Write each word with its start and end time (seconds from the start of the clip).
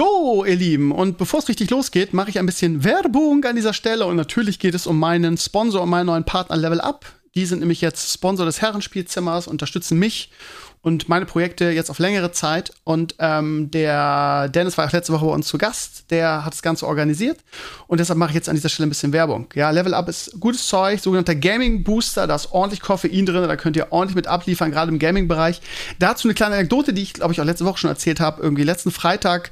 So, 0.00 0.46
ihr 0.46 0.56
Lieben, 0.56 0.92
und 0.92 1.18
bevor 1.18 1.40
es 1.40 1.48
richtig 1.50 1.68
losgeht, 1.68 2.14
mache 2.14 2.30
ich 2.30 2.38
ein 2.38 2.46
bisschen 2.46 2.84
Werbung 2.84 3.44
an 3.44 3.54
dieser 3.54 3.74
Stelle. 3.74 4.06
Und 4.06 4.16
natürlich 4.16 4.58
geht 4.58 4.74
es 4.74 4.86
um 4.86 4.98
meinen 4.98 5.36
Sponsor 5.36 5.82
und 5.82 5.90
meinen 5.90 6.06
neuen 6.06 6.24
Partner 6.24 6.56
Level 6.56 6.80
Up. 6.80 7.04
Die 7.34 7.46
sind 7.46 7.60
nämlich 7.60 7.80
jetzt 7.80 8.12
Sponsor 8.12 8.44
des 8.44 8.60
Herrenspielzimmers, 8.60 9.46
unterstützen 9.46 9.98
mich 9.98 10.30
und 10.82 11.08
meine 11.08 11.26
Projekte 11.26 11.70
jetzt 11.70 11.90
auf 11.90 11.98
längere 11.98 12.32
Zeit. 12.32 12.72
Und 12.84 13.14
ähm, 13.18 13.70
der 13.70 14.48
Dennis 14.48 14.78
war 14.78 14.86
auch 14.86 14.92
letzte 14.92 15.12
Woche 15.12 15.26
bei 15.26 15.32
uns 15.32 15.46
zu 15.46 15.58
Gast. 15.58 16.10
Der 16.10 16.44
hat 16.44 16.54
das 16.54 16.62
Ganze 16.62 16.86
organisiert. 16.86 17.38
Und 17.86 18.00
deshalb 18.00 18.18
mache 18.18 18.30
ich 18.30 18.34
jetzt 18.34 18.48
an 18.48 18.56
dieser 18.56 18.70
Stelle 18.70 18.86
ein 18.86 18.90
bisschen 18.90 19.12
Werbung. 19.12 19.46
Ja, 19.54 19.70
Level 19.70 19.92
Up 19.92 20.08
ist 20.08 20.40
gutes 20.40 20.66
Zeug, 20.66 21.00
sogenannter 21.00 21.34
Gaming 21.34 21.84
Booster. 21.84 22.26
Da 22.26 22.34
ist 22.34 22.52
ordentlich 22.52 22.80
Koffein 22.80 23.26
drin. 23.26 23.46
Da 23.46 23.56
könnt 23.56 23.76
ihr 23.76 23.92
ordentlich 23.92 24.16
mit 24.16 24.26
abliefern, 24.26 24.70
gerade 24.70 24.90
im 24.90 24.98
Gaming-Bereich. 24.98 25.60
Dazu 25.98 26.28
eine 26.28 26.34
kleine 26.34 26.54
Anekdote, 26.54 26.94
die 26.94 27.02
ich, 27.02 27.12
glaube 27.12 27.32
ich, 27.32 27.40
auch 27.40 27.44
letzte 27.44 27.66
Woche 27.66 27.78
schon 27.78 27.90
erzählt 27.90 28.18
habe. 28.18 28.42
Irgendwie 28.42 28.64
letzten 28.64 28.90
Freitag 28.90 29.50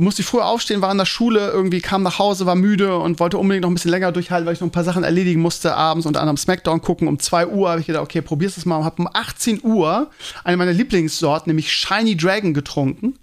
musste 0.00 0.22
ich 0.22 0.28
früher 0.28 0.46
aufstehen, 0.46 0.82
war 0.82 0.90
in 0.90 0.98
der 0.98 1.06
Schule, 1.06 1.50
irgendwie 1.50 1.80
kam 1.80 2.02
nach 2.02 2.18
Hause, 2.18 2.46
war 2.46 2.54
müde 2.54 2.96
und 2.96 3.20
wollte 3.20 3.38
unbedingt 3.38 3.62
noch 3.62 3.70
ein 3.70 3.74
bisschen 3.74 3.90
länger 3.90 4.12
durchhalten, 4.12 4.46
weil 4.46 4.54
ich 4.54 4.60
noch 4.60 4.68
ein 4.68 4.72
paar 4.72 4.84
Sachen 4.84 5.04
erledigen 5.04 5.40
musste 5.40 5.74
abends, 5.74 6.06
unter 6.06 6.20
anderem 6.20 6.36
Smackdown 6.36 6.80
gucken. 6.80 7.08
Um 7.08 7.18
2 7.18 7.46
Uhr 7.48 7.70
habe 7.70 7.80
ich 7.80 7.86
gedacht, 7.86 8.02
okay, 8.02 8.22
probier's 8.22 8.54
das 8.54 8.66
mal 8.66 8.76
und 8.78 8.84
habe 8.84 9.02
um 9.02 9.08
18 9.12 9.60
Uhr 9.62 10.10
eine 10.44 10.56
meiner 10.56 10.72
Lieblingssorten, 10.72 11.50
nämlich 11.50 11.72
Shiny 11.72 12.16
Dragon, 12.16 12.54
getrunken 12.54 13.14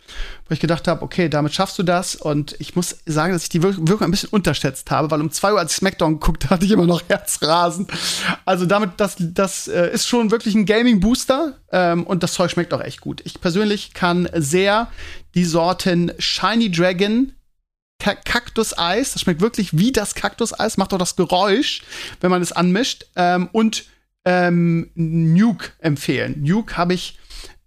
wo 0.48 0.54
ich 0.54 0.60
gedacht 0.60 0.88
habe, 0.88 1.02
okay, 1.02 1.30
damit 1.30 1.54
schaffst 1.54 1.78
du 1.78 1.84
das. 1.84 2.16
Und 2.16 2.56
ich 2.60 2.76
muss 2.76 2.98
sagen, 3.06 3.34
dass 3.34 3.44
ich 3.44 3.50
die 3.50 3.64
Wirkung 3.64 4.02
ein 4.02 4.12
bisschen 4.12 4.30
unterschätzt 4.30 4.90
habe, 4.92 5.12
weil 5.12 5.22
um 5.22 5.32
zwei 5.32 5.54
Uhr, 5.54 5.60
als 5.60 5.74
ich 5.74 5.78
Smackdown 5.78 6.20
geguckt 6.20 6.50
hatte 6.50 6.66
ich 6.66 6.72
immer 6.72 6.86
noch 6.86 7.02
Herzrasen. 7.10 7.88
Also 8.46 8.66
damit, 8.66 8.92
das, 8.98 9.16
das 9.20 9.68
äh, 9.68 9.92
ist 9.92 10.08
schon 10.08 10.32
wirklich 10.32 10.56
ein 10.56 10.66
Gaming-Booster 10.66 11.58
ähm, 11.72 12.04
und 12.06 12.24
das 12.24 12.34
Zeug 12.34 12.52
schmeckt 12.52 12.74
auch 12.74 12.82
echt 12.82 13.02
gut. 13.02 13.22
Ich 13.26 13.42
persönlich 13.42 13.94
kann 13.94 14.30
sehr 14.36 14.88
die 15.36 15.46
Sorten 15.46 16.12
Shiny 16.18 16.72
Dragon, 16.72 17.34
Kaktus-Eis, 18.00 19.14
das 19.14 19.22
schmeckt 19.24 19.42
wirklich 19.42 19.78
wie 19.78 19.92
das 19.92 20.16
Kaktus-Eis, 20.16 20.78
macht 20.78 20.94
auch 20.94 21.00
das 21.00 21.16
Geräusch, 21.16 21.82
wenn 22.22 22.30
man 22.32 22.42
es 22.42 22.52
anmischt, 22.52 23.06
ähm, 23.16 23.50
und 23.52 23.86
ähm, 24.26 24.92
Nuke 24.96 25.72
empfehlen. 25.80 26.44
Nuke 26.44 26.78
habe 26.78 26.94
ich 26.94 27.18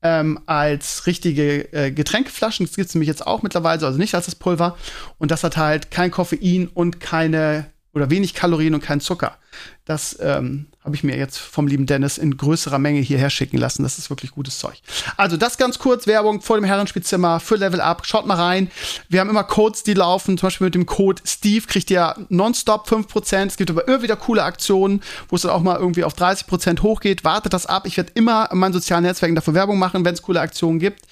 ähm, 0.03 0.41
als 0.47 1.07
richtige 1.07 1.73
äh, 1.73 1.91
Getränkeflaschen. 1.91 2.67
Das 2.67 2.77
gibt 2.77 2.89
es 2.89 2.95
nämlich 2.95 3.09
jetzt 3.09 3.27
auch 3.27 3.43
mittlerweile, 3.43 3.85
also 3.85 3.99
nicht 3.99 4.15
als 4.15 4.27
das 4.27 4.35
Pulver. 4.35 4.77
Und 5.19 5.31
das 5.31 5.45
hat 5.45 5.57
halt 5.57 5.91
kein 5.91 6.11
Koffein 6.11 6.69
und 6.69 7.01
keine 7.01 7.67
oder 7.93 8.11
wenig 8.11 8.35
Kalorien 8.35 8.75
und 8.75 8.83
kein 8.83 9.01
Zucker. 9.01 9.37
Das 9.85 10.17
ähm, 10.21 10.67
habe 10.85 10.97
ich 10.97 11.05
mir 11.05 11.17
jetzt 11.17 11.39
vom 11.39 11.67
lieben 11.67 11.85
Dennis 11.85 12.17
in 12.17 12.37
größerer 12.37 12.79
Menge 12.79 13.01
hierher 13.01 13.29
schicken 13.29 13.59
lassen. 13.59 13.83
Das 13.83 13.99
ist 13.99 14.09
wirklich 14.09 14.31
gutes 14.31 14.59
Zeug. 14.59 14.81
Also 15.19 15.37
das 15.37 15.59
ganz 15.59 15.79
kurz, 15.79 16.07
Werbung 16.07 16.41
vor 16.41 16.57
dem 16.57 16.65
Herrenspielzimmer 16.65 17.39
für 17.39 17.57
Level 17.57 17.83
Up. 17.83 18.07
Schaut 18.07 18.27
mal 18.27 18.37
rein. 18.37 18.71
Wir 19.09 19.21
haben 19.21 19.29
immer 19.29 19.45
Codes, 19.45 19.83
die 19.83 19.93
laufen. 19.93 20.39
Zum 20.39 20.47
Beispiel 20.47 20.67
mit 20.67 20.75
dem 20.75 20.87
Code 20.87 21.21
Steve 21.27 21.67
kriegt 21.67 21.91
ihr 21.91 22.15
nonstop 22.31 22.89
5%. 22.89 23.47
Es 23.47 23.57
gibt 23.59 23.71
aber 23.71 23.87
immer 23.87 24.03
wieder 24.03 24.17
coole 24.17 24.43
Aktionen, 24.43 25.03
wo 25.29 25.37
es 25.37 25.43
dann 25.43 25.51
auch 25.51 25.61
mal 25.61 25.77
irgendwie 25.77 26.05
auf 26.05 26.15
30% 26.15 26.81
hochgeht. 26.83 27.25
Wartet 27.25 27.53
das 27.53 27.67
ab. 27.67 27.87
Ich 27.87 27.99
werde 27.99 28.13
immer 28.15 28.49
in 28.51 28.59
meinen 28.59 28.73
sozialen 28.73 29.05
Netzwerken 29.05 29.35
dafür 29.35 29.53
Werbung 29.53 29.79
machen, 29.79 30.05
wenn 30.07 30.15
es 30.15 30.23
coole 30.23 30.41
Aktionen 30.41 30.79
gibt. 30.79 31.03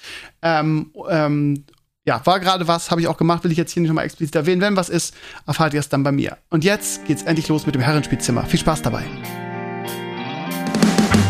Ähm, 0.41 0.91
ähm, 1.09 1.65
ja, 2.05 2.25
war 2.25 2.39
gerade 2.39 2.67
was, 2.67 2.89
habe 2.89 3.01
ich 3.01 3.07
auch 3.07 3.17
gemacht, 3.17 3.43
will 3.43 3.51
ich 3.51 3.57
jetzt 3.57 3.71
hier 3.71 3.81
nicht 3.81 3.89
nochmal 3.89 4.05
explizit 4.05 4.35
erwähnen. 4.35 4.61
Wenn 4.61 4.75
was 4.75 4.89
ist, 4.89 5.13
erfahrt 5.45 5.75
ihr 5.75 5.79
es 5.79 5.89
dann 5.89 6.01
bei 6.01 6.11
mir. 6.11 6.37
Und 6.49 6.63
jetzt 6.63 7.05
geht's 7.05 7.21
endlich 7.21 7.47
los 7.49 7.67
mit 7.67 7.75
dem 7.75 7.83
Herrenspielzimmer. 7.83 8.45
Viel 8.45 8.59
Spaß 8.59 8.81
dabei. 8.81 9.05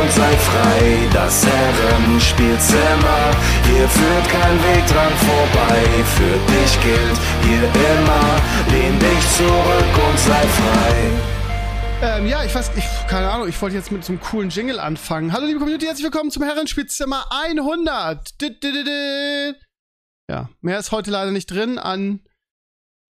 und 0.00 0.10
sei 0.12 0.36
frei. 0.36 1.08
Das 1.12 1.46
Herrenspielzimmer, 1.46 3.36
hier 3.66 3.88
führt 3.88 4.28
kein 4.28 4.56
Weg 4.64 4.86
dran 4.86 5.12
vorbei. 5.28 5.82
Für 6.16 6.36
dich 6.52 6.80
gilt 6.82 7.18
hier 7.42 7.64
immer, 7.64 8.40
lehn 8.70 8.98
dich 8.98 9.30
zurück 9.36 10.08
und 10.08 10.18
sei 10.18 10.46
frei. 10.58 11.10
Ähm, 12.02 12.26
ja, 12.26 12.44
ich 12.44 12.54
weiß, 12.54 12.70
ich, 12.76 12.84
keine 13.08 13.30
Ahnung, 13.30 13.48
ich 13.48 13.60
wollte 13.60 13.76
jetzt 13.76 13.92
mit 13.92 14.04
so 14.04 14.12
einem 14.12 14.20
coolen 14.22 14.48
Jingle 14.48 14.80
anfangen. 14.80 15.32
Hallo 15.32 15.46
liebe 15.46 15.58
Community, 15.58 15.84
herzlich 15.84 16.04
willkommen 16.04 16.30
zum 16.30 16.44
Herrenspielzimmer 16.44 17.26
100. 17.30 18.34
Ja, 20.30 20.48
mehr 20.62 20.78
ist 20.78 20.92
heute 20.92 21.10
leider 21.10 21.30
nicht 21.30 21.50
drin 21.50 21.78
an 21.78 22.20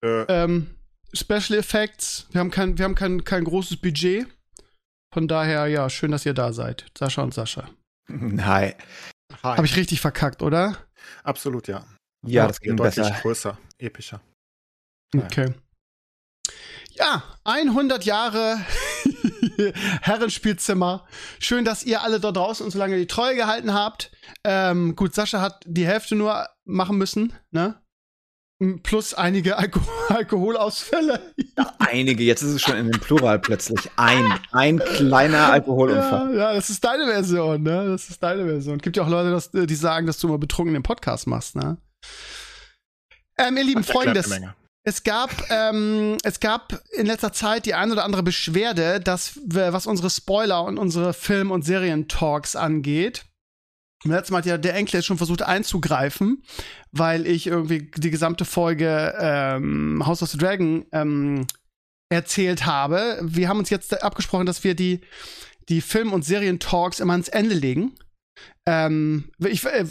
äh. 0.02 0.22
ähm, 0.28 0.70
Special 1.12 1.58
Effects. 1.58 2.26
Wir 2.30 2.40
haben 2.40 2.50
kein, 2.50 2.78
wir 2.78 2.84
haben 2.84 2.94
kein, 2.94 3.24
kein 3.24 3.44
großes 3.44 3.76
Budget. 3.78 4.26
Von 5.12 5.28
daher, 5.28 5.66
ja, 5.66 5.88
schön, 5.88 6.10
dass 6.10 6.26
ihr 6.26 6.34
da 6.34 6.52
seid. 6.52 6.86
Sascha 6.96 7.22
und 7.22 7.32
Sascha. 7.34 7.68
Hi. 8.10 8.74
Hi. 9.42 9.56
Habe 9.56 9.66
ich 9.66 9.76
richtig 9.76 10.00
verkackt, 10.00 10.42
oder? 10.42 10.76
Absolut, 11.22 11.68
ja. 11.68 11.84
Ja, 12.26 12.46
das 12.46 12.60
ging 12.60 12.76
deutlich 12.76 13.06
besser. 13.06 13.20
größer, 13.20 13.58
epischer. 13.78 14.20
Okay. 15.16 15.54
Ja, 16.90 17.22
100 17.44 18.04
Jahre 18.04 18.58
Herrenspielzimmer. 20.02 21.06
Schön, 21.38 21.64
dass 21.64 21.84
ihr 21.84 22.02
alle 22.02 22.18
da 22.18 22.32
draußen 22.32 22.64
uns 22.64 22.72
so 22.72 22.78
lange 22.78 22.96
die 22.96 23.06
Treue 23.06 23.36
gehalten 23.36 23.72
habt. 23.72 24.10
Ähm, 24.44 24.96
gut, 24.96 25.14
Sascha 25.14 25.40
hat 25.40 25.62
die 25.64 25.86
Hälfte 25.86 26.16
nur 26.16 26.48
machen 26.64 26.98
müssen, 26.98 27.32
ne? 27.50 27.80
Plus 28.82 29.14
einige 29.14 29.56
Alko 29.56 29.80
Alkoholausfälle. 30.08 31.32
Ja, 31.56 31.74
einige, 31.78 32.24
jetzt 32.24 32.42
ist 32.42 32.54
es 32.54 32.62
schon 32.62 32.76
in 32.76 32.90
dem 32.90 33.00
Plural 33.00 33.38
plötzlich. 33.38 33.78
Ein, 33.94 34.26
ein 34.50 34.80
kleiner 34.80 35.52
Alkoholunfall. 35.52 36.34
Ja, 36.34 36.50
ja, 36.50 36.54
das 36.54 36.68
ist 36.68 36.82
deine 36.82 37.06
Version, 37.06 37.62
ne? 37.62 37.86
Das 37.86 38.10
ist 38.10 38.20
deine 38.20 38.44
Version. 38.44 38.78
Gibt 38.78 38.96
ja 38.96 39.04
auch 39.04 39.08
Leute, 39.08 39.30
dass, 39.30 39.52
die 39.52 39.74
sagen, 39.74 40.08
dass 40.08 40.18
du 40.18 40.26
mal 40.26 40.38
betrunken 40.38 40.74
den 40.74 40.82
Podcast 40.82 41.28
machst, 41.28 41.54
ne? 41.54 41.76
Ähm, 43.38 43.56
ihr 43.56 43.64
Lieben, 43.64 43.84
folgendes. 43.84 44.28
Es 44.82 45.04
gab, 45.04 45.30
ähm, 45.50 46.16
es 46.24 46.40
gab 46.40 46.80
in 46.96 47.06
letzter 47.06 47.32
Zeit 47.32 47.66
die 47.66 47.74
ein 47.74 47.92
oder 47.92 48.04
andere 48.04 48.22
Beschwerde, 48.24 49.00
dass, 49.00 49.38
was 49.44 49.86
unsere 49.86 50.10
Spoiler 50.10 50.64
und 50.64 50.78
unsere 50.78 51.12
Film- 51.12 51.52
und 51.52 51.62
Serientalks 51.62 52.56
angeht. 52.56 53.27
Letztes 54.04 54.30
Mal 54.30 54.38
hat 54.38 54.46
ja 54.46 54.58
der 54.58 54.74
Enkel 54.74 55.02
schon 55.02 55.16
versucht 55.16 55.42
einzugreifen, 55.42 56.42
weil 56.92 57.26
ich 57.26 57.48
irgendwie 57.48 57.90
die 57.96 58.10
gesamte 58.10 58.44
Folge 58.44 59.14
ähm, 59.18 60.04
House 60.06 60.22
of 60.22 60.30
the 60.30 60.38
Dragon 60.38 60.86
ähm, 60.92 61.46
erzählt 62.08 62.64
habe. 62.64 63.18
Wir 63.22 63.48
haben 63.48 63.58
uns 63.58 63.70
jetzt 63.70 64.02
abgesprochen, 64.02 64.46
dass 64.46 64.62
wir 64.62 64.74
die, 64.74 65.00
die 65.68 65.80
Film- 65.80 66.12
und 66.12 66.24
Serientalks 66.24 67.00
immer 67.00 67.12
ans 67.12 67.28
Ende 67.28 67.54
legen. 67.54 67.92
Ähm, 68.66 69.30
ich, 69.38 69.64
äh, 69.64 69.86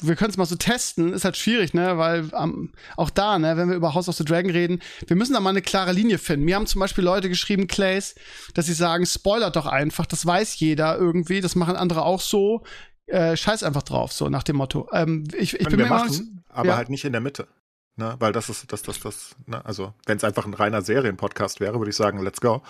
wir 0.00 0.14
können 0.14 0.30
es 0.30 0.36
mal 0.36 0.46
so 0.46 0.56
testen, 0.56 1.12
ist 1.12 1.24
halt 1.24 1.36
schwierig, 1.36 1.74
ne, 1.74 1.98
weil 1.98 2.30
ähm, 2.32 2.72
auch 2.96 3.10
da, 3.10 3.38
ne, 3.38 3.56
wenn 3.56 3.68
wir 3.68 3.76
über 3.76 3.92
House 3.92 4.08
of 4.08 4.14
the 4.14 4.24
Dragon 4.24 4.50
reden, 4.50 4.80
wir 5.06 5.16
müssen 5.16 5.32
da 5.32 5.40
mal 5.40 5.50
eine 5.50 5.62
klare 5.62 5.92
Linie 5.92 6.18
finden. 6.18 6.44
Mir 6.44 6.54
haben 6.54 6.66
zum 6.66 6.78
Beispiel 6.80 7.02
Leute 7.02 7.28
geschrieben, 7.28 7.66
Clays, 7.66 8.14
dass 8.54 8.66
sie 8.66 8.72
sagen, 8.72 9.04
spoilert 9.04 9.56
doch 9.56 9.66
einfach, 9.66 10.06
das 10.06 10.24
weiß 10.24 10.60
jeder 10.60 10.96
irgendwie, 10.96 11.40
das 11.40 11.56
machen 11.56 11.76
andere 11.76 12.02
auch 12.02 12.20
so 12.20 12.62
äh, 13.10 13.36
scheiß 13.36 13.62
einfach 13.62 13.82
drauf, 13.82 14.12
so 14.12 14.28
nach 14.28 14.42
dem 14.42 14.56
Motto. 14.56 14.88
Ähm, 14.92 15.24
ich, 15.36 15.54
ich 15.54 15.68
bin 15.68 15.78
wir 15.78 15.84
mir 15.86 15.90
machen, 15.90 16.44
aber 16.48 16.68
ja. 16.68 16.76
halt 16.76 16.88
nicht 16.88 17.04
in 17.04 17.12
der 17.12 17.20
Mitte. 17.20 17.48
Ne? 17.96 18.16
Weil 18.18 18.32
das 18.32 18.48
ist, 18.48 18.72
das, 18.72 18.82
das, 18.82 19.00
das, 19.00 19.36
ne? 19.46 19.64
also 19.64 19.94
wenn 20.06 20.16
es 20.16 20.24
einfach 20.24 20.46
ein 20.46 20.54
reiner 20.54 20.82
Serienpodcast 20.82 21.60
wäre, 21.60 21.78
würde 21.78 21.90
ich 21.90 21.96
sagen, 21.96 22.22
let's 22.22 22.40
go. 22.40 22.62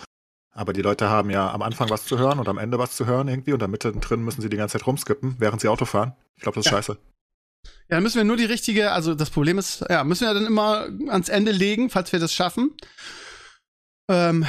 Aber 0.53 0.73
die 0.73 0.81
Leute 0.81 1.09
haben 1.09 1.29
ja 1.29 1.51
am 1.51 1.61
Anfang 1.61 1.89
was 1.89 2.05
zu 2.05 2.19
hören 2.19 2.37
und 2.39 2.49
am 2.49 2.57
Ende 2.57 2.77
was 2.77 2.95
zu 2.95 3.05
hören 3.05 3.29
irgendwie 3.29 3.51
und 3.51 3.57
in 3.57 3.59
der 3.59 3.67
Mitte 3.69 3.93
drin 3.93 4.21
müssen 4.21 4.41
sie 4.41 4.49
die 4.49 4.57
ganze 4.57 4.77
Zeit 4.77 4.85
rumskippen, 4.85 5.35
während 5.39 5.61
sie 5.61 5.69
Auto 5.69 5.85
fahren. 5.85 6.13
Ich 6.35 6.43
glaube, 6.43 6.55
das 6.55 6.65
ist 6.65 6.71
ja. 6.71 6.77
scheiße. 6.77 6.97
Ja, 7.63 7.97
dann 7.97 8.03
müssen 8.03 8.17
wir 8.17 8.23
nur 8.25 8.37
die 8.37 8.45
richtige, 8.45 8.91
also 8.91 9.15
das 9.15 9.29
Problem 9.29 9.57
ist, 9.57 9.85
ja, 9.89 10.03
müssen 10.03 10.27
wir 10.27 10.33
dann 10.33 10.45
immer 10.45 10.87
ans 11.07 11.29
Ende 11.29 11.51
legen, 11.51 11.89
falls 11.89 12.11
wir 12.11 12.19
das 12.19 12.33
schaffen. 12.33 12.75
Ähm, 14.09 14.45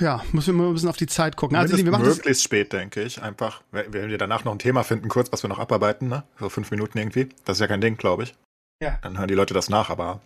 ja, 0.00 0.22
müssen 0.32 0.54
wir 0.54 0.62
mal 0.62 0.68
ein 0.68 0.74
bisschen 0.74 0.88
auf 0.88 0.96
die 0.96 1.06
Zeit 1.06 1.36
gucken. 1.36 1.56
Also, 1.56 1.76
wir 1.76 1.90
machen 1.90 2.06
möglichst 2.06 2.42
spät, 2.42 2.72
denke 2.72 3.02
ich. 3.02 3.22
Einfach, 3.22 3.62
wenn 3.70 3.92
wir 3.92 4.18
danach 4.18 4.44
noch 4.44 4.52
ein 4.52 4.58
Thema 4.58 4.82
finden, 4.82 5.08
kurz, 5.08 5.32
was 5.32 5.42
wir 5.42 5.48
noch 5.48 5.58
abarbeiten, 5.58 6.08
ne? 6.08 6.24
So 6.38 6.48
fünf 6.48 6.70
Minuten 6.70 6.98
irgendwie. 6.98 7.28
Das 7.44 7.56
ist 7.56 7.60
ja 7.60 7.66
kein 7.66 7.80
Ding, 7.80 7.96
glaube 7.96 8.24
ich. 8.24 8.34
Ja. 8.82 8.98
Dann 9.02 9.18
hören 9.18 9.28
die 9.28 9.34
Leute 9.34 9.54
das 9.54 9.68
nach, 9.68 9.90
aber 9.90 10.20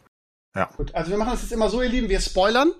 ja. 0.55 0.71
Gut, 0.77 0.95
also 0.95 1.11
wir 1.11 1.19
machen 1.19 1.33
das 1.33 1.43
jetzt 1.43 1.53
immer 1.53 1.69
so, 1.69 1.83
ihr 1.83 1.89
Lieben, 1.89 2.09
wir 2.09 2.21
spoilern 2.21 2.73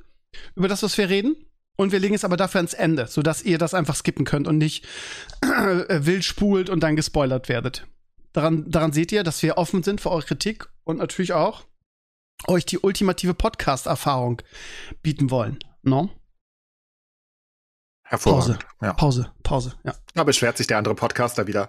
über 0.55 0.69
das, 0.69 0.83
was 0.83 0.97
wir 0.97 1.09
reden. 1.09 1.37
Und 1.77 1.91
wir 1.91 1.99
legen 1.99 2.15
es 2.15 2.25
aber 2.25 2.37
dafür 2.37 2.61
ans 2.61 2.75
Ende, 2.75 3.09
sodass 3.09 3.43
ihr 3.43 3.59
das 3.59 3.75
einfach 3.75 3.97
skippen 3.97 4.25
könnt 4.25 4.47
und 4.47 4.59
nicht 4.59 4.87
wild 5.43 6.25
spult 6.25 6.71
und 6.71 6.81
dann 6.81 6.95
gespoilert 6.95 7.49
werdet. 7.49 7.87
Daran, 8.33 8.71
daran 8.71 8.93
seht 8.93 9.11
ihr, 9.11 9.25
dass 9.25 9.43
wir 9.43 9.59
offen 9.59 9.83
sind 9.83 10.01
für 10.01 10.11
eure 10.11 10.23
Kritik 10.23 10.69
und 10.85 10.99
natürlich 10.99 11.33
auch 11.33 11.65
euch 12.47 12.65
die 12.65 12.79
ultimative 12.79 13.35
Podcast-Erfahrung 13.35 14.43
bieten 15.03 15.31
wollen. 15.31 15.59
No? 15.83 16.11
Hervorragend. 18.05 18.59
Pause. 18.59 18.67
Ja. 18.83 18.93
Pause, 18.93 19.31
Pause, 19.43 19.73
ja. 19.85 19.95
Da 20.15 20.25
beschwert 20.25 20.57
sich 20.59 20.67
der 20.67 20.79
andere 20.79 20.95
Podcaster 20.95 21.47
wieder. 21.47 21.69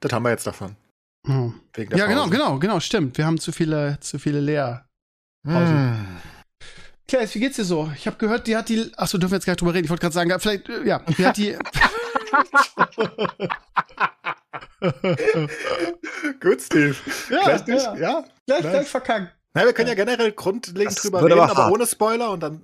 Das 0.00 0.12
haben 0.12 0.22
wir 0.24 0.30
jetzt 0.30 0.46
davon. 0.46 0.76
Hm. 1.26 1.54
Wegen 1.74 1.90
der 1.90 1.98
Ja, 1.98 2.06
genau, 2.06 2.22
Pause. 2.24 2.30
genau, 2.36 2.58
genau, 2.58 2.80
stimmt. 2.80 3.18
Wir 3.18 3.26
haben 3.26 3.38
zu 3.38 3.52
viele, 3.52 3.98
zu 4.00 4.18
viele 4.18 4.40
Leer. 4.40 4.86
Hm. 5.46 6.06
Claes, 7.06 7.34
wie 7.34 7.40
geht's 7.40 7.56
dir 7.56 7.64
so? 7.64 7.92
Ich 7.96 8.06
habe 8.06 8.16
gehört, 8.16 8.46
die 8.46 8.56
hat 8.56 8.68
die. 8.70 8.90
Achso, 8.96 9.18
dürfen 9.18 9.32
wir 9.32 9.36
jetzt 9.36 9.44
gar 9.44 9.52
nicht 9.52 9.60
drüber 9.60 9.74
reden. 9.74 9.84
Ich 9.84 9.90
wollte 9.90 10.00
gerade 10.00 10.14
sagen, 10.14 10.32
vielleicht, 10.40 10.68
äh, 10.70 10.84
ja, 10.86 11.00
die 11.00 11.26
hat 11.26 11.36
die. 11.36 11.54
Gut, 16.40 16.60
Steve. 16.60 16.94
Ja, 17.30 17.42
gleich, 17.44 17.66
nicht- 17.66 17.84
ja. 17.84 17.94
ja. 17.96 18.24
gleich, 18.46 18.60
gleich 18.60 18.88
verkacken. 18.88 19.30
Na, 19.54 19.64
wir 19.64 19.72
können 19.72 19.88
ja 19.88 19.94
generell 19.94 20.32
grundlegend 20.32 20.96
Das 20.96 21.02
drüber 21.02 21.22
reden, 21.22 21.32
aber 21.38 21.50
aber, 21.50 21.62
hart. 21.64 21.72
ohne 21.72 21.86
Spoiler 21.86 22.30
und 22.30 22.40
dann 22.42 22.60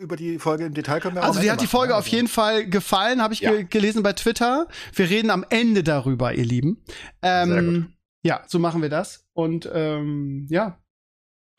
über 0.00 0.16
die 0.16 0.38
Folge 0.38 0.64
im 0.64 0.72
Detail 0.74 1.00
können 1.00 1.16
wir 1.16 1.22
Also, 1.22 1.40
dir 1.40 1.52
hat 1.52 1.60
die 1.60 1.66
Folge 1.66 1.94
auf 1.94 2.06
jeden 2.06 2.26
Fall 2.26 2.66
gefallen, 2.66 3.22
habe 3.22 3.34
ich 3.34 3.40
Ja. 3.40 3.50
ge 3.52 3.64
gelesen 3.64 4.02
bei 4.02 4.14
Twitter. 4.14 4.66
Wir 4.94 5.10
reden 5.10 5.30
am 5.30 5.44
Ende 5.50 5.84
darüber, 5.84 6.32
ihr 6.32 6.44
Lieben. 6.46 6.82
Ähm, 7.22 7.48
Sehr 7.50 7.62
gut. 7.62 7.86
Ja, 8.22 8.42
so 8.46 8.58
machen 8.58 8.80
wir 8.82 8.88
das. 8.88 9.26
Und 9.34 9.68
ähm, 9.72 10.46
ja. 10.48 10.78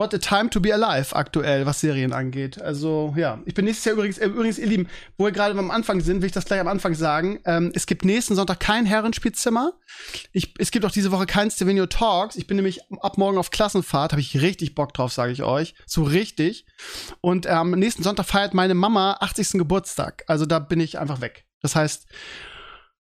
What 0.02 0.12
a 0.14 0.18
time 0.18 0.50
to 0.50 0.58
be 0.58 0.74
alive 0.74 1.14
aktuell, 1.14 1.64
was 1.64 1.78
Serien 1.78 2.12
angeht. 2.12 2.60
Also, 2.60 3.14
ja. 3.16 3.40
Ich 3.46 3.54
bin 3.54 3.66
nächstes 3.66 3.84
Jahr 3.84 3.94
übrigens, 3.94 4.18
äh, 4.18 4.26
übrigens, 4.26 4.58
ihr 4.58 4.66
Lieben, 4.66 4.88
wo 5.16 5.26
wir 5.26 5.30
gerade 5.30 5.56
am 5.56 5.70
Anfang 5.70 6.00
sind, 6.00 6.22
will 6.22 6.26
ich 6.26 6.32
das 6.32 6.44
gleich 6.44 6.58
am 6.58 6.66
Anfang 6.66 6.96
sagen. 6.96 7.38
Ähm, 7.44 7.70
es 7.72 7.86
gibt 7.86 8.04
nächsten 8.04 8.34
Sonntag 8.34 8.58
kein 8.58 8.84
Herrenspielzimmer. 8.84 9.74
Ich, 10.32 10.54
es 10.58 10.72
gibt 10.72 10.84
auch 10.84 10.90
diese 10.90 11.12
Woche 11.12 11.26
kein 11.26 11.52
Stevenio 11.52 11.86
Talks. 11.86 12.34
Ich 12.34 12.48
bin 12.48 12.56
nämlich 12.56 12.80
ab 13.00 13.16
morgen 13.16 13.38
auf 13.38 13.52
Klassenfahrt, 13.52 14.10
habe 14.10 14.20
ich 14.20 14.40
richtig 14.40 14.74
Bock 14.74 14.92
drauf, 14.92 15.12
sage 15.12 15.30
ich 15.30 15.44
euch. 15.44 15.76
So 15.86 16.02
richtig. 16.02 16.66
Und 17.20 17.46
am 17.46 17.70
nächsten 17.70 18.02
Sonntag 18.02 18.26
feiert 18.26 18.54
meine 18.54 18.74
Mama 18.74 19.18
80. 19.20 19.52
Geburtstag. 19.52 20.24
Also 20.26 20.46
da 20.46 20.58
bin 20.58 20.80
ich 20.80 20.98
einfach 20.98 21.20
weg. 21.20 21.44
Das 21.60 21.76
heißt, 21.76 22.08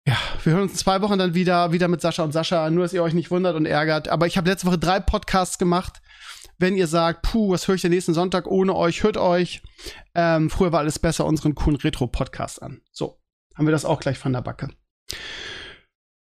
ja, 0.07 0.19
wir 0.45 0.53
hören 0.53 0.65
uns 0.65 0.73
in 0.73 0.79
zwei 0.79 1.01
Wochen 1.01 1.19
dann 1.19 1.33
wieder, 1.33 1.73
wieder 1.73 1.89
mit 1.89 2.03
Sascha 2.03 2.23
und 2.23 2.33
Sascha. 2.33 2.69
Nur, 2.69 2.85
dass 2.85 2.93
ihr 2.93 3.03
euch 3.03 3.15
nicht 3.15 3.31
wundert 3.31 3.57
und 3.57 3.65
ärgert. 3.65 4.09
Aber 4.09 4.27
ich 4.27 4.37
habe 4.37 4.51
letzte 4.51 4.67
Woche 4.67 4.79
drei 4.79 5.01
Podcasts 5.01 5.57
gemacht. 5.57 6.03
Wenn 6.63 6.77
ihr 6.77 6.87
sagt, 6.87 7.23
puh, 7.23 7.51
was 7.51 7.67
höre 7.67 7.75
ich 7.75 7.83
den 7.83 7.91
nächsten 7.91 8.15
Sonntag 8.15 8.47
ohne 8.47 8.77
euch, 8.77 9.03
hört 9.03 9.17
euch. 9.17 9.63
Ähm, 10.15 10.49
früher 10.49 10.71
war 10.71 10.79
alles 10.79 11.01
besser, 11.01 11.27
unseren 11.27 11.57
coolen 11.57 11.77
Retro-Podcast 11.77 12.63
an. 12.63 12.83
So, 12.93 13.19
haben 13.57 13.67
wir 13.67 13.73
das 13.73 13.85
auch 13.85 13.99
gleich 13.99 14.17
von 14.17 14.33
der 14.33 14.43
Backe. 14.43 14.69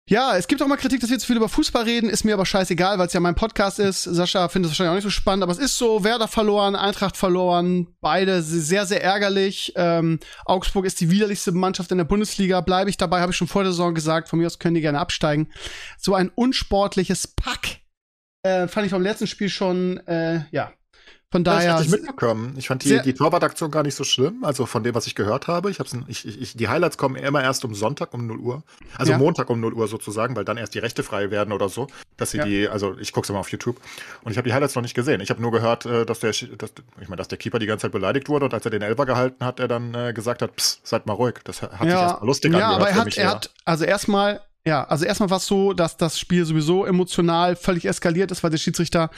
Ja, 0.09 0.37
es 0.37 0.47
gibt 0.47 0.63
auch 0.63 0.69
mal 0.69 0.77
Kritik, 0.77 1.01
dass 1.01 1.11
wir 1.11 1.19
zu 1.19 1.27
viel 1.27 1.39
über 1.39 1.49
Fußball 1.49 1.83
reden. 1.83 2.09
Ist 2.09 2.23
mir 2.23 2.35
aber 2.35 2.47
scheißegal, 2.47 3.01
weil 3.01 3.09
es 3.09 3.13
ja 3.15 3.19
mein 3.19 3.35
Podcast 3.35 3.81
ist. 3.81 4.05
Sascha 4.05 4.49
findet 4.49 4.71
es 4.71 4.75
wahrscheinlich 4.75 4.91
auch 4.93 4.95
nicht 4.95 5.13
so 5.13 5.21
spannend, 5.21 5.43
aber 5.43 5.51
es 5.51 5.59
ist 5.59 5.77
so. 5.77 6.05
Werder 6.05 6.29
verloren, 6.29 6.77
Eintracht 6.77 7.17
verloren. 7.17 7.89
Beide 8.01 8.41
sehr, 8.41 8.87
sehr 8.87 9.03
ärgerlich. 9.03 9.73
Ähm, 9.75 10.21
Augsburg 10.45 10.85
ist 10.85 11.01
die 11.01 11.11
widerlichste 11.11 11.51
Mannschaft 11.51 11.91
in 11.91 11.99
der 11.99 12.05
Bundesliga. 12.05 12.61
Bleibe 12.61 12.91
ich 12.91 12.97
dabei, 12.97 13.23
habe 13.23 13.33
ich 13.33 13.37
schon 13.37 13.49
vor 13.49 13.65
der 13.65 13.73
Saison 13.73 13.93
gesagt. 13.93 14.29
Von 14.29 14.39
mir 14.39 14.47
aus 14.47 14.61
können 14.61 14.77
die 14.77 14.83
gerne 14.83 15.01
absteigen. 15.01 15.49
So 15.99 16.15
ein 16.15 16.31
unsportliches 16.33 17.27
Pack. 17.27 17.81
Äh, 18.49 18.69
fand 18.69 18.87
ich 18.87 18.93
beim 18.93 19.03
letzten 19.03 19.27
Spiel 19.27 19.49
schon, 19.49 19.99
äh, 20.07 20.41
ja. 20.51 20.73
Von 21.31 21.45
Das 21.45 21.57
daher. 21.57 21.75
hatte 21.75 21.85
ich 21.85 21.91
mitbekommen. 21.91 22.55
Ich 22.57 22.69
fand 22.69 22.85
die, 22.85 23.03
die 23.03 23.13
Torwartaktion 23.13 23.71
gar 23.71 23.83
nicht 23.83 23.95
so 23.95 24.03
schlimm. 24.03 24.45
Also 24.45 24.65
von 24.65 24.83
dem, 24.83 24.95
was 24.95 25.07
ich 25.07 25.15
gehört 25.15 25.47
habe. 25.47 25.71
Ich 25.71 25.79
hab's, 25.79 25.95
ich, 26.07 26.25
ich, 26.27 26.57
die 26.57 26.69
Highlights 26.69 26.97
kommen 26.97 27.17
immer 27.17 27.43
erst 27.43 27.67
um 27.67 27.75
Sonntag 27.75 28.15
um 28.15 28.27
0 28.27 28.39
Uhr. 28.39 28.63
Also 28.97 29.13
Ja. 29.13 29.19
Montag 29.19 29.51
um 29.51 29.61
0 29.61 29.75
Uhr 29.75 29.89
sozusagen, 29.89 30.37
weil 30.37 30.47
dann 30.47 30.57
erst 30.57 30.75
die 30.75 30.79
Rechte 30.79 31.03
frei 31.03 31.31
werden 31.31 31.53
oder 31.53 31.69
so. 31.69 31.87
Dass 32.17 32.31
sie 32.31 32.39
Ja. 32.39 32.45
die, 32.47 32.67
also 32.67 32.97
ich 32.99 33.13
guck's 33.13 33.29
immer 33.29 33.41
auf 33.41 33.51
YouTube. 33.53 33.77
Und 34.23 34.33
ich 34.33 34.39
habe 34.39 34.49
die 34.49 34.55
Highlights 34.55 34.75
noch 34.75 34.81
nicht 34.81 34.95
gesehen. 34.95 35.21
Ich 35.21 35.29
habe 35.29 35.43
nur 35.43 35.53
gehört, 35.53 35.85
äh, 35.85 36.07
dass 36.07 36.21
der, 36.21 36.31
dass, 36.31 36.73
ich 36.99 37.09
meine, 37.09 37.17
dass 37.19 37.29
der 37.29 37.37
Keeper 37.37 37.59
die 37.59 37.67
ganze 37.67 37.83
Zeit 37.83 37.93
beleidigt 37.93 38.31
wurde 38.31 38.47
und 38.47 38.55
als 38.55 38.65
er 38.65 38.71
den 38.71 38.81
Elfer 38.81 39.05
gehalten 39.05 39.45
hat, 39.45 39.61
er 39.61 39.69
dann 39.69 39.95
äh, 39.95 40.15
gesagt 40.15 40.41
hat, 40.41 40.57
Psst, 40.57 40.87
seid 40.87 41.05
mal 41.05 41.13
ruhig. 41.13 41.35
Das 41.45 41.61
hat 41.61 41.73
sich 41.79 41.89
erstmal 41.91 42.27
lustig 42.27 42.55
ja, 42.55 42.71
angehört 42.71 42.81
aber 42.81 42.89
er 42.89 42.95
hat, 43.05 43.17
er 43.19 43.31
hat, 43.31 43.51
also 43.67 43.85
erstmal, 43.85 44.41
ja, 44.69 44.85
also 44.85 45.05
erstmal 45.07 45.31
war 45.31 45.39
es 45.39 45.47
so, 45.47 45.73
dass 45.73 45.97
das 45.97 46.19
Spiel 46.19 46.45
sowieso 46.45 46.85
emotional 46.85 47.57
völlig 47.57 47.87
eskaliert 47.87 48.31
ist, 48.31 48.43
weil 48.43 48.51
der 48.51 48.59
Schiedsrichter 48.59 49.11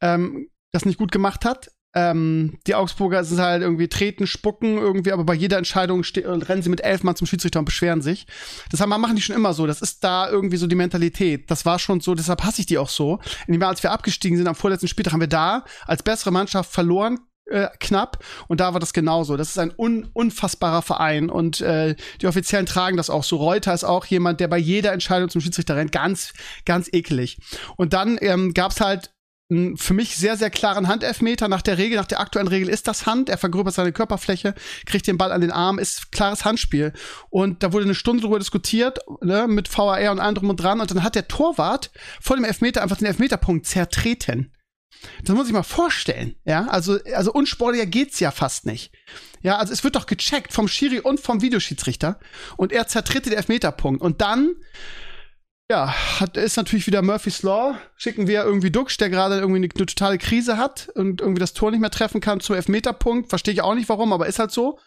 ähm, 0.00 0.48
das 0.72 0.84
nicht 0.86 0.98
gut 0.98 1.12
gemacht 1.12 1.44
hat. 1.44 1.70
Ähm, 1.94 2.58
die 2.66 2.74
Augsburger 2.74 3.24
sind 3.24 3.38
halt 3.38 3.62
irgendwie 3.62 3.88
treten, 3.88 4.26
spucken 4.26 4.76
irgendwie, 4.76 5.12
aber 5.12 5.24
bei 5.24 5.34
jeder 5.34 5.58
Entscheidung 5.58 6.02
ste- 6.02 6.24
rennen 6.48 6.62
sie 6.62 6.68
mit 6.68 6.82
elf 6.82 7.02
Mann 7.02 7.16
zum 7.16 7.26
Schiedsrichter 7.26 7.58
und 7.58 7.64
beschweren 7.64 8.02
sich. 8.02 8.26
Das 8.70 8.80
haben, 8.80 8.90
machen 8.90 9.16
die 9.16 9.22
schon 9.22 9.36
immer 9.36 9.54
so. 9.54 9.66
Das 9.66 9.80
ist 9.82 10.02
da 10.04 10.28
irgendwie 10.28 10.58
so 10.58 10.66
die 10.66 10.76
Mentalität. 10.76 11.50
Das 11.50 11.64
war 11.64 11.78
schon 11.78 12.00
so, 12.00 12.14
deshalb 12.14 12.42
hasse 12.42 12.60
ich 12.60 12.66
die 12.66 12.78
auch 12.78 12.90
so. 12.90 13.20
In 13.46 13.52
dem 13.52 13.62
als 13.62 13.82
wir 13.82 13.92
abgestiegen 13.92 14.36
sind 14.36 14.46
am 14.46 14.54
vorletzten 14.54 14.88
Spieltag, 14.88 15.12
haben 15.12 15.20
wir 15.20 15.26
da 15.26 15.64
als 15.86 16.02
bessere 16.02 16.32
Mannschaft 16.32 16.70
verloren, 16.70 17.18
äh, 17.46 17.68
knapp. 17.80 18.24
Und 18.48 18.60
da 18.60 18.72
war 18.72 18.80
das 18.80 18.92
genauso. 18.92 19.36
Das 19.36 19.50
ist 19.50 19.58
ein 19.58 19.72
un 19.76 20.08
unfassbarer 20.12 20.82
Verein 20.82 21.30
und 21.30 21.60
äh, 21.60 21.94
die 22.20 22.26
Offiziellen 22.26 22.66
tragen 22.66 22.96
das 22.96 23.10
auch 23.10 23.24
so. 23.24 23.36
Reuter 23.36 23.74
ist 23.74 23.84
auch 23.84 24.06
jemand, 24.06 24.40
der 24.40 24.48
bei 24.48 24.58
jeder 24.58 24.92
Entscheidung 24.92 25.28
zum 25.28 25.40
Schiedsrichter 25.40 25.76
rennt. 25.76 25.92
Ganz, 25.92 26.32
ganz 26.64 26.88
eklig. 26.92 27.38
Und 27.76 27.92
dann 27.92 28.18
ähm, 28.20 28.54
gab's 28.54 28.80
halt 28.80 29.10
für 29.76 29.94
mich 29.94 30.16
sehr, 30.16 30.36
sehr 30.36 30.50
klaren 30.50 30.88
Handelfmeter. 30.88 31.46
Nach 31.46 31.62
der 31.62 31.78
Regel, 31.78 31.96
nach 31.98 32.06
der 32.06 32.18
aktuellen 32.18 32.48
Regel 32.48 32.68
ist 32.68 32.88
das 32.88 33.06
Hand. 33.06 33.28
Er 33.28 33.38
vergröbert 33.38 33.74
seine 33.74 33.92
Körperfläche, 33.92 34.54
kriegt 34.86 35.06
den 35.06 35.18
Ball 35.18 35.30
an 35.30 35.40
den 35.40 35.52
Arm, 35.52 35.78
ist 35.78 36.10
klares 36.10 36.44
Handspiel. 36.44 36.92
Und 37.30 37.62
da 37.62 37.72
wurde 37.72 37.84
eine 37.84 37.94
Stunde 37.94 38.22
drüber 38.22 38.40
diskutiert, 38.40 38.98
ne, 39.22 39.46
mit 39.46 39.68
VAR 39.76 40.10
und 40.10 40.18
allem 40.18 40.34
drum 40.34 40.50
und 40.50 40.56
dran. 40.56 40.80
Und 40.80 40.90
dann 40.90 41.04
hat 41.04 41.14
der 41.14 41.28
Torwart 41.28 41.92
vor 42.20 42.34
dem 42.34 42.44
Elfmeter 42.44 42.82
einfach 42.82 42.96
den 42.96 43.06
Elfmeterpunkt 43.06 43.66
zertreten. 43.66 44.50
Das 45.24 45.34
muss 45.34 45.46
ich 45.46 45.52
mal 45.52 45.62
vorstellen, 45.62 46.34
ja. 46.44 46.66
Also, 46.68 46.98
also 47.14 47.32
unsportlicher 47.32 47.86
geht's 47.86 48.20
ja 48.20 48.30
fast 48.30 48.66
nicht. 48.66 48.92
Ja, 49.42 49.58
also 49.58 49.72
es 49.72 49.84
wird 49.84 49.96
doch 49.96 50.06
gecheckt 50.06 50.52
vom 50.52 50.68
Schiri 50.68 51.00
und 51.00 51.20
vom 51.20 51.42
Videoschiedsrichter 51.42 52.18
und 52.56 52.72
er 52.72 52.88
zertritt 52.88 53.26
den 53.26 53.34
Elfmeterpunkt 53.34 54.02
und 54.02 54.20
dann 54.20 54.56
ja, 55.68 55.92
hat, 56.20 56.36
ist 56.36 56.56
natürlich 56.56 56.86
wieder 56.86 57.02
Murphy's 57.02 57.42
Law. 57.42 57.76
Schicken 57.96 58.28
wir 58.28 58.44
irgendwie 58.44 58.70
Dux, 58.70 58.98
der 58.98 59.10
gerade 59.10 59.36
irgendwie 59.36 59.64
eine, 59.64 59.68
eine 59.74 59.86
totale 59.86 60.16
Krise 60.16 60.58
hat 60.58 60.88
und 60.94 61.20
irgendwie 61.20 61.40
das 61.40 61.54
Tor 61.54 61.72
nicht 61.72 61.80
mehr 61.80 61.90
treffen 61.90 62.20
kann 62.20 62.38
zum 62.38 62.54
Elfmeterpunkt. 62.54 63.30
Verstehe 63.30 63.52
ich 63.52 63.62
auch 63.62 63.74
nicht 63.74 63.88
warum, 63.88 64.12
aber 64.12 64.28
ist 64.28 64.38
halt 64.38 64.52
so. 64.52 64.78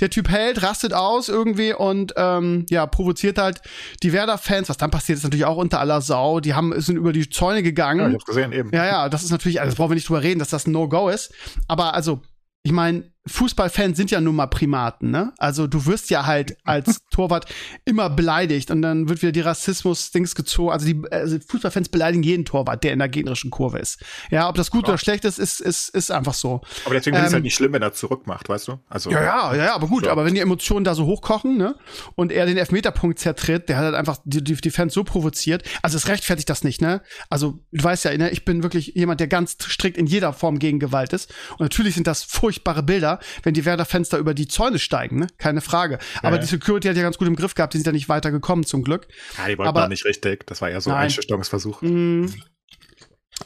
Der 0.00 0.10
Typ 0.10 0.28
hält, 0.28 0.60
rastet 0.62 0.92
aus 0.92 1.28
irgendwie 1.28 1.72
und 1.72 2.14
ähm, 2.16 2.66
ja, 2.68 2.84
provoziert 2.86 3.38
halt 3.38 3.60
die 4.02 4.12
Werder-Fans. 4.12 4.68
Was 4.68 4.76
dann 4.76 4.90
passiert, 4.90 5.18
ist 5.18 5.22
natürlich 5.22 5.44
auch 5.44 5.56
unter 5.56 5.78
aller 5.78 6.00
Sau. 6.00 6.40
Die 6.40 6.54
haben, 6.54 6.80
sind 6.80 6.96
über 6.96 7.12
die 7.12 7.30
Zäune 7.30 7.62
gegangen. 7.62 8.00
Ja, 8.00 8.08
ich 8.08 8.14
hab's 8.14 8.24
gesehen, 8.24 8.52
eben. 8.52 8.70
Ja, 8.74 8.84
ja, 8.86 9.08
das 9.08 9.22
ist 9.22 9.30
natürlich, 9.30 9.60
also 9.60 9.70
das 9.70 9.76
brauchen 9.76 9.90
wir 9.90 9.94
nicht 9.94 10.08
drüber 10.08 10.24
reden, 10.24 10.40
dass 10.40 10.50
das 10.50 10.66
ein 10.66 10.72
No-Go 10.72 11.10
ist. 11.10 11.32
Aber 11.68 11.94
also, 11.94 12.22
ich 12.64 12.72
meine, 12.72 13.13
Fußballfans 13.26 13.96
sind 13.96 14.10
ja 14.10 14.20
nun 14.20 14.36
mal 14.36 14.46
Primaten, 14.46 15.10
ne? 15.10 15.32
Also 15.38 15.66
du 15.66 15.86
wirst 15.86 16.10
ja 16.10 16.26
halt 16.26 16.56
als 16.64 17.00
Torwart 17.10 17.46
immer 17.86 18.10
beleidigt 18.10 18.70
und 18.70 18.82
dann 18.82 19.08
wird 19.08 19.22
wieder 19.22 19.32
die 19.32 19.40
Rassismus-Dings 19.40 20.34
gezogen. 20.34 20.70
Also 20.72 20.86
die 20.86 21.02
also 21.10 21.38
Fußballfans 21.48 21.88
beleidigen 21.88 22.22
jeden 22.22 22.44
Torwart, 22.44 22.84
der 22.84 22.92
in 22.92 22.98
der 22.98 23.08
gegnerischen 23.08 23.50
Kurve 23.50 23.78
ist. 23.78 24.02
Ja, 24.30 24.48
ob 24.48 24.56
das 24.56 24.70
gut 24.70 24.82
Ja. 24.86 24.90
oder 24.90 24.98
schlecht 24.98 25.24
ist, 25.24 25.38
ist, 25.38 25.60
ist, 25.60 25.88
ist 25.88 26.10
einfach 26.10 26.34
so. 26.34 26.60
Aber 26.84 26.94
deswegen 26.94 27.16
finde 27.16 27.20
ich 27.20 27.24
es 27.26 27.28
Ähm, 27.28 27.34
halt 27.34 27.44
nicht 27.44 27.54
schlimm, 27.54 27.72
wenn 27.72 27.82
er 27.82 27.94
zurückmacht, 27.94 28.48
weißt 28.48 28.68
du? 28.68 28.78
Also, 28.88 29.10
Ja, 29.10 29.22
ja, 29.22 29.54
ja, 29.54 29.64
ja, 29.64 29.74
aber 29.74 29.86
gut, 29.88 30.04
So. 30.04 30.10
aber 30.10 30.26
wenn 30.26 30.34
die 30.34 30.40
Emotionen 30.40 30.84
da 30.84 30.94
so 30.94 31.06
hochkochen, 31.06 31.56
ne, 31.56 31.76
und 32.16 32.30
er 32.30 32.44
den 32.44 32.58
Elfmeterpunkt 32.58 33.18
zertritt, 33.18 33.68
der 33.70 33.78
hat 33.78 33.84
halt 33.84 33.94
einfach 33.94 34.18
die, 34.24 34.44
die, 34.44 34.54
die 34.54 34.70
Fans 34.70 34.92
so 34.92 35.02
provoziert, 35.02 35.62
also 35.82 35.96
es 35.96 36.08
rechtfertigt 36.08 36.50
das 36.50 36.62
nicht, 36.62 36.82
ne? 36.82 37.00
Also, 37.30 37.60
du 37.72 37.82
weißt 37.84 38.04
ja, 38.04 38.16
ne, 38.18 38.30
ich 38.30 38.44
bin 38.44 38.62
wirklich 38.62 38.92
jemand, 38.94 39.20
der 39.20 39.28
ganz 39.28 39.56
strikt 39.62 39.96
in 39.96 40.06
jeder 40.06 40.32
Form 40.34 40.58
gegen 40.58 40.78
Gewalt 40.78 41.12
ist. 41.14 41.32
Und 41.52 41.60
natürlich 41.60 41.94
sind 41.94 42.06
das 42.06 42.22
furchtbare 42.22 42.82
Bilder, 42.82 43.13
wenn 43.42 43.54
die 43.54 43.64
Werder-Fans 43.64 44.08
da 44.08 44.18
über 44.18 44.34
die 44.34 44.48
Zäune 44.48 44.78
steigen, 44.78 45.18
ne? 45.18 45.26
Keine 45.38 45.60
Frage. 45.60 45.98
Aber 46.22 46.36
ja. 46.36 46.42
die 46.42 46.46
Security 46.46 46.88
hat 46.88 46.96
ja 46.96 47.02
ganz 47.02 47.18
gut 47.18 47.28
im 47.28 47.36
Griff 47.36 47.54
gehabt, 47.54 47.74
die 47.74 47.78
sind 47.78 47.86
ja 47.86 47.92
nicht 47.92 48.08
weiter 48.08 48.30
gekommen, 48.30 48.64
zum 48.64 48.82
Glück. 48.82 49.08
Ja, 49.38 49.48
die 49.48 49.58
wollten 49.58 49.68
Aber- 49.68 49.88
nicht 49.88 50.04
richtig. 50.04 50.46
Das 50.46 50.60
war 50.60 50.70
eher 50.70 50.80
so 50.80 50.90
ein. 50.90 50.96
Einschüchterungsversuch. 50.96 51.82
Mm. 51.82 52.26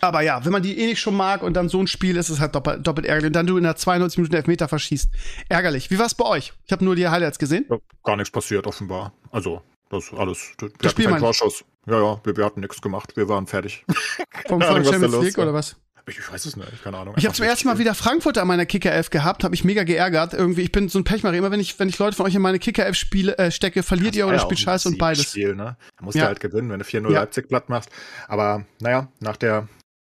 Aber 0.00 0.20
ja, 0.20 0.44
wenn 0.44 0.52
man 0.52 0.62
die 0.62 0.78
eh 0.78 0.86
nicht 0.86 1.00
schon 1.00 1.16
mag 1.16 1.42
und 1.42 1.54
dann 1.54 1.68
so 1.68 1.80
ein 1.80 1.86
Spiel 1.86 2.16
ist, 2.16 2.28
ist 2.28 2.36
es 2.36 2.40
halt 2.40 2.54
doppelt, 2.54 2.86
doppelt 2.86 3.06
ärgerlich. 3.06 3.28
Und 3.28 3.32
dann 3.32 3.46
du 3.46 3.56
in 3.56 3.64
der 3.64 3.74
92 3.74 4.18
Minuten 4.18 4.36
Elfmeter 4.36 4.68
verschießt. 4.68 5.10
Ärgerlich. 5.48 5.90
Wie 5.90 5.98
war's 5.98 6.14
bei 6.14 6.26
euch? 6.26 6.52
Ich 6.66 6.72
habe 6.72 6.84
nur 6.84 6.94
die 6.94 7.08
Highlights 7.08 7.38
gesehen. 7.38 7.64
Ja, 7.70 7.78
gar 8.04 8.16
nichts 8.16 8.30
passiert, 8.30 8.66
offenbar. 8.66 9.14
Also, 9.30 9.62
das 9.90 10.12
alles. 10.12 10.52
Wir 10.60 10.70
Das 10.78 10.92
Spiel 10.92 11.06
keinen. 11.06 11.20
Torschuss. 11.20 11.64
Ja, 11.86 12.02
ja, 12.02 12.20
wir, 12.22 12.36
wir 12.36 12.44
hatten 12.44 12.60
nichts 12.60 12.82
gemacht. 12.82 13.16
Wir 13.16 13.28
waren 13.28 13.46
fertig. 13.46 13.84
Vom, 14.46 14.60
da 14.60 14.84
Champions 14.84 15.22
League 15.22 15.38
war. 15.38 15.44
oder 15.44 15.54
was? 15.54 15.76
Ich, 16.08 16.18
ich 16.18 16.32
weiß 16.32 16.46
es 16.46 16.56
nicht, 16.56 16.82
keine 16.82 16.98
Ahnung. 16.98 17.14
Ich 17.18 17.24
habe 17.24 17.34
zum 17.34 17.44
ersten 17.44 17.68
Mal 17.68 17.78
wieder 17.78 17.94
Frankfurter 17.94 18.42
an 18.42 18.48
meiner 18.48 18.66
Kicker 18.66 18.90
11 18.92 19.10
gehabt, 19.10 19.44
habe 19.44 19.54
ich 19.54 19.64
mega 19.64 19.84
geärgert. 19.84 20.34
Irgendwie, 20.34 20.62
ich 20.62 20.72
bin 20.72 20.88
so 20.88 20.98
ein 20.98 21.04
Pechmacher. 21.04 21.36
Immer 21.36 21.50
wenn 21.50 21.60
ich, 21.60 21.78
wenn 21.78 21.88
ich 21.88 21.98
Leute 21.98 22.16
von 22.16 22.26
euch 22.26 22.34
in 22.34 22.42
meine 22.42 22.58
Kicker 22.58 22.86
11 22.86 22.96
Spiele 22.96 23.38
äh, 23.38 23.50
stecke, 23.50 23.82
verliert 23.82 24.16
ihr 24.16 24.26
oder 24.26 24.36
ja 24.36 24.42
spielt 24.42 24.60
Scheiße 24.60 24.88
und 24.88 24.98
beides. 24.98 25.24
Spiel, 25.30 25.54
ne? 25.54 25.76
Da 25.98 26.04
musst 26.04 26.16
Ja. 26.16 26.22
du 26.24 26.28
halt 26.28 26.40
gewinnen, 26.40 26.70
wenn 26.70 26.78
du 26.78 26.84
4-0 26.84 27.12
Ja. 27.12 27.20
Leipzig 27.20 27.48
platt 27.48 27.68
machst. 27.68 27.90
Aber 28.26 28.64
naja, 28.80 29.08
nach 29.20 29.36
der, 29.36 29.68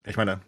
ich 0.06 0.16
meine, 0.16 0.40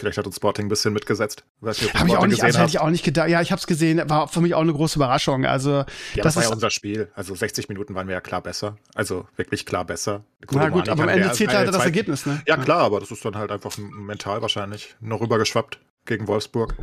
vielleicht 0.00 0.18
hat 0.18 0.26
uns 0.26 0.36
Sporting 0.36 0.66
ein 0.66 0.68
bisschen 0.68 0.92
mitgesetzt. 0.92 1.44
Weiß 1.60 1.80
nicht, 1.80 1.90
ob 1.90 1.94
ihr 1.94 2.00
Habe 2.00 2.08
ich 2.10 2.16
auch 2.16 2.26
nicht, 2.26 2.42
also 2.42 2.46
gesehen 2.46 2.60
hätte 2.60 2.70
ich 2.70 2.80
auch 2.80 2.90
nicht 2.90 3.04
gedacht. 3.04 3.28
Ja, 3.28 3.40
ich 3.40 3.52
habe 3.52 3.60
es 3.60 3.66
gesehen, 3.66 4.02
war 4.08 4.26
für 4.28 4.40
mich 4.40 4.54
auch 4.54 4.60
eine 4.62 4.72
große 4.72 4.98
Überraschung. 4.98 5.44
Also, 5.46 5.70
Ja, 5.70 5.84
das 6.16 6.24
das 6.24 6.36
war 6.36 6.42
ja 6.44 6.48
unser 6.50 6.70
Spiel. 6.70 7.10
Also 7.14 7.34
60 7.34 7.68
Minuten 7.68 7.94
waren 7.94 8.08
wir 8.08 8.14
ja 8.14 8.20
klar 8.20 8.42
besser. 8.42 8.76
Also 8.94 9.28
wirklich 9.36 9.66
klar 9.66 9.84
besser. 9.84 10.24
na 10.50 10.68
gut, 10.68 10.88
aber 10.88 11.04
am 11.04 11.08
Ende 11.08 11.24
der- 11.24 11.32
zählt 11.34 11.52
äh, 11.52 11.56
halt 11.56 11.68
das 11.68 11.84
Ergebnis, 11.84 12.26
ne? 12.26 12.42
Ja, 12.46 12.56
klar, 12.56 12.80
aber 12.80 12.98
das 13.00 13.10
ist 13.10 13.24
dann 13.24 13.36
halt 13.36 13.50
einfach 13.52 13.76
mental 13.78 14.42
wahrscheinlich 14.42 14.96
noch 15.00 15.20
rübergeschwappt. 15.20 15.78
Gegen 16.10 16.28
Wolfsburg. 16.28 16.74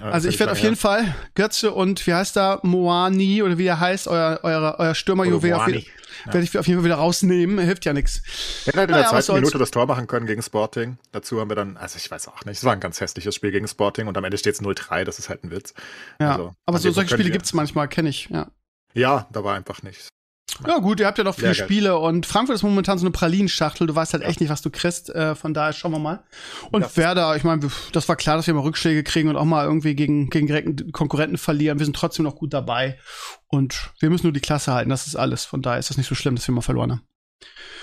Äh, 0.00 0.04
also 0.04 0.28
ich 0.28 0.38
werde 0.38 0.52
auf 0.52 0.58
jeden 0.58 0.76
Fall 0.76 1.14
Götze 1.34 1.72
und 1.72 2.06
wie 2.06 2.12
heißt 2.12 2.36
da 2.36 2.60
Moani 2.62 3.42
oder 3.42 3.56
wie 3.56 3.66
er 3.66 3.80
heißt, 3.80 4.08
euer, 4.08 4.40
euer, 4.42 4.76
euer 4.78 4.94
Stürmerjuwel 4.94 5.54
auf 5.54 5.66
jeden, 5.68 5.80
ja. 6.26 6.32
werde 6.34 6.44
ich 6.44 6.58
auf 6.58 6.66
jeden 6.66 6.80
Fall 6.80 6.84
wieder 6.84 6.96
rausnehmen. 6.96 7.58
Hilft 7.58 7.84
ja 7.84 7.92
nichts. 7.92 8.22
Wir 8.64 8.74
hätten 8.74 8.92
in 8.92 8.98
der 8.98 9.08
zweiten 9.08 9.34
Minute 9.34 9.58
das 9.58 9.70
Tor 9.70 9.86
machen 9.86 10.06
können 10.06 10.26
gegen 10.26 10.42
Sporting. 10.42 10.98
Dazu 11.12 11.40
haben 11.40 11.48
wir 11.48 11.56
dann, 11.56 11.76
also 11.76 11.96
ich 11.96 12.10
weiß 12.10 12.28
auch 12.28 12.44
nicht, 12.44 12.58
es 12.58 12.64
war 12.64 12.72
ein 12.72 12.80
ganz 12.80 13.00
hässliches 13.00 13.34
Spiel 13.34 13.52
gegen 13.52 13.68
Sporting 13.68 14.08
und 14.08 14.18
am 14.18 14.24
Ende 14.24 14.36
steht 14.36 14.54
es 14.54 14.60
0-3, 14.60 15.04
das 15.04 15.18
ist 15.18 15.28
halt 15.28 15.44
ein 15.44 15.50
Witz. 15.50 15.72
Ja, 16.20 16.32
also, 16.32 16.52
aber 16.66 16.78
so 16.78 16.90
solche 16.90 17.14
Spiele 17.14 17.30
gibt 17.30 17.46
es 17.46 17.54
manchmal, 17.54 17.88
kenne 17.88 18.08
ich, 18.10 18.28
ja. 18.30 18.48
Ja, 18.94 19.26
da 19.32 19.42
war 19.42 19.54
einfach 19.54 19.82
nichts. 19.82 20.08
Ja, 20.66 20.78
gut, 20.78 21.00
ihr 21.00 21.06
habt 21.06 21.18
ja 21.18 21.24
noch 21.24 21.34
viele 21.34 21.54
Spiele 21.54 21.98
und 21.98 22.26
Frankfurt 22.26 22.56
ist 22.56 22.62
momentan 22.62 22.98
so 22.98 23.04
eine 23.04 23.10
Pralinschachtel. 23.10 23.86
Du 23.86 23.94
weißt 23.94 24.12
halt 24.12 24.22
echt 24.22 24.40
nicht, 24.40 24.50
was 24.50 24.62
du 24.62 24.70
kriegst. 24.70 25.10
Äh, 25.10 25.34
von 25.34 25.54
daher 25.54 25.72
schauen 25.72 25.92
wir 25.92 25.98
mal. 25.98 26.22
Und 26.70 26.82
ja. 26.82 26.96
Werder, 26.96 27.36
ich 27.36 27.44
meine, 27.44 27.68
das 27.92 28.08
war 28.08 28.16
klar, 28.16 28.36
dass 28.36 28.46
wir 28.46 28.54
mal 28.54 28.60
Rückschläge 28.60 29.02
kriegen 29.02 29.28
und 29.28 29.36
auch 29.36 29.44
mal 29.44 29.64
irgendwie 29.64 29.94
gegen, 29.94 30.30
gegen 30.30 30.46
direkten 30.46 30.92
Konkurrenten 30.92 31.38
verlieren. 31.38 31.78
Wir 31.78 31.86
sind 31.86 31.96
trotzdem 31.96 32.24
noch 32.24 32.36
gut 32.36 32.52
dabei. 32.52 32.98
Und 33.48 33.92
wir 34.00 34.10
müssen 34.10 34.26
nur 34.26 34.32
die 34.32 34.40
Klasse 34.40 34.72
halten. 34.72 34.90
Das 34.90 35.06
ist 35.06 35.16
alles. 35.16 35.44
Von 35.44 35.62
daher 35.62 35.78
ist 35.78 35.90
das 35.90 35.96
nicht 35.96 36.08
so 36.08 36.14
schlimm, 36.14 36.36
dass 36.36 36.46
wir 36.46 36.54
mal 36.54 36.60
verloren 36.60 36.92
haben. 36.92 37.02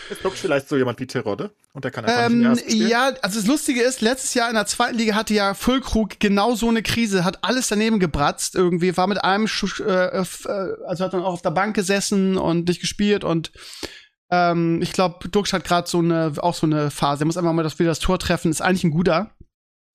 Jetzt 0.10 0.24
guckt 0.24 0.38
vielleicht 0.38 0.68
so 0.68 0.76
jemand 0.76 1.00
wie 1.00 1.06
Terodde 1.06 1.52
und 1.74 1.84
der 1.84 1.92
kann 1.92 2.06
einfach 2.06 2.26
ähm, 2.32 2.52
nicht 2.54 2.74
Ja, 2.74 3.12
also 3.22 3.40
das 3.40 3.48
Lustige 3.48 3.82
ist, 3.82 4.02
letztes 4.02 4.34
Jahr 4.34 4.50
in 4.50 4.56
der 4.56 4.66
zweiten 4.66 4.98
Liga 4.98 5.14
hatte 5.14 5.36
ja 5.36 5.54
Füllkrug 5.54 6.20
genau 6.20 6.56
so 6.56 6.68
eine 6.68 6.82
Krise, 6.82 7.24
hat 7.24 7.44
alles 7.44 7.68
daneben 7.68 8.00
gebratzt 8.00 8.56
irgendwie, 8.56 8.98
war 8.98 9.06
mit 9.06 9.24
einem, 9.24 9.46
äh, 9.46 9.84
äh, 9.84 10.26
also 10.88 11.06
hat 11.06 11.14
dann 11.14 11.22
auch 11.22 11.34
auf 11.34 11.42
der 11.44 11.52
Bank 11.52 11.76
gesessen 11.76 12.38
und 12.38 12.68
nicht 12.68 12.82
gespielt 12.82 13.24
und 13.24 13.52
ähm, 14.32 14.82
ich 14.82 14.94
glaube, 14.94 15.28
Dux 15.30 15.54
hat 15.54 15.64
gerade 15.64 15.90
so 15.90 16.00
eine, 16.00 16.34
auch 16.38 16.54
so 16.54 16.68
eine 16.68 16.92
Phase. 16.92 17.24
Er 17.24 17.26
muss 17.26 17.38
einfach 17.38 17.54
mal 17.54 17.64
das, 17.64 17.80
wieder 17.80 17.90
das 17.90 18.00
Tor 18.00 18.20
treffen, 18.20 18.52
ist 18.52 18.62
eigentlich 18.62 18.84
ein 18.84 18.92
guter 18.92 19.32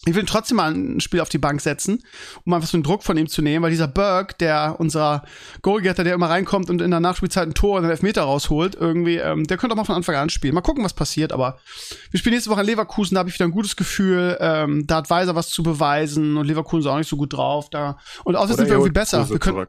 ich 0.06 0.14
will 0.14 0.24
trotzdem 0.24 0.58
mal 0.58 0.72
ein 0.72 1.00
Spiel 1.00 1.20
auf 1.20 1.28
die 1.28 1.38
Bank 1.38 1.60
setzen, 1.60 2.02
um 2.44 2.52
einfach 2.52 2.68
so 2.68 2.76
einen 2.76 2.84
Druck 2.84 3.02
von 3.02 3.16
ihm 3.16 3.28
zu 3.28 3.40
nehmen, 3.42 3.62
weil 3.62 3.70
dieser 3.70 3.88
Burke, 3.88 4.34
der 4.38 4.76
unser 4.78 5.24
Goalgetter, 5.62 6.04
der 6.04 6.14
immer 6.14 6.28
reinkommt 6.28 6.68
und 6.68 6.82
in 6.82 6.90
der 6.90 7.00
Nachspielzeit 7.00 7.48
ein 7.48 7.54
Tor 7.54 7.76
und 7.76 7.84
einen 7.84 7.90
Elfmeter 7.90 8.22
rausholt, 8.22 8.74
irgendwie, 8.74 9.16
ähm, 9.16 9.46
der 9.46 9.56
könnte 9.56 9.72
auch 9.72 9.78
mal 9.78 9.84
von 9.84 9.94
Anfang 9.94 10.16
an 10.16 10.28
spielen. 10.28 10.54
Mal 10.54 10.60
gucken, 10.60 10.84
was 10.84 10.92
passiert, 10.92 11.32
aber 11.32 11.58
wir 12.10 12.18
spielen 12.18 12.34
nächste 12.34 12.50
Woche 12.50 12.60
in 12.60 12.66
Leverkusen, 12.66 13.14
da 13.14 13.20
habe 13.20 13.30
ich 13.30 13.34
wieder 13.34 13.46
ein 13.46 13.52
gutes 13.52 13.76
Gefühl, 13.76 14.36
ähm, 14.40 14.86
da 14.86 14.96
hat 14.96 15.10
Weiser 15.10 15.34
was 15.34 15.48
zu 15.48 15.62
beweisen 15.62 16.36
und 16.36 16.46
Leverkusen 16.46 16.80
ist 16.80 16.86
auch 16.86 16.98
nicht 16.98 17.08
so 17.08 17.16
gut 17.16 17.32
drauf. 17.32 17.70
Da, 17.70 17.98
und 18.24 18.36
außerdem 18.36 18.56
sind 18.56 18.66
wir 18.66 18.74
irgendwie 18.74 18.92
besser. 18.92 19.28
Wir 19.28 19.38
können, 19.38 19.66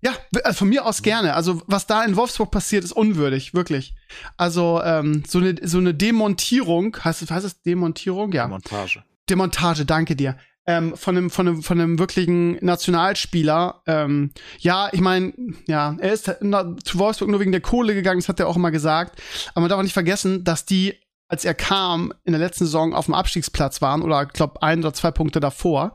ja, 0.00 0.12
also 0.44 0.58
von 0.58 0.68
mir 0.68 0.86
aus 0.86 1.02
gerne. 1.02 1.34
Also 1.34 1.62
was 1.66 1.86
da 1.86 2.04
in 2.04 2.16
Wolfsburg 2.16 2.50
passiert, 2.50 2.84
ist 2.84 2.92
unwürdig, 2.92 3.54
wirklich. 3.54 3.94
Also 4.36 4.80
ähm, 4.84 5.24
so 5.26 5.38
eine 5.38 5.56
so 5.62 5.78
eine 5.78 5.94
Demontierung, 5.94 6.96
heißt 7.02 7.30
heißt 7.30 7.46
es 7.46 7.62
Demontierung, 7.62 8.32
ja. 8.32 8.46
Montage. 8.46 9.02
Demontage, 9.28 9.84
danke 9.84 10.16
dir. 10.16 10.36
Ähm, 10.66 10.96
von 10.96 11.16
einem 11.16 11.30
von 11.30 11.46
einem 11.46 11.62
von 11.62 11.78
einem 11.78 11.98
wirklichen 11.98 12.56
Nationalspieler. 12.64 13.82
Ähm, 13.86 14.32
ja, 14.58 14.88
ich 14.92 15.00
meine, 15.00 15.34
ja, 15.66 15.94
er 15.98 16.12
ist 16.12 16.24
zu 16.24 16.98
Wolfsburg 16.98 17.28
nur 17.28 17.40
wegen 17.40 17.52
der 17.52 17.60
Kohle 17.60 17.94
gegangen, 17.94 18.20
das 18.20 18.30
hat 18.30 18.40
er 18.40 18.48
auch 18.48 18.56
immer 18.56 18.70
gesagt. 18.70 19.20
Aber 19.50 19.60
man 19.60 19.68
darf 19.68 19.78
auch 19.78 19.82
nicht 19.82 19.92
vergessen, 19.92 20.42
dass 20.42 20.64
die, 20.64 20.94
als 21.28 21.44
er 21.44 21.52
kam, 21.52 22.14
in 22.24 22.32
der 22.32 22.40
letzten 22.40 22.64
Saison 22.64 22.94
auf 22.94 23.04
dem 23.04 23.14
Abstiegsplatz 23.14 23.82
waren 23.82 24.00
oder 24.00 24.22
ich 24.22 24.30
glaube 24.30 24.62
ein 24.62 24.78
oder 24.78 24.94
zwei 24.94 25.10
Punkte 25.10 25.38
davor 25.38 25.92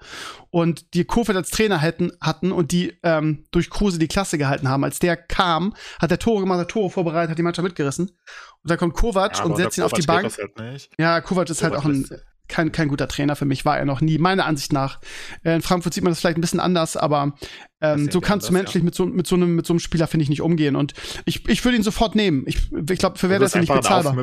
und 0.52 0.94
die 0.94 1.04
Kofeld 1.04 1.36
als 1.36 1.50
Trainer 1.50 1.80
hätten, 1.80 2.12
hatten 2.22 2.52
und 2.52 2.72
die 2.72 2.96
ähm, 3.02 3.46
durch 3.50 3.72
Kruse 3.72 3.98
die 3.98 4.08
Klasse 4.08 4.38
gehalten 4.38 4.70
haben. 4.70 4.84
Als 4.84 5.00
der 5.00 5.18
kam, 5.18 5.74
hat 6.00 6.12
der 6.12 6.20
Tore 6.20 6.42
gemacht, 6.42 6.60
hat 6.60 6.70
Tore 6.70 6.92
vorbereitet, 6.92 7.32
hat 7.32 7.38
die 7.40 7.44
Mannschaft 7.44 7.68
mitgerissen. 7.68 8.10
Und 8.10 8.70
da 8.70 8.78
kommt 8.78 8.94
Kovac 8.94 9.40
ja, 9.40 9.46
und 9.46 9.58
setzt 9.58 9.80
ihn 9.80 9.84
auf 9.84 9.94
die 9.94 10.06
Bank. 10.06 10.32
Halt 10.38 10.90
ja, 11.00 11.22
Kovac 11.22 11.50
ist 11.50 11.64
halt 11.64 11.74
Kovac 11.74 11.86
halt 11.86 11.96
auch 12.08 12.14
ein 12.14 12.22
kein, 12.50 12.72
kein 12.72 12.90
guter 12.90 13.08
Trainer 13.08 13.36
für 13.36 13.46
mich, 13.46 13.64
war 13.64 13.78
er 13.78 13.86
noch 13.86 14.02
nie, 14.02 14.18
meiner 14.18 14.46
Ansicht 14.46 14.74
nach. 14.74 15.00
Äh, 15.44 15.56
in 15.56 15.62
Frankfurt 15.62 15.94
sieht 15.94 16.04
man 16.04 16.12
das 16.12 16.20
vielleicht 16.20 16.38
ein 16.38 16.42
bisschen 16.42 16.60
anders, 16.60 16.98
aber 16.98 17.34
ähm, 17.82 18.12
so 18.12 18.20
kannst 18.20 18.50
du 18.50 18.54
menschlich 18.54 18.82
ja. 18.82 18.86
mit, 18.86 18.96
so, 18.96 19.06
mit, 19.06 19.28
so 19.28 19.36
einem, 19.36 19.56
mit 19.56 19.66
so 19.66 19.74
einem 19.74 19.80
Spieler, 19.80 20.08
finde 20.08 20.24
ich, 20.24 20.30
nicht 20.30 20.42
umgehen. 20.42 20.76
Und 20.76 20.94
ich, 21.26 21.48
ich 21.48 21.64
würde 21.64 21.78
ihn 21.78 21.84
sofort 21.84 22.16
nehmen. 22.16 22.44
Ich, 22.48 22.70
ich 22.72 23.00
glaube, 23.00 23.18
für 23.18 23.30
wer 23.30 23.40
das 23.40 23.54
ja 23.54 23.62
nicht 23.62 23.74
bezahlbar. 23.74 24.12
Ein 24.12 24.18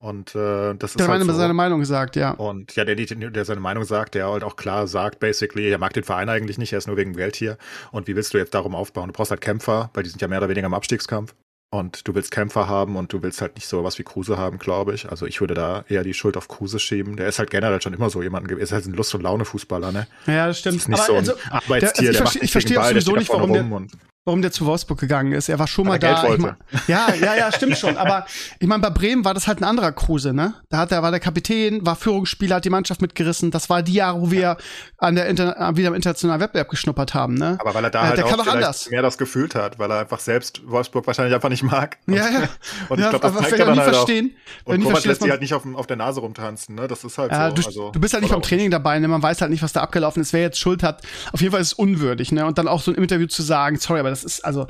und 0.00 0.36
äh, 0.36 0.74
das 0.76 0.92
ist 0.92 1.00
der 1.00 1.08
halt 1.08 1.24
so. 1.24 1.32
seine 1.32 1.54
Meinung 1.54 1.80
gesagt, 1.80 2.14
ja. 2.14 2.30
Und 2.30 2.76
ja, 2.76 2.84
der, 2.84 2.94
der 2.94 3.44
seine 3.44 3.60
Meinung 3.60 3.82
sagt, 3.82 4.14
der 4.14 4.28
halt 4.28 4.44
auch 4.44 4.54
klar 4.54 4.86
sagt, 4.86 5.18
basically, 5.18 5.68
er 5.68 5.78
mag 5.78 5.92
den 5.92 6.04
Verein 6.04 6.28
eigentlich 6.28 6.56
nicht, 6.56 6.72
er 6.72 6.78
ist 6.78 6.86
nur 6.86 6.96
wegen 6.96 7.14
Geld 7.14 7.34
hier. 7.34 7.58
Und 7.90 8.06
wie 8.06 8.14
willst 8.14 8.32
du 8.32 8.38
jetzt 8.38 8.54
darum 8.54 8.76
aufbauen? 8.76 9.08
Du 9.08 9.12
brauchst 9.12 9.32
halt 9.32 9.40
Kämpfer, 9.40 9.90
weil 9.94 10.04
die 10.04 10.10
sind 10.10 10.22
ja 10.22 10.28
mehr 10.28 10.38
oder 10.38 10.48
weniger 10.48 10.66
im 10.66 10.74
Abstiegskampf. 10.74 11.34
Und 11.70 12.08
du 12.08 12.14
willst 12.14 12.30
Kämpfer 12.30 12.66
haben 12.66 12.96
und 12.96 13.12
du 13.12 13.22
willst 13.22 13.42
halt 13.42 13.56
nicht 13.56 13.66
so 13.66 13.84
was 13.84 13.98
wie 13.98 14.02
Kruse 14.02 14.38
haben, 14.38 14.58
glaube 14.58 14.94
ich. 14.94 15.10
Also 15.10 15.26
ich 15.26 15.40
würde 15.40 15.52
da 15.52 15.84
eher 15.88 16.02
die 16.02 16.14
Schuld 16.14 16.38
auf 16.38 16.48
Kruse 16.48 16.78
schieben. 16.78 17.16
Der 17.16 17.28
ist 17.28 17.38
halt 17.38 17.50
generell 17.50 17.82
schon 17.82 17.92
immer 17.92 18.08
so 18.08 18.22
jemand 18.22 18.48
gewesen. 18.48 18.62
Ist 18.62 18.72
halt 18.72 18.86
ein 18.86 18.94
Lust- 18.94 19.14
und 19.14 19.22
Laune-Fußballer, 19.22 19.92
ne? 19.92 20.06
Ja, 20.26 20.46
das 20.46 20.60
stimmt. 20.60 20.76
Das 20.76 20.82
ist 20.82 20.88
nicht 20.88 20.98
Aber 20.98 21.06
so 21.06 21.12
ein 21.12 21.18
also, 21.18 21.32
Arbeitstier, 21.50 22.12
der, 22.12 22.22
also 22.22 22.40
ich, 22.40 22.50
verstehe, 22.50 22.78
ich 22.78 22.78
verstehe 22.78 23.02
sowieso 23.02 23.16
nicht, 23.16 23.28
warum 23.28 23.52
der, 23.52 23.64
warum 24.28 24.42
der 24.42 24.52
zu 24.52 24.66
Wolfsburg 24.66 25.00
gegangen 25.00 25.32
ist. 25.32 25.48
Er 25.48 25.58
war 25.58 25.66
schon 25.66 25.86
mal 25.86 25.98
da. 25.98 26.22
Ich 26.32 26.38
mein, 26.38 26.54
ja, 26.86 27.08
ja, 27.14 27.34
ja, 27.34 27.50
stimmt 27.50 27.78
schon. 27.78 27.96
Aber 27.96 28.26
ich 28.60 28.68
meine, 28.68 28.82
bei 28.82 28.90
Bremen 28.90 29.24
war 29.24 29.32
das 29.32 29.48
halt 29.48 29.60
ein 29.60 29.64
anderer 29.64 29.90
Kruse, 29.92 30.34
ne? 30.34 30.54
Da 30.68 30.78
hat 30.78 30.92
er, 30.92 31.02
war 31.02 31.10
der 31.10 31.18
Kapitän, 31.18 31.84
war 31.84 31.96
Führungsspieler, 31.96 32.56
hat 32.56 32.64
die 32.64 32.70
Mannschaft 32.70 33.00
mitgerissen. 33.00 33.50
Das 33.50 33.70
war 33.70 33.82
die 33.82 33.94
Jahre, 33.94 34.20
wo 34.20 34.30
wir 34.30 34.58
an 34.98 35.14
der 35.14 35.26
Inter 35.26 35.56
wieder 35.76 35.88
im 35.88 35.94
internationalen 35.94 36.40
Wettbewerb 36.42 36.68
geschnuppert 36.68 37.14
haben, 37.14 37.34
ne? 37.34 37.56
Aber 37.58 37.74
weil 37.74 37.84
er 37.84 37.90
da 37.90 38.04
äh, 38.04 38.08
halt 38.08 38.22
auch 38.22 38.46
anders. 38.46 38.90
mehr 38.90 39.00
das 39.00 39.16
gefühlt 39.16 39.54
hat, 39.54 39.78
weil 39.78 39.90
er 39.90 40.00
einfach 40.00 40.20
selbst 40.20 40.60
Wolfsburg 40.66 41.06
wahrscheinlich 41.06 41.34
einfach 41.34 41.48
nicht 41.48 41.62
mag. 41.62 41.96
Und, 42.06 42.14
ja, 42.14 42.28
ja. 42.28 42.48
Und 42.90 42.98
ich 42.98 43.04
ja, 43.04 43.10
glaube, 43.10 43.26
das 43.26 43.48
zeigt 43.48 43.58
er 43.58 43.66
dann 43.66 43.78
halt 43.78 43.94
verstehen, 43.94 44.36
auch. 44.64 44.74
Und 44.74 44.84
Kovac 44.84 45.04
lässt 45.06 45.24
die 45.24 45.30
halt 45.30 45.40
nicht 45.40 45.54
auf, 45.54 45.62
auf 45.74 45.86
der 45.86 45.96
Nase 45.96 46.20
rumtanzen, 46.20 46.74
ne? 46.74 46.86
Das 46.86 47.02
ist 47.02 47.16
halt 47.16 47.32
ja, 47.32 47.48
so. 47.48 47.54
Du, 47.54 47.66
also, 47.66 47.90
du 47.92 48.00
bist 48.00 48.12
halt 48.12 48.22
nicht 48.22 48.32
beim 48.32 48.42
Training 48.42 48.70
dabei, 48.70 48.98
ne? 48.98 49.08
Man 49.08 49.22
weiß 49.22 49.40
halt 49.40 49.50
nicht, 49.50 49.62
was 49.62 49.72
da 49.72 49.80
abgelaufen 49.80 50.20
ist, 50.20 50.34
wer 50.34 50.42
jetzt 50.42 50.58
Schuld 50.58 50.82
hat. 50.82 51.02
Auf 51.32 51.40
jeden 51.40 51.52
Fall 51.52 51.62
ist 51.62 51.68
es 51.68 51.72
unwürdig, 51.72 52.30
ne? 52.30 52.44
Und 52.44 52.58
dann 52.58 52.68
auch 52.68 52.82
so 52.82 52.90
ein 52.90 52.96
Interview 52.96 53.26
zu 53.26 53.42
sagen, 53.42 53.78
sorry, 53.78 54.00
aber 54.00 54.10
das 54.10 54.17
ist, 54.24 54.44
also, 54.44 54.66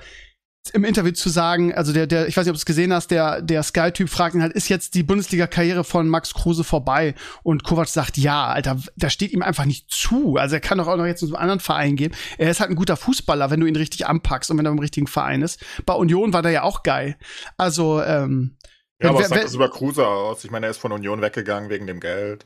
im 0.73 0.85
Interview 0.85 1.13
zu 1.13 1.29
sagen, 1.29 1.75
also 1.75 1.93
der, 1.93 2.07
der, 2.07 2.29
ich 2.29 2.37
weiß 2.37 2.45
nicht, 2.45 2.51
ob 2.51 2.57
du 2.57 2.61
es 2.61 2.67
gesehen 2.67 2.93
hast, 2.93 3.11
der, 3.11 3.43
der 3.43 3.63
Sky-Typ 3.63 4.09
fragt 4.09 4.35
ihn 4.35 4.43
halt, 4.43 4.53
ist 4.53 4.69
jetzt 4.69 4.95
die 4.95 5.03
Bundesliga-Karriere 5.03 5.85
von 5.85 6.09
Max 6.09 6.35
Kruse 6.35 6.65
vorbei? 6.65 7.15
Und 7.43 7.65
Kovac 7.65 7.89
sagt, 7.89 8.17
ja, 8.17 8.49
Alter, 8.49 8.77
da 8.97 9.11
steht 9.11 9.33
ihm 9.33 9.43
einfach 9.43 9.65
nicht 9.65 9.91
zu. 9.91 10.37
Also 10.37 10.57
er 10.57 10.61
kann 10.61 10.79
doch 10.79 10.87
auch 10.87 10.97
noch 10.97 11.07
jetzt 11.07 11.23
in 11.23 11.29
so 11.29 11.35
einen 11.35 11.43
anderen 11.43 11.61
Verein 11.61 11.97
gehen. 11.97 12.15
Er 12.37 12.51
ist 12.51 12.61
halt 12.61 12.71
ein 12.71 12.77
guter 12.77 12.97
Fußballer, 12.97 13.51
wenn 13.51 13.61
du 13.61 13.67
ihn 13.67 13.77
richtig 13.77 14.07
anpackst 14.07 14.51
und 14.51 14.59
wenn 14.59 14.67
er 14.67 14.73
im 14.73 14.79
richtigen 14.79 15.07
Verein 15.07 15.43
ist. 15.43 15.65
Bei 15.87 15.95
Union 15.95 16.33
war 16.33 16.43
der 16.43 16.53
ja 16.53 16.63
auch 16.63 16.83
geil. 16.83 17.17
Also, 17.57 18.03
ähm, 18.03 18.57
ja, 19.01 19.11
aber 19.11 19.21
was 19.21 19.29
sagt 19.29 19.45
das 19.45 19.55
über 19.55 19.71
Kruse 19.71 20.07
aus? 20.07 20.45
Ich 20.45 20.51
meine, 20.51 20.67
er 20.67 20.71
ist 20.71 20.79
von 20.79 20.93
Union 20.93 21.23
weggegangen 21.23 21.71
wegen 21.71 21.87
dem 21.87 22.01
Geld. 22.01 22.45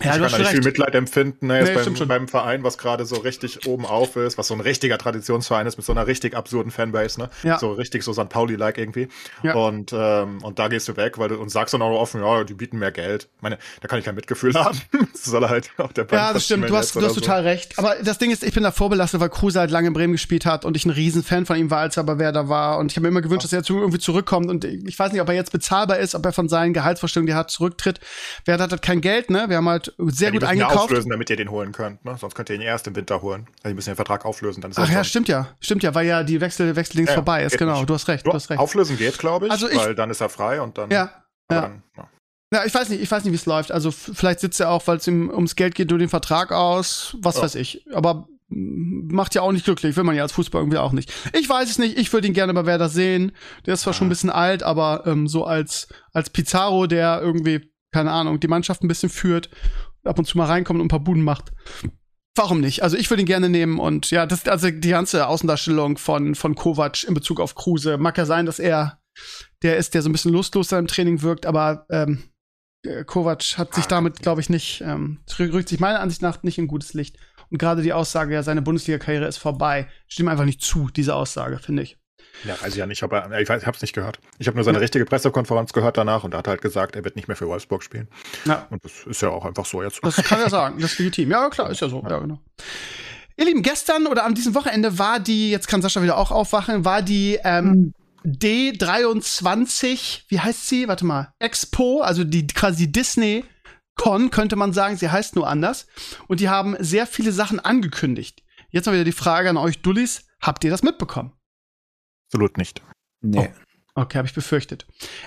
Ja, 0.00 0.14
ich 0.14 0.20
kann 0.22 0.30
da 0.30 0.38
nicht 0.38 0.50
viel 0.50 0.62
Mitleid 0.62 0.94
empfinden, 0.94 1.48
ne, 1.48 1.62
nee, 1.62 1.74
beim, 1.74 2.08
beim, 2.08 2.28
Verein, 2.28 2.62
was 2.62 2.78
gerade 2.78 3.04
so 3.04 3.16
richtig 3.16 3.66
oben 3.66 3.84
auf 3.84 4.16
ist, 4.16 4.38
was 4.38 4.46
so 4.48 4.54
ein 4.54 4.60
richtiger 4.60 4.96
Traditionsverein 4.96 5.66
ist 5.66 5.76
mit 5.76 5.84
so 5.84 5.92
einer 5.92 6.06
richtig 6.06 6.36
absurden 6.36 6.70
Fanbase, 6.70 7.20
ne? 7.20 7.30
Ja. 7.42 7.58
So 7.58 7.72
richtig 7.72 8.04
so 8.04 8.12
St. 8.12 8.28
Pauli-like 8.28 8.78
irgendwie. 8.78 9.08
Ja. 9.42 9.54
Und, 9.54 9.92
ähm, 9.92 10.38
und 10.42 10.58
da 10.58 10.68
gehst 10.68 10.88
du 10.88 10.96
weg, 10.96 11.18
weil 11.18 11.28
du 11.28 11.36
und 11.36 11.48
sagst 11.48 11.74
dann 11.74 11.82
auch 11.82 11.98
offen, 11.98 12.22
ja, 12.22 12.44
die 12.44 12.54
bieten 12.54 12.78
mehr 12.78 12.92
Geld. 12.92 13.28
Ich 13.36 13.42
meine, 13.42 13.58
da 13.80 13.88
kann 13.88 13.98
ich 13.98 14.04
kein 14.04 14.14
Mitgefühl 14.14 14.54
haben. 14.54 14.80
das 15.12 15.24
soll 15.24 15.48
halt 15.48 15.70
auf 15.78 15.92
der 15.92 16.04
Bank 16.04 16.22
Ja, 16.22 16.32
das 16.32 16.44
stimmt, 16.44 16.68
du 16.70 16.76
hast, 16.76 16.94
du 16.94 17.02
hast 17.02 17.14
so. 17.14 17.20
total 17.20 17.42
recht. 17.42 17.78
Aber 17.78 17.96
das 17.96 18.18
Ding 18.18 18.30
ist, 18.30 18.44
ich 18.44 18.54
bin 18.54 18.62
da 18.62 18.70
vorbelastet, 18.70 19.20
weil 19.20 19.30
Kruse 19.30 19.58
halt 19.58 19.70
lange 19.70 19.88
in 19.88 19.94
Bremen 19.94 20.12
gespielt 20.12 20.46
hat 20.46 20.64
und 20.64 20.76
ich 20.76 20.84
ein 20.84 20.90
Riesenfan 20.90 21.44
von 21.44 21.56
ihm 21.56 21.70
war, 21.70 21.80
als 21.80 21.96
er 21.96 22.02
aber 22.02 22.18
wer 22.18 22.30
da 22.30 22.48
war. 22.48 22.78
Und 22.78 22.92
ich 22.92 22.96
habe 22.96 23.02
mir 23.02 23.08
immer 23.08 23.22
gewünscht, 23.22 23.44
dass 23.44 23.52
er 23.52 23.64
zu, 23.64 23.78
irgendwie 23.78 23.98
zurückkommt. 23.98 24.48
Und 24.48 24.64
ich 24.64 24.98
weiß 24.98 25.12
nicht, 25.12 25.20
ob 25.20 25.28
er 25.28 25.34
jetzt 25.34 25.50
bezahlbar 25.50 25.98
ist, 25.98 26.14
ob 26.14 26.24
er 26.24 26.32
von 26.32 26.48
seinen 26.48 26.72
Gehaltsvorstellungen, 26.72 27.26
die 27.26 27.32
er 27.32 27.38
hat, 27.38 27.50
zurücktritt. 27.50 27.98
Wer 28.44 28.58
hat 28.58 28.70
halt 28.70 28.82
kein 28.82 29.00
Geld, 29.00 29.30
ne? 29.30 29.46
Wir 29.48 29.57
haben 29.58 29.68
halt 29.68 29.94
sehr 29.98 30.28
ja, 30.28 30.32
gut 30.32 30.44
eingekauft. 30.44 30.74
Ja 30.74 30.82
auflösen, 30.82 31.10
damit 31.10 31.30
ihr 31.30 31.36
den 31.36 31.50
holen 31.50 31.72
könnt. 31.72 32.04
Ne? 32.04 32.16
Sonst 32.18 32.34
könnt 32.34 32.48
ihr 32.48 32.56
ihn 32.56 32.62
erst 32.62 32.86
im 32.86 32.96
Winter 32.96 33.20
holen. 33.22 33.46
Also, 33.58 33.68
die 33.68 33.74
müssen 33.74 33.90
den 33.90 33.96
Vertrag 33.96 34.24
auflösen. 34.24 34.60
Dann 34.60 34.70
ist 34.70 34.78
Ach 34.78 34.90
ja, 34.90 35.04
stimmt 35.04 35.28
ja. 35.28 35.48
Stimmt 35.60 35.82
ja, 35.82 35.94
weil 35.94 36.06
ja 36.06 36.22
die 36.22 36.40
Wechsel, 36.40 36.74
Wechseldings 36.74 37.10
ja, 37.10 37.14
vorbei 37.14 37.44
ist. 37.44 37.58
Genau, 37.58 37.76
nicht. 37.78 37.90
du 37.90 37.94
hast 37.94 38.08
recht. 38.08 38.26
Du 38.26 38.32
hast 38.32 38.48
recht. 38.50 38.58
Auflösen 38.58 38.96
geht, 38.96 39.18
glaube 39.18 39.46
ich, 39.46 39.52
also 39.52 39.68
ich, 39.68 39.76
weil 39.76 39.94
dann 39.94 40.10
ist 40.10 40.20
er 40.20 40.28
frei 40.28 40.60
und 40.60 40.78
dann. 40.78 40.90
Ja. 40.90 41.10
ja. 41.50 41.60
Dann, 41.60 41.82
ja. 41.96 42.08
Ja, 42.50 42.64
ich 42.64 42.74
weiß 42.74 42.88
nicht, 42.88 43.02
ich 43.02 43.10
weiß 43.10 43.24
nicht, 43.24 43.32
wie 43.32 43.36
es 43.36 43.44
läuft. 43.44 43.70
Also 43.70 43.90
vielleicht 43.90 44.40
sitzt 44.40 44.58
er 44.58 44.70
auch, 44.70 44.86
weil 44.86 44.96
es 44.96 45.06
ihm 45.06 45.28
ums 45.28 45.54
Geld 45.54 45.74
geht, 45.74 45.90
nur 45.90 45.98
den 45.98 46.08
Vertrag 46.08 46.50
aus, 46.50 47.14
was 47.20 47.36
ja. 47.36 47.42
weiß 47.42 47.56
ich. 47.56 47.84
Aber 47.92 48.26
macht 48.48 49.34
ja 49.34 49.42
auch 49.42 49.52
nicht 49.52 49.66
glücklich, 49.66 49.96
will 49.96 50.04
man 50.04 50.16
ja 50.16 50.22
als 50.22 50.32
Fußball 50.32 50.62
irgendwie 50.62 50.78
auch 50.78 50.92
nicht. 50.92 51.12
Ich 51.34 51.48
weiß 51.48 51.68
es 51.68 51.78
nicht, 51.78 51.98
ich 51.98 52.12
würde 52.12 52.26
ihn 52.26 52.32
gerne 52.32 52.54
bei 52.54 52.64
Werder 52.64 52.88
sehen. 52.88 53.32
Der 53.66 53.74
ist 53.74 53.82
zwar 53.82 53.92
ja. 53.92 53.98
schon 53.98 54.06
ein 54.06 54.10
bisschen 54.10 54.30
alt, 54.30 54.62
aber 54.62 55.02
ähm, 55.06 55.28
so 55.28 55.44
als, 55.44 55.88
als 56.12 56.30
Pizarro, 56.30 56.86
der 56.86 57.20
irgendwie, 57.22 57.70
keine 57.92 58.12
Ahnung, 58.12 58.40
die 58.40 58.48
Mannschaft 58.48 58.82
ein 58.82 58.88
bisschen 58.88 59.10
führt 59.10 59.48
ab 60.04 60.18
und 60.18 60.24
zu 60.24 60.38
mal 60.38 60.46
reinkommt 60.46 60.80
und 60.80 60.86
ein 60.86 60.90
paar 60.90 61.00
Buden 61.00 61.22
macht. 61.22 61.52
Warum 62.34 62.60
nicht? 62.60 62.82
Also 62.82 62.96
ich 62.96 63.10
würde 63.10 63.22
ihn 63.22 63.26
gerne 63.26 63.48
nehmen 63.48 63.78
und 63.78 64.10
ja, 64.10 64.24
das 64.24 64.46
also 64.46 64.70
die 64.70 64.90
ganze 64.90 65.26
Außendarstellung 65.26 65.98
von 65.98 66.34
von 66.34 66.54
Kovac 66.54 67.04
in 67.04 67.14
Bezug 67.14 67.40
auf 67.40 67.54
Kruse 67.54 67.98
mag 67.98 68.16
ja 68.16 68.26
sein, 68.26 68.46
dass 68.46 68.58
er 68.58 69.00
der 69.62 69.76
ist, 69.76 69.94
der 69.94 70.02
so 70.02 70.08
ein 70.08 70.12
bisschen 70.12 70.32
lustlos 70.32 70.70
im 70.70 70.86
Training 70.86 71.22
wirkt, 71.22 71.46
aber 71.46 71.86
ähm, 71.90 72.30
äh, 72.84 73.04
Kovac 73.04 73.58
hat 73.58 73.74
sich 73.74 73.86
damit, 73.86 74.20
glaube 74.20 74.40
ich, 74.40 74.48
nicht 74.50 74.80
ähm, 74.82 75.18
rückt 75.38 75.68
sich 75.68 75.80
meiner 75.80 76.00
Ansicht 76.00 76.22
nach 76.22 76.42
nicht 76.42 76.58
in 76.58 76.68
gutes 76.68 76.94
Licht. 76.94 77.16
Und 77.50 77.58
gerade 77.58 77.82
die 77.82 77.92
Aussage, 77.92 78.34
ja, 78.34 78.42
seine 78.42 78.62
Bundesliga-Karriere 78.62 79.26
ist 79.26 79.38
vorbei, 79.38 79.88
stimmt 80.06 80.28
einfach 80.28 80.44
nicht 80.44 80.60
zu, 80.60 80.90
diese 80.90 81.14
Aussage, 81.14 81.58
finde 81.58 81.82
ich. 81.82 81.98
Ja, 82.44 82.60
weiß 82.60 82.72
ich 82.72 82.76
ja 82.76 82.86
nicht, 82.86 83.02
aber 83.02 83.40
ich, 83.40 83.48
weiß, 83.48 83.62
ich 83.62 83.66
habe 83.66 83.76
es 83.76 83.82
nicht 83.82 83.94
gehört. 83.94 84.20
Ich 84.38 84.46
habe 84.46 84.56
nur 84.56 84.64
seine 84.64 84.78
ja. 84.78 84.82
richtige 84.82 85.04
Pressekonferenz 85.04 85.72
gehört 85.72 85.96
danach 85.96 86.24
und 86.24 86.34
er 86.34 86.38
hat 86.38 86.48
halt 86.48 86.62
gesagt, 86.62 86.96
er 86.96 87.04
wird 87.04 87.16
nicht 87.16 87.28
mehr 87.28 87.36
für 87.36 87.48
Wolfsburg 87.48 87.82
spielen. 87.82 88.08
Ja. 88.44 88.66
Und 88.70 88.84
das 88.84 88.92
ist 89.06 89.22
ja 89.22 89.30
auch 89.30 89.44
einfach 89.44 89.66
so 89.66 89.82
jetzt. 89.82 90.00
Das 90.02 90.16
kann 90.16 90.40
er 90.40 90.50
sagen, 90.50 90.80
das 90.80 90.92
ist 90.92 90.98
legitim. 90.98 91.30
Ja, 91.30 91.48
klar, 91.50 91.70
ist 91.70 91.80
ja 91.80 91.88
so. 91.88 92.02
Ja, 92.02 92.10
ja 92.10 92.18
genau. 92.18 92.40
Ihr 93.36 93.44
Lieben, 93.44 93.62
gestern 93.62 94.06
oder 94.06 94.24
an 94.24 94.34
diesem 94.34 94.54
Wochenende 94.54 94.98
war 94.98 95.20
die, 95.20 95.50
jetzt 95.50 95.68
kann 95.68 95.80
Sascha 95.80 96.02
wieder 96.02 96.16
auch 96.18 96.32
aufwachen, 96.32 96.84
war 96.84 97.02
die 97.02 97.38
ähm, 97.44 97.94
D23, 98.24 100.22
wie 100.28 100.40
heißt 100.40 100.68
sie? 100.68 100.88
Warte 100.88 101.06
mal, 101.06 101.32
Expo, 101.38 102.00
also 102.00 102.24
die 102.24 102.46
quasi 102.46 102.90
Disney 102.90 103.44
Con, 103.98 104.30
könnte 104.30 104.56
man 104.56 104.72
sagen. 104.72 104.96
Sie 104.96 105.10
heißt 105.10 105.36
nur 105.36 105.46
anders. 105.48 105.86
Und 106.28 106.40
die 106.40 106.48
haben 106.48 106.76
sehr 106.78 107.06
viele 107.06 107.32
Sachen 107.32 107.60
angekündigt. 107.60 108.42
Jetzt 108.70 108.86
mal 108.86 108.92
wieder 108.92 109.04
die 109.04 109.12
Frage 109.12 109.50
an 109.50 109.56
euch, 109.56 109.82
Dullis. 109.82 110.26
Habt 110.40 110.64
ihr 110.64 110.70
das 110.70 110.82
mitbekommen? 110.82 111.32
Absolut 112.28 112.58
nicht. 112.58 112.82
Nee. 113.20 113.50
Oh. 113.52 114.02
Okay, 114.02 114.18
habe 114.18 114.28
ich 114.28 114.34
befürchtet. 114.34 114.86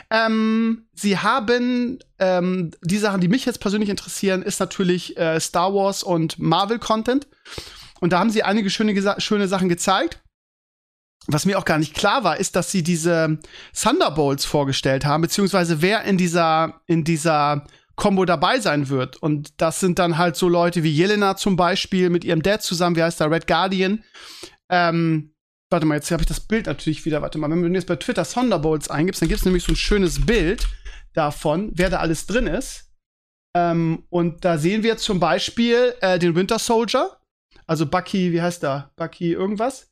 Ähm, 0.09 0.87
sie 0.93 1.17
haben 1.17 1.99
ähm, 2.19 2.71
die 2.81 2.99
Sachen, 2.99 3.19
die 3.19 3.27
mich 3.27 3.43
jetzt 3.43 3.59
persönlich 3.59 3.89
interessieren, 3.89 4.43
ist 4.43 4.61
natürlich 4.61 5.17
äh, 5.17 5.37
Star 5.41 5.73
Wars 5.73 6.03
und 6.03 6.39
Marvel 6.39 6.79
Content. 6.79 7.27
Und 7.99 8.13
da 8.13 8.19
haben 8.19 8.29
sie 8.29 8.43
einige 8.43 8.69
schöne, 8.69 9.19
schöne 9.19 9.49
Sachen 9.49 9.67
gezeigt. 9.67 10.21
Was 11.27 11.45
mir 11.45 11.59
auch 11.59 11.65
gar 11.65 11.79
nicht 11.79 11.93
klar 11.93 12.23
war, 12.23 12.37
ist, 12.37 12.55
dass 12.55 12.71
sie 12.71 12.81
diese 12.81 13.39
Thunderbolts 13.77 14.45
vorgestellt 14.45 15.03
haben, 15.05 15.21
beziehungsweise 15.21 15.81
wer 15.81 16.05
in 16.05 16.17
dieser, 16.17 16.81
in 16.87 17.03
dieser 17.03 17.67
Combo 17.97 18.23
dabei 18.23 18.61
sein 18.61 18.87
wird. 18.87 19.17
Und 19.17 19.59
das 19.61 19.81
sind 19.81 19.99
dann 19.99 20.17
halt 20.17 20.37
so 20.37 20.47
Leute 20.47 20.81
wie 20.81 20.91
Jelena 20.91 21.35
zum 21.35 21.57
Beispiel 21.57 22.09
mit 22.09 22.23
ihrem 22.23 22.41
Dad 22.41 22.63
zusammen, 22.63 22.95
wie 22.95 23.03
heißt 23.03 23.19
der, 23.19 23.29
Red 23.29 23.47
Guardian. 23.47 24.03
Ähm, 24.69 25.33
warte 25.71 25.85
mal, 25.85 25.95
jetzt 25.95 26.11
habe 26.11 26.21
ich 26.21 26.27
das 26.27 26.41
Bild 26.41 26.67
natürlich 26.67 27.05
wieder. 27.05 27.21
Warte 27.21 27.37
mal, 27.37 27.49
wenn 27.49 27.61
du 27.61 27.69
jetzt 27.69 27.87
bei 27.87 27.95
Twitter 27.95 28.25
Thunderbolts 28.25 28.89
eingibst, 28.89 29.21
dann 29.21 29.29
gibt 29.29 29.39
es 29.39 29.45
nämlich 29.45 29.63
so 29.63 29.71
ein 29.71 29.77
schönes 29.77 30.25
Bild 30.25 30.67
davon, 31.13 31.71
wer 31.73 31.89
da 31.89 31.99
alles 31.99 32.27
drin 32.27 32.47
ist. 32.47 32.91
Ähm, 33.55 34.03
und 34.09 34.45
da 34.45 34.57
sehen 34.57 34.83
wir 34.83 34.97
zum 34.97 35.19
Beispiel 35.19 35.93
äh, 36.01 36.19
den 36.19 36.35
Winter 36.35 36.59
Soldier, 36.59 37.17
also 37.65 37.85
Bucky, 37.85 38.31
wie 38.31 38.41
heißt 38.41 38.63
der? 38.63 38.91
Bucky 38.95 39.33
irgendwas. 39.33 39.89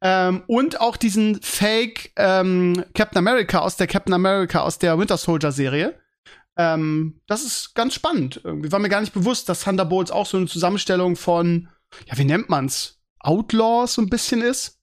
Ähm, 0.00 0.42
und 0.46 0.80
auch 0.80 0.96
diesen 0.96 1.40
Fake 1.42 2.12
ähm, 2.16 2.84
Captain 2.94 3.18
America 3.18 3.60
aus 3.60 3.76
der 3.76 3.86
Captain 3.86 4.14
America 4.14 4.60
aus 4.60 4.78
der 4.78 4.98
Winter 4.98 5.16
Soldier 5.16 5.52
Serie. 5.52 5.98
Ähm, 6.56 7.20
das 7.26 7.44
ist 7.44 7.74
ganz 7.74 7.94
spannend. 7.94 8.40
Irgendwie 8.42 8.72
war 8.72 8.78
mir 8.78 8.88
gar 8.88 9.00
nicht 9.00 9.12
bewusst, 9.12 9.48
dass 9.48 9.62
Thunderbolts 9.62 10.10
auch 10.10 10.26
so 10.26 10.36
eine 10.36 10.46
Zusammenstellung 10.46 11.16
von, 11.16 11.68
ja, 12.06 12.18
wie 12.18 12.24
nennt 12.24 12.48
man's? 12.48 13.00
Outlaws 13.20 13.94
so 13.94 14.02
ein 14.02 14.10
bisschen 14.10 14.42
ist. 14.42 14.75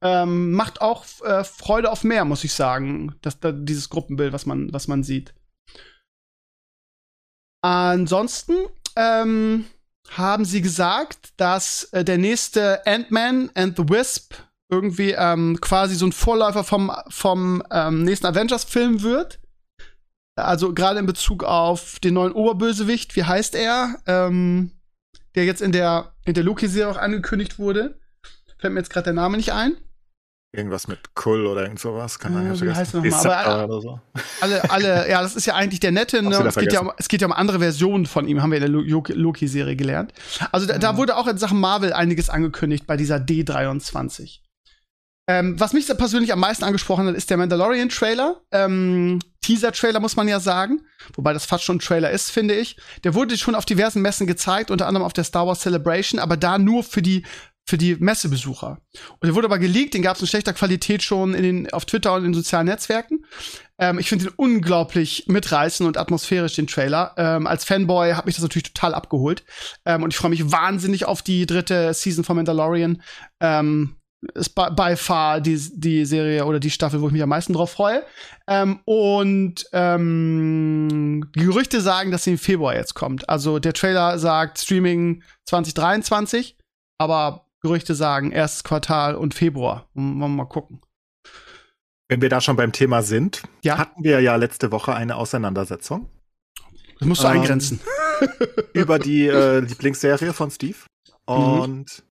Ähm, 0.00 0.52
macht 0.52 0.80
auch 0.80 1.04
äh, 1.24 1.42
Freude 1.42 1.90
auf 1.90 2.04
mehr, 2.04 2.24
muss 2.24 2.44
ich 2.44 2.52
sagen, 2.52 3.16
dass, 3.22 3.40
dass, 3.40 3.54
dieses 3.58 3.88
Gruppenbild, 3.88 4.32
was 4.32 4.46
man, 4.46 4.72
was 4.72 4.86
man 4.86 5.02
sieht. 5.02 5.34
Ansonsten 7.62 8.54
ähm, 8.94 9.64
haben 10.10 10.44
sie 10.44 10.62
gesagt, 10.62 11.32
dass 11.36 11.84
äh, 11.92 12.04
der 12.04 12.18
nächste 12.18 12.86
Ant-Man 12.86 13.50
and 13.54 13.76
the 13.76 13.88
Wisp 13.88 14.34
irgendwie 14.70 15.12
ähm, 15.12 15.58
quasi 15.60 15.94
so 15.94 16.06
ein 16.06 16.12
Vorläufer 16.12 16.62
vom, 16.62 16.92
vom 17.08 17.62
ähm, 17.70 18.04
nächsten 18.04 18.26
Avengers-Film 18.26 19.02
wird. 19.02 19.40
Also 20.36 20.72
gerade 20.72 21.00
in 21.00 21.06
Bezug 21.06 21.42
auf 21.42 21.98
den 21.98 22.14
neuen 22.14 22.32
Oberbösewicht, 22.32 23.16
wie 23.16 23.24
heißt 23.24 23.54
er? 23.56 24.00
Ähm, 24.06 24.72
der 25.34 25.44
jetzt 25.44 25.62
in 25.62 25.72
der, 25.72 26.14
in 26.24 26.34
der 26.34 26.44
Loki-Serie 26.44 26.90
auch 26.90 26.96
angekündigt 26.96 27.58
wurde. 27.58 27.98
Fällt 28.58 28.72
mir 28.72 28.80
jetzt 28.80 28.90
gerade 28.90 29.04
der 29.04 29.12
Name 29.14 29.36
nicht 29.36 29.52
ein. 29.52 29.76
Irgendwas 30.50 30.88
mit 30.88 31.14
Kull 31.14 31.46
oder 31.46 31.62
irgend 31.62 31.78
sowas. 31.78 32.18
Kann 32.18 32.32
man 32.32 32.50
äh, 32.50 32.60
wie 32.60 32.72
heißt 32.72 32.94
nochmal? 32.94 33.26
Aber 33.26 33.64
oder 33.64 33.80
so. 33.82 34.00
alle, 34.40 34.70
alle, 34.70 35.10
ja, 35.10 35.20
das 35.20 35.36
ist 35.36 35.44
ja 35.44 35.54
eigentlich 35.54 35.80
der 35.80 35.92
nette, 35.92 36.22
ne? 36.22 36.36
Es 36.46 36.54
geht, 36.54 36.72
ja 36.72 36.80
um, 36.80 36.90
es 36.96 37.08
geht 37.08 37.20
ja 37.20 37.26
um 37.26 37.34
andere 37.34 37.58
Versionen 37.58 38.06
von 38.06 38.26
ihm, 38.26 38.40
haben 38.40 38.50
wir 38.50 38.56
in 38.56 38.72
der 38.72 39.14
Loki-Serie 39.14 39.76
gelernt. 39.76 40.14
Also 40.50 40.66
da, 40.66 40.78
da, 40.78 40.94
mhm. 40.94 40.96
wurde 40.96 41.16
auch 41.18 41.26
in 41.26 41.36
Sachen 41.36 41.60
Marvel 41.60 41.92
einiges 41.92 42.30
angekündigt 42.30 42.86
bei 42.86 42.96
dieser 42.96 43.16
D23. 43.16 44.40
Ähm, 45.28 45.60
was 45.60 45.74
mich 45.74 45.86
persönlich 45.86 46.32
am 46.32 46.40
meisten 46.40 46.64
angesprochen 46.64 47.06
hat, 47.06 47.14
ist 47.14 47.28
der 47.28 47.36
Mandalorian-Trailer. 47.36 48.40
Ähm, 48.50 49.18
Teaser-Trailer 49.42 50.00
muss 50.00 50.16
man 50.16 50.28
ja 50.28 50.40
sagen. 50.40 50.80
Wobei 51.14 51.34
das 51.34 51.44
fast 51.44 51.64
schon 51.64 51.76
ein 51.76 51.80
Trailer 51.80 52.10
ist, 52.10 52.30
finde 52.30 52.54
ich. 52.54 52.78
Der 53.04 53.12
wurde 53.12 53.36
schon 53.36 53.54
auf 53.54 53.66
diversen 53.66 54.00
Messen 54.00 54.26
gezeigt, 54.26 54.70
unter 54.70 54.86
anderem 54.86 55.04
auf 55.04 55.12
der 55.12 55.24
Star 55.24 55.46
Wars 55.46 55.60
Celebration, 55.60 56.18
aber 56.18 56.38
da 56.38 56.56
nur 56.56 56.82
für 56.82 57.02
die 57.02 57.26
für 57.68 57.76
die 57.76 57.96
Messebesucher. 57.96 58.78
Und 59.10 59.26
der 59.26 59.34
wurde 59.34 59.46
aber 59.46 59.58
geleakt, 59.58 59.92
den 59.92 60.00
gab 60.00 60.16
es 60.16 60.22
in 60.22 60.26
schlechter 60.26 60.54
Qualität 60.54 61.02
schon 61.02 61.34
in 61.34 61.42
den, 61.42 61.70
auf 61.70 61.84
Twitter 61.84 62.14
und 62.14 62.24
in 62.24 62.32
sozialen 62.32 62.66
Netzwerken. 62.66 63.26
Ähm, 63.78 63.98
ich 63.98 64.08
finde 64.08 64.24
den 64.24 64.34
unglaublich 64.36 65.26
mitreißend 65.28 65.86
und 65.86 65.98
atmosphärisch, 65.98 66.54
den 66.54 66.66
Trailer. 66.66 67.12
Ähm, 67.18 67.46
als 67.46 67.66
Fanboy 67.66 68.14
hat 68.14 68.24
mich 68.24 68.36
das 68.36 68.42
natürlich 68.42 68.72
total 68.72 68.94
abgeholt. 68.94 69.44
Ähm, 69.84 70.02
und 70.02 70.14
ich 70.14 70.16
freue 70.16 70.30
mich 70.30 70.50
wahnsinnig 70.50 71.04
auf 71.04 71.20
die 71.20 71.44
dritte 71.44 71.92
Season 71.92 72.24
von 72.24 72.36
Mandalorian. 72.36 73.02
Ähm, 73.40 73.96
ist 74.32 74.54
by, 74.54 74.70
by 74.74 74.96
far 74.96 75.42
die, 75.42 75.60
die 75.74 76.06
Serie 76.06 76.46
oder 76.46 76.60
die 76.60 76.70
Staffel, 76.70 77.02
wo 77.02 77.08
ich 77.08 77.12
mich 77.12 77.22
am 77.22 77.28
meisten 77.28 77.52
drauf 77.52 77.72
freue. 77.72 78.02
Ähm, 78.46 78.80
und 78.86 79.66
ähm, 79.74 81.30
die 81.36 81.44
Gerüchte 81.44 81.82
sagen, 81.82 82.12
dass 82.12 82.24
sie 82.24 82.30
im 82.30 82.38
Februar 82.38 82.74
jetzt 82.74 82.94
kommt. 82.94 83.28
Also 83.28 83.58
der 83.58 83.74
Trailer 83.74 84.18
sagt 84.18 84.58
Streaming 84.58 85.22
2023, 85.44 86.56
aber 86.96 87.47
Gerüchte 87.60 87.94
sagen 87.94 88.30
erstes 88.30 88.64
Quartal 88.64 89.14
und 89.14 89.34
Februar. 89.34 89.88
Wollen 89.94 90.18
wir 90.18 90.28
mal 90.28 90.44
gucken. 90.44 90.80
Wenn 92.08 92.22
wir 92.22 92.28
da 92.28 92.40
schon 92.40 92.56
beim 92.56 92.72
Thema 92.72 93.02
sind, 93.02 93.42
ja? 93.62 93.76
hatten 93.78 94.02
wir 94.02 94.20
ja 94.20 94.36
letzte 94.36 94.72
Woche 94.72 94.94
eine 94.94 95.16
Auseinandersetzung. 95.16 96.08
Das 96.98 97.06
musst 97.06 97.22
du 97.22 97.26
ähm, 97.26 97.34
eingrenzen. 97.34 97.80
über 98.72 98.98
die 98.98 99.26
äh, 99.26 99.60
Lieblingsserie 99.60 100.32
von 100.32 100.50
Steve. 100.50 100.78
Mhm. 101.28 101.34
Und 101.34 101.98
mhm 101.98 102.08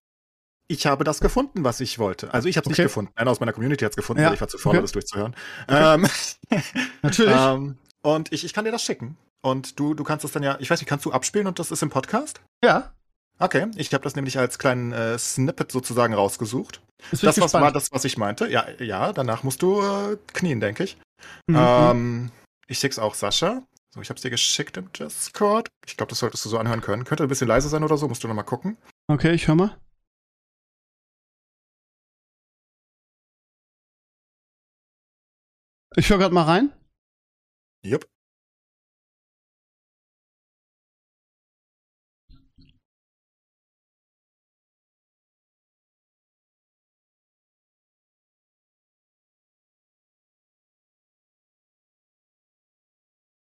ich 0.68 0.86
habe 0.86 1.02
das 1.02 1.20
gefunden, 1.20 1.64
was 1.64 1.80
ich 1.80 1.98
wollte. 1.98 2.32
Also 2.32 2.46
ich 2.48 2.56
habe 2.56 2.66
es 2.66 2.72
okay. 2.72 2.82
nicht 2.82 2.90
gefunden. 2.90 3.10
Einer 3.16 3.30
aus 3.30 3.40
meiner 3.40 3.54
Community 3.54 3.84
hat 3.84 3.92
es 3.92 3.96
gefunden, 3.96 4.22
ja. 4.22 4.28
weil 4.28 4.34
ich 4.34 4.40
war 4.40 4.48
zu 4.48 4.58
faul, 4.58 4.74
okay. 4.74 4.82
das 4.82 4.92
durchzuhören. 4.92 5.34
Okay. 5.66 5.94
Ähm, 5.94 6.06
Natürlich. 7.02 7.34
ähm, 7.38 7.78
und 8.02 8.32
ich, 8.32 8.44
ich 8.44 8.52
kann 8.52 8.66
dir 8.66 8.70
das 8.70 8.82
schicken. 8.82 9.16
Und 9.40 9.80
du, 9.80 9.94
du 9.94 10.04
kannst 10.04 10.24
es 10.24 10.32
dann 10.32 10.42
ja, 10.42 10.58
ich 10.60 10.68
weiß 10.70 10.80
nicht, 10.80 10.88
kannst 10.88 11.06
du 11.06 11.12
abspielen 11.12 11.46
und 11.46 11.58
das 11.58 11.70
ist 11.70 11.82
im 11.82 11.90
Podcast? 11.90 12.42
Ja. 12.62 12.92
Okay, 13.38 13.70
ich 13.76 13.92
habe 13.94 14.02
das 14.02 14.16
nämlich 14.16 14.38
als 14.38 14.58
kleinen 14.58 14.92
äh, 14.92 15.18
Snippet 15.18 15.70
sozusagen 15.70 16.12
rausgesucht. 16.12 16.80
Das, 17.10 17.20
das 17.20 17.40
was 17.40 17.54
war 17.54 17.70
das, 17.70 17.92
was 17.92 18.04
ich 18.04 18.18
meinte. 18.18 18.48
Ja, 18.48 18.68
ja, 18.80 19.12
danach 19.12 19.44
musst 19.44 19.62
du 19.62 19.80
äh, 19.80 20.16
knien, 20.32 20.60
denke 20.60 20.84
ich. 20.84 20.96
Mhm. 21.46 21.56
Ähm, 21.56 22.30
ich 22.66 22.78
schick's 22.78 22.98
auch 22.98 23.14
Sascha. 23.14 23.62
So, 23.94 24.00
ich 24.02 24.10
habe 24.10 24.16
es 24.16 24.22
dir 24.22 24.30
geschickt 24.30 24.76
im 24.76 24.92
Discord. 24.92 25.68
Ich 25.86 25.96
glaube, 25.96 26.10
das 26.10 26.18
solltest 26.18 26.44
du 26.44 26.48
so 26.48 26.58
anhören 26.58 26.80
können. 26.80 27.04
Könnte 27.04 27.22
ein 27.22 27.28
bisschen 27.28 27.48
leiser 27.48 27.68
sein 27.68 27.84
oder 27.84 27.96
so, 27.96 28.08
musst 28.08 28.24
du 28.24 28.28
noch 28.28 28.34
mal 28.34 28.42
gucken. 28.42 28.76
Okay, 29.06 29.32
ich 29.32 29.46
höre 29.46 29.54
mal. 29.54 29.78
Ich 35.96 36.10
höre 36.10 36.18
gerade 36.18 36.34
mal 36.34 36.42
rein. 36.42 36.72
Jupp. 37.82 38.06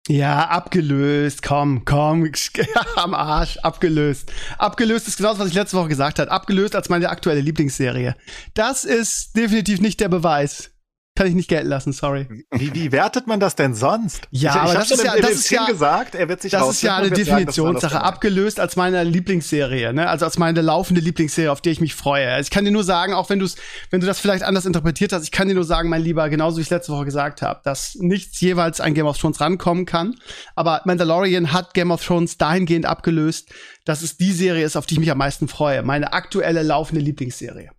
Ja, 0.09 0.49
abgelöst, 0.49 1.43
komm, 1.43 1.85
komm, 1.85 2.33
am 2.97 3.13
Arsch, 3.13 3.59
abgelöst. 3.59 4.33
Abgelöst 4.57 5.07
ist 5.07 5.19
genau 5.19 5.31
das, 5.31 5.39
was 5.39 5.49
ich 5.49 5.55
letzte 5.55 5.77
Woche 5.77 5.89
gesagt 5.89 6.19
habe. 6.19 6.31
Abgelöst 6.31 6.75
als 6.75 6.89
meine 6.89 7.11
aktuelle 7.11 7.43
Lieblingsserie. 7.43 8.17
Das 8.55 8.87
ist 8.87 9.37
definitiv 9.37 9.83
nicht 9.83 10.01
der 10.01 10.09
Beweis 10.09 10.71
kann 11.19 11.27
ich 11.27 11.35
nicht 11.35 11.49
gelten 11.49 11.67
lassen, 11.67 11.93
sorry. 11.93 12.29
Wie, 12.53 12.73
wie 12.75 12.93
wertet 12.93 13.27
man 13.27 13.41
das 13.41 13.57
denn 13.57 13.75
sonst? 13.75 14.29
Ja, 14.31 14.51
ich, 14.51 14.55
ich 14.55 14.63
aber 14.63 14.75
das 14.75 14.91
ist 14.93 15.05
ja, 15.05 15.17
das 15.17 15.31
ist 15.33 15.51
ja 15.51 15.67
gesagt, 15.67 16.15
er 16.15 16.29
wird 16.29 16.41
sich 16.41 16.53
Das 16.53 16.69
ist 16.71 16.83
ja 16.83 16.97
eine 16.97 17.11
Definitionssache, 17.11 17.95
sagen, 17.95 18.05
abgelöst 18.05 18.61
als 18.61 18.77
meine 18.77 19.03
Lieblingsserie, 19.03 19.93
ne? 19.93 20.09
Also 20.09 20.27
als 20.27 20.39
meine 20.39 20.61
laufende 20.61 21.01
Lieblingsserie, 21.01 21.51
auf 21.51 21.61
die 21.61 21.71
ich 21.71 21.81
mich 21.81 21.97
freue. 21.97 22.31
Also 22.31 22.47
ich 22.47 22.51
kann 22.53 22.65
dir 22.65 22.71
nur 22.71 22.85
sagen, 22.85 23.15
auch 23.15 23.31
wenn 23.31 23.41
du 23.41 23.49
wenn 23.91 24.01
du 24.01 24.07
das 24.07 24.21
vielleicht 24.21 24.45
anders 24.45 24.65
interpretiert 24.65 25.13
hast, 25.13 25.25
ich 25.25 25.33
kann 25.33 25.49
dir 25.49 25.55
nur 25.57 25.65
sagen, 25.65 25.89
mein 25.89 26.03
Lieber, 26.03 26.29
genauso 26.29 26.59
wie 26.59 26.63
ich 26.63 26.71
letzte 26.71 26.93
Woche 26.93 27.05
gesagt 27.05 27.43
habe, 27.43 27.63
dass 27.65 27.97
nichts 27.97 28.41
jeweils 28.41 28.81
an 28.81 28.95
Game 28.95 29.07
of 29.07 29.19
Thrones 29.19 29.41
rankommen 29.41 29.87
kann. 29.87 30.15
Aber 30.55 30.83
Mandalorian 30.85 31.53
hat 31.53 31.75
Game 31.75 31.91
of 31.91 32.07
Thrones 32.07 32.39
dahingehend 32.39 32.87
abgelöst, 32.87 33.53
dass 33.85 34.03
es 34.03 34.19
die 34.19 34.31
Serie 34.31 34.65
ist, 34.65 34.77
auf 34.77 34.87
die 34.87 34.95
ich 34.95 35.01
mich 35.01 35.11
am 35.11 35.19
meisten 35.19 35.49
freue. 35.49 35.83
Meine 35.83 36.13
aktuelle 36.13 36.63
laufende 36.63 37.01
Lieblingsserie. 37.01 37.71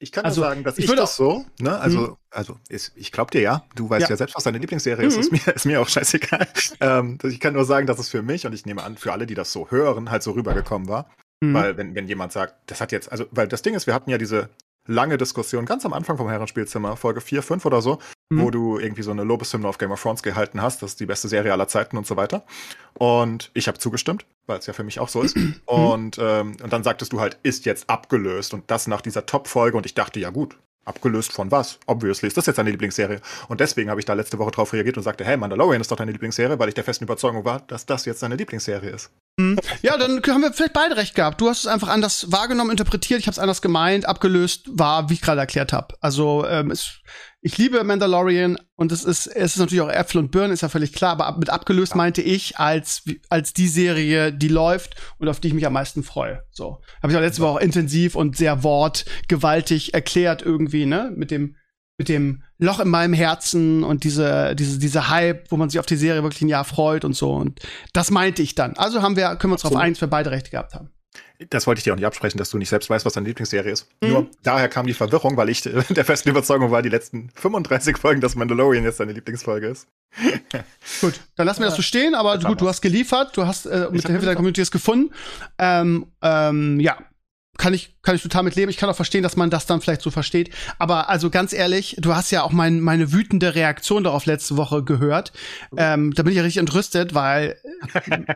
Ich 0.00 0.12
kann 0.12 0.24
also, 0.24 0.40
nur 0.40 0.50
sagen, 0.50 0.64
dass 0.64 0.78
ich, 0.78 0.84
ich 0.84 0.94
das 0.94 1.16
so, 1.16 1.44
ne, 1.58 1.76
also, 1.78 1.98
mhm. 1.98 2.16
also 2.30 2.56
ist, 2.68 2.92
ich 2.94 3.10
glaub 3.10 3.32
dir 3.32 3.40
ja, 3.40 3.64
du 3.74 3.90
weißt 3.90 4.02
ja, 4.02 4.10
ja 4.10 4.16
selbst, 4.16 4.36
was 4.36 4.44
deine 4.44 4.58
Lieblingsserie 4.58 5.04
mhm. 5.04 5.08
ist, 5.08 5.16
ist 5.16 5.32
mir, 5.32 5.54
ist 5.54 5.64
mir 5.64 5.80
auch 5.80 5.88
scheißegal. 5.88 6.46
ähm, 6.80 7.18
ich 7.24 7.40
kann 7.40 7.54
nur 7.54 7.64
sagen, 7.64 7.86
dass 7.86 7.98
es 7.98 8.08
für 8.08 8.22
mich 8.22 8.46
und 8.46 8.52
ich 8.52 8.64
nehme 8.64 8.84
an, 8.84 8.96
für 8.96 9.12
alle, 9.12 9.26
die 9.26 9.34
das 9.34 9.52
so 9.52 9.70
hören, 9.70 10.10
halt 10.10 10.22
so 10.22 10.32
rübergekommen 10.32 10.88
war. 10.88 11.10
Mhm. 11.40 11.54
Weil, 11.54 11.76
wenn, 11.76 11.94
wenn 11.94 12.06
jemand 12.06 12.32
sagt, 12.32 12.54
das 12.70 12.80
hat 12.80 12.92
jetzt, 12.92 13.10
also, 13.10 13.26
weil 13.32 13.48
das 13.48 13.62
Ding 13.62 13.74
ist, 13.74 13.86
wir 13.86 13.94
hatten 13.94 14.10
ja 14.10 14.18
diese 14.18 14.50
lange 14.88 15.16
Diskussion, 15.18 15.64
ganz 15.66 15.86
am 15.86 15.92
Anfang 15.92 16.16
vom 16.16 16.28
Herrenspielzimmer, 16.28 16.96
Folge 16.96 17.20
4, 17.20 17.42
5 17.42 17.64
oder 17.66 17.80
so, 17.80 17.98
Mhm. 18.30 18.42
wo 18.42 18.50
du 18.50 18.78
irgendwie 18.78 19.02
so 19.02 19.10
eine 19.10 19.24
Lobeshymne 19.24 19.66
auf 19.66 19.78
Game 19.78 19.90
of 19.92 20.02
Thrones 20.02 20.22
gehalten 20.22 20.60
hast, 20.60 20.82
das 20.82 20.90
ist 20.90 21.00
die 21.00 21.06
beste 21.06 21.28
Serie 21.28 21.52
aller 21.52 21.66
Zeiten 21.68 21.96
und 21.96 22.06
so 22.06 22.16
weiter. 22.16 22.44
Und 22.94 23.50
ich 23.54 23.68
habe 23.68 23.78
zugestimmt, 23.78 24.26
weil 24.46 24.58
es 24.58 24.66
ja 24.66 24.72
für 24.74 24.84
mich 24.84 25.00
auch 25.00 25.08
so 25.08 25.22
ist. 25.22 25.36
Und, 25.66 26.18
ähm, 26.20 26.56
und 26.62 26.72
dann 26.72 26.82
sagtest 26.82 27.12
du 27.12 27.20
halt, 27.20 27.38
ist 27.42 27.64
jetzt 27.64 27.88
abgelöst 27.88 28.52
und 28.54 28.70
das 28.70 28.86
nach 28.86 29.00
dieser 29.00 29.24
Top-Folge 29.24 29.76
und 29.76 29.86
ich 29.86 29.94
dachte, 29.94 30.20
ja 30.20 30.28
gut, 30.30 30.56
abgelöst 30.88 31.32
von 31.32 31.50
was? 31.50 31.78
Obviously 31.86 32.28
ist 32.28 32.36
das 32.36 32.46
jetzt 32.46 32.58
deine 32.58 32.70
Lieblingsserie. 32.70 33.20
Und 33.48 33.60
deswegen 33.60 33.90
habe 33.90 34.00
ich 34.00 34.06
da 34.06 34.14
letzte 34.14 34.38
Woche 34.38 34.50
drauf 34.50 34.72
reagiert 34.72 34.96
und 34.96 35.02
sagte, 35.02 35.24
hey, 35.24 35.36
Mandalorian 35.36 35.80
ist 35.80 35.90
doch 35.90 35.96
deine 35.96 36.12
Lieblingsserie, 36.12 36.58
weil 36.58 36.68
ich 36.68 36.74
der 36.74 36.84
festen 36.84 37.04
Überzeugung 37.04 37.44
war, 37.44 37.60
dass 37.60 37.86
das 37.86 38.04
jetzt 38.04 38.22
deine 38.22 38.36
Lieblingsserie 38.36 38.90
ist. 38.90 39.10
Ja, 39.82 39.96
dann 39.96 40.20
haben 40.26 40.42
wir 40.42 40.52
vielleicht 40.52 40.72
beide 40.72 40.96
recht 40.96 41.14
gehabt. 41.14 41.40
Du 41.40 41.48
hast 41.48 41.60
es 41.60 41.66
einfach 41.68 41.88
anders 41.88 42.32
wahrgenommen, 42.32 42.72
interpretiert, 42.72 43.20
ich 43.20 43.26
habe 43.26 43.32
es 43.32 43.38
anders 43.38 43.62
gemeint, 43.62 44.06
abgelöst 44.06 44.66
war, 44.72 45.08
wie 45.10 45.14
ich 45.14 45.20
gerade 45.20 45.40
erklärt 45.40 45.72
habe. 45.72 45.94
Also 46.00 46.44
ähm, 46.48 46.72
es, 46.72 47.00
ich 47.40 47.56
liebe 47.56 47.82
Mandalorian 47.84 48.58
und 48.74 48.90
es 48.90 49.04
ist 49.04 49.26
es 49.26 49.52
ist 49.52 49.58
natürlich 49.58 49.82
auch 49.82 49.90
Äpfel 49.90 50.18
und 50.18 50.30
Birnen, 50.30 50.52
ist 50.52 50.62
ja 50.62 50.68
völlig 50.68 50.92
klar, 50.92 51.12
aber 51.12 51.26
ab, 51.26 51.38
mit 51.38 51.50
abgelöst 51.50 51.94
meinte 51.94 52.20
ich 52.20 52.58
als 52.58 53.04
als 53.28 53.52
die 53.52 53.68
Serie, 53.68 54.32
die 54.32 54.48
läuft 54.48 54.96
und 55.18 55.28
auf 55.28 55.38
die 55.38 55.48
ich 55.48 55.54
mich 55.54 55.66
am 55.66 55.72
meisten 55.72 56.02
freue. 56.02 56.42
So 56.50 56.80
habe 57.02 57.12
ich 57.12 57.16
auch 57.16 57.22
letzte 57.22 57.42
Woche 57.42 57.52
auch 57.52 57.60
intensiv 57.60 58.16
und 58.16 58.36
sehr 58.36 58.64
wortgewaltig 58.64 59.94
erklärt 59.94 60.42
irgendwie, 60.42 60.86
ne, 60.86 61.12
mit 61.14 61.30
dem 61.30 61.54
mit 61.98 62.08
dem 62.08 62.42
Loch 62.58 62.80
in 62.80 62.88
meinem 62.88 63.12
Herzen 63.12 63.82
und 63.82 64.04
diese, 64.04 64.54
diese, 64.54 64.78
diese 64.78 65.08
Hype, 65.08 65.50
wo 65.50 65.56
man 65.56 65.68
sich 65.68 65.80
auf 65.80 65.86
die 65.86 65.96
Serie 65.96 66.22
wirklich 66.22 66.42
ein 66.42 66.48
Jahr 66.48 66.64
freut 66.64 67.04
und 67.04 67.14
so. 67.14 67.32
Und 67.32 67.60
das 67.92 68.12
meinte 68.12 68.40
ich 68.40 68.54
dann. 68.54 68.76
Also 68.76 69.02
haben 69.02 69.16
wir, 69.16 69.34
können 69.36 69.50
wir 69.50 69.54
uns 69.54 69.62
darauf 69.62 69.82
dass 69.84 70.00
wir 70.00 70.08
beide 70.08 70.30
Recht 70.30 70.52
gehabt 70.52 70.74
haben. 70.74 70.90
Das 71.50 71.68
wollte 71.68 71.78
ich 71.78 71.84
dir 71.84 71.92
auch 71.92 71.96
nicht 71.96 72.06
absprechen, 72.06 72.36
dass 72.38 72.50
du 72.50 72.58
nicht 72.58 72.68
selbst 72.68 72.90
weißt, 72.90 73.06
was 73.06 73.12
deine 73.12 73.26
Lieblingsserie 73.28 73.70
ist. 73.70 73.86
Mhm. 74.00 74.08
Nur 74.08 74.30
daher 74.42 74.68
kam 74.68 74.86
die 74.86 74.94
Verwirrung, 74.94 75.36
weil 75.36 75.48
ich 75.48 75.62
der 75.88 76.04
festen 76.04 76.30
Überzeugung 76.30 76.70
war, 76.70 76.82
die 76.82 76.88
letzten 76.88 77.30
35 77.34 77.96
Folgen, 77.96 78.20
dass 78.20 78.34
Mandalorian 78.34 78.84
jetzt 78.84 78.98
deine 78.98 79.12
Lieblingsfolge 79.12 79.68
ist. 79.68 79.86
Gut, 81.00 81.20
dann 81.36 81.46
lassen 81.46 81.60
wir 81.60 81.66
das 81.66 81.76
so 81.76 81.82
stehen, 81.82 82.14
aber 82.14 82.32
haben 82.32 82.44
gut, 82.44 82.60
du 82.60 82.68
hast 82.68 82.80
geliefert, 82.80 83.36
du 83.36 83.46
hast 83.46 83.66
äh, 83.66 83.68
mit 83.68 83.78
der 83.78 83.86
Hilfe 83.90 84.02
der 84.02 84.10
geliefert. 84.10 84.36
Community 84.36 84.60
es 84.62 84.70
gefunden. 84.70 85.14
Ähm, 85.58 86.06
ähm, 86.22 86.80
ja. 86.80 86.98
Kann 87.58 87.74
ich, 87.74 87.96
kann 88.02 88.14
ich 88.14 88.22
total 88.22 88.44
mit 88.44 88.54
leben. 88.54 88.70
Ich 88.70 88.76
kann 88.76 88.88
auch 88.88 88.94
verstehen, 88.94 89.24
dass 89.24 89.34
man 89.34 89.50
das 89.50 89.66
dann 89.66 89.80
vielleicht 89.80 90.00
so 90.00 90.12
versteht. 90.12 90.54
Aber 90.78 91.08
also 91.08 91.28
ganz 91.28 91.52
ehrlich, 91.52 91.96
du 91.98 92.14
hast 92.14 92.30
ja 92.30 92.44
auch 92.44 92.52
mein, 92.52 92.80
meine 92.80 93.12
wütende 93.12 93.56
Reaktion 93.56 94.04
darauf 94.04 94.26
letzte 94.26 94.56
Woche 94.56 94.84
gehört. 94.84 95.32
Ähm, 95.76 96.14
da 96.14 96.22
bin 96.22 96.30
ich 96.30 96.36
ja 96.36 96.44
richtig 96.44 96.60
entrüstet, 96.60 97.14
weil 97.14 97.56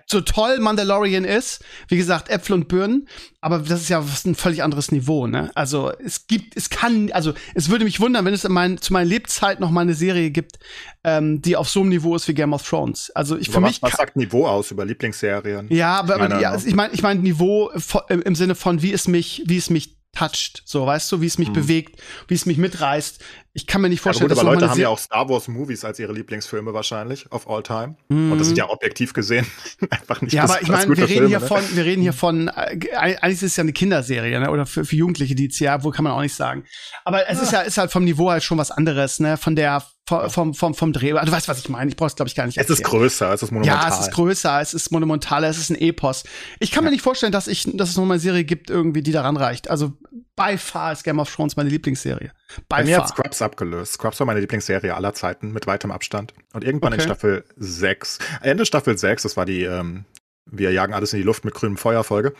so 0.06 0.20
toll 0.20 0.58
Mandalorian 0.60 1.24
ist, 1.24 1.64
wie 1.88 1.96
gesagt, 1.96 2.28
Äpfel 2.28 2.54
und 2.54 2.68
Birnen, 2.68 3.08
aber 3.40 3.58
das 3.58 3.82
ist 3.82 3.88
ja 3.88 4.02
was 4.02 4.24
ein 4.24 4.34
völlig 4.34 4.62
anderes 4.62 4.92
Niveau, 4.92 5.26
ne? 5.26 5.50
Also 5.54 5.92
es 6.04 6.26
gibt, 6.26 6.56
es 6.56 6.70
kann, 6.70 7.10
also 7.12 7.34
es 7.54 7.68
würde 7.68 7.84
mich 7.84 8.00
wundern, 8.00 8.24
wenn 8.24 8.34
es 8.34 8.44
in 8.44 8.52
mein, 8.52 8.78
zu 8.78 8.92
meiner 8.92 9.06
Lebzeit 9.08 9.60
noch 9.60 9.70
mal 9.70 9.80
eine 9.82 9.94
Serie 9.94 10.30
gibt, 10.30 10.58
ähm, 11.04 11.42
die 11.42 11.56
auf 11.56 11.68
so 11.68 11.80
einem 11.80 11.90
Niveau 11.90 12.14
ist 12.14 12.28
wie 12.28 12.34
Game 12.34 12.52
of 12.52 12.68
Thrones. 12.68 13.10
Also 13.10 13.36
ich 13.36 13.50
für 13.50 13.56
Aber 13.56 13.66
mich 13.66 13.82
was, 13.82 13.92
was 13.92 13.98
sagt 13.98 14.16
Niveau 14.16 14.46
aus 14.46 14.70
über 14.70 14.84
Lieblingsserien? 14.84 15.66
ja, 15.70 15.98
aber, 15.98 16.14
aber 16.14 16.28
Meiner 16.28 16.40
ja, 16.40 16.50
Meinung. 16.50 16.66
ich 16.66 16.74
meine, 16.74 16.94
ich 16.94 17.02
mein 17.02 17.22
Niveau 17.22 17.70
im 18.08 18.34
Sinne 18.34 18.54
von 18.54 18.82
wie 18.82 18.92
es 18.92 19.08
mich, 19.08 19.42
wie 19.46 19.56
es 19.56 19.70
mich 19.70 19.96
toucht, 20.12 20.62
so 20.66 20.86
weißt 20.86 21.10
du, 21.10 21.20
wie 21.22 21.26
es 21.26 21.38
mich 21.38 21.48
Hm. 21.48 21.54
bewegt, 21.54 22.00
wie 22.28 22.34
es 22.34 22.44
mich 22.44 22.58
mitreißt. 22.58 23.22
Ich 23.54 23.66
kann 23.66 23.80
mir 23.80 23.88
nicht 23.88 24.00
vorstellen, 24.00 24.28
gut, 24.30 24.38
aber 24.38 24.50
Leute 24.50 24.70
haben 24.70 24.80
ja 24.80 24.88
auch 24.88 24.98
Star 24.98 25.28
Wars 25.28 25.48
Movies 25.48 25.84
als 25.84 25.98
ihre 25.98 26.12
Lieblingsfilme 26.12 26.72
wahrscheinlich, 26.72 27.30
of 27.32 27.48
all 27.48 27.62
time. 27.62 27.96
Und 28.08 28.38
das 28.38 28.46
sind 28.46 28.56
ja 28.56 28.68
objektiv 28.68 29.12
gesehen 29.12 29.46
einfach 29.90 30.20
nicht 30.20 30.32
Mhm. 30.32 30.36
Ja, 30.36 30.44
aber 30.44 30.62
ich 30.62 30.68
meine, 30.68 30.96
wir 30.96 31.08
reden 31.08 31.28
hier 31.28 31.40
Filme, 31.40 31.62
von, 31.62 31.76
wir 31.76 31.84
reden 31.84 32.02
hier 32.02 32.12
von, 32.12 32.48
äh, 32.48 32.78
eigentlich 32.96 33.32
ist 33.34 33.42
es 33.42 33.56
ja 33.56 33.62
eine 33.62 33.72
Kinderserie, 33.72 34.38
ne? 34.40 34.50
Oder 34.50 34.66
für, 34.66 34.84
für 34.84 34.96
Jugendliche, 34.96 35.34
die 35.34 35.48
ja, 35.58 35.82
wo 35.84 35.90
kann 35.90 36.04
man 36.04 36.12
auch 36.12 36.22
nicht 36.22 36.34
sagen. 36.34 36.64
Aber 37.04 37.28
es 37.28 37.40
ist 37.42 37.52
ja, 37.52 37.60
ist 37.60 37.78
halt 37.78 37.90
vom 37.90 38.04
Niveau 38.04 38.30
halt 38.30 38.42
schon 38.42 38.58
was 38.58 38.70
anderes, 38.70 39.20
ne? 39.20 39.36
Von 39.36 39.56
der, 39.56 39.82
vom, 40.08 40.28
vom, 40.30 40.54
vom, 40.54 40.74
vom 40.74 40.92
Dreh. 40.92 41.10
Du 41.10 41.30
weißt, 41.30 41.48
was 41.48 41.58
ich 41.60 41.68
meine. 41.68 41.88
Ich 41.90 41.96
brauch's, 41.96 42.16
glaube 42.16 42.28
ich, 42.28 42.34
gar 42.34 42.46
nicht? 42.46 42.58
Es 42.58 42.68
ist 42.68 42.82
größer, 42.82 43.32
es 43.32 43.42
ist 43.42 43.52
monumental. 43.52 43.88
Ja, 43.88 43.94
es 43.94 44.06
ist 44.06 44.12
größer, 44.12 44.60
es 44.60 44.74
ist 44.74 44.90
monumentaler, 44.90 45.48
es 45.48 45.58
ist 45.58 45.70
ein 45.70 45.76
Epos. 45.76 46.24
Ich 46.58 46.72
kann 46.72 46.82
mir 46.84 46.90
nicht 46.90 47.02
vorstellen, 47.02 47.32
dass 47.32 47.46
ich, 47.46 47.68
dass 47.76 47.90
es 47.90 47.96
noch 47.96 48.04
mal 48.04 48.14
eine 48.14 48.20
Serie 48.20 48.44
gibt, 48.44 48.68
irgendwie, 48.68 49.02
die 49.02 49.12
daran 49.12 49.36
reicht. 49.36 49.70
Also, 49.70 49.92
by 50.34 50.58
far 50.58 50.92
ist 50.92 51.04
Game 51.04 51.20
of 51.20 51.32
Thrones 51.32 51.56
meine 51.56 51.70
Lieblingsserie. 51.70 52.32
Bei 52.68 52.82
By 52.82 52.88
mir 52.90 52.98
hat. 52.98 53.08
Scrubs 53.10 53.40
abgelöst. 53.42 53.92
Scrubs 53.94 54.18
war 54.18 54.26
meine 54.26 54.40
Lieblingsserie 54.40 54.94
aller 54.94 55.14
Zeiten, 55.14 55.52
mit 55.52 55.66
weitem 55.66 55.92
Abstand. 55.92 56.34
Und 56.52 56.64
irgendwann 56.64 56.92
in 56.92 56.98
Okay. 56.98 57.08
Staffel 57.08 57.44
6, 57.56 58.18
Ende 58.42 58.66
Staffel 58.66 58.98
6, 58.98 59.22
das 59.22 59.36
war 59.36 59.44
die, 59.46 59.62
ähm, 59.62 60.04
wir 60.46 60.72
jagen 60.72 60.94
alles 60.94 61.12
in 61.12 61.18
die 61.18 61.24
Luft 61.24 61.44
mit 61.44 61.54
grünem 61.54 61.76
Feuer 61.76 62.02
Folge. 62.02 62.34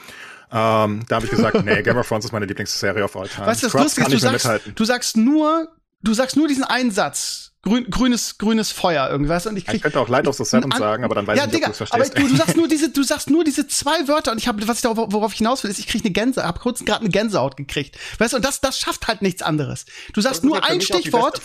Ähm, 0.51 1.05
da 1.09 1.17
habe 1.17 1.25
ich 1.25 1.31
gesagt, 1.31 1.65
nee, 1.65 1.81
Game 1.83 1.97
of 1.97 2.09
Thrones 2.09 2.25
ist 2.25 2.33
meine 2.33 2.47
Lieblingsserie 2.47 3.05
of 3.05 3.17
all 3.17 3.29
time. 3.29 3.47
Weißt 3.47 3.63
du, 3.63 3.69
das 3.69 3.81
Lustige 3.81 4.07
ist, 4.09 4.13
du 4.15 4.19
sagst, 4.19 4.45
mithalten. 4.45 4.75
du 4.75 4.85
sagst 4.85 5.17
nur, 5.17 5.69
du 6.03 6.13
sagst 6.13 6.37
nur 6.37 6.49
diesen 6.49 6.65
einen 6.65 6.91
Satz. 6.91 7.52
Grün, 7.65 7.87
grünes, 7.91 8.39
grünes 8.39 8.73
Feuer 8.73 9.09
du? 9.47 9.51
Und 9.51 9.57
ich 9.57 9.63
Ich 9.63 9.67
krieg, 9.71 9.83
könnte 9.83 10.01
auch 10.01 10.09
Light 10.09 10.27
of 10.27 10.37
the 10.37 10.45
Seven 10.45 10.73
An- 10.73 10.79
sagen, 10.81 11.05
aber 11.05 11.15
dann 11.15 11.29
weiß 11.29 11.39
ja, 11.39 11.45
ich 11.45 11.53
nicht, 11.53 11.59
Digga, 11.59 11.69
ob 11.71 11.79
du 11.79 11.85
es 11.85 11.93
aber 11.93 12.05
verstehst. 12.05 12.27
du, 12.29 12.33
du 12.33 12.37
sagst 12.37 12.57
nur 12.57 12.67
diese, 12.67 12.91
du 12.91 13.03
sagst 13.05 13.31
nur 13.31 13.45
diese 13.45 13.69
zwei 13.69 14.09
Wörter 14.09 14.33
und 14.33 14.39
ich 14.39 14.49
habe, 14.49 14.67
was 14.67 14.79
ich 14.79 14.83
da, 14.83 14.97
worauf 14.97 15.31
ich 15.31 15.39
hinaus 15.39 15.63
will, 15.63 15.71
ist, 15.71 15.79
ich 15.79 15.87
kriege 15.87 16.03
eine 16.05 16.13
Gänse, 16.13 16.43
hab 16.43 16.59
kurz 16.59 16.85
gerade 16.85 17.03
eine 17.03 17.11
Gänsehaut 17.11 17.57
gekriegt, 17.57 17.97
weißt 18.19 18.33
du? 18.33 18.39
Und 18.39 18.45
das, 18.45 18.61
das 18.61 18.81
schafft 18.81 19.07
halt 19.07 19.23
nichts 19.23 19.43
anderes. 19.43 19.87
Du 20.13 20.21
sagst 20.21 20.43
nur 20.43 20.69
ein 20.69 20.81
Stichwort. 20.81 21.41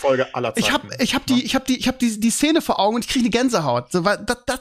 Ich 0.56 0.72
habe, 0.72 0.88
ich 0.98 1.14
habe 1.14 1.24
die, 1.28 1.44
ich 1.44 1.54
habe 1.54 1.64
die, 1.66 1.78
ich 1.78 1.86
habe 1.86 1.98
die, 1.98 2.18
die 2.18 2.30
Szene 2.30 2.62
vor 2.62 2.80
Augen 2.80 2.96
und 2.96 3.04
ich 3.04 3.10
kriege 3.10 3.22
eine 3.22 3.30
Gänsehaut. 3.30 3.92
So, 3.92 4.04
weil 4.04 4.18
das, 4.18 4.38
das, 4.44 4.60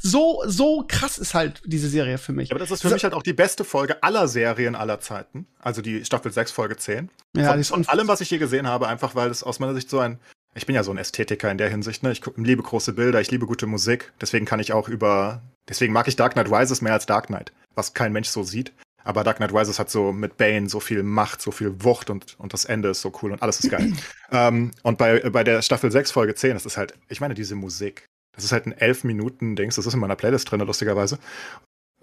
so, 0.00 0.42
so 0.46 0.86
krass 0.88 1.18
ist 1.18 1.34
halt 1.34 1.60
diese 1.66 1.90
Serie 1.90 2.16
für 2.16 2.32
mich. 2.32 2.48
Ja, 2.48 2.54
aber 2.54 2.60
das 2.60 2.70
ist 2.70 2.80
für 2.80 2.88
So- 2.88 2.94
mich 2.94 3.04
halt 3.04 3.12
auch 3.12 3.22
die 3.22 3.34
beste 3.34 3.64
Folge 3.64 4.02
aller 4.02 4.26
Serien 4.26 4.74
aller 4.74 5.00
Zeiten. 5.00 5.46
Also 5.60 5.82
die 5.82 6.02
Staffel 6.06 6.32
6, 6.32 6.50
Folge 6.50 6.78
10. 6.78 7.10
Ja, 7.36 7.48
von, 7.48 7.54
die 7.56 7.60
ist 7.60 7.68
von 7.68 7.86
allem, 7.88 8.08
was 8.08 8.22
ich 8.22 8.30
je 8.30 8.38
gesehen 8.38 8.66
habe, 8.66 8.88
einfach 8.88 9.14
weil 9.14 9.30
es 9.30 9.42
aus 9.42 9.58
meiner 9.58 9.74
Sicht 9.74 9.90
so 9.90 9.98
ein. 9.98 10.18
Ich 10.54 10.66
bin 10.66 10.74
ja 10.74 10.84
so 10.84 10.92
ein 10.92 10.98
Ästhetiker 10.98 11.50
in 11.50 11.58
der 11.58 11.68
Hinsicht, 11.68 12.02
ne? 12.02 12.12
Ich 12.12 12.22
liebe 12.36 12.62
große 12.62 12.92
Bilder, 12.92 13.20
ich 13.20 13.30
liebe 13.30 13.46
gute 13.46 13.66
Musik. 13.66 14.12
Deswegen 14.20 14.46
kann 14.46 14.60
ich 14.60 14.72
auch 14.72 14.88
über. 14.88 15.42
Deswegen 15.68 15.92
mag 15.92 16.06
ich 16.06 16.16
Dark 16.16 16.34
Knight 16.34 16.50
Rises 16.50 16.80
mehr 16.80 16.92
als 16.92 17.06
Dark 17.06 17.26
Knight, 17.26 17.52
was 17.74 17.94
kein 17.94 18.12
Mensch 18.12 18.28
so 18.28 18.42
sieht. 18.42 18.72
Aber 19.02 19.24
Dark 19.24 19.36
Knight 19.36 19.52
Rises 19.52 19.78
hat 19.78 19.90
so 19.90 20.12
mit 20.12 20.36
Bane 20.36 20.68
so 20.68 20.80
viel 20.80 21.02
Macht, 21.02 21.42
so 21.42 21.50
viel 21.50 21.84
Wucht 21.84 22.08
und, 22.08 22.38
und 22.38 22.52
das 22.52 22.64
Ende 22.64 22.88
ist 22.88 23.02
so 23.02 23.12
cool 23.22 23.32
und 23.32 23.42
alles 23.42 23.60
ist 23.60 23.70
geil. 23.70 23.92
ähm, 24.30 24.70
und 24.82 24.96
bei, 24.96 25.20
bei 25.30 25.44
der 25.44 25.60
Staffel 25.60 25.90
6, 25.90 26.10
Folge 26.10 26.34
10, 26.34 26.54
das 26.54 26.64
ist 26.64 26.76
halt, 26.76 26.94
ich 27.08 27.20
meine, 27.20 27.34
diese 27.34 27.54
Musik. 27.54 28.06
Das 28.34 28.44
ist 28.44 28.52
halt 28.52 28.66
ein 28.66 28.72
11 28.72 29.04
Minuten 29.04 29.56
Dings, 29.56 29.76
das 29.76 29.86
ist 29.86 29.94
in 29.94 30.00
meiner 30.00 30.16
Playlist 30.16 30.50
drin, 30.50 30.60
lustigerweise. 30.60 31.18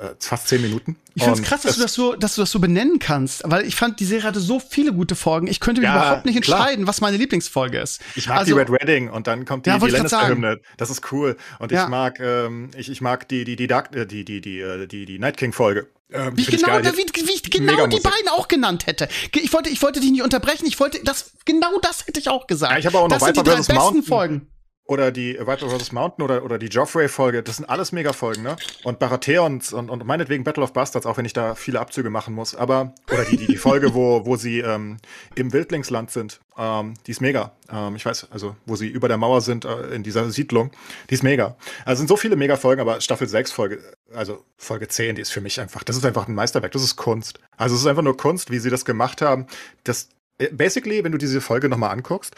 Äh, 0.01 0.15
fast 0.19 0.47
10 0.47 0.63
Minuten. 0.63 0.95
Ich 1.13 1.21
find's 1.23 1.39
Und 1.41 1.45
krass, 1.45 1.61
dass 1.61 1.75
du 1.75 1.81
das 1.83 1.93
so, 1.93 2.15
dass 2.15 2.33
du 2.33 2.41
das 2.41 2.49
so 2.49 2.59
benennen 2.59 2.97
kannst, 2.97 3.43
weil 3.45 3.67
ich 3.67 3.75
fand, 3.75 3.99
die 3.99 4.05
Serie 4.05 4.23
hatte 4.23 4.39
so 4.39 4.59
viele 4.59 4.93
gute 4.93 5.13
Folgen. 5.13 5.45
Ich 5.45 5.59
könnte 5.59 5.79
mich 5.81 5.87
Ja, 5.89 5.95
überhaupt 5.95 6.25
nicht 6.25 6.41
klar. 6.41 6.59
entscheiden, 6.61 6.87
was 6.87 7.01
meine 7.01 7.17
Lieblingsfolge 7.17 7.77
ist. 7.79 8.01
Ich 8.15 8.27
mag 8.27 8.39
Also- 8.39 8.53
die 8.55 8.59
Red 8.59 8.71
Wedding 8.71 9.09
und 9.11 9.27
dann 9.27 9.45
kommt 9.45 9.67
die, 9.67 9.69
Ja, 9.69 9.77
die 9.77 9.85
ich. 9.85 9.91
Lannister-Hymne. 9.91 10.59
Das 10.77 10.89
ist 10.89 11.11
cool. 11.11 11.37
Und 11.59 11.71
Ja. 11.71 11.83
ich 11.83 11.89
mag, 11.89 12.19
ähm, 12.19 12.71
ich, 12.75 12.89
ich 12.89 12.99
mag 13.01 13.27
die, 13.27 13.43
die, 13.43 13.55
die 13.55 13.67
Dark, 13.67 13.95
äh, 13.95 14.07
die, 14.07 14.25
die, 14.25 14.41
die, 14.41 14.59
äh, 14.59 14.87
die, 14.87 15.05
die 15.05 15.19
Night 15.19 15.37
King-Folge. 15.37 15.87
Ähm, 16.11 16.35
Wie 16.35 16.41
ich 16.41 16.47
genau, 16.47 16.67
geil. 16.67 16.83
wie, 16.83 17.27
wie 17.27 17.31
ich 17.33 17.43
genau 17.43 17.85
die 17.85 17.99
beiden 17.99 18.27
auch 18.31 18.47
genannt 18.47 18.87
hätte. 18.87 19.07
Ich 19.33 19.53
wollte, 19.53 19.69
ich 19.69 19.81
wollte 19.83 19.99
dich 19.99 20.09
nicht 20.11 20.23
unterbrechen. 20.23 20.65
Ich 20.65 20.79
wollte, 20.79 20.99
das, 21.03 21.31
genau 21.45 21.79
das 21.81 22.07
hätte 22.07 22.19
ich 22.19 22.27
auch 22.27 22.47
gesagt. 22.47 22.73
Ja, 22.73 22.79
ich 22.79 22.85
habe 22.87 22.97
auch 22.97 23.03
noch 23.07 23.17
das 23.19 23.23
sind 23.23 23.37
die 23.37 23.43
drei 23.43 23.57
besten 23.57 23.75
Mountain. 23.75 24.03
Folgen. 24.03 24.47
Oder 24.91 25.09
die 25.13 25.39
Viper 25.39 25.69
vs. 25.69 25.93
Mountain 25.93 26.21
oder, 26.21 26.43
oder 26.43 26.57
die 26.57 26.65
Joffrey-Folge. 26.65 27.43
Das 27.43 27.55
sind 27.55 27.69
alles 27.69 27.93
Mega-Folgen, 27.93 28.43
ne? 28.43 28.57
Und 28.83 28.99
Baratheons 28.99 29.71
und, 29.71 29.89
und 29.89 30.05
meinetwegen 30.05 30.43
Battle 30.43 30.63
of 30.63 30.73
Bastards, 30.73 31.05
auch 31.05 31.15
wenn 31.15 31.23
ich 31.23 31.31
da 31.31 31.55
viele 31.55 31.79
Abzüge 31.79 32.09
machen 32.09 32.33
muss. 32.35 32.55
Aber, 32.55 32.93
oder 33.09 33.23
die, 33.23 33.37
die, 33.37 33.47
die 33.47 33.55
Folge, 33.55 33.93
wo, 33.93 34.25
wo 34.25 34.35
sie 34.35 34.59
ähm, 34.59 34.97
im 35.35 35.53
Wildlingsland 35.53 36.11
sind. 36.11 36.41
Ähm, 36.57 36.95
die 37.07 37.11
ist 37.11 37.21
mega. 37.21 37.53
Ähm, 37.71 37.95
ich 37.95 38.05
weiß, 38.05 38.27
also, 38.31 38.57
wo 38.65 38.75
sie 38.75 38.89
über 38.89 39.07
der 39.07 39.15
Mauer 39.15 39.39
sind, 39.39 39.63
äh, 39.63 39.95
in 39.95 40.03
dieser 40.03 40.29
Siedlung. 40.29 40.71
Die 41.09 41.13
ist 41.13 41.23
mega. 41.23 41.55
Also, 41.85 41.99
sind 41.99 42.09
so 42.09 42.17
viele 42.17 42.35
Mega-Folgen, 42.35 42.81
aber 42.81 42.99
Staffel 42.99 43.29
6, 43.29 43.53
Folge, 43.53 43.79
also 44.13 44.43
Folge 44.57 44.89
10, 44.89 45.15
die 45.15 45.21
ist 45.21 45.31
für 45.31 45.39
mich 45.39 45.61
einfach, 45.61 45.83
das 45.83 45.95
ist 45.95 46.05
einfach 46.05 46.27
ein 46.27 46.35
Meisterwerk. 46.35 46.73
Das 46.73 46.83
ist 46.83 46.97
Kunst. 46.97 47.39
Also, 47.55 47.75
es 47.75 47.81
ist 47.83 47.87
einfach 47.87 48.03
nur 48.03 48.17
Kunst, 48.17 48.51
wie 48.51 48.59
sie 48.59 48.69
das 48.69 48.83
gemacht 48.83 49.21
haben. 49.21 49.47
Das, 49.85 50.09
äh, 50.37 50.49
basically, 50.51 51.01
wenn 51.05 51.13
du 51.13 51.17
diese 51.17 51.39
Folge 51.39 51.69
nochmal 51.69 51.91
anguckst, 51.91 52.35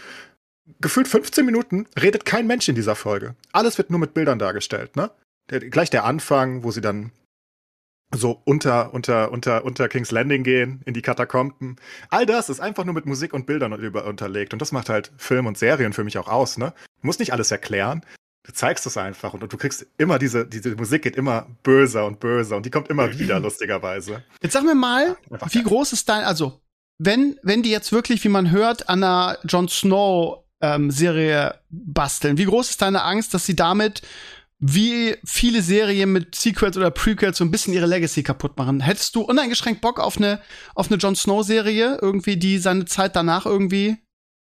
gefühlt 0.80 1.08
15 1.08 1.46
Minuten 1.46 1.88
redet 2.00 2.26
kein 2.26 2.48
Mensch 2.48 2.68
in 2.70 2.76
dieser 2.76 2.96
Folge. 2.96 3.36
Alles 3.52 3.78
wird 3.78 3.90
nur 3.90 4.00
mit 4.00 4.14
Bildern 4.14 4.40
dargestellt, 4.40 4.96
ne? 4.96 5.12
Der, 5.50 5.60
gleich 5.60 5.90
der 5.90 6.06
Anfang, 6.06 6.64
wo 6.64 6.72
sie 6.72 6.82
dann 6.82 7.12
so 8.16 8.42
unter, 8.46 8.94
unter, 8.94 9.32
unter, 9.32 9.66
unter 9.66 9.90
King's 9.90 10.12
Landing 10.12 10.44
gehen, 10.44 10.82
in 10.86 10.94
die 10.94 11.02
Katakomben. 11.02 11.78
All 12.10 12.26
das 12.26 12.50
ist 12.50 12.60
einfach 12.60 12.86
nur 12.86 12.94
mit 12.94 13.06
Musik 13.06 13.34
und 13.34 13.46
Bildern 13.46 13.74
über, 13.74 14.06
unterlegt. 14.06 14.54
Und 14.54 14.62
das 14.62 14.72
macht 14.72 14.90
halt 14.90 15.12
Film 15.18 15.48
und 15.48 15.58
Serien 15.58 15.94
für 15.94 16.04
mich 16.04 16.18
auch 16.18 16.28
aus, 16.28 16.58
ne? 16.58 16.74
Du 17.02 17.08
musst 17.08 17.20
nicht 17.20 17.34
alles 17.34 17.52
erklären. 17.52 18.06
Du 18.46 18.52
zeigst 18.52 18.86
es 18.86 18.98
einfach 18.98 19.34
und 19.34 19.42
du 19.42 19.58
kriegst 19.58 19.88
immer 19.98 20.20
diese, 20.20 20.46
diese 20.46 20.76
Musik 20.76 21.04
geht 21.04 21.16
immer 21.16 21.48
böser 21.64 22.06
und 22.06 22.20
böser 22.20 22.58
und 22.58 22.66
die 22.66 22.70
kommt 22.70 22.90
immer 22.90 23.18
wieder, 23.18 23.40
lustigerweise. 23.40 24.24
Jetzt 24.42 24.54
sag 24.54 24.64
mir 24.64 24.76
mal, 24.76 25.18
Einfach 25.30 25.52
wie 25.54 25.60
geil. 25.60 25.68
groß 25.68 25.94
ist 25.94 26.10
dein, 26.10 26.26
also, 26.26 26.60
wenn, 27.00 27.40
wenn 27.42 27.64
die 27.64 27.72
jetzt 27.72 27.92
wirklich, 27.92 28.24
wie 28.24 28.30
man 28.30 28.52
hört, 28.52 28.90
an 28.90 29.04
einer 29.04 29.38
Jon 29.46 29.70
Snow 29.70 30.43
ähm, 30.64 30.90
Serie 30.90 31.60
basteln, 31.70 32.38
wie 32.38 32.46
groß 32.46 32.70
ist 32.70 32.82
deine 32.82 33.04
Angst, 33.04 33.34
dass 33.34 33.46
sie 33.46 33.56
damit 33.56 34.02
wie 34.66 35.18
viele 35.26 35.62
Serien 35.62 36.14
mit 36.14 36.36
Sequels 36.36 36.78
oder 36.78 36.90
Prequels 36.90 37.38
so 37.38 37.44
ein 37.44 37.52
bisschen 37.52 37.74
ihre 37.74 37.86
Legacy 37.86 38.24
kaputt 38.24 38.58
machen. 38.58 38.80
Hättest 38.80 39.14
du 39.14 39.22
uneingeschränkt 39.22 39.82
Bock 39.82 40.00
auf 40.00 40.16
eine 40.16 40.42
auf 40.74 40.90
eine 40.90 40.98
Jon 40.98 41.18
Snow 41.18 41.44
Serie 41.46 41.98
irgendwie, 42.02 42.38
die 42.38 42.58
seine 42.60 42.86
Zeit 42.86 43.18
danach 43.18 43.46
irgendwie 43.46 43.98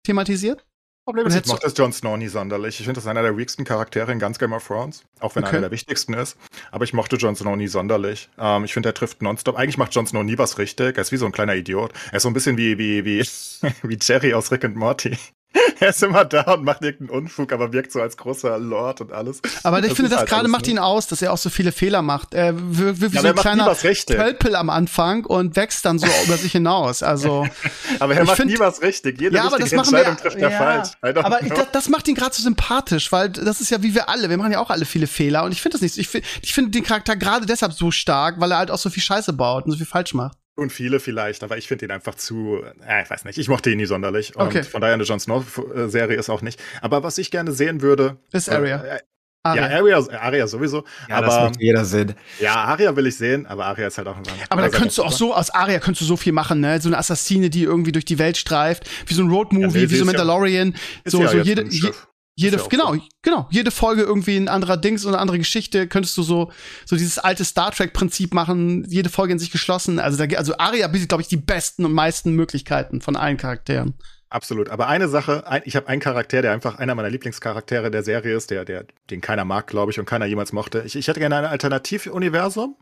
thematisiert? 0.06 0.66
Problem 1.06 1.26
ist, 1.26 1.36
ich 1.38 1.46
mochte 1.48 1.66
das 1.68 1.78
Jon 1.78 1.94
Snow 1.94 2.18
nie 2.18 2.28
sonderlich. 2.28 2.80
Ich 2.80 2.86
finde, 2.86 2.98
das 2.98 3.06
ist 3.06 3.10
einer 3.10 3.22
der 3.22 3.38
weaksten 3.38 3.64
Charaktere 3.64 4.12
in 4.12 4.20
ganz 4.20 4.38
Game 4.40 4.52
of 4.52 4.68
Thrones, 4.68 5.06
auch 5.22 5.36
wenn 5.36 5.44
er 5.44 5.48
Okay. 5.48 5.56
einer 5.56 5.70
der 5.70 5.72
wichtigsten 5.72 6.14
ist. 6.14 6.38
Aber 6.70 6.84
ich 6.84 6.94
mochte 6.94 7.16
Jon 7.16 7.36
Snow 7.38 7.56
nie 7.56 7.68
sonderlich. 7.70 8.30
Ähm, 8.38 8.66
ich 8.66 8.74
finde, 8.74 8.90
er 8.90 8.94
trifft 8.94 9.22
nonstop. 9.22 9.56
Eigentlich 9.56 9.78
macht 9.78 9.96
Jon 9.96 10.06
Snow 10.06 10.24
nie 10.24 10.38
was 10.38 10.58
richtig. 10.58 10.98
Er 10.98 11.02
ist 11.02 11.14
wie 11.14 11.18
so 11.18 11.26
ein 11.26 11.32
kleiner 11.32 11.56
Idiot. 11.56 11.94
Er 12.12 12.18
ist 12.18 12.24
so 12.24 12.30
ein 12.30 12.34
bisschen 12.34 12.58
wie, 12.58 12.78
wie, 12.78 13.06
wie, 13.06 13.22
wie 13.84 13.98
Jerry 14.02 14.34
aus 14.34 14.52
Rick 14.52 14.66
and 14.66 14.76
Morty. 14.76 15.18
er 15.80 15.90
ist 15.90 16.04
immer 16.04 16.26
da 16.26 16.42
und 16.54 16.64
macht 16.64 16.84
irgendeinen 16.84 17.22
Unfug, 17.22 17.52
aber 17.52 17.74
wirkt 17.74 17.92
so 17.92 18.02
als 18.02 18.18
großer 18.18 18.60
Lord 18.60 19.02
und 19.02 19.12
alles. 19.12 19.42
Aber 19.64 19.80
ich 19.80 19.86
Das 19.88 19.94
finde, 19.96 20.10
das 20.12 20.20
halt 20.20 20.30
gerade 20.30 20.48
macht 20.48 20.64
nicht. 20.68 20.72
ihn 20.74 20.80
aus, 20.80 21.08
dass 21.08 21.22
er 21.24 21.34
auch 21.34 21.38
so 21.40 21.50
viele 21.50 21.72
Fehler 21.72 22.02
macht. 22.04 22.34
Er 22.36 22.54
wirkt 22.56 23.02
wie 23.02 23.16
Ja, 23.16 23.22
so 23.22 23.28
ein 23.30 23.36
kleiner. 23.36 23.76
Tölpel 23.76 24.56
am 24.56 24.70
Anfang 24.70 25.26
und 25.26 25.56
wächst 25.56 25.86
dann 25.86 25.98
so 25.98 26.06
über 26.26 26.38
sich 26.38 26.52
hinaus. 26.52 27.02
Also 27.02 27.48
Aber 28.00 28.14
er 28.16 28.26
macht 28.26 28.36
find- 28.38 28.52
nie 28.52 28.60
was 28.60 28.82
richtig. 28.84 29.20
Jede 29.20 29.36
ja, 29.38 29.42
aber 29.44 29.58
das 29.58 29.72
richtige 29.72 29.78
machen 29.82 29.96
Entscheidung 29.96 30.18
wir. 30.18 30.22
trifft 30.22 30.38
er 30.38 30.50
ja, 30.52 30.58
falsch. 30.58 30.90
Aber 31.26 31.42
ich, 31.44 31.50
das, 31.54 31.72
das 31.72 31.90
macht 31.90 32.08
ihn 32.08 32.16
gerade 32.16 32.36
so 32.36 32.44
sympathisch, 32.44 33.12
weil 33.12 33.30
das 33.30 33.60
ist 33.60 33.72
ja 33.72 33.82
wie 33.82 33.96
wir 33.96 34.08
alle. 34.10 34.30
Wir 34.30 34.38
machen 34.38 34.52
ja 34.52 34.60
auch 34.60 34.70
alle 34.70 34.86
viele 34.86 35.08
Fehler 35.08 35.44
und 35.44 35.52
ich 35.52 35.62
finde 35.62 35.74
das 35.78 35.82
nicht. 35.82 35.96
so. 35.96 36.02
Ich 36.02 36.10
finde 36.10 36.28
ich 36.42 36.54
finde 36.54 36.72
den 36.72 36.84
Charakter 36.84 37.16
gerade 37.16 37.46
deshalb 37.48 37.74
so 37.74 37.90
stark, 37.92 38.40
weil 38.40 38.52
er 38.52 38.60
halt 38.60 38.72
auch 38.72 38.78
so 38.78 38.90
viel 38.92 39.02
Scheiße 39.04 39.34
baut 39.34 39.66
und 39.66 39.72
so 39.72 39.78
viel 39.78 39.88
falsch 39.88 40.14
macht. 40.14 40.38
Und 40.60 40.72
viele 40.72 41.00
vielleicht, 41.00 41.44
aber 41.44 41.58
ich 41.58 41.68
finde 41.68 41.86
ihn 41.86 41.92
einfach 41.92 42.16
zu, 42.16 42.62
äh, 42.88 43.04
ich 43.04 43.10
weiß 43.10 43.26
nicht, 43.26 43.38
ich 43.38 43.48
mochte 43.48 43.70
ihn 43.72 43.78
nie 43.78 43.86
sonderlich. 43.86 44.36
Und 44.36 44.48
Okay. 44.48 44.64
von 44.64 44.82
daher 44.82 44.94
eine 44.96 45.04
Jon 45.04 45.20
Snow-Serie 45.20 46.18
ist 46.18 46.30
auch 46.30 46.42
nicht. 46.42 46.62
Aber 46.82 47.02
was 47.04 47.18
ich 47.18 47.32
gerne 47.32 47.52
sehen 47.52 47.82
würde. 47.82 48.18
Ist 48.32 48.48
äh, 48.50 48.56
Arya. 48.56 48.84
Äh, 48.84 49.00
Aria. 49.42 49.70
ja, 49.70 49.78
Arya, 49.80 50.20
Arya 50.20 50.48
sowieso. 50.48 50.84
Ja, 51.08 51.22
das 51.22 51.34
aber 51.34 51.46
macht 51.46 51.62
jeder 51.62 51.86
Sinn. 51.86 52.14
ja, 52.42 52.56
Aria 52.56 52.94
will 52.98 53.08
ich 53.08 53.16
sehen, 53.16 53.46
aber 53.48 53.68
Aria 53.68 53.88
ist 53.88 53.98
halt 53.98 54.10
auch 54.10 54.18
ein 54.18 54.24
Aber 54.50 54.62
da 54.62 54.68
also 54.68 54.78
könntest 54.78 54.98
du 54.98 55.04
auch 55.04 55.14
so, 55.14 55.34
aus 55.34 55.50
Aria 55.50 55.80
könntest 55.80 56.02
du 56.02 56.06
so 56.06 56.18
viel 56.18 56.34
machen, 56.34 56.60
ne? 56.60 56.82
So 56.82 56.90
eine 56.90 56.98
Assassine, 56.98 57.50
die 57.50 57.64
irgendwie 57.64 57.94
durch 57.94 58.04
die 58.04 58.20
Welt 58.20 58.36
streift, 58.36 58.90
wie 59.08 59.14
so 59.14 59.24
ein 59.24 59.30
Ja, 59.30 59.36
Roadmovie, 59.38 59.78
nee, 59.80 59.90
wie 59.90 59.96
so 59.96 60.00
ja- 60.02 60.06
Mandalorian. 60.06 60.76
So, 61.06 61.22
ja 61.22 61.30
so 61.30 61.38
jetzt 61.38 61.46
jede, 61.48 61.64
je, 61.70 61.72
Schiff. 61.80 62.08
Jede, 62.40 62.58
ja 62.58 62.68
genau, 62.68 62.94
so. 62.96 63.02
genau, 63.22 63.48
jede 63.52 63.72
Folge 63.72 64.04
irgendwie 64.04 64.38
ein 64.38 64.48
anderer 64.48 64.78
Dings 64.78 65.06
und 65.06 65.14
eine 65.14 65.22
andere 65.22 65.38
Geschichte, 65.38 65.88
könntest 65.88 66.18
du 66.18 66.24
so, 66.24 66.52
so 66.86 66.96
dieses 66.96 67.20
alte 67.20 67.44
Star 67.44 67.72
Trek 67.72 67.94
Prinzip 67.94 68.34
machen, 68.34 68.86
jede 68.90 69.10
Folge 69.10 69.34
in 69.34 69.40
sich 69.40 69.52
geschlossen. 69.52 70.00
Also 70.00 70.24
da, 70.24 70.38
also 70.38 70.58
Aria 70.58 70.88
bietet, 70.88 71.10
glaube 71.10 71.22
ich, 71.22 71.28
die 71.28 71.38
besten 71.38 71.86
und 71.86 71.94
meisten 71.94 72.34
Möglichkeiten 72.34 73.02
von 73.02 73.16
allen 73.16 73.38
Charakteren. 73.38 73.94
Absolut. 74.30 74.70
Aber 74.70 74.88
eine 74.88 75.08
Sache, 75.08 75.48
ein, 75.48 75.64
ich 75.66 75.76
habe 75.76 75.88
einen 75.88 76.02
Charakter, 76.02 76.42
der 76.42 76.54
einfach 76.54 76.78
einer 76.78 76.96
meiner 76.96 77.10
Lieblingscharaktere 77.10 77.90
der 77.90 78.04
Serie 78.04 78.36
ist, 78.36 78.52
der, 78.52 78.64
der, 78.64 78.86
den 79.10 79.22
keiner 79.22 79.44
mag, 79.44 79.68
glaube 79.68 79.92
ich, 79.92 80.00
und 80.00 80.06
keiner 80.06 80.26
jemals 80.26 80.54
mochte. 80.54 80.84
Ich, 80.86 80.96
ich 80.96 81.08
hätte 81.08 81.20
gerne 81.20 81.38
ein 81.38 81.46
Alternativuniversum 81.46 82.78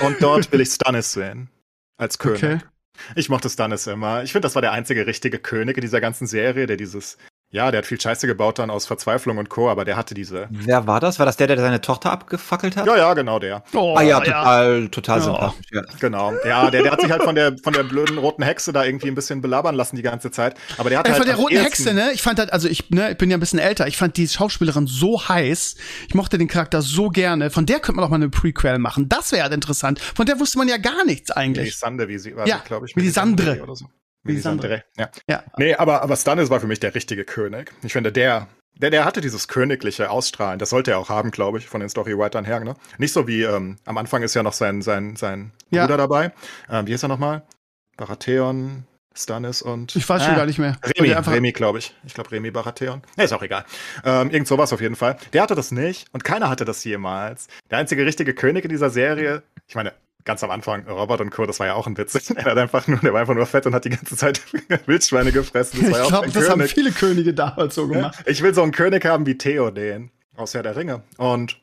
und 0.00 0.22
dort 0.22 0.52
will 0.52 0.60
ich 0.60 0.68
Stannis 0.70 1.12
sehen. 1.12 1.50
Als 1.96 2.18
König. 2.18 2.42
Okay. 2.42 2.58
Ich 3.14 3.28
mochte 3.28 3.50
Stannis 3.50 3.86
immer. 3.86 4.22
Ich 4.22 4.32
finde, 4.32 4.46
das 4.46 4.54
war 4.54 4.62
der 4.62 4.72
einzige 4.72 5.06
richtige 5.06 5.38
König 5.38 5.76
in 5.76 5.80
dieser 5.80 6.00
ganzen 6.00 6.26
Serie, 6.26 6.66
der 6.66 6.76
dieses, 6.76 7.18
ja, 7.52 7.70
der 7.70 7.78
hat 7.78 7.86
viel 7.86 8.00
Scheiße 8.00 8.26
gebaut 8.28 8.58
dann 8.60 8.70
aus 8.70 8.86
Verzweiflung 8.86 9.38
und 9.38 9.48
Co., 9.48 9.68
aber 9.68 9.84
der 9.84 9.96
hatte 9.96 10.14
diese. 10.14 10.46
Wer 10.50 10.86
war 10.86 11.00
das? 11.00 11.18
War 11.18 11.26
das 11.26 11.36
der, 11.36 11.48
der 11.48 11.58
seine 11.58 11.80
Tochter 11.80 12.12
abgefackelt 12.12 12.76
hat? 12.76 12.86
Ja, 12.86 12.96
ja, 12.96 13.14
genau 13.14 13.38
der. 13.40 13.64
Oh, 13.74 13.94
ah 13.96 14.02
ja, 14.02 14.20
total, 14.20 14.88
total 14.88 15.18
Ja. 15.18 15.24
sympathisch. 15.24 15.66
Ja. 15.72 15.82
Genau. 15.98 16.32
Ja, 16.46 16.70
der, 16.70 16.82
der 16.84 16.92
hat 16.92 17.00
sich 17.00 17.10
halt 17.10 17.22
von 17.24 17.34
der, 17.34 17.56
von 17.62 17.72
der 17.72 17.82
blöden 17.82 18.18
roten 18.18 18.42
Hexe 18.44 18.72
da 18.72 18.84
irgendwie 18.84 19.08
ein 19.08 19.14
bisschen 19.16 19.40
belabern 19.40 19.74
lassen 19.74 19.96
die 19.96 20.02
ganze 20.02 20.30
Zeit. 20.30 20.54
Aber 20.78 20.90
der 20.90 21.00
hat 21.00 21.08
halt 21.08 21.16
von 21.16 21.26
der 21.26 21.36
roten 21.36 21.56
Hexe, 21.56 21.92
ne? 21.92 22.12
Ich 22.12 22.22
fand 22.22 22.38
halt, 22.38 22.52
also 22.52 22.68
ich, 22.68 22.88
ne, 22.90 23.10
ich 23.12 23.18
bin 23.18 23.30
ja 23.30 23.36
ein 23.36 23.40
bisschen 23.40 23.58
älter. 23.58 23.86
Ich 23.88 23.96
fand 23.96 24.16
die 24.16 24.28
Schauspielerin 24.28 24.86
so 24.86 25.28
heiß. 25.28 25.74
Ich 26.08 26.14
mochte 26.14 26.38
den 26.38 26.46
Charakter 26.48 26.82
so 26.82 27.08
gerne. 27.08 27.50
Von 27.50 27.66
der 27.66 27.80
könnte 27.80 27.96
man 27.96 28.04
auch 28.04 28.10
mal 28.10 28.16
eine 28.16 28.28
Prequel 28.30 28.78
machen. 28.78 29.08
Das 29.08 29.32
wäre 29.32 29.42
halt 29.42 29.52
interessant. 29.54 29.98
Von 30.00 30.26
der 30.26 30.38
wusste 30.38 30.58
man 30.58 30.68
ja 30.68 30.76
gar 30.76 31.04
nichts 31.04 31.30
eigentlich. 31.32 31.64
Melisande, 31.64 32.08
wie 32.08 32.18
sie 32.18 32.36
war, 32.36 32.46
Ja, 32.46 32.58
glaube 32.64 32.86
ich. 32.86 32.94
Melisandre. 32.94 33.60
oder 33.62 33.74
so. 33.74 33.86
Melisandre. 34.22 34.68
Melisandre, 34.68 34.84
ja. 34.98 35.10
Ja. 35.28 35.44
Nee, 35.56 35.74
aber, 35.74 36.02
aber 36.02 36.16
Stannis 36.16 36.50
war 36.50 36.60
für 36.60 36.66
mich 36.66 36.80
der 36.80 36.94
richtige 36.94 37.24
König. 37.24 37.72
Ich 37.82 37.92
finde, 37.92 38.12
der, 38.12 38.48
der, 38.76 38.90
der 38.90 39.04
hatte 39.04 39.20
dieses 39.20 39.48
königliche 39.48 40.10
Ausstrahlen. 40.10 40.58
Das 40.58 40.70
sollte 40.70 40.90
er 40.92 40.98
auch 40.98 41.08
haben, 41.08 41.30
glaube 41.30 41.58
ich, 41.58 41.68
von 41.68 41.80
den 41.80 41.88
Storywritern 41.88 42.44
her. 42.44 42.60
Ne? 42.60 42.74
Nicht 42.98 43.12
so 43.12 43.26
wie, 43.26 43.42
ähm, 43.42 43.76
am 43.86 43.98
Anfang 43.98 44.22
ist 44.22 44.34
ja 44.34 44.42
noch 44.42 44.52
sein, 44.52 44.82
sein, 44.82 45.16
sein 45.16 45.52
Ja. 45.70 45.82
Bruder 45.86 45.96
dabei. 45.96 46.32
Ähm, 46.70 46.86
wie 46.86 46.92
hieß 46.92 47.02
er 47.04 47.08
nochmal? 47.08 47.42
Baratheon, 47.96 48.84
Stannis 49.14 49.60
und. 49.60 49.94
Ich 49.96 50.08
weiß 50.08 50.22
schon 50.24 50.34
Ah, 50.34 50.36
gar 50.36 50.46
nicht 50.46 50.58
mehr. 50.58 50.76
Remy, 50.96 51.12
Remy, 51.12 51.52
glaube 51.52 51.78
ich. 51.78 51.94
Ich 52.04 52.14
glaube, 52.14 52.30
Remy 52.30 52.50
Baratheon. 52.50 53.02
Nee, 53.16 53.24
ist 53.24 53.32
auch 53.32 53.42
egal. 53.42 53.64
Ähm, 54.04 54.30
irgend 54.30 54.48
sowas 54.48 54.72
auf 54.72 54.80
jeden 54.80 54.96
Fall. 54.96 55.16
Der 55.32 55.42
hatte 55.42 55.54
das 55.54 55.70
nicht 55.72 56.06
und 56.12 56.24
keiner 56.24 56.48
hatte 56.48 56.64
das 56.64 56.84
jemals. 56.84 57.48
Der 57.70 57.78
einzige 57.78 58.06
richtige 58.06 58.34
König 58.34 58.64
in 58.64 58.70
dieser 58.70 58.88
Serie, 58.90 59.42
ich 59.66 59.74
meine, 59.74 59.92
ganz 60.24 60.42
am 60.44 60.50
Anfang, 60.50 60.86
Robert 60.88 61.20
und 61.20 61.30
Co., 61.30 61.46
das 61.46 61.60
war 61.60 61.66
ja 61.66 61.74
auch 61.74 61.86
ein 61.86 61.96
Witz. 61.96 62.30
Er 62.36 62.44
hat 62.44 62.58
einfach 62.58 62.86
nur, 62.86 62.98
der 62.98 63.12
war 63.12 63.20
einfach 63.20 63.34
nur 63.34 63.46
fett 63.46 63.66
und 63.66 63.74
hat 63.74 63.84
die 63.84 63.90
ganze 63.90 64.16
Zeit 64.16 64.40
Wildschweine 64.86 65.32
gefressen. 65.32 65.80
Das 65.82 65.90
war 65.92 66.02
Ich 66.02 66.08
glaube, 66.08 66.30
das 66.30 66.48
haben 66.48 66.58
König. 66.58 66.74
viele 66.74 66.92
Könige 66.92 67.34
damals 67.34 67.74
so 67.74 67.88
gemacht. 67.88 68.18
Ich 68.26 68.42
will 68.42 68.54
so 68.54 68.62
einen 68.62 68.72
König 68.72 69.04
haben 69.04 69.26
wie 69.26 69.36
Theoden 69.38 70.10
aus 70.36 70.54
Herr 70.54 70.62
der 70.62 70.76
Ringe. 70.76 71.02
Und 71.16 71.60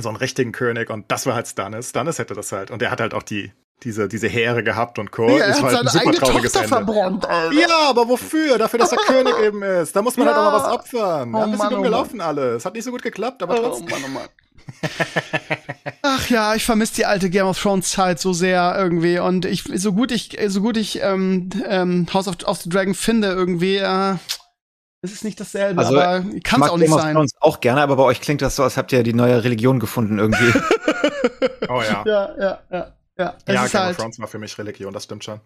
so 0.00 0.08
einen 0.08 0.16
richtigen 0.16 0.52
König. 0.52 0.88
Und 0.90 1.10
das 1.10 1.26
war 1.26 1.34
halt 1.34 1.48
Stannis. 1.48 1.90
Stannis 1.90 2.18
hätte 2.18 2.34
das 2.34 2.52
halt. 2.52 2.70
Und 2.70 2.80
er 2.82 2.90
hat 2.90 3.00
halt 3.00 3.12
auch 3.12 3.22
die, 3.24 3.52
diese, 3.82 4.08
diese 4.08 4.28
Heere 4.28 4.62
gehabt 4.62 4.98
und 4.98 5.10
Co. 5.10 5.28
Ja, 5.28 5.44
er 5.46 5.54
hat 5.54 5.62
halt 5.62 5.64
ein 5.64 5.70
seine 5.76 5.88
super 5.90 6.00
eigene 6.02 6.16
trauriges 6.18 6.52
Tochter 6.52 6.76
Ende. 6.78 6.92
verbrannt, 6.92 7.26
Alter. 7.26 7.52
Ja, 7.54 7.88
aber 7.90 8.08
wofür? 8.08 8.56
Dafür, 8.58 8.78
dass 8.78 8.92
er 8.92 8.98
König 8.98 9.34
eben 9.42 9.62
ist. 9.62 9.94
Da 9.96 10.02
muss 10.02 10.16
man 10.16 10.26
Ja. 10.28 10.34
halt 10.34 10.46
auch 10.46 10.52
mal 10.52 10.58
was 10.70 10.72
opfern. 10.80 11.34
Oh 11.34 11.38
ja, 11.38 11.44
ein 11.44 11.50
bisschen 11.50 11.58
Mann, 11.58 11.72
oh 11.72 11.76
dumm 11.76 11.82
gelaufen 11.82 12.20
alles. 12.20 12.64
Hat 12.64 12.74
nicht 12.74 12.84
so 12.84 12.90
gut 12.92 13.02
geklappt, 13.02 13.42
aber 13.42 13.54
Oh 13.58 13.62
trotzdem. 13.68 13.88
Mann, 13.88 14.00
oh 14.04 14.08
Mann. 14.08 14.28
Ach 16.02 16.28
ja, 16.30 16.54
ich 16.54 16.64
vermisse 16.64 16.94
die 16.94 17.06
alte 17.06 17.30
Game 17.30 17.46
of 17.46 17.60
Thrones 17.60 17.90
Zeit 17.90 18.20
so 18.20 18.32
sehr 18.32 18.74
irgendwie 18.76 19.18
und 19.18 19.44
ich 19.44 19.64
so 19.74 19.92
gut 19.92 20.12
ich 20.12 20.36
so 20.48 20.60
gut 20.60 20.76
ich 20.76 21.00
ähm, 21.02 21.50
ähm, 21.66 22.06
House 22.12 22.28
of, 22.28 22.36
of 22.44 22.58
the 22.62 22.68
Dragon 22.68 22.94
finde 22.94 23.28
irgendwie 23.28 23.76
äh, 23.76 24.14
es 25.02 25.12
ist 25.12 25.24
nicht 25.24 25.40
dasselbe, 25.40 25.80
Also, 25.80 25.98
aber 25.98 26.24
Ich 26.34 26.42
kann 26.42 26.60
es 26.60 26.66
mag 26.66 26.70
auch 26.70 26.76
nicht 26.76 26.88
Game 26.88 26.94
of 26.94 27.00
sein. 27.02 27.14
Thrones 27.14 27.32
auch 27.40 27.60
gerne, 27.60 27.80
aber 27.80 27.96
bei 27.96 28.02
euch 28.02 28.20
klingt 28.20 28.42
das 28.42 28.56
so, 28.56 28.62
als 28.64 28.76
habt 28.76 28.92
ihr 28.92 29.02
die 29.02 29.14
neue 29.14 29.42
Religion 29.44 29.78
gefunden 29.80 30.18
irgendwie. 30.18 30.52
Oh 31.68 31.80
ja. 31.82 32.02
Ja, 32.04 32.36
ja, 32.38 32.60
ja, 32.70 32.92
ja. 33.18 33.34
Es 33.46 33.54
Ja, 33.54 33.64
ist 33.64 33.72
Game 33.72 33.80
halt 33.82 33.90
of 33.92 33.96
Thrones 33.96 34.18
war 34.18 34.26
für 34.28 34.38
mich 34.38 34.58
Religion, 34.58 34.92
das 34.92 35.04
stimmt 35.04 35.24
schon. 35.24 35.40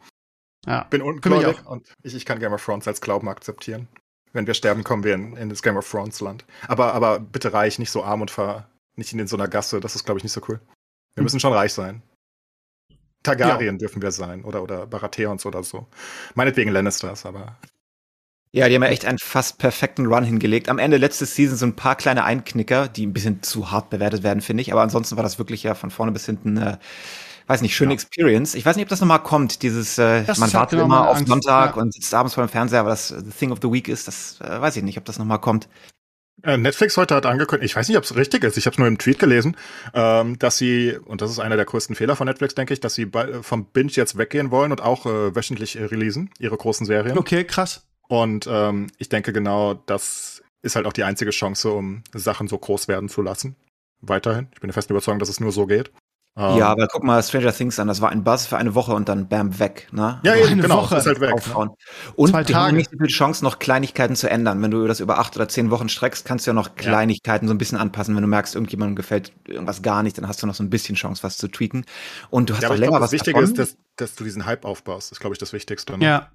ja. 0.67 0.85
Bin 0.91 1.03
ungläubig 1.03 1.57
auch. 1.67 1.71
und 1.73 1.93
ich, 2.03 2.15
ich 2.15 2.25
kann 2.25 2.39
Game 2.41 2.53
of 2.53 2.65
Thrones 2.65 2.89
als 2.89 3.01
Glauben 3.01 3.29
akzeptieren. 3.29 3.89
Wenn 4.33 4.47
wir 4.47 4.55
sterben, 4.55 4.83
kommen 4.83 5.05
wir 5.05 5.15
in, 5.15 5.37
in 5.37 5.49
das 5.51 5.63
Game 5.63 5.77
of 5.77 5.89
Thrones 5.89 6.21
Land. 6.21 6.45
Aber, 6.67 6.95
aber 6.95 7.21
bitte 7.21 7.53
reich, 7.53 7.79
nicht 7.79 7.91
so 7.91 8.03
arm 8.03 8.23
und 8.23 8.31
ver, 8.31 8.67
nicht 8.97 9.13
in 9.13 9.27
so 9.27 9.37
einer 9.37 9.49
Gasse. 9.49 9.81
Das 9.81 9.95
ist, 9.97 10.05
glaube 10.05 10.19
ich, 10.19 10.25
nicht 10.25 10.33
so 10.33 10.41
cool. 10.49 10.61
Wir 11.15 11.21
Hm. 11.21 11.25
müssen 11.25 11.41
schon 11.41 11.53
reich 11.53 11.73
sein. 11.73 12.03
Targaryen 13.23 13.79
dürfen 13.79 14.03
wir 14.03 14.11
sein 14.13 14.45
oder, 14.45 14.63
oder 14.63 14.87
Baratheons 14.87 15.47
oder 15.47 15.63
so. 15.63 15.87
Meinetwegen 16.35 16.71
Lannisters, 16.71 17.25
aber 17.25 17.57
Ja, 18.53 18.69
die 18.69 18.75
haben 18.75 18.83
ja 18.83 18.89
echt 18.91 19.05
einen 19.07 19.19
fast 19.19 19.59
perfekten 19.59 20.07
Run 20.07 20.25
hingelegt. 20.25 20.69
Am 20.69 20.79
Ende 20.79 20.97
letzte 20.99 21.27
Season 21.27 21.57
so 21.57 21.67
ein 21.67 21.75
paar 21.75 21.97
kleine 21.97 22.25
Einknicker, 22.25 22.87
die 22.89 23.07
ein 23.07 23.13
bisschen 23.13 23.43
zu 23.43 23.71
hart 23.71 23.91
bewertet 23.91 24.23
werden, 24.23 24.43
finde 24.43 24.61
ich. 24.63 24.73
Aber 24.73 24.83
ansonsten 24.83 25.17
war 25.17 25.23
das 25.25 25.39
wirklich 25.39 25.63
ja 25.65 25.75
von 25.75 25.91
vorne 25.91 26.13
bis 26.13 26.27
hinten, 26.27 26.59
äh, 26.59 26.77
weiß 27.47 27.63
nicht, 27.63 27.75
schöne 27.75 27.93
Ja. 27.93 27.95
Experience. 27.95 28.55
Ich 28.55 28.65
weiß 28.67 28.77
nicht, 28.77 28.85
ob 28.85 28.91
das 28.91 29.01
nochmal 29.01 29.23
kommt, 29.23 29.63
dieses, 29.63 29.99
äh, 29.99 30.25
Das 30.25 30.39
man 30.39 30.53
wartet 30.53 30.79
immer 30.81 31.09
auf 31.09 31.17
Angst, 31.17 31.29
Sonntag 31.29 31.77
ja. 31.77 31.83
und 31.83 31.95
sitzt 31.95 32.13
abends 32.15 32.35
vor 32.35 32.45
dem 32.47 32.51
Fernseher, 32.51 32.81
aber 32.81 32.91
das 32.91 33.09
The 33.09 33.31
Thing 33.31 33.53
of 33.53 33.59
the 33.63 33.73
Week 33.73 33.89
ist, 33.89 34.07
das 34.07 34.39
äh, 34.43 34.61
weiß 34.61 34.77
ich 34.77 34.83
nicht, 34.85 34.99
ob 34.99 35.05
das 35.07 35.19
nochmal 35.19 35.41
kommt. 35.41 35.69
Äh, 36.43 36.57
Netflix 36.57 36.97
heute 36.97 37.15
hat 37.15 37.27
angekündigt, 37.27 37.71
ich 37.71 37.77
weiß 37.77 37.89
nicht, 37.89 37.97
ob 37.97 38.05
es 38.05 38.17
richtig 38.17 38.45
ist, 38.45 38.57
ich 38.57 38.67
habe 38.67 38.75
es 38.75 38.79
nur 38.79 38.89
im 38.89 38.99
Tweet 38.99 39.19
gelesen, 39.19 39.57
ähm, 39.95 40.39
dass 40.39 40.59
sie, 40.59 40.97
und 41.05 41.23
das 41.23 41.31
ist 41.31 41.39
einer 41.39 41.57
der 41.57 41.65
größten 41.65 41.97
Fehler 41.97 42.17
von 42.17 42.27
Netflix, 42.27 42.55
denke 42.55 42.75
ich, 42.75 42.81
dass 42.81 42.95
sie 42.95 43.07
bei, 43.07 43.43
vom 43.43 43.67
Binge 43.67 43.93
jetzt 43.93 44.19
weggehen 44.19 44.51
wollen 44.51 44.73
und 44.73 44.83
auch 44.83 45.07
äh, 45.07 45.35
wöchentlich 45.35 45.77
äh, 45.77 45.85
releasen, 45.85 46.31
ihre 46.39 46.57
großen 46.57 46.87
Serien. 46.87 47.17
Okay, 47.17 47.45
krass. 47.45 47.87
Und 48.09 48.47
ähm, 48.51 48.89
ich 48.99 49.09
denke 49.09 49.33
genau, 49.33 49.75
das 49.75 50.43
ist 50.63 50.77
halt 50.77 50.87
auch 50.87 50.93
die 50.93 51.05
einzige 51.05 51.31
Chance, 51.31 51.71
um 51.71 52.03
Sachen 52.13 52.49
so 52.49 52.59
groß 52.59 52.89
werden 52.89 53.09
zu 53.09 53.23
lassen. 53.23 53.57
Weiterhin. 54.01 54.49
Ich 54.53 54.61
bin 54.61 54.69
der 54.69 54.75
festen 54.75 54.93
Überzeugung, 54.93 55.19
dass 55.19 55.29
es 55.29 55.41
nur 55.41 55.53
so 55.53 55.67
geht. 55.67 55.91
Ähm, 56.37 56.57
Ja, 56.57 56.69
aber 56.69 56.89
guck 56.89 57.05
mal 57.05 57.23
Stranger 57.23 57.53
Things 57.53 57.79
an, 57.79 57.87
das 57.87 58.01
war 58.01 58.11
ein 58.11 58.25
Buzz 58.25 58.47
für 58.47 58.57
eine 58.57 58.75
Woche 58.75 58.93
und 58.93 59.09
dann 59.09 59.29
bam, 59.29 59.59
weg, 59.61 59.89
ne? 59.93 60.21
ja, 60.25 60.33
Eine 60.33 60.43
eben, 60.43 60.61
genau, 60.61 60.79
Woche. 60.83 60.97
ist 60.97 61.07
halt 61.07 61.21
weg. 61.21 61.29
Ne? 61.29 61.35
aufhauen. 61.35 61.71
Und 62.17 62.31
Zwei 62.31 62.43
die 62.43 62.55
haben 62.55 62.77
nicht 62.77 62.91
so 62.91 62.97
viel 62.99 63.07
Chance, 63.07 63.45
noch 63.45 63.59
Kleinigkeiten 63.61 64.17
zu 64.17 64.29
ändern. 64.29 64.61
Wenn 64.63 64.71
du 64.73 64.87
das 64.87 64.99
über 65.01 65.19
acht 65.19 65.37
oder 65.37 65.49
zehn 65.49 65.71
Wochen 65.71 65.89
streckst, 65.89 66.25
kannst 66.25 66.47
du 66.47 66.51
ja 66.51 66.55
noch 66.55 66.75
Kleinigkeiten 66.75 67.47
so 67.47 67.55
ein 67.55 67.59
bisschen 67.59 67.79
anpassen. 67.79 68.15
Wenn 68.17 68.23
du 68.23 68.29
merkst, 68.29 68.55
irgendjemandem 68.57 68.97
gefällt 68.97 69.33
irgendwas 69.47 69.83
gar 69.83 70.03
nicht, 70.03 70.19
dann 70.19 70.27
hast 70.27 70.43
du 70.43 70.47
noch 70.49 70.55
so 70.55 70.65
ein 70.65 70.71
bisschen 70.71 70.97
Chance, 70.97 71.23
was 71.23 71.37
zu 71.39 71.49
tweaken. 71.49 71.85
Und 72.31 72.51
du 72.51 72.55
hast 72.55 72.63
Ja, 72.63 72.71
auch 72.71 72.75
länger 72.77 72.99
glaube, 72.99 73.05
was 73.05 73.13
das 73.13 73.13
Wichtige 73.13 73.41
davon. 73.41 73.45
ist, 73.45 73.59
dass, 73.59 73.77
dass 73.97 74.15
du 74.17 74.25
diesen 74.25 74.45
Hype 74.47 74.65
aufbaust. 74.65 75.11
Das 75.11 75.19
ist, 75.19 75.21
glaube 75.21 75.35
ich, 75.35 75.39
das 75.39 75.53
Wichtigste. 75.53 75.97
Ne? 75.99 76.05
Ja. 76.05 76.29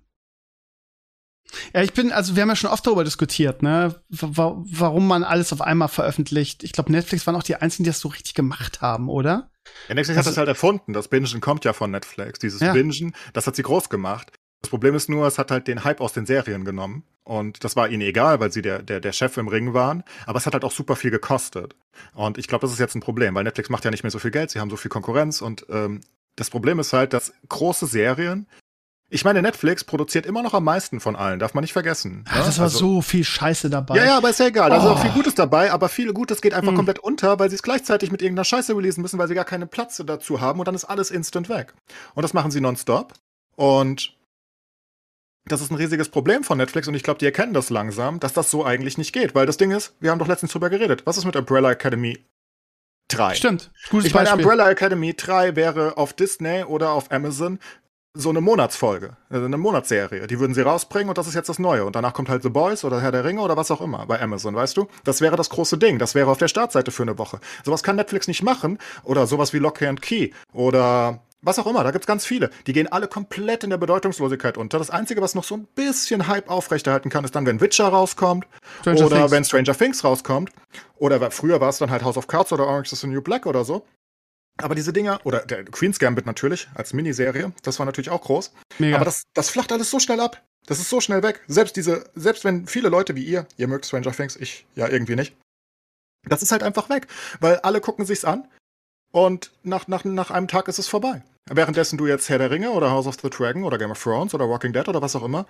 Ja, 1.73 1.81
ich 1.81 1.93
bin, 1.93 2.11
also 2.11 2.35
wir 2.35 2.41
haben 2.43 2.49
ja 2.49 2.55
schon 2.55 2.69
oft 2.69 2.85
darüber 2.85 3.03
diskutiert, 3.03 3.63
ne, 3.63 3.95
wa 4.09 4.55
warum 4.63 5.07
man 5.07 5.23
alles 5.23 5.51
auf 5.51 5.61
einmal 5.61 5.87
veröffentlicht. 5.87 6.63
Ich 6.63 6.73
glaube, 6.73 6.91
Netflix 6.91 7.25
waren 7.25 7.35
auch 7.35 7.43
die 7.43 7.55
einzigen, 7.55 7.83
die 7.85 7.89
das 7.89 7.99
so 7.99 8.09
richtig 8.09 8.35
gemacht 8.35 8.81
haben, 8.81 9.09
oder? 9.09 9.49
Ja, 9.87 9.95
Netflix 9.95 10.09
Also- 10.17 10.19
hat 10.19 10.31
das 10.33 10.37
halt 10.37 10.47
erfunden. 10.47 10.93
Das 10.93 11.07
Bingen 11.07 11.41
kommt 11.41 11.65
ja 11.65 11.73
von 11.73 11.91
Netflix. 11.91 12.39
Dieses 12.39 12.61
Ja. 12.61 12.73
Bingen, 12.73 13.15
das 13.33 13.47
hat 13.47 13.55
sie 13.55 13.63
groß 13.63 13.89
gemacht. 13.89 14.31
Das 14.61 14.69
Problem 14.69 14.93
ist 14.93 15.09
nur, 15.09 15.25
es 15.25 15.37
hat 15.37 15.51
halt 15.51 15.67
den 15.67 15.83
Hype 15.83 16.01
aus 16.01 16.13
den 16.13 16.25
Serien 16.25 16.65
genommen. 16.65 17.03
Und 17.23 17.63
das 17.63 17.75
war 17.75 17.87
ihnen 17.89 18.01
egal, 18.01 18.39
weil 18.39 18.51
sie 18.51 18.61
der, 18.61 18.81
der, 18.81 18.99
der 18.99 19.13
Chef 19.13 19.37
im 19.37 19.47
Ring 19.47 19.73
waren. 19.73 20.03
Aber 20.25 20.37
es 20.37 20.45
hat 20.45 20.53
halt 20.53 20.65
auch 20.65 20.71
super 20.71 20.95
viel 20.95 21.11
gekostet. 21.11 21.75
Und 22.13 22.37
ich 22.37 22.47
glaube, 22.47 22.63
das 22.63 22.71
ist 22.73 22.79
jetzt 22.79 22.95
ein 22.95 22.99
Problem, 23.01 23.35
weil 23.35 23.43
Netflix 23.43 23.69
macht 23.69 23.85
ja 23.85 23.91
nicht 23.91 24.03
mehr 24.03 24.11
so 24.11 24.19
viel 24.19 24.31
Geld, 24.31 24.49
sie 24.51 24.59
haben 24.59 24.69
so 24.69 24.75
viel 24.75 24.89
Konkurrenz. 24.89 25.41
Und 25.41 25.65
ähm, 25.69 26.01
das 26.35 26.49
Problem 26.49 26.79
ist 26.79 26.91
halt, 26.93 27.13
dass 27.13 27.31
große 27.47 27.85
Serien 27.85 28.47
ich 29.11 29.25
meine, 29.25 29.41
Netflix 29.41 29.83
produziert 29.83 30.27
immer 30.27 30.43
noch 30.43 30.53
am 30.53 30.63
meisten 30.63 30.99
von 30.99 31.15
allen, 31.15 31.39
darf 31.39 31.55
man 31.55 31.63
nicht 31.63 31.73
vergessen. 31.73 32.23
Ne? 32.25 32.31
das 32.35 32.59
war 32.59 32.65
also, 32.65 32.77
so 32.77 33.01
viel 33.01 33.23
Scheiße 33.23 33.69
dabei. 33.69 33.97
Ja, 33.97 34.05
ja, 34.05 34.17
aber 34.17 34.29
ist 34.29 34.39
ja 34.39 34.47
egal. 34.47 34.69
Da 34.69 34.77
oh. 34.77 34.79
ist 34.79 34.85
auch 34.85 35.01
viel 35.01 35.11
Gutes 35.11 35.33
dabei, 35.33 35.71
aber 35.71 35.89
viel 35.89 36.13
Gutes 36.13 36.41
geht 36.41 36.53
einfach 36.53 36.73
mm. 36.73 36.75
komplett 36.75 36.99
unter, 36.99 37.39
weil 37.39 37.49
sie 37.49 37.55
es 37.55 37.63
gleichzeitig 37.63 38.11
mit 38.11 38.21
irgendeiner 38.21 38.45
Scheiße 38.45 38.75
releasen 38.75 39.01
müssen, 39.01 39.17
weil 39.17 39.27
sie 39.27 39.33
gar 39.33 39.45
keinen 39.45 39.67
Platz 39.67 40.01
dazu 40.05 40.41
haben 40.41 40.59
und 40.59 40.67
dann 40.67 40.75
ist 40.75 40.85
alles 40.85 41.09
instant 41.09 41.49
weg. 41.49 41.73
Und 42.13 42.21
das 42.21 42.33
machen 42.33 42.51
sie 42.51 42.61
nonstop. 42.61 43.13
Und 43.55 44.15
das 45.45 45.61
ist 45.61 45.71
ein 45.71 45.75
riesiges 45.75 46.09
Problem 46.09 46.43
von 46.43 46.59
Netflix 46.59 46.87
und 46.87 46.93
ich 46.93 47.01
glaube, 47.01 47.17
die 47.17 47.25
erkennen 47.25 47.53
das 47.53 47.71
langsam, 47.71 48.19
dass 48.19 48.33
das 48.33 48.51
so 48.51 48.63
eigentlich 48.63 48.99
nicht 48.99 49.11
geht. 49.11 49.33
Weil 49.33 49.47
das 49.47 49.57
Ding 49.57 49.71
ist, 49.71 49.95
wir 49.99 50.11
haben 50.11 50.19
doch 50.19 50.27
letztens 50.27 50.51
drüber 50.51 50.69
geredet. 50.69 51.01
Was 51.05 51.17
ist 51.17 51.25
mit 51.25 51.35
Umbrella 51.35 51.71
Academy 51.71 52.23
3? 53.07 53.33
Stimmt. 53.33 53.71
Gutes 53.89 54.05
ich 54.05 54.13
meine. 54.13 54.31
Umbrella 54.31 54.69
Academy 54.69 55.15
3 55.15 55.55
wäre 55.55 55.97
auf 55.97 56.13
Disney 56.13 56.63
oder 56.63 56.91
auf 56.91 57.11
Amazon 57.11 57.57
so 58.19 58.29
eine 58.29 58.41
Monatsfolge, 58.41 59.11
also 59.29 59.45
eine 59.45 59.57
Monatsserie. 59.57 60.27
Die 60.27 60.39
würden 60.39 60.53
sie 60.53 60.61
rausbringen 60.61 61.09
und 61.09 61.17
das 61.17 61.27
ist 61.27 61.35
jetzt 61.35 61.49
das 61.49 61.57
Neue. 61.57 61.85
Und 61.85 61.95
danach 61.95 62.13
kommt 62.13 62.29
halt 62.29 62.43
The 62.43 62.49
Boys 62.49 62.83
oder 62.83 63.01
Herr 63.01 63.11
der 63.11 63.23
Ringe 63.23 63.41
oder 63.41 63.55
was 63.55 63.71
auch 63.71 63.81
immer 63.81 64.05
bei 64.05 64.21
Amazon, 64.21 64.55
weißt 64.55 64.75
du? 64.77 64.87
Das 65.05 65.21
wäre 65.21 65.37
das 65.37 65.49
große 65.49 65.77
Ding. 65.77 65.99
Das 65.99 66.15
wäre 66.15 66.29
auf 66.29 66.37
der 66.37 66.49
Startseite 66.49 66.91
für 66.91 67.03
eine 67.03 67.17
Woche. 67.17 67.39
Sowas 67.63 67.81
kann 67.81 67.95
Netflix 67.95 68.27
nicht 68.27 68.43
machen. 68.43 68.77
Oder 69.03 69.25
sowas 69.25 69.53
wie 69.53 69.59
Lock 69.59 69.81
and 69.81 70.01
Key. 70.01 70.31
Oder 70.51 71.21
was 71.41 71.57
auch 71.57 71.67
immer. 71.67 71.83
Da 71.83 71.91
gibt's 71.91 72.07
ganz 72.07 72.25
viele. 72.25 72.49
Die 72.67 72.73
gehen 72.73 72.87
alle 72.87 73.07
komplett 73.07 73.63
in 73.63 73.69
der 73.69 73.77
Bedeutungslosigkeit 73.77 74.57
unter. 74.57 74.77
Das 74.77 74.89
Einzige, 74.89 75.21
was 75.21 75.35
noch 75.35 75.45
so 75.45 75.55
ein 75.55 75.67
bisschen 75.75 76.27
Hype 76.27 76.49
aufrechterhalten 76.49 77.09
kann, 77.09 77.23
ist 77.23 77.35
dann, 77.35 77.45
wenn 77.45 77.61
Witcher 77.61 77.87
rauskommt. 77.87 78.45
Stranger 78.81 79.05
oder 79.05 79.15
Things. 79.17 79.31
wenn 79.31 79.45
Stranger 79.45 79.77
Things 79.77 80.03
rauskommt. 80.03 80.51
Oder 80.97 81.31
früher 81.31 81.61
war 81.61 81.69
es 81.69 81.77
dann 81.77 81.91
halt 81.91 82.03
House 82.03 82.17
of 82.17 82.27
Cards 82.27 82.51
oder 82.51 82.67
Orange 82.67 82.91
is 82.91 82.99
the 83.01 83.07
New 83.07 83.21
Black 83.21 83.45
oder 83.45 83.63
so. 83.63 83.85
Aber 84.61 84.75
diese 84.75 84.93
Dinger, 84.93 85.19
oder 85.23 85.39
der 85.39 85.65
Queen's 85.65 85.99
Gambit 85.99 86.25
natürlich, 86.25 86.67
als 86.75 86.93
Miniserie, 86.93 87.51
das 87.63 87.79
war 87.79 87.85
natürlich 87.85 88.09
auch 88.09 88.21
groß. 88.21 88.51
Mega. 88.77 88.95
Aber 88.95 89.05
das, 89.05 89.23
das 89.33 89.49
flacht 89.49 89.71
alles 89.71 89.89
so 89.89 89.99
schnell 89.99 90.19
ab. 90.19 90.43
Das 90.65 90.79
ist 90.79 90.89
so 90.89 91.01
schnell 91.01 91.23
weg. 91.23 91.41
Selbst 91.47 91.75
diese, 91.75 92.09
selbst 92.15 92.43
wenn 92.43 92.67
viele 92.67 92.89
Leute 92.89 93.15
wie 93.15 93.23
ihr, 93.23 93.47
ihr 93.57 93.67
mögt 93.67 93.85
Stranger 93.85 94.11
Things, 94.11 94.35
ich 94.35 94.65
ja 94.75 94.87
irgendwie 94.87 95.15
nicht. 95.15 95.35
Das 96.27 96.43
ist 96.43 96.51
halt 96.51 96.63
einfach 96.63 96.89
weg. 96.89 97.07
Weil 97.39 97.57
alle 97.59 97.81
gucken 97.81 98.05
sich's 98.05 98.25
an 98.25 98.47
und 99.11 99.51
nach, 99.63 99.87
nach, 99.87 100.03
nach 100.03 100.31
einem 100.31 100.47
Tag 100.47 100.67
ist 100.67 100.79
es 100.79 100.87
vorbei. 100.87 101.23
Währenddessen 101.49 101.97
du 101.97 102.05
jetzt 102.05 102.29
Herr 102.29 102.37
der 102.37 102.51
Ringe 102.51 102.71
oder 102.71 102.91
House 102.91 103.07
of 103.07 103.17
the 103.21 103.29
Dragon 103.29 103.63
oder 103.63 103.77
Game 103.77 103.91
of 103.91 104.01
Thrones 104.01 104.33
oder 104.33 104.49
Walking 104.49 104.73
Dead 104.73 104.87
oder 104.87 105.01
was 105.01 105.15
auch 105.15 105.23
immer, 105.23 105.47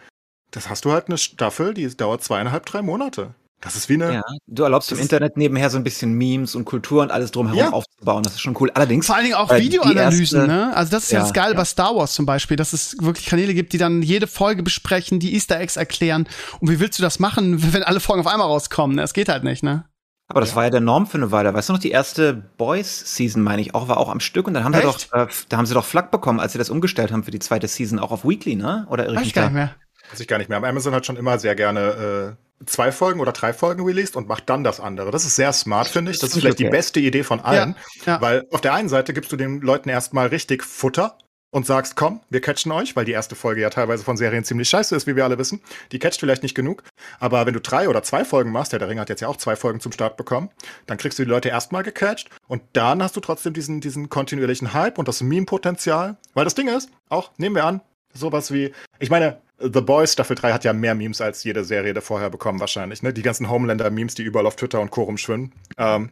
das 0.51 0.69
hast 0.69 0.85
du 0.85 0.91
halt 0.91 1.07
eine 1.07 1.17
Staffel, 1.17 1.73
die 1.73 1.87
dauert 1.95 2.23
zweieinhalb, 2.23 2.65
drei 2.65 2.81
Monate. 2.81 3.33
Das 3.61 3.75
ist 3.75 3.89
wie 3.89 3.95
eine. 3.95 4.13
Ja, 4.13 4.21
du 4.47 4.63
erlaubst 4.63 4.91
im 4.93 4.99
Internet 4.99 5.35
nebenher 5.35 5.69
so 5.69 5.77
ein 5.77 5.83
bisschen 5.83 6.13
Memes 6.13 6.55
und 6.55 6.63
Kultur 6.63 7.01
und 7.01 7.11
alles 7.11 7.31
drumherum 7.31 7.59
ja. 7.59 7.69
aufzubauen. 7.71 8.23
Das 8.23 8.33
ist 8.33 8.41
schon 8.41 8.55
cool. 8.59 8.71
Allerdings. 8.73 9.05
Vor 9.05 9.15
allen 9.15 9.25
Dingen 9.25 9.35
auch 9.35 9.53
Videoanalysen, 9.53 10.47
ne? 10.47 10.75
Also 10.75 10.91
das 10.91 11.03
ist 11.03 11.11
ja, 11.11 11.19
ja 11.19 11.25
das 11.25 11.33
Geile 11.33 11.53
ja. 11.53 11.57
bei 11.57 11.65
Star 11.65 11.93
Wars 11.95 12.13
zum 12.13 12.25
Beispiel, 12.25 12.55
dass 12.55 12.71
es 12.71 12.95
wirklich 13.01 13.25
Kanäle 13.25 13.53
gibt, 13.53 13.73
die 13.73 13.77
dann 13.77 14.01
jede 14.01 14.27
Folge 14.27 14.63
besprechen, 14.63 15.19
die 15.19 15.33
Easter 15.33 15.59
Eggs 15.59 15.75
erklären. 15.75 16.27
Und 16.61 16.69
wie 16.69 16.79
willst 16.79 16.99
du 16.99 17.03
das 17.03 17.19
machen, 17.19 17.73
wenn 17.73 17.83
alle 17.83 17.99
Folgen 17.99 18.21
auf 18.21 18.31
einmal 18.31 18.47
rauskommen? 18.47 18.95
Das 18.95 19.13
geht 19.13 19.27
halt 19.27 19.43
nicht, 19.43 19.61
ne? 19.61 19.85
Aber 20.29 20.41
das 20.41 20.51
ja. 20.51 20.55
war 20.57 20.63
ja 20.65 20.69
der 20.69 20.81
Norm 20.81 21.07
für 21.07 21.17
eine 21.17 21.31
Weile. 21.31 21.53
Weißt 21.53 21.69
du 21.69 21.73
noch, 21.73 21.79
die 21.79 21.89
erste 21.89 22.33
Boys-Season, 22.33 23.41
meine 23.41 23.63
ich, 23.63 23.73
auch 23.73 23.87
war 23.87 23.97
auch 23.97 24.09
am 24.09 24.19
Stück 24.19 24.47
und 24.47 24.53
dann 24.53 24.63
haben 24.63 24.73
Echt? 24.75 24.83
sie 24.83 25.07
doch, 25.09 25.17
äh, 25.17 25.27
da 25.49 25.57
haben 25.57 25.65
sie 25.65 25.73
doch 25.73 25.85
Flack 25.85 26.11
bekommen, 26.11 26.39
als 26.39 26.53
sie 26.53 26.59
das 26.59 26.69
umgestellt 26.69 27.11
haben 27.11 27.23
für 27.23 27.31
die 27.31 27.39
zweite 27.39 27.67
Season, 27.67 27.97
auch 27.97 28.11
auf 28.11 28.23
Weekly, 28.23 28.55
ne? 28.55 28.85
Oder 28.89 29.07
irre 29.07 29.21
ich 29.23 29.33
gar 29.33 29.45
nicht 29.45 29.53
mehr. 29.53 29.75
Weiß 30.11 30.19
ich 30.19 30.27
gar 30.27 30.37
nicht 30.37 30.47
mehr. 30.47 30.57
Aber 30.57 30.67
Amazon 30.67 30.93
hat 30.93 31.05
schon 31.05 31.17
immer 31.17 31.39
sehr 31.39 31.55
gerne 31.55 32.35
äh, 32.37 32.48
zwei 32.65 32.91
Folgen 32.91 33.19
oder 33.19 33.31
drei 33.31 33.53
Folgen 33.53 33.83
released 33.83 34.15
und 34.15 34.27
macht 34.27 34.49
dann 34.49 34.63
das 34.63 34.79
andere. 34.79 35.11
Das 35.11 35.25
ist 35.25 35.35
sehr 35.35 35.53
smart, 35.53 35.87
finde 35.87 36.11
ich. 36.11 36.19
Das 36.19 36.29
ist 36.29 36.39
vielleicht 36.39 36.55
okay. 36.55 36.65
die 36.65 36.69
beste 36.69 36.99
Idee 36.99 37.23
von 37.23 37.39
allen. 37.39 37.75
Ja, 38.05 38.13
ja. 38.13 38.21
Weil 38.21 38.47
auf 38.51 38.61
der 38.61 38.73
einen 38.73 38.89
Seite 38.89 39.13
gibst 39.13 39.31
du 39.31 39.37
den 39.37 39.61
Leuten 39.61 39.89
erstmal 39.89 40.27
richtig 40.27 40.63
Futter 40.63 41.17
und 41.51 41.65
sagst, 41.65 41.95
komm, 41.95 42.21
wir 42.29 42.41
catchen 42.41 42.71
euch, 42.71 42.95
weil 42.95 43.05
die 43.05 43.11
erste 43.11 43.35
Folge 43.35 43.61
ja 43.61 43.69
teilweise 43.69 44.03
von 44.03 44.17
Serien 44.17 44.43
ziemlich 44.43 44.69
scheiße 44.69 44.95
ist, 44.95 45.07
wie 45.07 45.15
wir 45.15 45.23
alle 45.23 45.37
wissen. 45.37 45.61
Die 45.91 45.99
catcht 45.99 46.19
vielleicht 46.19 46.43
nicht 46.43 46.53
genug. 46.53 46.83
Aber 47.19 47.45
wenn 47.45 47.53
du 47.53 47.61
drei 47.61 47.89
oder 47.89 48.03
zwei 48.03 48.23
Folgen 48.23 48.51
machst, 48.51 48.71
der, 48.71 48.79
der 48.79 48.87
Ring 48.87 48.99
hat 48.99 49.09
jetzt 49.09 49.21
ja 49.21 49.27
auch 49.27 49.37
zwei 49.37 49.55
Folgen 49.55 49.79
zum 49.79 49.91
Start 49.91 50.15
bekommen, 50.17 50.49
dann 50.85 50.97
kriegst 50.97 51.17
du 51.17 51.23
die 51.23 51.29
Leute 51.29 51.49
erstmal 51.49 51.83
gecatcht 51.83 52.29
und 52.47 52.61
dann 52.73 53.01
hast 53.01 53.15
du 53.15 53.19
trotzdem 53.19 53.53
diesen, 53.53 53.81
diesen 53.81 54.09
kontinuierlichen 54.09 54.73
Hype 54.73 54.99
und 54.99 55.07
das 55.07 55.21
Meme-Potenzial. 55.21 56.17
Weil 56.33 56.45
das 56.45 56.55
Ding 56.55 56.67
ist, 56.67 56.89
auch, 57.09 57.31
nehmen 57.37 57.55
wir 57.55 57.65
an, 57.65 57.81
sowas 58.13 58.53
wie, 58.53 58.71
ich 58.99 59.09
meine, 59.09 59.41
The 59.59 59.81
Boys 59.81 60.13
Staffel 60.13 60.35
3 60.35 60.53
hat 60.53 60.63
ja 60.63 60.73
mehr 60.73 60.95
Memes 60.95 61.21
als 61.21 61.43
jede 61.43 61.63
Serie 61.63 61.93
der 61.93 62.01
vorher 62.01 62.29
bekommen, 62.29 62.59
wahrscheinlich. 62.59 63.03
Ne? 63.03 63.13
Die 63.13 63.21
ganzen 63.21 63.49
Homelander-Memes, 63.49 64.15
die 64.15 64.23
überall 64.23 64.47
auf 64.47 64.55
Twitter 64.55 64.79
und 64.79 64.91
Co. 64.91 65.03
rumschwimmen. 65.03 65.51
Ähm, 65.77 66.09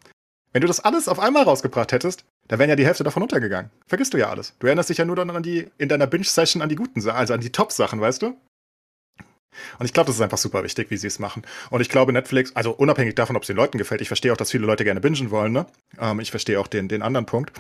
wenn 0.54 0.62
du 0.62 0.68
das 0.68 0.80
alles 0.80 1.08
auf 1.08 1.20
einmal 1.20 1.44
rausgebracht 1.44 1.92
hättest, 1.92 2.26
da 2.48 2.60
wären 2.60 2.70
ja 2.70 2.76
die 2.76 2.86
Hälfte 2.86 3.04
davon 3.04 3.24
untergegangen. 3.24 3.72
Vergisst 3.88 4.14
du 4.14 4.18
ja 4.18 4.30
alles. 4.30 4.54
Du 4.60 4.68
erinnerst 4.68 4.90
dich 4.90 4.98
ja 4.98 5.06
nur 5.06 5.16
dann 5.16 5.30
an 5.30 5.44
die, 5.44 5.68
in 5.78 5.90
deiner 5.90 6.08
Binge-Session 6.08 6.62
an 6.62 6.70
die 6.70 6.76
guten 6.76 7.02
Sachen, 7.02 7.18
also 7.18 7.34
an 7.34 7.42
die 7.42 7.52
Top-Sachen, 7.52 8.02
weißt 8.02 8.22
du? 8.22 8.38
Und 9.80 9.86
ich 9.86 9.94
glaube, 9.94 10.08
das 10.08 10.16
ist 10.16 10.22
einfach 10.22 10.38
super 10.38 10.64
wichtig, 10.64 10.92
wie 10.92 10.98
sie 10.98 11.08
es 11.08 11.20
machen. 11.20 11.44
Und 11.70 11.82
ich 11.82 11.90
glaube, 11.90 12.14
Netflix, 12.14 12.56
also 12.56 12.72
unabhängig 12.72 13.16
davon, 13.16 13.36
ob 13.36 13.44
es 13.44 13.48
den 13.48 13.56
Leuten 13.56 13.78
gefällt, 13.78 14.02
ich 14.02 14.08
verstehe 14.08 14.32
auch, 14.32 14.38
dass 14.38 14.52
viele 14.52 14.66
Leute 14.66 14.84
gerne 14.84 15.02
bingen 15.02 15.32
wollen, 15.32 15.52
ne? 15.52 15.66
Ähm, 16.00 16.20
ich 16.20 16.32
verstehe 16.32 16.60
auch 16.60 16.68
den, 16.68 16.88
den 16.88 17.02
anderen 17.02 17.26
Punkt. 17.26 17.52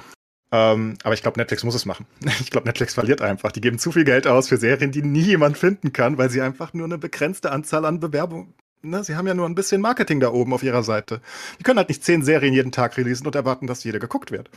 Ähm, 0.51 0.97
aber 1.03 1.13
ich 1.13 1.21
glaube, 1.21 1.39
Netflix 1.39 1.63
muss 1.63 1.75
es 1.75 1.85
machen. 1.85 2.05
Ich 2.39 2.51
glaube, 2.51 2.67
Netflix 2.67 2.93
verliert 2.93 3.21
einfach. 3.21 3.51
Die 3.51 3.61
geben 3.61 3.79
zu 3.79 3.91
viel 3.91 4.05
Geld 4.05 4.27
aus 4.27 4.47
für 4.47 4.57
Serien, 4.57 4.91
die 4.91 5.01
nie 5.01 5.21
jemand 5.21 5.57
finden 5.57 5.91
kann, 5.91 6.17
weil 6.17 6.29
sie 6.29 6.41
einfach 6.41 6.73
nur 6.73 6.85
eine 6.85 6.97
begrenzte 6.97 7.51
Anzahl 7.51 7.85
an 7.85 7.99
Bewerbungen. 7.99 8.53
Ne, 8.83 9.03
sie 9.03 9.15
haben 9.15 9.27
ja 9.27 9.33
nur 9.33 9.47
ein 9.47 9.55
bisschen 9.55 9.81
Marketing 9.81 10.19
da 10.19 10.31
oben 10.31 10.53
auf 10.53 10.63
ihrer 10.63 10.83
Seite. 10.83 11.19
Die 11.59 11.63
können 11.63 11.79
halt 11.79 11.89
nicht 11.89 12.03
zehn 12.03 12.23
Serien 12.23 12.53
jeden 12.53 12.71
Tag 12.71 12.95
releasen 12.95 13.25
und 13.25 13.35
erwarten, 13.35 13.67
dass 13.67 13.83
jede 13.83 13.99
geguckt 13.99 14.31
wird. 14.31 14.49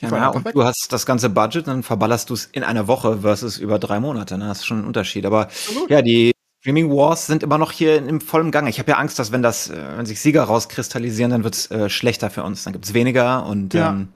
Ja, 0.00 0.08
na, 0.10 0.28
und 0.28 0.44
weg. 0.44 0.54
du 0.54 0.64
hast 0.64 0.88
das 0.90 1.06
ganze 1.06 1.30
Budget, 1.30 1.66
dann 1.66 1.82
verballerst 1.82 2.30
du 2.30 2.34
es 2.34 2.46
in 2.46 2.64
einer 2.64 2.88
Woche 2.88 3.20
versus 3.20 3.58
über 3.58 3.78
drei 3.78 4.00
Monate. 4.00 4.38
Ne? 4.38 4.46
Das 4.48 4.60
ist 4.60 4.66
schon 4.66 4.80
ein 4.80 4.86
Unterschied. 4.86 5.26
Aber 5.26 5.42
Absolut. 5.42 5.90
ja, 5.90 6.02
die 6.02 6.32
Streaming 6.60 6.90
Wars 6.90 7.26
sind 7.26 7.42
immer 7.42 7.58
noch 7.58 7.72
hier 7.72 7.96
im 7.96 8.20
vollen 8.20 8.50
Gange. 8.50 8.70
Ich 8.70 8.78
habe 8.78 8.90
ja 8.90 8.96
Angst, 8.98 9.18
dass 9.18 9.30
wenn 9.30 9.42
das, 9.42 9.70
äh, 9.70 9.96
wenn 9.96 10.06
sich 10.06 10.20
Sieger 10.20 10.42
rauskristallisieren, 10.44 11.30
dann 11.30 11.44
wird 11.44 11.54
es 11.54 11.70
äh, 11.70 11.88
schlechter 11.88 12.30
für 12.30 12.42
uns. 12.42 12.64
Dann 12.64 12.72
gibt 12.72 12.86
es 12.86 12.94
weniger 12.94 13.46
und 13.46 13.74
ja. 13.74 13.90
ähm, 13.90 14.08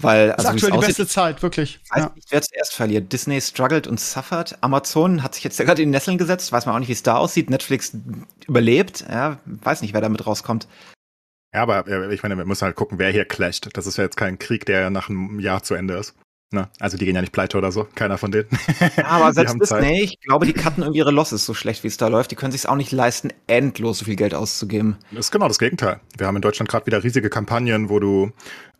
weil, 0.00 0.28
das 0.28 0.38
ist 0.38 0.46
also, 0.46 0.66
aktuell 0.66 0.80
die 0.80 0.86
beste 0.86 1.06
Zeit, 1.06 1.42
wirklich. 1.42 1.80
Ich 1.82 1.90
weiß 1.90 2.02
ja. 2.04 2.12
nicht, 2.14 2.28
wer 2.30 2.42
zuerst 2.42 2.74
verliert. 2.74 3.12
Disney 3.12 3.40
struggled 3.40 3.86
und 3.86 3.98
suffert. 3.98 4.56
Amazon 4.60 5.22
hat 5.22 5.34
sich 5.34 5.44
jetzt 5.44 5.58
ja 5.58 5.64
gerade 5.64 5.82
in 5.82 5.88
die 5.88 5.92
Nesseln 5.92 6.18
gesetzt. 6.18 6.52
Weiß 6.52 6.66
man 6.66 6.74
auch 6.74 6.78
nicht, 6.78 6.88
wie 6.88 6.92
es 6.92 7.02
da 7.02 7.16
aussieht. 7.16 7.50
Netflix 7.50 7.92
überlebt. 8.46 9.04
Ja, 9.10 9.38
weiß 9.44 9.82
nicht, 9.82 9.94
wer 9.94 10.00
damit 10.00 10.26
rauskommt. 10.26 10.68
Ja, 11.52 11.62
aber 11.62 12.10
ich 12.10 12.22
meine, 12.22 12.36
wir 12.36 12.44
müssen 12.44 12.64
halt 12.64 12.76
gucken, 12.76 12.98
wer 12.98 13.10
hier 13.10 13.24
clasht. 13.24 13.68
Das 13.72 13.86
ist 13.86 13.96
ja 13.96 14.04
jetzt 14.04 14.16
kein 14.16 14.38
Krieg, 14.38 14.66
der 14.66 14.90
nach 14.90 15.08
einem 15.08 15.40
Jahr 15.40 15.62
zu 15.62 15.74
Ende 15.74 15.94
ist. 15.94 16.14
Ne? 16.50 16.66
Also 16.80 16.96
die 16.96 17.04
gehen 17.04 17.14
ja 17.14 17.20
nicht 17.20 17.32
pleite 17.32 17.58
oder 17.58 17.70
so, 17.70 17.86
keiner 17.94 18.16
von 18.16 18.30
denen. 18.30 18.48
Ja, 18.96 19.04
aber 19.04 19.32
selbst 19.34 19.60
Disney, 19.60 20.00
ich 20.00 20.20
glaube, 20.20 20.46
die 20.46 20.54
cutten 20.54 20.82
irgendwie 20.82 21.00
ihre 21.00 21.10
Losses 21.10 21.44
so 21.44 21.52
schlecht, 21.52 21.84
wie 21.84 21.88
es 21.88 21.98
da 21.98 22.08
läuft. 22.08 22.30
Die 22.30 22.36
können 22.36 22.52
sich 22.52 22.66
auch 22.66 22.76
nicht 22.76 22.90
leisten, 22.90 23.30
endlos 23.46 23.98
so 23.98 24.06
viel 24.06 24.16
Geld 24.16 24.32
auszugeben. 24.32 24.96
Das 25.10 25.26
ist 25.26 25.30
genau 25.30 25.46
das 25.46 25.58
Gegenteil. 25.58 26.00
Wir 26.16 26.26
haben 26.26 26.36
in 26.36 26.42
Deutschland 26.42 26.70
gerade 26.70 26.86
wieder 26.86 27.04
riesige 27.04 27.28
Kampagnen, 27.28 27.90
wo 27.90 27.98
du 27.98 28.30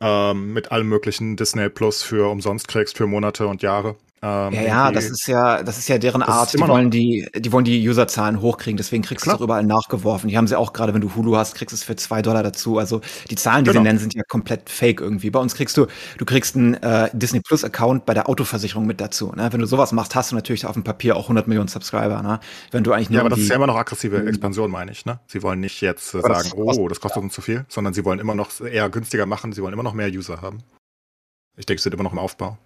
ähm, 0.00 0.52
mit 0.52 0.72
allem 0.72 0.88
möglichen 0.88 1.36
Disney 1.36 1.68
Plus 1.68 2.02
für 2.02 2.30
umsonst 2.30 2.68
kriegst 2.68 2.96
für 2.96 3.06
Monate 3.06 3.46
und 3.46 3.62
Jahre. 3.62 3.96
Ähm, 4.20 4.52
ja, 4.52 4.62
ja, 4.62 4.90
das 4.90 5.10
ist 5.10 5.28
ja, 5.28 5.62
das 5.62 5.78
ist 5.78 5.88
ja 5.88 5.96
deren 5.98 6.22
Art. 6.22 6.52
Die 6.52 6.58
wollen 6.58 6.90
die, 6.90 7.28
die 7.36 7.52
wollen 7.52 7.64
die 7.64 7.88
Userzahlen 7.88 8.40
hochkriegen, 8.40 8.76
deswegen 8.76 9.04
kriegst 9.04 9.24
du 9.24 9.30
es 9.30 9.36
auch 9.36 9.40
überall 9.40 9.62
nachgeworfen. 9.62 10.28
Die 10.28 10.36
haben 10.36 10.48
sie 10.48 10.58
auch 10.58 10.72
gerade, 10.72 10.92
wenn 10.92 11.00
du 11.00 11.14
Hulu 11.14 11.36
hast, 11.36 11.54
kriegst 11.54 11.72
du 11.72 11.76
es 11.76 11.84
für 11.84 11.94
zwei 11.94 12.20
Dollar 12.20 12.42
dazu. 12.42 12.78
Also 12.78 13.00
die 13.30 13.36
Zahlen, 13.36 13.64
die 13.64 13.70
genau. 13.70 13.80
sie 13.80 13.84
nennen, 13.84 13.98
sind 14.00 14.14
ja 14.14 14.22
komplett 14.26 14.70
fake 14.70 15.00
irgendwie. 15.00 15.30
Bei 15.30 15.38
uns 15.38 15.54
kriegst 15.54 15.76
du, 15.76 15.86
du 16.16 16.24
kriegst 16.24 16.56
einen 16.56 16.74
äh, 16.74 17.10
Disney 17.12 17.40
Plus 17.40 17.62
Account 17.62 18.06
bei 18.06 18.14
der 18.14 18.28
Autoversicherung 18.28 18.86
mit 18.86 19.00
dazu. 19.00 19.32
Ne? 19.36 19.52
Wenn 19.52 19.60
du 19.60 19.66
sowas 19.66 19.92
machst, 19.92 20.16
hast 20.16 20.32
du 20.32 20.34
natürlich 20.34 20.66
auf 20.66 20.74
dem 20.74 20.82
Papier 20.82 21.14
auch 21.14 21.24
100 21.24 21.46
Millionen 21.46 21.68
Subscriber. 21.68 22.20
Ne? 22.22 22.40
Wenn 22.72 22.82
du 22.82 22.92
eigentlich 22.92 23.10
nur 23.10 23.18
ja, 23.18 23.20
aber 23.20 23.30
das 23.30 23.38
ist 23.38 23.48
ja 23.48 23.54
immer 23.54 23.68
noch 23.68 23.76
aggressive 23.76 24.18
mhm. 24.18 24.26
Expansion, 24.26 24.70
meine 24.70 24.90
ich. 24.90 25.06
Ne? 25.06 25.20
Sie 25.28 25.44
wollen 25.44 25.60
nicht 25.60 25.80
jetzt 25.80 26.14
äh, 26.14 26.20
sagen, 26.22 26.50
oh, 26.56 26.88
das 26.88 26.98
kostet 27.00 27.22
uns 27.22 27.34
zu 27.34 27.40
viel, 27.40 27.64
sondern 27.68 27.94
sie 27.94 28.04
wollen 28.04 28.18
immer 28.18 28.34
noch 28.34 28.60
eher 28.60 28.90
günstiger 28.90 29.26
machen. 29.26 29.52
Sie 29.52 29.62
wollen 29.62 29.74
immer 29.74 29.84
noch 29.84 29.87
mehr 29.92 30.08
User 30.08 30.40
haben. 30.40 30.62
Ich 31.56 31.66
denke, 31.66 31.80
sie 31.80 31.84
sind 31.84 31.94
immer 31.94 32.04
noch 32.04 32.12
im 32.12 32.18
Aufbau. 32.18 32.58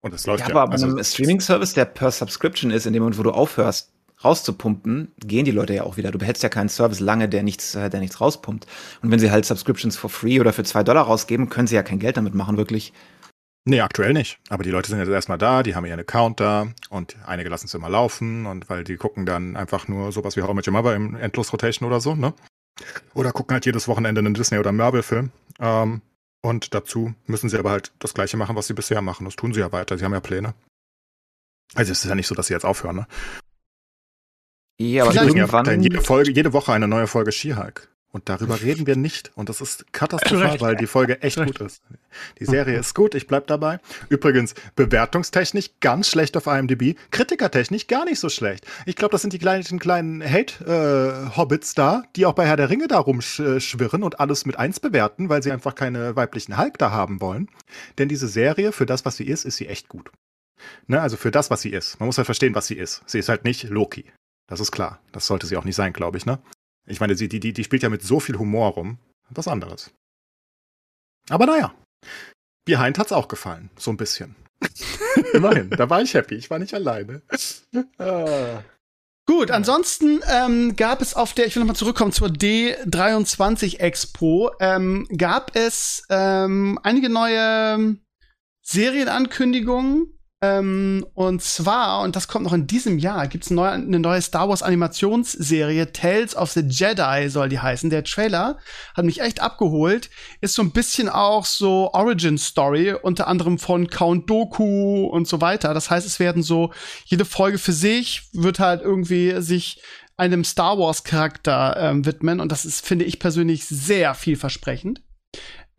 Und 0.00 0.14
es 0.14 0.26
läuft 0.26 0.40
ja. 0.42 0.48
ja. 0.48 0.54
Aber 0.54 0.66
bei 0.66 0.72
also, 0.72 0.86
einem 0.86 1.02
Streaming-Service, 1.02 1.74
der 1.74 1.84
per 1.84 2.10
Subscription 2.10 2.70
ist, 2.70 2.86
in 2.86 2.92
dem 2.92 3.02
Moment, 3.02 3.18
wo 3.18 3.22
du 3.22 3.30
aufhörst, 3.30 3.92
rauszupumpen, 4.24 5.12
gehen 5.18 5.44
die 5.44 5.50
Leute 5.50 5.74
ja 5.74 5.84
auch 5.84 5.96
wieder. 5.96 6.10
Du 6.10 6.18
behältst 6.18 6.42
ja 6.42 6.48
keinen 6.48 6.68
Service 6.68 7.00
lange, 7.00 7.28
der 7.28 7.42
nichts, 7.42 7.74
äh, 7.74 7.88
der 7.88 8.00
nichts 8.00 8.20
rauspumpt. 8.20 8.66
Und 9.02 9.10
wenn 9.10 9.18
sie 9.18 9.30
halt 9.30 9.44
Subscriptions 9.44 9.96
for 9.96 10.10
free 10.10 10.40
oder 10.40 10.52
für 10.52 10.64
zwei 10.64 10.82
Dollar 10.82 11.04
rausgeben, 11.04 11.48
können 11.48 11.68
sie 11.68 11.76
ja 11.76 11.82
kein 11.82 11.98
Geld 11.98 12.16
damit 12.16 12.34
machen, 12.34 12.56
wirklich. 12.56 12.92
Nee, 13.64 13.80
aktuell 13.80 14.14
nicht. 14.14 14.38
Aber 14.48 14.62
die 14.62 14.70
Leute 14.70 14.88
sind 14.88 14.98
jetzt 14.98 15.08
erstmal 15.08 15.38
da, 15.38 15.62
die 15.62 15.74
haben 15.74 15.84
ihren 15.84 16.00
Account 16.00 16.40
da 16.40 16.68
und 16.88 17.16
einige 17.26 17.50
lassen 17.50 17.66
es 17.66 17.74
immer 17.74 17.90
laufen 17.90 18.46
und 18.46 18.68
weil 18.70 18.82
die 18.82 18.96
gucken 18.96 19.26
dann 19.26 19.56
einfach 19.56 19.88
nur 19.88 20.10
sowas 20.10 20.36
wie 20.36 20.42
How 20.42 20.54
Much 20.54 20.66
Your 20.66 20.72
Mother 20.72 20.96
im 20.96 21.14
Endlos-Rotation 21.14 21.86
oder 21.86 22.00
so, 22.00 22.14
ne? 22.14 22.32
Oder 23.14 23.32
gucken 23.32 23.54
halt 23.54 23.66
jedes 23.66 23.88
Wochenende 23.88 24.20
einen 24.20 24.34
Disney- 24.34 24.58
oder 24.58 24.72
Marvel-Film. 24.72 25.30
Ähm, 25.60 26.02
und 26.40 26.74
dazu 26.74 27.14
müssen 27.26 27.48
sie 27.48 27.58
aber 27.58 27.70
halt 27.70 27.92
das 27.98 28.14
Gleiche 28.14 28.36
machen, 28.36 28.56
was 28.56 28.66
sie 28.66 28.74
bisher 28.74 29.02
machen. 29.02 29.24
Das 29.24 29.36
tun 29.36 29.52
sie 29.52 29.60
ja 29.60 29.72
weiter. 29.72 29.98
Sie 29.98 30.04
haben 30.04 30.12
ja 30.12 30.20
Pläne. 30.20 30.54
Also 31.74 31.92
es 31.92 32.04
ist 32.04 32.08
ja 32.08 32.14
nicht 32.14 32.26
so, 32.26 32.34
dass 32.34 32.46
sie 32.46 32.54
jetzt 32.54 32.64
aufhören, 32.64 32.96
ne? 32.96 33.06
Ja, 34.80 35.04
aber 35.04 35.14
irgendwann... 35.14 35.82
Jede, 35.82 36.00
Folge, 36.00 36.30
jede 36.30 36.52
Woche 36.52 36.72
eine 36.72 36.86
neue 36.86 37.08
Folge 37.08 37.32
She-Hulk. 37.32 37.88
Und 38.18 38.28
darüber 38.28 38.60
reden 38.60 38.88
wir 38.88 38.96
nicht. 38.96 39.30
Und 39.36 39.48
das 39.48 39.60
ist 39.60 39.92
katastrophal, 39.92 40.60
weil 40.60 40.74
die 40.74 40.88
Folge 40.88 41.22
echt 41.22 41.36
gut 41.36 41.60
ist. 41.60 41.84
Die 42.40 42.46
Serie 42.46 42.76
ist 42.76 42.92
gut, 42.92 43.14
ich 43.14 43.28
bleib 43.28 43.46
dabei. 43.46 43.78
Übrigens, 44.08 44.54
bewertungstechnisch 44.74 45.70
ganz 45.78 46.08
schlecht 46.08 46.36
auf 46.36 46.48
IMDb, 46.48 46.98
kritikertechnisch 47.12 47.86
gar 47.86 48.04
nicht 48.04 48.18
so 48.18 48.28
schlecht. 48.28 48.66
Ich 48.86 48.96
glaube, 48.96 49.12
das 49.12 49.20
sind 49.20 49.34
die 49.34 49.38
kleinen, 49.38 49.78
kleinen 49.78 50.20
Hate-Hobbits 50.20 51.70
äh, 51.70 51.74
da, 51.76 52.02
die 52.16 52.26
auch 52.26 52.32
bei 52.32 52.44
Herr 52.44 52.56
der 52.56 52.70
Ringe 52.70 52.88
da 52.88 52.98
rumschwirren 52.98 54.02
und 54.02 54.18
alles 54.18 54.46
mit 54.46 54.58
eins 54.58 54.80
bewerten, 54.80 55.28
weil 55.28 55.40
sie 55.44 55.52
einfach 55.52 55.76
keine 55.76 56.16
weiblichen 56.16 56.58
Hulk 56.58 56.76
da 56.78 56.90
haben 56.90 57.20
wollen. 57.20 57.48
Denn 57.98 58.08
diese 58.08 58.26
Serie, 58.26 58.72
für 58.72 58.84
das, 58.84 59.04
was 59.04 59.16
sie 59.16 59.28
ist, 59.28 59.44
ist 59.44 59.58
sie 59.58 59.68
echt 59.68 59.88
gut. 59.88 60.10
Ne, 60.88 61.00
also 61.00 61.16
für 61.16 61.30
das, 61.30 61.50
was 61.50 61.60
sie 61.60 61.70
ist. 61.70 62.00
Man 62.00 62.08
muss 62.08 62.18
halt 62.18 62.26
verstehen, 62.26 62.56
was 62.56 62.66
sie 62.66 62.74
ist. 62.74 63.02
Sie 63.06 63.20
ist 63.20 63.28
halt 63.28 63.44
nicht 63.44 63.70
Loki. 63.70 64.06
Das 64.48 64.58
ist 64.58 64.72
klar. 64.72 64.98
Das 65.12 65.28
sollte 65.28 65.46
sie 65.46 65.56
auch 65.56 65.64
nicht 65.64 65.76
sein, 65.76 65.92
glaube 65.92 66.18
ich, 66.18 66.26
ne? 66.26 66.40
Ich 66.88 67.00
meine, 67.00 67.14
die, 67.14 67.28
die, 67.28 67.52
die 67.52 67.64
spielt 67.64 67.82
ja 67.82 67.88
mit 67.88 68.02
so 68.02 68.20
viel 68.20 68.38
Humor 68.38 68.70
rum. 68.70 68.98
Was 69.30 69.48
anderes. 69.48 69.92
Aber 71.28 71.46
naja. 71.46 71.74
Behind 72.64 72.98
hat's 72.98 73.12
auch 73.12 73.28
gefallen. 73.28 73.70
So 73.76 73.90
ein 73.90 73.96
bisschen. 73.96 74.36
Immerhin. 75.32 75.70
Da 75.70 75.88
war 75.90 76.02
ich 76.02 76.14
happy. 76.14 76.34
Ich 76.34 76.50
war 76.50 76.58
nicht 76.58 76.74
alleine. 76.74 77.22
ah. 77.98 78.62
Gut, 79.26 79.50
ansonsten 79.50 80.20
ähm, 80.26 80.74
gab 80.74 81.02
es 81.02 81.12
auf 81.12 81.34
der, 81.34 81.46
ich 81.46 81.54
will 81.54 81.60
nochmal 81.60 81.76
zurückkommen 81.76 82.12
zur 82.12 82.28
D23 82.28 83.78
Expo, 83.78 84.50
ähm, 84.58 85.06
gab 85.14 85.54
es 85.54 86.02
ähm, 86.08 86.78
einige 86.82 87.10
neue 87.10 87.98
Serienankündigungen. 88.62 90.17
Ähm, 90.40 91.04
und 91.14 91.42
zwar, 91.42 92.02
und 92.02 92.14
das 92.14 92.28
kommt 92.28 92.44
noch 92.44 92.52
in 92.52 92.68
diesem 92.68 92.98
Jahr, 92.98 93.26
gibt 93.26 93.44
es 93.44 93.50
eine, 93.50 93.70
eine 93.70 93.98
neue 93.98 94.22
Star 94.22 94.48
Wars 94.48 94.62
Animationsserie, 94.62 95.92
Tales 95.92 96.36
of 96.36 96.52
the 96.52 96.60
Jedi 96.60 97.28
soll 97.28 97.48
die 97.48 97.58
heißen. 97.58 97.90
Der 97.90 98.04
Trailer 98.04 98.58
hat 98.94 99.04
mich 99.04 99.20
echt 99.20 99.40
abgeholt. 99.40 100.10
Ist 100.40 100.54
so 100.54 100.62
ein 100.62 100.70
bisschen 100.70 101.08
auch 101.08 101.44
so 101.44 101.90
Origin 101.92 102.38
Story, 102.38 102.92
unter 102.92 103.26
anderem 103.26 103.58
von 103.58 103.88
Count 103.88 104.30
Doku 104.30 105.06
und 105.06 105.26
so 105.26 105.40
weiter. 105.40 105.74
Das 105.74 105.90
heißt, 105.90 106.06
es 106.06 106.20
werden 106.20 106.44
so, 106.44 106.72
jede 107.04 107.24
Folge 107.24 107.58
für 107.58 107.72
sich 107.72 108.28
wird 108.32 108.60
halt 108.60 108.80
irgendwie 108.80 109.42
sich 109.42 109.82
einem 110.16 110.44
Star 110.44 110.78
Wars 110.78 111.02
Charakter 111.02 111.76
ähm, 111.78 112.06
widmen. 112.06 112.38
Und 112.38 112.52
das 112.52 112.64
ist, 112.64 112.86
finde 112.86 113.04
ich 113.06 113.18
persönlich, 113.18 113.66
sehr 113.66 114.14
vielversprechend. 114.14 115.02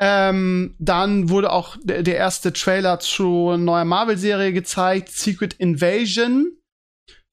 Ähm, 0.02 0.76
dann 0.80 1.30
wurde 1.30 1.52
auch 1.52 1.76
der, 1.84 2.04
der 2.04 2.16
erste 2.16 2.54
Trailer 2.54 3.00
zu 3.00 3.58
neuer 3.58 3.84
Marvel-Serie 3.84 4.54
gezeigt, 4.54 5.10
Secret 5.10 5.56
Invasion. 5.56 6.58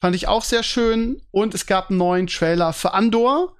Fand 0.00 0.16
ich 0.16 0.26
auch 0.26 0.42
sehr 0.42 0.64
schön. 0.64 1.22
Und 1.30 1.54
es 1.54 1.66
gab 1.66 1.90
einen 1.90 1.98
neuen 1.98 2.26
Trailer 2.26 2.72
für 2.72 2.92
Andor. 2.92 3.54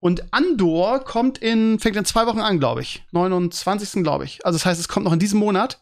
Und 0.00 0.32
Andor 0.32 1.00
kommt 1.00 1.38
in, 1.38 1.78
fängt 1.78 1.96
in 1.96 2.04
zwei 2.04 2.26
Wochen 2.26 2.40
an, 2.40 2.58
glaube 2.58 2.80
ich. 2.80 3.04
29. 3.12 4.02
glaube 4.02 4.24
ich. 4.24 4.44
Also 4.46 4.56
das 4.56 4.64
heißt, 4.64 4.80
es 4.80 4.88
kommt 4.88 5.04
noch 5.04 5.12
in 5.12 5.18
diesem 5.18 5.40
Monat. 5.40 5.80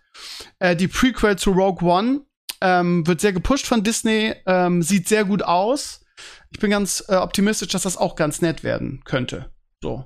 Äh, 0.58 0.74
die 0.74 0.88
Prequel 0.88 1.36
zu 1.36 1.52
Rogue 1.52 1.88
One 1.88 2.22
ähm, 2.60 3.06
wird 3.06 3.20
sehr 3.20 3.32
gepusht 3.32 3.66
von 3.66 3.84
Disney, 3.84 4.34
ähm, 4.46 4.82
sieht 4.82 5.06
sehr 5.08 5.24
gut 5.24 5.42
aus. 5.42 6.04
Ich 6.50 6.58
bin 6.58 6.70
ganz 6.70 7.04
äh, 7.08 7.16
optimistisch, 7.16 7.68
dass 7.68 7.82
das 7.82 7.96
auch 7.96 8.16
ganz 8.16 8.40
nett 8.40 8.64
werden 8.64 9.02
könnte. 9.04 9.50
So. 9.82 10.04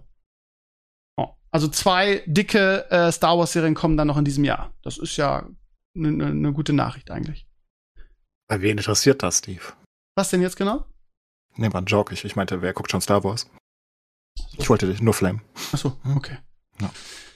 Also 1.51 1.69
zwei 1.69 2.23
dicke 2.27 2.91
äh, 2.91 3.11
Star 3.11 3.39
Wars-Serien 3.39 3.75
kommen 3.75 3.97
dann 3.97 4.07
noch 4.07 4.17
in 4.17 4.25
diesem 4.25 4.45
Jahr. 4.45 4.73
Das 4.83 4.99
ist 4.99 5.17
ja 5.17 5.49
eine 5.97 6.13
ne, 6.13 6.35
ne 6.35 6.53
gute 6.53 6.73
Nachricht 6.73 7.11
eigentlich. 7.11 7.47
Bei 8.47 8.61
wen 8.63 8.79
interessiert 8.79 9.23
das, 9.23 9.39
Steve? 9.39 9.63
Was 10.15 10.31
denn 10.31 10.43
jetzt 10.43 10.57
genau? 10.57 10.85
Nee, 11.57 11.73
war 11.73 11.81
ein 11.81 11.87
Joke. 11.87 12.15
Ich, 12.15 12.25
ich 12.25 12.37
meinte, 12.37 12.63
wer 12.63 12.73
guckt 12.73 12.91
schon 12.91 13.01
Star 13.01 13.25
Wars? 13.25 13.49
Ich 14.57 14.69
wollte 14.69 14.87
dich 14.87 15.03
nur 15.03 15.15
flammen. 15.15 15.43
Ach 15.73 15.79
so, 15.79 15.97
okay. 16.17 16.39
Ja, 16.81 16.91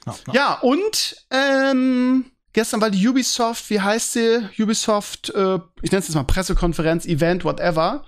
ja, 0.07 0.15
ja. 0.27 0.33
ja 0.33 0.55
und 0.61 1.27
ähm, 1.31 2.31
gestern 2.53 2.81
war 2.81 2.91
die 2.91 3.07
Ubisoft, 3.07 3.69
wie 3.71 3.81
heißt 3.81 4.13
sie? 4.13 4.49
Ubisoft, 4.59 5.31
äh, 5.31 5.59
ich 5.83 5.91
nenne 5.91 6.01
es 6.01 6.09
jetzt 6.09 6.15
mal 6.15 6.25
Pressekonferenz, 6.25 7.05
Event, 7.05 7.45
whatever. 7.45 8.05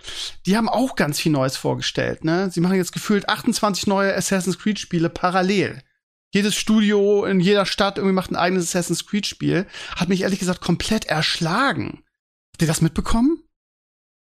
Die 0.47 0.57
haben 0.57 0.69
auch 0.69 0.95
ganz 0.95 1.19
viel 1.19 1.33
Neues 1.33 1.57
vorgestellt. 1.57 2.25
Ne? 2.25 2.51
Sie 2.51 2.61
machen 2.61 2.77
jetzt 2.77 2.93
gefühlt 2.93 3.29
28 3.29 3.87
neue 3.89 4.15
Assassin's 4.15 4.59
Creed 4.59 4.79
Spiele 4.79 5.11
parallel 5.11 5.83
jedes 6.37 6.55
Studio 6.55 7.25
in 7.25 7.41
jeder 7.41 7.67
Stadt 7.67 7.97
irgendwie 7.99 8.15
macht 8.15 8.31
ein 8.31 8.37
eigenes 8.37 8.69
Assassin's 8.69 9.07
Creed 9.07 9.27
Spiel, 9.27 9.67
hat 9.97 10.09
mich 10.09 10.23
ehrlich 10.23 10.39
gesagt 10.39 10.61
komplett 10.61 11.07
erschlagen. 11.07 12.05
Habt 12.53 12.63
ihr 12.63 12.69
das 12.69 12.81
mitbekommen? 12.81 13.43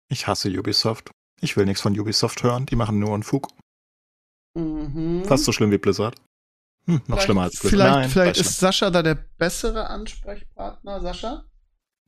Ich 0.08 0.26
hasse 0.26 0.48
Ubisoft. 0.48 1.10
Ich 1.40 1.56
will 1.56 1.66
nichts 1.66 1.82
von 1.82 1.98
Ubisoft 1.98 2.42
hören. 2.42 2.66
Die 2.66 2.76
machen 2.76 2.98
nur 2.98 3.10
Unfug. 3.10 3.48
Mhm. 4.54 5.24
Fast 5.24 5.44
so 5.44 5.52
schlimm 5.52 5.70
wie 5.70 5.78
Blizzard. 5.78 6.16
Hm, 6.86 6.94
noch 6.94 7.04
vielleicht, 7.04 7.22
schlimmer 7.22 7.42
als 7.42 7.52
Blizzard. 7.60 7.70
Vielleicht, 7.70 7.92
Nein, 7.92 8.10
vielleicht 8.10 8.40
ist 8.40 8.58
Sascha 8.58 8.90
da 8.90 9.02
der 9.02 9.14
bessere 9.14 9.88
Ansprechpartner. 9.88 11.00
Sascha? 11.00 11.44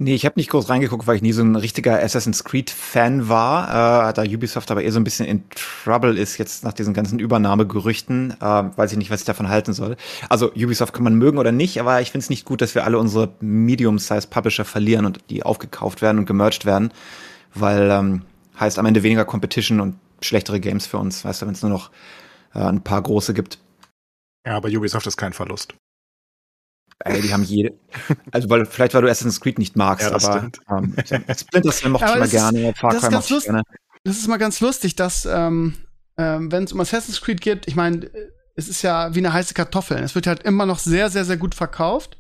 Nee, 0.02 0.14
ich 0.14 0.24
habe 0.24 0.40
nicht 0.40 0.48
groß 0.48 0.70
reingeguckt, 0.70 1.06
weil 1.06 1.16
ich 1.16 1.22
nie 1.22 1.32
so 1.32 1.42
ein 1.42 1.56
richtiger 1.56 2.02
Assassin's 2.02 2.42
Creed-Fan 2.42 3.28
war. 3.28 4.08
Äh, 4.08 4.12
da 4.14 4.22
Ubisoft 4.22 4.70
aber 4.70 4.82
eher 4.82 4.92
so 4.92 4.98
ein 4.98 5.04
bisschen 5.04 5.26
in 5.26 5.42
Trouble 5.50 6.16
ist 6.16 6.38
jetzt 6.38 6.64
nach 6.64 6.72
diesen 6.72 6.94
ganzen 6.94 7.18
Übernahmegerüchten, 7.18 8.30
äh, 8.40 8.44
weiß 8.44 8.92
ich 8.92 8.96
nicht, 8.96 9.10
was 9.10 9.20
ich 9.20 9.26
davon 9.26 9.50
halten 9.50 9.74
soll. 9.74 9.98
Also 10.30 10.52
Ubisoft 10.52 10.94
kann 10.94 11.04
man 11.04 11.16
mögen 11.16 11.36
oder 11.36 11.52
nicht, 11.52 11.78
aber 11.80 12.00
ich 12.00 12.12
finde 12.12 12.22
es 12.22 12.30
nicht 12.30 12.46
gut, 12.46 12.62
dass 12.62 12.74
wir 12.74 12.84
alle 12.84 12.98
unsere 12.98 13.34
Medium-Size-Publisher 13.40 14.64
verlieren 14.64 15.04
und 15.04 15.20
die 15.28 15.42
aufgekauft 15.42 16.00
werden 16.00 16.20
und 16.20 16.24
gemerged 16.24 16.64
werden, 16.64 16.94
weil 17.52 17.90
ähm, 17.90 18.22
heißt 18.58 18.78
am 18.78 18.86
Ende 18.86 19.02
weniger 19.02 19.26
Competition 19.26 19.80
und 19.80 19.96
schlechtere 20.22 20.60
Games 20.60 20.86
für 20.86 20.96
uns, 20.96 21.26
weißt 21.26 21.42
du, 21.42 21.46
wenn 21.46 21.52
es 21.52 21.60
nur 21.60 21.72
noch 21.72 21.90
äh, 22.54 22.60
ein 22.60 22.82
paar 22.82 23.02
große 23.02 23.34
gibt. 23.34 23.58
Ja, 24.46 24.56
aber 24.56 24.70
Ubisoft 24.70 25.06
ist 25.06 25.18
kein 25.18 25.34
Verlust. 25.34 25.74
Ey, 27.04 27.22
die 27.22 27.32
haben 27.32 27.44
jede. 27.44 27.72
Also, 28.30 28.50
weil, 28.50 28.66
vielleicht, 28.66 28.94
weil 28.94 29.02
du 29.02 29.08
Assassin's 29.08 29.40
Creed 29.40 29.58
nicht 29.58 29.74
magst, 29.76 30.10
ja, 30.10 30.14
aber 30.14 30.50
ähm, 30.70 30.94
Splinter 31.36 31.72
Cell 31.72 31.90
mochte 31.90 32.06
ich 32.06 32.18
mal 32.18 32.28
gerne, 32.28 32.74
Far 32.74 32.94
Cry 32.94 33.10
mochte 33.10 33.36
ich 33.36 33.44
gerne. 33.44 33.62
Das 34.04 34.16
ist 34.16 34.28
mal 34.28 34.36
ganz 34.36 34.60
lustig, 34.60 34.96
dass, 34.96 35.26
ähm, 35.26 35.74
ähm, 36.18 36.52
wenn 36.52 36.64
es 36.64 36.72
um 36.72 36.80
Assassin's 36.80 37.20
Creed 37.20 37.40
geht, 37.40 37.66
ich 37.66 37.76
meine, 37.76 38.10
es 38.54 38.68
ist 38.68 38.82
ja 38.82 39.14
wie 39.14 39.20
eine 39.20 39.32
heiße 39.32 39.54
Kartoffel. 39.54 39.98
Es 39.98 40.14
wird 40.14 40.26
halt 40.26 40.42
immer 40.42 40.66
noch 40.66 40.78
sehr, 40.78 41.10
sehr, 41.10 41.24
sehr 41.24 41.36
gut 41.36 41.54
verkauft. 41.54 42.18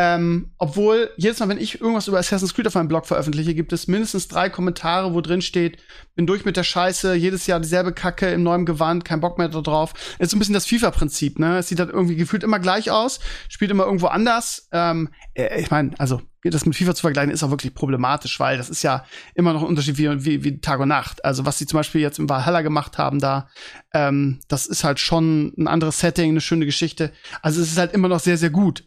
Ähm, 0.00 0.52
obwohl, 0.58 1.10
jedes 1.16 1.40
Mal, 1.40 1.48
wenn 1.48 1.58
ich 1.58 1.80
irgendwas 1.80 2.06
über 2.06 2.18
Assassin's 2.18 2.54
Creed 2.54 2.68
auf 2.68 2.74
meinem 2.76 2.86
Blog 2.86 3.04
veröffentliche, 3.04 3.52
gibt 3.52 3.72
es 3.72 3.88
mindestens 3.88 4.28
drei 4.28 4.48
Kommentare, 4.48 5.12
wo 5.12 5.20
drin 5.20 5.42
steht, 5.42 5.78
bin 6.14 6.24
durch 6.24 6.44
mit 6.44 6.56
der 6.56 6.62
Scheiße, 6.62 7.14
jedes 7.14 7.48
Jahr 7.48 7.58
dieselbe 7.58 7.92
Kacke 7.92 8.28
im 8.30 8.44
neuen 8.44 8.64
Gewand, 8.64 9.04
kein 9.04 9.20
Bock 9.20 9.38
mehr 9.38 9.48
drauf. 9.48 9.94
ist 10.20 10.30
so 10.30 10.36
ein 10.36 10.38
bisschen 10.38 10.54
das 10.54 10.66
FIFA-Prinzip, 10.66 11.40
ne? 11.40 11.58
Es 11.58 11.66
sieht 11.66 11.80
halt 11.80 11.90
irgendwie 11.90 12.14
gefühlt 12.14 12.44
immer 12.44 12.60
gleich 12.60 12.92
aus, 12.92 13.18
spielt 13.48 13.72
immer 13.72 13.86
irgendwo 13.86 14.06
anders. 14.06 14.68
Ähm, 14.70 15.08
äh, 15.34 15.60
ich 15.60 15.70
meine, 15.72 15.90
also 15.98 16.22
das 16.44 16.64
mit 16.64 16.76
FIFA 16.76 16.94
zu 16.94 17.00
vergleichen, 17.00 17.32
ist 17.32 17.42
auch 17.42 17.50
wirklich 17.50 17.74
problematisch, 17.74 18.38
weil 18.38 18.56
das 18.56 18.70
ist 18.70 18.84
ja 18.84 19.04
immer 19.34 19.52
noch 19.52 19.62
ein 19.62 19.68
Unterschied 19.68 19.98
wie, 19.98 20.24
wie, 20.24 20.44
wie 20.44 20.60
Tag 20.60 20.78
und 20.78 20.88
Nacht. 20.88 21.24
Also 21.24 21.44
was 21.44 21.58
sie 21.58 21.66
zum 21.66 21.78
Beispiel 21.78 22.00
jetzt 22.00 22.20
im 22.20 22.28
Valhalla 22.28 22.62
gemacht 22.62 22.98
haben 22.98 23.18
da, 23.18 23.48
ähm, 23.92 24.38
das 24.46 24.66
ist 24.66 24.84
halt 24.84 25.00
schon 25.00 25.52
ein 25.58 25.66
anderes 25.66 25.98
Setting, 25.98 26.30
eine 26.30 26.40
schöne 26.40 26.66
Geschichte. 26.66 27.12
Also 27.42 27.60
es 27.60 27.72
ist 27.72 27.78
halt 27.78 27.92
immer 27.92 28.06
noch 28.06 28.20
sehr, 28.20 28.38
sehr 28.38 28.50
gut. 28.50 28.84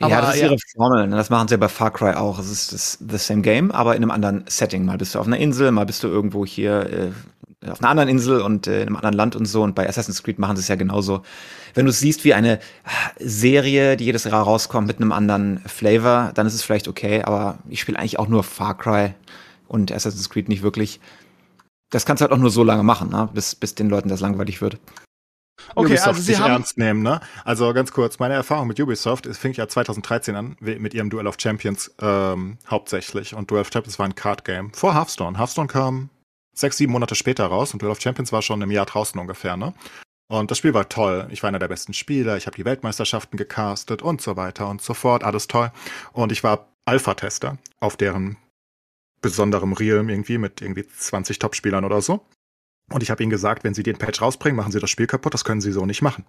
Aber, 0.00 0.10
ja, 0.10 0.20
das 0.20 0.34
ist 0.34 0.42
ihre 0.42 0.56
Formel. 0.74 1.06
Ne? 1.06 1.16
Das 1.16 1.30
machen 1.30 1.48
sie 1.48 1.54
ja 1.54 1.58
bei 1.58 1.68
Far 1.68 1.92
Cry 1.92 2.14
auch. 2.14 2.38
Es 2.38 2.50
ist 2.50 2.72
das 2.72 2.98
the 3.00 3.18
same 3.18 3.42
game, 3.42 3.70
aber 3.70 3.94
in 3.94 4.02
einem 4.02 4.10
anderen 4.10 4.44
Setting. 4.48 4.84
Mal 4.84 4.98
bist 4.98 5.14
du 5.14 5.20
auf 5.20 5.26
einer 5.26 5.38
Insel, 5.38 5.70
mal 5.70 5.86
bist 5.86 6.02
du 6.02 6.08
irgendwo 6.08 6.44
hier 6.44 7.12
äh, 7.62 7.70
auf 7.70 7.80
einer 7.80 7.90
anderen 7.90 8.08
Insel 8.08 8.40
und 8.40 8.66
äh, 8.66 8.82
in 8.82 8.88
einem 8.88 8.96
anderen 8.96 9.14
Land 9.14 9.36
und 9.36 9.46
so. 9.46 9.62
Und 9.62 9.74
bei 9.74 9.88
Assassin's 9.88 10.22
Creed 10.22 10.38
machen 10.38 10.56
sie 10.56 10.60
es 10.60 10.68
ja 10.68 10.74
genauso. 10.74 11.22
Wenn 11.74 11.86
du 11.86 11.90
es 11.90 12.00
siehst 12.00 12.24
wie 12.24 12.34
eine 12.34 12.58
Serie, 13.18 13.96
die 13.96 14.04
jedes 14.04 14.24
Jahr 14.24 14.42
rauskommt 14.42 14.88
mit 14.88 14.96
einem 14.96 15.12
anderen 15.12 15.60
Flavor, 15.66 16.32
dann 16.34 16.46
ist 16.46 16.54
es 16.54 16.62
vielleicht 16.62 16.88
okay. 16.88 17.22
Aber 17.22 17.58
ich 17.68 17.80
spiele 17.80 17.98
eigentlich 17.98 18.18
auch 18.18 18.28
nur 18.28 18.42
Far 18.42 18.76
Cry 18.76 19.14
und 19.68 19.92
Assassin's 19.92 20.30
Creed 20.30 20.48
nicht 20.48 20.62
wirklich. 20.62 21.00
Das 21.90 22.06
kannst 22.06 22.20
du 22.20 22.24
halt 22.24 22.32
auch 22.32 22.38
nur 22.38 22.50
so 22.50 22.64
lange 22.64 22.82
machen, 22.82 23.10
ne? 23.10 23.28
bis, 23.32 23.54
bis 23.54 23.74
den 23.74 23.90
Leuten 23.90 24.08
das 24.08 24.20
langweilig 24.20 24.62
wird. 24.62 24.78
Okay, 25.74 25.92
Ubisoft 25.92 26.08
also 26.08 26.22
Sie 26.22 26.36
haben 26.36 26.52
ernst 26.52 26.78
nehmen, 26.78 27.02
ne? 27.02 27.20
Also 27.44 27.72
ganz 27.72 27.92
kurz, 27.92 28.18
meine 28.18 28.34
Erfahrung 28.34 28.68
mit 28.68 28.80
Ubisoft, 28.80 29.26
es 29.26 29.38
fing 29.38 29.52
ja 29.52 29.68
2013 29.68 30.34
an 30.34 30.56
mit 30.60 30.94
ihrem 30.94 31.10
Duel 31.10 31.26
of 31.26 31.36
Champions 31.38 31.94
ähm, 32.00 32.58
hauptsächlich 32.68 33.34
und 33.34 33.50
Duel 33.50 33.62
of 33.62 33.70
Champions 33.72 33.98
war 33.98 34.06
ein 34.06 34.14
Card 34.14 34.44
Game 34.44 34.72
vor 34.72 34.94
Hearthstone. 34.94 35.38
Hearthstone 35.38 35.68
kam 35.68 36.10
sechs, 36.54 36.76
sieben 36.76 36.92
Monate 36.92 37.14
später 37.14 37.46
raus 37.46 37.72
und 37.72 37.80
Duel 37.80 37.92
of 37.92 38.00
Champions 38.00 38.32
war 38.32 38.42
schon 38.42 38.60
im 38.62 38.70
Jahr 38.70 38.86
draußen 38.86 39.18
ungefähr, 39.18 39.56
ne? 39.56 39.72
Und 40.28 40.50
das 40.50 40.58
Spiel 40.58 40.72
war 40.72 40.88
toll. 40.88 41.28
Ich 41.30 41.42
war 41.42 41.48
einer 41.48 41.58
der 41.58 41.68
besten 41.68 41.92
Spieler, 41.92 42.36
ich 42.36 42.46
habe 42.46 42.56
die 42.56 42.64
Weltmeisterschaften 42.64 43.36
gecastet 43.36 44.00
und 44.00 44.22
so 44.22 44.36
weiter 44.36 44.68
und 44.68 44.80
so 44.80 44.94
fort, 44.94 45.24
alles 45.24 45.46
toll. 45.46 45.70
Und 46.12 46.32
ich 46.32 46.42
war 46.42 46.68
Alpha-Tester 46.86 47.58
auf 47.80 47.96
deren 47.96 48.36
besonderem 49.20 49.72
Realm 49.72 50.08
irgendwie 50.08 50.38
mit 50.38 50.60
irgendwie 50.62 50.86
20 50.86 51.38
Top-Spielern 51.38 51.84
oder 51.84 52.00
so. 52.00 52.24
Und 52.92 53.02
ich 53.02 53.10
habe 53.10 53.22
ihnen 53.22 53.30
gesagt, 53.30 53.64
wenn 53.64 53.74
sie 53.74 53.82
den 53.82 53.96
Patch 53.96 54.20
rausbringen, 54.20 54.56
machen 54.56 54.72
sie 54.72 54.80
das 54.80 54.90
Spiel 54.90 55.06
kaputt, 55.06 55.34
das 55.34 55.44
können 55.44 55.60
sie 55.60 55.72
so 55.72 55.86
nicht 55.86 56.02
machen. 56.02 56.24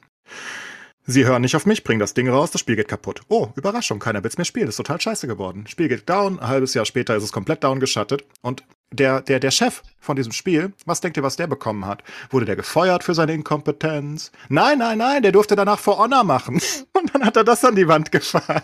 Sie 1.05 1.25
hören 1.25 1.41
nicht 1.41 1.57
auf 1.57 1.65
mich, 1.65 1.83
bringen 1.83 1.99
das 1.99 2.13
Ding 2.13 2.29
raus, 2.29 2.51
das 2.51 2.61
Spiel 2.61 2.77
geht 2.77 2.87
kaputt. 2.87 3.23
Oh, 3.27 3.49
Überraschung, 3.55 3.99
keiner 3.99 4.23
will's 4.23 4.37
mehr 4.37 4.45
spielen, 4.45 4.69
ist 4.69 4.77
total 4.77 5.01
scheiße 5.01 5.27
geworden. 5.27 5.67
Spiel 5.67 5.89
geht 5.89 6.09
down, 6.09 6.39
ein 6.39 6.47
halbes 6.47 6.73
Jahr 6.73 6.85
später 6.85 7.13
ist 7.17 7.23
es 7.23 7.33
komplett 7.33 7.65
down 7.65 7.81
geschattet. 7.81 8.23
Und 8.41 8.63
der, 8.89 9.19
der, 9.19 9.41
der 9.41 9.51
Chef 9.51 9.81
von 9.99 10.15
diesem 10.15 10.31
Spiel, 10.31 10.71
was 10.85 11.01
denkt 11.01 11.17
ihr, 11.17 11.23
was 11.23 11.35
der 11.35 11.47
bekommen 11.47 11.85
hat? 11.85 12.03
Wurde 12.29 12.45
der 12.45 12.55
gefeuert 12.55 13.03
für 13.03 13.13
seine 13.13 13.33
Inkompetenz? 13.33 14.31
Nein, 14.47 14.77
nein, 14.79 14.97
nein, 14.97 15.23
der 15.23 15.33
durfte 15.33 15.57
danach 15.57 15.79
For 15.79 15.97
Honor 15.97 16.23
machen. 16.23 16.61
Und 16.93 17.13
dann 17.13 17.25
hat 17.25 17.35
er 17.35 17.43
das 17.43 17.65
an 17.65 17.75
die 17.75 17.89
Wand 17.89 18.13
gefahren. 18.13 18.61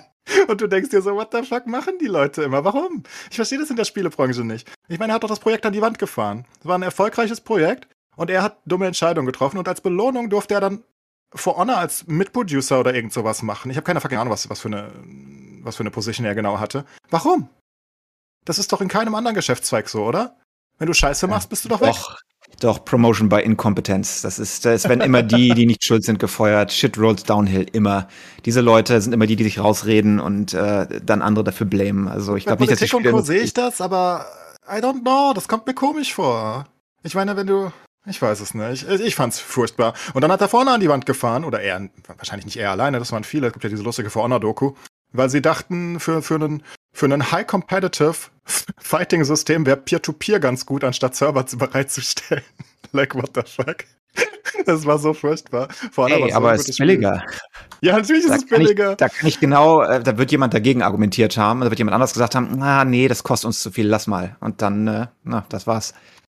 Und 0.47 0.61
du 0.61 0.67
denkst 0.67 0.91
dir 0.91 1.01
so, 1.01 1.15
what 1.15 1.33
the 1.33 1.43
fuck 1.43 1.67
machen 1.67 1.95
die 1.99 2.07
Leute 2.07 2.43
immer? 2.43 2.63
Warum? 2.63 3.03
Ich 3.29 3.35
verstehe 3.35 3.59
das 3.59 3.69
in 3.69 3.75
der 3.75 3.83
Spielebranche 3.83 4.45
nicht. 4.45 4.65
Ich 4.87 4.97
meine, 4.97 5.11
er 5.11 5.15
hat 5.15 5.23
doch 5.23 5.29
das 5.29 5.41
Projekt 5.41 5.65
an 5.65 5.73
die 5.73 5.81
Wand 5.81 5.99
gefahren. 5.99 6.45
Es 6.61 6.67
war 6.67 6.77
ein 6.77 6.83
erfolgreiches 6.83 7.41
Projekt 7.41 7.89
und 8.15 8.29
er 8.29 8.43
hat 8.43 8.59
dumme 8.65 8.87
Entscheidungen 8.87 9.25
getroffen 9.25 9.57
und 9.57 9.67
als 9.67 9.81
Belohnung 9.81 10.29
durfte 10.29 10.53
er 10.53 10.61
dann 10.61 10.83
For 11.33 11.57
Honor 11.57 11.77
als 11.77 12.07
Mitproducer 12.07 12.79
oder 12.79 12.93
irgend 12.93 13.13
sowas 13.13 13.43
machen. 13.43 13.69
Ich 13.69 13.77
habe 13.77 13.85
keine 13.85 14.01
fucking 14.01 14.17
Ahnung, 14.17 14.33
was, 14.33 14.49
was, 14.49 14.59
für 14.59 14.69
eine, 14.69 14.91
was 15.61 15.75
für 15.75 15.83
eine 15.83 15.91
Position 15.91 16.25
er 16.25 16.35
genau 16.35 16.59
hatte. 16.59 16.85
Warum? 17.09 17.49
Das 18.45 18.57
ist 18.57 18.71
doch 18.71 18.81
in 18.81 18.87
keinem 18.87 19.13
anderen 19.15 19.35
Geschäftszweig 19.35 19.89
so, 19.89 20.03
oder? 20.05 20.37
Wenn 20.79 20.87
du 20.87 20.93
Scheiße 20.93 21.27
machst, 21.27 21.49
bist 21.49 21.65
du 21.65 21.69
doch 21.69 21.81
weg. 21.81 21.89
Doch, 21.89 22.17
doch, 22.61 22.85
Promotion 22.85 23.29
by 23.29 23.41
Inkompetenz. 23.41 24.21
Das 24.21 24.39
ist, 24.39 24.65
das 24.65 24.87
werden 24.87 25.01
immer 25.01 25.21
die, 25.21 25.49
die 25.49 25.65
nicht 25.65 25.83
schuld 25.83 26.03
sind, 26.03 26.19
gefeuert. 26.19 26.71
Shit 26.71 26.97
rolls 26.97 27.23
downhill, 27.23 27.67
immer. 27.73 28.07
Diese 28.45 28.61
Leute 28.61 28.99
sind 29.01 29.13
immer 29.13 29.27
die, 29.27 29.35
die 29.35 29.43
sich 29.43 29.59
rausreden 29.59 30.19
und 30.19 30.53
äh, 30.53 31.01
dann 31.01 31.21
andere 31.21 31.43
dafür 31.43 31.67
blamen. 31.67 32.07
Also 32.07 32.35
ich 32.37 32.45
glaube 32.45 32.63
nicht, 32.63 32.71
dass 32.71 32.81
ich 32.81 32.91
Co. 32.91 33.21
sehe 33.21 33.41
ich 33.41 33.53
das, 33.53 33.81
aber 33.81 34.25
I 34.67 34.77
don't 34.77 35.01
know, 35.01 35.33
das 35.33 35.47
kommt 35.47 35.67
mir 35.67 35.73
komisch 35.73 36.13
vor. 36.13 36.67
Ich 37.03 37.15
meine, 37.15 37.35
wenn 37.35 37.47
du, 37.47 37.71
ich 38.05 38.21
weiß 38.21 38.39
es 38.39 38.53
nicht. 38.53 38.87
Ich, 38.87 39.15
fand's 39.15 39.39
furchtbar. 39.39 39.93
Und 40.13 40.21
dann 40.21 40.31
hat 40.31 40.41
er 40.41 40.49
vorne 40.49 40.71
an 40.71 40.79
die 40.79 40.89
Wand 40.89 41.05
gefahren, 41.05 41.43
oder 41.43 41.61
er, 41.61 41.89
wahrscheinlich 42.07 42.45
nicht 42.45 42.57
er 42.57 42.71
alleine, 42.71 42.99
das 42.99 43.11
waren 43.11 43.23
viele, 43.23 43.47
es 43.47 43.53
gibt 43.53 43.63
ja 43.63 43.69
diese 43.69 43.83
lustige 43.83 44.09
For 44.09 44.23
Honor-Doku, 44.23 44.73
weil 45.11 45.29
sie 45.29 45.41
dachten, 45.41 45.99
für, 45.99 46.21
für 46.21 46.35
einen, 46.35 46.63
für 46.91 47.05
einen 47.05 47.31
High 47.31 47.45
Competitive 47.45 48.15
Fighting 48.77 49.23
System 49.23 49.65
wäre 49.65 49.77
Peer-to-Peer 49.77 50.39
ganz 50.39 50.65
gut, 50.65 50.83
anstatt 50.83 51.15
Server 51.15 51.43
bereitzustellen. 51.43 52.43
like, 52.91 53.15
what 53.15 53.31
the 53.35 53.41
fuck? 53.45 53.85
Das 54.65 54.85
war 54.85 54.97
so 54.97 55.13
furchtbar. 55.13 55.69
Vor 55.91 56.05
allem, 56.05 56.23
hey, 56.23 56.33
aber 56.33 56.53
es 56.53 56.67
ist 56.67 56.77
billiger. 56.79 57.23
Ja, 57.81 57.95
natürlich 57.95 58.25
ist 58.25 58.31
es 58.31 58.45
billiger. 58.45 58.91
Ich, 58.91 58.97
da 58.97 59.07
kann 59.07 59.27
ich 59.27 59.39
genau, 59.39 59.81
äh, 59.81 60.01
da 60.03 60.17
wird 60.17 60.31
jemand 60.31 60.53
dagegen 60.53 60.81
argumentiert 60.81 61.37
haben, 61.37 61.61
da 61.61 61.69
wird 61.69 61.79
jemand 61.79 61.95
anders 61.95 62.13
gesagt 62.13 62.35
haben, 62.35 62.49
na, 62.57 62.83
nee, 62.83 63.07
das 63.07 63.23
kostet 63.23 63.47
uns 63.47 63.61
zu 63.61 63.71
viel, 63.71 63.87
lass 63.87 64.07
mal. 64.07 64.35
Und 64.39 64.61
dann, 64.61 64.87
äh, 64.87 65.07
na, 65.23 65.45
das 65.49 65.67
war's. 65.67 65.93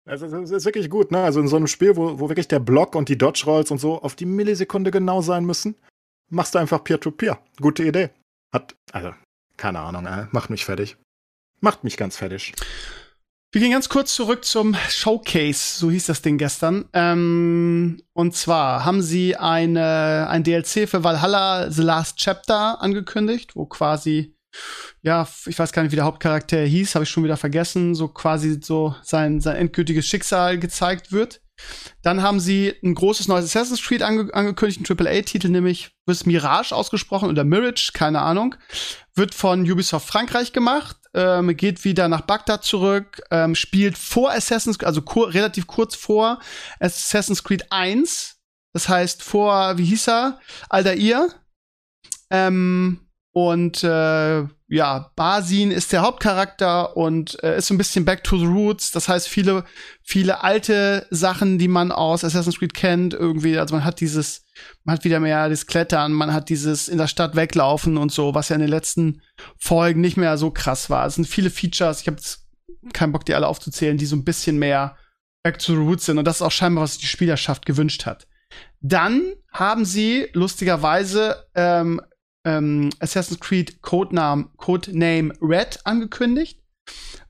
Also 0.06 0.26
es 0.26 0.52
ist 0.52 0.66
wirklich 0.66 0.90
gut, 0.90 1.12
ne? 1.12 1.20
Also 1.20 1.40
in 1.40 1.48
so 1.48 1.56
einem 1.56 1.68
Spiel, 1.68 1.96
wo, 1.96 2.20
wo 2.20 2.30
wirklich 2.30 2.48
der 2.48 2.60
Block 2.60 2.96
und 2.96 3.08
die 3.10 3.18
Dodge 3.18 3.44
Rolls 3.46 3.72
und 3.72 3.78
so 3.78 4.02
auf 4.02 4.16
die 4.16 4.26
Millisekunde 4.26 4.92
genau 4.92 5.22
sein 5.22 5.46
müssen, 5.46 5.76
machst 6.30 6.56
du 6.56 6.60
einfach 6.60 6.84
Peer-to-Peer. 6.84 7.36
-Peer. 7.36 7.62
Gute 7.62 7.84
Idee. 7.84 8.10
Hat, 8.52 8.76
also, 8.92 9.14
keine 9.58 9.80
Ahnung, 9.80 10.06
äh, 10.08 10.28
macht 10.32 10.50
mich 10.50 10.66
fertig. 10.66 10.98
Macht 11.60 11.84
mich 11.84 11.98
ganz 11.98 12.18
fertig. 12.18 12.54
Wir 13.54 13.60
gehen 13.60 13.72
ganz 13.72 13.90
kurz 13.90 14.16
zurück 14.16 14.46
zum 14.46 14.76
Showcase, 14.90 15.78
so 15.78 15.92
hieß 15.92 16.06
das 16.06 16.22
Ding 16.22 16.38
gestern. 16.38 16.86
Ähm, 16.94 18.02
und 18.14 18.34
zwar 18.34 18.86
haben 18.86 19.02
sie 19.02 19.36
eine, 19.36 20.28
ein 20.30 20.44
DLC 20.44 20.88
für 20.88 21.04
Valhalla 21.04 21.70
The 21.70 21.82
Last 21.82 22.18
Chapter 22.18 22.82
angekündigt, 22.82 23.58
wo 23.58 23.66
quasi 23.66 24.34
ja, 25.02 25.28
ich 25.46 25.58
weiß 25.58 25.72
gar 25.72 25.84
nicht, 25.84 25.92
wie 25.92 25.98
der 25.98 26.06
Hauptcharakter 26.06 26.62
hieß, 26.62 26.96
habe 26.96 27.04
ich 27.04 27.10
schon 27.10 27.24
wieder 27.24 27.38
vergessen, 27.38 27.96
so 27.96 28.08
quasi 28.08 28.60
so 28.62 28.96
sein, 29.02 29.42
sein 29.42 29.56
endgültiges 29.56 30.06
Schicksal 30.06 30.60
gezeigt 30.60 31.12
wird. 31.12 31.42
Dann 32.02 32.22
haben 32.24 32.40
sie 32.40 32.74
ein 32.84 32.96
großes 32.96 33.28
neues 33.28 33.46
Assassin's 33.46 33.84
Creed 33.84 34.02
ange 34.02 34.34
angekündigt, 34.34 34.82
ein 34.82 34.98
AAA-Titel, 34.98 35.50
nämlich 35.50 35.92
wird 36.06 36.26
Mirage 36.26 36.76
ausgesprochen 36.76 37.30
oder 37.30 37.44
Mirage, 37.44 37.92
keine 37.94 38.22
Ahnung. 38.22 38.56
Wird 39.14 39.36
von 39.36 39.70
Ubisoft 39.70 40.08
Frankreich 40.08 40.54
gemacht, 40.54 40.98
ähm, 41.14 41.56
geht 41.56 41.84
wieder 41.84 42.08
nach 42.08 42.22
Bagdad 42.22 42.64
zurück, 42.64 43.22
ähm, 43.30 43.56
spielt 43.56 43.98
vor 43.98 44.32
Assassin's 44.32 44.80
Creed, 44.80 44.88
also 44.88 45.02
kur 45.02 45.34
relativ 45.34 45.68
kurz 45.68 45.96
vor 45.96 46.40
Assassin's 46.80 47.44
Creed 47.44 47.72
1. 47.72 48.38
Das 48.74 48.88
heißt 48.90 49.22
vor, 49.22 49.78
wie 49.78 49.86
hieß 49.86 50.08
er? 50.08 50.40
Aldair. 50.70 51.28
Ähm, 52.30 53.11
und 53.34 53.84
äh, 53.84 54.44
ja, 54.68 55.12
Basin 55.16 55.72
ist 55.72 55.94
der 55.94 56.02
Hauptcharakter 56.02 56.98
und 56.98 57.42
äh, 57.44 57.58
ist 57.58 57.68
so 57.68 57.74
ein 57.74 57.78
bisschen 57.78 58.04
back 58.04 58.26
to 58.26 58.38
the 58.38 58.46
roots. 58.46 58.92
Das 58.92 59.08
heißt, 59.08 59.28
viele, 59.28 59.64
viele 60.04 60.44
alte 60.44 61.08
Sachen, 61.12 61.58
die 61.58 61.70
man 61.70 61.94
aus 61.94 62.26
Assassin's 62.26 62.60
Creed 62.60 62.74
kennt, 62.74 63.14
irgendwie, 63.14 63.58
also 63.58 63.74
man 63.74 63.86
hat 63.86 64.02
dieses, 64.02 64.44
man 64.84 64.96
hat 64.96 65.06
wieder 65.06 65.22
mehr 65.22 65.48
das 65.48 65.66
Klettern, 65.66 66.12
man 66.12 66.34
hat 66.34 66.50
dieses 66.50 66.90
in 66.90 66.98
der 66.98 67.08
Stadt 67.08 67.36
weglaufen 67.38 67.98
und 67.98 68.12
so, 68.12 68.36
was 68.36 68.50
ja 68.50 68.56
in 68.56 68.62
den 68.62 68.70
letzten 68.70 69.22
Folgen 69.58 70.02
nicht 70.02 70.18
mehr 70.18 70.38
so 70.38 70.52
krass 70.52 70.90
war. 70.90 71.06
Es 71.06 71.16
sind 71.16 71.26
viele 71.26 71.50
Features, 71.50 72.02
ich 72.02 72.08
habe 72.08 72.18
keinen 72.92 73.14
Bock, 73.14 73.26
die 73.26 73.34
alle 73.34 73.48
aufzuzählen, 73.48 73.98
die 73.98 74.06
so 74.06 74.18
ein 74.18 74.26
bisschen 74.26 74.60
mehr 74.60 74.98
back 75.44 75.58
to 75.58 75.74
the 75.74 75.80
roots 75.80 76.06
sind. 76.06 76.18
Und 76.18 76.26
das 76.26 76.38
ist 76.38 76.42
auch 76.42 76.52
scheinbar, 76.52 76.84
was 76.84 76.98
die 76.98 77.06
Spielerschaft 77.06 77.66
gewünscht 77.66 78.06
hat. 78.06 78.28
Dann 78.82 79.34
haben 79.52 79.86
sie 79.86 80.28
lustigerweise 80.34 81.46
ähm, 81.56 82.02
ähm, 82.46 82.90
Assassin's 83.00 83.40
Creed 83.40 83.82
Codename, 83.82 84.50
Codename 84.58 85.34
Red 85.42 85.80
angekündigt, 85.86 86.60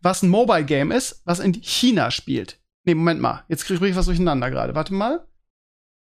was 0.01 0.23
ein 0.23 0.29
Mobile 0.29 0.65
Game 0.65 0.91
ist, 0.91 1.21
was 1.25 1.39
in 1.39 1.53
China 1.61 2.11
spielt. 2.11 2.59
Nee, 2.85 2.95
Moment 2.95 3.21
mal. 3.21 3.43
Jetzt 3.47 3.65
kriege 3.65 3.87
ich 3.87 3.95
was 3.95 4.05
durcheinander 4.05 4.49
gerade. 4.49 4.73
Warte 4.75 4.93
mal. 4.93 5.27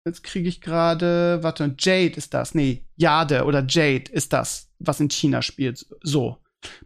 Jetzt 0.05 0.24
kriege 0.24 0.49
ich 0.49 0.61
gerade, 0.61 1.38
warte, 1.43 1.74
Jade 1.78 2.16
ist 2.16 2.34
das. 2.34 2.55
Nee, 2.55 2.84
Jade 2.97 3.45
oder 3.45 3.64
Jade 3.68 4.11
ist 4.11 4.32
das, 4.32 4.68
was 4.78 5.01
in 5.01 5.11
China 5.11 5.43
spielt. 5.43 5.86
So. 6.03 6.38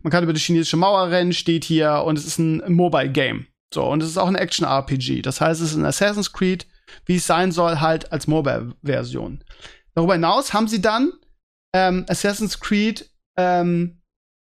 Man 0.02 0.10
kann 0.10 0.24
über 0.24 0.32
die 0.32 0.40
chinesische 0.40 0.76
Mauer 0.76 1.10
rennen, 1.10 1.32
steht 1.32 1.64
hier 1.64 2.02
und 2.06 2.18
es 2.18 2.26
ist 2.26 2.38
ein 2.38 2.72
Mobile 2.72 3.10
Game. 3.10 3.46
So, 3.72 3.84
und 3.84 4.02
es 4.02 4.08
ist 4.08 4.18
auch 4.18 4.28
ein 4.28 4.36
Action-RPG. 4.36 5.22
Das 5.22 5.40
heißt, 5.40 5.60
es 5.60 5.72
ist 5.72 5.76
ein 5.76 5.84
Assassin's 5.84 6.32
Creed, 6.32 6.66
wie 7.04 7.16
es 7.16 7.26
sein 7.26 7.52
soll, 7.52 7.80
halt 7.80 8.12
als 8.12 8.26
Mobile-Version. 8.26 9.42
Darüber 9.94 10.14
hinaus 10.14 10.52
haben 10.52 10.68
sie 10.68 10.80
dann 10.80 11.12
ähm, 11.74 12.04
Assassin's 12.08 12.60
Creed 12.60 13.10
ähm, 13.36 14.00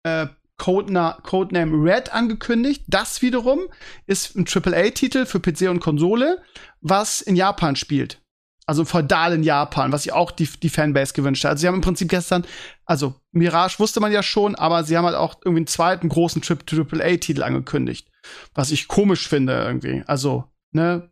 äh, 0.04 0.28
Codena 0.58 1.18
Codename 1.24 1.84
Red 1.84 2.14
angekündigt. 2.14 2.84
Das 2.88 3.22
wiederum 3.22 3.62
ist 4.06 4.36
ein 4.36 4.46
AAA-Titel 4.46 5.26
für 5.26 5.40
PC 5.40 5.70
und 5.70 5.80
Konsole, 5.80 6.44
was 6.82 7.22
in 7.22 7.36
Japan 7.36 7.76
spielt. 7.76 8.22
Also 8.68 8.86
feudal 8.86 9.34
in 9.34 9.42
Japan, 9.42 9.92
was 9.92 10.04
sich 10.04 10.14
auch 10.14 10.30
die, 10.30 10.48
die 10.48 10.70
Fanbase 10.70 11.14
gewünscht 11.14 11.44
hat. 11.44 11.52
Also 11.52 11.62
sie 11.62 11.68
haben 11.68 11.76
im 11.76 11.82
Prinzip 11.82 12.08
gestern, 12.08 12.46
also 12.86 13.16
Mirage 13.32 13.80
wusste 13.80 14.00
man 14.00 14.12
ja 14.12 14.22
schon, 14.22 14.54
aber 14.54 14.84
sie 14.84 14.96
haben 14.96 15.06
halt 15.06 15.16
auch 15.16 15.40
irgendwie 15.44 15.62
einen 15.62 15.68
zweiten 15.68 16.08
großen 16.08 16.44
AAA-Titel 16.44 17.42
angekündigt. 17.42 18.12
Was 18.54 18.70
ich 18.70 18.88
komisch 18.88 19.28
finde 19.28 19.54
irgendwie. 19.54 20.04
Also, 20.06 20.44
ne, 20.72 21.10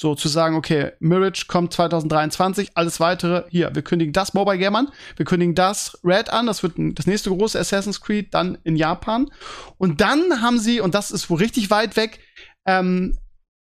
so 0.00 0.14
zu 0.14 0.28
sagen, 0.28 0.56
okay, 0.56 0.92
Mirage 0.98 1.46
kommt 1.46 1.72
2023, 1.72 2.72
alles 2.74 2.98
weitere, 2.98 3.44
hier, 3.48 3.74
wir 3.74 3.82
kündigen 3.82 4.12
das 4.12 4.34
Mobile 4.34 4.58
Game 4.58 4.74
an, 4.74 4.88
wir 5.16 5.24
kündigen 5.24 5.54
das 5.54 5.98
Red 6.02 6.30
an, 6.30 6.46
das 6.46 6.62
wird 6.62 6.74
das 6.76 7.06
nächste 7.06 7.30
große 7.30 7.58
Assassin's 7.58 8.00
Creed 8.00 8.34
dann 8.34 8.58
in 8.64 8.76
Japan. 8.76 9.30
Und 9.78 10.00
dann 10.00 10.42
haben 10.42 10.58
sie, 10.58 10.80
und 10.80 10.94
das 10.94 11.10
ist 11.10 11.30
wohl 11.30 11.38
richtig 11.38 11.70
weit 11.70 11.96
weg, 11.96 12.18
ähm, 12.66 13.18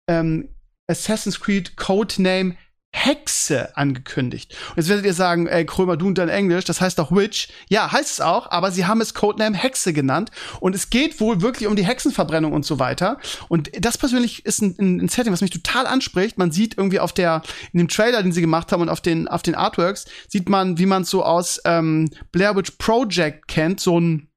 ähm, 0.09 0.49
Assassin's 0.89 1.41
Creed 1.41 1.77
Codename 1.77 2.57
Hexe 2.97 3.77
angekündigt. 3.77 4.57
Und 4.71 4.79
jetzt 4.79 4.89
werdet 4.89 5.05
ihr 5.05 5.13
sagen, 5.13 5.47
ey, 5.47 5.67
Krömer, 5.67 5.97
du 5.97 6.07
und 6.07 6.17
dein 6.17 6.31
Englisch, 6.31 6.65
das 6.65 6.81
heißt 6.81 6.99
doch 6.99 7.13
Witch. 7.13 7.49
Ja, 7.69 7.93
heißt 7.93 8.11
es 8.11 8.21
auch, 8.21 8.51
aber 8.51 8.71
sie 8.71 8.87
haben 8.87 9.03
es 9.03 9.13
Codename 9.13 9.57
Hexe 9.57 9.93
genannt. 9.93 10.31
Und 10.61 10.75
es 10.75 10.89
geht 10.89 11.21
wohl 11.21 11.43
wirklich 11.43 11.69
um 11.69 11.77
die 11.77 11.85
Hexenverbrennung 11.85 12.53
und 12.53 12.65
so 12.65 12.79
weiter. 12.79 13.19
Und 13.49 13.71
das 13.79 13.99
persönlich 13.99 14.47
ist 14.47 14.63
ein, 14.63 14.75
ein 14.79 15.09
Setting, 15.09 15.33
was 15.33 15.43
mich 15.43 15.51
total 15.51 15.87
anspricht. 15.87 16.39
Man 16.39 16.51
sieht 16.51 16.79
irgendwie 16.79 16.99
auf 16.99 17.13
der, 17.13 17.43
in 17.73 17.79
dem 17.79 17.89
Trailer, 17.89 18.23
den 18.23 18.33
sie 18.33 18.41
gemacht 18.41 18.73
haben 18.73 18.81
und 18.81 18.89
auf 18.89 19.03
den, 19.03 19.29
auf 19.29 19.43
den 19.43 19.55
Artworks, 19.55 20.07
sieht 20.29 20.49
man, 20.49 20.79
wie 20.79 20.87
man 20.87 21.03
es 21.03 21.11
so 21.11 21.23
aus 21.23 21.61
ähm, 21.67 22.11
Blair 22.33 22.57
Witch 22.57 22.73
Project 22.79 23.47
kennt, 23.47 23.79
so 23.79 24.01
ein 24.01 24.29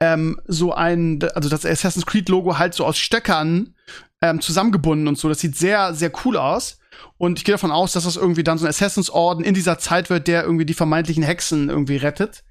ähm, 0.00 0.38
so 0.46 0.74
ein, 0.74 1.22
also 1.34 1.48
das 1.48 1.64
Assassin's 1.64 2.04
Creed 2.04 2.28
Logo 2.28 2.58
halt 2.58 2.74
so 2.74 2.84
aus 2.84 2.98
Stöckern 2.98 3.74
ähm, 4.20 4.40
zusammengebunden 4.40 5.08
und 5.08 5.18
so. 5.18 5.28
Das 5.28 5.40
sieht 5.40 5.56
sehr, 5.56 5.94
sehr 5.94 6.12
cool 6.24 6.36
aus. 6.36 6.78
Und 7.18 7.38
ich 7.38 7.44
gehe 7.44 7.54
davon 7.54 7.70
aus, 7.70 7.92
dass 7.92 8.04
das 8.04 8.16
irgendwie 8.16 8.44
dann 8.44 8.58
so 8.58 8.66
ein 8.66 8.68
Assassins-Orden 8.68 9.44
in 9.44 9.54
dieser 9.54 9.78
Zeit 9.78 10.10
wird, 10.10 10.28
der 10.28 10.44
irgendwie 10.44 10.66
die 10.66 10.74
vermeintlichen 10.74 11.22
Hexen 11.22 11.68
irgendwie 11.68 11.96
rettet. 11.96 12.44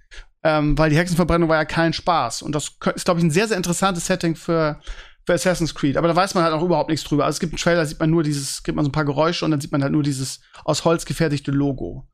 Ähm, 0.43 0.77
weil 0.77 0.89
die 0.91 0.97
Hexenverbrennung 0.97 1.49
war 1.49 1.57
ja 1.57 1.65
kein 1.65 1.93
Spaß. 1.93 2.43
Und 2.43 2.53
das 2.53 2.71
ist, 2.95 3.05
glaube 3.05 3.19
ich, 3.19 3.25
ein 3.25 3.31
sehr, 3.31 3.47
sehr 3.47 3.57
interessantes 3.57 4.05
Setting 4.05 4.35
für, 4.35 4.79
für 5.25 5.33
Assassin's 5.33 5.73
Creed. 5.73 5.97
Aber 5.97 6.07
da 6.07 6.15
weiß 6.15 6.35
man 6.35 6.43
halt 6.43 6.53
auch 6.53 6.61
überhaupt 6.61 6.89
nichts 6.89 7.03
drüber. 7.03 7.25
Also 7.25 7.37
es 7.37 7.39
gibt 7.39 7.53
einen 7.53 7.59
Trailer, 7.59 7.79
da 7.79 7.85
sieht 7.85 7.99
man 7.99 8.11
nur 8.11 8.21
dieses, 8.21 8.61
gibt 8.61 8.75
man 8.75 8.85
so 8.85 8.89
ein 8.89 8.93
paar 8.93 9.05
Geräusche 9.05 9.43
und 9.43 9.51
dann 9.51 9.61
sieht 9.61 9.71
man 9.71 9.81
halt 9.81 9.91
nur 9.91 10.03
dieses 10.03 10.41
aus 10.63 10.85
Holz 10.85 11.05
gefertigte 11.05 11.51
Logo. 11.51 12.07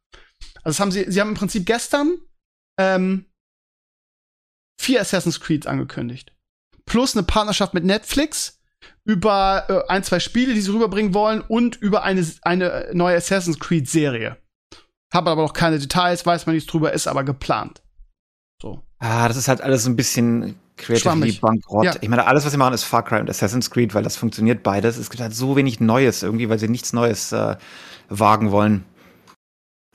Also 0.64 0.76
das 0.76 0.80
haben 0.80 0.92
sie, 0.92 1.06
sie 1.12 1.20
haben 1.20 1.30
im 1.30 1.36
Prinzip 1.36 1.66
gestern 1.66 2.18
ähm, 2.80 3.26
vier 4.80 5.02
Assassin's 5.02 5.42
Creeds 5.42 5.68
angekündigt. 5.68 6.34
Plus 6.86 7.16
eine 7.16 7.24
Partnerschaft 7.24 7.74
mit 7.74 7.84
Netflix 7.84 8.61
über 9.04 9.66
äh, 9.70 9.92
ein, 9.92 10.04
zwei 10.04 10.20
Spiele, 10.20 10.54
die 10.54 10.62
sie 10.62 10.72
rüberbringen 10.72 11.14
wollen 11.14 11.42
und 11.42 11.76
über 11.78 12.04
eine, 12.04 12.26
eine 12.44 12.90
neue 12.94 13.18
Assassin's 13.18 13.60
Creed 13.60 13.90
Serie. 13.90 14.38
habe 15.14 15.32
aber 15.32 15.44
noch 15.44 15.54
keine 15.54 15.80
Details, 15.80 16.26
weiß 16.26 16.46
man 16.46 16.56
nichts 16.56 16.70
drüber, 16.70 16.94
ist 16.94 17.08
aber 17.08 17.24
geplant. 17.24 17.82
So. 18.62 18.82
Ah, 19.00 19.28
das 19.28 19.38
ist 19.38 19.48
halt 19.48 19.62
alles 19.62 19.88
ein 19.88 19.96
bisschen 19.96 20.60
creatively 20.78 21.34
bankrott. 21.34 21.86
Ja. 21.86 21.96
Ich 22.02 22.10
meine, 22.10 22.28
alles, 22.28 22.46
was 22.46 22.52
sie 22.52 22.58
machen, 22.58 22.74
ist 22.74 22.84
Far 22.84 23.04
Cry 23.04 23.20
und 23.20 23.30
Assassin's 23.30 23.72
Creed, 23.72 23.94
weil 23.94 24.04
das 24.04 24.16
funktioniert 24.16 24.64
beides. 24.64 24.98
Es 24.98 25.10
gibt 25.10 25.22
halt 25.22 25.34
so 25.34 25.56
wenig 25.56 25.80
Neues 25.80 26.24
irgendwie, 26.24 26.50
weil 26.50 26.60
sie 26.60 26.68
nichts 26.68 26.94
Neues 26.94 27.32
äh, 27.32 27.56
wagen 28.10 28.52
wollen. 28.52 28.86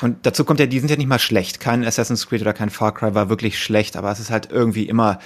Und 0.03 0.26
dazu 0.26 0.45
kommt 0.45 0.61
ja, 0.61 0.66
die 0.66 0.78
sind 0.78 0.91
ja 0.91 0.97
nicht 0.97 1.09
mal 1.09 1.18
schlecht. 1.18 1.61
Kein 1.61 1.84
Assassin's 1.84 2.28
Creed 2.28 2.43
oder 2.43 2.53
kein 2.53 2.70
Far 2.70 2.93
Cry 2.93 3.14
war 3.14 3.28
wirklich 3.28 3.59
schlecht, 3.59 3.97
aber 3.97 4.11
es 4.11 4.20
ist 4.20 4.30
halt 4.30 4.51
irgendwie 4.51 4.89
immer, 4.89 5.18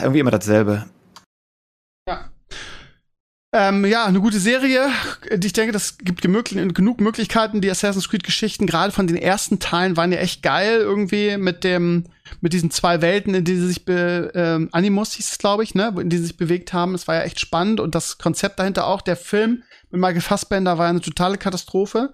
irgendwie 0.00 0.20
immer 0.20 0.32
dasselbe. 0.32 0.86
Ja. 3.54 3.68
Ähm, 3.68 3.84
ja, 3.84 4.04
eine 4.04 4.20
gute 4.20 4.40
Serie. 4.40 4.88
Ich 5.30 5.52
denke, 5.52 5.72
das 5.72 5.98
gibt 5.98 6.22
genug 6.22 7.00
Möglichkeiten. 7.00 7.60
Die 7.60 7.70
Assassin's 7.70 8.08
Creed-Geschichten, 8.08 8.66
gerade 8.66 8.90
von 8.92 9.06
den 9.06 9.16
ersten 9.16 9.60
Teilen, 9.60 9.96
waren 9.96 10.10
ja 10.10 10.18
echt 10.18 10.42
geil 10.42 10.78
irgendwie 10.80 11.36
mit 11.36 11.62
dem, 11.62 12.04
mit 12.40 12.52
diesen 12.52 12.72
zwei 12.72 13.00
Welten, 13.00 13.32
in 13.32 13.44
die 13.44 13.56
sie 13.56 13.68
sich 13.68 13.84
be, 13.84 14.32
ähm, 14.34 14.68
Animus 14.72 15.12
hieß 15.12 15.32
es, 15.32 15.38
glaube 15.38 15.62
ich, 15.62 15.74
ne, 15.74 15.94
in 16.00 16.10
die 16.10 16.18
sie 16.18 16.24
sich 16.24 16.36
bewegt 16.36 16.72
haben. 16.72 16.94
Es 16.94 17.06
war 17.06 17.14
ja 17.14 17.22
echt 17.22 17.38
spannend 17.38 17.78
und 17.78 17.94
das 17.94 18.18
Konzept 18.18 18.58
dahinter 18.58 18.88
auch. 18.88 19.00
Der 19.00 19.16
Film 19.16 19.62
mit 19.90 20.00
Michael 20.00 20.20
Fassbender 20.20 20.76
war 20.76 20.86
ja 20.86 20.90
eine 20.90 21.00
totale 21.00 21.38
Katastrophe. 21.38 22.12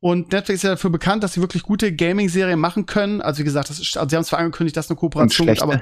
Und 0.00 0.32
Netflix 0.32 0.58
ist 0.58 0.64
ja 0.64 0.70
dafür 0.70 0.90
bekannt, 0.90 1.24
dass 1.24 1.32
sie 1.32 1.40
wirklich 1.40 1.62
gute 1.62 1.94
Gaming-Serien 1.94 2.60
machen 2.60 2.84
können. 2.84 3.22
Also 3.22 3.38
wie 3.38 3.44
gesagt, 3.44 3.70
das 3.70 3.80
ist, 3.80 3.96
also 3.96 4.10
sie 4.10 4.16
haben 4.16 4.24
zwar 4.24 4.40
angekündigt, 4.40 4.76
dass 4.76 4.90
eine 4.90 4.98
Kooperation 4.98 5.46
gibt, 5.46 5.62
aber 5.62 5.80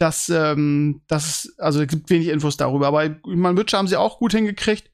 dass 0.00 0.30
ähm, 0.30 1.02
das 1.08 1.52
also 1.58 1.82
es 1.82 1.88
gibt 1.88 2.08
wenig 2.08 2.28
Infos 2.28 2.56
darüber. 2.56 2.88
Aber 2.88 3.16
man 3.24 3.56
Witcher 3.56 3.78
haben 3.78 3.88
sie 3.88 3.96
auch 3.96 4.18
gut 4.18 4.32
hingekriegt. 4.32 4.90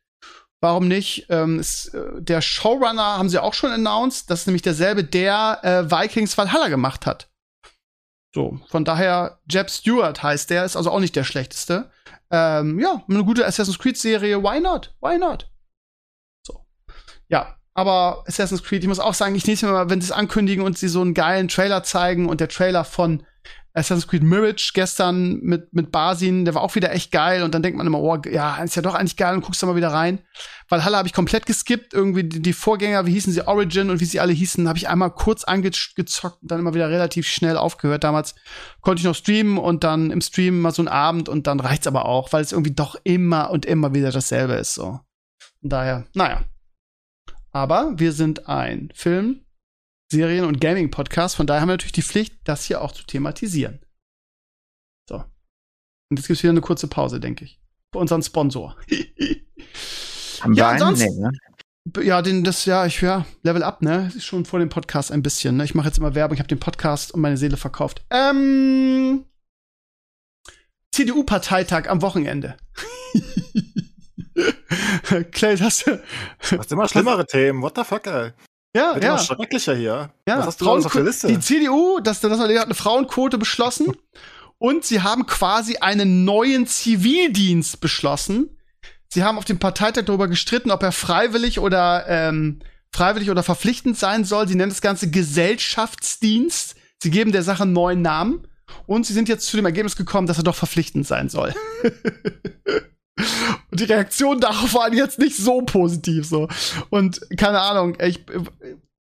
Warum 0.60 0.88
nicht? 0.88 1.26
Ähm, 1.28 1.60
ist, 1.60 1.94
äh, 1.94 2.20
der 2.20 2.40
Showrunner 2.40 3.18
haben 3.18 3.28
sie 3.28 3.38
auch 3.38 3.54
schon 3.54 3.70
announced. 3.70 4.30
Das 4.30 4.40
ist 4.40 4.46
nämlich 4.46 4.62
derselbe, 4.62 5.04
der 5.04 5.60
äh, 5.62 5.90
Vikings 5.90 6.36
Valhalla 6.36 6.68
gemacht 6.68 7.06
hat. 7.06 7.30
So, 8.34 8.58
von 8.68 8.84
daher, 8.84 9.38
Jeb 9.48 9.70
Stewart 9.70 10.22
heißt 10.22 10.50
der, 10.50 10.64
ist 10.64 10.76
also 10.76 10.90
auch 10.90 11.00
nicht 11.00 11.14
der 11.14 11.24
schlechteste. 11.24 11.90
Ähm, 12.30 12.80
ja, 12.80 13.04
eine 13.08 13.24
gute 13.24 13.46
Assassin's 13.46 13.78
Creed-Serie, 13.78 14.42
why 14.42 14.60
not? 14.60 14.94
Why 15.00 15.18
not? 15.18 15.48
So. 16.44 16.66
Ja, 17.28 17.56
aber 17.74 18.24
Assassin's 18.26 18.62
Creed, 18.62 18.82
ich 18.82 18.88
muss 18.88 18.98
auch 18.98 19.14
sagen, 19.14 19.34
ich 19.36 19.46
nächstes 19.46 19.70
Mal, 19.70 19.88
wenn 19.88 20.00
sie 20.00 20.06
es 20.06 20.12
ankündigen 20.12 20.64
und 20.64 20.76
sie 20.76 20.88
so 20.88 21.00
einen 21.00 21.14
geilen 21.14 21.48
Trailer 21.48 21.82
zeigen 21.82 22.28
und 22.28 22.40
der 22.40 22.48
Trailer 22.48 22.84
von 22.84 23.24
Assassin's 23.76 24.08
Creed 24.08 24.22
Mirage 24.22 24.70
gestern 24.72 25.38
mit, 25.40 25.74
mit 25.74 25.92
Basin, 25.92 26.46
der 26.46 26.54
war 26.54 26.62
auch 26.62 26.74
wieder 26.76 26.92
echt 26.92 27.12
geil. 27.12 27.42
Und 27.42 27.54
dann 27.54 27.62
denkt 27.62 27.76
man 27.76 27.86
immer, 27.86 28.00
oh, 28.00 28.16
ja, 28.24 28.56
ist 28.62 28.74
ja 28.74 28.80
doch 28.80 28.94
eigentlich 28.94 29.18
geil 29.18 29.34
und 29.34 29.42
guckst 29.42 29.62
da 29.62 29.66
mal 29.66 29.76
wieder 29.76 29.92
rein. 29.92 30.20
Weil 30.70 30.82
Halle 30.82 30.96
habe 30.96 31.06
ich 31.06 31.12
komplett 31.12 31.44
geskippt. 31.44 31.92
Irgendwie 31.92 32.24
die, 32.24 32.40
die, 32.40 32.54
Vorgänger, 32.54 33.04
wie 33.04 33.12
hießen 33.12 33.34
sie, 33.34 33.46
Origin 33.46 33.90
und 33.90 34.00
wie 34.00 34.06
sie 34.06 34.18
alle 34.18 34.32
hießen, 34.32 34.66
habe 34.66 34.78
ich 34.78 34.88
einmal 34.88 35.10
kurz 35.10 35.44
angezockt 35.44 36.40
und 36.40 36.50
dann 36.50 36.60
immer 36.60 36.72
wieder 36.72 36.88
relativ 36.88 37.28
schnell 37.28 37.58
aufgehört. 37.58 38.02
Damals 38.02 38.34
konnte 38.80 39.00
ich 39.00 39.04
noch 39.04 39.14
streamen 39.14 39.58
und 39.58 39.84
dann 39.84 40.10
im 40.10 40.22
Stream 40.22 40.62
mal 40.62 40.72
so 40.72 40.80
einen 40.80 40.88
Abend 40.88 41.28
und 41.28 41.46
dann 41.46 41.60
reicht's 41.60 41.86
aber 41.86 42.06
auch, 42.06 42.32
weil 42.32 42.42
es 42.42 42.52
irgendwie 42.52 42.74
doch 42.74 42.96
immer 43.04 43.50
und 43.50 43.66
immer 43.66 43.94
wieder 43.94 44.10
dasselbe 44.10 44.54
ist. 44.54 44.72
So. 44.72 45.00
Von 45.60 45.70
daher, 45.70 46.06
naja. 46.14 46.44
Aber 47.52 47.92
wir 47.96 48.12
sind 48.12 48.48
ein 48.48 48.90
Film, 48.94 49.45
Serien- 50.10 50.44
und 50.44 50.60
Gaming-Podcast. 50.60 51.36
Von 51.36 51.46
daher 51.46 51.62
haben 51.62 51.68
wir 51.68 51.74
natürlich 51.74 51.92
die 51.92 52.02
Pflicht, 52.02 52.36
das 52.44 52.64
hier 52.64 52.80
auch 52.80 52.92
zu 52.92 53.04
thematisieren. 53.04 53.80
So. 55.08 55.16
Und 55.16 56.18
jetzt 56.18 56.26
gibt 56.26 56.38
es 56.38 56.42
wieder 56.42 56.52
eine 56.52 56.60
kurze 56.60 56.88
Pause, 56.88 57.20
denke 57.20 57.44
ich. 57.44 57.60
Für 57.92 57.98
unseren 57.98 58.22
Sponsor. 58.22 58.76
haben 60.40 60.54
ja, 60.54 60.78
wir 60.78 60.86
einen? 60.86 60.98
Nee, 60.98 61.10
ne? 61.10 61.32
Ja, 62.02 62.20
den, 62.20 62.42
das, 62.42 62.64
ja, 62.64 62.84
ich, 62.86 63.00
ja, 63.00 63.26
Level 63.42 63.62
Up, 63.62 63.80
ne? 63.80 64.10
Ist 64.14 64.24
schon 64.24 64.44
vor 64.44 64.58
dem 64.58 64.68
Podcast 64.68 65.12
ein 65.12 65.22
bisschen, 65.22 65.56
ne? 65.56 65.64
Ich 65.64 65.74
mache 65.74 65.86
jetzt 65.86 65.98
immer 65.98 66.14
Werbung, 66.14 66.34
ich 66.34 66.40
habe 66.40 66.48
den 66.48 66.58
Podcast 66.58 67.12
und 67.12 67.20
meine 67.20 67.36
Seele 67.36 67.56
verkauft. 67.56 68.04
Ähm. 68.10 69.24
CDU-Parteitag 70.92 71.88
am 71.88 72.02
Wochenende. 72.02 72.56
Clay, 75.30 75.56
hast 75.58 75.86
du. 75.86 76.02
Du 76.50 76.58
hast 76.58 76.72
immer 76.72 76.88
schlimmere 76.88 77.24
Themen, 77.26 77.62
what 77.62 77.76
the 77.76 77.84
fuck, 77.84 78.06
ey. 78.06 78.32
Ja, 78.76 78.94
Wird 78.94 79.04
ja. 79.04 79.18
schrecklicher 79.18 79.74
hier. 79.74 80.10
Ja, 80.28 80.38
Was 80.38 80.46
hast 80.46 80.60
du 80.60 80.70
auf 80.70 80.92
der 80.92 81.02
Liste? 81.02 81.28
Die 81.28 81.40
CDU, 81.40 81.98
das, 82.00 82.20
das 82.20 82.38
hat 82.38 82.50
eine 82.50 82.74
Frauenquote 82.74 83.38
beschlossen 83.38 83.96
und 84.58 84.84
sie 84.84 85.00
haben 85.00 85.26
quasi 85.26 85.78
einen 85.78 86.24
neuen 86.24 86.66
Zivildienst 86.66 87.80
beschlossen. 87.80 88.50
Sie 89.08 89.24
haben 89.24 89.38
auf 89.38 89.46
dem 89.46 89.58
Parteitag 89.58 90.04
darüber 90.04 90.28
gestritten, 90.28 90.70
ob 90.70 90.82
er 90.82 90.92
freiwillig 90.92 91.58
oder 91.58 92.04
ähm, 92.06 92.60
freiwillig 92.92 93.30
oder 93.30 93.42
verpflichtend 93.42 93.96
sein 93.96 94.24
soll. 94.24 94.46
Sie 94.46 94.56
nennen 94.56 94.70
das 94.70 94.82
Ganze 94.82 95.10
Gesellschaftsdienst. 95.10 96.76
Sie 97.02 97.10
geben 97.10 97.32
der 97.32 97.42
Sache 97.42 97.62
einen 97.62 97.72
neuen 97.72 98.02
Namen 98.02 98.46
und 98.86 99.06
sie 99.06 99.14
sind 99.14 99.28
jetzt 99.28 99.46
zu 99.46 99.56
dem 99.56 99.64
Ergebnis 99.64 99.96
gekommen, 99.96 100.26
dass 100.26 100.36
er 100.38 100.44
doch 100.44 100.54
verpflichtend 100.54 101.06
sein 101.06 101.30
soll. 101.30 101.54
Und 103.70 103.80
die 103.80 103.84
Reaktionen 103.84 104.40
darauf 104.40 104.74
waren 104.74 104.92
jetzt 104.92 105.18
nicht 105.18 105.36
so 105.36 105.62
positiv 105.62 106.26
so. 106.26 106.48
Und 106.90 107.20
keine 107.36 107.60
Ahnung, 107.60 107.96
ich, 108.00 108.24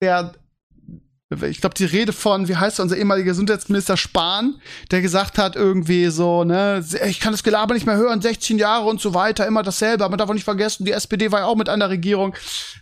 wer 0.00 0.32
ich 1.42 1.60
glaube, 1.60 1.74
die 1.74 1.84
Rede 1.84 2.12
von, 2.12 2.48
wie 2.48 2.56
heißt 2.56 2.80
unser 2.80 2.96
ehemaliger 2.96 3.30
Gesundheitsminister 3.30 3.96
Spahn, 3.96 4.60
der 4.90 5.02
gesagt 5.02 5.38
hat, 5.38 5.56
irgendwie 5.56 6.08
so, 6.08 6.44
ne, 6.44 6.84
ich 7.06 7.20
kann 7.20 7.32
das 7.32 7.42
Gelaber 7.42 7.74
nicht 7.74 7.86
mehr 7.86 7.96
hören, 7.96 8.20
16 8.20 8.58
Jahre 8.58 8.86
und 8.86 9.00
so 9.00 9.14
weiter, 9.14 9.46
immer 9.46 9.62
dasselbe, 9.62 10.04
aber 10.04 10.12
man 10.12 10.18
darf 10.18 10.30
auch 10.30 10.34
nicht 10.34 10.44
vergessen, 10.44 10.84
die 10.84 10.92
SPD 10.92 11.32
war 11.32 11.40
ja 11.40 11.46
auch 11.46 11.56
mit 11.56 11.68
der 11.68 11.88
Regierung. 11.88 12.34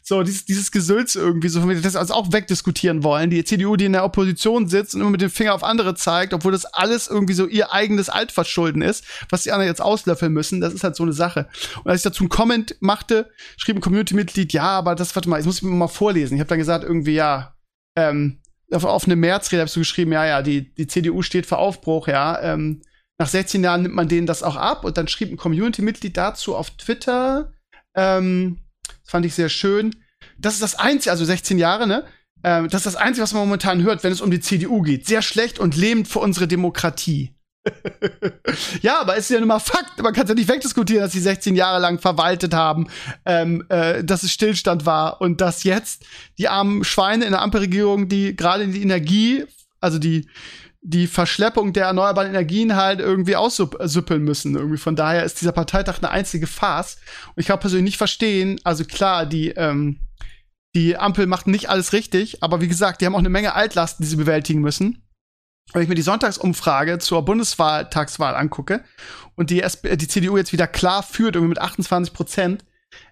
So, 0.02 0.22
dieses, 0.22 0.44
dieses 0.44 0.70
Gesülz 0.70 1.14
irgendwie, 1.14 1.48
so, 1.48 1.62
wenn 1.62 1.70
wir 1.70 1.80
das 1.80 1.96
also 1.96 2.14
auch 2.14 2.32
wegdiskutieren 2.32 3.02
wollen. 3.04 3.30
Die 3.30 3.44
CDU, 3.44 3.76
die 3.76 3.86
in 3.86 3.92
der 3.92 4.04
Opposition 4.04 4.68
sitzt 4.68 4.94
und 4.94 5.00
immer 5.00 5.10
mit 5.10 5.20
dem 5.20 5.30
Finger 5.30 5.54
auf 5.54 5.64
andere 5.64 5.94
zeigt, 5.94 6.34
obwohl 6.34 6.52
das 6.52 6.64
alles 6.64 7.08
irgendwie 7.08 7.34
so 7.34 7.46
ihr 7.46 7.72
eigenes 7.72 8.08
Altverschulden 8.08 8.82
ist, 8.82 9.04
was 9.30 9.42
die 9.42 9.52
anderen 9.52 9.68
jetzt 9.68 9.80
auslöffeln 9.80 10.32
müssen, 10.32 10.60
das 10.60 10.74
ist 10.74 10.84
halt 10.84 10.96
so 10.96 11.02
eine 11.02 11.12
Sache. 11.12 11.48
Und 11.84 11.90
als 11.90 12.00
ich 12.00 12.04
dazu 12.04 12.24
einen 12.24 12.28
Comment 12.28 12.76
machte, 12.80 13.30
schrieb 13.56 13.76
ein 13.76 13.80
Community-Mitglied, 13.80 14.52
ja, 14.52 14.64
aber 14.64 14.94
das, 14.94 15.14
warte 15.14 15.28
mal, 15.28 15.40
ich 15.40 15.46
muss 15.46 15.62
mir 15.62 15.70
mal 15.70 15.88
vorlesen. 15.88 16.34
Ich 16.34 16.40
habe 16.40 16.48
dann 16.48 16.58
gesagt, 16.58 16.84
irgendwie, 16.84 17.14
ja, 17.14 17.54
ähm, 17.96 18.41
auf, 18.72 19.04
eine 19.04 19.16
Märzrede 19.16 19.62
hast 19.62 19.76
du 19.76 19.80
geschrieben, 19.80 20.12
ja, 20.12 20.26
ja, 20.26 20.42
die, 20.42 20.74
die 20.74 20.86
CDU 20.86 21.22
steht 21.22 21.46
für 21.46 21.58
Aufbruch, 21.58 22.08
ja. 22.08 22.40
Ähm, 22.42 22.82
nach 23.18 23.28
16 23.28 23.62
Jahren 23.62 23.82
nimmt 23.82 23.94
man 23.94 24.08
denen 24.08 24.26
das 24.26 24.42
auch 24.42 24.56
ab 24.56 24.84
und 24.84 24.96
dann 24.96 25.08
schrieb 25.08 25.30
ein 25.30 25.36
Community-Mitglied 25.36 26.16
dazu 26.16 26.56
auf 26.56 26.70
Twitter, 26.70 27.52
ähm, 27.94 28.58
das 28.86 29.10
fand 29.10 29.26
ich 29.26 29.34
sehr 29.34 29.48
schön. 29.48 29.94
Das 30.38 30.54
ist 30.54 30.62
das 30.62 30.78
Einzige, 30.78 31.10
also 31.10 31.24
16 31.24 31.58
Jahre, 31.58 31.86
ne? 31.86 32.04
Ähm, 32.44 32.68
das 32.68 32.86
ist 32.86 32.94
das 32.94 32.96
Einzige, 32.96 33.22
was 33.22 33.32
man 33.32 33.42
momentan 33.42 33.82
hört, 33.82 34.02
wenn 34.02 34.12
es 34.12 34.20
um 34.20 34.30
die 34.30 34.40
CDU 34.40 34.82
geht. 34.82 35.06
Sehr 35.06 35.22
schlecht 35.22 35.58
und 35.58 35.76
lähmend 35.76 36.08
für 36.08 36.18
unsere 36.18 36.48
Demokratie. 36.48 37.34
ja, 38.82 39.00
aber 39.00 39.16
es 39.16 39.24
ist 39.24 39.30
ja 39.30 39.38
nun 39.38 39.48
mal 39.48 39.60
Fakt. 39.60 40.02
Man 40.02 40.12
kann 40.12 40.24
es 40.24 40.30
ja 40.30 40.34
nicht 40.34 40.48
wegdiskutieren, 40.48 41.02
dass 41.02 41.12
sie 41.12 41.20
16 41.20 41.54
Jahre 41.54 41.80
lang 41.80 41.98
verwaltet 41.98 42.54
haben, 42.54 42.88
ähm, 43.24 43.64
äh, 43.68 44.02
dass 44.02 44.22
es 44.22 44.32
Stillstand 44.32 44.84
war 44.86 45.20
und 45.20 45.40
dass 45.40 45.62
jetzt 45.64 46.04
die 46.38 46.48
armen 46.48 46.84
Schweine 46.84 47.24
in 47.24 47.32
der 47.32 47.42
Ampelregierung, 47.42 48.08
die 48.08 48.34
gerade 48.34 48.66
die 48.66 48.82
Energie, 48.82 49.44
also 49.80 49.98
die 49.98 50.28
die 50.84 51.06
Verschleppung 51.06 51.72
der 51.72 51.86
erneuerbaren 51.86 52.28
Energien 52.28 52.74
halt 52.74 52.98
irgendwie 52.98 53.36
aussüppeln 53.36 54.24
müssen. 54.24 54.56
Irgendwie 54.56 54.78
von 54.78 54.96
daher 54.96 55.22
ist 55.22 55.40
dieser 55.40 55.52
Parteitag 55.52 55.98
eine 55.98 56.10
einzige 56.10 56.48
Farce. 56.48 56.98
Und 57.28 57.40
ich 57.40 57.46
kann 57.46 57.60
persönlich 57.60 57.84
nicht 57.84 57.98
verstehen, 57.98 58.58
also 58.64 58.84
klar, 58.84 59.24
die, 59.24 59.50
ähm, 59.50 60.00
die 60.74 60.96
Ampel 60.96 61.28
macht 61.28 61.46
nicht 61.46 61.70
alles 61.70 61.92
richtig, 61.92 62.42
aber 62.42 62.60
wie 62.60 62.66
gesagt, 62.66 63.00
die 63.00 63.06
haben 63.06 63.14
auch 63.14 63.20
eine 63.20 63.28
Menge 63.28 63.54
Altlasten, 63.54 64.02
die 64.02 64.10
sie 64.10 64.16
bewältigen 64.16 64.60
müssen 64.60 65.04
wenn 65.72 65.82
ich 65.82 65.88
mir 65.88 65.94
die 65.94 66.02
Sonntagsumfrage 66.02 66.98
zur 66.98 67.24
Bundeswahltagswahl 67.24 68.34
angucke 68.34 68.84
und 69.36 69.50
die, 69.50 69.62
SP, 69.62 69.96
die 69.96 70.08
CDU 70.08 70.36
jetzt 70.36 70.52
wieder 70.52 70.66
klar 70.66 71.02
führt, 71.02 71.34
irgendwie 71.34 71.50
mit 71.50 71.60
28 71.60 72.12
Prozent, 72.12 72.64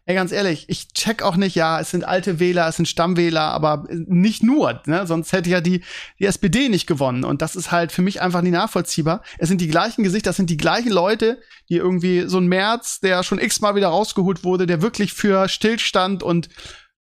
ey, 0.05 0.15
ganz 0.15 0.33
ehrlich, 0.33 0.67
ich 0.69 0.93
check 0.93 1.23
auch 1.23 1.37
nicht, 1.37 1.55
ja, 1.55 1.81
es 1.81 1.91
sind 1.91 2.05
alte 2.05 2.39
Wähler, 2.39 2.69
es 2.69 2.77
sind 2.77 2.87
Stammwähler, 2.87 3.43
aber 3.43 3.87
nicht 3.91 4.43
nur, 4.43 4.83
ne? 4.87 5.07
sonst 5.07 5.33
hätte 5.33 5.51
ja 5.51 5.61
die, 5.61 5.83
die 6.19 6.27
SPD 6.27 6.69
nicht 6.69 6.87
gewonnen. 6.87 7.25
Und 7.25 7.43
das 7.43 7.57
ist 7.57 7.71
halt 7.71 7.93
für 7.93 8.03
mich 8.03 8.21
einfach 8.21 8.43
nicht 8.43 8.53
nachvollziehbar. 8.53 9.23
Es 9.39 9.49
sind 9.49 9.61
die 9.61 9.69
gleichen 9.69 10.03
Gesichter, 10.03 10.31
es 10.31 10.37
sind 10.37 10.51
die 10.51 10.57
gleichen 10.57 10.91
Leute, 10.91 11.41
die 11.69 11.77
irgendwie 11.77 12.25
so 12.27 12.39
ein 12.39 12.47
März, 12.47 13.01
der 13.01 13.23
schon 13.23 13.39
x-mal 13.39 13.75
wieder 13.75 13.89
rausgeholt 13.89 14.45
wurde, 14.45 14.67
der 14.67 14.83
wirklich 14.83 15.13
für 15.13 15.49
Stillstand 15.49 16.23
und 16.23 16.49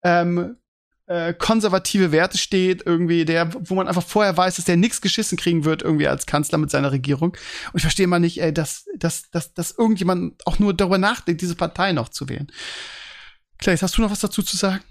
ähm, 0.03 0.57
äh, 1.07 1.35
konservative 1.35 2.13
Werte 2.13 2.37
steht, 2.39 2.85
irgendwie, 2.85 3.25
der, 3.25 3.53
wo 3.55 3.75
man 3.75 3.89
einfach 3.89 4.03
vorher 4.03 4.37
weiß, 4.37 4.57
dass 4.57 4.65
der 4.65 4.77
nichts 4.77 5.01
geschissen 5.01 5.39
kriegen 5.39 5.65
wird, 5.65 5.83
irgendwie 5.83 6.09
als 6.09 6.27
Kanzler 6.27 6.59
mit 6.59 6.71
seiner 6.71 6.93
Regierung. 6.93 7.31
Und 7.31 7.77
ich 7.77 7.83
verstehe 7.83 8.07
mal 8.07 8.19
nicht, 8.19 8.41
ey, 8.41 8.53
dass, 8.53 8.87
dass, 8.97 9.31
dass, 9.31 9.55
dass 9.55 9.71
irgendjemand 9.73 10.45
auch 10.47 10.59
nur 10.59 10.75
darüber 10.75 10.99
nachdenkt, 10.99 11.43
diese 11.43 11.55
Partei 11.55 11.93
noch 11.93 12.09
zu 12.09 12.29
wählen. 12.29 12.51
Claes, 13.59 13.83
hast 13.83 13.97
du 13.97 14.03
noch 14.03 14.11
was 14.11 14.21
dazu 14.21 14.43
zu 14.43 14.57
sagen? 14.57 14.83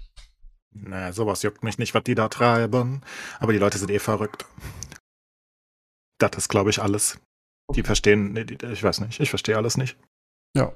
Naja, 0.72 1.12
sowas 1.12 1.42
juckt 1.42 1.62
mich 1.62 1.78
nicht, 1.78 1.94
was 1.94 2.04
die 2.04 2.14
da 2.14 2.28
treiben. 2.28 3.02
Aber 3.38 3.52
die 3.52 3.58
Leute 3.58 3.78
sind 3.78 3.90
eh 3.90 3.98
verrückt. 3.98 4.44
Das 6.18 6.32
ist, 6.36 6.48
glaube 6.48 6.70
ich, 6.70 6.82
alles. 6.82 7.18
Die 7.74 7.82
verstehen, 7.82 8.32
nee, 8.32 8.44
die, 8.44 8.58
ich 8.66 8.82
weiß 8.82 9.00
nicht, 9.00 9.20
ich 9.20 9.30
verstehe 9.30 9.56
alles 9.56 9.76
nicht. 9.76 9.96
Ja. 10.56 10.72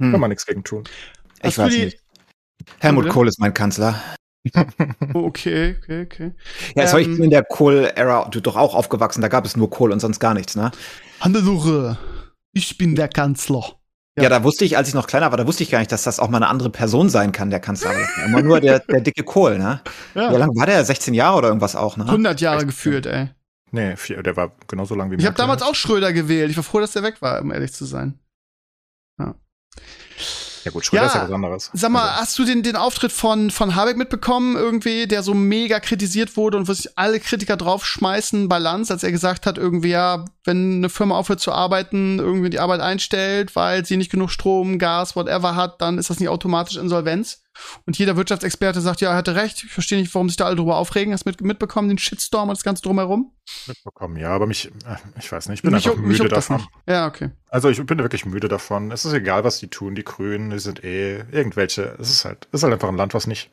Hm. 0.00 0.12
Kann 0.12 0.20
man 0.20 0.30
nichts 0.30 0.46
gegen 0.46 0.64
tun. 0.64 0.84
Ich 1.42 1.58
weiß 1.58 1.72
nicht. 1.72 1.98
Helmut 2.78 3.08
Kohl 3.08 3.28
ist 3.28 3.40
mein 3.40 3.54
Kanzler. 3.54 4.00
Okay, 5.14 5.76
okay, 5.78 6.02
okay. 6.02 6.32
Ja, 6.74 6.90
ähm, 6.90 6.98
ich 6.98 7.06
bin 7.06 7.24
in 7.24 7.30
der 7.30 7.44
Kohl-Ära 7.44 8.28
doch 8.28 8.56
auch 8.56 8.74
aufgewachsen. 8.74 9.20
Da 9.20 9.28
gab 9.28 9.44
es 9.44 9.56
nur 9.56 9.70
Kohl 9.70 9.92
und 9.92 10.00
sonst 10.00 10.18
gar 10.18 10.34
nichts, 10.34 10.56
ne? 10.56 10.72
Hannelore, 11.20 11.98
ich 12.52 12.76
bin 12.76 12.94
der 12.94 13.08
Kanzler. 13.08 13.76
Ja. 14.16 14.24
ja. 14.24 14.28
da 14.28 14.44
wusste 14.44 14.64
ich, 14.64 14.76
als 14.76 14.88
ich 14.88 14.94
noch 14.94 15.06
kleiner 15.06 15.30
war, 15.30 15.38
da 15.38 15.46
wusste 15.46 15.62
ich 15.62 15.70
gar 15.70 15.78
nicht, 15.78 15.92
dass 15.92 16.02
das 16.02 16.18
auch 16.18 16.28
mal 16.28 16.38
eine 16.38 16.48
andere 16.48 16.70
Person 16.70 17.08
sein 17.08 17.32
kann, 17.32 17.50
der 17.50 17.60
Kanzler. 17.60 17.92
Immer 18.26 18.42
nur 18.42 18.60
der, 18.60 18.80
der 18.80 19.00
dicke 19.00 19.22
Kohl, 19.22 19.58
ne? 19.58 19.80
Ja. 20.14 20.32
Wie 20.32 20.36
lange 20.36 20.54
war 20.56 20.66
der? 20.66 20.84
16 20.84 21.14
Jahre 21.14 21.38
oder 21.38 21.48
irgendwas 21.48 21.76
auch, 21.76 21.96
ne? 21.96 22.04
100 22.04 22.40
Jahre 22.40 22.66
gefühlt, 22.66 23.06
ey. 23.06 23.30
Nee, 23.70 23.96
vier, 23.96 24.22
der 24.22 24.36
war 24.36 24.52
genauso 24.68 24.94
lang 24.94 25.10
wie 25.10 25.16
Ich 25.16 25.24
habe 25.24 25.36
damals 25.36 25.62
auch 25.62 25.74
Schröder 25.74 26.12
gewählt. 26.12 26.50
Ich 26.50 26.56
war 26.58 26.64
froh, 26.64 26.80
dass 26.80 26.92
der 26.92 27.02
weg 27.02 27.22
war, 27.22 27.40
um 27.40 27.50
ehrlich 27.52 27.72
zu 27.72 27.86
sein. 27.86 28.18
Ja. 30.64 30.70
Gut, 30.70 30.84
Schröder 30.84 31.02
ja, 31.02 31.08
ist 31.08 31.14
ja 31.14 31.24
was 31.24 31.32
anderes. 31.32 31.70
Sag 31.72 31.90
mal, 31.90 32.08
also. 32.08 32.20
hast 32.20 32.38
du 32.38 32.44
den, 32.44 32.62
den 32.62 32.76
Auftritt 32.76 33.12
von, 33.12 33.50
von 33.50 33.74
Habeck 33.74 33.96
mitbekommen, 33.96 34.56
irgendwie, 34.56 35.06
der 35.06 35.22
so 35.22 35.34
mega 35.34 35.80
kritisiert 35.80 36.36
wurde 36.36 36.56
und 36.56 36.68
wo 36.68 36.72
sich 36.72 36.96
alle 36.96 37.20
Kritiker 37.20 37.56
draufschmeißen 37.56 38.48
bei 38.48 38.58
Lanz, 38.58 38.90
als 38.90 39.02
er 39.02 39.12
gesagt 39.12 39.46
hat, 39.46 39.58
irgendwie, 39.58 39.90
ja, 39.90 40.24
wenn 40.44 40.76
eine 40.76 40.88
Firma 40.88 41.16
aufhört 41.16 41.40
zu 41.40 41.52
arbeiten, 41.52 42.18
irgendwie 42.18 42.50
die 42.50 42.60
Arbeit 42.60 42.80
einstellt, 42.80 43.54
weil 43.56 43.84
sie 43.84 43.96
nicht 43.96 44.10
genug 44.10 44.30
Strom, 44.30 44.78
Gas, 44.78 45.16
whatever 45.16 45.54
hat, 45.54 45.80
dann 45.80 45.98
ist 45.98 46.10
das 46.10 46.20
nicht 46.20 46.28
automatisch 46.28 46.76
Insolvenz. 46.76 47.42
Und 47.86 47.98
jeder 47.98 48.16
Wirtschaftsexperte 48.16 48.80
sagt, 48.80 49.00
ja, 49.00 49.10
er 49.10 49.16
hatte 49.16 49.34
recht. 49.34 49.64
Ich 49.64 49.72
verstehe 49.72 49.98
nicht, 49.98 50.14
warum 50.14 50.28
sich 50.28 50.36
da 50.36 50.46
alle 50.46 50.56
drüber 50.56 50.76
aufregen. 50.76 51.12
Hast 51.12 51.24
du 51.24 51.30
mit, 51.30 51.40
mitbekommen, 51.40 51.88
den 51.88 51.98
Shitstorm 51.98 52.48
und 52.48 52.56
das 52.56 52.64
Ganze 52.64 52.82
drumherum? 52.82 53.32
Mitbekommen, 53.66 54.16
ja, 54.16 54.30
aber 54.30 54.46
mich, 54.46 54.66
äh, 54.86 54.96
ich 55.18 55.30
weiß 55.30 55.48
nicht, 55.48 55.58
ich 55.58 55.62
bin 55.62 55.72
mich 55.72 55.86
einfach 55.86 56.00
müde 56.00 56.28
davon. 56.28 56.66
Ja, 56.86 57.06
okay. 57.06 57.30
Also 57.48 57.68
ich 57.68 57.84
bin 57.84 57.98
wirklich 57.98 58.24
müde 58.24 58.48
davon. 58.48 58.90
Es 58.90 59.04
ist 59.04 59.12
egal, 59.12 59.44
was 59.44 59.58
die 59.58 59.68
tun, 59.68 59.94
die 59.94 60.04
Grünen, 60.04 60.50
die 60.50 60.58
sind 60.58 60.84
eh 60.84 61.24
irgendwelche. 61.30 61.96
Es 61.98 62.10
ist 62.10 62.24
halt, 62.24 62.48
es 62.52 62.60
ist 62.60 62.62
halt 62.62 62.72
einfach 62.72 62.88
ein 62.88 62.96
Land, 62.96 63.14
was 63.14 63.26
nicht 63.26 63.50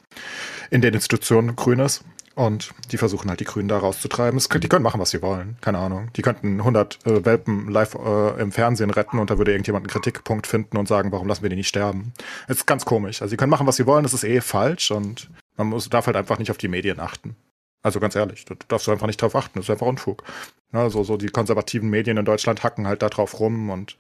in 0.69 0.81
den 0.81 0.93
Institutionen 0.93 1.55
grün 1.55 1.79
ist. 1.79 2.03
Und 2.39 2.73
die 2.93 2.97
versuchen 2.97 3.29
halt 3.29 3.41
die 3.41 3.43
Grünen 3.43 3.67
da 3.67 3.77
rauszutreiben. 3.77 4.37
Es, 4.37 4.47
die 4.47 4.69
können 4.69 4.81
machen, 4.81 5.01
was 5.01 5.09
sie 5.09 5.21
wollen. 5.21 5.57
Keine 5.59 5.77
Ahnung. 5.77 6.09
Die 6.15 6.21
könnten 6.21 6.59
100 6.61 7.05
äh, 7.05 7.25
Welpen 7.25 7.67
live 7.67 7.95
äh, 7.95 8.39
im 8.39 8.53
Fernsehen 8.53 8.91
retten 8.91 9.19
und 9.19 9.29
da 9.29 9.37
würde 9.37 9.51
irgendjemand 9.51 9.83
einen 9.83 9.91
Kritikpunkt 9.91 10.47
finden 10.47 10.77
und 10.77 10.87
sagen, 10.87 11.11
warum 11.11 11.27
lassen 11.27 11.43
wir 11.43 11.49
die 11.49 11.57
nicht 11.57 11.67
sterben. 11.67 12.13
Es 12.47 12.55
ist 12.55 12.65
ganz 12.65 12.85
komisch. 12.85 13.21
Also 13.21 13.31
sie 13.31 13.35
können 13.35 13.49
machen, 13.49 13.67
was 13.67 13.75
sie 13.75 13.85
wollen. 13.85 14.03
Das 14.03 14.13
ist 14.13 14.23
eh 14.23 14.39
falsch 14.39 14.89
und 14.89 15.29
man 15.57 15.67
muss, 15.67 15.89
darf 15.89 16.05
halt 16.05 16.15
einfach 16.15 16.39
nicht 16.39 16.49
auf 16.49 16.57
die 16.57 16.69
Medien 16.69 17.01
achten. 17.01 17.35
Also 17.83 17.99
ganz 17.99 18.15
ehrlich, 18.15 18.45
da 18.45 18.55
darfst 18.69 18.87
du 18.87 18.91
einfach 18.93 19.07
nicht 19.07 19.21
drauf 19.21 19.35
achten. 19.35 19.59
Das 19.59 19.65
ist 19.65 19.71
einfach 19.71 19.87
Unfug. 19.87 20.23
Ja, 20.71 20.89
so, 20.89 21.03
so 21.03 21.17
die 21.17 21.27
konservativen 21.27 21.89
Medien 21.89 22.15
in 22.15 22.23
Deutschland 22.23 22.63
hacken 22.63 22.87
halt 22.87 23.01
da 23.01 23.09
drauf 23.09 23.41
rum 23.41 23.69
und 23.69 23.97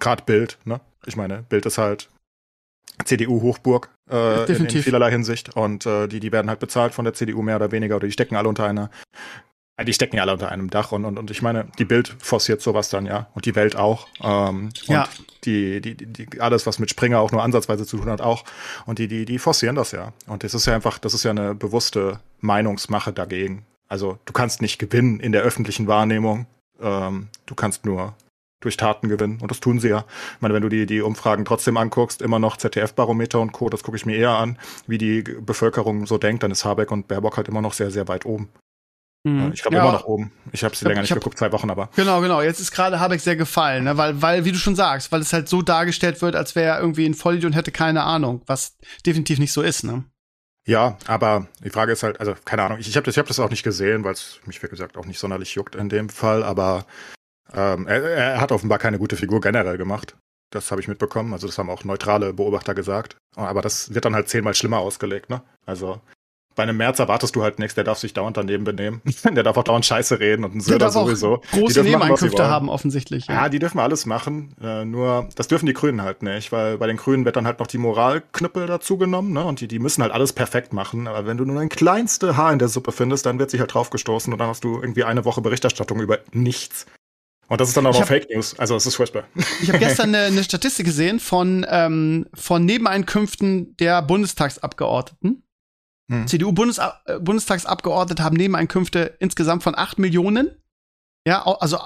gerade 0.00 0.22
Bild, 0.24 0.56
ne? 0.64 0.80
Ich 1.04 1.16
meine, 1.16 1.42
Bild 1.42 1.66
ist 1.66 1.76
halt 1.76 2.08
CDU-Hochburg 3.04 3.90
äh, 4.10 4.52
in, 4.52 4.66
in, 4.66 4.82
vielerlei 4.82 5.10
Hinsicht. 5.10 5.56
Und 5.56 5.86
äh, 5.86 6.08
die, 6.08 6.20
die 6.20 6.32
werden 6.32 6.48
halt 6.48 6.60
bezahlt 6.60 6.94
von 6.94 7.04
der 7.04 7.14
CDU 7.14 7.42
mehr 7.42 7.56
oder 7.56 7.72
weniger 7.72 7.96
oder 7.96 8.06
die 8.06 8.12
stecken 8.12 8.36
alle 8.36 8.48
unter 8.48 8.66
einer. 8.66 8.90
Äh, 9.76 9.84
die 9.84 9.92
stecken 9.92 10.16
ja 10.16 10.22
alle 10.22 10.32
unter 10.32 10.50
einem 10.50 10.70
Dach 10.70 10.92
und, 10.92 11.04
und, 11.04 11.18
und 11.18 11.30
ich 11.30 11.42
meine, 11.42 11.66
die 11.78 11.84
Bild 11.84 12.14
forciert 12.18 12.60
sowas 12.60 12.90
dann, 12.90 13.06
ja. 13.06 13.28
Und 13.34 13.46
die 13.46 13.54
Welt 13.54 13.76
auch. 13.76 14.08
Ähm, 14.22 14.70
ja. 14.84 15.02
Und 15.02 15.10
die, 15.44 15.80
die, 15.80 15.94
die, 15.94 16.40
alles, 16.40 16.66
was 16.66 16.78
mit 16.78 16.90
Springer 16.90 17.20
auch 17.20 17.32
nur 17.32 17.42
ansatzweise 17.42 17.86
zu 17.86 17.96
tun 17.98 18.10
hat, 18.10 18.20
auch. 18.20 18.44
Und 18.86 18.98
die, 18.98 19.08
die, 19.08 19.24
die 19.24 19.38
forcieren 19.38 19.76
das 19.76 19.92
ja. 19.92 20.12
Und 20.26 20.44
das 20.44 20.54
ist 20.54 20.66
ja 20.66 20.74
einfach, 20.74 20.98
das 20.98 21.14
ist 21.14 21.24
ja 21.24 21.30
eine 21.30 21.54
bewusste 21.54 22.20
Meinungsmache 22.40 23.12
dagegen. 23.12 23.64
Also 23.88 24.18
du 24.24 24.32
kannst 24.32 24.62
nicht 24.62 24.78
gewinnen 24.78 25.20
in 25.20 25.32
der 25.32 25.42
öffentlichen 25.42 25.86
Wahrnehmung. 25.86 26.46
Ähm, 26.80 27.28
du 27.46 27.54
kannst 27.54 27.84
nur 27.84 28.14
durch 28.62 28.76
Taten 28.76 29.08
gewinnen. 29.08 29.38
Und 29.40 29.50
das 29.50 29.60
tun 29.60 29.80
sie 29.80 29.88
ja. 29.88 30.04
Ich 30.36 30.40
meine, 30.40 30.54
wenn 30.54 30.62
du 30.62 30.68
die, 30.68 30.86
die 30.86 31.02
Umfragen 31.02 31.44
trotzdem 31.44 31.76
anguckst, 31.76 32.22
immer 32.22 32.38
noch 32.38 32.56
ZDF-Barometer 32.56 33.40
und 33.40 33.52
Co., 33.52 33.68
das 33.68 33.82
gucke 33.82 33.96
ich 33.96 34.06
mir 34.06 34.16
eher 34.16 34.30
an, 34.30 34.58
wie 34.86 34.98
die 34.98 35.22
Bevölkerung 35.22 36.06
so 36.06 36.18
denkt, 36.18 36.42
dann 36.42 36.50
ist 36.50 36.64
Habeck 36.64 36.90
und 36.90 37.08
Baerbock 37.08 37.36
halt 37.36 37.48
immer 37.48 37.60
noch 37.60 37.74
sehr, 37.74 37.90
sehr 37.90 38.08
weit 38.08 38.24
oben. 38.24 38.48
Mhm. 39.24 39.52
Ich 39.54 39.62
glaube 39.62 39.76
ja, 39.76 39.82
immer 39.82 39.92
noch 39.92 40.04
oben. 40.04 40.32
Ich 40.52 40.64
habe 40.64 40.74
sie 40.74 40.84
länger 40.84 41.00
nicht 41.02 41.10
hab, 41.10 41.18
geguckt, 41.18 41.38
zwei 41.38 41.52
Wochen 41.52 41.70
aber. 41.70 41.90
Genau, 41.94 42.20
genau. 42.20 42.42
Jetzt 42.42 42.58
ist 42.58 42.72
gerade 42.72 42.98
Habeck 42.98 43.20
sehr 43.20 43.36
gefallen, 43.36 43.84
ne? 43.84 43.96
weil, 43.96 44.20
weil, 44.20 44.44
wie 44.44 44.52
du 44.52 44.58
schon 44.58 44.74
sagst, 44.74 45.12
weil 45.12 45.20
es 45.20 45.32
halt 45.32 45.48
so 45.48 45.62
dargestellt 45.62 46.20
wird, 46.22 46.34
als 46.34 46.56
wäre 46.56 46.74
er 46.74 46.80
irgendwie 46.80 47.06
ein 47.06 47.14
Vollidiot 47.14 47.52
und 47.52 47.56
hätte 47.56 47.70
keine 47.70 48.02
Ahnung, 48.02 48.42
was 48.46 48.76
definitiv 49.06 49.38
nicht 49.38 49.52
so 49.52 49.62
ist, 49.62 49.84
ne? 49.84 50.04
Ja, 50.66 50.96
aber 51.06 51.48
die 51.64 51.70
Frage 51.70 51.92
ist 51.92 52.04
halt, 52.04 52.20
also 52.20 52.34
keine 52.44 52.62
Ahnung, 52.62 52.78
ich, 52.78 52.88
ich 52.88 52.96
habe 52.96 53.04
das, 53.04 53.14
ich 53.14 53.18
hab 53.18 53.26
das 53.26 53.40
auch 53.40 53.50
nicht 53.50 53.64
gesehen, 53.64 54.04
weil 54.04 54.12
es 54.12 54.40
mich, 54.44 54.62
wie 54.62 54.68
gesagt, 54.68 54.96
auch 54.96 55.06
nicht 55.06 55.18
sonderlich 55.18 55.54
juckt 55.54 55.74
in 55.74 55.88
dem 55.88 56.08
Fall, 56.08 56.44
aber 56.44 56.86
ähm, 57.54 57.86
er, 57.86 58.02
er, 58.02 58.40
hat 58.40 58.52
offenbar 58.52 58.78
keine 58.78 58.98
gute 58.98 59.16
Figur 59.16 59.40
generell 59.40 59.78
gemacht. 59.78 60.16
Das 60.50 60.70
habe 60.70 60.80
ich 60.80 60.88
mitbekommen. 60.88 61.32
Also 61.32 61.46
das 61.46 61.58
haben 61.58 61.70
auch 61.70 61.84
neutrale 61.84 62.32
Beobachter 62.32 62.74
gesagt. 62.74 63.16
Aber 63.36 63.62
das 63.62 63.94
wird 63.94 64.04
dann 64.04 64.14
halt 64.14 64.28
zehnmal 64.28 64.54
schlimmer 64.54 64.78
ausgelegt, 64.78 65.30
ne? 65.30 65.42
Also 65.66 66.00
bei 66.54 66.64
einem 66.64 66.76
März 66.76 66.98
erwartest 66.98 67.34
du 67.34 67.42
halt 67.42 67.58
nichts, 67.58 67.74
der 67.74 67.84
darf 67.84 67.98
sich 67.98 68.12
dauernd 68.12 68.36
daneben 68.36 68.64
benehmen. 68.64 69.00
der 69.24 69.42
darf 69.42 69.56
auch 69.56 69.64
dauernd 69.64 69.86
Scheiße 69.86 70.20
reden 70.20 70.44
und 70.44 70.54
ein 70.54 70.60
Söder 70.60 70.90
sowieso. 70.90 71.40
Große 71.52 71.82
Nebeneinkünfte 71.82 72.46
haben 72.46 72.68
offensichtlich. 72.68 73.26
Ja. 73.26 73.34
ja. 73.34 73.48
die 73.48 73.58
dürfen 73.58 73.78
alles 73.78 74.06
machen. 74.06 74.54
Äh, 74.62 74.84
nur, 74.84 75.28
das 75.34 75.48
dürfen 75.48 75.66
die 75.66 75.72
Grünen 75.72 76.02
halt 76.02 76.22
nicht, 76.22 76.52
weil 76.52 76.78
bei 76.78 76.86
den 76.86 76.96
Grünen 76.96 77.24
wird 77.24 77.36
dann 77.36 77.46
halt 77.46 77.58
noch 77.58 77.66
die 77.66 77.78
Moralknüppel 77.78 78.66
dazu 78.66 78.98
genommen, 78.98 79.32
ne? 79.32 79.44
Und 79.44 79.60
die, 79.60 79.68
die 79.68 79.78
müssen 79.78 80.02
halt 80.02 80.12
alles 80.12 80.32
perfekt 80.32 80.72
machen. 80.72 81.06
Aber 81.06 81.26
wenn 81.26 81.36
du 81.36 81.44
nur 81.44 81.60
ein 81.60 81.68
kleinste 81.68 82.36
Haar 82.36 82.52
in 82.52 82.58
der 82.58 82.68
Suppe 82.68 82.92
findest, 82.92 83.26
dann 83.26 83.38
wird 83.38 83.50
sich 83.50 83.60
halt 83.60 83.72
draufgestoßen 83.72 84.32
und 84.32 84.38
dann 84.38 84.48
hast 84.48 84.64
du 84.64 84.80
irgendwie 84.80 85.04
eine 85.04 85.24
Woche 85.24 85.40
Berichterstattung 85.40 86.00
über 86.00 86.18
nichts. 86.32 86.86
Und 87.52 87.60
das 87.60 87.68
ist 87.68 87.76
dann 87.76 87.84
auch 87.84 87.92
noch 87.92 88.06
Fake 88.06 88.30
News. 88.30 88.58
Also 88.58 88.76
es 88.76 88.86
ist 88.86 88.94
furchtbar. 88.94 89.24
Ich 89.60 89.68
habe 89.68 89.78
gestern 89.78 90.08
eine, 90.14 90.24
eine, 90.24 90.42
Statistik 90.42 90.86
gesehen 90.86 91.20
von, 91.20 91.66
ähm, 91.68 92.24
von 92.32 92.64
Nebeneinkünften 92.64 93.76
der 93.76 94.00
Bundestagsabgeordneten. 94.00 95.46
Hm. 96.10 96.26
CDU-Bundestagsabgeordnete 96.26 98.22
äh, 98.22 98.24
haben 98.24 98.38
Nebeneinkünfte 98.38 99.18
insgesamt 99.20 99.64
von 99.64 99.74
8 99.76 99.98
Millionen. 99.98 100.62
Ja, 101.26 101.44
also 101.44 101.76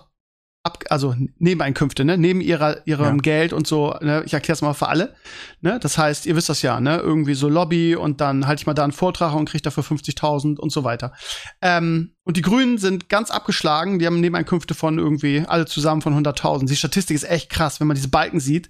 ab, 0.62 0.84
also 0.88 1.16
Nebeneinkünfte, 1.38 2.04
ne, 2.04 2.16
neben 2.16 2.40
ihrer 2.40 2.86
ihrem 2.86 3.16
ja. 3.16 3.22
Geld 3.22 3.52
und 3.52 3.66
so, 3.66 3.92
ne, 4.00 4.22
ich 4.24 4.34
erkläre 4.34 4.54
es 4.54 4.62
mal 4.62 4.72
für 4.74 4.86
alle, 4.86 5.16
ne, 5.62 5.80
das 5.80 5.98
heißt, 5.98 6.26
ihr 6.26 6.36
wisst 6.36 6.48
das 6.48 6.62
ja, 6.62 6.80
ne, 6.80 6.98
irgendwie 6.98 7.34
so 7.34 7.48
Lobby 7.48 7.96
und 7.96 8.20
dann 8.20 8.46
halte 8.46 8.60
ich 8.60 8.66
mal 8.66 8.74
da 8.74 8.84
einen 8.84 8.92
Vortrag 8.92 9.34
und 9.34 9.48
kriege 9.48 9.62
dafür 9.62 9.82
50.000 9.82 10.58
und 10.58 10.70
so 10.70 10.84
weiter. 10.84 11.12
Ähm, 11.60 12.15
und 12.26 12.36
die 12.36 12.42
Grünen 12.42 12.76
sind 12.76 13.08
ganz 13.08 13.30
abgeschlagen, 13.30 14.00
die 14.00 14.06
haben 14.06 14.18
Nebeneinkünfte 14.18 14.74
von 14.74 14.98
irgendwie 14.98 15.44
alle 15.46 15.64
zusammen 15.64 16.02
von 16.02 16.12
100.000. 16.12 16.66
Die 16.66 16.74
Statistik 16.74 17.14
ist 17.14 17.22
echt 17.22 17.50
krass, 17.50 17.78
wenn 17.78 17.86
man 17.86 17.94
diese 17.94 18.08
Balken 18.08 18.40
sieht. 18.40 18.68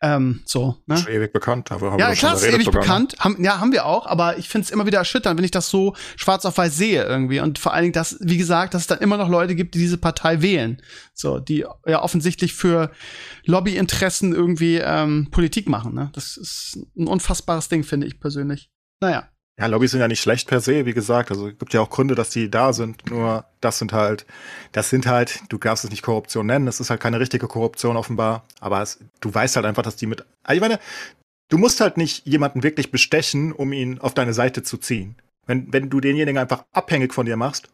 Ähm, 0.00 0.40
so, 0.44 0.82
ne? 0.86 0.96
Ist 0.96 1.08
ewig 1.08 1.32
bekannt, 1.32 1.70
aber 1.70 1.92
haben 1.92 2.00
ja, 2.00 2.08
wir 2.08 2.16
klar, 2.16 2.34
ist 2.34 2.42
ewig 2.42 2.64
sogar, 2.64 2.80
ne? 2.80 2.84
bekannt. 2.84 3.12
Ne? 3.12 3.18
Haben, 3.24 3.44
ja, 3.44 3.60
haben 3.60 3.70
wir 3.70 3.86
auch, 3.86 4.08
aber 4.08 4.38
ich 4.38 4.48
finde 4.48 4.64
es 4.64 4.72
immer 4.72 4.86
wieder 4.86 4.98
erschütternd, 4.98 5.38
wenn 5.38 5.44
ich 5.44 5.52
das 5.52 5.70
so 5.70 5.94
schwarz 6.16 6.44
auf 6.44 6.58
weiß 6.58 6.76
sehe 6.76 7.04
irgendwie. 7.04 7.38
Und 7.38 7.60
vor 7.60 7.72
allen 7.72 7.84
Dingen, 7.84 7.92
dass, 7.92 8.16
wie 8.20 8.38
gesagt, 8.38 8.74
dass 8.74 8.82
es 8.82 8.88
dann 8.88 8.98
immer 8.98 9.18
noch 9.18 9.28
Leute 9.28 9.54
gibt, 9.54 9.76
die 9.76 9.78
diese 9.78 9.98
Partei 9.98 10.42
wählen. 10.42 10.82
So, 11.14 11.38
die 11.38 11.64
ja 11.86 12.02
offensichtlich 12.02 12.54
für 12.54 12.90
Lobbyinteressen 13.44 14.34
irgendwie 14.34 14.78
ähm, 14.78 15.28
Politik 15.30 15.68
machen. 15.68 15.94
Ne? 15.94 16.10
Das 16.12 16.36
ist 16.36 16.76
ein 16.96 17.06
unfassbares 17.06 17.68
Ding, 17.68 17.84
finde 17.84 18.08
ich 18.08 18.18
persönlich. 18.18 18.68
Naja. 19.00 19.28
Ja, 19.58 19.66
Lobbys 19.66 19.92
sind 19.92 20.00
ja 20.00 20.08
nicht 20.08 20.20
schlecht 20.20 20.48
per 20.48 20.60
se, 20.60 20.84
wie 20.84 20.92
gesagt. 20.92 21.30
Also 21.30 21.46
gibt 21.46 21.72
ja 21.72 21.80
auch 21.80 21.88
Gründe, 21.88 22.14
dass 22.14 22.28
die 22.28 22.50
da 22.50 22.74
sind. 22.74 23.10
Nur 23.10 23.46
das 23.62 23.78
sind 23.78 23.92
halt, 23.92 24.26
das 24.72 24.90
sind 24.90 25.06
halt, 25.06 25.40
du 25.48 25.56
darfst 25.56 25.84
es 25.84 25.90
nicht 25.90 26.02
Korruption 26.02 26.46
nennen. 26.46 26.66
Das 26.66 26.78
ist 26.78 26.90
halt 26.90 27.00
keine 27.00 27.20
richtige 27.20 27.48
Korruption 27.48 27.96
offenbar. 27.96 28.44
Aber 28.60 28.82
es, 28.82 28.98
du 29.20 29.32
weißt 29.32 29.56
halt 29.56 29.64
einfach, 29.64 29.82
dass 29.82 29.96
die 29.96 30.06
mit. 30.06 30.26
Ich 30.50 30.60
meine, 30.60 30.78
du 31.48 31.56
musst 31.56 31.80
halt 31.80 31.96
nicht 31.96 32.26
jemanden 32.26 32.62
wirklich 32.62 32.90
bestechen, 32.90 33.52
um 33.52 33.72
ihn 33.72 33.98
auf 33.98 34.12
deine 34.12 34.34
Seite 34.34 34.62
zu 34.62 34.76
ziehen. 34.76 35.16
Wenn, 35.46 35.72
wenn 35.72 35.88
du 35.88 36.00
denjenigen 36.00 36.38
einfach 36.38 36.64
abhängig 36.72 37.14
von 37.14 37.24
dir 37.24 37.36
machst, 37.36 37.68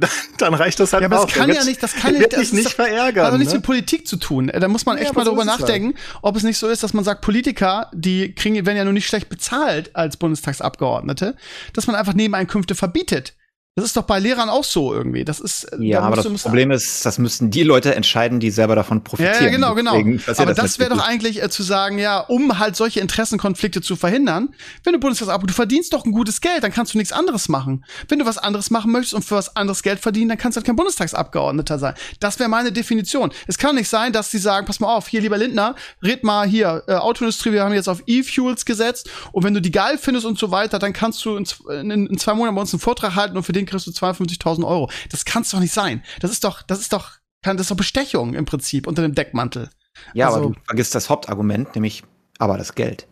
dann 0.38 0.54
reicht 0.54 0.80
das 0.80 0.92
halt 0.92 1.02
ja, 1.02 1.06
aber 1.06 1.26
das 1.26 1.34
kann 1.34 1.52
ja 1.52 1.64
nicht, 1.64 1.82
das 1.82 1.94
kann 1.94 2.18
wird 2.18 2.32
das 2.32 2.52
nicht 2.52 2.70
verärgern. 2.70 3.26
Hat 3.26 3.32
doch 3.32 3.38
nichts 3.38 3.52
ne? 3.52 3.58
mit 3.58 3.66
Politik 3.66 4.06
zu 4.06 4.16
tun. 4.16 4.50
Da 4.52 4.68
muss 4.68 4.86
man 4.86 4.98
echt 4.98 5.08
ja, 5.08 5.12
mal 5.12 5.24
drüber 5.24 5.44
nachdenken, 5.44 5.94
halt. 5.96 6.18
ob 6.22 6.36
es 6.36 6.42
nicht 6.42 6.58
so 6.58 6.68
ist, 6.68 6.82
dass 6.82 6.94
man 6.94 7.04
sagt, 7.04 7.20
Politiker, 7.20 7.90
die 7.92 8.34
kriegen, 8.34 8.54
werden 8.66 8.76
ja 8.76 8.84
nur 8.84 8.92
nicht 8.92 9.06
schlecht 9.06 9.28
bezahlt 9.28 9.94
als 9.94 10.16
Bundestagsabgeordnete, 10.16 11.36
dass 11.72 11.86
man 11.86 11.96
einfach 11.96 12.14
Nebeneinkünfte 12.14 12.74
verbietet. 12.74 13.34
Das 13.80 13.88
ist 13.90 13.96
doch 13.96 14.02
bei 14.02 14.18
Lehrern 14.18 14.48
auch 14.48 14.64
so 14.64 14.92
irgendwie. 14.92 15.24
Das 15.24 15.40
ist 15.40 15.64
äh, 15.64 15.76
ja, 15.80 16.00
da 16.00 16.06
aber 16.06 16.16
das 16.16 16.42
Problem 16.42 16.70
ist, 16.70 17.06
das 17.06 17.18
müssten 17.18 17.50
die 17.50 17.62
Leute 17.62 17.94
entscheiden, 17.94 18.38
die 18.40 18.50
selber 18.50 18.74
davon 18.74 19.02
profitieren. 19.02 19.44
Ja, 19.44 19.50
genau, 19.50 19.74
genau. 19.74 19.92
Deswegen, 19.92 20.22
aber 20.36 20.54
das, 20.54 20.56
das 20.56 20.78
wäre 20.78 20.90
doch 20.90 21.06
eigentlich 21.06 21.42
äh, 21.42 21.48
zu 21.48 21.62
sagen, 21.62 21.98
ja, 21.98 22.20
um 22.20 22.58
halt 22.58 22.76
solche 22.76 23.00
Interessenkonflikte 23.00 23.80
zu 23.80 23.96
verhindern, 23.96 24.50
wenn 24.84 24.92
du 24.92 25.00
Bundestagsab, 25.00 25.46
du 25.46 25.54
verdienst 25.54 25.92
doch 25.92 26.04
ein 26.04 26.12
gutes 26.12 26.40
Geld, 26.40 26.62
dann 26.62 26.72
kannst 26.72 26.94
du 26.94 26.98
nichts 26.98 27.12
anderes 27.12 27.48
machen. 27.48 27.84
Wenn 28.08 28.18
du 28.18 28.26
was 28.26 28.38
anderes 28.38 28.70
machen 28.70 28.92
möchtest 28.92 29.14
und 29.14 29.24
für 29.24 29.36
was 29.36 29.56
anderes 29.56 29.82
Geld 29.82 30.00
verdienen, 30.00 30.28
dann 30.28 30.38
kannst 30.38 30.56
du 30.56 30.60
halt 30.60 30.66
kein 30.66 30.76
Bundestagsabgeordneter 30.76 31.78
sein. 31.78 31.94
Das 32.20 32.38
wäre 32.38 32.48
meine 32.48 32.72
Definition. 32.72 33.32
Es 33.46 33.58
kann 33.58 33.76
nicht 33.76 33.88
sein, 33.88 34.12
dass 34.12 34.30
die 34.30 34.38
sagen, 34.38 34.66
pass 34.66 34.80
mal 34.80 34.94
auf, 34.94 35.08
hier 35.08 35.20
lieber 35.20 35.38
Lindner, 35.38 35.74
red 36.02 36.22
mal 36.24 36.46
hier 36.46 36.82
äh, 36.86 36.94
Autoindustrie, 36.94 37.52
wir 37.52 37.64
haben 37.64 37.74
jetzt 37.74 37.88
auf 37.88 38.02
E-Fuels 38.06 38.64
gesetzt 38.64 39.08
und 39.32 39.44
wenn 39.44 39.54
du 39.54 39.60
die 39.60 39.70
geil 39.70 39.98
findest 39.98 40.26
und 40.26 40.38
so 40.38 40.50
weiter, 40.50 40.78
dann 40.78 40.92
kannst 40.92 41.24
du 41.24 41.36
in, 41.36 41.46
in, 41.90 42.06
in 42.06 42.18
zwei 42.18 42.34
Monaten 42.34 42.54
bei 42.54 42.60
uns 42.60 42.72
einen 42.72 42.80
Vortrag 42.80 43.14
halten 43.14 43.36
und 43.36 43.42
für 43.44 43.52
den 43.52 43.66
kriegst 43.70 43.86
du 43.86 43.90
52.000 43.90 44.66
Euro. 44.66 44.90
Das 45.10 45.24
kann 45.24 45.42
es 45.42 45.50
doch 45.50 45.60
nicht 45.60 45.72
sein. 45.72 46.02
Das 46.20 46.30
ist 46.30 46.44
doch, 46.44 46.62
das 46.62 46.80
ist 46.80 46.92
doch, 46.92 47.12
kann, 47.42 47.56
das 47.56 47.64
ist 47.64 47.70
doch 47.70 47.76
Bestechung 47.76 48.34
im 48.34 48.44
Prinzip 48.44 48.86
unter 48.86 49.02
dem 49.02 49.14
Deckmantel. 49.14 49.70
Ja, 50.14 50.26
also, 50.26 50.38
aber 50.38 50.48
du 50.48 50.54
vergisst 50.64 50.94
das 50.94 51.08
Hauptargument, 51.10 51.74
nämlich 51.74 52.04
aber 52.38 52.58
das 52.58 52.74
Geld. 52.74 53.06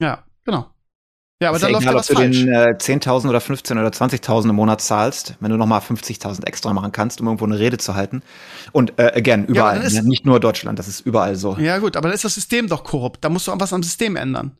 Ja, 0.00 0.24
genau. 0.44 0.70
Ja, 1.42 1.50
aber 1.50 1.58
dann 1.58 1.72
läuft 1.72 1.82
egal, 1.82 1.94
ja 1.94 2.00
was 2.00 2.10
ob 2.10 2.16
falsch. 2.16 2.38
du 2.38 2.44
den 2.46 2.52
äh, 2.52 2.76
10.000 2.78 3.28
oder 3.28 3.42
15 3.42 3.76
oder 3.76 3.88
20.000 3.88 4.48
im 4.48 4.56
Monat 4.56 4.80
zahlst, 4.80 5.34
wenn 5.40 5.50
du 5.50 5.58
nochmal 5.58 5.80
50.000 5.80 6.46
extra 6.46 6.72
machen 6.72 6.92
kannst, 6.92 7.20
um 7.20 7.26
irgendwo 7.26 7.44
eine 7.44 7.58
Rede 7.58 7.76
zu 7.76 7.94
halten. 7.94 8.22
Und 8.72 8.98
äh, 8.98 9.12
again, 9.14 9.44
überall, 9.44 9.80
ja, 9.80 9.82
ist, 9.82 10.02
nicht 10.04 10.24
nur 10.24 10.40
Deutschland, 10.40 10.78
das 10.78 10.88
ist 10.88 11.00
überall 11.00 11.36
so. 11.36 11.58
Ja 11.58 11.76
gut, 11.78 11.96
aber 11.96 12.08
dann 12.08 12.14
ist 12.14 12.24
das 12.24 12.34
System 12.34 12.68
doch 12.68 12.84
korrupt. 12.84 13.22
Da 13.22 13.28
musst 13.28 13.48
du 13.48 13.52
was 13.54 13.74
am 13.74 13.82
System 13.82 14.16
ändern. 14.16 14.56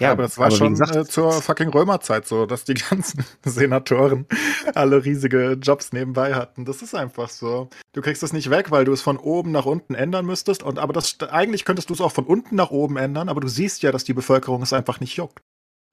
Ja, 0.00 0.12
aber 0.12 0.22
das 0.22 0.38
war 0.38 0.46
aber 0.46 0.56
schon 0.56 0.70
gesagt, 0.70 0.94
äh, 0.94 1.04
zur 1.04 1.32
fucking 1.32 1.68
Römerzeit 1.68 2.26
so, 2.26 2.46
dass 2.46 2.64
die 2.64 2.74
ganzen 2.90 3.24
Senatoren 3.44 4.26
alle 4.74 5.04
riesige 5.04 5.58
Jobs 5.60 5.92
nebenbei 5.92 6.34
hatten. 6.34 6.64
Das 6.64 6.82
ist 6.82 6.94
einfach 6.94 7.28
so. 7.28 7.68
Du 7.92 8.00
kriegst 8.00 8.22
es 8.22 8.32
nicht 8.32 8.50
weg, 8.50 8.70
weil 8.70 8.84
du 8.84 8.92
es 8.92 9.02
von 9.02 9.16
oben 9.16 9.50
nach 9.50 9.66
unten 9.66 9.94
ändern 9.94 10.26
müsstest. 10.26 10.62
Und 10.62 10.78
aber 10.78 10.92
das 10.92 11.16
eigentlich 11.30 11.64
könntest 11.64 11.90
du 11.90 11.94
es 11.94 12.00
auch 12.00 12.12
von 12.12 12.24
unten 12.24 12.54
nach 12.56 12.70
oben 12.70 12.96
ändern, 12.96 13.28
aber 13.28 13.40
du 13.40 13.48
siehst 13.48 13.82
ja, 13.82 13.92
dass 13.92 14.04
die 14.04 14.14
Bevölkerung 14.14 14.62
es 14.62 14.72
einfach 14.72 15.00
nicht 15.00 15.16
juckt. 15.16 15.40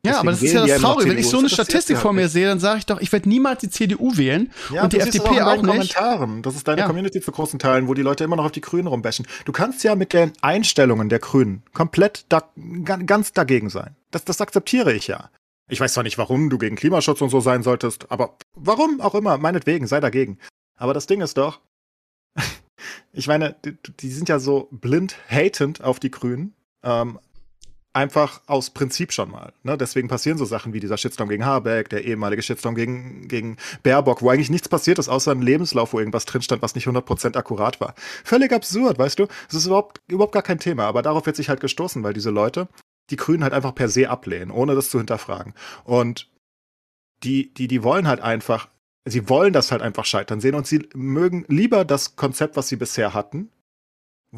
Ja, 0.06 0.20
aber 0.20 0.32
das 0.32 0.42
ist 0.42 0.54
ja 0.54 0.66
das 0.66 0.82
Traurige. 0.82 1.12
Wenn 1.12 1.18
ich 1.18 1.28
so 1.28 1.40
eine 1.40 1.50
Statistik 1.50 1.98
vor 1.98 2.14
mir 2.14 2.30
sehe, 2.30 2.48
dann 2.48 2.60
sage 2.60 2.80
ich 2.80 2.86
doch, 2.86 3.00
ich 3.02 3.12
werde 3.12 3.28
niemals 3.28 3.62
die 3.62 3.70
CDU 3.70 4.16
wählen 4.18 4.52
ja, 4.74 4.84
und 4.84 4.94
die 4.94 5.00
FDP 5.00 5.42
auch, 5.42 5.48
auch 5.48 5.56
nicht. 5.62 5.66
Kommentaren. 5.66 6.42
Das 6.42 6.56
ist 6.56 6.68
deine 6.68 6.82
ja. 6.82 6.88
Community 6.88 7.22
zu 7.22 7.32
großen 7.32 7.60
Teilen, 7.60 7.88
wo 7.88 7.94
die 7.94 8.02
Leute 8.02 8.24
immer 8.24 8.36
noch 8.36 8.46
auf 8.46 8.52
die 8.52 8.62
Grünen 8.62 8.88
rumbashen. 8.88 9.28
Du 9.46 9.52
kannst 9.52 9.84
ja 9.84 9.96
mit 9.96 10.14
den 10.14 10.34
Einstellungen 10.42 11.10
der 11.10 11.20
Grünen 11.20 11.64
komplett 11.74 12.26
da, 12.30 12.44
ganz 13.06 13.34
dagegen 13.34 13.70
sein. 13.70 13.96
Das, 14.12 14.26
das 14.26 14.42
akzeptiere 14.42 14.94
ich 14.94 15.08
ja. 15.08 15.30
Ich 15.68 15.80
weiß 15.80 15.94
zwar 15.94 16.04
nicht, 16.04 16.18
warum 16.18 16.50
du 16.50 16.58
gegen 16.58 16.76
Klimaschutz 16.76 17.22
und 17.22 17.30
so 17.30 17.40
sein 17.40 17.64
solltest, 17.64 18.12
aber 18.12 18.38
warum 18.54 19.02
auch 19.02 19.16
immer, 19.16 19.38
meinetwegen, 19.38 19.88
sei 19.88 20.00
dagegen. 20.00 20.38
Aber 20.78 20.94
das 20.94 21.08
Ding 21.08 21.22
ist 21.22 21.38
doch, 21.38 21.60
ich 23.14 23.28
meine, 23.28 23.56
die, 23.66 23.76
die 24.00 24.12
sind 24.12 24.30
ja 24.30 24.40
so 24.40 24.68
blind 24.72 25.16
hatend 25.30 25.84
auf 25.84 26.00
die 26.00 26.12
Grünen. 26.12 26.54
Ähm, 26.84 27.20
einfach 27.96 28.42
aus 28.46 28.70
Prinzip 28.70 29.14
schon 29.14 29.32
mal. 29.32 29.54
Ne? 29.64 29.78
Deswegen 29.78 30.08
passieren 30.08 30.38
so 30.38 30.46
Sachen 30.46 30.74
wie 30.74 30.80
dieser 30.80 30.98
Shitstorm 30.98 31.30
gegen 31.30 31.46
Habeck, 31.46 31.90
der 31.90 32.04
ehemalige 32.04 32.42
Shitstorm 32.42 32.76
gegen, 32.76 33.28
gegen 33.28 33.58
Baerbock, 33.84 34.22
wo 34.22 34.30
eigentlich 34.30 34.50
nichts 34.50 34.68
passiert 34.68 35.00
ist, 35.00 35.08
außer 35.08 35.32
ein 35.32 35.42
Lebenslauf, 35.42 35.94
wo 35.94 36.00
irgendwas 36.00 36.26
drin 36.26 36.42
stand, 36.42 36.62
was 36.62 36.76
nicht 36.76 36.88
100% 36.88 37.38
akkurat 37.38 37.80
war. 37.80 37.96
Völlig 38.24 38.52
absurd, 38.52 39.00
weißt 39.00 39.20
du? 39.20 39.28
Das 39.48 39.56
ist 39.56 39.66
überhaupt, 39.66 40.02
überhaupt 40.08 40.34
gar 40.34 40.44
kein 40.44 40.60
Thema, 40.60 40.86
aber 40.86 41.02
darauf 41.02 41.26
wird 41.26 41.38
sich 41.38 41.50
halt 41.50 41.62
gestoßen, 41.62 42.04
weil 42.04 42.14
diese 42.14 42.32
Leute 42.32 42.68
die 43.10 43.16
Grünen 43.18 43.44
halt 43.44 43.54
einfach 43.54 43.76
per 43.76 43.88
se 43.88 44.10
ablehnen, 44.10 44.52
ohne 44.52 44.76
das 44.76 44.90
zu 44.90 44.98
hinterfragen. 44.98 45.54
Und 45.84 46.30
die, 47.24 47.54
die, 47.54 47.68
die 47.68 47.84
wollen 47.84 48.08
halt 48.08 48.20
einfach, 48.20 48.68
sie 49.06 49.30
wollen 49.30 49.54
das 49.54 49.72
halt 49.72 49.82
einfach 49.82 50.06
scheitern 50.06 50.42
sehen 50.42 50.56
und 50.56 50.68
sie 50.68 50.90
mögen 50.94 51.46
lieber 51.48 51.86
das 51.86 52.16
Konzept, 52.16 52.58
was 52.58 52.68
sie 52.68 52.76
bisher 52.76 53.14
hatten, 53.14 53.52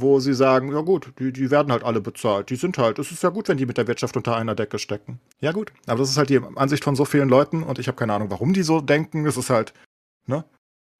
wo 0.01 0.19
sie 0.19 0.33
sagen, 0.33 0.71
ja 0.71 0.81
gut, 0.81 1.11
die, 1.19 1.31
die 1.31 1.51
werden 1.51 1.71
halt 1.71 1.83
alle 1.83 2.01
bezahlt. 2.01 2.49
Die 2.49 2.55
sind 2.55 2.77
halt, 2.77 2.99
es 2.99 3.11
ist 3.11 3.23
ja 3.23 3.29
gut, 3.29 3.47
wenn 3.47 3.57
die 3.57 3.65
mit 3.65 3.77
der 3.77 3.87
Wirtschaft 3.87 4.15
unter 4.17 4.35
einer 4.35 4.55
Decke 4.55 4.79
stecken. 4.79 5.19
Ja 5.39 5.51
gut, 5.51 5.71
aber 5.85 5.99
das 5.99 6.09
ist 6.09 6.17
halt 6.17 6.29
die 6.29 6.39
Ansicht 6.55 6.83
von 6.83 6.95
so 6.95 7.05
vielen 7.05 7.29
Leuten 7.29 7.63
und 7.63 7.79
ich 7.79 7.87
habe 7.87 7.97
keine 7.97 8.13
Ahnung, 8.13 8.29
warum 8.29 8.53
die 8.53 8.63
so 8.63 8.81
denken. 8.81 9.25
Es 9.25 9.37
ist 9.37 9.49
halt, 9.49 9.73
ne? 10.25 10.45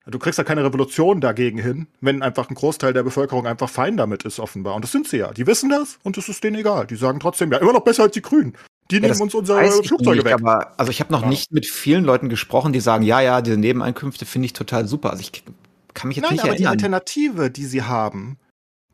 Du 0.06 0.18
kriegst 0.18 0.38
ja 0.38 0.44
keine 0.44 0.64
Revolution 0.64 1.20
dagegen 1.20 1.58
hin, 1.58 1.86
wenn 2.00 2.22
einfach 2.22 2.48
ein 2.48 2.54
Großteil 2.54 2.94
der 2.94 3.02
Bevölkerung 3.02 3.46
einfach 3.46 3.68
fein 3.68 3.98
damit 3.98 4.22
ist, 4.22 4.40
offenbar. 4.40 4.74
Und 4.74 4.82
das 4.82 4.90
sind 4.90 5.06
sie 5.06 5.18
ja. 5.18 5.32
Die 5.32 5.46
wissen 5.46 5.68
das 5.68 5.98
und 6.02 6.16
es 6.16 6.30
ist 6.30 6.42
denen 6.42 6.56
egal. 6.56 6.86
Die 6.86 6.96
sagen 6.96 7.20
trotzdem, 7.20 7.52
ja, 7.52 7.58
immer 7.58 7.74
noch 7.74 7.84
besser 7.84 8.04
als 8.04 8.12
die 8.12 8.22
Grünen. 8.22 8.54
Die 8.90 8.96
ja, 8.96 9.02
nehmen 9.02 9.20
uns 9.20 9.34
unsere 9.34 9.70
Flugzeuge 9.70 10.16
nicht, 10.16 10.24
weg. 10.24 10.32
Aber, 10.32 10.72
also 10.78 10.90
ich 10.90 11.00
habe 11.00 11.12
noch 11.12 11.22
ja. 11.22 11.28
nicht 11.28 11.52
mit 11.52 11.66
vielen 11.66 12.04
Leuten 12.04 12.30
gesprochen, 12.30 12.72
die 12.72 12.80
sagen, 12.80 13.04
ja, 13.04 13.20
ja, 13.20 13.42
diese 13.42 13.58
Nebeneinkünfte 13.58 14.24
finde 14.24 14.46
ich 14.46 14.54
total 14.54 14.88
super. 14.88 15.10
Also 15.10 15.20
ich 15.20 15.44
kann 15.92 16.08
mich 16.08 16.16
jetzt 16.16 16.24
Nein, 16.24 16.32
nicht 16.34 16.40
aber 16.40 16.52
erinnern. 16.52 16.78
die 16.78 16.84
Alternative, 16.84 17.50
die 17.50 17.66
sie 17.66 17.82
haben, 17.82 18.38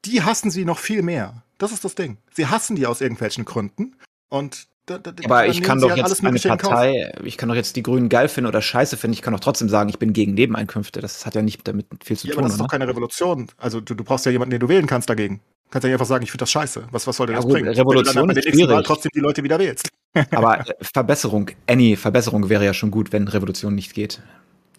die 0.07 0.23
hassen 0.23 0.51
sie 0.51 0.65
noch 0.65 0.79
viel 0.79 1.03
mehr. 1.03 1.43
Das 1.59 1.73
ist 1.73 1.85
das 1.85 1.95
Ding. 1.95 2.19
Sie 2.33 2.47
hassen 2.47 2.77
die 2.77 2.87
aus 2.87 3.01
irgendwelchen 3.01 3.45
Gründen. 3.45 3.97
Und 4.29 4.67
da, 4.87 4.99
da, 4.99 5.13
aber 5.25 5.47
ich 5.47 5.63
kann 5.63 5.81
doch 5.81 5.91
halt 5.91 5.99
jetzt 5.99 6.23
eine 6.23 6.39
Partei, 6.39 7.11
ich 7.25 7.39
kann 7.39 7.49
doch 7.49 7.57
jetzt 7.57 7.75
die 7.75 7.83
Grünen 7.83 8.11
geil 8.11 8.29
finden 8.29 8.49
oder 8.49 8.61
scheiße 8.61 8.99
finden. 8.99 9.15
Ich 9.15 9.23
kann 9.23 9.33
doch 9.33 9.41
trotzdem 9.41 9.71
sagen, 9.71 9.89
ich 9.89 9.99
bin 9.99 10.13
gegen 10.13 10.35
Nebeneinkünfte. 10.35 11.01
Das 11.01 11.25
hat 11.25 11.35
ja 11.35 11.41
nicht 11.41 11.67
damit 11.67 11.87
viel 12.05 12.19
zu 12.19 12.27
ja, 12.27 12.35
tun. 12.35 12.41
Aber 12.41 12.49
das 12.49 12.55
ist 12.55 12.61
oder? 12.61 12.67
doch 12.67 12.73
keine 12.73 12.87
Revolution. 12.87 13.47
Also 13.57 13.81
du, 13.81 13.95
du 13.95 14.05
brauchst 14.05 14.27
ja 14.27 14.33
jemanden, 14.33 14.51
den 14.51 14.61
du 14.61 14.69
wählen 14.69 14.87
kannst 14.87 15.09
dagegen. 15.09 15.41
Du 15.67 15.71
kannst 15.71 15.87
ja 15.87 15.93
einfach 15.93 16.07
sagen, 16.07 16.23
ich 16.23 16.31
finde 16.31 16.43
das 16.43 16.51
scheiße. 16.51 16.89
Was, 16.91 17.07
was 17.07 17.17
soll 17.17 17.29
denn 17.29 17.35
ja, 17.35 17.39
das 17.39 17.47
gut, 17.47 17.55
bringen? 17.55 17.69
Revolution 17.69 18.15
Wenn 18.15 18.29
du 18.29 18.35
dann 18.35 18.37
ist 18.37 18.49
schwierig. 18.51 18.75
Mal 18.75 18.83
trotzdem 18.83 19.11
die 19.15 19.21
Leute 19.21 19.43
wieder 19.43 19.59
wählst. 19.59 19.89
aber 20.33 20.61
äh, 20.69 20.75
Verbesserung, 20.83 21.51
any 21.67 21.97
Verbesserung 21.97 22.51
wäre 22.51 22.65
ja 22.67 22.75
schon 22.75 22.91
gut, 22.91 23.11
wenn 23.13 23.27
Revolution 23.27 23.75
nicht 23.75 23.95
geht. 23.95 24.21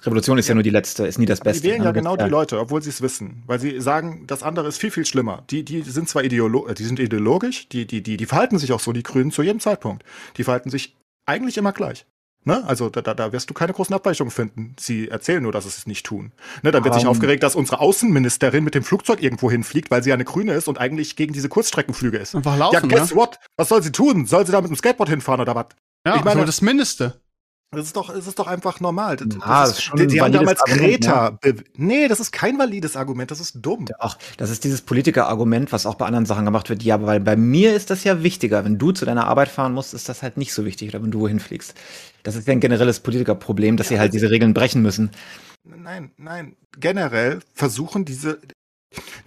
Revolution 0.05 0.37
ist 0.37 0.47
ja, 0.47 0.51
ja 0.51 0.55
nur 0.55 0.63
die 0.63 0.69
letzte, 0.69 1.07
ist 1.07 1.17
nie 1.17 1.25
das 1.25 1.41
Beste. 1.41 1.63
Die 1.63 1.69
wählen 1.69 1.83
ja 1.83 1.91
genau 1.91 2.15
die 2.15 2.29
Leute, 2.29 2.59
obwohl 2.59 2.81
sie 2.81 2.89
es 2.89 3.01
wissen, 3.01 3.43
weil 3.45 3.59
sie 3.59 3.79
sagen, 3.81 4.25
das 4.27 4.43
andere 4.43 4.67
ist 4.67 4.77
viel, 4.77 4.91
viel 4.91 5.05
schlimmer. 5.05 5.43
Die, 5.49 5.63
die 5.63 5.81
sind 5.81 6.09
zwar 6.09 6.23
ideolo 6.23 6.67
die 6.73 6.83
sind 6.83 6.99
ideologisch, 6.99 7.69
die, 7.69 7.85
die, 7.85 8.01
die, 8.01 8.17
die 8.17 8.25
verhalten 8.25 8.57
sich 8.57 8.71
auch 8.73 8.79
so, 8.79 8.91
die 8.93 9.03
Grünen, 9.03 9.31
zu 9.31 9.41
jedem 9.41 9.59
Zeitpunkt. 9.59 10.03
Die 10.37 10.43
verhalten 10.43 10.69
sich 10.69 10.95
eigentlich 11.25 11.57
immer 11.57 11.71
gleich. 11.71 12.05
Ne? 12.47 12.63
Also 12.67 12.89
da, 12.89 13.01
da, 13.01 13.15
da 13.15 13.31
wirst 13.31 13.49
du 13.49 13.55
keine 13.55 13.73
großen 13.73 13.93
Abweichungen 13.95 14.29
finden. 14.29 14.75
Sie 14.79 15.09
erzählen 15.09 15.41
nur, 15.41 15.51
dass 15.51 15.63
sie 15.63 15.69
es 15.69 15.87
nicht 15.87 16.05
tun. 16.05 16.31
Ne? 16.61 16.71
Dann 16.71 16.83
wird 16.83 16.93
um. 16.93 16.99
sich 16.99 17.07
aufgeregt, 17.07 17.41
dass 17.41 17.55
unsere 17.55 17.79
Außenministerin 17.79 18.63
mit 18.63 18.75
dem 18.75 18.83
Flugzeug 18.83 19.21
irgendwo 19.21 19.49
hinfliegt, 19.49 19.89
weil 19.89 20.03
sie 20.03 20.09
ja 20.09 20.13
eine 20.13 20.25
Grüne 20.25 20.53
ist 20.53 20.67
und 20.67 20.77
eigentlich 20.77 21.15
gegen 21.15 21.33
diese 21.33 21.49
Kurzstreckenflüge 21.49 22.19
ist. 22.19 22.35
Einfach 22.35 22.55
laufen, 22.55 22.75
ja, 22.75 22.97
guess 22.97 23.11
ne? 23.11 23.17
what? 23.17 23.39
Was 23.57 23.69
soll 23.69 23.81
sie 23.81 23.91
tun? 23.91 24.27
Soll 24.27 24.45
sie 24.45 24.51
da 24.51 24.61
mit 24.61 24.69
dem 24.69 24.77
Skateboard 24.77 25.09
hinfahren 25.09 25.41
oder 25.41 25.55
was? 25.55 25.67
Ja, 26.05 26.17
ich 26.17 26.23
meine, 26.23 26.45
das 26.45 26.61
Mindeste. 26.61 27.19
Das 27.75 27.85
ist 27.85 27.95
doch, 27.95 28.09
es 28.09 28.27
ist 28.27 28.39
doch 28.39 28.47
einfach 28.47 28.79
normal. 28.79 29.17
Das, 29.17 29.27
ah, 29.41 29.61
das 29.61 29.71
ist, 29.71 29.83
schon 29.83 29.99
die, 29.99 30.07
die 30.07 30.21
haben 30.21 30.31
damals 30.31 30.61
Greta. 30.63 31.37
Ja. 31.43 31.53
Nee, 31.75 32.07
das 32.07 32.19
ist 32.19 32.31
kein 32.31 32.57
valides 32.57 32.95
Argument, 32.95 33.29
das 33.31 33.39
ist 33.39 33.57
dumm. 33.61 33.85
Ach, 33.99 34.17
das 34.37 34.49
ist 34.49 34.63
dieses 34.63 34.81
Politiker-Argument, 34.81 35.71
was 35.71 35.85
auch 35.85 35.95
bei 35.95 36.05
anderen 36.05 36.25
Sachen 36.25 36.45
gemacht 36.45 36.69
wird. 36.69 36.83
Ja, 36.83 37.01
weil 37.05 37.19
bei 37.19 37.35
mir 37.35 37.75
ist 37.75 37.89
das 37.89 38.03
ja 38.03 38.23
wichtiger. 38.23 38.65
Wenn 38.65 38.77
du 38.77 38.91
zu 38.91 39.05
deiner 39.05 39.27
Arbeit 39.27 39.49
fahren 39.49 39.73
musst, 39.73 39.93
ist 39.93 40.09
das 40.09 40.23
halt 40.23 40.37
nicht 40.37 40.53
so 40.53 40.65
wichtig 40.65 40.89
oder 40.89 41.03
wenn 41.03 41.11
du 41.11 41.19
wohin 41.19 41.39
fliegst. 41.39 41.75
Das 42.23 42.35
ist 42.35 42.47
ja 42.47 42.53
ein 42.53 42.59
generelles 42.59 42.99
Politikerproblem, 42.99 43.77
dass 43.77 43.89
ja, 43.89 43.97
sie 43.97 43.99
halt 43.99 44.13
diese 44.13 44.31
Regeln 44.31 44.53
brechen 44.53 44.81
müssen. 44.81 45.11
Nein, 45.63 46.11
nein. 46.17 46.55
Generell 46.79 47.39
versuchen 47.53 48.05
diese, 48.05 48.39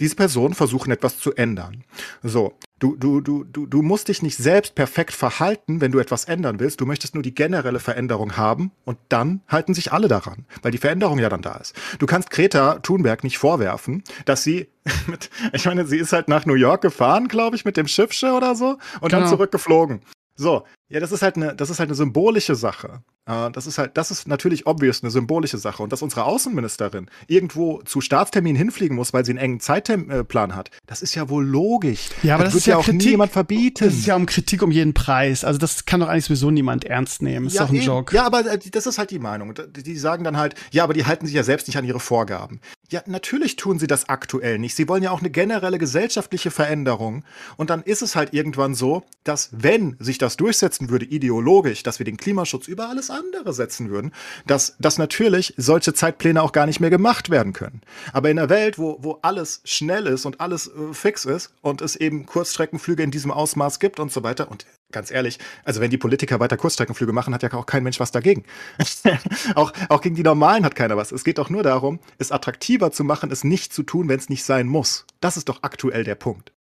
diese 0.01 0.16
Personen 0.16 0.55
versuchen 0.55 0.90
etwas 0.90 1.18
zu 1.18 1.34
ändern. 1.34 1.84
So, 2.22 2.55
du, 2.79 2.97
du, 2.97 3.20
du, 3.20 3.45
du, 3.45 3.66
du 3.66 3.83
musst 3.83 4.09
dich 4.09 4.22
nicht 4.22 4.37
selbst 4.37 4.74
perfekt 4.74 5.12
verhalten, 5.12 5.81
wenn 5.81 5.93
du 5.93 5.99
etwas 5.99 6.24
ändern 6.24 6.61
willst. 6.61 6.81
Du 6.81 6.87
möchtest 6.87 7.14
nur 7.14 7.22
die 7.22 7.35
generelle 7.35 7.81
Veränderung 7.81 8.37
haben 8.37 8.72
und 8.85 8.99
dann 9.09 9.41
halten 9.49 9.74
sich 9.74 9.93
alle 9.93 10.09
daran, 10.09 10.47
weil 10.62 10.72
die 10.72 10.79
Veränderung 10.79 11.18
ja 11.18 11.29
dann 11.29 11.43
da 11.43 11.57
ist. 11.57 11.74
Du 11.99 12.07
kannst 12.07 12.31
Greta 12.31 12.79
Thunberg 12.81 13.24
nicht 13.24 13.39
vorwerfen, 13.39 14.05
dass 14.24 14.43
sie 14.45 14.68
mit, 15.07 15.31
ich 15.53 15.64
meine, 15.66 15.87
sie 15.87 15.99
ist 15.99 16.12
halt 16.12 16.29
nach 16.29 16.47
New 16.47 16.55
York 16.55 16.83
gefahren, 16.83 17.29
glaube 17.29 17.57
ich, 17.57 17.64
mit 17.64 17.76
dem 17.76 17.89
Schiffsche 17.89 18.33
oder 18.33 18.55
so 18.55 18.79
und 19.01 19.11
genau. 19.11 19.22
dann 19.22 19.29
zurückgeflogen. 19.29 20.01
So, 20.37 20.64
ja, 20.91 21.01
das 21.01 21.12
ist 21.12 21.22
halt 21.22 21.36
eine, 21.36 21.55
das 21.55 21.70
ist 21.70 21.78
halt 21.78 21.89
eine 21.89 21.97
symbolische 21.97 22.55
Sache. 22.55 23.03
Uh, 23.28 23.51
das 23.51 23.66
ist 23.66 23.76
halt, 23.76 23.99
das 23.99 24.11
ist 24.11 24.26
natürlich 24.26 24.66
obvious 24.66 25.03
eine 25.03 25.11
symbolische 25.11 25.59
Sache. 25.59 25.82
Und 25.82 25.93
dass 25.93 26.01
unsere 26.01 26.24
Außenministerin 26.24 27.11
irgendwo 27.26 27.82
zu 27.82 28.01
Staatstermin 28.01 28.57
hinfliegen 28.57 28.97
muss, 28.97 29.12
weil 29.12 29.26
sie 29.26 29.32
einen 29.32 29.39
engen 29.39 29.61
Zeitplan 29.61 30.57
hat, 30.57 30.70
das 30.86 31.03
ist 31.03 31.14
ja 31.14 31.28
wohl 31.28 31.45
logisch. 31.45 32.09
Ja, 32.22 32.36
aber 32.36 32.45
das, 32.45 32.55
das 32.55 32.66
wird 32.66 32.72
ja 32.72 32.76
auch 32.78 32.84
Kritik, 32.86 33.11
niemand 33.11 33.32
verbieten. 33.32 33.84
Das 33.84 33.93
ist 33.93 34.07
ja 34.07 34.16
um 34.16 34.24
Kritik 34.24 34.62
um 34.62 34.70
jeden 34.70 34.95
Preis. 34.95 35.45
Also 35.45 35.59
das 35.59 35.84
kann 35.84 36.01
doch 36.01 36.09
eigentlich 36.09 36.24
sowieso 36.24 36.51
niemand 36.51 36.86
ernst 36.86 37.20
nehmen. 37.20 37.45
Das 37.45 37.55
ja, 37.55 37.64
ist 37.64 37.68
doch 37.68 37.72
ein 37.74 37.76
eben. 37.76 37.84
Joke. 37.84 38.16
Ja, 38.16 38.24
aber 38.24 38.51
äh, 38.51 38.59
das 38.59 38.86
ist 38.86 38.97
halt 38.97 39.11
die 39.11 39.18
Meinung. 39.18 39.53
Die 39.76 39.99
sagen 39.99 40.24
dann 40.24 40.39
halt, 40.39 40.55
ja, 40.70 40.84
aber 40.84 40.95
die 40.95 41.05
halten 41.05 41.26
sich 41.26 41.34
ja 41.34 41.43
selbst 41.43 41.66
nicht 41.66 41.76
an 41.76 41.84
ihre 41.84 42.01
Vorgaben. 42.01 42.62
Ja, 42.91 43.03
natürlich 43.05 43.57
tun 43.57 43.78
sie 43.78 43.86
das 43.86 44.09
aktuell 44.09 44.59
nicht. 44.59 44.74
Sie 44.74 44.89
wollen 44.89 45.03
ja 45.03 45.11
auch 45.11 45.20
eine 45.20 45.28
generelle 45.28 45.76
gesellschaftliche 45.76 46.51
Veränderung. 46.51 47.24
Und 47.59 47.68
dann 47.68 47.82
ist 47.82 48.01
es 48.01 48.16
halt 48.16 48.32
irgendwann 48.32 48.74
so, 48.74 49.03
dass 49.24 49.51
wenn 49.53 49.97
sich 49.99 50.16
das 50.16 50.39
durchsetzen 50.79 50.91
würde, 50.91 51.05
ideologisch, 51.07 51.83
dass 51.83 51.99
wir 51.99 52.05
den 52.05 52.16
Klimaschutz 52.16 52.68
über 52.68 52.89
alles 52.89 53.11
andere 53.11 53.53
setzen 53.53 53.91
würden, 53.91 54.12
dass, 54.47 54.76
dass 54.79 54.99
natürlich 54.99 55.55
solche 55.57 55.93
Zeitpläne 55.93 56.43
auch 56.43 56.53
gar 56.53 56.66
nicht 56.66 56.81
mehr 56.81 56.91
gemacht 56.91 57.31
werden 57.31 57.53
können. 57.53 57.81
Aber 58.12 58.31
in 58.31 58.39
einer 58.39 58.49
Welt, 58.49 58.79
wo, 58.79 58.99
wo 59.01 59.18
alles 59.22 59.61
schnell 59.64 60.07
ist 60.07 60.24
und 60.24 60.41
alles 60.41 60.68
äh, 60.68 60.93
fix 60.93 61.24
ist 61.24 61.53
und 61.62 61.83
es 61.83 61.97
eben 61.97 62.26
Kurzstreckenflüge 62.26 63.03
in 63.03 63.11
diesem 63.11 63.31
Ausmaß 63.31 63.81
gibt 63.81 64.01
und 64.01 64.12
so 64.12 64.22
weiter 64.22 64.51
und 64.51 64.66
ganz 64.91 65.11
ehrlich, 65.11 65.39
also 65.64 65.81
wenn 65.81 65.91
die 65.91 65.99
Politiker 65.99 66.41
weiter 66.41 66.57
Kurzstreckenflüge 66.57 67.12
machen, 67.12 67.35
hat 67.35 67.43
ja 67.43 67.53
auch 67.53 67.66
kein 67.66 67.83
Mensch 67.83 68.01
was 68.01 68.11
dagegen. 68.11 68.45
auch, 69.55 69.72
auch 69.89 70.01
gegen 70.01 70.14
die 70.14 70.22
Normalen 70.22 70.64
hat 70.64 70.74
keiner 70.74 70.97
was. 70.97 71.12
Es 71.12 71.24
geht 71.24 71.39
doch 71.39 71.51
nur 71.51 71.62
darum, 71.62 72.01
es 72.18 72.33
attraktiver 72.33 72.91
zu 72.91 73.05
machen, 73.05 73.31
es 73.31 73.45
nicht 73.45 73.72
zu 73.72 73.83
tun, 73.83 74.09
wenn 74.09 74.18
es 74.18 74.29
nicht 74.29 74.45
sein 74.45 74.66
muss. 74.66 75.05
Das 75.20 75.37
ist 75.37 75.49
doch 75.49 75.62
aktuell 75.62 76.05
der 76.05 76.14
Punkt. 76.14 76.53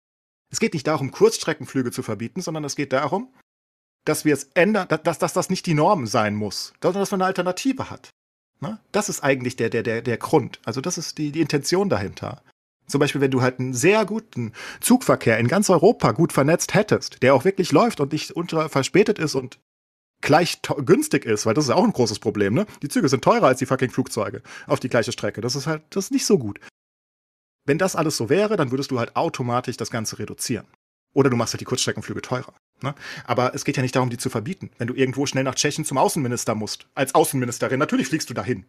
Es 0.50 0.60
geht 0.60 0.74
nicht 0.74 0.86
darum, 0.86 1.10
Kurzstreckenflüge 1.10 1.90
zu 1.90 2.02
verbieten, 2.02 2.40
sondern 2.40 2.64
es 2.64 2.76
geht 2.76 2.92
darum, 2.92 3.28
dass 4.06 4.24
wir 4.24 4.32
es 4.32 4.50
ändern, 4.54 4.88
dass, 4.88 5.18
dass 5.18 5.32
das 5.34 5.50
nicht 5.50 5.66
die 5.66 5.74
Norm 5.74 6.06
sein 6.06 6.34
muss, 6.34 6.72
sondern 6.80 7.02
dass 7.02 7.10
man 7.10 7.20
eine 7.20 7.26
Alternative 7.26 7.90
hat. 7.90 8.10
Ne? 8.60 8.78
Das 8.92 9.10
ist 9.10 9.22
eigentlich 9.22 9.56
der, 9.56 9.68
der, 9.68 9.82
der, 9.82 10.00
der 10.00 10.16
Grund. 10.16 10.60
Also 10.64 10.80
das 10.80 10.96
ist 10.96 11.18
die, 11.18 11.32
die 11.32 11.42
Intention 11.42 11.90
dahinter. 11.90 12.42
Zum 12.86 13.00
Beispiel, 13.00 13.20
wenn 13.20 13.32
du 13.32 13.42
halt 13.42 13.58
einen 13.58 13.74
sehr 13.74 14.04
guten 14.06 14.52
Zugverkehr 14.80 15.38
in 15.38 15.48
ganz 15.48 15.68
Europa 15.68 16.12
gut 16.12 16.32
vernetzt 16.32 16.72
hättest, 16.74 17.22
der 17.22 17.34
auch 17.34 17.44
wirklich 17.44 17.72
läuft 17.72 18.00
und 18.00 18.12
nicht 18.12 18.30
unter 18.30 18.68
verspätet 18.68 19.18
ist 19.18 19.34
und 19.34 19.58
gleich 20.20 20.60
günstig 20.62 21.24
ist, 21.24 21.46
weil 21.46 21.54
das 21.54 21.64
ist 21.64 21.70
auch 21.70 21.84
ein 21.84 21.92
großes 21.92 22.20
Problem, 22.20 22.54
ne? 22.54 22.66
Die 22.82 22.88
Züge 22.88 23.08
sind 23.08 23.22
teurer 23.22 23.48
als 23.48 23.58
die 23.58 23.66
fucking 23.66 23.90
Flugzeuge 23.90 24.42
auf 24.66 24.80
die 24.80 24.88
gleiche 24.88 25.12
Strecke. 25.12 25.40
Das 25.40 25.56
ist 25.56 25.66
halt, 25.66 25.82
das 25.90 26.06
ist 26.06 26.10
nicht 26.12 26.26
so 26.26 26.38
gut. 26.38 26.60
Wenn 27.66 27.78
das 27.78 27.96
alles 27.96 28.16
so 28.16 28.28
wäre, 28.28 28.56
dann 28.56 28.70
würdest 28.70 28.92
du 28.92 28.98
halt 29.00 29.16
automatisch 29.16 29.76
das 29.76 29.90
Ganze 29.90 30.20
reduzieren. 30.20 30.66
Oder 31.12 31.28
du 31.28 31.36
machst 31.36 31.54
halt 31.54 31.60
die 31.60 31.66
Kurzstreckenflüge 31.66 32.22
teurer. 32.22 32.54
Ne? 32.82 32.94
Aber 33.24 33.54
es 33.54 33.64
geht 33.64 33.76
ja 33.76 33.82
nicht 33.82 33.96
darum, 33.96 34.10
die 34.10 34.18
zu 34.18 34.30
verbieten. 34.30 34.70
Wenn 34.78 34.88
du 34.88 34.94
irgendwo 34.94 35.26
schnell 35.26 35.44
nach 35.44 35.54
Tschechien 35.54 35.84
zum 35.84 35.98
Außenminister 35.98 36.54
musst, 36.54 36.86
als 36.94 37.14
Außenministerin, 37.14 37.78
natürlich 37.78 38.08
fliegst 38.08 38.28
du 38.28 38.34
dahin. 38.34 38.66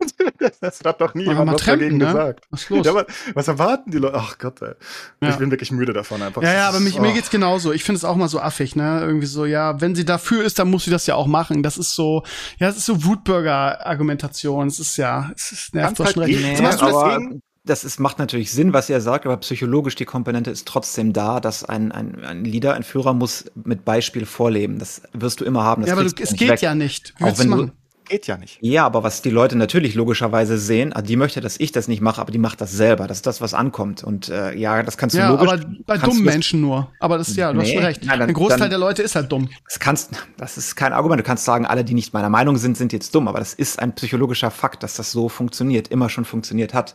das 0.60 0.80
hat 0.84 1.00
doch 1.00 1.14
nie 1.14 1.24
jemand 1.24 1.52
was 1.52 1.64
dagegen 1.64 1.98
ne? 1.98 2.06
gesagt. 2.06 2.46
Was, 2.50 2.68
los? 2.68 2.84
Ja, 2.84 2.92
aber, 2.92 3.06
was 3.34 3.48
erwarten 3.48 3.90
die 3.90 3.98
Leute? 3.98 4.16
Ach 4.16 4.38
Gott, 4.38 4.62
ey. 4.62 4.74
Ja. 5.20 5.30
Ich 5.30 5.36
bin 5.36 5.50
wirklich 5.50 5.70
müde 5.70 5.92
davon 5.92 6.22
einfach. 6.22 6.42
Ja, 6.42 6.52
ja, 6.52 6.68
aber 6.68 6.80
mich, 6.80 6.98
oh. 6.98 7.02
mir 7.02 7.12
geht's 7.12 7.30
genauso. 7.30 7.72
Ich 7.72 7.84
finde 7.84 7.98
es 7.98 8.04
auch 8.04 8.16
mal 8.16 8.28
so 8.28 8.40
affig, 8.40 8.76
ne? 8.76 9.00
Irgendwie 9.02 9.26
so, 9.26 9.44
ja, 9.44 9.80
wenn 9.80 9.94
sie 9.94 10.04
dafür 10.04 10.44
ist, 10.44 10.58
dann 10.58 10.70
muss 10.70 10.84
sie 10.84 10.90
das 10.90 11.06
ja 11.06 11.14
auch 11.14 11.26
machen. 11.26 11.62
Das 11.62 11.78
ist 11.78 11.94
so, 11.94 12.22
ja, 12.58 12.66
das 12.68 12.76
ist 12.76 12.86
so 12.86 13.04
Wutbürger-Argumentation. 13.04 14.66
Es 14.66 14.78
ist 14.78 14.96
ja, 14.96 15.30
es 15.36 15.52
ist 15.52 15.74
nervt 15.74 16.00
doch 16.00 16.10
schon 16.10 16.22
recht. 16.22 16.40
Nee, 16.40 16.56
deswegen, 16.58 17.42
das 17.64 17.84
ist, 17.84 18.00
macht 18.00 18.18
natürlich 18.18 18.50
Sinn, 18.50 18.72
was 18.72 18.90
er 18.90 19.00
sagt, 19.00 19.24
aber 19.24 19.36
psychologisch 19.36 19.94
die 19.94 20.04
Komponente 20.04 20.50
ist 20.50 20.66
trotzdem 20.66 21.12
da, 21.12 21.38
dass 21.38 21.64
ein, 21.64 21.92
ein, 21.92 22.24
ein 22.24 22.44
Leader, 22.44 22.74
ein 22.74 22.82
Führer 22.82 23.14
muss 23.14 23.44
mit 23.54 23.84
Beispiel 23.84 24.26
vorleben. 24.26 24.78
Das 24.78 25.02
wirst 25.12 25.40
du 25.40 25.44
immer 25.44 25.62
haben. 25.62 25.86
ja, 25.86 25.92
aber 25.92 26.04
du, 26.04 26.10
es 26.20 26.34
geht 26.34 26.48
weg. 26.48 26.62
ja 26.62 26.74
nicht. 26.74 27.14
Auch 27.20 27.38
wenn 27.38 27.50
du, 27.50 27.70
geht 28.08 28.26
ja 28.26 28.36
nicht. 28.36 28.58
Ja, 28.60 28.84
aber 28.84 29.04
was 29.04 29.22
die 29.22 29.30
Leute 29.30 29.56
natürlich 29.56 29.94
logischerweise 29.94 30.58
sehen, 30.58 30.92
ah, 30.92 31.02
die 31.02 31.16
möchte, 31.16 31.40
dass 31.40 31.58
ich 31.60 31.70
das 31.70 31.86
nicht 31.86 32.00
mache, 32.00 32.20
aber 32.20 32.32
die 32.32 32.38
macht 32.38 32.60
das 32.60 32.72
selber. 32.72 33.06
Das 33.06 33.18
ist 33.18 33.26
das, 33.26 33.40
was 33.40 33.54
ankommt. 33.54 34.02
Und 34.02 34.28
äh, 34.28 34.54
ja, 34.54 34.82
das 34.82 34.98
kannst 34.98 35.14
du 35.14 35.20
ja, 35.20 35.30
logisch. 35.30 35.52
Aber 35.52 35.64
bei 35.86 35.98
dummen 35.98 36.24
Menschen 36.24 36.60
nur. 36.60 36.90
Aber 36.98 37.16
das 37.16 37.34
ja, 37.36 37.52
du 37.52 37.58
nee, 37.58 37.64
hast 37.64 37.72
schon 37.74 37.84
recht. 37.84 38.04
Nein, 38.04 38.18
dann, 38.18 38.28
Ein 38.28 38.34
Großteil 38.34 38.58
dann, 38.58 38.70
der 38.70 38.78
Leute 38.78 39.02
ist 39.02 39.14
halt 39.14 39.30
dumm. 39.30 39.48
Das 39.66 39.78
kannst, 39.78 40.10
das 40.36 40.58
ist 40.58 40.74
kein 40.74 40.92
Argument. 40.92 41.20
Du 41.20 41.24
kannst 41.24 41.44
sagen, 41.44 41.64
alle, 41.64 41.84
die 41.84 41.94
nicht 41.94 42.12
meiner 42.12 42.28
Meinung 42.28 42.56
sind, 42.56 42.76
sind 42.76 42.92
jetzt 42.92 43.14
dumm. 43.14 43.28
Aber 43.28 43.38
das 43.38 43.54
ist 43.54 43.78
ein 43.78 43.94
psychologischer 43.94 44.50
Fakt, 44.50 44.82
dass 44.82 44.94
das 44.94 45.12
so 45.12 45.28
funktioniert, 45.28 45.88
immer 45.88 46.08
schon 46.08 46.24
funktioniert 46.24 46.74
hat. 46.74 46.94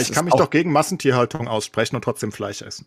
Das 0.00 0.08
ich 0.08 0.14
kann 0.14 0.24
mich 0.24 0.34
doch 0.34 0.50
gegen 0.50 0.72
Massentierhaltung 0.72 1.48
aussprechen 1.48 1.96
und 1.96 2.02
trotzdem 2.02 2.32
Fleisch 2.32 2.62
essen. 2.62 2.86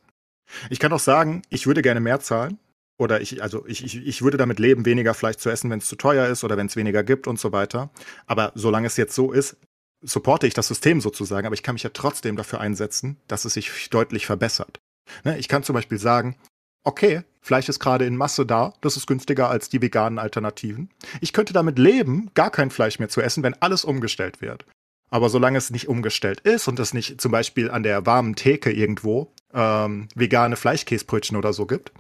Ich 0.70 0.80
kann 0.80 0.94
auch 0.94 1.00
sagen, 1.00 1.42
ich 1.50 1.68
würde 1.68 1.82
gerne 1.82 2.00
mehr 2.00 2.20
zahlen. 2.20 2.60
Oder 3.00 3.22
ich, 3.22 3.44
also 3.44 3.64
ich, 3.68 3.84
ich, 3.84 4.08
ich 4.08 4.22
würde 4.24 4.38
damit 4.38 4.58
leben, 4.58 4.86
weniger 4.86 5.14
Fleisch 5.14 5.38
zu 5.38 5.52
essen, 5.52 5.70
wenn 5.70 5.80
es 5.80 5.88
zu 5.88 5.96
teuer 5.96 6.28
ist 6.28 6.44
oder 6.44 6.58
wenn 6.58 6.66
es 6.66 6.76
weniger 6.76 7.04
gibt 7.04 7.28
und 7.28 7.40
so 7.40 7.52
weiter. 7.52 7.92
Aber 8.26 8.52
solange 8.56 8.88
es 8.88 8.98
jetzt 8.98 9.14
so 9.14 9.32
ist, 9.32 9.58
supporte 10.02 10.48
ich 10.48 10.56
das 10.56 10.68
System 10.68 11.00
sozusagen, 11.00 11.46
aber 11.46 11.54
ich 11.54 11.64
kann 11.64 11.76
mich 11.76 11.84
ja 11.84 11.92
trotzdem 11.94 12.36
dafür 12.36 12.60
einsetzen, 12.60 13.18
dass 13.28 13.46
es 13.46 13.54
sich 13.54 13.90
deutlich 13.90 14.26
verbessert. 14.26 14.80
Ne? 15.24 15.38
Ich 15.38 15.48
kann 15.48 15.64
zum 15.64 15.76
Beispiel 15.76 16.00
sagen, 16.00 16.38
okay, 16.84 17.24
Fleisch 17.42 17.70
ist 17.70 17.80
gerade 17.80 18.06
in 18.06 18.16
Masse 18.16 18.46
da, 18.46 18.74
das 18.82 18.98
ist 18.98 19.08
günstiger 19.08 19.50
als 19.50 19.70
die 19.70 19.82
veganen 19.82 20.20
Alternativen. 20.20 20.90
Ich 21.22 21.34
könnte 21.34 21.54
damit 21.54 21.78
leben, 21.78 22.32
gar 22.34 22.50
kein 22.50 22.72
Fleisch 22.72 23.00
mehr 23.00 23.10
zu 23.10 23.22
essen, 23.22 23.44
wenn 23.44 23.62
alles 23.62 23.86
umgestellt 23.86 24.42
wird. 24.42 24.66
Aber 25.10 25.30
solange 25.30 25.58
es 25.58 25.70
nicht 25.70 25.88
umgestellt 25.88 26.42
ist 26.42 26.68
und 26.68 26.80
es 26.80 26.94
nicht 26.94 27.22
zum 27.22 27.32
Beispiel 27.32 27.72
an 27.72 27.84
der 27.84 28.06
warmen 28.06 28.36
Theke 28.36 28.72
irgendwo 28.72 29.32
ähm, 29.54 30.10
vegane 30.16 30.56
Fleischkäsebrötchen 30.56 31.38
oder 31.38 31.54
so 31.54 31.66
gibt, 31.66 31.92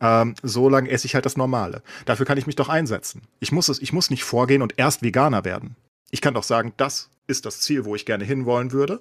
ähm, 0.00 0.34
solange 0.42 0.90
esse 0.90 1.06
ich 1.06 1.14
halt 1.14 1.26
das 1.26 1.36
Normale. 1.36 1.82
Dafür 2.04 2.26
kann 2.26 2.38
ich 2.38 2.46
mich 2.46 2.56
doch 2.56 2.68
einsetzen. 2.68 3.22
Ich 3.38 3.52
muss 3.52 3.68
es, 3.68 3.80
ich 3.80 3.92
muss 3.92 4.10
nicht 4.10 4.24
vorgehen 4.24 4.62
und 4.62 4.78
erst 4.78 5.02
Veganer 5.02 5.44
werden. 5.44 5.76
Ich 6.10 6.20
kann 6.20 6.34
doch 6.34 6.42
sagen, 6.42 6.72
das 6.76 7.10
ist 7.26 7.46
das 7.46 7.60
Ziel, 7.60 7.84
wo 7.84 7.94
ich 7.94 8.04
gerne 8.04 8.24
hinwollen 8.24 8.72
würde. 8.72 9.00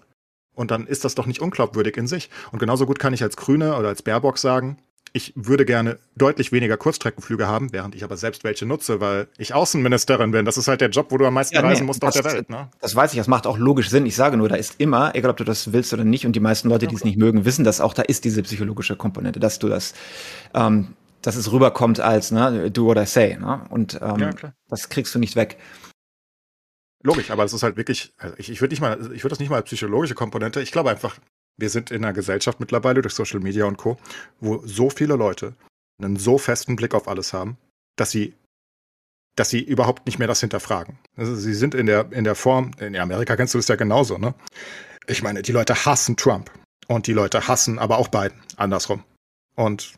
Und 0.56 0.72
dann 0.72 0.88
ist 0.88 1.06
das 1.06 1.16
doch 1.16 1.26
nicht 1.26 1.42
unglaubwürdig 1.42 1.96
in 1.98 2.08
sich. 2.08 2.30
Und 2.52 2.60
genauso 2.60 2.86
gut 2.86 3.00
kann 3.00 3.14
ich 3.14 3.24
als 3.24 3.38
Grüne 3.38 3.78
oder 3.78 3.88
als 3.88 4.02
Baerbock 4.02 4.38
sagen, 4.38 4.78
ich 5.14 5.34
würde 5.36 5.66
gerne 5.66 5.98
deutlich 6.16 6.52
weniger 6.52 6.78
Kurzstreckenflüge 6.78 7.48
haben, 7.48 7.74
während 7.74 7.96
ich 7.96 8.04
aber 8.04 8.18
selbst 8.18 8.44
welche 8.44 8.66
nutze, 8.66 9.00
weil 9.00 9.28
ich 9.38 9.54
Außenministerin 9.54 10.32
bin. 10.32 10.46
Das 10.46 10.58
ist 10.58 10.68
halt 10.68 10.82
der 10.82 10.90
Job, 10.90 11.08
wo 11.10 11.18
du 11.18 11.26
am 11.26 11.34
meisten 11.34 11.56
ja, 11.56 11.62
reisen 11.62 11.84
nee, 11.84 11.88
musst 11.88 12.04
das, 12.04 12.16
auf 12.18 12.22
der 12.22 12.34
Welt. 12.34 12.50
Ne? 12.50 12.70
Das 12.80 12.96
weiß 12.96 13.12
ich, 13.14 13.18
das 13.18 13.28
macht 13.28 13.48
auch 13.48 13.58
logisch 13.58 13.90
Sinn. 13.90 14.06
Ich 14.06 14.16
sage 14.16 14.38
nur, 14.38 14.50
da 14.50 14.56
ist 14.56 14.76
immer, 14.78 15.16
egal 15.16 15.32
ob 15.32 15.38
du 15.38 15.44
das 15.44 15.74
willst 15.74 15.94
oder 15.94 16.04
nicht, 16.04 16.26
und 16.26 16.36
die 16.36 16.40
meisten 16.40 16.70
Leute, 16.70 16.88
die 16.88 16.96
es 16.96 17.04
nicht 17.04 17.18
mögen, 17.18 17.46
wissen 17.46 17.64
das 17.64 17.82
auch, 17.82 17.94
da 17.94 18.04
ist 18.04 18.26
diese 18.26 18.44
psychologische 18.44 18.96
Komponente, 18.96 19.40
dass 19.40 19.60
du 19.60 19.70
das, 19.70 19.94
ähm, 20.54 20.94
dass 21.22 21.36
es 21.36 21.52
rüberkommt 21.52 22.00
als 22.00 22.32
ne, 22.32 22.70
do 22.72 22.86
what 22.86 22.98
I 22.98 23.06
say. 23.06 23.38
Ne? 23.38 23.62
Und 23.70 24.00
ähm, 24.02 24.20
ja, 24.20 24.32
das 24.68 24.90
kriegst 24.90 25.14
du 25.16 25.20
nicht 25.20 25.36
weg. 25.36 25.58
Logisch, 27.02 27.32
aber 27.32 27.46
es 27.46 27.54
ist 27.54 27.64
halt 27.64 27.78
wirklich, 27.78 28.14
also 28.18 28.36
ich, 28.38 28.50
ich 28.50 28.60
würde 28.60 28.74
nicht 28.74 28.82
mal, 28.82 29.00
ich 29.14 29.24
würde 29.24 29.30
das 29.30 29.40
nicht 29.40 29.50
mal 29.50 29.58
als 29.58 29.66
psychologische 29.66 30.16
Komponente. 30.16 30.62
Ich 30.62 30.72
glaube 30.72 30.90
einfach, 30.90 31.18
wir 31.60 31.70
sind 31.70 31.92
in 31.92 32.04
einer 32.04 32.14
Gesellschaft 32.14 32.60
mittlerweile 32.60 33.02
durch 33.02 33.14
Social 33.14 33.40
Media 33.40 33.66
und 33.66 33.78
Co., 33.78 33.98
wo 34.40 34.62
so 34.66 34.90
viele 34.90 35.16
Leute 35.16 35.54
einen 36.02 36.18
so 36.18 36.38
festen 36.38 36.76
Blick 36.76 36.94
auf 36.94 37.08
alles 37.08 37.34
haben, 37.34 37.58
dass 37.96 38.12
sie, 38.12 38.34
dass 39.36 39.50
sie 39.50 39.62
überhaupt 39.62 40.06
nicht 40.06 40.20
mehr 40.20 40.28
das 40.28 40.40
hinterfragen. 40.40 40.98
Also 41.16 41.36
sie 41.36 41.54
sind 41.54 41.76
in 41.76 41.86
der, 41.86 42.12
in 42.12 42.24
der 42.24 42.36
Form, 42.36 42.72
in 42.80 42.96
Amerika 42.96 43.36
kennst 43.36 43.54
du 43.54 43.58
das 43.58 43.68
ja 43.68 43.76
genauso, 43.76 44.18
ne? 44.18 44.34
Ich 45.08 45.24
meine, 45.24 45.42
die 45.42 45.52
Leute 45.52 45.86
hassen 45.86 46.18
Trump 46.18 46.52
und 46.88 47.08
die 47.08 47.14
Leute 47.14 47.48
hassen 47.48 47.80
aber 47.80 47.98
auch 47.98 48.10
Biden, 48.10 48.40
andersrum. 48.58 49.04
Und 49.56 49.96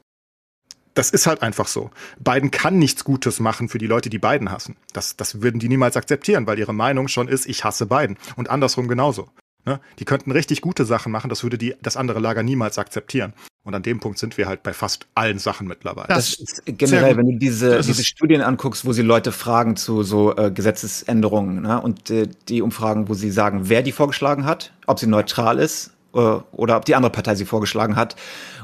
das 0.94 1.10
ist 1.10 1.28
halt 1.28 1.42
einfach 1.42 1.68
so. 1.68 1.92
Biden 2.20 2.52
kann 2.52 2.80
nichts 2.80 3.04
Gutes 3.04 3.40
machen 3.40 3.70
für 3.70 3.78
die 3.78 3.88
Leute, 3.88 4.10
die 4.10 4.20
Biden 4.20 4.52
hassen. 4.52 4.76
Das, 4.94 5.16
das 5.16 5.42
würden 5.42 5.60
die 5.60 5.70
niemals 5.70 5.96
akzeptieren, 5.96 6.48
weil 6.48 6.60
ihre 6.60 6.74
Meinung 6.74 7.08
schon 7.08 7.28
ist, 7.28 7.46
ich 7.46 7.64
hasse 7.64 7.86
Biden. 7.86 8.18
Und 8.36 8.50
andersrum 8.50 8.88
genauso. 8.88 9.30
Ne? 9.66 9.80
Die 10.00 10.06
könnten 10.06 10.32
richtig 10.32 10.62
gute 10.62 10.86
Sachen 10.86 11.12
machen, 11.12 11.30
das 11.30 11.44
würde 11.44 11.58
die, 11.58 11.76
das 11.82 11.98
andere 11.98 12.20
Lager 12.20 12.44
niemals 12.44 12.78
akzeptieren. 12.78 13.34
Und 13.64 13.76
an 13.76 13.84
dem 13.84 14.00
Punkt 14.00 14.18
sind 14.18 14.38
wir 14.40 14.48
halt 14.48 14.64
bei 14.64 14.74
fast 14.74 15.06
allen 15.14 15.38
Sachen 15.38 15.68
mittlerweile. 15.68 16.08
Das, 16.08 16.38
das 16.38 16.40
ist 16.40 16.64
generell, 16.66 17.16
wenn 17.16 17.28
du 17.28 17.38
diese, 17.38 17.82
diese 17.82 18.04
Studien 18.04 18.42
anguckst, 18.42 18.86
wo 18.86 18.94
sie 18.94 19.04
Leute 19.04 19.32
fragen 19.32 19.76
zu 19.76 20.02
so 20.02 20.36
äh, 20.36 20.50
Gesetzesänderungen 20.50 21.62
ne? 21.62 21.80
und 21.80 22.10
äh, 22.10 22.28
die 22.50 22.64
Umfragen, 22.64 23.08
wo 23.08 23.14
sie 23.14 23.30
sagen, 23.30 23.70
wer 23.70 23.84
die 23.84 23.92
vorgeschlagen 23.92 24.46
hat, 24.46 24.74
ob 24.88 25.00
sie 25.00 25.06
neutral 25.06 25.60
ist 25.60 25.92
oder 26.14 26.78
ob 26.78 26.86
die 26.86 26.96
andere 26.96 27.12
Partei 27.12 27.36
sie 27.36 27.46
vorgeschlagen 27.46 27.96
hat. 27.96 28.16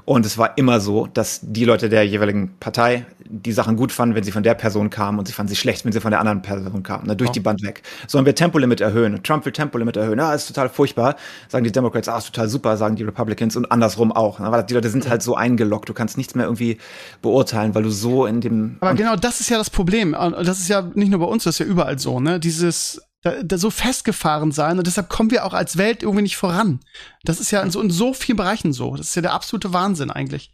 Und 0.05 0.25
es 0.25 0.37
war 0.37 0.57
immer 0.57 0.79
so, 0.79 1.07
dass 1.07 1.41
die 1.43 1.65
Leute 1.65 1.89
der 1.89 2.07
jeweiligen 2.07 2.55
Partei 2.61 3.05
die 3.25 3.51
Sachen 3.51 3.75
gut 3.75 3.91
fanden, 3.91 4.15
wenn 4.15 4.23
sie 4.23 4.31
von 4.31 4.41
der 4.41 4.53
Person 4.53 4.89
kamen 4.89 5.19
und 5.19 5.27
sie 5.27 5.33
fanden 5.33 5.49
sie 5.49 5.57
schlecht, 5.57 5.83
wenn 5.83 5.91
sie 5.91 5.99
von 5.99 6.11
der 6.11 6.21
anderen 6.21 6.41
Person 6.41 6.81
kamen. 6.81 7.07
Ne, 7.07 7.15
durch 7.17 7.31
oh. 7.31 7.33
die 7.33 7.41
Band 7.41 7.61
weg. 7.61 7.83
Sollen 8.07 8.25
wir 8.25 8.33
Tempolimit 8.33 8.79
erhöhen? 8.79 9.21
Trump 9.21 9.43
will 9.43 9.51
Tempolimit 9.51 9.97
erhöhen. 9.97 10.17
Ja, 10.17 10.33
ist 10.33 10.47
total 10.47 10.69
furchtbar. 10.69 11.17
Sagen 11.49 11.65
die 11.65 11.71
Democrats, 11.73 12.07
ah, 12.07 12.19
ist 12.19 12.27
total 12.27 12.47
super, 12.47 12.77
sagen 12.77 12.95
die 12.95 13.03
Republicans 13.03 13.57
und 13.57 13.69
andersrum 13.69 14.13
auch. 14.13 14.39
Ne? 14.39 14.49
Weil 14.49 14.63
die 14.63 14.73
Leute 14.73 14.89
sind 14.89 15.09
halt 15.09 15.21
so 15.21 15.35
eingeloggt. 15.35 15.89
Du 15.89 15.93
kannst 15.93 16.15
nichts 16.15 16.35
mehr 16.35 16.45
irgendwie 16.45 16.77
beurteilen, 17.21 17.75
weil 17.75 17.83
du 17.83 17.89
so 17.89 18.25
in 18.25 18.39
dem. 18.39 18.77
Aber 18.79 18.93
genau 18.93 19.17
das 19.17 19.41
ist 19.41 19.49
ja 19.49 19.57
das 19.57 19.69
Problem. 19.69 20.13
Und 20.13 20.47
das 20.47 20.59
ist 20.59 20.69
ja 20.69 20.83
nicht 20.93 21.09
nur 21.09 21.19
bei 21.19 21.25
uns, 21.25 21.43
das 21.43 21.55
ist 21.55 21.59
ja 21.59 21.65
überall 21.65 21.99
so, 21.99 22.21
ne? 22.21 22.39
Dieses 22.39 23.01
da, 23.27 23.43
da 23.43 23.57
so 23.57 23.69
festgefahren 23.69 24.51
sein 24.51 24.77
und 24.77 24.87
deshalb 24.87 25.09
kommen 25.09 25.31
wir 25.31 25.45
auch 25.45 25.53
als 25.53 25.77
Welt 25.77 26.03
irgendwie 26.03 26.21
nicht 26.21 26.37
voran. 26.37 26.79
Das 27.23 27.39
ist 27.39 27.51
ja 27.51 27.61
in 27.61 27.71
so, 27.71 27.81
in 27.81 27.89
so 27.89 28.13
vielen 28.13 28.37
Bereichen 28.37 28.73
so. 28.73 28.95
Das 28.95 29.09
ist 29.09 29.15
ja 29.15 29.21
der 29.21 29.33
absolute 29.33 29.73
Wahnsinn 29.73 30.11
eigentlich. 30.11 30.51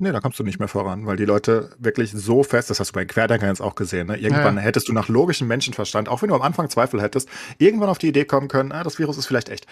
Nee, 0.00 0.12
da 0.12 0.20
kommst 0.20 0.38
du 0.38 0.44
nicht 0.44 0.60
mehr 0.60 0.68
voran, 0.68 1.06
weil 1.06 1.16
die 1.16 1.24
Leute 1.24 1.70
wirklich 1.78 2.12
so 2.12 2.44
fest, 2.44 2.70
das 2.70 2.78
hast 2.78 2.90
du 2.90 2.92
bei 2.92 3.04
Querdenkern 3.04 3.48
jetzt 3.48 3.60
auch 3.60 3.74
gesehen, 3.74 4.06
ne? 4.06 4.16
irgendwann 4.16 4.56
ja. 4.56 4.62
hättest 4.62 4.88
du 4.88 4.92
nach 4.92 5.08
logischem 5.08 5.48
Menschenverstand, 5.48 6.08
auch 6.08 6.22
wenn 6.22 6.28
du 6.28 6.36
am 6.36 6.42
Anfang 6.42 6.70
Zweifel 6.70 7.02
hättest, 7.02 7.28
irgendwann 7.58 7.88
auf 7.88 7.98
die 7.98 8.06
Idee 8.06 8.24
kommen 8.24 8.46
können, 8.46 8.70
ah, 8.70 8.84
das 8.84 9.00
Virus 9.00 9.18
ist 9.18 9.26
vielleicht 9.26 9.48
echt. 9.48 9.66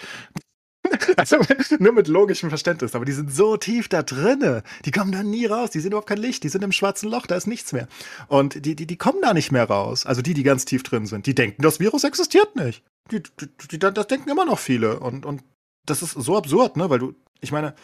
Also 1.17 1.39
nur 1.79 1.93
mit 1.93 2.09
logischem 2.09 2.49
Verständnis, 2.49 2.95
aber 2.95 3.05
die 3.05 3.13
sind 3.13 3.33
so 3.33 3.57
tief 3.57 3.89
da 3.89 4.03
drinne, 4.03 4.63
die 4.85 4.91
kommen 4.91 5.13
da 5.13 5.23
nie 5.23 5.47
raus, 5.47 5.71
die 5.71 5.81
sehen 5.81 5.93
überhaupt 5.93 6.09
kein 6.09 6.19
Licht, 6.19 6.45
die 6.45 6.49
sind 6.49 6.63
im 6.63 6.73
schwarzen 6.73 7.11
Loch, 7.11 7.27
da 7.27 7.37
ist 7.37 7.47
nichts 7.47 7.73
mehr. 7.73 7.89
Und 8.29 8.65
die, 8.67 8.77
die, 8.77 8.87
die 8.87 8.97
kommen 8.97 9.21
da 9.23 9.33
nicht 9.33 9.53
mehr 9.53 9.65
raus. 9.65 10.05
Also 10.05 10.23
die, 10.23 10.35
die 10.35 10.43
ganz 10.43 10.65
tief 10.65 10.83
drin 10.83 11.07
sind, 11.07 11.27
die 11.27 11.35
denken, 11.35 11.63
das 11.63 11.81
Virus 11.81 12.05
existiert 12.05 12.57
nicht. 12.57 12.83
Die, 13.11 13.23
die, 13.23 13.69
die, 13.71 13.79
das 13.79 14.07
denken 14.07 14.29
immer 14.29 14.45
noch 14.45 14.59
viele. 14.59 15.01
Und, 15.01 15.25
und 15.25 15.43
das 15.87 16.03
ist 16.03 16.13
so 16.13 16.37
absurd, 16.37 16.77
ne? 16.77 16.91
Weil 16.91 16.99
du, 16.99 17.15
ich 17.41 17.53
meine, 17.53 17.75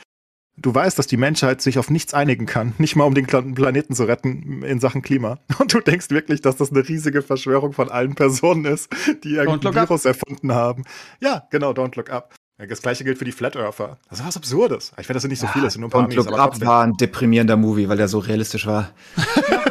du 0.56 0.74
weißt, 0.74 0.98
dass 0.98 1.06
die 1.06 1.16
Menschheit 1.16 1.60
sich 1.60 1.78
auf 1.78 1.90
nichts 1.90 2.14
einigen 2.14 2.46
kann, 2.46 2.74
nicht 2.78 2.96
mal 2.96 3.04
um 3.04 3.14
den 3.14 3.26
Planeten 3.26 3.94
zu 3.94 4.04
retten 4.04 4.62
in 4.62 4.80
Sachen 4.80 5.02
Klima. 5.02 5.38
Und 5.58 5.72
du 5.72 5.80
denkst 5.80 6.10
wirklich, 6.10 6.40
dass 6.40 6.56
das 6.56 6.70
eine 6.70 6.86
riesige 6.86 7.22
Verschwörung 7.22 7.72
von 7.72 7.90
allen 7.90 8.14
Personen 8.14 8.64
ist, 8.64 8.90
die 9.24 9.34
irgendein 9.34 9.74
Virus 9.74 10.04
erfunden 10.04 10.52
haben. 10.52 10.84
Ja, 11.20 11.46
genau, 11.50 11.70
don't 11.72 11.96
look 11.96 12.10
up. 12.10 12.34
Das 12.68 12.82
gleiche 12.82 13.04
gilt 13.04 13.18
für 13.18 13.24
die 13.24 13.32
Flat 13.32 13.56
Earther. 13.56 13.98
Das 14.08 14.20
ist 14.20 14.26
was 14.26 14.36
Absurdes. 14.36 14.92
Ich 14.98 15.06
finde, 15.06 15.14
das 15.14 15.22
sind 15.22 15.30
nicht 15.30 15.40
so 15.40 15.46
viele, 15.48 15.64
das 15.64 15.74
sind 15.74 15.80
nur 15.80 15.88
ein 15.88 15.92
paar 15.92 16.04
Und 16.04 16.14
Look 16.14 16.38
Up 16.38 16.60
war 16.60 16.84
ein 16.84 16.94
deprimierender 16.94 17.56
Movie, 17.56 17.88
weil 17.88 17.96
der 17.96 18.08
so 18.08 18.18
realistisch 18.18 18.66
war. 18.66 18.90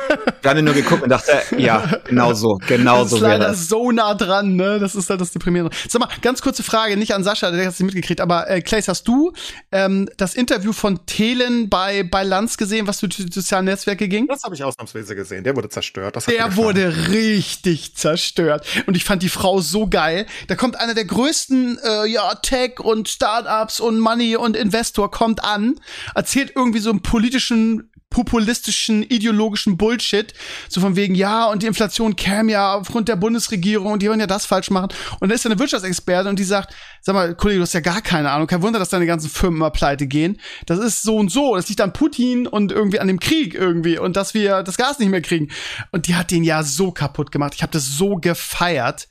Wir 0.41 0.49
haben 0.49 0.59
ihn 0.59 0.65
nur 0.65 0.73
geguckt 0.73 1.03
und 1.03 1.09
dachte, 1.09 1.41
ja, 1.57 1.99
genau 2.05 2.33
so, 2.33 2.59
genau 2.67 3.05
so 3.05 3.21
wäre 3.21 3.39
das. 3.39 3.51
Das 3.51 3.59
ist 3.61 3.69
so 3.69 3.91
nah 3.91 4.13
dran, 4.13 4.55
ne? 4.55 4.79
Das 4.79 4.95
ist 4.95 5.09
halt 5.09 5.21
das 5.21 5.31
Deprimierende. 5.31 5.75
Sag 5.87 5.99
mal, 5.99 6.09
ganz 6.21 6.41
kurze 6.41 6.63
Frage, 6.63 6.97
nicht 6.97 7.13
an 7.13 7.23
Sascha, 7.23 7.51
der 7.51 7.65
hat 7.65 7.73
es 7.73 7.79
nicht 7.79 7.93
mitgekriegt, 7.93 8.21
aber 8.21 8.49
äh, 8.49 8.61
Clays, 8.61 8.87
hast 8.87 9.07
du 9.07 9.33
ähm, 9.71 10.09
das 10.17 10.35
Interview 10.35 10.73
von 10.73 11.05
Thelen 11.05 11.69
bei, 11.69 12.03
bei 12.03 12.23
Lanz 12.23 12.57
gesehen, 12.57 12.87
was 12.87 12.99
durch 12.99 13.15
die 13.15 13.31
sozialen 13.31 13.65
Netzwerke 13.65 14.07
ging? 14.07 14.27
Das 14.27 14.43
habe 14.43 14.55
ich 14.55 14.63
ausnahmsweise 14.63 15.15
gesehen. 15.15 15.43
Der 15.43 15.55
wurde 15.55 15.69
zerstört. 15.69 16.15
Das 16.15 16.25
der 16.25 16.55
wurde 16.55 17.09
richtig 17.09 17.95
zerstört. 17.95 18.65
Und 18.87 18.95
ich 18.97 19.03
fand 19.03 19.23
die 19.23 19.29
Frau 19.29 19.61
so 19.61 19.87
geil. 19.87 20.25
Da 20.47 20.55
kommt 20.55 20.79
einer 20.79 20.93
der 20.93 21.05
größten 21.05 21.79
äh, 21.83 22.07
ja, 22.07 22.33
Tech 22.35 22.79
und 22.79 23.09
Startups 23.09 23.79
und 23.79 23.99
Money 23.99 24.35
und 24.35 24.55
Investor 24.55 25.11
kommt 25.11 25.43
an, 25.43 25.75
erzählt 26.15 26.53
irgendwie 26.55 26.79
so 26.79 26.89
einen 26.89 27.01
politischen 27.01 27.90
populistischen, 28.11 29.01
ideologischen 29.01 29.77
Bullshit. 29.77 30.33
So 30.69 30.79
von 30.81 30.95
wegen, 30.95 31.15
ja, 31.15 31.45
und 31.45 31.63
die 31.63 31.67
Inflation 31.67 32.15
käme 32.15 32.51
ja 32.51 32.75
aufgrund 32.75 33.07
der 33.07 33.15
Bundesregierung 33.15 33.93
und 33.93 34.03
die 34.03 34.09
wollen 34.09 34.19
ja 34.19 34.27
das 34.27 34.45
falsch 34.45 34.69
machen. 34.69 34.89
Und 35.19 35.29
dann 35.29 35.31
ist 35.31 35.43
da 35.43 35.49
eine 35.49 35.57
Wirtschaftsexperte 35.57 36.29
und 36.29 36.37
die 36.37 36.43
sagt, 36.43 36.75
sag 37.01 37.15
mal, 37.15 37.33
Kollege, 37.33 37.57
du 37.57 37.63
hast 37.63 37.73
ja 37.73 37.79
gar 37.79 38.01
keine 38.01 38.29
Ahnung. 38.29 38.45
Kein 38.45 38.61
Wunder, 38.61 38.77
dass 38.77 38.89
deine 38.89 39.07
ganzen 39.07 39.29
Firmen 39.29 39.57
immer 39.57 39.71
pleite 39.71 40.05
gehen. 40.05 40.39
Das 40.67 40.77
ist 40.77 41.01
so 41.01 41.15
und 41.15 41.31
so. 41.31 41.55
Das 41.55 41.67
liegt 41.69 41.81
an 41.81 41.93
Putin 41.93 42.45
und 42.45 42.71
irgendwie 42.71 42.99
an 42.99 43.07
dem 43.07 43.19
Krieg 43.19 43.55
irgendwie 43.55 43.97
und 43.97 44.15
dass 44.15 44.33
wir 44.33 44.61
das 44.61 44.77
Gas 44.77 44.99
nicht 44.99 45.09
mehr 45.09 45.21
kriegen. 45.21 45.49
Und 45.91 46.07
die 46.07 46.15
hat 46.15 46.29
den 46.29 46.43
ja 46.43 46.61
so 46.63 46.91
kaputt 46.91 47.31
gemacht. 47.31 47.53
Ich 47.55 47.63
habe 47.63 47.71
das 47.71 47.97
so 47.97 48.17
gefeiert. 48.17 49.07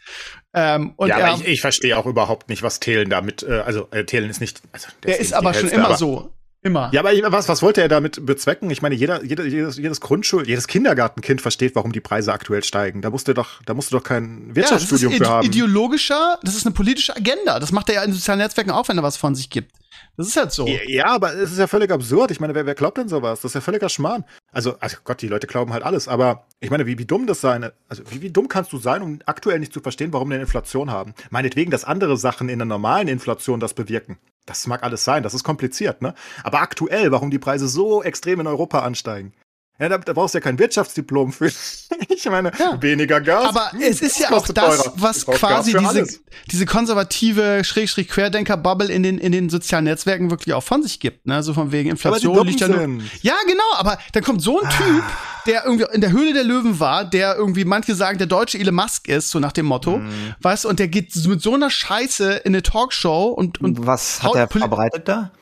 Ähm, 0.53 0.93
und 0.97 1.09
ja, 1.09 1.19
er, 1.19 1.27
aber 1.33 1.41
ich, 1.41 1.47
ich 1.47 1.61
verstehe 1.63 1.97
auch 1.97 2.07
überhaupt 2.07 2.49
nicht, 2.51 2.63
was 2.63 2.81
Thelen 2.81 3.09
damit, 3.09 3.45
äh, 3.45 3.63
also 3.65 3.89
äh, 3.93 4.05
Thelen 4.05 4.29
ist 4.29 4.41
nicht. 4.41 4.61
Also, 4.73 4.89
der 5.05 5.21
ist 5.21 5.33
aber 5.33 5.55
schon 5.55 5.69
immer 5.71 5.97
so. 5.97 6.33
Immer. 6.63 6.91
Ja, 6.93 7.01
aber 7.01 7.33
was, 7.33 7.49
was 7.49 7.63
wollte 7.63 7.81
er 7.81 7.89
damit 7.89 8.27
bezwecken? 8.27 8.71
Ich 8.71 8.83
meine, 8.83 8.95
jeder, 8.95 9.25
jeder, 9.25 9.47
jedes, 9.47 9.79
jedes 9.79 10.01
Grundschul-, 10.03 10.47
jedes 10.47 10.67
Kindergartenkind 10.67 11.41
versteht, 11.41 11.75
warum 11.75 11.93
die 11.93 12.01
Preise 12.01 12.35
aktuell 12.35 12.63
steigen. 12.63 13.01
Da 13.01 13.09
musst 13.09 13.29
du 13.29 13.33
doch, 13.33 13.63
da 13.65 13.73
musst 13.73 13.91
du 13.91 13.97
doch 13.97 14.05
kein 14.05 14.55
Wirtschaftsstudium 14.55 15.13
ja, 15.13 15.19
das 15.19 15.27
ist 15.27 15.29
für 15.29 15.35
haben. 15.35 15.47
ideologischer, 15.47 16.39
das 16.43 16.57
ist 16.57 16.67
eine 16.67 16.75
politische 16.75 17.17
Agenda. 17.17 17.59
Das 17.61 17.73
macht 17.73 17.89
er 17.89 17.97
ja 17.97 18.03
in 18.05 18.13
sozialen 18.13 18.41
Netzwerken 18.41 18.73
auch, 18.73 18.89
wenn 18.89 18.99
er 18.99 19.03
was 19.03 19.17
von 19.17 19.35
sich 19.35 19.49
gibt. 19.49 19.73
Das 20.17 20.27
ist 20.27 20.37
halt 20.37 20.53
so. 20.53 20.67
Ja, 20.67 21.07
aber 21.07 21.35
es 21.35 21.53
ist 21.53 21.59
ja 21.59 21.67
völlig 21.67 21.91
absurd. 21.91 22.31
Ich 22.31 22.41
meine, 22.41 22.55
wer, 22.55 22.67
wer 22.67 22.75
glaubt 22.75 22.99
denn 22.99 23.09
sowas? 23.09 23.41
Das 23.41 23.51
ist 23.51 23.55
ja 23.55 23.61
völliger 23.61 23.89
Schmarrn. 23.89 24.25
Also, 24.53 24.77
also 24.81 24.99
Gott, 25.05 25.23
die 25.23 25.29
Leute 25.29 25.47
glauben 25.47 25.73
halt 25.73 25.83
alles. 25.83 26.09
Aber 26.09 26.47
ich 26.61 26.71
meine, 26.71 26.87
wie, 26.87 26.99
wie 26.99 27.07
dumm 27.07 27.27
das 27.27 27.41
sein? 27.41 27.71
Also, 27.89 28.03
wie, 28.11 28.21
wie 28.21 28.31
dumm 28.31 28.49
kannst 28.49 28.73
du 28.73 28.79
sein, 28.79 29.03
um 29.03 29.21
aktuell 29.27 29.59
nicht 29.59 29.73
zu 29.73 29.81
verstehen, 29.81 30.13
warum 30.13 30.29
wir 30.29 30.35
eine 30.35 30.45
Inflation 30.45 30.91
haben? 30.91 31.15
Meinetwegen, 31.31 31.71
dass 31.71 31.85
andere 31.85 32.17
Sachen 32.17 32.49
in 32.49 32.59
der 32.59 32.67
normalen 32.67 33.09
Inflation 33.09 33.61
das 33.61 33.75
bewirken. 33.75 34.19
Das 34.47 34.67
mag 34.67 34.83
alles 34.83 35.05
sein, 35.05 35.23
das 35.23 35.35
ist 35.35 35.45
kompliziert, 35.45 36.03
ne? 36.03 36.15
Aber 36.43 36.61
aktuell, 36.61 37.13
warum 37.13 37.31
die 37.31 37.39
Preise 37.39 37.69
so 37.69 38.03
extrem 38.03 38.41
in 38.41 38.47
Europa 38.47 38.81
ansteigen? 38.81 39.33
Ja, 39.81 39.89
da, 39.89 39.97
da 39.97 40.13
brauchst 40.13 40.35
du 40.35 40.39
ja 40.39 40.43
kein 40.43 40.59
Wirtschaftsdiplom 40.59 41.33
für. 41.33 41.47
ich 42.09 42.27
meine, 42.27 42.53
ja. 42.59 42.81
weniger 42.83 43.19
Gas. 43.23 43.49
Aber 43.49 43.73
hm, 43.73 43.81
es 43.81 44.03
ist 44.03 44.19
ja 44.19 44.31
auch 44.31 44.47
das, 44.47 44.77
teurer. 44.77 44.93
was 44.97 45.25
quasi 45.25 45.73
diese, 45.73 46.21
diese 46.51 46.67
konservative 46.67 47.65
Schrägstrich-Querdenker-Bubble 47.65 48.93
in 48.93 49.03
den, 49.03 49.17
in 49.17 49.33
den 49.33 49.49
sozialen 49.49 49.85
Netzwerken 49.85 50.31
wirklich 50.31 50.53
auch 50.53 50.63
von 50.63 50.83
sich 50.83 51.01
gibt. 51.01 51.27
Ne? 51.27 51.43
So 51.43 51.55
von 51.55 51.73
wegen 51.73 51.89
Inflation 51.89 52.47
liegt 52.47 52.61
ja 52.61 52.69
nur. 52.69 53.01
Ja, 53.23 53.37
genau, 53.47 53.65
aber 53.79 53.99
dann 54.13 54.23
kommt 54.23 54.43
so 54.43 54.61
ein 54.61 54.67
ah. 54.67 54.71
Typ, 54.71 55.05
der 55.47 55.65
irgendwie 55.65 55.87
in 55.95 56.03
der 56.03 56.13
Höhle 56.13 56.35
der 56.35 56.45
Löwen 56.45 56.79
war, 56.79 57.07
der 57.07 57.37
irgendwie, 57.37 57.65
manche 57.65 57.95
sagen, 57.95 58.19
der 58.19 58.27
deutsche 58.27 58.59
Elon 58.59 58.75
Musk 58.75 59.09
ist, 59.09 59.31
so 59.31 59.39
nach 59.39 59.53
dem 59.53 59.65
Motto. 59.65 59.97
Mhm. 59.97 60.35
Weißt 60.43 60.65
du, 60.65 60.69
und 60.69 60.79
der 60.79 60.89
geht 60.89 61.17
mit 61.25 61.41
so 61.41 61.55
einer 61.55 61.71
Scheiße 61.71 62.33
in 62.45 62.55
eine 62.55 62.63
Talkshow 62.63 63.29
und. 63.29 63.63
und 63.63 63.87
was 63.87 64.23
hat 64.23 64.35
er 64.35 64.47
verbreitet 64.47 65.09
da? 65.09 65.33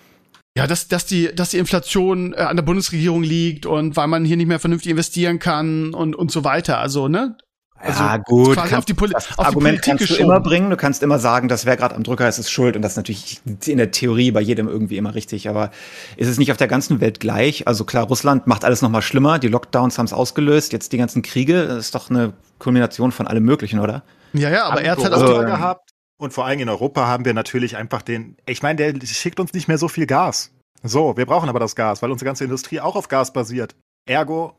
Ja, 0.59 0.67
dass, 0.67 0.89
dass, 0.89 1.07
die, 1.07 1.35
dass 1.35 1.51
die 1.51 1.59
Inflation 1.59 2.35
äh, 2.35 2.39
an 2.39 2.57
der 2.57 2.63
Bundesregierung 2.63 3.23
liegt 3.23 3.67
und 3.67 3.97
weil 3.97 4.09
man 4.09 4.25
hier 4.25 4.37
nicht 4.37 4.49
mehr 4.49 4.59
vernünftig 4.59 4.91
investieren 4.91 5.39
kann 5.39 5.95
und, 5.95 6.15
und 6.15 6.31
so 6.31 6.45
weiter. 6.45 6.79
Also, 6.79 7.09
ne? 7.09 7.37
Also 7.81 8.03
ja, 8.03 8.17
gut. 8.17 8.57
Kannst, 8.57 8.75
auf 8.75 8.85
die, 8.85 8.95
Poli 8.95 9.13
das 9.13 9.39
auf 9.39 9.47
Argument 9.47 9.85
die 9.85 9.91
kannst 9.91 10.11
du 10.11 10.15
immer 10.17 10.41
bringen. 10.41 10.71
Du 10.71 10.77
kannst 10.77 11.03
immer 11.03 11.19
sagen, 11.19 11.49
dass 11.49 11.65
wer 11.65 11.77
gerade 11.77 11.95
am 11.95 12.03
Drücker 12.03 12.29
ist, 12.29 12.39
ist 12.39 12.51
schuld. 12.51 12.75
Und 12.75 12.83
das 12.83 12.93
ist 12.93 12.97
natürlich 12.97 13.41
in 13.67 13.79
der 13.79 13.93
Theorie 13.93 14.33
bei 14.33 14.41
jedem 14.41 14.69
irgendwie 14.69 14.97
immer 14.97 15.15
richtig. 15.15 15.49
Aber 15.49 15.71
ist 16.17 16.29
es 16.29 16.39
nicht 16.39 16.51
auf 16.51 16.57
der 16.57 16.67
ganzen 16.67 17.01
Welt 17.01 17.21
gleich? 17.21 17.69
Also 17.69 17.85
klar, 17.85 18.07
Russland 18.07 18.47
macht 18.47 18.65
alles 18.65 18.83
noch 18.83 18.91
mal 18.91 19.03
schlimmer. 19.03 19.39
Die 19.39 19.49
Lockdowns 19.49 19.97
haben 19.97 20.07
es 20.07 20.13
ausgelöst. 20.13 20.73
Jetzt 20.73 20.93
die 20.93 20.99
ganzen 20.99 21.23
Kriege. 21.23 21.69
Das 21.69 21.79
ist 21.79 21.95
doch 21.95 22.11
eine 22.11 22.33
Kombination 22.59 23.13
von 23.13 23.29
allem 23.29 23.45
Möglichen, 23.45 23.79
oder? 23.79 24.03
Ja, 24.33 24.51
ja, 24.51 24.65
aber 24.65 24.83
er 24.83 24.93
hat 24.93 25.03
halt 25.03 25.15
auch 25.15 25.23
also, 25.23 25.39
gehabt. 25.39 25.88
Und 26.19 26.33
vor 26.33 26.47
allem 26.47 26.61
in 26.61 26.69
Europa 26.69 27.07
haben 27.07 27.25
wir 27.25 27.33
natürlich 27.33 27.77
einfach 27.77 28.03
den, 28.03 28.37
ich 28.47 28.63
meine, 28.63 28.93
der 28.93 29.07
schickt 29.07 29.39
uns 29.41 29.53
nicht 29.53 29.69
mehr 29.69 29.79
so 29.79 29.89
viel 29.89 30.07
Gas. 30.07 30.53
So, 30.83 31.17
wir 31.17 31.27
brauchen 31.27 31.49
aber 31.49 31.61
das 31.61 31.77
Gas, 31.77 32.03
weil 32.03 32.11
unsere 32.11 32.27
ganze 32.27 32.45
Industrie 32.45 32.81
auch 32.81 32.97
auf 32.97 33.09
Gas 33.09 33.33
basiert. 33.33 33.77
Ergo 34.07 34.58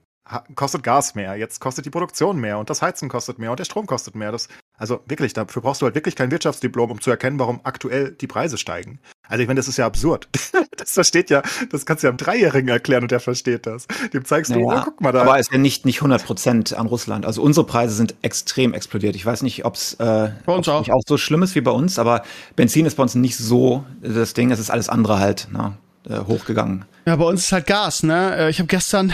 kostet 0.55 0.83
Gas 0.83 1.15
mehr, 1.15 1.35
jetzt 1.35 1.59
kostet 1.59 1.85
die 1.85 1.89
Produktion 1.89 2.39
mehr 2.39 2.57
und 2.59 2.69
das 2.69 2.81
Heizen 2.81 3.09
kostet 3.09 3.39
mehr 3.39 3.51
und 3.51 3.59
der 3.59 3.65
Strom 3.65 3.85
kostet 3.85 4.15
mehr. 4.15 4.31
Das, 4.31 4.47
also 4.77 5.01
wirklich, 5.07 5.33
dafür 5.33 5.61
brauchst 5.61 5.81
du 5.81 5.85
halt 5.85 5.95
wirklich 5.95 6.15
kein 6.15 6.31
Wirtschaftsdiplom, 6.31 6.91
um 6.91 7.01
zu 7.01 7.09
erkennen, 7.09 7.39
warum 7.39 7.61
aktuell 7.63 8.11
die 8.11 8.27
Preise 8.27 8.57
steigen. 8.57 8.99
Also 9.27 9.41
ich 9.41 9.47
meine, 9.47 9.59
das 9.59 9.67
ist 9.67 9.77
ja 9.77 9.85
absurd. 9.85 10.29
das 10.77 10.93
versteht 10.93 11.29
ja, 11.29 11.41
das 11.71 11.85
kannst 11.85 12.03
du 12.03 12.07
ja 12.07 12.09
einem 12.09 12.17
Dreijährigen 12.17 12.69
erklären 12.69 13.03
und 13.03 13.11
der 13.11 13.19
versteht 13.19 13.65
das. 13.65 13.87
Dem 14.13 14.25
zeigst 14.25 14.51
du, 14.51 14.59
naja, 14.59 14.81
oh, 14.81 14.85
guck 14.85 15.01
mal 15.01 15.11
da. 15.11 15.21
Aber 15.21 15.39
es 15.39 15.47
ist 15.47 15.53
ja 15.53 15.57
nicht, 15.57 15.85
nicht 15.85 15.97
100 15.97 16.23
Prozent 16.23 16.73
an 16.73 16.87
Russland. 16.87 17.25
Also 17.25 17.41
unsere 17.41 17.65
Preise 17.65 17.95
sind 17.95 18.15
extrem 18.21 18.73
explodiert. 18.73 19.15
Ich 19.15 19.25
weiß 19.25 19.41
nicht, 19.41 19.65
ob 19.65 19.75
es 19.75 19.95
äh, 19.95 20.31
auch. 20.45 20.79
Nicht 20.79 20.91
auch 20.91 21.03
so 21.07 21.17
schlimm 21.17 21.43
ist 21.43 21.55
wie 21.55 21.61
bei 21.61 21.71
uns, 21.71 21.99
aber 21.99 22.23
Benzin 22.55 22.85
ist 22.85 22.95
bei 22.95 23.03
uns 23.03 23.15
nicht 23.15 23.37
so 23.37 23.83
das 24.01 24.33
Ding. 24.33 24.51
Es 24.51 24.59
ist 24.59 24.69
alles 24.69 24.89
andere 24.89 25.19
halt. 25.19 25.47
Ne? 25.51 25.77
Äh, 26.07 26.25
hochgegangen. 26.25 26.85
Ja, 27.09 27.15
bei 27.15 27.25
uns 27.25 27.45
ist 27.45 27.51
halt 27.51 27.65
Gas, 27.65 28.03
ne? 28.03 28.35
Äh, 28.37 28.49
ich 28.51 28.59
habe 28.59 28.67
gestern 28.67 29.11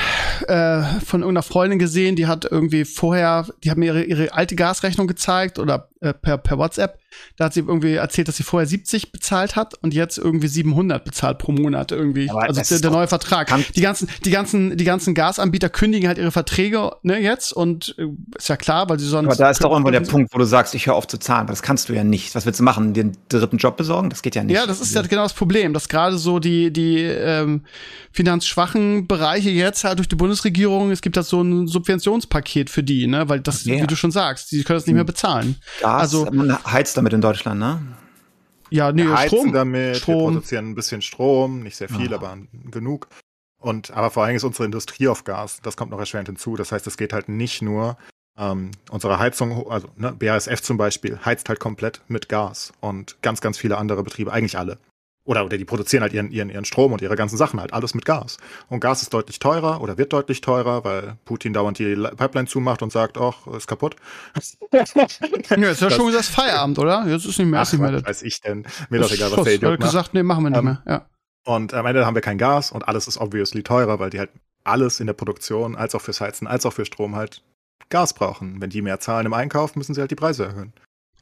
äh, 0.50 0.84
von 1.06 1.22
irgendeiner 1.22 1.43
Freundin 1.43 1.80
gesehen, 1.80 2.18
die 2.18 2.28
hat 2.28 2.43
irgendwie 2.43 2.84
vorher, 2.84 3.48
die 3.64 3.72
hat 3.72 3.78
mir 3.78 3.86
ihre, 3.86 4.04
ihre 4.04 4.34
alte 4.34 4.58
Gasrechnung 4.58 5.08
gezeigt 5.08 5.60
oder 5.60 5.88
äh, 6.02 6.14
per, 6.14 6.38
per 6.38 6.58
WhatsApp. 6.58 7.00
Da 7.38 7.46
hat 7.46 7.54
sie 7.54 7.62
irgendwie 7.62 7.93
erzählt, 7.93 8.28
dass 8.28 8.36
sie 8.36 8.43
vorher 8.43 8.68
70 8.68 9.14
bezahlt 9.14 9.56
hat 9.56 9.76
und 9.82 9.93
jetzt 9.93 10.18
irgendwie 10.18 10.48
700 10.48 11.06
bezahlt 11.06 11.38
pro 11.38 11.54
Monat 11.54 11.93
irgendwie. 11.93 12.30
Aber 12.30 12.43
also 12.43 12.62
der, 12.62 12.80
der 12.80 12.91
neue 12.91 13.08
Vertrag. 13.08 13.50
Die 13.74 13.82
ganzen, 13.82 14.10
die 14.26 14.32
ganzen, 14.32 14.76
die 14.76 14.84
ganzen 14.84 15.14
Gasanbieter 15.14 15.70
kündigen 15.70 16.10
halt 16.10 16.18
ihre 16.18 16.32
Verträge 16.32 16.91
ne, 17.04 17.20
jetzt 17.20 17.54
und 17.54 17.96
äh, 17.98 18.08
ist 18.38 18.50
ja 18.50 18.58
klar, 18.58 18.89
weil 18.89 19.00
sie 19.00 19.08
sonst. 19.08 19.28
Aber 19.28 19.36
da 19.36 19.50
ist 19.50 19.64
doch 19.64 19.72
irgendwo 19.72 19.91
der 19.91 20.02
Punkt, 20.02 20.34
wo 20.34 20.38
du 20.38 20.46
sagst, 20.46 20.76
ich 20.76 20.88
höre 20.88 20.96
auf 20.96 21.08
zu 21.08 21.18
zahlen. 21.18 21.41
Aber 21.41 21.52
das 21.52 21.62
kannst 21.62 21.89
du 21.89 21.93
ja 21.93 22.04
nicht. 22.04 22.36
Was 22.36 22.46
willst 22.46 22.60
du 22.60 22.64
machen? 22.64 22.93
Den 22.93 23.18
dritten 23.30 23.58
Job 23.58 23.78
besorgen? 23.78 24.10
Das 24.10 24.22
geht 24.22 24.36
ja 24.36 24.43
nicht. 24.43 24.56
Ja, 24.56 24.66
das 24.66 24.82
ist 24.82 24.93
ja 24.93 25.02
genau 25.02 25.24
das 25.24 25.34
Problem, 25.34 25.74
dass 25.74 25.89
gerade 25.89 26.18
so 26.18 26.39
die 26.39 26.72
die 26.72 27.00
ähm, 27.00 27.62
finanzschwachen 28.12 29.08
Bereiche 29.08 29.50
jetzt 29.50 29.84
halt 29.84 30.00
durch 30.00 30.08
die 30.08 30.16
Bundesregierung, 30.16 30.92
es 30.92 31.02
gibt 31.02 31.18
da 31.18 31.24
so 31.24 31.42
ein 31.42 31.68
Subventionspaket 31.68 32.70
für 32.70 32.84
die, 32.84 33.08
ne, 33.08 33.28
weil 33.30 33.40
das, 33.40 33.66
ja. 33.66 33.82
wie 33.82 33.88
du 33.88 33.96
schon 33.96 34.12
sagst, 34.12 34.52
die 34.52 34.64
können 34.64 34.78
das 34.78 34.88
nicht 34.88 34.96
mehr 34.96 35.04
bezahlen. 35.04 35.58
Gas, 35.82 36.02
also 36.02 36.26
man 36.32 36.64
heizt 36.66 36.98
damit 36.98 37.14
in 37.14 37.22
Deutschland, 37.22 37.60
ne? 37.60 37.82
Ja, 38.70 38.92
nee, 38.92 39.06
wir 39.06 39.18
Strom. 39.18 39.54
damit, 39.54 39.98
Strom. 39.98 40.16
wir 40.16 40.24
produzieren 40.26 40.70
ein 40.70 40.76
bisschen 40.76 41.02
Strom, 41.02 41.62
nicht 41.62 41.76
sehr 41.78 41.90
viel, 41.90 42.10
ja. 42.10 42.18
aber 42.18 42.38
genug. 42.72 43.08
Und 43.58 43.92
aber 43.92 44.12
vor 44.12 44.24
allem 44.24 44.36
ist 44.36 44.44
unsere 44.44 44.66
Industrie 44.66 45.08
auf 45.08 45.24
Gas. 45.24 45.60
Das 45.64 45.78
kommt 45.78 45.92
noch 45.92 46.00
erschwerend 46.00 46.28
hinzu. 46.28 46.56
Das 46.56 46.72
heißt, 46.72 46.86
es 46.88 46.98
geht 46.98 47.14
halt 47.14 47.30
nicht 47.30 47.62
nur 47.62 47.98
ähm, 48.38 48.72
unsere 48.92 49.18
Heizung, 49.20 49.70
also 49.70 49.88
ne, 49.96 50.14
BASF 50.14 50.62
zum 50.62 50.78
Beispiel, 50.78 51.20
heizt 51.24 51.48
halt 51.50 51.60
komplett 51.60 52.02
mit 52.08 52.30
Gas 52.30 52.74
und 52.82 53.18
ganz, 53.22 53.42
ganz 53.42 53.58
viele 53.58 53.78
andere 53.78 54.04
Betriebe, 54.04 54.32
eigentlich 54.32 54.58
alle. 54.58 54.78
Oder, 55.26 55.44
oder 55.44 55.58
die 55.58 55.66
produzieren 55.66 56.04
halt 56.04 56.14
ihren, 56.14 56.32
ihren, 56.32 56.50
ihren 56.52 56.66
Strom 56.66 56.94
und 56.94 57.02
ihre 57.02 57.16
ganzen 57.16 57.36
Sachen 57.36 57.60
halt, 57.60 57.74
alles 57.74 57.96
mit 57.96 58.06
Gas. 58.06 58.38
Und 58.70 58.80
Gas 58.80 59.02
ist 59.02 59.12
deutlich 59.12 59.40
teurer 59.40 59.82
oder 59.82 59.98
wird 59.98 60.14
deutlich 60.14 60.40
teurer, 60.40 60.84
weil 60.84 61.18
Putin 61.26 61.52
dauernd 61.52 61.80
die 61.80 61.96
Pipeline 61.96 62.48
zumacht 62.48 62.84
und 62.84 62.92
sagt, 62.92 63.18
ach, 63.18 63.48
ist 63.48 63.68
kaputt. 63.68 63.96
ja, 64.72 64.82
ist 65.72 65.82
ja 65.82 65.90
schon 65.90 66.06
gesagt 66.08 66.26
Feierabend, 66.26 66.78
oder? 66.78 67.06
Jetzt 67.08 67.26
ist 67.26 67.40
nicht 67.40 67.48
mehr. 67.48 67.62
Ach, 67.62 67.72
nicht 67.72 67.82
mehr 67.82 68.06
weiß 68.06 68.22
ich 68.22 68.40
denn. 68.42 68.68
Mir 68.90 69.02
doch 69.02 69.12
egal, 69.12 69.32
was 69.32 69.44
der 69.44 69.56
Idiot 69.56 69.80
macht. 69.80 69.90
gesagt, 69.90 70.14
nee, 70.14 70.22
machen 70.22 70.44
wir 70.44 70.52
nicht 70.52 70.60
ähm, 70.60 70.66
mehr, 70.66 70.84
ja. 70.86 71.06
Und 71.46 71.74
am 71.74 71.86
Ende 71.86 72.06
haben 72.06 72.16
wir 72.16 72.22
kein 72.22 72.38
Gas 72.38 72.72
und 72.72 72.88
alles 72.88 73.08
ist 73.08 73.18
obviously 73.18 73.64
teurer, 73.64 74.00
weil 74.00 74.12
die 74.12 74.20
halt 74.20 74.32
alles 74.64 75.00
in 75.00 75.08
der 75.08 75.14
Produktion, 75.14 75.76
als 75.76 75.96
auch 75.96 76.02
fürs 76.02 76.22
Heizen, 76.22 76.48
als 76.48 76.66
auch 76.66 76.74
für 76.74 76.86
Strom 76.86 77.16
halt 77.16 77.44
Gas 77.90 78.14
brauchen. 78.14 78.62
Wenn 78.62 78.70
die 78.70 78.82
mehr 78.82 79.00
zahlen 79.00 79.26
im 79.26 79.34
Einkauf, 79.34 79.76
müssen 79.76 79.94
sie 79.94 80.02
halt 80.02 80.12
die 80.12 80.16
Preise 80.16 80.46
erhöhen. 80.46 80.74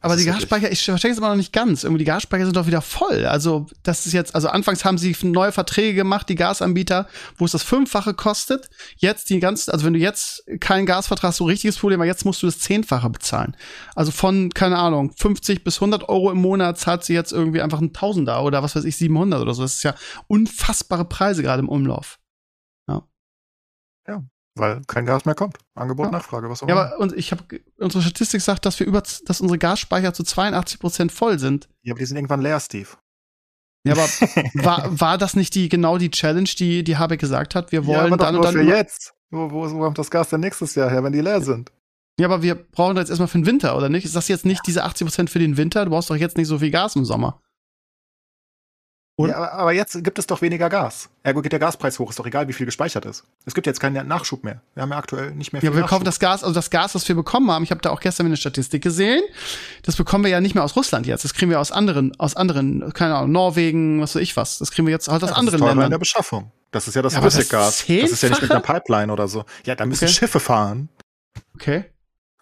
Aber 0.04 0.16
die 0.16 0.26
Gasspeicher, 0.26 0.70
ich 0.70 0.84
verstehe 0.84 1.12
es 1.12 1.16
immer 1.16 1.30
noch 1.30 1.36
nicht 1.36 1.54
ganz. 1.54 1.82
Irgendwie 1.82 2.00
die 2.00 2.04
Gasspeicher 2.04 2.44
sind 2.44 2.56
doch 2.56 2.66
wieder 2.66 2.82
voll. 2.82 3.24
Also, 3.24 3.64
das 3.84 4.04
ist 4.04 4.12
jetzt, 4.12 4.34
also 4.34 4.48
anfangs 4.48 4.84
haben 4.84 4.98
sie 4.98 5.16
neue 5.22 5.50
Verträge 5.50 5.94
gemacht, 5.94 6.28
die 6.28 6.34
Gasanbieter, 6.34 7.08
wo 7.38 7.46
es 7.46 7.52
das 7.52 7.62
Fünffache 7.62 8.12
kostet. 8.12 8.68
Jetzt 8.96 9.30
die 9.30 9.40
ganzen, 9.40 9.70
also 9.70 9.86
wenn 9.86 9.94
du 9.94 9.98
jetzt 9.98 10.44
keinen 10.60 10.84
Gasvertrag 10.84 11.30
hast, 11.30 11.38
so 11.38 11.46
richtiges 11.46 11.78
Problem, 11.78 12.00
aber 12.00 12.06
jetzt 12.06 12.26
musst 12.26 12.42
du 12.42 12.46
das 12.46 12.58
Zehnfache 12.58 13.08
bezahlen. 13.08 13.56
Also 13.94 14.12
von, 14.12 14.50
keine 14.50 14.76
Ahnung, 14.76 15.10
50 15.16 15.64
bis 15.64 15.76
100 15.76 16.06
Euro 16.10 16.30
im 16.30 16.38
Monat 16.38 16.78
zahlt 16.78 17.02
sie 17.02 17.14
jetzt 17.14 17.32
irgendwie 17.32 17.62
einfach 17.62 17.80
ein 17.80 17.94
Tausender 17.94 18.44
oder 18.44 18.62
was 18.62 18.76
weiß 18.76 18.84
ich, 18.84 18.98
700 18.98 19.40
oder 19.40 19.54
so. 19.54 19.62
Das 19.62 19.76
ist 19.76 19.84
ja 19.84 19.94
unfassbare 20.26 21.06
Preise 21.06 21.42
gerade 21.42 21.60
im 21.60 21.70
Umlauf. 21.70 22.18
Ja. 22.88 23.08
Ja. 24.06 24.22
Weil 24.56 24.82
kein 24.86 25.04
Gas 25.04 25.24
mehr 25.24 25.34
kommt. 25.34 25.58
Angebot, 25.74 26.06
ja. 26.06 26.12
Nachfrage, 26.12 26.48
was 26.48 26.62
auch 26.62 26.68
immer. 26.68 26.76
Ja, 26.76 26.86
aber 26.86 27.00
und 27.00 27.12
ich 27.12 27.32
habe 27.32 27.42
unsere 27.78 28.02
Statistik 28.02 28.40
sagt, 28.40 28.64
dass 28.64 28.78
wir 28.78 28.86
über, 28.86 29.02
dass 29.24 29.40
unsere 29.40 29.58
Gasspeicher 29.58 30.14
zu 30.14 30.22
82 30.22 30.78
Prozent 30.78 31.12
voll 31.12 31.38
sind. 31.38 31.68
Ja, 31.82 31.92
aber 31.92 31.98
die 31.98 32.06
sind 32.06 32.16
irgendwann 32.16 32.40
leer, 32.40 32.60
Steve. 32.60 32.88
Ja, 33.86 33.94
aber 33.94 34.02
war, 34.54 35.00
war 35.00 35.18
das 35.18 35.34
nicht 35.34 35.54
die 35.54 35.68
genau 35.68 35.98
die 35.98 36.10
Challenge, 36.10 36.48
die 36.56 36.84
die 36.84 36.96
Habeck 36.96 37.20
gesagt 37.20 37.54
hat? 37.54 37.72
Wir 37.72 37.84
wollen 37.86 37.98
ja, 37.98 38.04
aber 38.04 38.16
dann 38.16 38.36
und 38.36 38.44
dann 38.44 38.54
für 38.54 38.62
jetzt. 38.62 39.14
Wo, 39.30 39.50
wo, 39.50 39.68
wo 39.70 39.80
kommt 39.80 39.98
das 39.98 40.10
Gas 40.10 40.28
denn 40.28 40.40
nächstes 40.40 40.76
Jahr 40.76 40.88
her, 40.88 41.02
wenn 41.02 41.12
die 41.12 41.20
leer 41.20 41.40
sind? 41.40 41.72
Ja, 42.18 42.26
aber 42.28 42.42
wir 42.42 42.54
brauchen 42.54 42.94
das 42.94 43.02
jetzt 43.02 43.10
erstmal 43.10 43.28
für 43.28 43.38
den 43.38 43.46
Winter, 43.46 43.76
oder 43.76 43.88
nicht? 43.88 44.04
Ist 44.04 44.14
das 44.14 44.28
jetzt 44.28 44.46
nicht 44.46 44.64
diese 44.66 44.84
80 44.84 45.06
Prozent 45.06 45.30
für 45.30 45.40
den 45.40 45.56
Winter? 45.56 45.84
Du 45.84 45.90
brauchst 45.90 46.10
doch 46.10 46.16
jetzt 46.16 46.36
nicht 46.36 46.46
so 46.46 46.60
viel 46.60 46.70
Gas 46.70 46.94
im 46.94 47.04
Sommer. 47.04 47.40
Ja, 49.16 49.52
aber 49.52 49.72
jetzt 49.72 50.02
gibt 50.02 50.18
es 50.18 50.26
doch 50.26 50.42
weniger 50.42 50.68
Gas. 50.68 51.08
Ergo 51.22 51.40
geht 51.40 51.52
der 51.52 51.60
Gaspreis 51.60 52.00
hoch, 52.00 52.10
ist 52.10 52.18
doch 52.18 52.26
egal, 52.26 52.48
wie 52.48 52.52
viel 52.52 52.66
gespeichert 52.66 53.04
ist. 53.04 53.22
Es 53.44 53.54
gibt 53.54 53.64
jetzt 53.66 53.78
keinen 53.78 54.08
Nachschub 54.08 54.42
mehr. 54.42 54.60
Wir 54.74 54.82
haben 54.82 54.90
ja 54.90 54.98
aktuell 54.98 55.30
nicht 55.30 55.52
mehr 55.52 55.60
viel. 55.60 55.70
Ja, 55.70 55.74
wir 55.74 55.82
Nachschub. 55.82 55.90
kaufen 55.90 56.04
das 56.04 56.18
Gas, 56.18 56.42
also 56.42 56.52
das 56.52 56.70
Gas, 56.70 56.96
was 56.96 57.06
wir 57.06 57.14
bekommen 57.14 57.48
haben, 57.50 57.62
ich 57.62 57.70
habe 57.70 57.80
da 57.80 57.90
auch 57.90 58.00
gestern 58.00 58.26
eine 58.26 58.36
Statistik 58.36 58.82
gesehen, 58.82 59.22
das 59.82 59.94
bekommen 59.94 60.24
wir 60.24 60.30
ja 60.30 60.40
nicht 60.40 60.56
mehr 60.56 60.64
aus 60.64 60.74
Russland 60.74 61.06
jetzt. 61.06 61.24
Das 61.24 61.32
kriegen 61.32 61.50
wir 61.50 61.60
aus 61.60 61.70
anderen, 61.70 62.18
aus 62.18 62.34
anderen, 62.34 62.92
keine 62.92 63.14
Ahnung, 63.14 63.30
Norwegen, 63.30 64.00
was 64.00 64.16
weiß 64.16 64.22
ich 64.22 64.36
was. 64.36 64.58
Das 64.58 64.72
kriegen 64.72 64.88
wir 64.88 64.92
jetzt 64.92 65.06
halt 65.06 65.22
aus 65.22 65.30
ja, 65.30 65.36
anderen 65.36 65.60
ist 65.60 65.66
Ländern. 65.66 65.84
in 65.86 65.90
der 65.90 65.98
Beschaffung. 65.98 66.50
Das 66.72 66.88
ist 66.88 66.94
ja 66.96 67.02
das 67.02 67.14
ja, 67.14 67.20
Flüssiggas. 67.20 67.86
Das, 67.86 68.00
das, 68.00 68.10
ist 68.10 68.22
ja 68.22 68.30
nicht 68.30 68.42
mit 68.42 68.50
einer 68.50 68.60
Pipeline 68.60 69.12
oder 69.12 69.28
so. 69.28 69.44
Ja, 69.64 69.76
da 69.76 69.86
müssen 69.86 70.06
okay. 70.06 70.12
Schiffe 70.12 70.40
fahren. 70.40 70.88
Okay. 71.54 71.84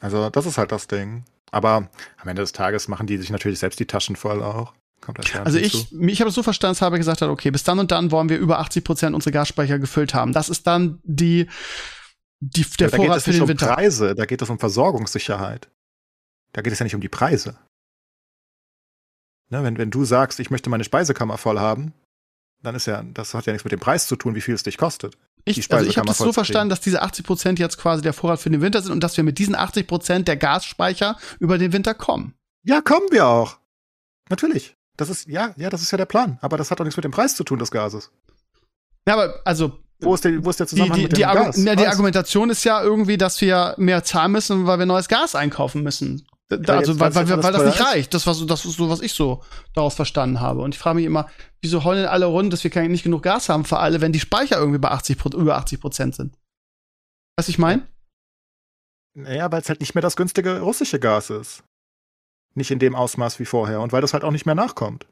Also, 0.00 0.30
das 0.30 0.46
ist 0.46 0.56
halt 0.56 0.72
das 0.72 0.86
Ding. 0.86 1.24
Aber 1.50 1.88
am 2.16 2.28
Ende 2.28 2.40
des 2.40 2.52
Tages 2.52 2.88
machen 2.88 3.06
die 3.06 3.18
sich 3.18 3.28
natürlich 3.28 3.58
selbst 3.58 3.78
die 3.78 3.86
Taschen 3.86 4.16
voll 4.16 4.42
auch. 4.42 4.72
Also 5.44 5.58
ich, 5.58 5.88
zu. 5.88 6.00
ich 6.00 6.20
habe 6.20 6.28
es 6.28 6.34
so 6.34 6.42
verstanden, 6.42 6.72
dass 6.72 6.82
Habeck 6.82 7.00
gesagt 7.00 7.22
hat, 7.22 7.28
okay, 7.28 7.50
bis 7.50 7.64
dann 7.64 7.78
und 7.78 7.90
dann 7.90 8.10
wollen 8.10 8.28
wir 8.28 8.38
über 8.38 8.58
80 8.60 8.84
Prozent 8.84 9.14
unsere 9.14 9.32
Gasspeicher 9.32 9.78
gefüllt 9.78 10.14
haben. 10.14 10.32
Das 10.32 10.48
ist 10.48 10.66
dann 10.66 11.00
die, 11.02 11.48
die 12.40 12.64
der 12.78 12.88
ja, 12.88 12.96
Vorrat 12.96 13.22
für 13.22 13.32
den 13.32 13.42
um 13.42 13.48
Winter. 13.48 13.74
Preise, 13.74 14.14
da 14.14 14.26
geht 14.26 14.42
es 14.42 14.50
um 14.50 14.58
Versorgungssicherheit. 14.58 15.68
Da 16.52 16.62
geht 16.62 16.72
es 16.72 16.78
ja 16.78 16.84
nicht 16.84 16.94
um 16.94 17.00
die 17.00 17.08
Preise. 17.08 17.56
Ne, 19.50 19.62
wenn, 19.62 19.78
wenn 19.78 19.90
du 19.90 20.04
sagst, 20.04 20.40
ich 20.40 20.50
möchte 20.50 20.70
meine 20.70 20.84
Speisekammer 20.84 21.36
voll 21.36 21.58
haben, 21.58 21.92
dann 22.62 22.74
ist 22.74 22.86
ja, 22.86 23.02
das 23.02 23.34
hat 23.34 23.46
ja 23.46 23.52
nichts 23.52 23.64
mit 23.64 23.72
dem 23.72 23.80
Preis 23.80 24.06
zu 24.06 24.16
tun, 24.16 24.34
wie 24.34 24.40
viel 24.40 24.54
es 24.54 24.62
dich 24.62 24.78
kostet. 24.78 25.18
Ich, 25.44 25.72
also 25.72 25.90
ich 25.90 25.98
habe 25.98 26.06
das 26.06 26.18
so 26.18 26.32
verstanden, 26.32 26.70
dass 26.70 26.80
diese 26.80 27.02
80 27.02 27.26
Prozent 27.26 27.58
jetzt 27.58 27.76
quasi 27.76 28.02
der 28.02 28.12
Vorrat 28.12 28.40
für 28.40 28.50
den 28.50 28.60
Winter 28.60 28.80
sind 28.80 28.92
und 28.92 29.00
dass 29.00 29.16
wir 29.16 29.24
mit 29.24 29.38
diesen 29.38 29.56
80 29.56 29.86
Prozent 29.88 30.28
der 30.28 30.36
Gasspeicher 30.36 31.18
über 31.40 31.58
den 31.58 31.72
Winter 31.72 31.94
kommen. 31.94 32.34
Ja, 32.64 32.80
kommen 32.80 33.08
wir 33.10 33.26
auch. 33.26 33.58
Natürlich. 34.30 34.76
Das 34.97 35.09
ist, 35.09 35.28
ja, 35.28 35.55
ja, 35.56 35.70
das 35.70 35.82
ist 35.82 35.90
ja 35.90 35.98
der 35.98 36.06
Plan. 36.06 36.39
Aber 36.43 36.56
das 36.56 36.70
hat 36.70 36.81
doch 36.81 36.85
nichts 36.85 36.97
mit 36.97 37.05
dem 37.05 37.12
Preis 37.12 37.35
zu 37.35 37.44
tun 37.44 37.59
des 37.59 37.70
Gases. 37.70 38.10
Ja, 39.06 39.14
aber 39.14 39.40
also. 39.44 39.78
Wo 40.01 40.14
ist 40.14 40.24
der, 40.24 40.44
wo 40.44 40.51
ist 40.51 40.59
der 40.59 40.66
Zusammenhang 40.66 40.97
die, 40.97 41.02
die, 41.02 41.05
mit 41.05 41.12
dem 41.12 41.16
die 41.16 41.23
Gas? 41.23 41.64
Ja, 41.64 41.77
die 41.77 41.86
Argumentation 41.86 42.51
ist 42.51 42.64
ja 42.64 42.82
irgendwie, 42.82 43.16
dass 43.16 43.40
wir 43.40 43.74
mehr 43.78 44.02
zahlen 44.02 44.32
müssen, 44.32 44.66
weil 44.66 44.81
wir 44.81 44.86
neues 44.86 45.09
Gas 45.09 45.36
einkaufen 45.36 45.82
müssen. 45.82 46.27
Da, 46.48 46.78
also, 46.78 46.98
weil, 46.98 47.14
weil, 47.14 47.28
weil 47.43 47.52
das 47.52 47.64
nicht 47.64 47.81
reicht. 47.81 48.12
Das 48.12 48.27
war 48.27 48.35
so, 48.35 48.44
das 48.44 48.64
ist 48.64 48.77
so, 48.77 48.90
was 48.90 49.01
ich 49.01 49.12
so 49.12 49.43
daraus 49.74 49.94
verstanden 49.94 50.40
habe. 50.40 50.60
Und 50.60 50.74
ich 50.74 50.78
frage 50.78 50.97
mich 50.97 51.06
immer, 51.06 51.28
wieso 51.60 51.85
heulen 51.85 52.06
alle 52.06 52.27
rund, 52.27 52.52
dass 52.52 52.64
wir 52.64 52.89
nicht 52.89 53.05
genug 53.05 53.23
Gas 53.23 53.48
haben 53.48 53.64
für 53.64 53.78
alle, 53.78 54.01
wenn 54.01 54.12
die 54.12 54.20
Speicher 54.20 54.59
irgendwie 54.59 54.78
bei 54.78 54.90
80, 54.90 55.24
über 55.35 55.56
80 55.56 55.81
Prozent 55.81 56.14
sind? 56.14 56.36
Was 57.36 57.48
ich 57.48 57.59
meine? 57.59 57.86
Naja, 59.14 59.51
weil 59.51 59.62
es 59.62 59.69
halt 59.69 59.81
nicht 59.81 59.94
mehr 59.94 60.02
das 60.02 60.16
günstige 60.16 60.60
russische 60.60 60.98
Gas 60.98 61.31
ist. 61.31 61.62
Nicht 62.54 62.70
in 62.70 62.78
dem 62.78 62.94
Ausmaß 62.94 63.38
wie 63.40 63.44
vorher 63.44 63.80
und 63.80 63.92
weil 63.92 64.00
das 64.00 64.12
halt 64.12 64.24
auch 64.24 64.30
nicht 64.30 64.46
mehr 64.46 64.54
nachkommt. 64.54 65.06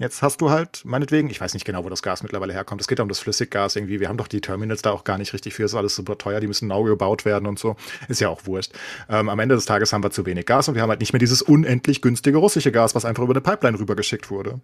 Jetzt 0.00 0.22
hast 0.22 0.40
du 0.40 0.48
halt, 0.48 0.82
meinetwegen, 0.86 1.28
ich 1.28 1.42
weiß 1.42 1.52
nicht 1.52 1.66
genau, 1.66 1.84
wo 1.84 1.90
das 1.90 2.02
Gas 2.02 2.22
mittlerweile 2.22 2.54
herkommt. 2.54 2.80
Es 2.80 2.88
geht 2.88 2.98
ja 2.98 3.02
um 3.02 3.10
das 3.10 3.18
Flüssiggas 3.18 3.76
irgendwie. 3.76 4.00
Wir 4.00 4.08
haben 4.08 4.16
doch 4.16 4.28
die 4.28 4.40
Terminals 4.40 4.80
da 4.80 4.92
auch 4.92 5.04
gar 5.04 5.18
nicht 5.18 5.34
richtig 5.34 5.52
für. 5.52 5.64
Es 5.64 5.72
ist 5.72 5.76
alles 5.76 5.94
super 5.94 6.16
teuer. 6.16 6.40
Die 6.40 6.46
müssen 6.46 6.68
neu 6.68 6.84
gebaut 6.84 7.26
werden 7.26 7.46
und 7.46 7.58
so. 7.58 7.76
Ist 8.08 8.18
ja 8.18 8.30
auch 8.30 8.46
wurscht. 8.46 8.72
Ähm, 9.10 9.28
am 9.28 9.38
Ende 9.38 9.56
des 9.56 9.66
Tages 9.66 9.92
haben 9.92 10.02
wir 10.02 10.10
zu 10.10 10.24
wenig 10.24 10.46
Gas 10.46 10.68
und 10.68 10.74
wir 10.74 10.80
haben 10.80 10.88
halt 10.88 11.00
nicht 11.00 11.12
mehr 11.12 11.20
dieses 11.20 11.42
unendlich 11.42 12.00
günstige 12.00 12.38
russische 12.38 12.72
Gas, 12.72 12.94
was 12.94 13.04
einfach 13.04 13.22
über 13.22 13.34
eine 13.34 13.42
Pipeline 13.42 13.78
rübergeschickt 13.78 14.30
wurde. 14.30 14.62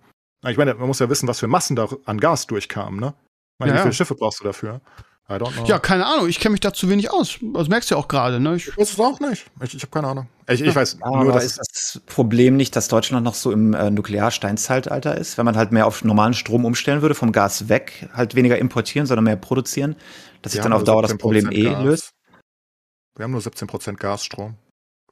Ich 0.48 0.56
meine, 0.56 0.74
man 0.74 0.86
muss 0.86 1.01
ja 1.01 1.10
wissen, 1.10 1.28
was 1.28 1.39
für 1.39 1.48
Massen 1.48 1.77
da 1.77 1.86
an 2.06 2.18
Gas 2.18 2.47
durchkamen, 2.47 2.98
ne? 2.98 3.12
Ich 3.18 3.59
meine, 3.59 3.73
ja, 3.73 3.78
wie 3.78 3.82
viele. 3.82 3.93
Schiffe 3.93 4.14
brauchst 4.14 4.40
du 4.40 4.44
dafür? 4.44 4.81
I 5.28 5.32
don't 5.35 5.53
know. 5.53 5.65
Ja, 5.65 5.81
keine 5.81 6.07
Ahnung. 6.07 6.28
Ich 6.28 6.39
kenne 6.39 6.53
mich 6.53 6.61
da 6.61 6.73
zu 6.73 6.89
wenig 6.89 7.11
aus. 7.11 7.39
Das 7.53 7.69
merkst 7.69 7.90
du 7.90 7.97
ja 7.97 8.01
auch 8.01 8.07
gerade. 8.07 8.39
Ne? 8.39 8.57
Ich, 8.57 8.69
ich 8.69 8.77
weiß 8.77 8.93
es 8.93 9.01
auch 9.01 9.19
nicht. 9.19 9.47
Ich, 9.61 9.74
ich 9.74 9.82
habe 9.82 9.90
keine 9.90 10.07
Ahnung. 10.07 10.28
Ich, 10.48 10.61
ich 10.61 10.74
weiß 10.74 10.98
ja, 11.01 11.11
nur, 11.11 11.32
dass 11.32 11.44
ist 11.44 11.59
das 11.59 12.01
Problem 12.07 12.57
nicht, 12.57 12.77
dass 12.77 12.86
Deutschland 12.86 13.24
noch 13.24 13.35
so 13.35 13.51
im 13.51 13.74
äh, 13.74 13.90
Nuklearsteinzeitalter 13.90 15.19
ist, 15.19 15.36
wenn 15.36 15.44
man 15.44 15.57
halt 15.57 15.73
mehr 15.73 15.89
auf 15.89 16.05
normalen 16.05 16.35
Strom 16.35 16.65
umstellen 16.65 17.03
würde, 17.03 17.16
vom 17.16 17.32
Gas 17.32 17.69
weg, 17.69 18.09
halt 18.12 18.36
weniger 18.36 18.57
importieren, 18.59 19.07
sondern 19.07 19.24
mehr 19.24 19.36
produzieren, 19.36 19.97
dass 20.43 20.53
sich 20.53 20.61
dann 20.61 20.73
auf 20.73 20.85
Dauer 20.85 21.03
das 21.03 21.16
Problem 21.19 21.51
eh 21.51 21.65
Gas. 21.65 21.82
löst. 21.82 22.11
Wir 23.16 23.24
haben 23.24 23.32
nur 23.32 23.40
17% 23.40 23.94
Gasstrom 23.94 24.57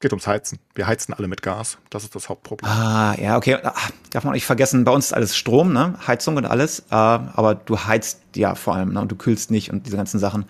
geht 0.01 0.12
ums 0.12 0.27
Heizen. 0.27 0.59
Wir 0.75 0.87
heizen 0.87 1.15
alle 1.15 1.29
mit 1.29 1.43
Gas. 1.43 1.79
Das 1.91 2.05
ist 2.05 2.15
das 2.15 2.29
Hauptproblem. 2.29 2.71
Ah, 2.71 3.15
ja, 3.19 3.37
okay. 3.37 3.59
Ach, 3.62 3.91
darf 4.11 4.25
man 4.25 4.35
nicht 4.35 4.47
vergessen, 4.47 4.85
bei 4.85 4.93
uns 4.93 5.07
ist 5.07 5.12
alles 5.12 5.37
Strom, 5.37 5.73
ne? 5.73 5.99
Heizung 6.07 6.37
und 6.37 6.45
alles. 6.45 6.81
Äh, 6.91 6.95
aber 6.95 7.55
du 7.55 7.79
heizt 7.79 8.21
ja 8.37 8.55
vor 8.55 8.75
allem, 8.75 8.93
ne? 8.93 9.01
Und 9.01 9.11
du 9.11 9.16
kühlst 9.16 9.51
nicht 9.51 9.71
und 9.71 9.87
diese 9.87 9.97
ganzen 9.97 10.19
Sachen. 10.19 10.45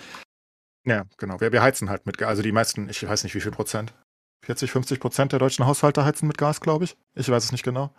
Ja, 0.85 1.05
genau. 1.19 1.41
Wir, 1.41 1.53
wir 1.53 1.63
heizen 1.63 1.89
halt 1.89 2.07
mit 2.07 2.19
Gas. 2.19 2.29
Also 2.29 2.43
die 2.43 2.53
meisten, 2.53 2.89
ich 2.89 3.07
weiß 3.07 3.25
nicht 3.25 3.35
wie 3.35 3.41
viel 3.41 3.53
Prozent. 3.53 3.93
40, 4.45 4.71
50 4.71 5.01
Prozent 5.01 5.33
der 5.33 5.39
deutschen 5.39 5.67
Haushalte 5.67 6.05
heizen 6.05 6.27
mit 6.27 6.37
Gas, 6.37 6.61
glaube 6.61 6.85
ich. 6.85 6.97
Ich 7.15 7.29
weiß 7.29 7.45
es 7.45 7.53
nicht 7.53 7.65
genau. 7.65 7.91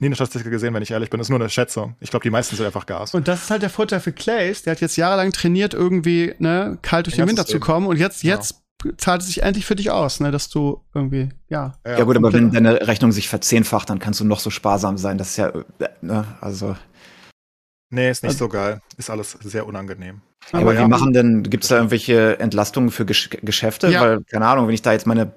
Nie 0.00 0.06
eine 0.06 0.16
Statistik 0.16 0.50
gesehen, 0.50 0.74
wenn 0.74 0.82
ich 0.82 0.90
ehrlich 0.90 1.08
bin. 1.08 1.18
Das 1.18 1.26
ist 1.26 1.30
nur 1.30 1.38
eine 1.38 1.48
Schätzung. 1.48 1.94
Ich 2.00 2.10
glaube, 2.10 2.24
die 2.24 2.30
meisten 2.30 2.56
sind 2.56 2.66
einfach 2.66 2.84
Gas. 2.84 3.14
Und 3.14 3.28
das 3.28 3.44
ist 3.44 3.50
halt 3.50 3.62
der 3.62 3.70
Vorteil 3.70 4.00
für 4.00 4.12
Clays. 4.12 4.62
Der 4.62 4.72
hat 4.72 4.80
jetzt 4.80 4.96
jahrelang 4.96 5.32
trainiert, 5.32 5.72
irgendwie 5.72 6.34
ne, 6.38 6.78
kalt 6.82 7.06
durch 7.06 7.14
den, 7.14 7.22
den 7.22 7.28
Winter 7.30 7.46
zu 7.46 7.60
kommen. 7.60 7.86
Und 7.86 7.96
jetzt, 7.96 8.24
jetzt 8.24 8.50
genau 8.50 8.63
zahlt 8.96 9.22
es 9.22 9.28
sich 9.28 9.42
endlich 9.42 9.66
für 9.66 9.76
dich 9.76 9.90
aus, 9.90 10.20
ne, 10.20 10.30
dass 10.30 10.48
du 10.48 10.80
irgendwie, 10.94 11.30
ja. 11.48 11.72
Ja, 11.86 11.98
ja 11.98 12.04
gut, 12.04 12.16
aber 12.16 12.32
wenn 12.32 12.50
deine 12.50 12.86
Rechnung 12.86 13.12
sich 13.12 13.28
verzehnfacht, 13.28 13.90
dann 13.90 13.98
kannst 13.98 14.20
du 14.20 14.24
noch 14.24 14.40
so 14.40 14.50
sparsam 14.50 14.98
sein. 14.98 15.18
Das 15.18 15.30
ist 15.30 15.36
ja, 15.36 15.48
äh, 15.48 15.64
ne, 16.00 16.24
also. 16.40 16.76
Nee, 17.90 18.10
ist 18.10 18.22
nicht 18.22 18.30
also, 18.30 18.46
so 18.46 18.48
geil. 18.48 18.80
Ist 18.96 19.10
alles 19.10 19.36
sehr 19.42 19.66
unangenehm. 19.66 20.20
Aber, 20.52 20.62
aber 20.62 20.74
ja. 20.74 20.84
wie 20.84 20.88
machen 20.88 21.12
denn, 21.12 21.42
gibt 21.42 21.64
es 21.64 21.68
da 21.68 21.76
irgendwelche 21.76 22.38
Entlastungen 22.38 22.90
für 22.90 23.06
Gesch 23.06 23.30
Geschäfte? 23.42 23.90
Ja. 23.90 24.00
Weil, 24.00 24.24
keine 24.24 24.46
Ahnung, 24.46 24.66
wenn 24.66 24.74
ich 24.74 24.82
da 24.82 24.92
jetzt 24.92 25.06
meine 25.06 25.32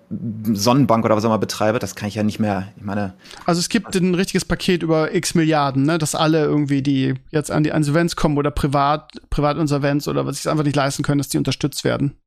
Sonnenbank 0.52 1.06
oder 1.06 1.16
was 1.16 1.24
auch 1.24 1.30
immer 1.30 1.38
betreibe, 1.38 1.80
das 1.80 1.96
kann 1.96 2.08
ich 2.10 2.16
ja 2.16 2.24
nicht 2.24 2.40
mehr, 2.40 2.68
ich 2.76 2.84
meine. 2.84 3.14
Also 3.46 3.60
es 3.60 3.70
gibt 3.70 3.96
ein 3.96 4.16
richtiges 4.16 4.46
Paket 4.46 4.84
über 4.84 5.14
x 5.14 5.36
Milliarden, 5.36 5.84
ne, 5.84 5.98
dass 5.98 6.16
alle 6.16 6.44
irgendwie, 6.44 6.82
die 6.82 7.16
jetzt 7.32 7.52
an 7.52 7.64
die 7.64 7.70
Insolvenz 7.70 8.16
kommen 8.16 8.38
oder 8.38 8.52
privat, 8.52 9.12
Privatinsolvenz 9.30 10.08
oder 10.08 10.26
was 10.26 10.38
sich 10.38 10.50
einfach 10.50 10.64
nicht 10.64 10.76
leisten 10.76 11.04
können, 11.04 11.20
dass 11.20 11.30
die 11.30 11.38
unterstützt 11.38 11.84
werden. 11.84 12.18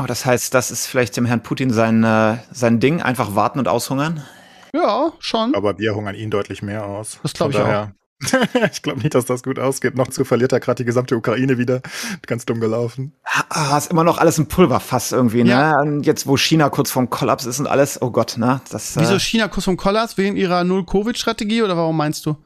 Oh, 0.00 0.06
das 0.06 0.24
heißt, 0.24 0.54
das 0.54 0.70
ist 0.70 0.86
vielleicht 0.86 1.16
dem 1.16 1.26
Herrn 1.26 1.42
Putin 1.42 1.70
sein, 1.70 2.04
äh, 2.04 2.38
sein 2.52 2.80
Ding, 2.80 3.02
einfach 3.02 3.34
warten 3.34 3.58
und 3.58 3.68
aushungern? 3.68 4.24
Ja, 4.72 5.12
schon. 5.18 5.54
Aber 5.54 5.78
wir 5.78 5.94
hungern 5.94 6.14
ihn 6.14 6.30
deutlich 6.30 6.62
mehr 6.62 6.86
aus. 6.86 7.18
Das 7.22 7.34
glaube 7.34 7.52
ich 7.52 7.58
auch. 7.58 7.88
ich 8.72 8.82
glaube 8.82 9.00
nicht, 9.00 9.14
dass 9.14 9.24
das 9.24 9.42
gut 9.42 9.58
ausgeht. 9.58 9.96
Noch 9.96 10.08
zu 10.08 10.24
verliert 10.24 10.52
er 10.52 10.60
gerade 10.60 10.76
die 10.76 10.84
gesamte 10.84 11.16
Ukraine 11.16 11.58
wieder. 11.58 11.80
Ganz 12.26 12.44
dumm 12.44 12.60
gelaufen. 12.60 13.14
Ah, 13.48 13.76
ist 13.76 13.90
immer 13.90 14.04
noch 14.04 14.18
alles 14.18 14.38
ein 14.38 14.46
Pulverfass 14.46 15.12
irgendwie, 15.12 15.42
ne? 15.42 15.50
ja. 15.50 15.82
ne? 15.84 15.96
Und 15.96 16.06
jetzt, 16.06 16.26
wo 16.26 16.36
China 16.36 16.68
kurz 16.68 16.90
vorm 16.90 17.10
Kollaps 17.10 17.46
ist 17.46 17.60
und 17.60 17.66
alles, 17.66 18.00
oh 18.00 18.10
Gott, 18.10 18.36
ne? 18.36 18.60
Das, 18.70 18.96
Wieso 18.98 19.14
äh, 19.14 19.20
China 19.20 19.48
kurz 19.48 19.64
vorm 19.64 19.76
Kollaps? 19.76 20.18
Wegen 20.18 20.36
ihrer 20.36 20.64
Null-Covid-Strategie 20.64 21.62
oder 21.62 21.76
warum 21.76 21.96
meinst 21.96 22.26
du? 22.26 22.36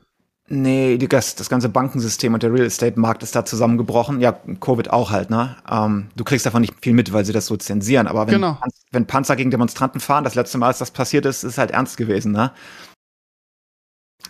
Nee, 0.46 0.98
die, 0.98 1.08
das, 1.08 1.36
das 1.36 1.48
ganze 1.48 1.70
Bankensystem 1.70 2.34
und 2.34 2.42
der 2.42 2.52
Real 2.52 2.66
Estate-Markt 2.66 3.22
ist 3.22 3.34
da 3.34 3.46
zusammengebrochen. 3.46 4.20
Ja, 4.20 4.32
Covid 4.60 4.90
auch 4.90 5.10
halt, 5.10 5.30
ne? 5.30 5.56
Ähm, 5.70 6.08
du 6.16 6.24
kriegst 6.24 6.44
davon 6.44 6.60
nicht 6.60 6.74
viel 6.82 6.92
mit, 6.92 7.14
weil 7.14 7.24
sie 7.24 7.32
das 7.32 7.46
so 7.46 7.56
zensieren. 7.56 8.06
Aber 8.06 8.26
wenn, 8.26 8.34
genau. 8.34 8.58
wenn 8.92 9.06
Panzer 9.06 9.36
gegen 9.36 9.50
Demonstranten 9.50 10.00
fahren, 10.00 10.22
das 10.22 10.34
letzte 10.34 10.58
Mal, 10.58 10.66
als 10.66 10.78
das 10.78 10.90
passiert 10.90 11.24
ist, 11.24 11.44
ist 11.44 11.56
halt 11.56 11.70
ernst 11.70 11.96
gewesen, 11.96 12.32
ne? 12.32 12.52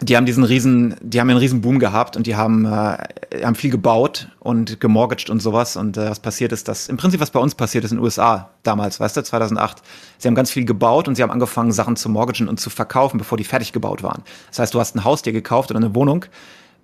Die 0.00 0.16
haben 0.16 0.26
diesen 0.26 0.42
riesen, 0.42 0.96
die 1.00 1.20
haben 1.20 1.30
einen 1.30 1.38
riesen 1.38 1.60
Boom 1.60 1.78
gehabt 1.78 2.16
und 2.16 2.26
die 2.26 2.34
haben, 2.34 2.64
äh, 2.64 2.98
haben 3.44 3.54
viel 3.54 3.70
gebaut 3.70 4.28
und 4.40 4.80
gemortgaged 4.80 5.30
und 5.30 5.40
sowas. 5.40 5.76
Und 5.76 5.96
äh, 5.96 6.10
was 6.10 6.18
passiert 6.18 6.52
ist, 6.52 6.66
dass 6.66 6.88
im 6.88 6.96
Prinzip 6.96 7.20
was 7.20 7.30
bei 7.30 7.38
uns 7.38 7.54
passiert 7.54 7.84
ist 7.84 7.92
in 7.92 7.98
den 7.98 8.04
USA 8.04 8.50
damals, 8.64 8.98
weißt 8.98 9.16
du, 9.16 9.22
2008. 9.22 9.82
Sie 10.18 10.26
haben 10.26 10.34
ganz 10.34 10.50
viel 10.50 10.64
gebaut 10.64 11.06
und 11.06 11.14
sie 11.14 11.22
haben 11.22 11.30
angefangen, 11.30 11.70
Sachen 11.70 11.94
zu 11.96 12.08
mortgagen 12.08 12.48
und 12.48 12.58
zu 12.58 12.70
verkaufen, 12.70 13.18
bevor 13.18 13.38
die 13.38 13.44
fertig 13.44 13.72
gebaut 13.72 14.02
waren. 14.02 14.22
Das 14.48 14.58
heißt, 14.58 14.74
du 14.74 14.80
hast 14.80 14.96
ein 14.96 15.04
Haus 15.04 15.22
dir 15.22 15.32
gekauft 15.32 15.70
oder 15.70 15.78
eine 15.78 15.94
Wohnung, 15.94 16.24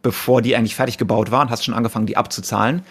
bevor 0.02 0.40
die 0.40 0.54
eigentlich 0.54 0.76
fertig 0.76 0.96
gebaut 0.96 1.32
waren, 1.32 1.50
hast 1.50 1.64
schon 1.64 1.74
angefangen, 1.74 2.06
die 2.06 2.16
abzuzahlen. 2.16 2.82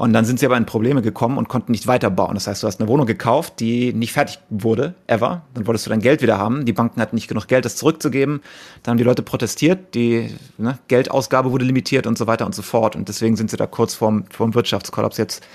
Und 0.00 0.14
dann 0.14 0.24
sind 0.24 0.40
sie 0.40 0.46
aber 0.46 0.56
in 0.56 0.64
Probleme 0.64 1.02
gekommen 1.02 1.36
und 1.36 1.50
konnten 1.50 1.72
nicht 1.72 1.86
weiterbauen. 1.86 2.32
Das 2.32 2.46
heißt, 2.46 2.62
du 2.62 2.66
hast 2.66 2.80
eine 2.80 2.88
Wohnung 2.88 3.04
gekauft, 3.04 3.60
die 3.60 3.92
nicht 3.92 4.14
fertig 4.14 4.38
wurde, 4.48 4.94
ever. 5.06 5.42
Dann 5.52 5.66
wolltest 5.66 5.84
du 5.84 5.90
dein 5.90 6.00
Geld 6.00 6.22
wieder 6.22 6.38
haben. 6.38 6.64
Die 6.64 6.72
Banken 6.72 7.02
hatten 7.02 7.16
nicht 7.16 7.28
genug 7.28 7.48
Geld, 7.48 7.66
das 7.66 7.76
zurückzugeben. 7.76 8.40
Dann 8.82 8.92
haben 8.92 8.96
die 8.96 9.04
Leute 9.04 9.22
protestiert, 9.22 9.94
die 9.94 10.34
ne, 10.56 10.78
Geldausgabe 10.88 11.52
wurde 11.52 11.66
limitiert 11.66 12.06
und 12.06 12.16
so 12.16 12.26
weiter 12.26 12.46
und 12.46 12.54
so 12.54 12.62
fort. 12.62 12.96
Und 12.96 13.10
deswegen 13.10 13.36
sind 13.36 13.50
sie 13.50 13.58
da 13.58 13.66
kurz 13.66 13.92
vorm, 13.92 14.24
vorm 14.30 14.54
Wirtschaftskollaps 14.54 15.18
jetzt 15.18 15.46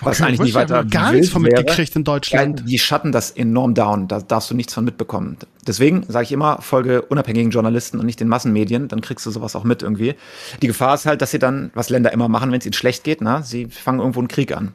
was 0.00 0.18
okay, 0.18 0.28
eigentlich 0.28 0.40
nicht 0.40 0.54
weiter 0.54 0.84
gar 0.84 1.12
nichts 1.12 1.28
von 1.28 1.42
mitgekriegt 1.42 1.94
in 1.94 2.02
Deutschland. 2.02 2.60
Ja, 2.60 2.66
die 2.66 2.78
schatten 2.78 3.12
das 3.12 3.30
enorm 3.30 3.74
down, 3.74 4.08
da 4.08 4.20
darfst 4.20 4.50
du 4.50 4.54
nichts 4.54 4.74
von 4.74 4.84
mitbekommen. 4.84 5.36
Deswegen 5.66 6.04
sage 6.08 6.24
ich 6.24 6.32
immer, 6.32 6.60
folge 6.62 7.02
unabhängigen 7.02 7.52
Journalisten 7.52 8.00
und 8.00 8.06
nicht 8.06 8.18
den 8.18 8.28
Massenmedien, 8.28 8.88
dann 8.88 9.00
kriegst 9.00 9.24
du 9.24 9.30
sowas 9.30 9.54
auch 9.54 9.64
mit 9.64 9.82
irgendwie. 9.82 10.16
Die 10.62 10.66
Gefahr 10.66 10.94
ist 10.94 11.06
halt, 11.06 11.22
dass 11.22 11.30
sie 11.30 11.38
dann, 11.38 11.70
was 11.74 11.90
Länder 11.90 12.12
immer 12.12 12.28
machen, 12.28 12.50
wenn 12.50 12.58
es 12.58 12.66
ihnen 12.66 12.72
schlecht 12.72 13.04
geht, 13.04 13.20
na, 13.20 13.42
sie 13.42 13.66
fangen 13.66 14.00
irgendwo 14.00 14.20
einen 14.20 14.28
Krieg 14.28 14.56
an. 14.56 14.72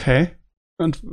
Okay. 0.00 0.32
Und 0.76 1.04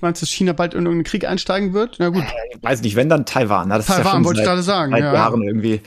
meinst 0.00 0.22
du, 0.22 0.26
dass 0.26 0.30
China 0.30 0.52
bald 0.52 0.74
in 0.74 0.86
irgendeinen 0.86 1.04
Krieg 1.04 1.26
einsteigen 1.26 1.72
wird? 1.72 1.96
Na 1.98 2.10
gut. 2.10 2.22
Äh, 2.22 2.56
ich 2.56 2.62
weiß 2.62 2.82
nicht, 2.82 2.94
wenn 2.94 3.08
dann 3.08 3.26
Taiwan. 3.26 3.68
Na, 3.68 3.80
Taiwan 3.80 4.22
ja 4.22 4.24
wollte 4.24 4.40
ich 4.40 4.46
gerade 4.46 4.62
sagen. 4.62 4.92
Seit 4.92 5.02
ja. 5.02 5.12
Jahren 5.12 5.42
irgendwie. 5.42 5.82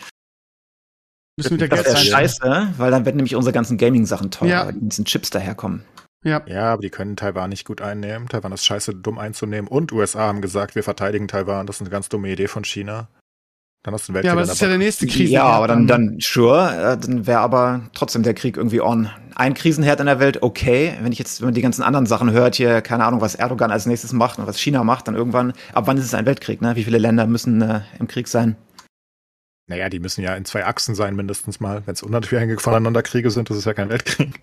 Müssen 1.37 1.59
wir 1.59 1.67
das 1.67 1.87
ist 1.87 2.07
scheiße, 2.07 2.73
weil 2.77 2.91
dann 2.91 3.05
werden 3.05 3.17
nämlich 3.17 3.35
unsere 3.35 3.53
ganzen 3.53 3.77
Gaming-Sachen 3.77 4.29
teurer, 4.29 4.49
ja. 4.49 4.65
weil 4.67 4.73
die 4.73 4.89
diesen 4.89 5.05
Chips 5.05 5.31
daherkommen. 5.31 5.83
Ja. 6.23 6.41
ja, 6.45 6.73
aber 6.73 6.81
die 6.81 6.89
können 6.89 7.17
Taiwan 7.17 7.49
nicht 7.49 7.65
gut 7.65 7.81
einnehmen. 7.81 8.29
Taiwan 8.29 8.53
ist 8.53 8.65
scheiße 8.65 8.95
dumm 8.95 9.17
einzunehmen. 9.17 9.67
Und 9.67 9.91
USA 9.91 10.21
haben 10.21 10.41
gesagt, 10.41 10.75
wir 10.75 10.83
verteidigen 10.83 11.27
Taiwan. 11.27 11.67
Das 11.67 11.77
ist 11.77 11.81
eine 11.81 11.89
ganz 11.89 12.07
dumme 12.07 12.29
Idee 12.29 12.47
von 12.47 12.63
China. 12.63 13.09
Dann 13.83 13.93
hast 13.93 14.07
du 14.07 14.11
einen 14.11 14.15
Weltkrieg. 14.15 14.27
Ja, 14.27 14.31
aber 14.31 14.41
das 14.41 14.53
ist 14.53 14.61
ja 14.61 14.69
der 14.69 14.77
nächste 14.77 15.07
Krieg. 15.07 15.29
Ja, 15.29 15.43
aber 15.43 15.67
dann, 15.67 15.87
dann 15.87 16.17
sure, 16.21 16.93
äh, 16.93 16.97
dann 16.97 17.27
wäre 17.27 17.39
aber 17.39 17.89
trotzdem 17.93 18.23
der 18.23 18.33
Krieg 18.33 18.55
irgendwie 18.55 18.79
on. 18.79 19.09
Ein 19.35 19.53
Krisenherd 19.53 19.99
in 19.99 20.05
der 20.05 20.19
Welt, 20.19 20.41
okay. 20.41 20.93
Wenn 21.01 21.11
ich 21.11 21.19
jetzt, 21.19 21.41
wenn 21.41 21.47
man 21.47 21.53
die 21.53 21.61
ganzen 21.61 21.83
anderen 21.83 22.05
Sachen 22.05 22.31
hört, 22.31 22.55
hier, 22.55 22.81
keine 22.81 23.03
Ahnung, 23.03 23.19
was 23.19 23.35
Erdogan 23.35 23.71
als 23.71 23.85
nächstes 23.85 24.13
macht 24.13 24.39
und 24.39 24.47
was 24.47 24.57
China 24.57 24.85
macht, 24.85 25.09
dann 25.09 25.15
irgendwann, 25.15 25.51
ab 25.73 25.87
wann 25.87 25.97
ist 25.97 26.05
es 26.05 26.13
ein 26.13 26.25
Weltkrieg, 26.25 26.61
ne? 26.61 26.77
Wie 26.77 26.85
viele 26.85 26.97
Länder 26.97 27.27
müssen 27.27 27.61
äh, 27.61 27.81
im 27.99 28.07
Krieg 28.07 28.29
sein? 28.29 28.55
Naja, 29.67 29.87
die 29.87 29.99
müssen 29.99 30.21
ja 30.21 30.35
in 30.35 30.43
zwei 30.43 30.65
Achsen 30.65 30.93
sein, 30.93 31.15
mindestens 31.15 31.59
mal. 31.61 31.83
Wenn 31.85 31.93
es 31.93 32.03
unabhängige 32.03 32.59
voneinander 32.59 33.01
Kriege 33.01 33.31
sind, 33.31 33.49
das 33.49 33.57
ist 33.57 33.65
ja 33.65 33.73
kein 33.73 33.89
Weltkrieg. 33.89 34.41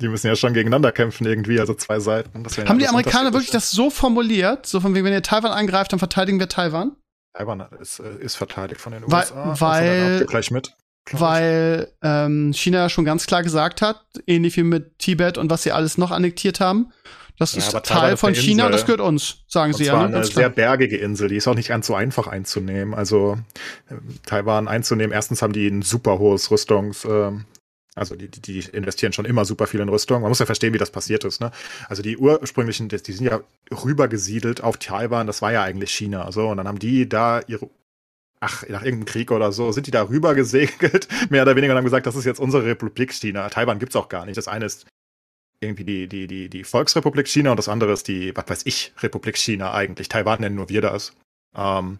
Die 0.00 0.08
müssen 0.08 0.26
ja 0.26 0.36
schon 0.36 0.52
gegeneinander 0.52 0.92
kämpfen 0.92 1.26
irgendwie, 1.26 1.60
also 1.60 1.74
zwei 1.74 2.00
Seiten. 2.00 2.44
Haben 2.44 2.80
ja 2.80 2.86
die 2.86 2.88
Amerikaner 2.88 3.32
wirklich 3.32 3.50
das 3.50 3.70
so 3.70 3.90
formuliert, 3.90 4.66
so 4.66 4.80
von 4.80 4.94
wegen, 4.94 5.04
wenn 5.04 5.12
ihr 5.12 5.22
Taiwan 5.22 5.52
angreift, 5.52 5.92
dann 5.92 5.98
verteidigen 5.98 6.40
wir 6.40 6.48
Taiwan? 6.48 6.96
Taiwan 7.34 7.66
ist, 7.80 8.00
äh, 8.00 8.16
ist 8.18 8.34
verteidigt 8.34 8.80
von 8.80 8.92
den 8.92 9.02
weil, 9.06 9.22
USA. 9.22 9.54
Weil, 9.60 10.24
gleich 10.26 10.50
mit. 10.50 10.74
Weil 11.12 11.92
ähm, 12.02 12.52
China 12.52 12.88
schon 12.88 13.04
ganz 13.04 13.26
klar 13.26 13.42
gesagt 13.42 13.80
hat, 13.80 14.04
ähnlich 14.26 14.56
wie 14.56 14.64
mit 14.64 14.98
Tibet 14.98 15.38
und 15.38 15.50
was 15.50 15.62
sie 15.62 15.72
alles 15.72 15.98
noch 15.98 16.10
annektiert 16.10 16.60
haben, 16.60 16.92
das 17.38 17.52
ja, 17.52 17.58
ist 17.58 17.84
Teil 17.84 18.16
von 18.16 18.34
China 18.34 18.66
und 18.66 18.72
das 18.72 18.84
gehört 18.84 19.00
uns, 19.00 19.44
sagen 19.46 19.72
sie 19.72 19.84
ja. 19.84 20.02
Das 20.02 20.10
ne? 20.10 20.16
eine 20.16 20.24
sehr 20.26 20.50
bergige 20.50 20.96
Insel, 20.96 21.28
die 21.28 21.36
ist 21.36 21.46
auch 21.46 21.54
nicht 21.54 21.68
ganz 21.68 21.86
so 21.86 21.94
einfach 21.94 22.26
einzunehmen. 22.26 22.94
Also 22.94 23.38
äh, 23.88 23.94
Taiwan 24.26 24.68
einzunehmen, 24.68 25.12
erstens 25.12 25.42
haben 25.42 25.52
die 25.52 25.68
ein 25.68 25.82
super 25.82 26.18
hohes 26.18 26.50
Rüstungs, 26.50 27.04
äh, 27.04 27.32
also 27.94 28.16
die, 28.16 28.28
die, 28.28 28.40
die 28.40 28.60
investieren 28.70 29.12
schon 29.12 29.24
immer 29.24 29.44
super 29.44 29.66
viel 29.66 29.80
in 29.80 29.88
Rüstung. 29.88 30.22
Man 30.22 30.30
muss 30.30 30.38
ja 30.38 30.46
verstehen, 30.46 30.72
wie 30.72 30.78
das 30.78 30.90
passiert 30.90 31.24
ist. 31.24 31.40
Ne? 31.40 31.50
Also 31.88 32.02
die 32.02 32.16
ursprünglichen, 32.16 32.88
die 32.88 33.12
sind 33.12 33.26
ja 33.26 33.40
rübergesiedelt 33.72 34.62
auf 34.62 34.76
Taiwan, 34.76 35.26
das 35.26 35.42
war 35.42 35.52
ja 35.52 35.62
eigentlich 35.62 35.92
China. 35.92 36.30
So, 36.32 36.48
und 36.48 36.56
dann 36.56 36.68
haben 36.68 36.78
die 36.78 37.08
da 37.08 37.40
ihre 37.46 37.68
ach, 38.40 38.62
nach 38.68 38.84
irgendeinem 38.84 39.04
Krieg 39.04 39.30
oder 39.30 39.52
so, 39.52 39.72
sind 39.72 39.86
die 39.86 39.90
da 39.90 40.08
rüber 40.08 40.34
gesegelt, 40.34 41.08
mehr 41.30 41.42
oder 41.42 41.56
weniger, 41.56 41.72
und 41.72 41.78
haben 41.78 41.84
gesagt, 41.84 42.06
das 42.06 42.16
ist 42.16 42.24
jetzt 42.24 42.40
unsere 42.40 42.64
Republik 42.64 43.12
China. 43.12 43.48
Taiwan 43.48 43.78
gibt's 43.78 43.96
auch 43.96 44.08
gar 44.08 44.26
nicht. 44.26 44.36
Das 44.36 44.48
eine 44.48 44.64
ist 44.64 44.86
irgendwie 45.60 45.84
die, 45.84 46.08
die, 46.08 46.26
die, 46.26 46.48
die 46.48 46.64
Volksrepublik 46.64 47.28
China 47.28 47.50
und 47.50 47.56
das 47.56 47.68
andere 47.68 47.92
ist 47.92 48.08
die, 48.08 48.34
was 48.36 48.48
weiß 48.48 48.62
ich, 48.66 48.92
Republik 48.98 49.36
China 49.36 49.72
eigentlich. 49.72 50.08
Taiwan 50.08 50.40
nennen 50.40 50.56
nur 50.56 50.68
wir 50.68 50.80
das. 50.80 51.12
Ähm, 51.54 51.98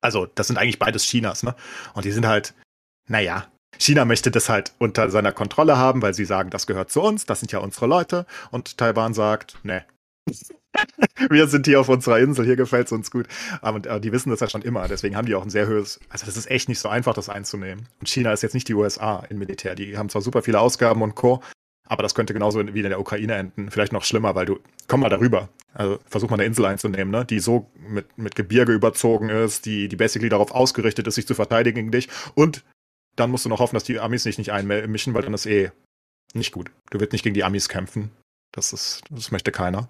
also, 0.00 0.26
das 0.26 0.46
sind 0.46 0.58
eigentlich 0.58 0.78
beides 0.78 1.04
Chinas, 1.04 1.42
ne? 1.42 1.56
Und 1.94 2.04
die 2.04 2.12
sind 2.12 2.26
halt, 2.26 2.54
naja, 3.08 3.48
China 3.78 4.04
möchte 4.04 4.30
das 4.30 4.48
halt 4.48 4.72
unter 4.78 5.10
seiner 5.10 5.32
Kontrolle 5.32 5.76
haben, 5.76 6.02
weil 6.02 6.14
sie 6.14 6.24
sagen, 6.24 6.50
das 6.50 6.66
gehört 6.66 6.90
zu 6.90 7.02
uns, 7.02 7.26
das 7.26 7.40
sind 7.40 7.52
ja 7.52 7.58
unsere 7.58 7.86
Leute. 7.86 8.26
Und 8.50 8.78
Taiwan 8.78 9.14
sagt, 9.14 9.58
ne. 9.64 9.84
Wir 11.30 11.46
sind 11.46 11.66
hier 11.66 11.80
auf 11.80 11.88
unserer 11.88 12.18
Insel, 12.18 12.44
hier 12.44 12.56
gefällt 12.56 12.86
es 12.86 12.92
uns 12.92 13.10
gut. 13.10 13.28
Aber 13.62 14.00
die 14.00 14.12
wissen 14.12 14.30
das 14.30 14.40
ja 14.40 14.48
schon 14.50 14.62
immer, 14.62 14.88
deswegen 14.88 15.16
haben 15.16 15.26
die 15.26 15.34
auch 15.34 15.44
ein 15.44 15.50
sehr 15.50 15.66
höheres, 15.66 16.00
also 16.08 16.26
das 16.26 16.36
ist 16.36 16.50
echt 16.50 16.68
nicht 16.68 16.80
so 16.80 16.88
einfach, 16.88 17.14
das 17.14 17.28
einzunehmen. 17.28 17.88
Und 18.00 18.08
China 18.08 18.32
ist 18.32 18.42
jetzt 18.42 18.54
nicht 18.54 18.68
die 18.68 18.74
USA 18.74 19.24
im 19.28 19.38
Militär. 19.38 19.76
Die 19.76 19.96
haben 19.96 20.08
zwar 20.08 20.22
super 20.22 20.42
viele 20.42 20.60
Ausgaben 20.60 21.02
und 21.02 21.14
Co., 21.14 21.42
aber 21.86 22.02
das 22.02 22.14
könnte 22.14 22.32
genauso 22.32 22.60
wie 22.74 22.80
in 22.80 22.88
der 22.88 23.00
Ukraine 23.00 23.34
enden. 23.34 23.70
Vielleicht 23.70 23.92
noch 23.92 24.04
schlimmer, 24.04 24.34
weil 24.34 24.46
du, 24.46 24.58
komm 24.88 25.00
mal 25.00 25.10
darüber. 25.10 25.48
Also 25.74 25.98
versuch 26.06 26.30
mal 26.30 26.36
eine 26.36 26.44
Insel 26.44 26.64
einzunehmen, 26.64 27.10
ne? 27.10 27.24
die 27.24 27.40
so 27.40 27.70
mit, 27.76 28.16
mit 28.16 28.34
Gebirge 28.34 28.72
überzogen 28.72 29.28
ist, 29.28 29.66
die, 29.66 29.88
die 29.88 29.96
basically 29.96 30.28
darauf 30.28 30.52
ausgerichtet 30.52 31.06
ist, 31.06 31.16
sich 31.16 31.26
zu 31.26 31.34
verteidigen 31.34 31.76
gegen 31.76 31.90
dich. 31.90 32.08
Und 32.34 32.64
dann 33.16 33.30
musst 33.30 33.44
du 33.44 33.48
noch 33.48 33.60
hoffen, 33.60 33.74
dass 33.74 33.84
die 33.84 33.98
Amis 34.00 34.22
sich 34.22 34.38
nicht 34.38 34.52
einmischen, 34.52 35.14
weil 35.14 35.22
dann 35.22 35.34
ist 35.34 35.46
eh 35.46 35.70
nicht 36.32 36.52
gut. 36.52 36.70
Du 36.90 37.00
wirst 37.00 37.12
nicht 37.12 37.22
gegen 37.22 37.34
die 37.34 37.44
Amis 37.44 37.68
kämpfen. 37.68 38.10
Das 38.52 38.72
ist, 38.72 39.02
das 39.10 39.30
möchte 39.30 39.52
keiner. 39.52 39.88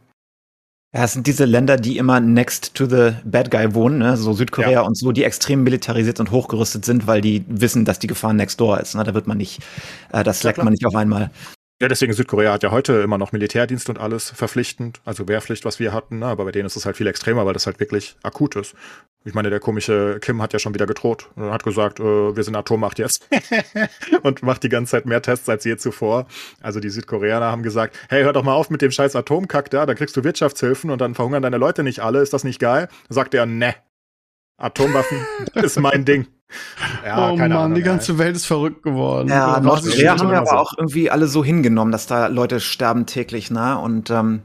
Ja, 0.94 1.04
es 1.04 1.12
sind 1.12 1.26
diese 1.26 1.44
Länder, 1.44 1.76
die 1.76 1.98
immer 1.98 2.20
next 2.20 2.74
to 2.74 2.86
the 2.86 3.16
bad 3.24 3.50
guy 3.50 3.74
wohnen, 3.74 3.98
ne? 3.98 4.16
so 4.16 4.32
Südkorea 4.32 4.70
ja. 4.70 4.80
und 4.82 4.96
so, 4.96 5.10
die 5.10 5.24
extrem 5.24 5.64
militarisiert 5.64 6.20
und 6.20 6.30
hochgerüstet 6.30 6.84
sind, 6.84 7.08
weil 7.08 7.20
die 7.20 7.44
wissen, 7.48 7.84
dass 7.84 7.98
die 7.98 8.06
Gefahr 8.06 8.32
next 8.32 8.60
door 8.60 8.78
ist. 8.80 8.94
Ne? 8.94 9.02
Da 9.02 9.12
wird 9.12 9.26
man 9.26 9.36
nicht, 9.36 9.60
äh, 10.12 10.22
das 10.22 10.42
ja, 10.44 10.52
man 10.56 10.72
nicht 10.72 10.86
auf 10.86 10.94
einmal. 10.94 11.30
Ja, 11.82 11.88
deswegen 11.88 12.12
Südkorea 12.12 12.52
hat 12.52 12.62
ja 12.62 12.70
heute 12.70 12.92
immer 13.02 13.18
noch 13.18 13.32
Militärdienst 13.32 13.88
und 13.88 13.98
alles 13.98 14.30
verpflichtend, 14.30 15.00
also 15.04 15.26
Wehrpflicht, 15.26 15.64
was 15.64 15.80
wir 15.80 15.92
hatten, 15.92 16.20
ne? 16.20 16.26
aber 16.26 16.44
bei 16.44 16.52
denen 16.52 16.66
ist 16.66 16.76
es 16.76 16.86
halt 16.86 16.96
viel 16.96 17.08
extremer, 17.08 17.46
weil 17.46 17.52
das 17.52 17.66
halt 17.66 17.80
wirklich 17.80 18.16
akut 18.22 18.54
ist. 18.54 18.76
Ich 19.24 19.34
meine, 19.34 19.50
der 19.50 19.58
komische 19.58 20.20
Kim 20.20 20.40
hat 20.40 20.52
ja 20.52 20.60
schon 20.60 20.72
wieder 20.72 20.86
gedroht 20.86 21.30
und 21.34 21.50
hat 21.50 21.64
gesagt, 21.64 21.98
äh, 21.98 22.36
wir 22.36 22.44
sind 22.44 22.54
Atommacht 22.54 23.00
jetzt 23.00 23.28
und 24.22 24.44
macht 24.44 24.62
die 24.62 24.68
ganze 24.68 24.92
Zeit 24.92 25.06
mehr 25.06 25.20
Tests 25.20 25.48
als 25.48 25.64
je 25.64 25.76
zuvor. 25.76 26.28
Also 26.62 26.78
die 26.78 26.90
Südkoreaner 26.90 27.46
haben 27.46 27.64
gesagt, 27.64 27.98
hey, 28.08 28.22
hör 28.22 28.32
doch 28.32 28.44
mal 28.44 28.54
auf 28.54 28.70
mit 28.70 28.80
dem 28.80 28.92
scheiß 28.92 29.16
Atomkack 29.16 29.68
da, 29.70 29.84
dann 29.84 29.96
kriegst 29.96 30.16
du 30.16 30.22
Wirtschaftshilfen 30.22 30.90
und 30.90 31.00
dann 31.00 31.16
verhungern 31.16 31.42
deine 31.42 31.58
Leute 31.58 31.82
nicht 31.82 32.00
alle, 32.00 32.20
ist 32.20 32.32
das 32.32 32.44
nicht 32.44 32.60
geil? 32.60 32.88
sagt 33.08 33.34
er, 33.34 33.46
ne, 33.46 33.74
Atomwaffen 34.58 35.26
ist 35.54 35.80
mein 35.80 36.04
Ding. 36.04 36.28
Ja, 37.04 37.30
oh 37.30 37.36
Mann, 37.36 37.52
Ahnung, 37.52 37.74
die 37.74 37.82
ganze 37.82 38.12
ey. 38.12 38.18
Welt 38.18 38.36
ist 38.36 38.46
verrückt 38.46 38.82
geworden. 38.82 39.28
Ja, 39.28 39.60
Nordkorea 39.60 40.18
haben 40.18 40.30
wir 40.30 40.38
aber 40.38 40.60
auch 40.60 40.72
irgendwie 40.76 41.10
alle 41.10 41.26
so 41.26 41.44
hingenommen, 41.44 41.92
dass 41.92 42.06
da 42.06 42.26
Leute 42.26 42.60
sterben 42.60 43.06
täglich, 43.06 43.50
ne? 43.50 43.78
Und 43.78 44.10
ähm, 44.10 44.42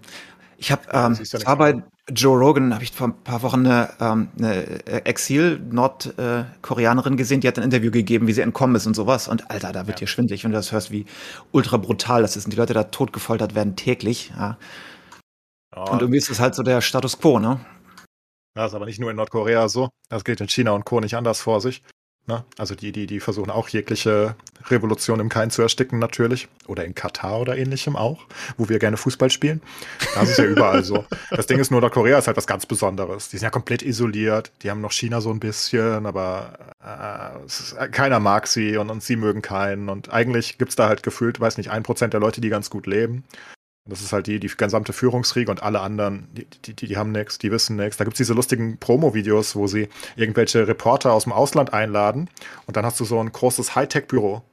ich 0.57 0.71
habe 0.71 0.81
ähm, 0.91 1.17
ja 1.21 1.45
war 1.45 1.57
bei 1.57 1.83
Joe 2.11 2.37
Rogan, 2.37 2.73
habe 2.73 2.83
ich 2.83 2.91
vor 2.91 3.07
ein 3.07 3.23
paar 3.23 3.41
Wochen 3.43 3.65
eine, 3.65 3.89
ähm, 3.99 4.29
eine 4.37 5.05
Exil-Nordkoreanerin 5.05 7.17
gesehen, 7.17 7.41
die 7.41 7.47
hat 7.47 7.57
ein 7.57 7.63
Interview 7.63 7.91
gegeben, 7.91 8.27
wie 8.27 8.33
sie 8.33 8.41
entkommen 8.41 8.75
ist 8.75 8.87
und 8.87 8.95
sowas. 8.95 9.27
Und 9.27 9.51
Alter, 9.51 9.71
da 9.71 9.87
wird 9.87 9.99
ja. 9.99 10.05
dir 10.05 10.07
schwindlig, 10.07 10.43
wenn 10.43 10.51
du 10.51 10.57
das 10.57 10.71
hörst, 10.71 10.91
wie 10.91 11.05
ultra 11.51 11.77
brutal 11.77 12.21
das 12.21 12.35
ist. 12.35 12.45
Und 12.45 12.51
die 12.51 12.57
Leute 12.57 12.73
da 12.73 12.85
tot 12.85 13.13
gefoltert 13.13 13.55
werden 13.55 13.75
täglich, 13.75 14.31
ja. 14.35 14.57
ja. 15.75 15.83
Und 15.83 16.01
irgendwie 16.01 16.17
ist 16.17 16.29
es 16.29 16.39
halt 16.39 16.55
so 16.55 16.63
der 16.63 16.81
Status 16.81 17.19
quo, 17.19 17.39
ne? 17.39 17.59
Das 18.55 18.71
ist 18.71 18.75
aber 18.75 18.85
nicht 18.85 18.99
nur 18.99 19.11
in 19.11 19.15
Nordkorea 19.15 19.69
so. 19.69 19.89
Das 20.09 20.23
geht 20.23 20.41
in 20.41 20.49
China 20.49 20.71
und 20.71 20.85
Co. 20.85 20.99
nicht 20.99 21.15
anders 21.15 21.39
vor 21.39 21.61
sich. 21.61 21.83
Ne? 22.29 22.43
Also 22.59 22.75
die, 22.75 22.91
die, 22.91 23.07
die 23.07 23.19
versuchen 23.19 23.49
auch 23.49 23.69
jegliche 23.69 24.35
Revolution 24.67 25.19
im 25.19 25.29
Keim 25.29 25.49
zu 25.49 25.63
ersticken, 25.63 25.97
natürlich. 25.97 26.47
Oder 26.67 26.85
in 26.85 26.93
Katar 26.93 27.39
oder 27.39 27.57
ähnlichem 27.57 27.95
auch, 27.95 28.27
wo 28.55 28.69
wir 28.69 28.77
gerne 28.77 28.97
Fußball 28.97 29.31
spielen. 29.31 29.61
Das 30.13 30.29
ist 30.29 30.37
ja 30.37 30.45
überall 30.45 30.83
so. 30.83 31.05
Das 31.31 31.47
Ding 31.47 31.57
ist 31.57 31.71
nur, 31.71 31.81
Nordkorea 31.81 32.19
ist 32.19 32.27
halt 32.27 32.37
was 32.37 32.45
ganz 32.45 32.67
Besonderes. 32.67 33.29
Die 33.29 33.37
sind 33.37 33.45
ja 33.45 33.49
komplett 33.49 33.81
isoliert. 33.81 34.51
Die 34.61 34.69
haben 34.69 34.79
noch 34.79 34.91
China 34.91 35.21
so 35.21 35.31
ein 35.31 35.39
bisschen, 35.39 36.05
aber 36.05 36.53
äh, 36.85 37.45
ist, 37.47 37.75
keiner 37.91 38.19
mag 38.19 38.45
sie 38.45 38.77
und, 38.77 38.91
und 38.91 39.01
sie 39.01 39.15
mögen 39.15 39.41
keinen. 39.41 39.89
Und 39.89 40.13
eigentlich 40.13 40.59
gibt 40.59 40.69
es 40.69 40.75
da 40.75 40.87
halt 40.87 41.01
gefühlt, 41.01 41.39
weiß 41.39 41.57
nicht, 41.57 41.71
ein 41.71 41.81
Prozent 41.81 42.13
der 42.13 42.19
Leute, 42.19 42.41
die 42.41 42.49
ganz 42.49 42.69
gut 42.69 42.85
leben. 42.85 43.23
Das 43.89 44.01
ist 44.01 44.13
halt 44.13 44.27
die, 44.27 44.39
die 44.39 44.47
gesamte 44.47 44.93
Führungsriege 44.93 45.51
und 45.51 45.63
alle 45.63 45.81
anderen, 45.81 46.27
die, 46.33 46.45
die, 46.45 46.87
die 46.87 46.97
haben 46.97 47.11
nichts, 47.11 47.37
die 47.37 47.51
wissen 47.51 47.75
nichts. 47.75 47.97
Da 47.97 48.03
gibt 48.03 48.15
es 48.15 48.19
diese 48.19 48.33
lustigen 48.33 48.77
Promo-Videos, 48.77 49.55
wo 49.55 49.67
sie 49.67 49.89
irgendwelche 50.15 50.67
Reporter 50.67 51.13
aus 51.13 51.23
dem 51.23 51.33
Ausland 51.33 51.73
einladen 51.73 52.29
und 52.65 52.77
dann 52.77 52.85
hast 52.85 52.99
du 52.99 53.05
so 53.05 53.19
ein 53.19 53.31
großes 53.31 53.75
Hightech-Büro. 53.75 54.43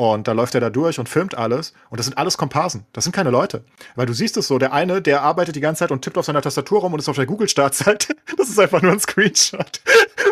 Und 0.00 0.28
da 0.28 0.32
läuft 0.32 0.54
er 0.54 0.60
da 0.60 0.70
durch 0.70 1.00
und 1.00 1.08
filmt 1.08 1.36
alles. 1.36 1.72
Und 1.90 1.98
das 1.98 2.06
sind 2.06 2.16
alles 2.16 2.38
Komparsen. 2.38 2.86
Das 2.92 3.02
sind 3.02 3.12
keine 3.12 3.30
Leute. 3.30 3.64
Weil 3.96 4.06
du 4.06 4.12
siehst 4.12 4.36
es 4.36 4.46
so, 4.46 4.56
der 4.58 4.72
eine, 4.72 5.02
der 5.02 5.22
arbeitet 5.22 5.56
die 5.56 5.60
ganze 5.60 5.80
Zeit 5.80 5.90
und 5.90 6.02
tippt 6.02 6.16
auf 6.16 6.24
seiner 6.24 6.40
Tastatur 6.40 6.82
rum 6.82 6.92
und 6.92 7.00
ist 7.00 7.08
auf 7.08 7.16
der 7.16 7.26
Google-Startseite. 7.26 8.14
Das 8.36 8.48
ist 8.48 8.60
einfach 8.60 8.80
nur 8.80 8.92
ein 8.92 9.00
Screenshot. 9.00 9.80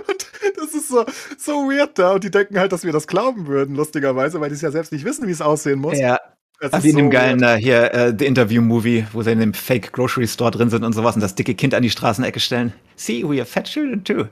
Und 0.06 0.26
das 0.56 0.74
ist 0.74 0.88
so, 0.88 1.04
so 1.36 1.52
weird 1.68 1.98
da. 1.98 2.12
Und 2.12 2.22
die 2.22 2.30
denken 2.30 2.56
halt, 2.56 2.70
dass 2.70 2.84
wir 2.84 2.92
das 2.92 3.08
glauben 3.08 3.48
würden, 3.48 3.74
lustigerweise, 3.74 4.40
weil 4.40 4.48
die 4.48 4.54
es 4.54 4.60
ja 4.60 4.70
selbst 4.70 4.92
nicht 4.92 5.04
wissen, 5.04 5.26
wie 5.26 5.32
es 5.32 5.40
aussehen 5.40 5.80
muss. 5.80 5.98
Ja, 5.98 6.20
das 6.60 6.84
wie 6.84 6.90
in 6.90 6.96
dem 6.96 7.10
geilen 7.10 7.42
äh, 7.42 7.56
hier 7.56 7.92
äh, 7.92 8.14
The 8.18 8.26
Interview 8.26 8.62
Movie, 8.62 9.06
wo 9.12 9.22
sie 9.22 9.32
in 9.32 9.40
dem 9.40 9.54
Fake 9.54 9.92
Grocery 9.92 10.26
Store 10.26 10.50
drin 10.50 10.70
sind 10.70 10.84
und 10.84 10.92
sowas 10.92 11.14
und 11.14 11.20
das 11.20 11.34
dicke 11.34 11.54
Kind 11.54 11.74
an 11.74 11.82
die 11.82 11.90
Straßenecke 11.90 12.40
stellen. 12.40 12.72
See, 12.96 13.22
we 13.22 13.38
are 13.38 13.44
fat 13.44 13.64
children 13.64 14.04
too. 14.04 14.26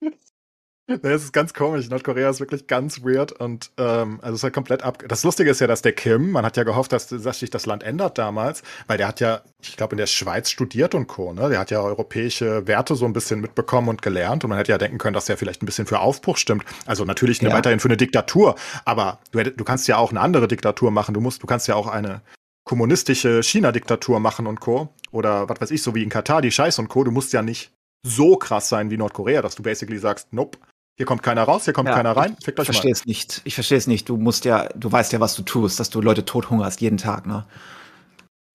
Das 0.88 1.22
ist 1.22 1.34
ganz 1.34 1.52
komisch. 1.52 1.90
Nordkorea 1.90 2.30
ist 2.30 2.40
wirklich 2.40 2.66
ganz 2.66 3.04
weird 3.04 3.32
und 3.32 3.70
ähm, 3.76 4.20
also 4.22 4.32
es 4.32 4.40
ist 4.40 4.44
halt 4.44 4.54
komplett 4.54 4.82
ab. 4.82 5.04
Das 5.06 5.22
Lustige 5.22 5.50
ist 5.50 5.60
ja, 5.60 5.66
dass 5.66 5.82
der 5.82 5.92
Kim, 5.92 6.30
man 6.30 6.46
hat 6.46 6.56
ja 6.56 6.64
gehofft, 6.64 6.92
dass, 6.92 7.08
dass 7.08 7.40
sich 7.40 7.50
das 7.50 7.66
Land 7.66 7.82
ändert 7.82 8.16
damals, 8.16 8.62
weil 8.86 8.96
der 8.96 9.06
hat 9.06 9.20
ja, 9.20 9.42
ich 9.60 9.76
glaube, 9.76 9.92
in 9.92 9.98
der 9.98 10.06
Schweiz 10.06 10.48
studiert 10.48 10.94
und 10.94 11.06
Co. 11.06 11.34
Ne? 11.34 11.50
Der 11.50 11.58
hat 11.58 11.70
ja 11.70 11.82
europäische 11.82 12.66
Werte 12.66 12.94
so 12.94 13.04
ein 13.04 13.12
bisschen 13.12 13.42
mitbekommen 13.42 13.90
und 13.90 14.00
gelernt 14.00 14.44
und 14.44 14.48
man 14.48 14.56
hätte 14.56 14.72
ja 14.72 14.78
denken 14.78 14.96
können, 14.96 15.12
dass 15.12 15.26
der 15.26 15.36
vielleicht 15.36 15.62
ein 15.62 15.66
bisschen 15.66 15.86
für 15.86 16.00
Aufbruch 16.00 16.38
stimmt. 16.38 16.64
Also 16.86 17.04
natürlich 17.04 17.42
ja. 17.42 17.52
weiterhin 17.52 17.80
für 17.80 17.88
eine 17.88 17.98
Diktatur, 17.98 18.54
aber 18.86 19.18
du, 19.32 19.44
du 19.44 19.64
kannst 19.64 19.88
ja 19.88 19.98
auch 19.98 20.10
eine 20.10 20.20
andere 20.20 20.48
Diktatur 20.48 20.90
machen. 20.90 21.12
Du 21.12 21.20
musst, 21.20 21.42
du 21.42 21.46
kannst 21.46 21.68
ja 21.68 21.74
auch 21.74 21.86
eine 21.86 22.22
kommunistische 22.64 23.42
China-Diktatur 23.42 24.20
machen 24.20 24.46
und 24.46 24.60
Co. 24.60 24.88
Oder 25.10 25.50
was 25.50 25.60
weiß 25.60 25.70
ich, 25.70 25.82
so 25.82 25.94
wie 25.94 26.02
in 26.02 26.08
Katar, 26.08 26.40
die 26.40 26.50
Scheiß 26.50 26.78
und 26.78 26.88
Co. 26.88 27.04
Du 27.04 27.10
musst 27.10 27.34
ja 27.34 27.42
nicht 27.42 27.72
so 28.06 28.36
krass 28.36 28.68
sein 28.68 28.90
wie 28.90 28.96
Nordkorea, 28.96 29.42
dass 29.42 29.54
du 29.54 29.62
basically 29.62 29.98
sagst, 29.98 30.32
nope, 30.32 30.58
hier 30.98 31.06
kommt 31.06 31.22
keiner 31.22 31.44
raus, 31.44 31.64
hier 31.64 31.72
kommt 31.72 31.88
ja, 31.88 31.94
keiner 31.94 32.16
rein. 32.16 32.36
Fickt 32.42 32.58
euch 32.58 32.64
ich 32.64 32.74
verstehe 32.74 32.90
es 32.90 33.06
nicht. 33.06 33.40
Ich 33.44 33.54
verstehe 33.54 33.78
es 33.78 33.86
nicht. 33.86 34.08
Du 34.08 34.16
musst 34.16 34.44
ja, 34.44 34.68
du 34.74 34.90
weißt 34.90 35.12
ja, 35.12 35.20
was 35.20 35.36
du 35.36 35.42
tust, 35.42 35.78
dass 35.78 35.90
du 35.90 36.00
Leute 36.00 36.24
tothungerst 36.24 36.80
jeden 36.80 36.98
Tag, 36.98 37.24
ne? 37.24 37.46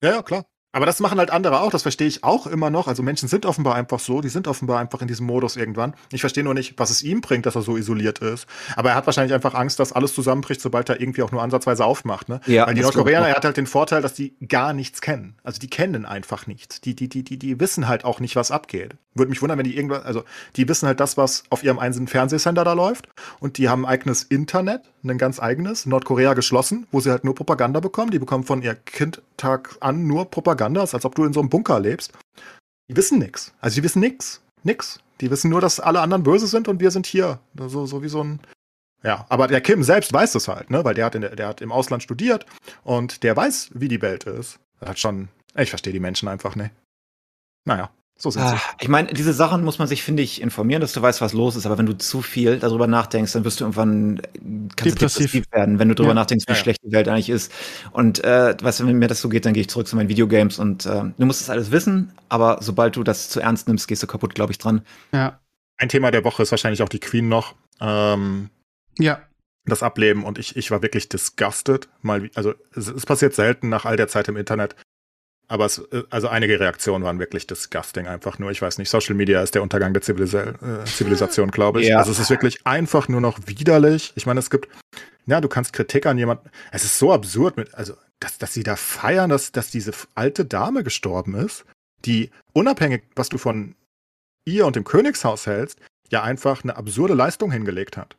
Ja, 0.02 0.10
ja, 0.10 0.22
klar. 0.22 0.44
Aber 0.74 0.86
das 0.86 0.98
machen 0.98 1.20
halt 1.20 1.30
andere 1.30 1.60
auch, 1.60 1.70
das 1.70 1.82
verstehe 1.82 2.08
ich 2.08 2.24
auch 2.24 2.48
immer 2.48 2.68
noch. 2.68 2.88
Also 2.88 3.04
Menschen 3.04 3.28
sind 3.28 3.46
offenbar 3.46 3.76
einfach 3.76 4.00
so, 4.00 4.20
die 4.20 4.28
sind 4.28 4.48
offenbar 4.48 4.80
einfach 4.80 5.00
in 5.02 5.06
diesem 5.06 5.24
Modus 5.24 5.56
irgendwann. 5.56 5.94
Ich 6.10 6.20
verstehe 6.20 6.42
nur 6.42 6.52
nicht, 6.52 6.74
was 6.78 6.90
es 6.90 7.04
ihm 7.04 7.20
bringt, 7.20 7.46
dass 7.46 7.54
er 7.54 7.62
so 7.62 7.76
isoliert 7.76 8.18
ist. 8.18 8.48
Aber 8.74 8.90
er 8.90 8.96
hat 8.96 9.06
wahrscheinlich 9.06 9.32
einfach 9.32 9.54
Angst, 9.54 9.78
dass 9.78 9.92
alles 9.92 10.12
zusammenbricht, 10.14 10.60
sobald 10.60 10.88
er 10.88 11.00
irgendwie 11.00 11.22
auch 11.22 11.30
nur 11.30 11.42
ansatzweise 11.42 11.84
aufmacht. 11.84 12.28
Ne? 12.28 12.40
Ja, 12.46 12.66
Weil 12.66 12.74
die 12.74 12.80
Nordkoreaner, 12.80 13.28
er 13.28 13.36
hat 13.36 13.44
halt 13.44 13.56
den 13.56 13.68
Vorteil, 13.68 14.02
dass 14.02 14.14
die 14.14 14.34
gar 14.48 14.72
nichts 14.72 15.00
kennen. 15.00 15.36
Also 15.44 15.60
die 15.60 15.70
kennen 15.70 16.06
einfach 16.06 16.48
nichts. 16.48 16.80
Die, 16.80 16.96
die, 16.96 17.08
die, 17.08 17.22
die, 17.22 17.38
die 17.38 17.60
wissen 17.60 17.86
halt 17.86 18.04
auch 18.04 18.18
nicht, 18.18 18.34
was 18.34 18.50
abgeht. 18.50 18.96
Würde 19.14 19.30
mich 19.30 19.40
wundern, 19.42 19.58
wenn 19.58 19.64
die 19.64 19.76
irgendwas, 19.76 20.04
also 20.04 20.24
die 20.56 20.68
wissen 20.68 20.88
halt 20.88 20.98
das, 20.98 21.16
was 21.16 21.44
auf 21.50 21.62
ihrem 21.62 21.78
einzelnen 21.78 22.08
Fernsehsender 22.08 22.64
da 22.64 22.72
läuft. 22.72 23.08
Und 23.38 23.58
die 23.58 23.68
haben 23.68 23.86
ein 23.86 23.92
eigenes 23.92 24.24
Internet, 24.24 24.82
ein 25.04 25.18
ganz 25.18 25.40
eigenes, 25.40 25.86
Nordkorea 25.86 26.34
geschlossen, 26.34 26.88
wo 26.90 26.98
sie 26.98 27.10
halt 27.10 27.22
nur 27.22 27.36
Propaganda 27.36 27.78
bekommen. 27.78 28.10
Die 28.10 28.18
bekommen 28.18 28.42
von 28.42 28.60
ihr 28.60 28.74
Kindtag 28.74 29.76
an 29.78 30.08
nur 30.08 30.30
Propaganda, 30.30 30.63
als 30.94 31.04
ob 31.04 31.14
du 31.14 31.24
in 31.24 31.32
so 31.32 31.40
einem 31.40 31.50
Bunker 31.50 31.80
lebst. 31.80 32.12
Die 32.88 32.96
wissen 32.96 33.18
nix. 33.18 33.52
Also 33.60 33.76
die 33.76 33.82
wissen 33.82 34.00
nix. 34.00 34.42
Nix. 34.62 35.00
Die 35.20 35.30
wissen 35.30 35.50
nur, 35.50 35.60
dass 35.60 35.80
alle 35.80 36.00
anderen 36.00 36.22
böse 36.22 36.46
sind 36.46 36.68
und 36.68 36.80
wir 36.80 36.90
sind 36.90 37.06
hier. 37.06 37.38
So, 37.56 37.86
so 37.86 38.02
wie 38.02 38.08
so 38.08 38.22
ein. 38.22 38.40
Ja, 39.02 39.26
aber 39.28 39.48
der 39.48 39.60
Kim 39.60 39.82
selbst 39.82 40.12
weiß 40.12 40.32
das 40.32 40.48
halt, 40.48 40.70
ne? 40.70 40.84
Weil 40.84 40.94
der 40.94 41.04
hat, 41.04 41.14
in 41.14 41.20
der, 41.20 41.36
der 41.36 41.48
hat 41.48 41.60
im 41.60 41.72
Ausland 41.72 42.02
studiert 42.02 42.46
und 42.82 43.22
der 43.22 43.36
weiß, 43.36 43.70
wie 43.74 43.88
die 43.88 44.00
Welt 44.02 44.24
ist. 44.24 44.58
Er 44.80 44.88
hat 44.88 44.98
schon. 44.98 45.28
Ich 45.56 45.68
verstehe 45.68 45.92
die 45.92 46.00
Menschen 46.00 46.28
einfach, 46.28 46.56
ne? 46.56 46.70
Naja. 47.64 47.90
So 48.16 48.30
sind 48.30 48.42
ah, 48.42 48.60
Ich 48.80 48.88
meine, 48.88 49.12
diese 49.12 49.32
Sachen 49.32 49.64
muss 49.64 49.78
man 49.78 49.88
sich, 49.88 50.04
finde 50.04 50.22
ich, 50.22 50.40
informieren, 50.40 50.80
dass 50.80 50.92
du 50.92 51.02
weißt, 51.02 51.20
was 51.20 51.32
los 51.32 51.56
ist. 51.56 51.66
Aber 51.66 51.78
wenn 51.78 51.86
du 51.86 51.98
zu 51.98 52.22
viel 52.22 52.58
darüber 52.58 52.86
nachdenkst, 52.86 53.32
dann 53.32 53.44
wirst 53.44 53.60
du 53.60 53.64
irgendwann 53.64 54.22
kannst 54.76 55.00
depressiv. 55.00 55.32
depressiv 55.32 55.52
werden, 55.52 55.78
wenn 55.80 55.88
du 55.88 55.94
darüber 55.94 56.12
ja. 56.12 56.20
nachdenkst, 56.20 56.46
wie 56.46 56.52
ja, 56.52 56.56
schlecht 56.56 56.82
die 56.84 56.92
Welt 56.92 57.08
eigentlich 57.08 57.28
ist. 57.28 57.52
Und 57.90 58.22
äh, 58.22 58.56
weißt 58.60 58.80
du, 58.80 58.86
wenn 58.86 58.98
mir 58.98 59.08
das 59.08 59.20
so 59.20 59.28
geht, 59.28 59.46
dann 59.46 59.52
gehe 59.52 59.62
ich 59.62 59.68
zurück 59.68 59.88
zu 59.88 59.96
meinen 59.96 60.08
Videogames 60.08 60.60
und 60.60 60.86
äh, 60.86 61.02
du 61.18 61.26
musst 61.26 61.40
das 61.40 61.50
alles 61.50 61.72
wissen, 61.72 62.12
aber 62.28 62.58
sobald 62.60 62.94
du 62.96 63.02
das 63.02 63.30
zu 63.30 63.40
ernst 63.40 63.66
nimmst, 63.66 63.88
gehst 63.88 64.02
du 64.02 64.06
kaputt, 64.06 64.34
glaube 64.34 64.52
ich, 64.52 64.58
dran. 64.58 64.82
Ja. 65.12 65.40
Ein 65.76 65.88
Thema 65.88 66.12
der 66.12 66.24
Woche 66.24 66.44
ist 66.44 66.52
wahrscheinlich 66.52 66.82
auch 66.82 66.88
die 66.88 67.00
Queen 67.00 67.28
noch. 67.28 67.56
Ähm, 67.80 68.50
ja. 68.98 69.22
Das 69.66 69.82
Ableben 69.82 70.24
und 70.24 70.38
ich, 70.38 70.56
ich 70.56 70.70
war 70.70 70.82
wirklich 70.82 71.08
disgusted. 71.08 71.88
Mal, 72.00 72.30
also 72.34 72.54
es, 72.76 72.86
es 72.86 73.06
passiert 73.06 73.34
selten 73.34 73.70
nach 73.70 73.86
all 73.86 73.96
der 73.96 74.08
Zeit 74.08 74.28
im 74.28 74.36
Internet, 74.36 74.76
aber 75.48 75.66
es, 75.66 75.78
äh, 75.78 76.02
also 76.10 76.28
einige 76.28 76.58
Reaktionen 76.58 77.04
waren 77.04 77.18
wirklich 77.18 77.46
disgusting 77.46 78.06
einfach 78.06 78.38
nur. 78.38 78.50
Ich 78.50 78.62
weiß 78.62 78.78
nicht, 78.78 78.88
Social 78.88 79.14
Media 79.14 79.42
ist 79.42 79.54
der 79.54 79.62
Untergang 79.62 79.92
der 79.92 80.02
Zivilisa 80.02 80.42
äh, 80.42 80.84
Zivilisation, 80.84 81.50
glaube 81.50 81.82
ich. 81.82 81.88
Ja. 81.88 81.98
Also 81.98 82.12
es 82.12 82.18
ist 82.18 82.30
wirklich 82.30 82.66
einfach 82.66 83.08
nur 83.08 83.20
noch 83.20 83.38
widerlich. 83.46 84.12
Ich 84.16 84.26
meine, 84.26 84.40
es 84.40 84.50
gibt, 84.50 84.68
ja, 85.26 85.40
du 85.40 85.48
kannst 85.48 85.72
Kritik 85.72 86.06
an 86.06 86.18
jemanden. 86.18 86.50
Es 86.72 86.84
ist 86.84 86.98
so 86.98 87.12
absurd 87.12 87.56
mit, 87.56 87.74
also, 87.74 87.94
dass, 88.20 88.38
dass 88.38 88.54
sie 88.54 88.62
da 88.62 88.76
feiern, 88.76 89.30
dass, 89.30 89.52
dass 89.52 89.70
diese 89.70 89.92
alte 90.14 90.44
Dame 90.44 90.82
gestorben 90.82 91.34
ist, 91.34 91.64
die 92.04 92.30
unabhängig, 92.52 93.02
was 93.14 93.28
du 93.28 93.38
von 93.38 93.74
ihr 94.46 94.66
und 94.66 94.76
dem 94.76 94.84
Königshaus 94.84 95.46
hältst, 95.46 95.78
ja 96.10 96.22
einfach 96.22 96.62
eine 96.62 96.76
absurde 96.76 97.14
Leistung 97.14 97.50
hingelegt 97.50 97.96
hat. 97.96 98.16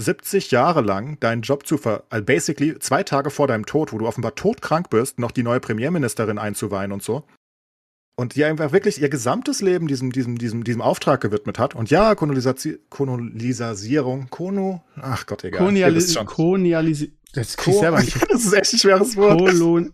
70 0.00 0.50
Jahre 0.50 0.80
lang 0.80 1.18
deinen 1.20 1.42
Job 1.42 1.66
zu 1.66 1.76
ver... 1.78 2.04
Also 2.10 2.24
basically 2.24 2.78
zwei 2.78 3.02
Tage 3.02 3.30
vor 3.30 3.46
deinem 3.46 3.66
Tod, 3.66 3.92
wo 3.92 3.98
du 3.98 4.06
offenbar 4.06 4.34
todkrank 4.34 4.90
bist, 4.90 5.18
noch 5.18 5.30
die 5.30 5.42
neue 5.42 5.60
Premierministerin 5.60 6.38
einzuweihen 6.38 6.92
und 6.92 7.02
so. 7.02 7.24
Und 8.16 8.34
die 8.34 8.44
einfach 8.44 8.72
wirklich 8.72 9.00
ihr 9.00 9.08
gesamtes 9.08 9.62
Leben 9.62 9.86
diesem, 9.86 10.12
diesem, 10.12 10.36
diesem, 10.36 10.64
diesem 10.64 10.82
Auftrag 10.82 11.20
gewidmet 11.20 11.58
hat. 11.58 11.74
Und 11.74 11.90
ja, 11.90 12.14
Kolonisation, 12.14 12.78
Kolonisierung, 12.90 14.28
Kono, 14.28 14.82
ach 14.96 15.26
Gott, 15.26 15.44
egal. 15.44 15.60
Kolonialis 15.60 16.14
Kolonialis 16.26 17.08
das, 17.32 17.56
das 18.28 18.44
ist 18.44 18.52
echt 18.52 18.72
ein 18.74 18.78
schweres 18.78 19.16
Wort. 19.16 19.38
Kolon 19.38 19.92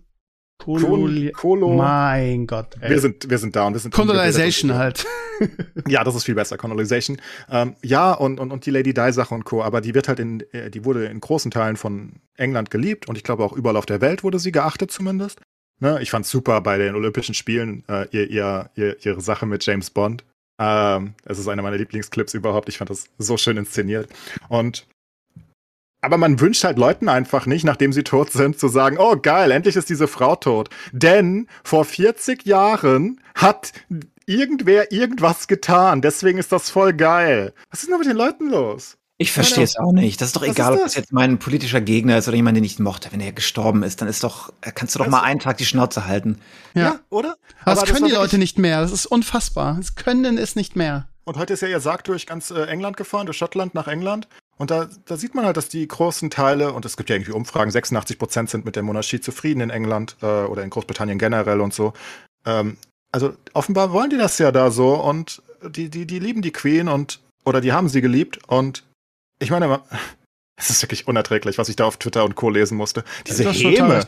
Kololi 0.58 1.30
Kolo. 1.32 1.74
Mein 1.74 2.46
Gott, 2.46 2.76
ey. 2.80 2.90
Wir 2.90 3.00
sind, 3.00 3.28
wir 3.30 3.38
sind 3.38 3.54
da 3.54 3.66
und 3.66 3.74
wir 3.74 3.80
sind. 3.80 3.94
Colonization 3.94 4.74
halt. 4.74 5.06
ja, 5.86 6.02
das 6.02 6.14
ist 6.14 6.24
viel 6.24 6.34
besser, 6.34 6.56
Colonization. 6.56 7.20
Ähm, 7.50 7.76
ja, 7.82 8.12
und, 8.12 8.40
und, 8.40 8.50
und 8.50 8.66
die 8.66 8.70
Lady 8.70 8.94
Di-Sache 8.94 9.34
und 9.34 9.44
Co., 9.44 9.62
aber 9.62 9.80
die 9.80 9.94
wird 9.94 10.08
halt 10.08 10.18
in, 10.18 10.40
äh, 10.52 10.70
die 10.70 10.84
wurde 10.84 11.06
in 11.06 11.20
großen 11.20 11.50
Teilen 11.50 11.76
von 11.76 12.14
England 12.36 12.70
geliebt 12.70 13.08
und 13.08 13.16
ich 13.16 13.24
glaube 13.24 13.44
auch 13.44 13.52
überall 13.52 13.76
auf 13.76 13.86
der 13.86 14.00
Welt 14.00 14.24
wurde 14.24 14.38
sie 14.38 14.52
geachtet 14.52 14.90
zumindest. 14.90 15.40
Ne? 15.78 16.00
Ich 16.00 16.10
fand's 16.10 16.30
super 16.30 16.60
bei 16.62 16.78
den 16.78 16.94
Olympischen 16.94 17.34
Spielen, 17.34 17.84
äh, 17.88 18.06
ihr, 18.10 18.30
ihr, 18.30 18.70
ihr, 18.74 18.96
ihre 19.04 19.20
Sache 19.20 19.46
mit 19.46 19.64
James 19.64 19.90
Bond. 19.90 20.24
Ähm, 20.58 21.14
es 21.24 21.38
ist 21.38 21.48
einer 21.48 21.62
meiner 21.62 21.76
Lieblingsclips 21.76 22.32
überhaupt. 22.34 22.68
Ich 22.68 22.78
fand 22.78 22.88
das 22.88 23.08
so 23.18 23.36
schön 23.36 23.58
inszeniert. 23.58 24.08
Und 24.48 24.86
aber 26.00 26.18
man 26.18 26.40
wünscht 26.40 26.64
halt 26.64 26.78
Leuten 26.78 27.08
einfach 27.08 27.46
nicht, 27.46 27.64
nachdem 27.64 27.92
sie 27.92 28.04
tot 28.04 28.30
sind, 28.30 28.58
zu 28.58 28.68
sagen, 28.68 28.96
oh 28.98 29.16
geil, 29.16 29.50
endlich 29.50 29.76
ist 29.76 29.88
diese 29.88 30.08
Frau 30.08 30.36
tot. 30.36 30.70
Denn 30.92 31.48
vor 31.64 31.84
40 31.84 32.46
Jahren 32.46 33.20
hat 33.34 33.72
irgendwer 34.26 34.92
irgendwas 34.92 35.48
getan. 35.48 36.02
Deswegen 36.02 36.38
ist 36.38 36.52
das 36.52 36.70
voll 36.70 36.92
geil. 36.92 37.54
Was 37.70 37.82
ist 37.82 37.90
denn 37.90 37.98
mit 37.98 38.08
den 38.08 38.16
Leuten 38.16 38.50
los? 38.50 38.96
Ich 39.18 39.32
verstehe 39.32 39.64
es 39.64 39.76
auch 39.78 39.92
nicht. 39.92 40.20
Das 40.20 40.28
ist 40.28 40.36
doch 40.36 40.42
Was 40.42 40.50
egal, 40.50 40.74
ist 40.74 40.78
ob 40.78 40.84
das 40.84 40.94
jetzt 40.94 41.12
mein 41.12 41.38
politischer 41.38 41.80
Gegner 41.80 42.18
ist 42.18 42.28
oder 42.28 42.36
jemand, 42.36 42.56
den 42.56 42.64
ich 42.64 42.78
mochte. 42.78 43.10
Wenn 43.12 43.20
er 43.20 43.32
gestorben 43.32 43.82
ist, 43.82 44.02
dann 44.02 44.08
ist 44.08 44.22
doch, 44.22 44.52
kannst 44.60 44.94
du 44.94 44.98
doch 44.98 45.06
also, 45.06 45.16
mal 45.16 45.22
einen 45.22 45.40
Tag 45.40 45.56
die 45.56 45.64
Schnauze 45.64 46.06
halten. 46.06 46.38
Ja, 46.74 46.82
ja 46.82 47.00
oder? 47.08 47.36
Aber, 47.64 47.80
das 47.80 47.90
können 47.90 48.06
die 48.06 48.12
Leute 48.12 48.36
nicht 48.36 48.58
mehr. 48.58 48.82
Das 48.82 48.92
ist 48.92 49.06
unfassbar. 49.06 49.76
Das 49.78 49.94
können 49.94 50.36
es 50.36 50.54
nicht 50.54 50.76
mehr. 50.76 51.08
Und 51.24 51.38
heute 51.38 51.54
ist 51.54 51.62
ja 51.62 51.68
ihr 51.68 51.80
Sarg 51.80 52.04
durch 52.04 52.26
ganz 52.26 52.50
äh, 52.50 52.66
England 52.66 52.98
gefahren, 52.98 53.24
durch 53.24 53.38
Schottland 53.38 53.74
nach 53.74 53.88
England. 53.88 54.28
Und 54.58 54.70
da, 54.70 54.88
da 55.04 55.16
sieht 55.16 55.34
man 55.34 55.44
halt, 55.44 55.56
dass 55.56 55.68
die 55.68 55.86
großen 55.86 56.30
Teile, 56.30 56.72
und 56.72 56.84
es 56.84 56.96
gibt 56.96 57.10
ja 57.10 57.16
irgendwie 57.16 57.32
Umfragen, 57.32 57.70
86 57.70 58.18
Prozent 58.18 58.50
sind 58.50 58.64
mit 58.64 58.76
der 58.76 58.82
Monarchie 58.82 59.20
zufrieden 59.20 59.60
in 59.60 59.70
England 59.70 60.16
äh, 60.22 60.26
oder 60.26 60.62
in 60.62 60.70
Großbritannien 60.70 61.18
generell 61.18 61.60
und 61.60 61.74
so. 61.74 61.92
Ähm, 62.46 62.78
also 63.12 63.34
offenbar 63.52 63.92
wollen 63.92 64.10
die 64.10 64.18
das 64.18 64.38
ja 64.38 64.52
da 64.52 64.70
so 64.70 64.94
und 64.94 65.42
die, 65.68 65.90
die, 65.90 66.06
die 66.06 66.18
lieben 66.18 66.42
die 66.42 66.52
Queen 66.52 66.88
und 66.88 67.20
oder 67.44 67.60
die 67.60 67.72
haben 67.72 67.88
sie 67.88 68.00
geliebt 68.00 68.40
und 68.48 68.84
ich 69.38 69.50
meine, 69.50 69.80
es 70.56 70.70
ist 70.70 70.82
wirklich 70.82 71.06
unerträglich, 71.06 71.58
was 71.58 71.68
ich 71.68 71.76
da 71.76 71.84
auf 71.84 71.98
Twitter 71.98 72.24
und 72.24 72.34
Co. 72.34 72.48
lesen 72.48 72.76
musste. 72.76 73.04
Diese 73.26 73.50
Häme 73.50 74.06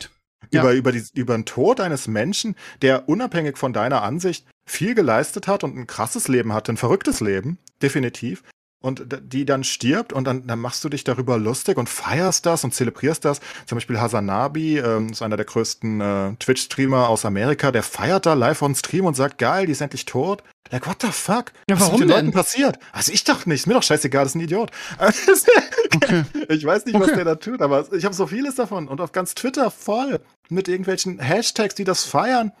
über, 0.51 0.71
ja. 0.71 0.73
über, 0.73 0.91
die, 0.91 1.03
über 1.13 1.35
den 1.35 1.45
Tod 1.45 1.79
eines 1.79 2.07
Menschen, 2.07 2.55
der 2.81 3.07
unabhängig 3.07 3.57
von 3.57 3.73
deiner 3.73 4.01
Ansicht 4.01 4.45
viel 4.67 4.95
geleistet 4.95 5.47
hat 5.47 5.63
und 5.63 5.77
ein 5.77 5.85
krasses 5.85 6.27
Leben 6.27 6.53
hatte, 6.53 6.71
ein 6.73 6.77
verrücktes 6.77 7.19
Leben, 7.19 7.59
definitiv 7.81 8.43
und 8.81 9.05
die 9.21 9.45
dann 9.45 9.63
stirbt 9.63 10.13
und 10.13 10.25
dann, 10.25 10.47
dann 10.47 10.59
machst 10.59 10.83
du 10.83 10.89
dich 10.89 11.03
darüber 11.03 11.37
lustig 11.37 11.77
und 11.77 11.89
feierst 11.89 12.45
das 12.45 12.63
und 12.63 12.73
zelebrierst 12.73 13.25
das. 13.25 13.41
Zum 13.65 13.75
Beispiel 13.75 13.99
Hasanabi 13.99 14.77
ähm, 14.77 15.09
ist 15.09 15.21
einer 15.21 15.35
der 15.35 15.45
größten 15.45 16.01
äh, 16.01 16.35
Twitch-Streamer 16.39 17.09
aus 17.09 17.25
Amerika, 17.25 17.71
der 17.71 17.83
feiert 17.83 18.25
da 18.25 18.33
live 18.33 18.61
on 18.61 18.75
Stream 18.75 19.05
und 19.05 19.15
sagt, 19.15 19.37
geil, 19.37 19.65
die 19.65 19.73
ist 19.73 19.81
endlich 19.81 20.05
tot. 20.05 20.43
Like, 20.71 20.87
what 20.87 21.01
the 21.01 21.11
fuck? 21.11 21.51
Ja, 21.67 21.75
Was 21.75 21.81
warum 21.81 21.95
ist 21.95 21.99
mit 21.99 22.09
den 22.09 22.15
denn? 22.15 22.25
Leuten 22.27 22.37
passiert? 22.37 22.79
Also 22.91 23.11
ich 23.11 23.23
doch 23.23 23.45
nicht, 23.45 23.61
ist 23.61 23.67
mir 23.67 23.73
doch 23.73 23.83
scheißegal, 23.83 24.23
das 24.23 24.31
ist 24.31 24.35
ein 24.35 24.41
Idiot. 24.41 24.71
okay. 25.95 26.23
Ich 26.47 26.63
weiß 26.63 26.85
nicht, 26.85 26.95
was 26.95 27.07
okay. 27.07 27.15
der 27.15 27.25
da 27.25 27.35
tut, 27.35 27.61
aber 27.61 27.91
ich 27.91 28.05
habe 28.05 28.15
so 28.15 28.27
vieles 28.27 28.55
davon 28.55 28.87
und 28.87 29.01
auf 29.01 29.11
ganz 29.11 29.35
Twitter 29.35 29.71
voll 29.71 30.21
mit 30.49 30.67
irgendwelchen 30.67 31.19
Hashtags, 31.19 31.75
die 31.75 31.83
das 31.83 32.05
feiern. 32.05 32.53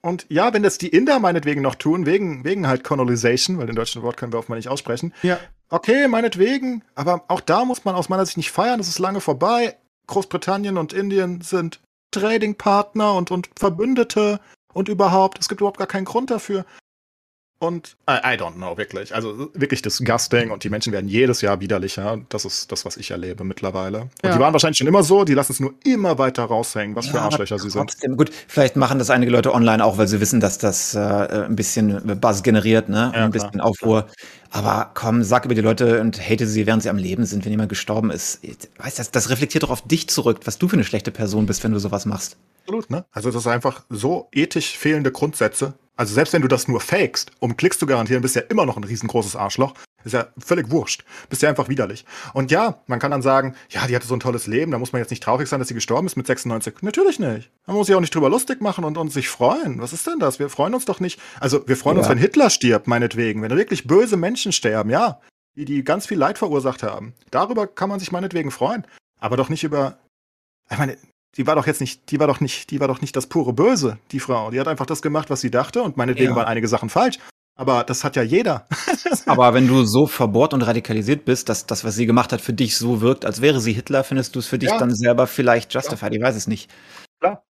Und 0.00 0.24
ja, 0.28 0.54
wenn 0.54 0.62
das 0.62 0.78
die 0.78 0.88
Inder 0.88 1.18
meinetwegen 1.18 1.62
noch 1.62 1.74
tun, 1.74 2.06
wegen, 2.06 2.44
wegen 2.44 2.68
halt 2.68 2.84
Colonization, 2.84 3.58
weil 3.58 3.66
den 3.66 3.74
deutschen 3.74 4.02
Wort 4.02 4.16
können 4.16 4.32
wir 4.32 4.38
offenbar 4.38 4.56
nicht 4.56 4.68
aussprechen. 4.68 5.12
Ja. 5.22 5.38
Okay, 5.68 6.06
meinetwegen, 6.06 6.84
aber 6.94 7.24
auch 7.28 7.40
da 7.40 7.64
muss 7.64 7.84
man 7.84 7.96
aus 7.96 8.08
meiner 8.08 8.24
Sicht 8.24 8.36
nicht 8.36 8.52
feiern, 8.52 8.78
das 8.78 8.88
ist 8.88 8.98
lange 8.98 9.20
vorbei. 9.20 9.76
Großbritannien 10.06 10.78
und 10.78 10.92
Indien 10.92 11.40
sind 11.40 11.80
Tradingpartner 12.12 13.14
und, 13.14 13.30
und 13.32 13.50
Verbündete 13.58 14.40
und 14.72 14.88
überhaupt, 14.88 15.40
es 15.40 15.48
gibt 15.48 15.60
überhaupt 15.60 15.78
gar 15.78 15.88
keinen 15.88 16.04
Grund 16.04 16.30
dafür. 16.30 16.64
Und 17.58 17.96
I, 18.08 18.18
I, 18.22 18.38
don't 18.38 18.56
know, 18.56 18.76
wirklich. 18.76 19.14
Also 19.14 19.48
wirklich 19.54 19.80
disgusting 19.80 20.50
und 20.50 20.62
die 20.62 20.68
Menschen 20.68 20.92
werden 20.92 21.08
jedes 21.08 21.40
Jahr 21.40 21.58
widerlicher. 21.58 22.18
Das 22.28 22.44
ist 22.44 22.70
das, 22.70 22.84
was 22.84 22.98
ich 22.98 23.12
erlebe 23.12 23.44
mittlerweile. 23.44 24.02
Und 24.02 24.10
ja. 24.24 24.34
die 24.34 24.38
waren 24.38 24.52
wahrscheinlich 24.52 24.76
schon 24.76 24.86
immer 24.86 25.02
so, 25.02 25.24
die 25.24 25.32
lassen 25.32 25.52
es 25.52 25.60
nur 25.60 25.72
immer 25.84 26.18
weiter 26.18 26.44
raushängen, 26.44 26.94
was 26.94 27.06
ja, 27.06 27.12
für 27.12 27.22
Arschlöcher 27.22 27.58
sie 27.58 27.70
sind. 27.70 27.96
Gut, 28.18 28.30
vielleicht 28.46 28.76
machen 28.76 28.98
das 28.98 29.08
einige 29.08 29.32
Leute 29.32 29.54
online 29.54 29.82
auch, 29.82 29.96
weil 29.96 30.06
sie 30.06 30.20
wissen, 30.20 30.38
dass 30.38 30.58
das 30.58 30.94
äh, 30.94 30.98
ein 30.98 31.56
bisschen 31.56 32.20
Buzz 32.20 32.42
generiert, 32.42 32.90
ne? 32.90 33.10
Ja, 33.14 33.24
ein 33.24 33.30
bisschen 33.30 33.52
klar. 33.52 33.64
Aufruhr. 33.64 34.06
Aber 34.50 34.90
komm, 34.94 35.22
sag 35.22 35.44
über 35.44 35.54
die 35.54 35.60
Leute 35.60 36.00
und 36.00 36.20
hate 36.20 36.46
sie, 36.46 36.66
während 36.66 36.82
sie 36.82 36.90
am 36.90 36.98
Leben 36.98 37.26
sind, 37.26 37.44
wenn 37.44 37.52
jemand 37.52 37.68
gestorben 37.68 38.10
ist. 38.10 38.40
Weißt 38.78 38.98
du, 38.98 39.00
das, 39.00 39.10
das 39.10 39.30
reflektiert 39.30 39.64
doch 39.64 39.70
auf 39.70 39.82
dich 39.82 40.08
zurück, 40.08 40.40
was 40.44 40.58
du 40.58 40.68
für 40.68 40.74
eine 40.74 40.84
schlechte 40.84 41.10
Person 41.10 41.46
bist, 41.46 41.64
wenn 41.64 41.72
du 41.72 41.78
sowas 41.78 42.06
machst. 42.06 42.36
Absolut, 42.64 42.90
ne? 42.90 43.04
Also 43.12 43.30
das 43.30 43.42
ist 43.42 43.46
einfach 43.46 43.84
so 43.90 44.28
ethisch 44.32 44.76
fehlende 44.76 45.12
Grundsätze, 45.12 45.74
also 45.96 46.12
selbst 46.14 46.34
wenn 46.34 46.42
du 46.42 46.48
das 46.48 46.68
nur 46.68 46.80
fakest, 46.80 47.30
um 47.38 47.56
Klicks 47.56 47.78
zu 47.78 47.86
garantieren, 47.86 48.20
bist 48.20 48.36
du 48.36 48.40
ja 48.40 48.46
immer 48.48 48.66
noch 48.66 48.76
ein 48.76 48.84
riesengroßes 48.84 49.34
Arschloch. 49.34 49.72
Ist 50.06 50.12
ja 50.12 50.28
völlig 50.38 50.70
wurscht. 50.70 51.04
Bist 51.28 51.42
ja 51.42 51.48
einfach 51.48 51.68
widerlich. 51.68 52.04
Und 52.32 52.52
ja, 52.52 52.80
man 52.86 53.00
kann 53.00 53.10
dann 53.10 53.22
sagen, 53.22 53.56
ja, 53.70 53.88
die 53.88 53.96
hatte 53.96 54.06
so 54.06 54.14
ein 54.14 54.20
tolles 54.20 54.46
Leben, 54.46 54.70
da 54.70 54.78
muss 54.78 54.92
man 54.92 55.02
jetzt 55.02 55.10
nicht 55.10 55.20
traurig 55.20 55.48
sein, 55.48 55.58
dass 55.58 55.66
sie 55.66 55.74
gestorben 55.74 56.06
ist 56.06 56.14
mit 56.16 56.28
96. 56.28 56.82
Natürlich 56.82 57.18
nicht. 57.18 57.50
Man 57.66 57.76
muss 57.76 57.88
sich 57.88 57.96
auch 57.96 58.00
nicht 58.00 58.14
drüber 58.14 58.30
lustig 58.30 58.60
machen 58.60 58.84
und, 58.84 58.96
und 58.98 59.12
sich 59.12 59.28
freuen. 59.28 59.80
Was 59.80 59.92
ist 59.92 60.06
denn 60.06 60.20
das? 60.20 60.38
Wir 60.38 60.48
freuen 60.48 60.74
uns 60.74 60.84
doch 60.84 61.00
nicht. 61.00 61.20
Also 61.40 61.66
wir 61.66 61.76
freuen 61.76 61.96
ja. 61.96 62.02
uns, 62.02 62.08
wenn 62.08 62.18
Hitler 62.18 62.50
stirbt, 62.50 62.86
meinetwegen. 62.86 63.42
Wenn 63.42 63.50
wirklich 63.50 63.88
böse 63.88 64.16
Menschen 64.16 64.52
sterben, 64.52 64.90
ja. 64.90 65.20
Die, 65.56 65.64
die 65.64 65.82
ganz 65.82 66.06
viel 66.06 66.18
Leid 66.18 66.38
verursacht 66.38 66.84
haben. 66.84 67.14
Darüber 67.32 67.66
kann 67.66 67.88
man 67.88 67.98
sich 67.98 68.12
meinetwegen 68.12 68.52
freuen. 68.52 68.86
Aber 69.18 69.36
doch 69.36 69.48
nicht 69.48 69.64
über. 69.64 69.98
Ich 70.70 70.78
meine, 70.78 70.96
die 71.36 71.48
war 71.48 71.56
doch 71.56 71.66
jetzt 71.66 71.80
nicht, 71.80 72.10
die 72.12 72.20
war 72.20 72.28
doch 72.28 72.40
nicht, 72.40 72.70
die 72.70 72.78
war 72.78 72.86
doch 72.86 73.00
nicht 73.00 73.16
das 73.16 73.26
pure 73.26 73.52
Böse, 73.52 73.98
die 74.12 74.20
Frau. 74.20 74.52
Die 74.52 74.60
hat 74.60 74.68
einfach 74.68 74.86
das 74.86 75.02
gemacht, 75.02 75.30
was 75.30 75.40
sie 75.40 75.50
dachte 75.50 75.82
und 75.82 75.96
meinetwegen 75.96 76.30
ja. 76.30 76.36
waren 76.36 76.46
einige 76.46 76.68
Sachen 76.68 76.90
falsch. 76.90 77.18
Aber 77.56 77.84
das 77.84 78.04
hat 78.04 78.16
ja 78.16 78.22
jeder. 78.22 78.66
Aber 79.26 79.54
wenn 79.54 79.66
du 79.66 79.84
so 79.84 80.06
verbohrt 80.06 80.52
und 80.52 80.62
radikalisiert 80.62 81.24
bist, 81.24 81.48
dass 81.48 81.66
das, 81.66 81.84
was 81.84 81.94
sie 81.96 82.06
gemacht 82.06 82.32
hat, 82.32 82.42
für 82.42 82.52
dich 82.52 82.76
so 82.76 83.00
wirkt, 83.00 83.24
als 83.24 83.40
wäre 83.40 83.60
sie 83.60 83.72
Hitler, 83.72 84.04
findest 84.04 84.34
du 84.34 84.40
es 84.40 84.46
für 84.46 84.58
dich 84.58 84.68
ja. 84.68 84.78
dann 84.78 84.94
selber 84.94 85.26
vielleicht 85.26 85.72
justified? 85.72 86.12
Ja. 86.12 86.18
Ich 86.18 86.22
weiß 86.22 86.36
es 86.36 86.46
nicht. 86.46 86.70
Klar. 87.18 87.42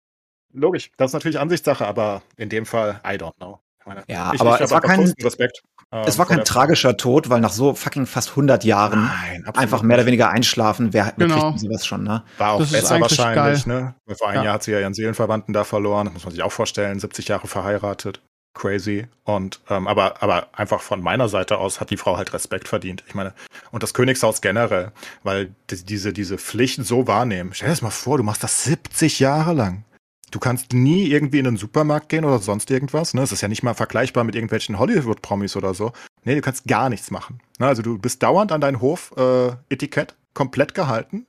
Logisch. 0.53 0.91
Das 0.97 1.09
ist 1.09 1.13
natürlich 1.13 1.39
Ansichtssache, 1.39 1.85
aber 1.85 2.21
in 2.37 2.49
dem 2.49 2.65
Fall, 2.65 3.01
I 3.03 3.15
don't 3.15 3.35
know. 3.37 3.59
Meine, 3.85 4.03
ja, 4.07 4.31
ich, 4.33 4.41
aber 4.41 4.55
ich 4.55 4.61
es 4.61 4.71
war 4.71 4.81
kein 4.81 5.13
Respekt. 5.21 5.61
Es 5.91 6.17
war 6.17 6.25
kein 6.25 6.43
tragischer 6.43 6.97
Tod, 6.97 7.29
weil 7.29 7.39
nach 7.39 7.51
so 7.51 7.75
fucking 7.75 8.07
fast 8.07 8.31
100 8.31 8.63
Jahren 8.63 9.05
Nein, 9.05 9.45
einfach 9.55 9.83
mehr 9.83 9.97
oder 9.97 10.07
weniger 10.07 10.29
einschlafen, 10.29 10.91
wer 10.91 11.13
genau. 11.17 11.55
sowas 11.55 11.85
schon, 11.85 12.03
ne? 12.03 12.23
War 12.39 12.53
auch 12.53 12.59
das 12.59 12.71
besser 12.71 12.99
wahrscheinlich, 12.99 13.65
geil. 13.65 13.95
ne? 14.07 14.15
Vor 14.17 14.27
einem 14.27 14.37
ja. 14.37 14.43
Jahr 14.45 14.53
hat 14.55 14.63
sie 14.63 14.71
ja 14.71 14.79
ihren 14.79 14.95
Seelenverwandten 14.95 15.53
da 15.53 15.63
verloren, 15.63 16.05
das 16.05 16.13
muss 16.15 16.23
man 16.25 16.31
sich 16.31 16.41
auch 16.41 16.51
vorstellen, 16.51 16.99
70 16.99 17.27
Jahre 17.27 17.47
verheiratet. 17.47 18.21
Crazy. 18.55 19.05
Und 19.23 19.59
ähm, 19.69 19.87
aber, 19.87 20.23
aber 20.23 20.47
einfach 20.53 20.81
von 20.81 21.01
meiner 21.01 21.29
Seite 21.29 21.59
aus 21.59 21.79
hat 21.79 21.91
die 21.91 21.97
Frau 21.97 22.17
halt 22.17 22.33
Respekt 22.33 22.67
verdient. 22.67 23.03
Ich 23.07 23.13
meine, 23.13 23.33
und 23.71 23.83
das 23.83 23.93
Königshaus 23.93 24.41
generell, 24.41 24.91
weil 25.23 25.53
die, 25.69 25.83
diese, 25.85 26.13
diese 26.13 26.39
Pflichten 26.39 26.83
so 26.83 27.05
wahrnehmen. 27.05 27.51
Stell 27.53 27.67
dir 27.67 27.73
das 27.73 27.81
mal 27.83 27.91
vor, 27.91 28.17
du 28.17 28.23
machst 28.23 28.43
das 28.43 28.63
70 28.63 29.19
Jahre 29.19 29.53
lang. 29.53 29.83
Du 30.31 30.39
kannst 30.39 30.73
nie 30.73 31.07
irgendwie 31.07 31.39
in 31.39 31.47
einen 31.47 31.57
Supermarkt 31.57 32.09
gehen 32.09 32.25
oder 32.25 32.39
sonst 32.39 32.71
irgendwas. 32.71 33.13
Ne? 33.13 33.21
Es 33.21 33.31
ist 33.31 33.41
ja 33.41 33.47
nicht 33.47 33.63
mal 33.63 33.75
vergleichbar 33.75 34.23
mit 34.23 34.35
irgendwelchen 34.35 34.79
Hollywood-Promis 34.79 35.55
oder 35.55 35.73
so. 35.73 35.93
Nee, 36.23 36.35
du 36.35 36.41
kannst 36.41 36.65
gar 36.65 36.89
nichts 36.89 37.11
machen. 37.11 37.39
Ne? 37.59 37.67
Also 37.67 37.83
du 37.83 37.97
bist 37.99 38.23
dauernd 38.23 38.51
an 38.51 38.59
dein 38.59 38.81
Hof-Etikett 38.81 40.11
äh, 40.11 40.15
komplett 40.33 40.73
gehalten 40.73 41.27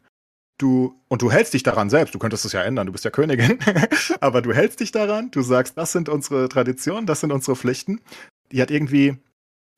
du, 0.58 1.00
und 1.08 1.22
du 1.22 1.30
hältst 1.30 1.54
dich 1.54 1.62
daran 1.62 1.90
selbst, 1.90 2.14
du 2.14 2.18
könntest 2.18 2.44
es 2.44 2.52
ja 2.52 2.62
ändern, 2.62 2.86
du 2.86 2.92
bist 2.92 3.04
ja 3.04 3.10
Königin, 3.10 3.58
aber 4.20 4.42
du 4.42 4.52
hältst 4.52 4.80
dich 4.80 4.92
daran, 4.92 5.30
du 5.30 5.42
sagst, 5.42 5.76
das 5.76 5.92
sind 5.92 6.08
unsere 6.08 6.48
Traditionen, 6.48 7.06
das 7.06 7.20
sind 7.20 7.32
unsere 7.32 7.56
Pflichten. 7.56 8.00
Die 8.52 8.62
hat 8.62 8.70
irgendwie 8.70 9.18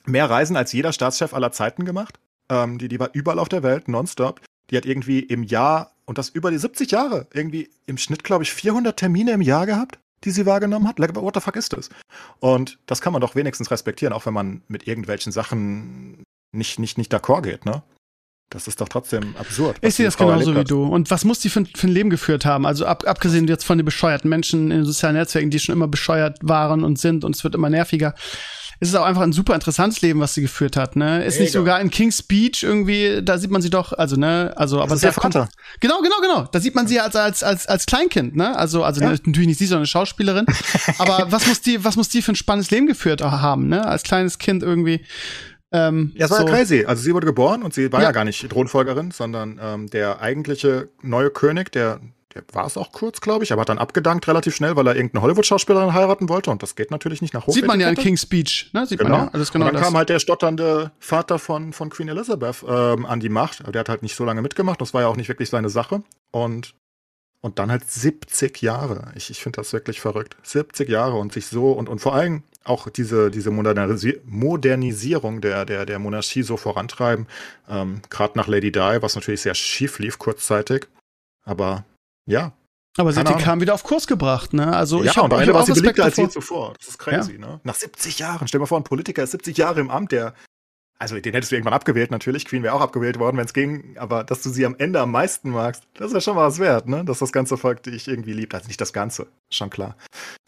mehr 0.06 0.28
Reisen 0.28 0.56
als 0.56 0.72
jeder 0.72 0.92
Staatschef 0.92 1.34
aller 1.34 1.52
Zeiten 1.52 1.84
gemacht. 1.84 2.18
Ähm, 2.48 2.78
die, 2.78 2.88
die 2.88 3.00
war 3.00 3.10
überall 3.12 3.38
auf 3.38 3.48
der 3.48 3.62
Welt, 3.62 3.88
nonstop. 3.88 4.40
Die 4.70 4.76
hat 4.76 4.86
irgendwie 4.86 5.20
im 5.20 5.42
Jahr, 5.42 5.92
und 6.06 6.18
das 6.18 6.28
über 6.28 6.50
die 6.50 6.58
70 6.58 6.90
Jahre, 6.90 7.26
irgendwie 7.32 7.70
im 7.86 7.98
Schnitt, 7.98 8.24
glaube 8.24 8.44
ich, 8.44 8.52
400 8.52 8.96
Termine 8.96 9.32
im 9.32 9.40
Jahr 9.42 9.66
gehabt, 9.66 9.98
die 10.24 10.30
sie 10.30 10.46
wahrgenommen 10.46 10.88
hat. 10.88 10.98
What 10.98 11.34
the 11.34 11.40
fuck 11.40 11.56
ist 11.56 11.72
das? 11.72 11.90
Und 12.40 12.78
das 12.86 13.00
kann 13.00 13.12
man 13.12 13.22
doch 13.22 13.34
wenigstens 13.34 13.70
respektieren, 13.70 14.12
auch 14.12 14.26
wenn 14.26 14.34
man 14.34 14.62
mit 14.68 14.86
irgendwelchen 14.86 15.32
Sachen 15.32 16.22
nicht, 16.52 16.78
nicht, 16.78 16.98
nicht 16.98 17.14
d'accord 17.14 17.42
geht, 17.42 17.64
ne? 17.64 17.82
Das 18.50 18.66
ist 18.66 18.80
doch 18.80 18.88
trotzdem 18.88 19.36
absurd. 19.36 19.76
Ich 19.82 19.94
sehe 19.94 20.06
das 20.06 20.16
genauso 20.16 20.56
wie 20.56 20.64
du. 20.64 20.84
Und 20.84 21.10
was 21.10 21.24
muss 21.24 21.38
die 21.40 21.50
für, 21.50 21.66
für, 21.76 21.86
ein 21.86 21.92
Leben 21.92 22.08
geführt 22.08 22.46
haben? 22.46 22.64
Also 22.64 22.86
ab, 22.86 23.04
abgesehen 23.06 23.46
jetzt 23.46 23.64
von 23.64 23.76
den 23.76 23.84
bescheuerten 23.84 24.30
Menschen 24.30 24.70
in 24.70 24.78
den 24.78 24.84
sozialen 24.86 25.16
Netzwerken, 25.16 25.50
die 25.50 25.58
schon 25.58 25.74
immer 25.74 25.88
bescheuert 25.88 26.38
waren 26.40 26.82
und 26.82 26.98
sind 26.98 27.24
und 27.24 27.36
es 27.36 27.44
wird 27.44 27.54
immer 27.54 27.68
nerviger. 27.68 28.14
Es 28.80 28.88
ist 28.88 28.94
auch 28.94 29.04
einfach 29.04 29.22
ein 29.22 29.32
super 29.32 29.54
interessantes 29.54 30.00
Leben, 30.02 30.20
was 30.20 30.34
sie 30.34 30.40
geführt 30.42 30.76
hat, 30.76 30.94
ne? 30.94 31.24
Ist 31.24 31.34
Mega. 31.34 31.42
nicht 31.42 31.52
sogar 31.52 31.80
in 31.80 31.90
King's 31.90 32.22
Beach 32.22 32.62
irgendwie, 32.62 33.20
da 33.22 33.36
sieht 33.36 33.50
man 33.50 33.60
sie 33.60 33.70
doch, 33.70 33.92
also, 33.92 34.14
ne, 34.14 34.52
also, 34.56 34.76
das 34.76 34.84
aber 34.84 34.96
sehr 34.96 35.12
Vater. 35.12 35.48
Genau, 35.80 36.00
genau, 36.00 36.16
genau. 36.22 36.48
Da 36.52 36.60
sieht 36.60 36.76
man 36.76 36.86
sie 36.86 37.00
als, 37.00 37.16
als, 37.16 37.42
als, 37.42 37.66
als 37.66 37.86
Kleinkind, 37.86 38.36
ne? 38.36 38.56
Also, 38.56 38.84
also 38.84 39.00
ja. 39.00 39.10
natürlich 39.10 39.48
nicht 39.48 39.58
sie, 39.58 39.66
sondern 39.66 39.80
eine 39.80 39.88
Schauspielerin. 39.88 40.46
aber 40.98 41.26
was 41.30 41.48
muss 41.48 41.60
die, 41.60 41.82
was 41.84 41.96
muss 41.96 42.08
die 42.08 42.22
für 42.22 42.32
ein 42.32 42.36
spannendes 42.36 42.70
Leben 42.70 42.86
geführt 42.86 43.20
haben, 43.20 43.68
ne? 43.68 43.84
Als 43.84 44.04
kleines 44.04 44.38
Kind 44.38 44.62
irgendwie. 44.62 45.04
Ähm, 45.70 46.12
ja, 46.14 46.24
es 46.26 46.30
war 46.30 46.38
so. 46.38 46.46
ja 46.46 46.54
crazy. 46.54 46.84
Also 46.86 47.02
sie 47.02 47.14
wurde 47.14 47.26
geboren 47.26 47.62
und 47.62 47.74
sie 47.74 47.92
war 47.92 48.00
ja, 48.00 48.08
ja 48.08 48.12
gar 48.12 48.24
nicht 48.24 48.48
Thronfolgerin, 48.48 49.10
sondern 49.10 49.60
ähm, 49.62 49.88
der 49.88 50.20
eigentliche 50.20 50.88
neue 51.02 51.30
König, 51.30 51.70
der, 51.72 52.00
der 52.34 52.42
war 52.52 52.66
es 52.66 52.78
auch 52.78 52.92
kurz, 52.92 53.20
glaube 53.20 53.44
ich, 53.44 53.52
aber 53.52 53.62
hat 53.62 53.68
dann 53.68 53.78
abgedankt 53.78 54.26
relativ 54.28 54.54
schnell, 54.54 54.76
weil 54.76 54.86
er 54.86 54.96
irgendeine 54.96 55.22
Hollywood-Schauspielerin 55.22 55.92
heiraten 55.92 56.28
wollte 56.30 56.50
und 56.50 56.62
das 56.62 56.74
geht 56.74 56.90
natürlich 56.90 57.20
nicht 57.20 57.34
nach 57.34 57.46
Hoch. 57.46 57.52
Sieht 57.52 57.66
man 57.66 57.80
ja 57.80 57.88
in 57.90 57.96
King's 57.96 58.22
Speech, 58.22 58.70
ne? 58.72 58.86
Sieht 58.86 58.98
genau. 58.98 59.10
man 59.10 59.26
ja. 59.26 59.32
Alles 59.32 59.52
genau 59.52 59.66
und 59.66 59.74
dann 59.74 59.82
das. 59.82 59.88
kam 59.88 59.96
halt 59.96 60.08
der 60.08 60.20
stotternde 60.20 60.90
Vater 61.00 61.38
von, 61.38 61.74
von 61.74 61.90
Queen 61.90 62.08
Elizabeth 62.08 62.64
ähm, 62.66 63.04
an 63.04 63.20
die 63.20 63.28
Macht. 63.28 63.62
Der 63.74 63.80
hat 63.80 63.90
halt 63.90 64.02
nicht 64.02 64.16
so 64.16 64.24
lange 64.24 64.40
mitgemacht, 64.40 64.80
das 64.80 64.94
war 64.94 65.02
ja 65.02 65.08
auch 65.08 65.16
nicht 65.16 65.28
wirklich 65.28 65.50
seine 65.50 65.68
Sache. 65.68 66.02
Und 66.30 66.74
und 67.40 67.58
dann 67.58 67.70
halt 67.70 67.88
70 67.88 68.62
Jahre. 68.62 69.12
Ich, 69.14 69.30
ich 69.30 69.42
finde 69.42 69.56
das 69.56 69.72
wirklich 69.72 70.00
verrückt. 70.00 70.36
70 70.42 70.88
Jahre 70.88 71.16
und 71.16 71.32
sich 71.32 71.46
so 71.46 71.72
und, 71.72 71.88
und 71.88 72.00
vor 72.00 72.14
allem 72.14 72.42
auch 72.64 72.88
diese, 72.90 73.30
diese 73.30 73.50
Modernisi 73.50 74.20
Modernisierung 74.24 75.40
der, 75.40 75.64
der, 75.64 75.86
der 75.86 75.98
Monarchie 75.98 76.42
so 76.42 76.56
vorantreiben. 76.56 77.26
Ähm, 77.68 78.02
Gerade 78.10 78.36
nach 78.36 78.46
Lady 78.46 78.70
Di, 78.72 78.98
was 79.00 79.14
natürlich 79.14 79.42
sehr 79.42 79.54
schief 79.54 79.98
lief 79.98 80.18
kurzzeitig. 80.18 80.86
Aber 81.44 81.84
ja. 82.26 82.52
Aber 82.96 83.12
sie 83.12 83.20
hat 83.20 83.28
die 83.28 83.42
Kam 83.42 83.60
wieder 83.60 83.74
auf 83.74 83.84
Kurs 83.84 84.08
gebracht, 84.08 84.52
ne? 84.52 84.76
Also 84.76 85.04
ja, 85.04 85.12
ich 85.12 85.16
habe 85.16 85.54
auch 85.54 85.66
sie 85.66 85.72
beliebter 85.72 86.04
als 86.04 86.16
je 86.16 86.28
zuvor. 86.28 86.74
Das 86.78 86.88
ist 86.88 86.98
crazy, 86.98 87.34
ja. 87.34 87.38
ne? 87.38 87.60
Nach 87.62 87.76
70 87.76 88.18
Jahren. 88.18 88.48
Stell 88.48 88.58
dir 88.58 88.62
mal 88.62 88.66
vor, 88.66 88.80
ein 88.80 88.84
Politiker 88.84 89.22
ist 89.22 89.30
70 89.30 89.56
Jahre 89.56 89.80
im 89.80 89.88
Amt, 89.88 90.10
der 90.10 90.34
also 90.98 91.18
den 91.20 91.32
hättest 91.32 91.52
du 91.52 91.56
irgendwann 91.56 91.74
abgewählt, 91.74 92.10
natürlich. 92.10 92.44
Queen 92.44 92.62
wäre 92.62 92.74
auch 92.74 92.80
abgewählt 92.80 93.18
worden, 93.18 93.36
wenn 93.36 93.44
es 93.44 93.54
ging. 93.54 93.96
Aber 93.98 94.24
dass 94.24 94.42
du 94.42 94.50
sie 94.50 94.66
am 94.66 94.74
Ende 94.78 95.00
am 95.00 95.12
meisten 95.12 95.50
magst, 95.50 95.84
das 95.94 96.08
ist 96.08 96.14
ja 96.14 96.20
schon 96.20 96.36
mal 96.36 96.46
was 96.46 96.58
wert, 96.58 96.88
ne? 96.88 97.04
Dass 97.04 97.20
das 97.20 97.30
ganze 97.30 97.56
Volk 97.56 97.84
dich 97.84 98.08
irgendwie 98.08 98.32
liebt. 98.32 98.54
Also 98.54 98.66
nicht 98.66 98.80
das 98.80 98.92
Ganze, 98.92 99.28
schon 99.50 99.70
klar. 99.70 99.96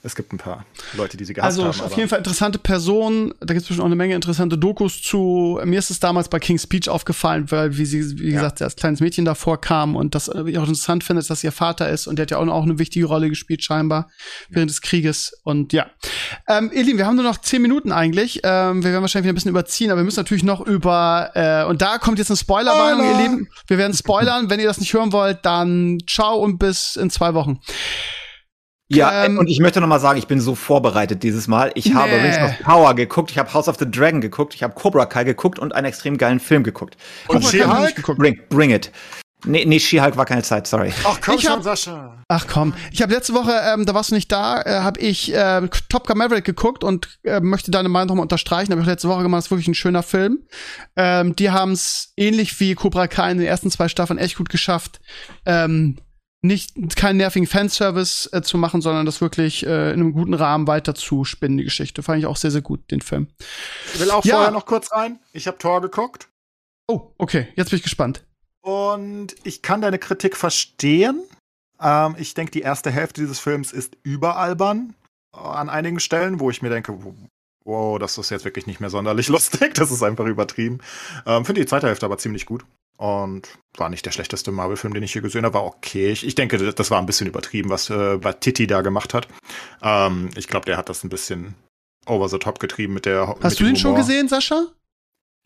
Es 0.02 0.14
gibt 0.14 0.32
ein 0.32 0.38
paar 0.38 0.64
Leute, 0.94 1.16
die 1.16 1.24
sie 1.24 1.34
gehasst 1.34 1.58
also, 1.58 1.62
haben. 1.62 1.70
Also 1.72 1.84
auf 1.84 1.96
jeden 1.96 2.08
Fall 2.08 2.18
interessante 2.18 2.58
Personen. 2.58 3.34
Da 3.40 3.52
gibt 3.52 3.62
es 3.62 3.68
bestimmt 3.68 3.80
auch 3.80 3.86
eine 3.86 3.96
Menge 3.96 4.14
interessante 4.14 4.56
Dokus 4.56 5.02
zu. 5.02 5.60
Mir 5.64 5.78
ist 5.78 5.90
es 5.90 6.00
damals 6.00 6.28
bei 6.28 6.38
King's 6.38 6.62
Speech 6.62 6.88
aufgefallen, 6.88 7.50
weil, 7.50 7.76
wie 7.76 7.84
sie, 7.84 8.18
wie 8.18 8.30
ja. 8.30 8.36
gesagt, 8.36 8.62
als 8.62 8.76
kleines 8.76 9.00
Mädchen 9.00 9.26
davor 9.26 9.60
kam 9.60 9.96
und 9.96 10.14
das 10.14 10.28
ich 10.28 10.58
auch 10.58 10.62
interessant 10.62 11.04
finde, 11.04 11.22
dass 11.22 11.44
ihr 11.44 11.52
Vater 11.52 11.90
ist 11.90 12.06
und 12.06 12.16
der 12.16 12.24
hat 12.24 12.30
ja 12.30 12.38
auch, 12.38 12.46
auch 12.48 12.62
eine 12.62 12.78
wichtige 12.78 13.06
Rolle 13.06 13.28
gespielt, 13.28 13.62
scheinbar, 13.62 14.10
während 14.48 14.70
des 14.70 14.80
Krieges. 14.80 15.38
Und 15.44 15.72
ja. 15.72 15.86
Ähm, 16.48 16.70
ihr 16.72 16.82
Lieben, 16.82 16.98
wir 16.98 17.06
haben 17.06 17.16
nur 17.16 17.24
noch 17.24 17.38
zehn 17.38 17.60
Minuten 17.60 17.92
eigentlich. 17.92 18.40
Ähm, 18.42 18.82
wir 18.82 18.92
werden 18.92 19.02
wahrscheinlich 19.02 19.24
wieder 19.24 19.32
ein 19.32 19.34
bisschen 19.34 19.50
überziehen, 19.50 19.90
aber 19.90 20.00
wir 20.00 20.04
müssen 20.04 20.20
natürlich 20.20 20.44
noch 20.44 20.60
über, 20.60 21.30
äh, 21.34 21.64
und 21.68 21.82
da 21.82 21.98
kommt 21.98 22.18
jetzt 22.18 22.30
eine 22.30 22.38
Spoilerwarnung, 22.38 23.06
ihr 23.06 23.22
Lieben. 23.22 23.48
Wir 23.66 23.76
werden 23.76 23.94
spoilern. 23.94 24.48
Wenn 24.48 24.60
ihr 24.60 24.66
das 24.66 24.80
nicht 24.80 24.94
hören 24.94 25.12
wollt, 25.12 25.40
dann 25.42 25.98
ciao 26.08 26.38
und 26.38 26.58
bis 26.58 26.96
in 26.96 27.10
zwei 27.10 27.34
Wochen. 27.34 27.60
Ja, 28.92 29.24
ähm, 29.24 29.38
und 29.38 29.48
ich 29.48 29.60
möchte 29.60 29.80
noch 29.80 29.86
mal 29.86 30.00
sagen, 30.00 30.18
ich 30.18 30.26
bin 30.26 30.40
so 30.40 30.56
vorbereitet 30.56 31.22
dieses 31.22 31.46
Mal. 31.46 31.70
Ich 31.74 31.86
nee. 31.86 31.94
habe 31.94 32.10
Rings 32.10 32.38
of 32.38 32.58
Power 32.64 32.94
geguckt, 32.94 33.30
ich 33.30 33.38
habe 33.38 33.52
House 33.54 33.68
of 33.68 33.76
the 33.78 33.88
Dragon 33.88 34.20
geguckt, 34.20 34.54
ich 34.54 34.64
habe 34.64 34.74
Cobra 34.74 35.06
Kai 35.06 35.22
geguckt 35.22 35.58
und 35.60 35.74
einen 35.74 35.86
extrem 35.86 36.18
geilen 36.18 36.40
Film 36.40 36.64
geguckt. 36.64 36.96
Und 37.28 37.44
She-Hulk? 37.44 38.02
Bring, 38.16 38.40
bring 38.48 38.70
it. 38.70 38.90
Nee, 39.46 39.64
nee, 39.64 39.78
She-Hulk 39.78 40.16
war 40.16 40.26
keine 40.26 40.42
Zeit, 40.42 40.66
sorry. 40.66 40.92
Ach 41.04 41.18
komm 41.24 41.36
ich 41.36 41.42
schon, 41.42 41.52
hab, 41.52 41.62
Sascha. 41.62 42.22
Ach 42.28 42.46
komm. 42.46 42.74
Ich 42.92 43.00
habe 43.00 43.14
letzte 43.14 43.32
Woche, 43.32 43.52
ähm, 43.72 43.86
da 43.86 43.94
warst 43.94 44.10
du 44.10 44.14
nicht 44.14 44.30
da, 44.30 44.60
äh, 44.62 44.80
habe 44.80 45.00
ich 45.00 45.32
äh, 45.32 45.66
Top 45.88 46.06
Gun 46.06 46.18
Maverick 46.18 46.44
geguckt 46.44 46.84
und 46.84 47.18
äh, 47.22 47.40
möchte 47.40 47.70
deine 47.70 47.88
Meinung 47.88 48.08
nochmal 48.08 48.24
unterstreichen. 48.24 48.72
Habe 48.72 48.82
ich 48.82 48.86
letzte 48.86 49.08
Woche 49.08 49.22
gemacht, 49.22 49.38
das 49.38 49.46
ist 49.46 49.50
wirklich 49.50 49.68
ein 49.68 49.74
schöner 49.74 50.02
Film. 50.02 50.40
Ähm, 50.96 51.34
die 51.36 51.50
haben 51.50 51.72
es 51.72 52.12
ähnlich 52.16 52.58
wie 52.60 52.74
Cobra 52.74 53.06
Kai 53.06 53.30
in 53.30 53.38
den 53.38 53.46
ersten 53.46 53.70
zwei 53.70 53.88
Staffeln 53.88 54.18
echt 54.18 54.36
gut 54.36 54.50
geschafft, 54.50 55.00
ähm, 55.46 55.96
nicht 56.42 56.96
keinen 56.96 57.18
nervigen 57.18 57.46
Fanservice 57.46 58.28
äh, 58.32 58.42
zu 58.42 58.56
machen, 58.56 58.80
sondern 58.80 59.06
das 59.06 59.20
wirklich 59.20 59.66
äh, 59.66 59.92
in 59.92 60.00
einem 60.00 60.12
guten 60.12 60.34
Rahmen 60.34 60.66
weiter 60.66 60.94
zu 60.94 61.24
spinnen, 61.24 61.58
die 61.58 61.64
Geschichte. 61.64 62.02
Fand 62.02 62.18
ich 62.18 62.26
auch 62.26 62.36
sehr, 62.36 62.50
sehr 62.50 62.62
gut, 62.62 62.90
den 62.90 63.02
Film. 63.02 63.28
Ich 63.94 64.00
will 64.00 64.10
auch 64.10 64.24
ja. 64.24 64.36
vorher 64.36 64.50
noch 64.50 64.66
kurz 64.66 64.90
rein. 64.92 65.18
Ich 65.32 65.46
habe 65.46 65.58
Tor 65.58 65.80
geguckt. 65.82 66.28
Oh, 66.88 67.12
okay, 67.18 67.48
jetzt 67.56 67.70
bin 67.70 67.76
ich 67.76 67.82
gespannt. 67.82 68.24
Und 68.62 69.34
ich 69.44 69.62
kann 69.62 69.80
deine 69.80 69.98
Kritik 69.98 70.36
verstehen. 70.36 71.22
Ähm, 71.80 72.16
ich 72.18 72.34
denke, 72.34 72.52
die 72.52 72.62
erste 72.62 72.90
Hälfte 72.90 73.20
dieses 73.20 73.38
Films 73.38 73.72
ist 73.72 73.96
überalbern 74.02 74.94
äh, 75.34 75.38
an 75.38 75.68
einigen 75.68 76.00
Stellen, 76.00 76.40
wo 76.40 76.50
ich 76.50 76.62
mir 76.62 76.70
denke, 76.70 76.96
wow, 77.64 77.98
das 77.98 78.18
ist 78.18 78.30
jetzt 78.30 78.44
wirklich 78.44 78.66
nicht 78.66 78.80
mehr 78.80 78.90
sonderlich 78.90 79.28
lustig. 79.28 79.74
Das 79.74 79.90
ist 79.90 80.02
einfach 80.02 80.26
übertrieben. 80.26 80.78
Ähm, 81.26 81.44
Finde 81.44 81.60
die 81.60 81.66
zweite 81.66 81.86
Hälfte 81.86 82.06
aber 82.06 82.18
ziemlich 82.18 82.46
gut. 82.46 82.64
Und 83.00 83.48
war 83.78 83.88
nicht 83.88 84.04
der 84.04 84.10
schlechteste 84.10 84.52
Marvel-Film, 84.52 84.92
den 84.92 85.02
ich 85.02 85.14
hier 85.14 85.22
gesehen 85.22 85.46
habe. 85.46 85.54
War 85.54 85.64
okay. 85.64 86.10
Ich, 86.10 86.26
ich 86.26 86.34
denke, 86.34 86.58
das 86.70 86.90
war 86.90 86.98
ein 86.98 87.06
bisschen 87.06 87.26
übertrieben, 87.26 87.70
was, 87.70 87.88
äh, 87.88 88.22
was 88.22 88.40
Titi 88.40 88.66
da 88.66 88.82
gemacht 88.82 89.14
hat. 89.14 89.26
Ähm, 89.82 90.28
ich 90.36 90.48
glaube, 90.48 90.66
der 90.66 90.76
hat 90.76 90.90
das 90.90 91.02
ein 91.02 91.08
bisschen 91.08 91.54
over 92.04 92.28
the 92.28 92.38
top 92.38 92.60
getrieben 92.60 92.92
mit 92.92 93.06
der. 93.06 93.28
Hast 93.28 93.42
mit 93.42 93.60
du 93.60 93.64
den 93.64 93.76
schon 93.76 93.94
gesehen, 93.94 94.28
Sascha? 94.28 94.66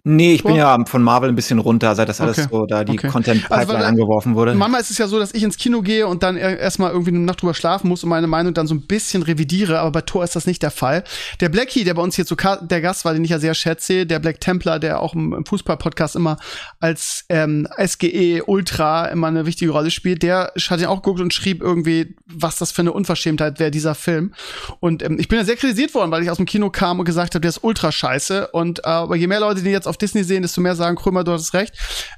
Nee, 0.07 0.35
ich 0.35 0.45
bin 0.45 0.55
ja 0.55 0.79
von 0.85 1.03
Marvel 1.03 1.31
ein 1.31 1.35
bisschen 1.35 1.59
runter, 1.59 1.95
seit 1.95 2.11
das 2.11 2.21
alles 2.21 2.39
okay. 2.39 2.49
so 2.51 2.67
da 2.67 2.85
die 2.85 2.93
okay. 2.93 3.09
Content-Pipeline 3.09 3.79
also, 3.79 3.89
angeworfen 3.89 4.35
wurde. 4.35 4.55
Manchmal 4.55 4.83
ist 4.83 4.91
es 4.91 4.99
ja 4.99 5.09
so, 5.09 5.19
dass 5.19 5.33
ich 5.33 5.43
ins 5.43 5.57
Kino 5.57 5.81
gehe 5.81 6.07
und 6.07 6.23
dann 6.23 6.37
erstmal 6.37 6.91
irgendwie 6.91 7.13
eine 7.13 7.21
Nacht 7.21 7.41
drüber 7.41 7.55
schlafen 7.55 7.89
muss 7.89 8.05
und 8.05 8.11
meine 8.11 8.27
Meinung 8.27 8.53
dann 8.53 8.67
so 8.67 8.75
ein 8.75 8.83
bisschen 8.83 9.23
revidiere, 9.23 9.79
aber 9.79 9.93
bei 9.93 10.01
Thor 10.03 10.23
ist 10.23 10.37
das 10.37 10.45
nicht 10.47 10.63
der 10.63 10.71
Fall. 10.71 11.05
Der 11.41 11.49
Blackie, 11.49 11.85
der 11.85 11.95
bei 11.95 12.03
uns 12.03 12.17
hier 12.17 12.27
zu 12.27 12.37
der 12.37 12.83
Gast 12.83 13.07
war, 13.07 13.15
den 13.15 13.25
ich 13.25 13.31
ja 13.31 13.39
sehr 13.39 13.55
schätze, 13.55 14.05
der 14.05 14.19
Black 14.19 14.43
Templar, 14.43 14.79
der 14.79 15.01
auch 15.01 15.15
im 15.15 15.43
Fußball-Podcast 15.47 16.17
immer 16.17 16.37
als 16.81 17.25
ähm, 17.31 17.67
SGE 17.83 18.43
Ultra 18.47 19.07
immer 19.07 19.29
eine 19.29 19.47
wichtige 19.47 19.71
Rolle 19.71 19.91
spielt, 19.91 20.23
der 20.23 20.53
hat 20.69 20.81
ihn 20.81 20.87
auch 20.87 21.01
geguckt 21.01 21.21
und 21.21 21.33
schrieb 21.33 21.63
irgendwie, 21.63 22.15
was 22.27 22.59
das 22.59 22.73
für 22.73 22.83
eine 22.83 22.93
Unverschämtheit 22.93 23.59
wäre, 23.59 23.71
dieser 23.71 23.95
Film. 23.95 24.35
Und 24.81 25.03
ähm, 25.03 25.19
ich 25.19 25.29
bin 25.29 25.39
ja 25.39 25.47
sehr 25.47 25.57
kritisiert 25.57 25.95
worden, 25.95 26.11
weil 26.11 26.23
ich 26.23 26.31
aus 26.31 26.37
dem 26.37 26.45
Kino 26.45 26.69
kam 26.69 26.99
und 26.99 27.07
gesagt 27.07 27.35
habe, 27.35 27.41
der 27.41 27.49
ist 27.49 27.65
ultra 27.65 27.91
scheiße. 27.91 28.49
Und 28.49 28.81
äh, 28.81 28.89
aber 28.89 29.17
je 29.17 29.29
mehr 29.29 29.41
Leute, 29.41 29.63
die 29.63 29.71
jetzt 29.71 29.89
auf 29.89 29.94
Disney 29.97 30.25
sehen, 30.25 30.43
desto 30.43 30.61
mehr 30.61 30.77
sagen, 30.77 30.97
Krömer, 30.97 31.25
du 31.25 31.33
hattest 31.33 31.55
recht. 31.55 31.75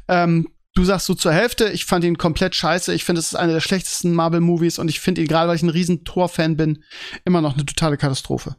Ähm, 0.09 0.49
du 0.75 0.85
sagst 0.85 1.07
so 1.07 1.15
zur 1.15 1.33
Hälfte, 1.33 1.71
ich 1.71 1.87
fand 1.87 2.05
ihn 2.05 2.19
komplett 2.19 2.55
scheiße. 2.55 2.95
Ich 2.95 3.05
finde, 3.05 3.21
es 3.21 3.29
ist 3.29 3.35
einer 3.35 3.55
der 3.55 3.61
schlechtesten 3.61 4.13
Marvel-Movies 4.13 4.79
und 4.79 4.89
ich 4.89 5.01
finde 5.01 5.23
ihn, 5.23 5.29
gerade 5.29 5.49
weil 5.49 5.57
ich 5.57 5.63
ein 5.63 5.71
riesen 5.71 6.05
Thor-Fan 6.05 6.57
bin, 6.57 6.85
immer 7.25 7.41
noch 7.41 7.55
eine 7.55 7.67
totale 7.67 7.97
Katastrophe. 7.97 8.57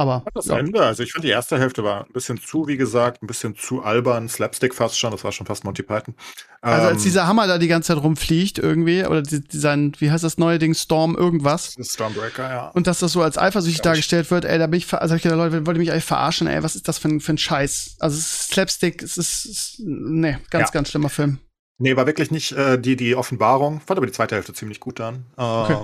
Aber 0.00 0.24
das 0.32 0.46
ja. 0.46 0.56
Ende, 0.56 0.80
also 0.80 1.02
ich 1.02 1.12
finde 1.12 1.26
die 1.26 1.32
erste 1.32 1.58
Hälfte 1.58 1.84
war 1.84 2.06
ein 2.06 2.12
bisschen 2.14 2.40
zu, 2.40 2.66
wie 2.66 2.78
gesagt, 2.78 3.22
ein 3.22 3.26
bisschen 3.26 3.54
zu 3.54 3.82
albern, 3.82 4.30
Slapstick 4.30 4.74
fast 4.74 4.98
schon, 4.98 5.10
das 5.10 5.24
war 5.24 5.30
schon 5.30 5.46
fast 5.46 5.62
Monty 5.62 5.82
Python. 5.82 6.14
Also 6.62 6.86
als 6.86 6.96
ähm, 7.00 7.04
dieser 7.04 7.26
Hammer 7.26 7.46
da 7.46 7.58
die 7.58 7.68
ganze 7.68 7.88
Zeit 7.88 8.02
rumfliegt 8.02 8.58
irgendwie, 8.58 9.04
oder 9.04 9.20
die, 9.20 9.42
sein, 9.50 9.92
wie 9.98 10.10
heißt 10.10 10.24
das 10.24 10.38
neue 10.38 10.58
Ding, 10.58 10.72
Storm 10.72 11.16
irgendwas. 11.16 11.74
Stormbreaker, 11.78 12.48
ja. 12.48 12.68
Und 12.70 12.86
dass 12.86 13.00
das 13.00 13.12
so 13.12 13.20
als 13.20 13.36
eifersüchtig 13.36 13.82
dargestellt 13.82 14.30
wird, 14.30 14.46
ey, 14.46 14.58
da 14.58 14.68
bin 14.68 14.78
ich, 14.78 14.90
also 14.94 15.14
ich 15.16 15.22
gedacht, 15.22 15.36
Leute, 15.36 15.66
wollt 15.66 15.76
ihr 15.76 15.80
mich 15.80 15.92
eigentlich 15.92 16.04
verarschen, 16.04 16.46
ey, 16.46 16.62
was 16.62 16.76
ist 16.76 16.88
das 16.88 16.96
für 16.96 17.08
ein, 17.08 17.20
für 17.20 17.34
ein 17.34 17.38
Scheiß? 17.38 17.96
Also 17.98 18.16
es 18.16 18.24
ist 18.24 18.52
Slapstick, 18.52 19.02
es 19.02 19.18
ist, 19.18 19.44
ist 19.44 19.80
nee, 19.84 20.38
ganz, 20.48 20.68
ja. 20.68 20.72
ganz 20.72 20.88
schlimmer 20.88 21.10
Film. 21.10 21.40
Nee, 21.78 21.94
war 21.96 22.06
wirklich 22.06 22.30
nicht 22.30 22.52
äh, 22.52 22.78
die, 22.78 22.96
die 22.96 23.14
Offenbarung. 23.16 23.80
Fand 23.80 23.98
aber 23.98 24.06
die 24.06 24.12
zweite 24.12 24.34
Hälfte 24.34 24.54
ziemlich 24.54 24.80
gut 24.80 24.98
dann. 24.98 25.26
Ähm, 25.36 25.44
okay. 25.44 25.76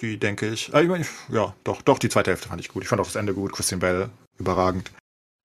Die 0.00 0.18
denke 0.18 0.48
ich. 0.48 0.72
Äh, 0.72 1.02
ja, 1.28 1.54
doch, 1.64 1.82
doch, 1.82 1.98
die 1.98 2.08
zweite 2.08 2.30
Hälfte 2.30 2.48
fand 2.48 2.60
ich 2.60 2.68
gut. 2.68 2.82
Ich 2.82 2.88
fand 2.88 3.00
auch 3.00 3.06
das 3.06 3.16
Ende 3.16 3.34
gut. 3.34 3.52
Christian 3.52 3.80
Bell 3.80 4.10
überragend. 4.38 4.92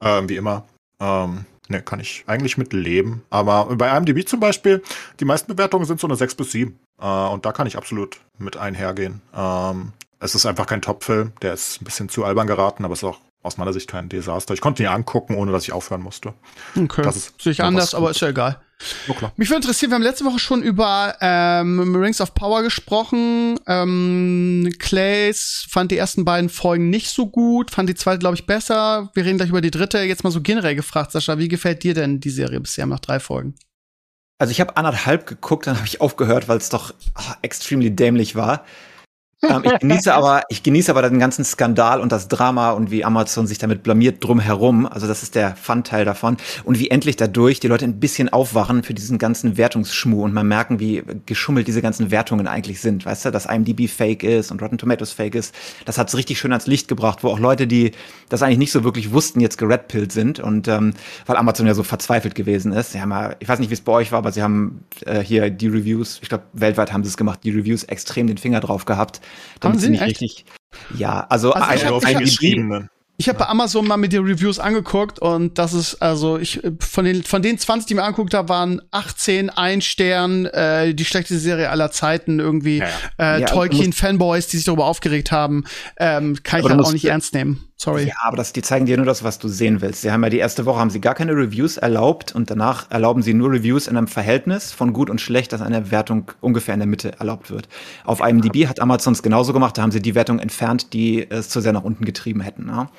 Ähm, 0.03 0.29
wie 0.29 0.35
immer. 0.35 0.65
Ähm, 0.99 1.45
ne, 1.69 1.81
kann 1.81 1.99
ich 1.99 2.23
eigentlich 2.27 2.57
mit 2.57 2.73
leben. 2.73 3.23
Aber 3.29 3.75
bei 3.75 3.95
IMDb 3.95 4.27
zum 4.27 4.39
Beispiel, 4.39 4.83
die 5.19 5.25
meisten 5.25 5.53
Bewertungen 5.53 5.85
sind 5.85 5.99
so 5.99 6.07
eine 6.07 6.15
6 6.15 6.35
bis 6.35 6.51
7. 6.51 6.77
Äh, 7.01 7.05
und 7.05 7.45
da 7.45 7.51
kann 7.51 7.67
ich 7.67 7.77
absolut 7.77 8.19
mit 8.37 8.57
einhergehen. 8.57 9.21
Ähm, 9.33 9.93
es 10.19 10.35
ist 10.35 10.45
einfach 10.45 10.67
kein 10.67 10.81
Top-Film. 10.81 11.33
Der 11.41 11.53
ist 11.53 11.81
ein 11.81 11.85
bisschen 11.85 12.09
zu 12.09 12.23
albern 12.23 12.47
geraten, 12.47 12.85
aber 12.85 12.93
es 12.93 12.99
ist 12.99 13.09
auch 13.09 13.19
aus 13.43 13.57
meiner 13.57 13.73
Sicht 13.73 13.89
kein 13.89 14.09
Desaster. 14.09 14.53
Ich 14.53 14.61
konnte 14.61 14.83
ihn 14.83 14.89
angucken, 14.89 15.35
ohne 15.35 15.51
dass 15.51 15.63
ich 15.63 15.73
aufhören 15.73 16.01
musste. 16.01 16.33
Okay. 16.77 17.01
Das 17.03 17.15
ist 17.15 17.41
Sehe 17.41 17.51
ich 17.51 17.61
anders, 17.61 17.93
aber 17.93 18.09
ist 18.09 18.21
ja 18.21 18.29
egal. 18.29 18.61
Oh, 19.07 19.13
Mich 19.37 19.49
würde 19.49 19.57
interessieren, 19.57 19.91
wir 19.91 19.95
haben 19.95 20.01
letzte 20.01 20.25
Woche 20.25 20.39
schon 20.39 20.61
über 20.61 21.15
ähm, 21.21 21.95
Rings 21.95 22.19
of 22.21 22.33
Power 22.33 22.63
gesprochen. 22.63 23.57
Ähm, 23.67 24.73
Clays 24.79 25.65
fand 25.69 25.91
die 25.91 25.97
ersten 25.97 26.25
beiden 26.25 26.49
Folgen 26.49 26.89
nicht 26.89 27.09
so 27.09 27.27
gut, 27.27 27.71
fand 27.71 27.89
die 27.89 27.95
zweite, 27.95 28.19
glaube 28.19 28.35
ich, 28.35 28.45
besser. 28.45 29.09
Wir 29.13 29.25
reden 29.25 29.37
gleich 29.37 29.49
über 29.49 29.61
die 29.61 29.71
dritte. 29.71 29.99
Jetzt 29.99 30.23
mal 30.23 30.31
so 30.31 30.41
generell 30.41 30.75
gefragt, 30.75 31.11
Sascha, 31.11 31.37
wie 31.37 31.47
gefällt 31.47 31.83
dir 31.83 31.93
denn 31.93 32.19
die 32.19 32.29
Serie 32.29 32.59
bisher 32.59 32.85
nach 32.85 32.99
drei 32.99 33.19
Folgen? 33.19 33.55
Also 34.37 34.51
ich 34.51 34.59
habe 34.59 34.75
anderthalb 34.75 35.27
geguckt, 35.27 35.67
dann 35.67 35.77
habe 35.77 35.87
ich 35.87 36.01
aufgehört, 36.01 36.47
weil 36.47 36.57
es 36.57 36.69
doch 36.69 36.93
oh, 37.17 37.33
extremely 37.41 37.95
dämlich 37.95 38.35
war. 38.35 38.65
Ähm, 39.43 39.63
ich 39.65 39.79
genieße 39.79 40.13
aber, 40.13 40.43
ich 40.49 40.63
genieße 40.63 40.91
aber 40.91 41.07
den 41.07 41.19
ganzen 41.19 41.43
Skandal 41.43 41.99
und 41.99 42.11
das 42.11 42.27
Drama 42.27 42.71
und 42.71 42.91
wie 42.91 43.05
Amazon 43.05 43.47
sich 43.47 43.57
damit 43.57 43.83
blamiert 43.83 44.23
drumherum. 44.23 44.85
Also 44.85 45.07
das 45.07 45.23
ist 45.23 45.35
der 45.35 45.55
Fun-Teil 45.55 46.05
davon. 46.05 46.37
Und 46.63 46.79
wie 46.79 46.89
endlich 46.89 47.15
dadurch 47.15 47.59
die 47.59 47.67
Leute 47.67 47.85
ein 47.85 47.99
bisschen 47.99 48.29
aufwachen 48.29 48.83
für 48.83 48.93
diesen 48.93 49.17
ganzen 49.17 49.57
Wertungsschmuh 49.57 50.23
und 50.23 50.33
man 50.33 50.47
merken, 50.47 50.79
wie 50.79 51.03
geschummelt 51.25 51.67
diese 51.67 51.81
ganzen 51.81 52.11
Wertungen 52.11 52.47
eigentlich 52.47 52.79
sind. 52.79 53.05
Weißt 53.05 53.25
du, 53.25 53.31
dass 53.31 53.45
IMDb 53.45 53.87
fake 53.89 54.23
ist 54.23 54.51
und 54.51 54.61
Rotten 54.61 54.77
Tomatoes 54.77 55.11
fake 55.11 55.35
ist. 55.35 55.53
Das 55.85 55.97
hat 55.97 56.07
es 56.09 56.17
richtig 56.17 56.39
schön 56.39 56.51
ans 56.51 56.67
Licht 56.67 56.87
gebracht, 56.87 57.23
wo 57.23 57.29
auch 57.29 57.39
Leute, 57.39 57.67
die 57.67 57.91
das 58.29 58.41
eigentlich 58.41 58.57
nicht 58.57 58.71
so 58.71 58.83
wirklich 58.83 59.11
wussten, 59.11 59.39
jetzt 59.39 59.57
geredpillt 59.57 60.11
sind. 60.11 60.39
Und 60.39 60.67
ähm, 60.67 60.93
weil 61.25 61.37
Amazon 61.37 61.67
ja 61.67 61.73
so 61.73 61.83
verzweifelt 61.83 62.35
gewesen 62.35 62.71
ist. 62.71 62.93
Sie 62.93 63.01
haben 63.01 63.11
ja, 63.11 63.35
ich 63.39 63.47
weiß 63.47 63.59
nicht, 63.59 63.69
wie 63.69 63.75
es 63.75 63.81
bei 63.81 63.91
euch 63.91 64.11
war, 64.11 64.19
aber 64.19 64.31
sie 64.31 64.41
haben 64.41 64.83
äh, 65.05 65.19
hier 65.19 65.49
die 65.49 65.67
Reviews, 65.67 66.19
ich 66.21 66.29
glaube, 66.29 66.45
weltweit 66.53 66.93
haben 66.93 67.03
sie 67.03 67.09
es 67.09 67.17
gemacht, 67.17 67.39
die 67.43 67.51
Reviews 67.51 67.83
extrem 67.83 68.27
den 68.27 68.37
Finger 68.37 68.59
drauf 68.59 68.85
gehabt 68.85 69.21
damit 69.59 69.79
sie 69.81 69.89
nicht 69.89 70.01
richtig. 70.01 70.45
Ja, 70.97 71.25
also, 71.29 71.53
also 71.53 71.73
ich 71.73 71.85
hab, 71.85 72.03
ein, 72.03 72.89
ich 73.17 73.29
habe 73.29 73.39
bei 73.39 73.47
Amazon 73.47 73.87
mal 73.87 73.97
mit 73.97 74.11
den 74.11 74.25
Reviews 74.25 74.57
angeguckt 74.57 75.19
und 75.19 75.57
das 75.59 75.73
ist 75.73 76.01
also 76.01 76.37
ich 76.39 76.61
von 76.79 77.05
den 77.05 77.23
von 77.23 77.43
den 77.43 77.59
20, 77.59 77.87
die 77.87 77.93
ich 77.93 77.95
mir 77.95 78.03
angeguckt 78.03 78.33
habe, 78.33 78.49
waren 78.49 78.81
18 78.91 79.51
ein 79.51 79.81
Stern, 79.81 80.45
äh, 80.45 80.95
die 80.95 81.05
schlechteste 81.05 81.39
Serie 81.39 81.69
aller 81.69 81.91
Zeiten 81.91 82.39
irgendwie 82.39 82.79
ja, 82.79 82.87
ja. 83.19 83.35
Äh, 83.35 83.41
ja, 83.41 83.47
Tolkien 83.47 83.93
Fanboys, 83.93 84.47
die 84.47 84.57
sich 84.57 84.65
darüber 84.65 84.85
aufgeregt 84.85 85.31
haben, 85.31 85.63
ähm, 85.97 86.37
kann 86.43 86.61
ich 86.61 86.69
halt 86.69 86.81
auch 86.81 86.91
nicht 86.91 87.05
ernst 87.05 87.35
nehmen. 87.35 87.63
Sorry. 87.83 88.07
Ja, 88.07 88.13
aber 88.21 88.37
das, 88.37 88.53
die 88.53 88.61
zeigen 88.61 88.85
dir 88.85 88.95
nur 88.95 89.05
das, 89.05 89.25
was 89.25 89.39
du 89.39 89.49
sehen 89.49 89.81
willst. 89.81 90.03
Sie 90.03 90.11
haben 90.11 90.23
ja 90.23 90.29
die 90.29 90.37
erste 90.37 90.65
Woche 90.65 90.79
haben 90.79 90.89
sie 90.89 91.01
gar 91.01 91.15
keine 91.15 91.33
Reviews 91.33 91.75
erlaubt 91.75 92.33
und 92.33 92.49
danach 92.49 92.89
erlauben 92.89 93.21
sie 93.21 93.33
nur 93.33 93.51
Reviews 93.51 93.87
in 93.87 93.97
einem 93.97 94.07
Verhältnis 94.07 94.71
von 94.71 94.93
gut 94.93 95.09
und 95.09 95.19
schlecht, 95.19 95.51
dass 95.51 95.61
eine 95.61 95.91
Wertung 95.91 96.31
ungefähr 96.39 96.73
in 96.75 96.79
der 96.79 96.87
Mitte 96.87 97.19
erlaubt 97.19 97.51
wird. 97.51 97.67
Auf 98.05 98.21
IMDb 98.21 98.67
hat 98.67 98.79
Amazon 98.79 99.11
es 99.11 99.21
genauso 99.21 99.51
gemacht, 99.51 99.77
da 99.77 99.81
haben 99.81 99.91
sie 99.91 100.01
die 100.01 100.15
Wertung 100.15 100.39
entfernt, 100.39 100.93
die 100.93 101.29
es 101.29 101.49
zu 101.49 101.59
sehr 101.59 101.73
nach 101.73 101.83
unten 101.83 102.05
getrieben 102.05 102.39
hätten. 102.39 102.69
Ja, 102.69 102.89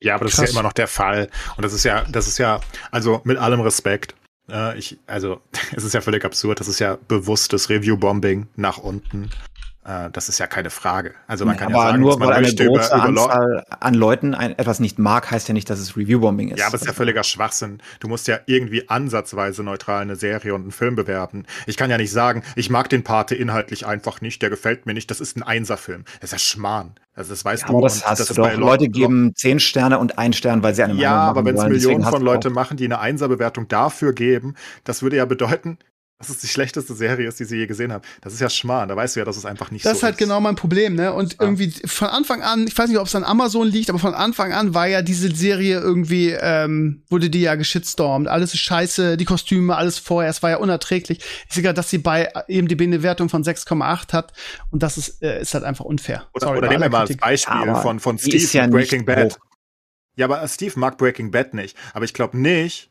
ja 0.00 0.14
aber 0.14 0.24
das 0.24 0.36
Krass. 0.36 0.44
ist 0.44 0.54
ja 0.54 0.58
immer 0.58 0.66
noch 0.66 0.72
der 0.72 0.88
Fall. 0.88 1.28
Und 1.58 1.64
das 1.64 1.74
ist 1.74 1.84
ja, 1.84 2.06
das 2.10 2.26
ist 2.26 2.38
ja, 2.38 2.60
also 2.90 3.20
mit 3.24 3.36
allem 3.36 3.60
Respekt, 3.60 4.14
äh, 4.50 4.78
ich, 4.78 4.98
also, 5.06 5.40
es 5.76 5.84
ist 5.84 5.92
ja 5.92 6.00
völlig 6.00 6.24
absurd. 6.24 6.60
Das 6.60 6.68
ist 6.68 6.78
ja 6.78 6.98
bewusstes 7.08 7.68
Review-Bombing 7.68 8.48
nach 8.56 8.78
unten. 8.78 9.30
Äh, 9.84 10.10
das 10.10 10.28
ist 10.28 10.38
ja 10.38 10.46
keine 10.46 10.70
Frage. 10.70 11.14
Also 11.26 11.46
man 11.46 11.56
kann 11.56 11.72
aber 11.72 11.84
ja 11.84 11.90
sagen, 11.90 12.02
nur 12.02 12.20
weil 12.20 12.32
eine 12.32 12.54
große 12.54 12.94
über, 12.94 13.02
Anzahl 13.02 13.64
an 13.80 13.94
Leuten 13.94 14.34
ein, 14.34 14.58
etwas 14.58 14.78
nicht 14.78 14.98
mag, 14.98 15.30
heißt 15.30 15.48
ja 15.48 15.54
nicht, 15.54 15.70
dass 15.70 15.78
es 15.78 15.96
Reviewbombing 15.96 16.50
ist. 16.50 16.58
Ja, 16.58 16.66
aber 16.66 16.76
es 16.76 16.82
ist 16.82 16.88
ja 16.88 16.92
völliger 16.92 17.24
Schwachsinn. 17.24 17.78
Du 17.98 18.08
musst 18.08 18.28
ja 18.28 18.40
irgendwie 18.46 18.88
ansatzweise 18.90 19.62
neutral 19.62 20.02
eine 20.02 20.16
Serie 20.16 20.54
und 20.54 20.62
einen 20.62 20.70
Film 20.70 20.96
bewerben. 20.96 21.46
Ich 21.66 21.78
kann 21.78 21.90
ja 21.90 21.96
nicht 21.96 22.12
sagen, 22.12 22.42
ich 22.56 22.68
mag 22.68 22.90
den 22.90 23.04
Pate 23.04 23.34
inhaltlich 23.34 23.86
einfach 23.86 24.20
nicht, 24.20 24.42
der 24.42 24.50
gefällt 24.50 24.84
mir 24.84 24.92
nicht, 24.92 25.10
das 25.10 25.20
ist 25.20 25.36
ein 25.36 25.42
Einserfilm. 25.42 26.04
Das 26.20 26.32
ist 26.32 26.32
ja 26.32 26.38
Schmarrn. 26.38 26.94
Also 27.14 27.30
das 27.30 27.44
weißt 27.44 27.62
ja, 27.62 27.68
du. 27.68 27.78
Aber 27.78 27.82
das 27.86 28.06
hast 28.06 28.20
das 28.20 28.28
du 28.28 28.34
doch. 28.34 28.54
Leute 28.54 28.88
geben 28.88 29.32
zehn 29.34 29.60
Sterne 29.60 29.98
und 29.98 30.18
ein 30.18 30.32
Stern, 30.32 30.62
weil 30.62 30.74
sie 30.74 30.82
eine 30.82 30.94
Ja, 30.94 31.16
aber 31.22 31.44
wenn 31.44 31.56
es 31.56 31.64
Millionen 31.64 32.04
von 32.04 32.22
Leute 32.22 32.50
machen, 32.50 32.76
die 32.76 32.84
eine 32.84 33.00
Einserbewertung 33.00 33.66
dafür 33.68 34.12
geben, 34.12 34.54
das 34.84 35.02
würde 35.02 35.16
ja 35.16 35.24
bedeuten, 35.24 35.78
dass 36.20 36.28
es 36.28 36.36
die 36.36 36.48
schlechteste 36.48 36.94
Serie 36.94 37.26
ist, 37.26 37.40
die 37.40 37.44
sie 37.44 37.56
je 37.56 37.66
gesehen 37.66 37.92
haben. 37.92 38.04
Das 38.20 38.34
ist 38.34 38.40
ja 38.40 38.50
Schmarrn. 38.50 38.90
Da 38.90 38.94
weißt 38.94 39.16
du 39.16 39.20
ja, 39.20 39.24
dass 39.24 39.38
es 39.38 39.46
einfach 39.46 39.70
nicht 39.70 39.86
das 39.86 39.92
so 39.92 39.96
ist. 39.96 40.02
Das 40.02 40.10
ist 40.10 40.12
halt 40.12 40.18
genau 40.18 40.38
mein 40.38 40.54
Problem, 40.54 40.94
ne? 40.94 41.14
Und 41.14 41.32
ja. 41.32 41.38
irgendwie 41.40 41.72
von 41.86 42.08
Anfang 42.08 42.42
an, 42.42 42.66
ich 42.66 42.76
weiß 42.76 42.90
nicht, 42.90 42.98
ob 42.98 43.06
es 43.06 43.14
an 43.14 43.24
Amazon 43.24 43.66
liegt, 43.66 43.88
aber 43.88 43.98
von 43.98 44.12
Anfang 44.12 44.52
an 44.52 44.74
war 44.74 44.86
ja 44.86 45.00
diese 45.00 45.34
Serie 45.34 45.80
irgendwie, 45.80 46.36
ähm, 46.38 47.04
wurde 47.08 47.30
die 47.30 47.40
ja 47.40 47.54
geschitstormt. 47.54 48.28
Alles 48.28 48.52
ist 48.52 48.60
scheiße, 48.60 49.16
die 49.16 49.24
Kostüme, 49.24 49.74
alles 49.74 49.98
vorher. 49.98 50.28
Es 50.28 50.42
war 50.42 50.50
ja 50.50 50.56
unerträglich. 50.58 51.20
Ich 51.48 51.54
sehe 51.54 51.62
gerade, 51.62 51.76
dass 51.76 51.88
sie 51.88 51.96
bei 51.96 52.30
EMDB 52.48 52.82
eine 52.82 53.02
Wertung 53.02 53.30
von 53.30 53.42
6,8 53.42 54.12
hat. 54.12 54.34
Und 54.70 54.82
das 54.82 54.98
ist, 54.98 55.22
äh, 55.22 55.40
ist 55.40 55.54
halt 55.54 55.64
einfach 55.64 55.86
unfair. 55.86 56.26
Oder, 56.34 56.48
Sorry, 56.48 56.58
oder 56.58 56.68
nehmen 56.68 56.82
wir 56.82 56.90
mal 56.90 57.00
als 57.00 57.16
Beispiel 57.16 57.54
aber 57.54 57.80
von, 57.80 57.98
von 57.98 58.18
Steve 58.18 58.46
ja 58.52 58.66
Breaking 58.66 59.06
Bad. 59.06 59.36
Hoch. 59.36 59.38
Ja, 60.16 60.26
aber 60.26 60.46
Steve 60.48 60.78
mag 60.78 60.98
Breaking 60.98 61.30
Bad 61.30 61.54
nicht. 61.54 61.78
Aber 61.94 62.04
ich 62.04 62.12
glaube 62.12 62.36
nicht, 62.36 62.90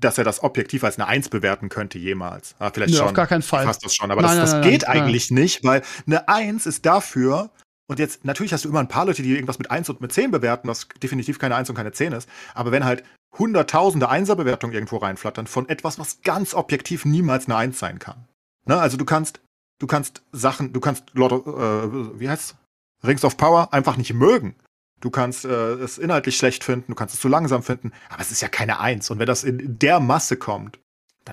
dass 0.00 0.18
er 0.18 0.24
das 0.24 0.42
objektiv 0.42 0.84
als 0.84 0.98
eine 0.98 1.06
Eins 1.06 1.28
bewerten 1.28 1.68
könnte 1.68 1.98
jemals. 1.98 2.54
Ah, 2.58 2.70
vielleicht 2.72 2.92
Nö, 2.92 2.98
schon. 2.98 3.08
Auf 3.08 3.14
gar 3.14 3.26
keinen 3.26 3.42
Fall. 3.42 3.64
Fast 3.64 3.84
das 3.84 3.94
schon. 3.94 4.10
Aber 4.10 4.22
nein, 4.22 4.36
das, 4.36 4.50
das 4.50 4.60
nein, 4.60 4.70
geht 4.70 4.82
nein, 4.82 5.02
eigentlich 5.02 5.30
nicht, 5.30 5.64
weil 5.64 5.82
eine 6.06 6.28
Eins 6.28 6.66
ist 6.66 6.86
dafür, 6.86 7.50
und 7.90 7.98
jetzt, 7.98 8.24
natürlich 8.24 8.52
hast 8.52 8.64
du 8.64 8.68
immer 8.68 8.78
ein 8.78 8.86
paar 8.86 9.04
Leute, 9.04 9.22
die 9.22 9.32
irgendwas 9.32 9.58
mit 9.58 9.70
Eins 9.72 9.88
und 9.88 10.00
mit 10.00 10.12
Zehn 10.12 10.30
bewerten, 10.30 10.68
was 10.68 10.86
definitiv 11.02 11.40
keine 11.40 11.56
Eins 11.56 11.68
und 11.70 11.74
keine 11.74 11.90
Zehn 11.90 12.12
ist. 12.12 12.28
Aber 12.54 12.70
wenn 12.70 12.84
halt 12.84 13.02
hunderttausende 13.36 14.08
Einserbewertungen 14.08 14.74
irgendwo 14.74 14.98
reinflattern 14.98 15.48
von 15.48 15.68
etwas, 15.68 15.98
was 15.98 16.22
ganz 16.22 16.54
objektiv 16.54 17.04
niemals 17.04 17.46
eine 17.46 17.56
Eins 17.56 17.80
sein 17.80 17.98
kann. 17.98 18.28
Ne? 18.64 18.78
Also 18.78 18.96
du 18.96 19.04
kannst, 19.04 19.40
du 19.80 19.88
kannst 19.88 20.22
Sachen, 20.30 20.72
du 20.72 20.78
kannst 20.78 21.04
Lord 21.14 21.32
of, 21.32 21.46
äh, 21.46 22.20
wie 22.20 22.28
heißt's? 22.28 22.54
Rings 23.02 23.24
of 23.24 23.36
Power 23.36 23.72
einfach 23.72 23.96
nicht 23.96 24.12
mögen. 24.14 24.54
Du 25.00 25.10
kannst 25.10 25.44
äh, 25.44 25.74
es 25.74 25.98
inhaltlich 25.98 26.36
schlecht 26.36 26.64
finden, 26.64 26.86
du 26.88 26.94
kannst 26.94 27.14
es 27.14 27.20
zu 27.20 27.28
langsam 27.28 27.62
finden, 27.62 27.92
aber 28.08 28.20
es 28.20 28.30
ist 28.30 28.42
ja 28.42 28.48
keine 28.48 28.80
Eins. 28.80 29.10
Und 29.10 29.18
wenn 29.18 29.26
das 29.26 29.44
in 29.44 29.78
der 29.78 30.00
Masse 30.00 30.36
kommt, 30.36 30.78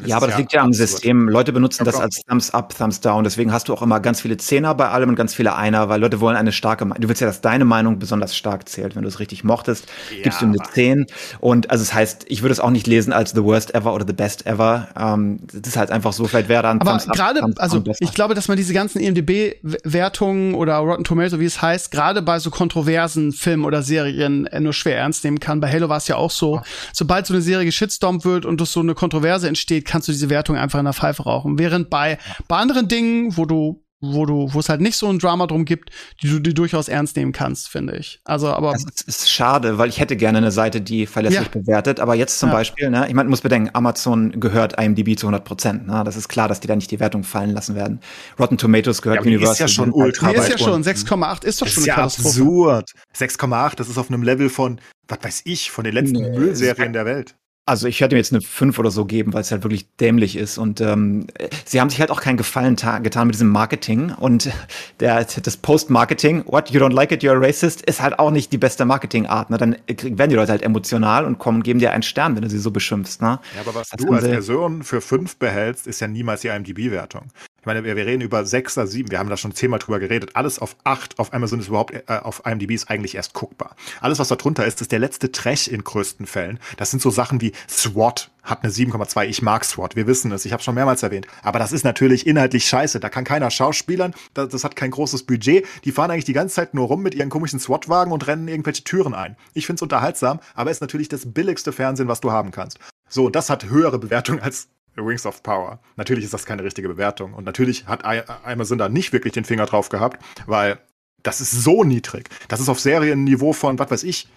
ja, 0.05 0.17
aber 0.17 0.27
das 0.27 0.35
ja 0.35 0.39
liegt 0.39 0.53
ja 0.53 0.61
am 0.61 0.73
System. 0.73 1.27
Leute 1.27 1.51
benutzen 1.53 1.85
das 1.85 1.95
als 1.95 2.21
Thumbs 2.27 2.51
up, 2.51 2.75
Thumbs 2.77 2.99
down. 2.99 3.23
Deswegen 3.23 3.51
hast 3.51 3.67
du 3.67 3.73
auch 3.73 3.81
immer 3.81 3.99
ganz 3.99 4.21
viele 4.21 4.37
Zehner 4.37 4.75
bei 4.75 4.89
allem 4.89 5.09
und 5.09 5.15
ganz 5.15 5.33
viele 5.33 5.55
Einer, 5.55 5.89
weil 5.89 5.99
Leute 5.99 6.19
wollen 6.19 6.35
eine 6.35 6.51
starke 6.51 6.85
Meinung. 6.85 7.01
Du 7.01 7.09
willst 7.09 7.21
ja, 7.21 7.27
dass 7.27 7.41
deine 7.41 7.65
Meinung 7.65 7.99
besonders 7.99 8.35
stark 8.35 8.69
zählt. 8.69 8.95
Wenn 8.95 9.03
du 9.03 9.07
es 9.07 9.19
richtig 9.19 9.43
mochtest, 9.43 9.87
ja, 10.15 10.23
gibst 10.23 10.41
du 10.41 10.45
eine 10.45 10.57
Zehn. 10.73 11.07
Und 11.39 11.71
also 11.71 11.81
es 11.81 11.87
das 11.87 11.95
heißt, 11.95 12.25
ich 12.27 12.41
würde 12.41 12.51
es 12.51 12.59
auch 12.59 12.69
nicht 12.69 12.85
lesen 12.85 13.13
als 13.13 13.31
the 13.31 13.43
worst 13.43 13.73
ever 13.73 13.93
oder 13.93 14.05
the 14.05 14.13
best 14.13 14.45
ever. 14.45 14.89
Ähm, 14.99 15.39
das 15.51 15.69
ist 15.69 15.77
halt 15.77 15.89
einfach 15.89 16.11
so, 16.11 16.27
vielleicht 16.27 16.49
wäre 16.49 16.63
dann 16.63 16.81
Aber 16.81 16.97
gerade, 16.97 17.41
also 17.57 17.83
ich 17.99 18.13
glaube, 18.13 18.35
dass 18.35 18.47
man 18.47 18.57
diese 18.57 18.73
ganzen 18.73 18.99
EMDB-Wertungen 18.99 20.53
oder 20.53 20.77
Rotten 20.77 21.05
Tomato, 21.05 21.39
wie 21.39 21.45
es 21.45 21.61
heißt, 21.61 21.91
gerade 21.91 22.21
bei 22.21 22.39
so 22.39 22.51
kontroversen 22.51 23.31
Filmen 23.31 23.63
oder 23.63 23.83
Serien 23.83 24.47
äh, 24.47 24.59
nur 24.59 24.73
schwer 24.73 24.97
ernst 24.97 25.23
nehmen 25.23 25.39
kann. 25.39 25.59
Bei 25.61 25.71
Halo 25.71 25.89
war 25.89 25.97
es 25.97 26.07
ja 26.07 26.17
auch 26.17 26.31
so. 26.31 26.61
Sobald 26.93 27.25
so 27.25 27.33
eine 27.33 27.41
Serie 27.41 27.65
geschitstormt 27.65 28.25
wird 28.25 28.45
und 28.45 28.65
so 28.67 28.79
eine 28.81 28.93
Kontroverse 28.93 29.47
entsteht, 29.47 29.76
kannst 29.81 30.07
du 30.07 30.11
diese 30.11 30.29
Wertung 30.29 30.55
einfach 30.57 30.79
in 30.79 30.85
der 30.85 30.93
Pfeife 30.93 31.23
rauchen. 31.23 31.59
Während 31.59 31.89
bei, 31.89 32.17
bei 32.47 32.57
anderen 32.57 32.87
Dingen, 32.87 33.37
wo 33.37 33.45
du 33.45 33.83
wo 33.99 34.25
du, 34.25 34.53
wo 34.53 34.59
es 34.59 34.69
halt 34.69 34.79
nicht 34.79 34.95
so 34.95 35.07
ein 35.07 35.17
Drama 35.17 35.47
drum 35.47 35.65
gibt, 35.65 35.89
die 36.21 36.29
du 36.29 36.39
die 36.39 36.53
durchaus 36.53 36.87
ernst 36.87 37.15
nehmen 37.15 37.31
kannst, 37.31 37.67
finde 37.67 37.95
ich. 37.95 38.21
Also, 38.25 38.47
aber. 38.49 38.73
Das 38.73 39.01
ist 39.01 39.29
schade, 39.29 39.77
weil 39.79 39.89
ich 39.89 39.99
hätte 39.99 40.15
gerne 40.15 40.37
eine 40.37 40.51
Seite, 40.51 40.81
die 40.81 41.07
verlässlich 41.07 41.47
ja. 41.53 41.61
bewertet. 41.61 41.99
Aber 41.99 42.13
jetzt 42.13 42.39
zum 42.39 42.49
ja. 42.49 42.55
Beispiel, 42.55 42.89
ne, 42.89 43.07
ich 43.07 43.15
meine, 43.15 43.29
muss 43.29 43.41
bedenken, 43.41 43.71
Amazon 43.73 44.39
gehört 44.39 44.79
IMDb 44.79 45.17
zu 45.17 45.25
100 45.27 45.43
Prozent. 45.43 45.87
Ne? 45.87 46.03
Das 46.05 46.15
ist 46.15 46.27
klar, 46.27 46.47
dass 46.47 46.59
die 46.59 46.67
da 46.67 46.75
nicht 46.75 46.91
die 46.91 46.99
Wertung 46.99 47.23
fallen 47.23 47.51
lassen 47.51 47.75
werden. 47.75 47.99
Rotten 48.39 48.57
Tomatoes 48.57 49.01
gehört 49.01 49.25
ja, 49.25 49.27
Universal. 49.27 49.53
Ist 49.53 49.59
ja 49.59 49.67
schon 49.67 49.91
ultra. 49.91 50.29
Ist 50.31 50.49
ja 50.49 50.57
schon 50.57 50.83
6,8 50.83 51.43
ist 51.43 51.61
doch 51.61 51.67
schon 51.67 51.83
ist 51.83 51.89
eine 51.89 51.97
ja 51.97 52.03
absurd. 52.03 52.91
6,8, 53.15 53.75
das 53.77 53.89
ist 53.89 53.97
auf 53.97 54.09
einem 54.09 54.21
Level 54.21 54.49
von, 54.49 54.79
was 55.07 55.19
weiß 55.23 55.41
ich, 55.45 55.71
von 55.71 55.83
den 55.83 55.93
letzten 55.93 56.21
nee, 56.21 56.37
Müllserien 56.37 56.93
der 56.93 57.05
Welt. 57.05 57.35
Also 57.67 57.87
ich 57.87 57.99
hätte 57.99 58.15
mir 58.15 58.19
jetzt 58.19 58.31
eine 58.31 58.41
5 58.41 58.79
oder 58.79 58.91
so 58.91 59.05
geben, 59.05 59.33
weil 59.33 59.41
es 59.41 59.51
halt 59.51 59.63
wirklich 59.63 59.87
dämlich 59.97 60.37
ist. 60.37 60.57
Und 60.57 60.79
ähm, 60.79 61.27
sie 61.65 61.81
haben 61.81 61.89
sich 61.89 61.99
halt 61.99 62.11
auch 62.11 62.21
keinen 62.21 62.37
Gefallen 62.37 62.77
getan 62.77 63.27
mit 63.27 63.35
diesem 63.35 63.49
Marketing. 63.49 64.13
Und 64.13 64.49
der, 65.01 65.25
das 65.25 65.57
Post-Marketing, 65.57 66.45
what, 66.45 66.69
you 66.69 66.79
don't 66.79 66.93
like 66.93 67.11
it, 67.11 67.23
you're 67.23 67.35
a 67.35 67.39
racist, 67.39 67.81
ist 67.81 68.01
halt 68.01 68.19
auch 68.19 68.31
nicht 68.31 68.53
die 68.53 68.57
beste 68.57 68.85
Marketingart. 68.85 69.49
Ne? 69.49 69.57
Dann 69.57 69.75
werden 69.87 70.29
die 70.29 70.35
Leute 70.37 70.51
halt 70.51 70.63
emotional 70.63 71.25
und 71.25 71.39
kommen, 71.39 71.61
geben 71.61 71.79
dir 71.79 71.91
einen 71.91 72.03
Stern, 72.03 72.35
wenn 72.35 72.43
du 72.43 72.49
sie 72.49 72.59
so 72.59 72.71
beschimpfst. 72.71 73.21
Ne? 73.21 73.39
Ja, 73.55 73.61
aber 73.61 73.75
was 73.75 73.89
das 73.89 74.01
du 74.01 74.13
als 74.13 74.23
Person 74.23 74.83
für 74.83 75.01
5 75.01 75.35
behältst, 75.35 75.87
ist 75.87 75.99
ja 75.99 76.07
niemals 76.07 76.41
die 76.41 76.47
IMDb-Wertung 76.47 77.25
meine, 77.67 77.83
wir, 77.83 77.95
wir 77.95 78.05
reden 78.05 78.21
über 78.21 78.45
sechs 78.45 78.77
oder 78.77 78.87
sieben, 78.87 79.11
wir 79.11 79.19
haben 79.19 79.29
da 79.29 79.37
schon 79.37 79.53
zehnmal 79.53 79.79
drüber 79.79 79.99
geredet. 79.99 80.31
Alles 80.35 80.57
auf 80.57 80.75
acht 80.83 81.19
auf 81.19 81.33
Amazon 81.33 81.59
ist 81.59 81.67
überhaupt, 81.67 81.93
äh, 81.93 82.03
auf 82.07 82.41
IMDb 82.45 82.71
ist 82.71 82.89
eigentlich 82.89 83.15
erst 83.15 83.33
guckbar. 83.33 83.75
Alles, 84.01 84.17
was 84.17 84.29
da 84.29 84.35
drunter 84.35 84.65
ist, 84.65 84.81
ist 84.81 84.91
der 84.91 84.99
letzte 84.99 85.31
Trash 85.31 85.67
in 85.67 85.83
größten 85.83 86.25
Fällen. 86.25 86.59
Das 86.77 86.89
sind 86.89 87.01
so 87.01 87.11
Sachen 87.11 87.41
wie 87.41 87.51
SWAT 87.69 88.31
hat 88.47 88.63
eine 88.63 88.71
7,2. 88.71 89.25
Ich 89.25 89.41
mag 89.41 89.65
SWAT, 89.65 89.95
wir 89.95 90.07
wissen 90.07 90.31
es, 90.31 90.45
ich 90.45 90.53
habe 90.53 90.63
schon 90.63 90.75
mehrmals 90.75 91.03
erwähnt. 91.03 91.27
Aber 91.43 91.59
das 91.59 91.71
ist 91.73 91.83
natürlich 91.83 92.25
inhaltlich 92.25 92.65
scheiße. 92.65 92.99
Da 92.99 93.09
kann 93.09 93.23
keiner 93.23 93.51
Schauspielern, 93.51 94.13
das, 94.33 94.49
das, 94.49 94.63
hat 94.63 94.75
kein 94.75 94.91
großes 94.91 95.23
Budget. 95.23 95.65
Die 95.83 95.91
fahren 95.91 96.11
eigentlich 96.11 96.25
die 96.25 96.33
ganze 96.33 96.55
Zeit 96.55 96.73
nur 96.73 96.87
rum 96.87 97.03
mit 97.03 97.13
ihren 97.13 97.29
komischen 97.29 97.59
SWAT-Wagen 97.59 98.11
und 98.11 98.25
rennen 98.27 98.47
irgendwelche 98.47 98.83
Türen 98.83 99.13
ein. 99.13 99.35
Ich 99.53 99.65
finde 99.65 99.79
es 99.79 99.81
unterhaltsam, 99.81 100.39
aber 100.55 100.71
ist 100.71 100.81
natürlich 100.81 101.09
das 101.09 101.31
billigste 101.31 101.71
Fernsehen, 101.71 102.07
was 102.07 102.21
du 102.21 102.31
haben 102.31 102.51
kannst. 102.51 102.79
So, 103.09 103.25
und 103.25 103.35
das 103.35 103.49
hat 103.49 103.65
höhere 103.65 103.99
Bewertung 103.99 104.39
als 104.39 104.69
Wings 104.97 105.25
of 105.25 105.43
Power. 105.43 105.79
Natürlich 105.95 106.25
ist 106.25 106.33
das 106.33 106.45
keine 106.45 106.63
richtige 106.63 106.87
Bewertung. 106.87 107.33
Und 107.33 107.45
natürlich 107.45 107.87
hat 107.87 108.03
Amazon 108.43 108.77
da 108.77 108.89
nicht 108.89 109.13
wirklich 109.13 109.33
den 109.33 109.45
Finger 109.45 109.65
drauf 109.65 109.89
gehabt, 109.89 110.23
weil 110.45 110.79
das 111.23 111.41
ist 111.41 111.51
so 111.51 111.83
niedrig. 111.83 112.29
Das 112.47 112.59
ist 112.59 112.69
auf 112.69 112.79
Serienniveau 112.79 113.53
von, 113.53 113.79
was 113.79 113.91
weiß 113.91 114.03
ich, 114.03 114.27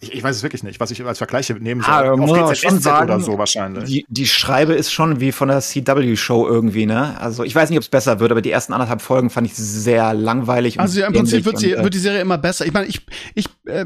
ich, 0.00 0.14
ich, 0.14 0.22
weiß 0.22 0.36
es 0.36 0.42
wirklich 0.44 0.62
nicht, 0.62 0.78
was 0.78 0.92
ich 0.92 1.04
als 1.04 1.18
Vergleich 1.18 1.50
nehmen 1.50 1.80
soll. 1.80 1.92
Ah, 1.92 2.12
Auf 2.12 2.52
GZSZ 2.52 2.82
sagen, 2.82 3.10
oder 3.10 3.20
so 3.20 3.36
wahrscheinlich. 3.36 3.84
Die, 3.84 4.06
die 4.08 4.26
Schreibe 4.28 4.74
ist 4.74 4.92
schon 4.92 5.18
wie 5.18 5.32
von 5.32 5.48
der 5.48 5.60
CW-Show 5.60 6.46
irgendwie, 6.46 6.86
ne? 6.86 7.20
Also 7.20 7.42
ich 7.42 7.52
weiß 7.52 7.68
nicht, 7.70 7.78
ob 7.78 7.82
es 7.82 7.88
besser 7.88 8.20
wird, 8.20 8.30
aber 8.30 8.40
die 8.40 8.52
ersten 8.52 8.72
anderthalb 8.72 9.02
Folgen 9.02 9.28
fand 9.28 9.48
ich 9.48 9.54
sehr 9.54 10.14
langweilig. 10.14 10.78
Also 10.78 11.00
ja, 11.00 11.08
im 11.08 11.14
Prinzip 11.14 11.44
wird, 11.44 11.58
sie, 11.58 11.74
und, 11.74 11.80
äh, 11.80 11.82
wird 11.82 11.94
die 11.94 11.98
Serie 11.98 12.20
immer 12.20 12.38
besser. 12.38 12.64
Ich 12.64 12.72
meine, 12.72 12.86
ich, 12.86 13.04
ich 13.34 13.46
äh, 13.66 13.84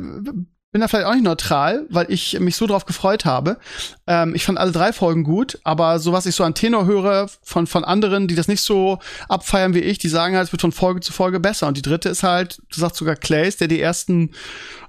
bin 0.73 0.81
da 0.81 0.89
vielleicht 0.89 1.07
auch 1.07 1.13
nicht 1.13 1.25
neutral, 1.25 1.87
weil 1.91 2.11
ich 2.11 2.41
mich 2.41 2.57
so 2.57 2.67
drauf 2.67 2.87
gefreut 2.87 3.27
habe. 3.27 3.59
Ähm, 4.07 4.35
ich 4.35 4.45
fand 4.45 4.59
alle 4.59 4.73
drei 4.73 4.95
Folgen 4.95 5.23
gut, 5.23 5.59
aber 5.65 5.99
so 5.99 6.13
was 6.13 6.25
ich 6.25 6.35
so 6.35 6.45
an 6.45 6.55
Tenor 6.55 6.87
höre 6.87 7.29
von, 7.43 7.67
von 7.67 7.85
anderen, 7.85 8.27
die 8.27 8.35
das 8.35 8.49
nicht 8.49 8.63
so 8.63 8.99
abfeiern 9.29 9.75
wie 9.75 9.81
ich, 9.81 9.99
die 9.99 10.09
sagen 10.09 10.35
halt, 10.35 10.47
es 10.47 10.53
wird 10.53 10.63
von 10.63 10.73
Folge 10.73 11.01
zu 11.01 11.13
Folge 11.13 11.41
besser. 11.41 11.69
Und 11.69 11.77
die 11.77 11.83
dritte 11.83 12.09
ist 12.09 12.23
halt, 12.23 12.63
du 12.73 12.81
sagst 12.81 12.97
sogar 12.97 13.17
Clays, 13.17 13.59
der 13.59 13.69
die 13.69 13.81
ersten 13.81 14.31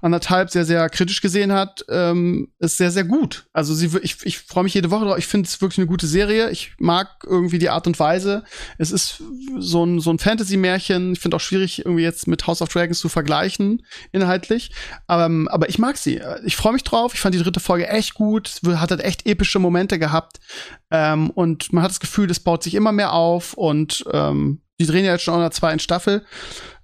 anderthalb 0.01 0.49
sehr, 0.49 0.65
sehr 0.65 0.89
kritisch 0.89 1.21
gesehen 1.21 1.51
hat, 1.51 1.85
ähm, 1.89 2.49
ist 2.59 2.77
sehr, 2.77 2.91
sehr 2.91 3.05
gut. 3.05 3.45
Also 3.53 3.73
sie, 3.73 3.89
ich, 4.01 4.17
ich 4.23 4.39
freue 4.39 4.63
mich 4.63 4.73
jede 4.73 4.91
Woche 4.91 5.05
drauf. 5.05 5.17
Ich 5.17 5.27
finde 5.27 5.47
es 5.47 5.61
wirklich 5.61 5.79
eine 5.79 5.87
gute 5.87 6.07
Serie. 6.07 6.49
Ich 6.49 6.73
mag 6.77 7.23
irgendwie 7.25 7.59
die 7.59 7.69
Art 7.69 7.87
und 7.87 7.99
Weise. 7.99 8.43
Es 8.77 8.91
ist 8.91 9.23
so 9.59 9.85
ein, 9.85 9.99
so 10.01 10.11
ein 10.11 10.19
Fantasy-Märchen. 10.19 11.13
Ich 11.13 11.19
finde 11.19 11.37
auch 11.37 11.41
schwierig, 11.41 11.85
irgendwie 11.85 12.03
jetzt 12.03 12.27
mit 12.27 12.45
House 12.47 12.61
of 12.61 12.69
Dragons 12.69 12.99
zu 12.99 13.07
vergleichen, 13.07 13.85
inhaltlich. 14.11 14.71
Ähm, 15.07 15.47
aber 15.47 15.69
ich 15.69 15.72
mag 15.79 15.97
sie. 15.97 16.21
Ich 16.43 16.55
freue 16.55 16.73
mich 16.73 16.83
drauf. 16.83 17.13
Ich 17.13 17.19
fand 17.19 17.35
die 17.35 17.39
dritte 17.39 17.59
Folge 17.59 17.87
echt 17.87 18.13
gut. 18.13 18.59
Hat 18.65 18.91
halt 18.91 19.01
echt 19.01 19.25
epische 19.25 19.59
Momente 19.59 19.99
gehabt. 19.99 20.39
Ähm, 20.91 21.29
und 21.29 21.71
man 21.73 21.83
hat 21.83 21.91
das 21.91 21.99
Gefühl, 21.99 22.27
das 22.27 22.39
baut 22.39 22.63
sich 22.63 22.75
immer 22.75 22.91
mehr 22.91 23.13
auf 23.13 23.53
und 23.53 24.03
ähm, 24.11 24.61
die 24.79 24.85
drehen 24.85 25.05
ja 25.05 25.13
jetzt 25.13 25.23
schon 25.23 25.35
in 25.35 25.41
der 25.41 25.51
zweiten 25.51 25.79
Staffel. 25.79 26.25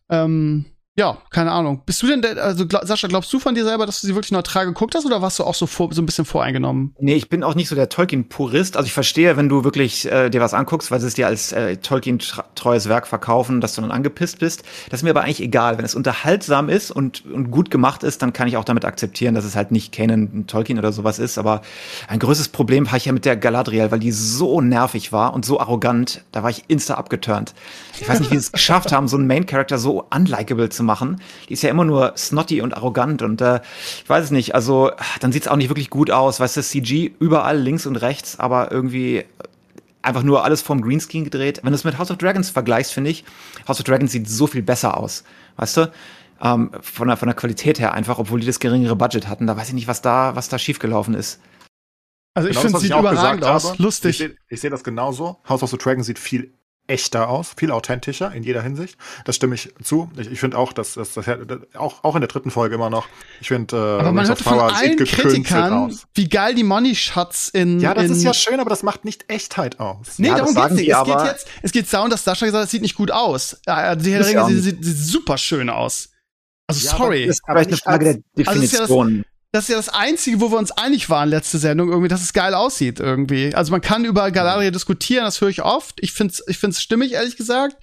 Ähm, 0.10 0.66
ja, 1.00 1.18
keine 1.30 1.54
Ahnung. 1.54 1.82
Bist 1.86 2.04
du 2.04 2.08
denn, 2.08 2.22
der, 2.22 2.44
also 2.44 2.68
glaub, 2.68 2.86
Sascha, 2.86 3.08
glaubst 3.08 3.32
du 3.32 3.40
von 3.40 3.56
dir 3.56 3.64
selber, 3.64 3.86
dass 3.86 4.02
du 4.02 4.08
sie 4.08 4.16
wirklich 4.16 4.34
neutral 4.34 4.66
geguckt 4.66 4.96
hast 4.96 5.06
oder 5.06 5.22
warst 5.22 5.40
du 5.40 5.46
auch 5.46 5.56
so, 5.56 5.66
vor, 5.66 5.94
so 5.94 6.02
ein 6.02 6.06
bisschen 6.06 6.26
voreingenommen? 6.26 6.94
Nee, 7.00 7.16
ich 7.16 7.30
bin 7.30 7.42
auch 7.42 7.56
nicht 7.56 7.70
so 7.70 7.76
der 7.76 7.88
Tolkien-Purist. 7.88 8.76
Also 8.76 8.86
ich 8.86 8.92
verstehe, 8.92 9.38
wenn 9.38 9.48
du 9.48 9.64
wirklich 9.64 10.12
äh, 10.12 10.30
dir 10.30 10.42
was 10.42 10.54
anguckst, 10.54 10.92
weil 10.92 11.00
sie 11.00 11.08
es 11.08 11.14
dir 11.14 11.28
als 11.28 11.54
äh, 11.54 11.78
Tolkien-treues 11.78 12.90
Werk 12.90 13.08
verkaufen, 13.08 13.62
dass 13.62 13.76
du 13.76 13.82
dann 13.82 13.92
angepisst 13.92 14.40
bist. 14.40 14.64
Das 14.90 15.00
ist 15.00 15.04
mir 15.04 15.12
aber 15.12 15.22
eigentlich 15.22 15.40
egal. 15.40 15.78
Wenn 15.78 15.86
es 15.86 15.96
unterhaltsam 15.96 16.68
ist 16.68 16.92
und, 16.92 17.26
und 17.26 17.50
gut 17.50 17.72
gemacht 17.72 18.04
ist, 18.04 18.22
dann 18.22 18.34
kann 18.34 18.50
ich 18.50 18.58
auch 18.58 18.66
damit 18.66 18.84
akzeptieren, 18.84 19.36
dass 19.36 19.46
es 19.46 19.56
halt 19.56 19.72
nicht 19.72 19.94
Canon, 19.94 20.48
Tolkien 20.48 20.78
oder 20.78 20.92
sowas 20.92 21.18
ist. 21.18 21.38
Aber 21.38 21.62
ein 22.10 22.20
größtes 22.20 22.50
Problem 22.50 22.88
habe 22.88 22.98
ich 22.98 23.06
ja 23.06 23.14
mit 23.14 23.24
der 23.24 23.38
Galadriel, 23.38 23.90
weil 23.90 24.00
die 24.00 24.12
so 24.12 24.60
nervig 24.60 25.14
war 25.14 25.34
und 25.34 25.46
so 25.46 25.62
arrogant. 25.62 26.26
Da 26.34 26.44
war 26.44 26.50
ich 26.50 26.66
insta 26.68 26.96
abgeturnt. 26.96 27.54
Ich 28.00 28.08
weiß 28.08 28.20
nicht, 28.20 28.32
wie 28.32 28.36
sie 28.36 28.46
es 28.46 28.52
geschafft 28.52 28.92
haben, 28.92 29.08
so 29.08 29.18
einen 29.18 29.28
Main-Character 29.28 29.78
so 29.78 30.06
unlikable 30.14 30.70
zu 30.70 30.84
machen. 30.84 31.22
Die 31.48 31.54
ist 31.54 31.62
ja 31.62 31.70
immer 31.70 31.86
nur 31.86 32.14
snotty 32.18 32.62
und 32.62 32.76
arrogant 32.76 33.22
und 33.22 33.42
äh, 33.42 33.60
ich 34.04 34.10
weiß 34.10 34.26
es 34.26 34.32
nicht. 34.32 34.56
Also 34.56 34.92
dann 35.20 35.32
sieht 35.32 35.44
es 35.44 35.48
auch 35.48 35.56
nicht 35.56 35.70
wirklich 35.70 35.90
gut 35.90 36.12
aus. 36.12 36.40
Weißt 36.40 36.58
du, 36.58 36.64
CG 36.64 37.12
überall 37.20 37.60
links 37.60 37.86
und 37.86 37.98
rechts, 37.98 38.40
aber 38.40 38.72
irgendwie 38.72 39.26
einfach 40.02 40.24
nur 40.24 40.44
alles 40.44 40.62
vom 40.62 40.82
Greenscreen 40.82 41.26
gedreht. 41.26 41.60
Wenn 41.64 41.72
du 41.72 41.76
es 41.76 41.84
mit 41.84 41.98
House 41.98 42.12
of 42.12 42.18
Dragons 42.18 42.50
vergleichst, 42.50 42.94
finde 42.94 43.10
ich, 43.10 43.26
House 43.68 43.80
of 43.80 43.84
Dragons 43.84 44.12
sieht 44.12 44.30
so 44.30 44.48
viel 44.48 44.64
besser 44.64 44.98
aus. 44.98 45.24
Weißt 45.58 45.78
du? 45.78 45.92
Ähm, 46.42 46.72
von, 46.80 47.10
der, 47.10 47.18
von 47.18 47.28
der 47.28 47.36
Qualität 47.36 47.80
her 47.80 47.94
einfach, 47.94 48.18
obwohl 48.18 48.40
die 48.40 48.48
das 48.48 48.60
geringere 48.60 48.96
Budget 48.96 49.28
hatten. 49.28 49.46
Da 49.46 49.58
weiß 49.58 49.70
ich 49.70 49.74
nicht, 49.74 49.88
was 49.88 50.02
da, 50.02 50.36
was 50.36 50.48
da 50.48 50.58
schiefgelaufen 50.58 51.14
ist. 51.14 51.42
Also 52.34 52.48
ich 52.48 52.56
genau 52.56 52.62
finde, 52.62 52.78
es 52.78 52.84
sieht 52.84 52.98
überragend 52.98 53.44
aus. 53.44 53.78
Lustig. 53.78 54.22
Ich 54.22 54.28
sehe 54.50 54.58
seh 54.58 54.70
das 54.70 54.84
genauso. 54.84 55.42
House 55.50 55.64
of 55.64 55.70
the 55.72 55.78
Dragon 55.78 56.04
sieht 56.04 56.20
viel 56.20 56.54
echter 56.90 57.30
aus, 57.30 57.54
viel 57.56 57.72
authentischer 57.72 58.32
in 58.34 58.44
jeder 58.44 58.62
Hinsicht. 58.62 58.98
Das 59.26 59.36
stimme 59.36 59.56
ich 59.56 59.74
zu. 59.84 60.10
Ich, 60.18 60.32
ich 60.32 60.40
finde 60.40 60.58
auch, 60.58 60.74
dass, 60.74 60.96
dass, 60.96 61.14
dass, 61.14 61.28
auch, 61.76 62.04
auch 62.04 62.16
in 62.16 62.22
der 62.22 62.28
dritten 62.28 62.52
Folge 62.52 62.76
immer 62.76 62.90
noch, 62.90 63.08
ich 63.42 63.48
finde, 63.48 63.76
äh, 63.76 64.00
aber 64.00 64.12
man 64.12 64.28
hört 64.28 64.40
von 64.40 64.60
allen 64.60 64.98
Kritikern, 64.98 65.74
aus. 65.74 66.08
wie 66.14 66.28
geil 66.28 66.56
die 66.56 66.64
Money 66.64 66.96
Shots 66.96 67.50
in. 67.50 67.80
Ja, 67.80 67.94
das 67.94 68.06
in 68.06 68.12
ist 68.14 68.24
ja 68.24 68.34
schön, 68.34 68.60
aber 68.60 68.70
das 68.70 68.84
macht 68.84 69.06
nicht 69.06 69.30
Echtheit 69.30 69.80
aus. 69.80 70.18
Nee, 70.18 70.30
ja, 70.30 70.38
darum 70.38 70.56
geht's 70.56 70.72
nicht. 70.72 70.92
Es 70.92 71.04
geht 71.04 71.26
jetzt, 71.26 71.48
es 71.62 71.72
geht 71.72 71.94
darum, 71.94 72.10
dass 72.10 72.24
Sascha 72.24 72.46
gesagt 72.46 72.62
hat, 72.62 72.66
es 72.66 72.72
sieht 72.72 72.82
nicht 72.82 72.96
gut 72.96 73.12
aus. 73.12 73.60
Die 73.66 73.72
Herr 73.72 73.98
Ringe 74.04 74.46
sieht, 74.48 74.84
sieht, 74.84 74.98
super 74.98 75.38
schön 75.38 75.70
aus. 75.70 76.10
Also 76.68 76.86
ja, 76.86 76.98
sorry. 76.98 77.26
Das 77.26 77.38
ist 77.38 77.44
vielleicht 77.46 77.70
eine 77.70 77.78
Frage 77.78 78.06
der 78.06 78.46
Definition. 78.46 79.08
Also 79.08 79.24
das 79.52 79.64
ist 79.64 79.70
ja 79.70 79.78
das 79.78 79.90
Einzige, 79.90 80.42
wo 80.42 80.52
wir 80.52 80.60
uns 80.60 80.72
einig 80.72 81.10
waren 81.10 81.28
letzte 81.28 81.58
Sendung, 81.58 81.90
irgendwie, 81.90 82.08
dass 82.08 82.22
es 82.22 82.34
geil 82.34 82.54
aussieht 82.54 83.00
irgendwie. 83.00 83.56
Also 83.56 83.72
man 83.72 83.82
kann 83.82 84.06
über 84.06 84.30
Galadriel 84.30 84.72
diskutieren, 84.72 85.26
das 85.26 85.42
höre 85.42 85.50
ich 85.50 85.64
oft. 85.64 85.96
Ich 86.02 86.14
find's, 86.14 86.44
ich 86.48 86.60
find's 86.60 86.82
stimmig, 86.82 87.14
ehrlich 87.14 87.36
gesagt, 87.36 87.76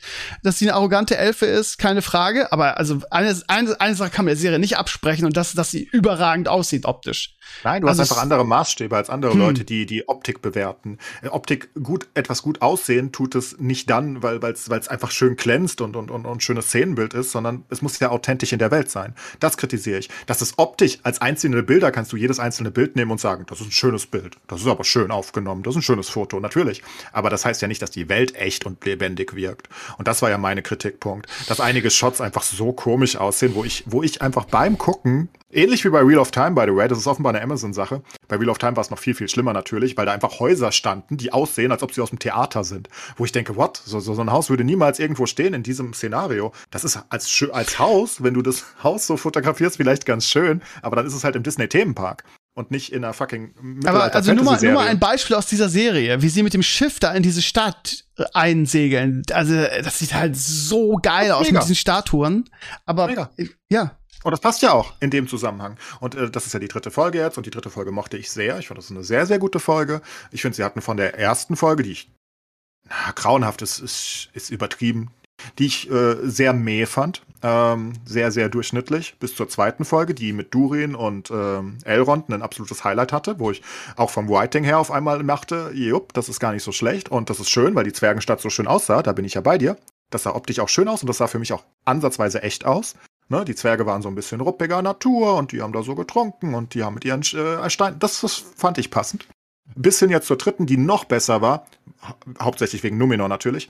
dass 0.45 0.61
sie 0.61 0.67
eine 0.67 0.75
arrogante 0.75 1.17
Elfe 1.17 1.47
ist, 1.47 1.79
keine 1.79 2.03
Frage. 2.03 2.53
Aber 2.53 2.79
also 2.79 3.01
eine, 3.11 3.37
eine, 3.49 3.81
eine 3.81 3.95
Sache 3.97 4.11
kann 4.11 4.27
man 4.27 4.35
der 4.35 4.41
Serie 4.41 4.61
nicht 4.61 4.79
absprechen 4.79 5.27
und 5.27 5.37
das, 5.37 5.55
dass 5.55 5.73
sie 5.73 5.83
überragend 5.83 6.47
aussieht 6.47 6.85
optisch. 6.85 7.36
Nein, 7.65 7.83
du 7.83 7.89
also 7.89 8.03
hast 8.03 8.11
einfach 8.11 8.23
andere 8.23 8.45
Maßstäbe 8.45 8.97
als 8.97 9.11
andere 9.11 9.33
hm. 9.33 9.41
Leute, 9.41 9.65
die 9.65 9.87
die 9.87 10.09
Optik 10.09 10.43
bewerten. 10.43 10.99
Äh, 11.23 11.29
Optik 11.29 11.71
gut, 11.83 12.09
etwas 12.15 12.43
gut 12.43 12.63
aussehen 12.63 13.13
tut 13.13 13.35
es 13.35 13.59
nicht 13.59 13.91
dann, 13.91 14.23
weil 14.23 14.43
es 14.45 14.89
einfach 14.89 15.11
schön 15.11 15.37
glänzt 15.37 15.81
und, 15.81 15.97
und, 15.97 16.11
und, 16.11 16.27
und 16.27 16.43
schönes 16.43 16.67
Szenenbild 16.67 17.15
ist, 17.15 17.33
sondern 17.33 17.65
es 17.71 17.83
muss 17.83 17.99
ja 17.99 18.11
authentisch 18.11 18.53
in 18.53 18.59
der 18.59 18.71
Welt 18.71 18.91
sein. 18.91 19.15
Das 19.41 19.57
kritisiere 19.57 19.99
ich. 19.99 20.09
Dass 20.27 20.41
es 20.41 20.59
optisch 20.59 20.99
als 21.03 21.21
einzelne 21.21 21.63
Bilder 21.63 21.91
kannst 21.91 22.13
du 22.13 22.17
jedes 22.17 22.39
einzelne 22.39 22.71
Bild 22.71 22.97
nehmen 22.97 23.11
und 23.11 23.21
sagen, 23.21 23.45
das 23.49 23.61
ist 23.61 23.69
ein 23.69 23.73
schönes 23.73 24.07
Bild. 24.07 24.37
Das 24.47 24.61
ist 24.61 24.67
aber 24.67 24.85
schön 24.85 25.11
aufgenommen. 25.11 25.63
Das 25.63 25.75
ist 25.75 25.79
ein 25.79 25.83
schönes 25.83 26.09
Foto, 26.09 26.41
natürlich. 26.41 26.83
Aber 27.13 27.31
das 27.31 27.45
heißt 27.45 27.63
ja 27.63 27.69
nicht, 27.69 27.83
dass 27.83 27.91
die 27.91 28.09
Welt 28.09 28.35
echt 28.35 28.67
und 28.67 28.85
lebendig 28.85 29.35
wirkt. 29.35 29.69
Und 29.99 30.09
das 30.09 30.23
war 30.23 30.31
ja 30.31 30.39
meine 30.39 30.63
Kritikpunkt, 30.63 31.29
dass 31.49 31.61
einige 31.61 31.91
Shots 31.91 32.21
einfach 32.21 32.43
so 32.43 32.73
komisch 32.73 33.17
aussehen, 33.17 33.55
wo 33.55 33.65
ich, 33.65 33.85
wo 33.87 34.03
ich 34.03 34.23
einfach 34.23 34.45
beim 34.45 34.79
Gucken 34.79 35.29
Ähnlich 35.57 35.87
wie 35.87 35.89
bei 35.89 36.07
Wheel 36.07 36.19
of 36.19 36.33
Time, 36.33 36.51
by 36.51 36.65
the 36.67 36.77
way, 36.77 36.87
das 36.87 36.99
ist 36.99 37.07
offenbar 37.07 37.33
eine 37.33 37.43
Amazon-Sache. 37.43 38.03
Bei 38.29 38.39
Wheel 38.39 38.51
of 38.51 38.59
Time 38.59 38.77
war 38.77 38.83
es 38.83 38.91
noch 38.91 38.99
viel, 38.99 39.15
viel 39.15 39.27
schlimmer 39.27 39.55
natürlich, 39.55 39.97
weil 39.97 40.05
da 40.05 40.13
einfach 40.13 40.39
Häuser 40.39 40.71
standen, 40.71 41.17
die 41.17 41.33
aussehen, 41.33 41.73
als 41.73 41.83
ob 41.83 41.95
sie 41.95 42.03
aus 42.03 42.11
dem 42.11 42.19
Theater 42.19 42.63
sind. 42.63 42.91
Wo 43.17 43.25
ich 43.25 43.33
denke, 43.33 43.57
what? 43.57 43.81
So, 43.83 43.99
so, 43.99 44.13
so 44.13 44.21
ein 44.21 44.31
Haus 44.31 44.51
würde 44.51 44.65
niemals 44.65 44.99
irgendwo 44.99 45.25
stehen 45.25 45.55
in 45.55 45.63
diesem 45.63 45.95
Szenario. 45.95 46.53
Das 46.71 46.85
ist 46.85 46.99
als, 47.09 47.43
als 47.53 47.79
Haus, 47.79 48.23
wenn 48.23 48.35
du 48.35 48.43
das 48.43 48.67
Haus 48.83 49.07
so 49.07 49.17
fotografierst, 49.17 49.79
vielleicht 49.79 50.05
ganz 50.05 50.29
schön, 50.29 50.61
aber 50.83 50.97
dann 50.97 51.07
ist 51.07 51.15
es 51.15 51.25
halt 51.25 51.37
im 51.37 51.43
Disney-Themenpark 51.43 52.25
und 52.53 52.71
nicht 52.71 52.93
in 52.93 53.03
einer 53.03 53.15
fucking 53.15 53.81
Aber 53.87 54.15
also 54.15 54.35
nur 54.35 54.45
mal, 54.45 54.61
nur 54.61 54.73
mal 54.73 54.89
ein 54.89 54.99
Beispiel 54.99 55.37
aus 55.37 55.47
dieser 55.47 55.71
Serie, 55.71 56.21
wie 56.21 56.29
sie 56.29 56.43
mit 56.43 56.53
dem 56.53 56.63
Schiff 56.63 57.01
da 57.01 57.13
in 57.13 57.23
diese 57.23 57.41
Stadt 57.41 58.05
äh, 58.19 58.25
einsegeln. 58.35 59.23
Also 59.33 59.55
das 59.55 60.01
sieht 60.01 60.13
halt 60.13 60.37
so 60.37 60.99
geil 61.03 61.33
aus 61.33 61.47
mega. 61.47 61.55
mit 61.55 61.63
diesen 61.63 61.77
Statuen. 61.77 62.49
Aber 62.85 63.07
mega. 63.07 63.31
ja, 63.71 63.97
und 64.27 64.33
das 64.33 64.41
passt 64.41 64.61
ja 64.61 64.73
auch 64.73 64.95
in 64.99 65.11
dem 65.11 65.29
Zusammenhang. 65.29 65.77
Und 66.01 66.17
äh, 66.17 66.29
das 66.29 66.47
ist 66.47 66.53
ja 66.53 66.59
die 66.59 66.67
dritte 66.67 66.91
Folge 66.91 67.19
jetzt. 67.19 67.37
Und 67.37 67.47
die 67.47 67.51
dritte 67.51 67.71
Folge 67.71 67.93
mochte 67.93 68.17
ich 68.17 68.29
sehr. 68.29 68.59
Ich 68.59 68.67
fand 68.67 68.77
das 68.77 68.91
eine 68.91 69.05
sehr, 69.05 69.25
sehr 69.25 69.39
gute 69.39 69.61
Folge. 69.61 70.03
Ich 70.33 70.43
finde, 70.43 70.57
sie 70.57 70.65
hatten 70.65 70.81
von 70.81 70.97
der 70.97 71.17
ersten 71.17 71.55
Folge, 71.55 71.85
die 71.85 71.93
ich 71.93 72.11
na, 72.89 73.13
grauenhaft 73.15 73.63
ist, 73.63 73.79
ist, 73.79 74.31
ist 74.33 74.51
übertrieben, 74.51 75.13
die 75.61 75.67
ich 75.67 75.89
äh, 75.93 76.17
sehr 76.25 76.55
meh 76.55 76.87
fand. 76.87 77.23
Ähm, 77.45 77.93
sehr, 78.05 78.33
sehr 78.33 78.49
durchschnittlich. 78.49 79.15
Bis 79.21 79.37
zur 79.37 79.49
zweiten 79.49 79.85
Folge, 79.85 80.13
die 80.13 80.33
mit 80.33 80.53
Durin 80.53 80.97
und 80.97 81.31
ähm, 81.31 81.79
Elrond 81.85 82.29
ein 82.29 82.43
absolutes 82.43 82.83
Highlight 82.83 83.13
hatte, 83.13 83.39
wo 83.39 83.53
ich 83.53 83.63
auch 83.95 84.11
vom 84.11 84.29
Writing 84.29 84.65
her 84.65 84.81
auf 84.81 84.91
einmal 84.91 85.23
machte, 85.23 85.71
jupp, 85.73 86.15
das 86.15 86.29
ist 86.29 86.41
gar 86.41 86.51
nicht 86.51 86.65
so 86.65 86.73
schlecht 86.73 87.11
und 87.11 87.31
das 87.31 87.39
ist 87.39 87.51
schön, 87.51 87.77
weil 87.77 87.85
die 87.85 87.93
Zwergenstadt 87.93 88.41
so 88.41 88.51
schön 88.51 88.67
aussah. 88.67 89.03
Da 89.03 89.13
bin 89.13 89.25
ich 89.25 89.35
ja 89.35 89.41
bei 89.41 89.57
dir. 89.57 89.77
Das 90.11 90.25
sah 90.25 90.35
optisch 90.35 90.59
auch 90.59 90.69
schön 90.69 90.89
aus 90.89 91.03
und 91.03 91.07
das 91.07 91.19
sah 91.19 91.29
für 91.29 91.39
mich 91.39 91.53
auch 91.53 91.63
ansatzweise 91.85 92.43
echt 92.43 92.65
aus. 92.65 92.97
Ne, 93.29 93.45
die 93.45 93.57
Zwerge 93.57 93.87
waren 93.87 94.03
so 94.03 94.09
ein 94.09 94.15
bisschen 94.15 94.41
ruppiger 94.41 94.83
Natur 94.83 95.35
und 95.35 95.51
die 95.51 95.61
haben 95.61 95.73
da 95.73 95.83
so 95.83 95.97
getrunken 95.97 96.55
und 96.55 96.75
die 96.75 96.85
haben 96.85 96.95
mit 96.95 97.05
ihren 97.05 97.23
äh, 97.23 97.69
Steinen. 97.71 97.99
Das, 97.99 98.21
das 98.21 98.35
fand 98.35 98.79
ich 98.79 98.91
passend. 98.91 99.27
Bis 99.75 99.99
hin 99.99 100.11
jetzt 100.11 100.29
zur 100.29 100.39
dritten, 100.39 100.67
die 100.67 100.77
noch 100.77 101.05
besser 101.05 101.41
war, 101.43 101.67
hauptsächlich 102.41 102.85
wegen 102.85 102.99
Numenor 102.99 103.29
natürlich, 103.29 103.69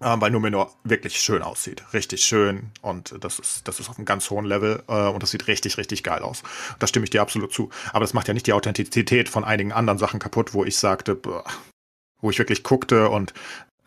äh, 0.00 0.16
weil 0.18 0.30
Numenor 0.30 0.74
wirklich 0.84 1.20
schön 1.20 1.42
aussieht. 1.42 1.82
Richtig 1.92 2.24
schön 2.24 2.70
und 2.80 3.14
das 3.22 3.38
ist, 3.38 3.68
das 3.68 3.78
ist 3.78 3.90
auf 3.90 3.98
einem 3.98 4.06
ganz 4.06 4.30
hohen 4.30 4.46
Level 4.46 4.82
äh, 4.88 5.08
und 5.08 5.22
das 5.22 5.32
sieht 5.32 5.48
richtig, 5.48 5.76
richtig 5.76 6.02
geil 6.02 6.22
aus. 6.22 6.42
Da 6.78 6.86
stimme 6.86 7.04
ich 7.04 7.10
dir 7.10 7.20
absolut 7.20 7.52
zu. 7.52 7.68
Aber 7.90 8.00
das 8.00 8.14
macht 8.14 8.28
ja 8.28 8.32
nicht 8.32 8.46
die 8.46 8.54
Authentizität 8.54 9.28
von 9.28 9.44
einigen 9.44 9.72
anderen 9.72 9.98
Sachen 9.98 10.18
kaputt, 10.18 10.54
wo 10.54 10.64
ich 10.64 10.78
sagte, 10.78 11.14
boah, 11.14 11.44
wo 12.22 12.30
ich 12.30 12.38
wirklich 12.38 12.62
guckte 12.62 13.10
und 13.10 13.34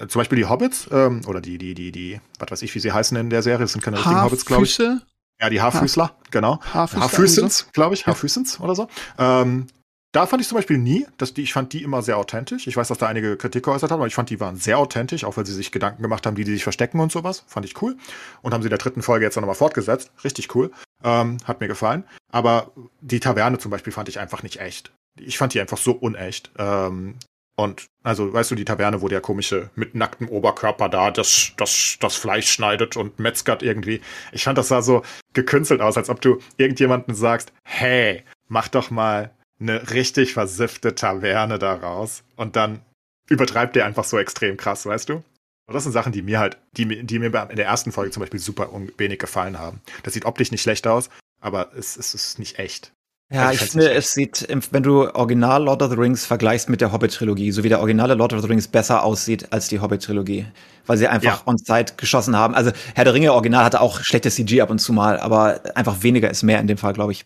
zum 0.07 0.19
Beispiel 0.19 0.37
die 0.37 0.45
Hobbits, 0.45 0.87
ähm, 0.91 1.21
oder 1.27 1.41
die, 1.41 1.57
die, 1.57 1.73
die, 1.73 1.91
die, 1.91 2.21
was 2.39 2.51
weiß 2.51 2.61
ich, 2.61 2.73
wie 2.75 2.79
sie 2.79 2.91
heißen 2.91 3.17
in 3.17 3.29
der 3.29 3.41
Serie, 3.41 3.59
das 3.59 3.73
sind 3.73 3.81
keine 3.81 3.97
richtigen 3.97 4.23
Hobbits, 4.23 4.45
glaube 4.45 4.63
ich. 4.63 4.77
Ja, 4.77 5.49
die 5.49 5.61
Haarfüßler, 5.61 6.15
genau. 6.29 6.59
Haarfüßler 6.61 7.01
Haarfüßens, 7.01 7.67
glaube 7.73 7.95
ich, 7.95 8.05
Haarfüßens 8.05 8.59
oder 8.59 8.75
so. 8.75 8.87
Ähm, 9.17 9.67
da 10.11 10.27
fand 10.27 10.41
ich 10.41 10.47
zum 10.47 10.57
Beispiel 10.57 10.77
nie, 10.77 11.07
dass 11.17 11.33
die, 11.33 11.41
ich 11.41 11.53
fand 11.53 11.71
die 11.71 11.83
immer 11.83 12.01
sehr 12.01 12.17
authentisch. 12.17 12.67
Ich 12.67 12.75
weiß, 12.75 12.89
dass 12.89 12.97
da 12.97 13.07
einige 13.07 13.37
Kritik 13.37 13.63
geäußert 13.63 13.91
haben, 13.91 13.99
aber 13.99 14.07
ich 14.07 14.13
fand, 14.13 14.29
die 14.29 14.41
waren 14.41 14.57
sehr 14.57 14.77
authentisch, 14.77 15.23
auch 15.23 15.37
weil 15.37 15.45
sie 15.45 15.53
sich 15.53 15.71
Gedanken 15.71 16.01
gemacht 16.01 16.25
haben, 16.25 16.35
wie 16.35 16.43
die 16.43 16.51
sich 16.51 16.63
verstecken 16.63 16.99
und 16.99 17.11
sowas. 17.11 17.45
Fand 17.47 17.65
ich 17.65 17.81
cool. 17.81 17.95
Und 18.41 18.53
haben 18.53 18.61
sie 18.61 18.67
in 18.67 18.71
der 18.71 18.77
dritten 18.77 19.03
Folge 19.03 19.25
jetzt 19.25 19.37
nochmal 19.37 19.55
fortgesetzt. 19.55 20.11
Richtig 20.23 20.53
cool. 20.53 20.71
Ähm, 21.03 21.37
hat 21.45 21.61
mir 21.61 21.69
gefallen. 21.69 22.03
Aber 22.29 22.71
die 22.99 23.21
Taverne 23.21 23.57
zum 23.57 23.71
Beispiel 23.71 23.93
fand 23.93 24.09
ich 24.09 24.19
einfach 24.19 24.43
nicht 24.43 24.59
echt. 24.59 24.91
Ich 25.17 25.37
fand 25.37 25.53
die 25.53 25.61
einfach 25.61 25.77
so 25.77 25.93
unecht. 25.93 26.51
Ähm, 26.57 27.15
und 27.63 27.87
also, 28.03 28.33
weißt 28.33 28.51
du, 28.51 28.55
die 28.55 28.65
Taverne, 28.65 29.01
wo 29.01 29.07
der 29.07 29.21
komische 29.21 29.69
mit 29.75 29.95
nacktem 29.95 30.27
Oberkörper 30.29 30.89
da 30.89 31.11
das, 31.11 31.53
das, 31.57 31.97
das 31.99 32.15
Fleisch 32.15 32.51
schneidet 32.51 32.97
und 32.97 33.19
metzgert 33.19 33.61
irgendwie. 33.61 34.01
Ich 34.31 34.43
fand, 34.43 34.57
das 34.57 34.69
sah 34.69 34.81
so 34.81 35.03
gekünstelt 35.33 35.81
aus, 35.81 35.97
als 35.97 36.09
ob 36.09 36.21
du 36.21 36.39
irgendjemanden 36.57 37.13
sagst, 37.13 37.53
hey, 37.63 38.23
mach 38.47 38.67
doch 38.67 38.89
mal 38.89 39.31
eine 39.59 39.91
richtig 39.91 40.33
versiffte 40.33 40.95
Taverne 40.95 41.59
daraus 41.59 42.23
und 42.35 42.55
dann 42.55 42.81
übertreibt 43.29 43.75
der 43.75 43.85
einfach 43.85 44.03
so 44.03 44.17
extrem 44.17 44.57
krass, 44.57 44.85
weißt 44.85 45.09
du? 45.09 45.23
Und 45.67 45.75
das 45.75 45.83
sind 45.83 45.91
Sachen, 45.93 46.11
die 46.11 46.23
mir 46.23 46.39
halt, 46.39 46.57
die, 46.75 47.03
die 47.05 47.19
mir 47.19 47.27
in 47.27 47.55
der 47.55 47.65
ersten 47.65 47.91
Folge 47.91 48.11
zum 48.11 48.21
Beispiel 48.21 48.39
super 48.39 48.69
wenig 48.97 49.19
gefallen 49.19 49.59
haben. 49.59 49.79
Das 50.03 50.13
sieht 50.13 50.25
optisch 50.25 50.51
nicht 50.51 50.63
schlecht 50.63 50.87
aus, 50.87 51.09
aber 51.39 51.71
es, 51.77 51.95
es 51.95 52.13
ist 52.13 52.39
nicht 52.39 52.59
echt. 52.59 52.91
Ja, 53.31 53.49
ich, 53.51 53.61
ich 53.61 53.69
finde, 53.69 53.91
es 53.91 54.11
sieht, 54.11 54.45
wenn 54.71 54.83
du 54.83 55.09
Original 55.15 55.63
Lord 55.63 55.81
of 55.81 55.89
the 55.89 55.95
Rings 55.95 56.25
vergleichst 56.25 56.69
mit 56.69 56.81
der 56.81 56.91
Hobbit-Trilogie, 56.91 57.51
so 57.51 57.63
wie 57.63 57.69
der 57.69 57.79
originale 57.79 58.13
Lord 58.13 58.33
of 58.33 58.41
the 58.41 58.47
Rings 58.47 58.67
besser 58.67 59.03
aussieht 59.03 59.53
als 59.53 59.69
die 59.69 59.79
Hobbit-Trilogie. 59.79 60.47
Weil 60.85 60.97
sie 60.97 61.07
einfach 61.07 61.39
ja. 61.39 61.41
on 61.45 61.57
Zeit 61.57 61.97
geschossen 61.97 62.35
haben. 62.35 62.53
Also 62.53 62.71
Herr 62.93 63.05
der 63.05 63.13
Ringe 63.13 63.31
Original 63.31 63.63
hatte 63.63 63.79
auch 63.79 64.01
schlechtes 64.01 64.35
CG 64.35 64.61
ab 64.61 64.69
und 64.69 64.79
zu 64.79 64.91
mal, 64.91 65.17
aber 65.19 65.61
einfach 65.75 66.03
weniger 66.03 66.29
ist 66.29 66.43
mehr 66.43 66.59
in 66.59 66.67
dem 66.67 66.77
Fall, 66.77 66.91
glaube 66.91 67.13
ich. 67.13 67.25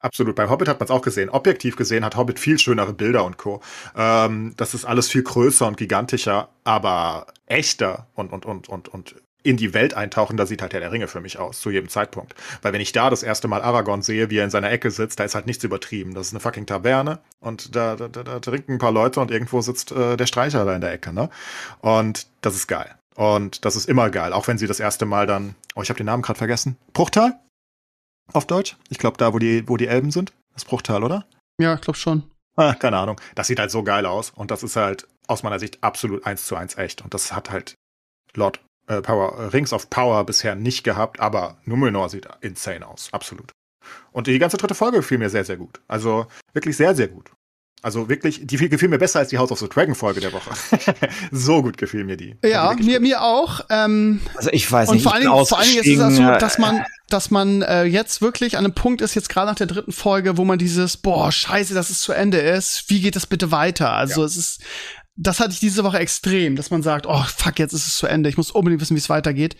Absolut. 0.00 0.36
Bei 0.36 0.48
Hobbit 0.48 0.68
hat 0.68 0.78
man 0.78 0.84
es 0.84 0.92
auch 0.92 1.02
gesehen. 1.02 1.28
Objektiv 1.28 1.74
gesehen 1.74 2.04
hat 2.04 2.16
Hobbit 2.16 2.38
viel 2.38 2.58
schönere 2.58 2.92
Bilder 2.92 3.24
und 3.24 3.36
Co. 3.36 3.60
Ähm, 3.96 4.54
das 4.56 4.74
ist 4.74 4.84
alles 4.84 5.08
viel 5.08 5.24
größer 5.24 5.66
und 5.66 5.76
gigantischer, 5.76 6.50
aber 6.62 7.26
echter 7.46 8.06
und, 8.14 8.32
und, 8.32 8.46
und, 8.46 8.68
und, 8.68 8.88
und 8.88 9.16
in 9.42 9.56
die 9.56 9.72
Welt 9.72 9.94
eintauchen, 9.94 10.36
da 10.36 10.46
sieht 10.46 10.62
halt 10.62 10.72
der 10.72 10.90
Ringe 10.90 11.08
für 11.08 11.20
mich 11.20 11.38
aus, 11.38 11.60
zu 11.60 11.70
jedem 11.70 11.88
Zeitpunkt. 11.88 12.34
Weil 12.62 12.72
wenn 12.72 12.80
ich 12.80 12.92
da 12.92 13.08
das 13.08 13.22
erste 13.22 13.48
Mal 13.48 13.62
Aragorn 13.62 14.02
sehe, 14.02 14.30
wie 14.30 14.38
er 14.38 14.44
in 14.44 14.50
seiner 14.50 14.70
Ecke 14.70 14.90
sitzt, 14.90 15.20
da 15.20 15.24
ist 15.24 15.34
halt 15.34 15.46
nichts 15.46 15.64
übertrieben. 15.64 16.14
Das 16.14 16.28
ist 16.28 16.32
eine 16.32 16.40
fucking 16.40 16.66
Taverne 16.66 17.20
und 17.40 17.74
da, 17.76 17.96
da, 17.96 18.08
da, 18.08 18.22
da 18.22 18.40
trinken 18.40 18.72
ein 18.72 18.78
paar 18.78 18.92
Leute 18.92 19.20
und 19.20 19.30
irgendwo 19.30 19.60
sitzt 19.60 19.92
äh, 19.92 20.16
der 20.16 20.26
Streicher 20.26 20.64
da 20.64 20.74
in 20.74 20.80
der 20.80 20.92
Ecke, 20.92 21.12
ne? 21.12 21.30
Und 21.80 22.26
das 22.40 22.54
ist 22.54 22.66
geil. 22.66 22.94
Und 23.14 23.64
das 23.64 23.74
ist 23.74 23.88
immer 23.88 24.10
geil, 24.10 24.32
auch 24.32 24.46
wenn 24.46 24.58
sie 24.58 24.66
das 24.66 24.80
erste 24.80 25.04
Mal 25.04 25.26
dann, 25.26 25.54
oh, 25.74 25.82
ich 25.82 25.90
habe 25.90 25.98
den 25.98 26.06
Namen 26.06 26.22
gerade 26.22 26.38
vergessen. 26.38 26.76
Bruchtal? 26.92 27.38
Auf 28.32 28.46
Deutsch? 28.46 28.76
Ich 28.90 28.98
glaube, 28.98 29.16
da, 29.16 29.32
wo 29.32 29.38
die, 29.38 29.68
wo 29.68 29.76
die 29.76 29.88
Elben 29.88 30.10
sind. 30.10 30.32
Das 30.54 30.64
Bruchtal, 30.64 31.02
oder? 31.02 31.26
Ja, 31.60 31.74
ich 31.74 31.80
glaube 31.80 31.98
schon. 31.98 32.30
Ah, 32.56 32.74
keine 32.74 32.98
Ahnung. 32.98 33.20
Das 33.34 33.46
sieht 33.46 33.58
halt 33.58 33.70
so 33.70 33.82
geil 33.82 34.04
aus. 34.04 34.30
Und 34.30 34.50
das 34.50 34.62
ist 34.62 34.76
halt 34.76 35.06
aus 35.26 35.42
meiner 35.42 35.58
Sicht 35.58 35.82
absolut 35.82 36.26
eins 36.26 36.46
zu 36.46 36.56
eins 36.56 36.76
echt. 36.76 37.02
Und 37.02 37.14
das 37.14 37.32
hat 37.32 37.50
halt 37.50 37.74
Lord 38.34 38.60
äh, 38.88 39.02
Power, 39.02 39.38
äh, 39.38 39.44
Rings 39.46 39.72
of 39.72 39.90
Power 39.90 40.24
bisher 40.24 40.54
nicht 40.54 40.82
gehabt, 40.82 41.20
aber 41.20 41.58
Numenor 41.64 42.08
sieht 42.08 42.28
insane 42.40 42.86
aus. 42.86 43.08
Absolut. 43.12 43.52
Und 44.12 44.26
die 44.26 44.38
ganze 44.38 44.56
dritte 44.56 44.74
Folge 44.74 44.98
gefiel 44.98 45.18
mir 45.18 45.30
sehr, 45.30 45.44
sehr 45.44 45.56
gut. 45.56 45.80
Also 45.86 46.26
wirklich 46.52 46.76
sehr, 46.76 46.94
sehr 46.94 47.08
gut. 47.08 47.30
Also 47.80 48.08
wirklich, 48.08 48.40
die 48.42 48.56
gefiel 48.68 48.88
mir 48.88 48.98
besser 48.98 49.20
als 49.20 49.28
die 49.28 49.38
House 49.38 49.52
of 49.52 49.60
the 49.60 49.68
Dragon 49.68 49.94
Folge 49.94 50.20
der 50.20 50.32
Woche. 50.32 50.50
so 51.30 51.62
gut 51.62 51.78
gefiel 51.78 52.02
mir 52.02 52.16
die. 52.16 52.36
Ja, 52.44 52.74
die 52.74 52.82
mir, 52.82 52.98
mir 52.98 53.22
auch. 53.22 53.60
Ähm, 53.70 54.20
also 54.34 54.50
ich 54.50 54.70
weiß 54.70 54.90
nicht. 54.90 54.98
Und 54.98 55.02
vor 55.04 55.14
allen, 55.14 55.22
Dingen, 55.22 55.46
vor 55.46 55.58
allen 55.58 55.68
Dingen 55.68 55.84
ist 55.84 56.12
es 56.12 56.16
so, 56.16 56.22
dass 56.22 56.58
man, 56.58 56.84
dass 57.08 57.30
man 57.30 57.62
äh, 57.62 57.84
jetzt 57.84 58.20
wirklich 58.20 58.56
an 58.56 58.64
einem 58.64 58.74
Punkt 58.74 59.00
ist, 59.00 59.14
jetzt 59.14 59.28
gerade 59.28 59.46
nach 59.46 59.54
der 59.54 59.68
dritten 59.68 59.92
Folge, 59.92 60.36
wo 60.36 60.44
man 60.44 60.58
dieses, 60.58 60.96
boah, 60.96 61.30
scheiße, 61.30 61.72
dass 61.72 61.88
es 61.88 62.00
zu 62.00 62.12
Ende 62.12 62.38
ist. 62.38 62.84
Wie 62.88 63.00
geht 63.00 63.14
das 63.14 63.26
bitte 63.26 63.52
weiter? 63.52 63.92
Also 63.92 64.22
ja. 64.22 64.26
es 64.26 64.36
ist, 64.36 64.60
das 65.20 65.40
hatte 65.40 65.52
ich 65.52 65.58
diese 65.58 65.82
Woche 65.82 65.98
extrem, 65.98 66.54
dass 66.54 66.70
man 66.70 66.82
sagt, 66.82 67.06
oh 67.06 67.22
fuck, 67.24 67.58
jetzt 67.58 67.72
ist 67.72 67.86
es 67.88 67.96
zu 67.96 68.06
Ende. 68.06 68.28
Ich 68.28 68.36
muss 68.36 68.52
unbedingt 68.52 68.80
wissen, 68.80 68.94
wie 68.94 69.00
es 69.00 69.10
weitergeht. 69.10 69.56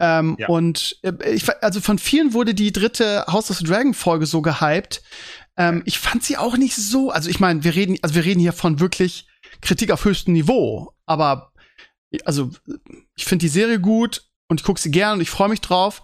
Ähm, 0.00 0.36
ja. 0.38 0.48
Und 0.48 0.98
äh, 1.02 1.12
ich, 1.32 1.48
also 1.62 1.80
von 1.80 1.98
vielen 1.98 2.34
wurde 2.34 2.54
die 2.54 2.72
dritte 2.72 3.24
House 3.28 3.50
of 3.50 3.58
the 3.58 3.64
Dragon 3.64 3.94
Folge 3.94 4.26
so 4.26 4.42
gehypt. 4.42 5.02
Ähm, 5.56 5.82
ich 5.84 6.00
fand 6.00 6.24
sie 6.24 6.36
auch 6.36 6.56
nicht 6.56 6.74
so, 6.74 7.10
also 7.10 7.30
ich 7.30 7.38
meine, 7.38 7.62
wir 7.62 7.76
reden, 7.76 7.96
also 8.02 8.16
wir 8.16 8.24
reden 8.24 8.40
hier 8.40 8.52
von 8.52 8.80
wirklich 8.80 9.28
Kritik 9.60 9.92
auf 9.92 10.04
höchstem 10.04 10.34
Niveau, 10.34 10.92
aber 11.06 11.52
also 12.24 12.50
ich 13.14 13.24
finde 13.24 13.44
die 13.44 13.48
Serie 13.48 13.80
gut 13.80 14.24
und 14.48 14.60
ich 14.60 14.66
gucke 14.66 14.80
sie 14.80 14.90
gern 14.90 15.14
und 15.14 15.20
ich 15.20 15.30
freue 15.30 15.48
mich 15.48 15.60
drauf. 15.60 16.02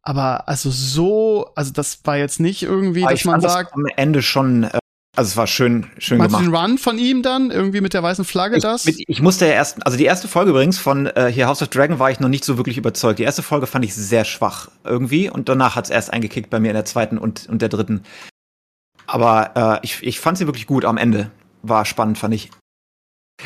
Aber 0.00 0.48
also 0.48 0.70
so, 0.70 1.50
also 1.56 1.72
das 1.72 2.04
war 2.04 2.18
jetzt 2.18 2.38
nicht 2.38 2.62
irgendwie, 2.62 3.02
aber 3.02 3.12
dass 3.12 3.24
man 3.24 3.40
sagt. 3.40 3.70
Das 3.70 3.74
am 3.74 3.86
Ende 3.96 4.22
schon, 4.22 4.64
äh, 4.64 4.78
also 5.16 5.28
es 5.28 5.36
war 5.36 5.46
schön, 5.46 5.86
schön 5.98 6.18
Meinst 6.18 6.34
gemacht. 6.34 6.46
Du 6.46 6.50
den 6.50 6.56
Run 6.56 6.78
von 6.78 6.98
ihm 6.98 7.22
dann 7.22 7.50
irgendwie 7.50 7.80
mit 7.80 7.94
der 7.94 8.02
weißen 8.02 8.24
Flagge 8.24 8.56
ich, 8.56 8.62
das? 8.62 8.84
Mit, 8.84 8.96
ich 9.06 9.22
musste 9.22 9.46
ja 9.46 9.52
erst, 9.52 9.84
also 9.86 9.96
die 9.96 10.04
erste 10.04 10.28
Folge 10.28 10.50
übrigens 10.50 10.78
von 10.78 11.06
äh, 11.06 11.30
hier 11.32 11.46
House 11.46 11.62
of 11.62 11.68
Dragon 11.68 11.98
war 11.98 12.10
ich 12.10 12.20
noch 12.20 12.28
nicht 12.28 12.44
so 12.44 12.56
wirklich 12.56 12.78
überzeugt. 12.78 13.18
Die 13.18 13.22
erste 13.22 13.42
Folge 13.42 13.66
fand 13.66 13.84
ich 13.84 13.94
sehr 13.94 14.24
schwach 14.24 14.68
irgendwie 14.82 15.30
und 15.30 15.48
danach 15.48 15.76
hat 15.76 15.84
es 15.84 15.90
erst 15.90 16.12
eingekickt 16.12 16.50
bei 16.50 16.58
mir 16.58 16.68
in 16.68 16.74
der 16.74 16.84
zweiten 16.84 17.18
und 17.18 17.48
und 17.48 17.62
der 17.62 17.68
dritten. 17.68 18.02
Aber 19.06 19.80
äh, 19.82 19.84
ich, 19.84 20.02
ich 20.02 20.18
fand 20.18 20.38
sie 20.38 20.46
wirklich 20.46 20.66
gut 20.66 20.84
am 20.84 20.96
Ende. 20.96 21.30
War 21.62 21.84
spannend, 21.84 22.18
fand 22.18 22.34
ich. 22.34 22.50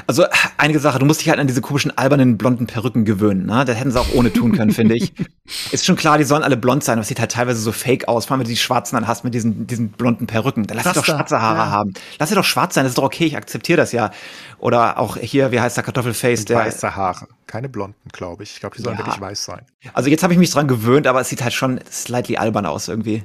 Also, 0.06 0.24
einige 0.58 0.78
Sache, 0.80 0.98
du 0.98 1.06
musst 1.06 1.20
dich 1.20 1.30
halt 1.30 1.40
an 1.40 1.46
diese 1.46 1.62
komischen 1.62 1.96
albernen 1.96 2.36
blonden 2.36 2.66
Perücken 2.66 3.04
gewöhnen, 3.04 3.46
ne? 3.46 3.64
Das 3.64 3.78
hätten 3.78 3.90
sie 3.90 3.98
auch 3.98 4.12
ohne 4.14 4.32
tun 4.32 4.52
können, 4.52 4.70
finde 4.70 4.94
ich. 4.94 5.12
Ist 5.72 5.86
schon 5.86 5.96
klar, 5.96 6.18
die 6.18 6.24
sollen 6.24 6.42
alle 6.42 6.58
blond 6.58 6.84
sein, 6.84 6.94
aber 6.94 7.02
es 7.02 7.08
sieht 7.08 7.20
halt 7.20 7.32
teilweise 7.32 7.58
so 7.58 7.72
fake 7.72 8.06
aus, 8.06 8.26
vor 8.26 8.34
allem 8.34 8.40
wenn 8.40 8.44
du 8.44 8.50
die 8.50 8.58
Schwarzen 8.58 8.96
dann 8.96 9.08
hast 9.08 9.24
mit 9.24 9.32
diesen, 9.32 9.66
diesen 9.66 9.90
blonden 9.90 10.26
Perücken. 10.26 10.66
Dann 10.66 10.76
lass 10.76 10.86
sie 10.86 10.92
doch 10.92 11.04
schwarze 11.04 11.40
Haare 11.40 11.58
ja. 11.58 11.70
haben. 11.70 11.94
Lass 12.18 12.28
sie 12.28 12.34
doch 12.34 12.44
schwarz 12.44 12.74
sein, 12.74 12.84
das 12.84 12.90
ist 12.90 12.98
doch 12.98 13.04
okay, 13.04 13.24
ich 13.24 13.36
akzeptiere 13.36 13.78
das 13.78 13.92
ja. 13.92 14.10
Oder 14.58 14.98
auch 14.98 15.16
hier, 15.16 15.52
wie 15.52 15.60
heißt 15.60 15.76
der 15.78 15.84
Kartoffelface? 15.84 16.44
Der 16.44 16.58
weiße 16.58 16.94
Haare, 16.94 17.26
keine 17.46 17.70
blonden, 17.70 18.10
glaube 18.12 18.42
ich. 18.42 18.52
Ich 18.52 18.60
glaube, 18.60 18.76
die 18.76 18.82
sollen 18.82 18.98
ja. 18.98 19.06
wirklich 19.06 19.20
weiß 19.20 19.44
sein. 19.44 19.62
Also 19.94 20.10
jetzt 20.10 20.22
habe 20.22 20.34
ich 20.34 20.38
mich 20.38 20.50
dran 20.50 20.68
gewöhnt, 20.68 21.06
aber 21.06 21.22
es 21.22 21.30
sieht 21.30 21.42
halt 21.42 21.54
schon 21.54 21.80
slightly 21.90 22.36
albern 22.36 22.66
aus 22.66 22.88
irgendwie. 22.88 23.24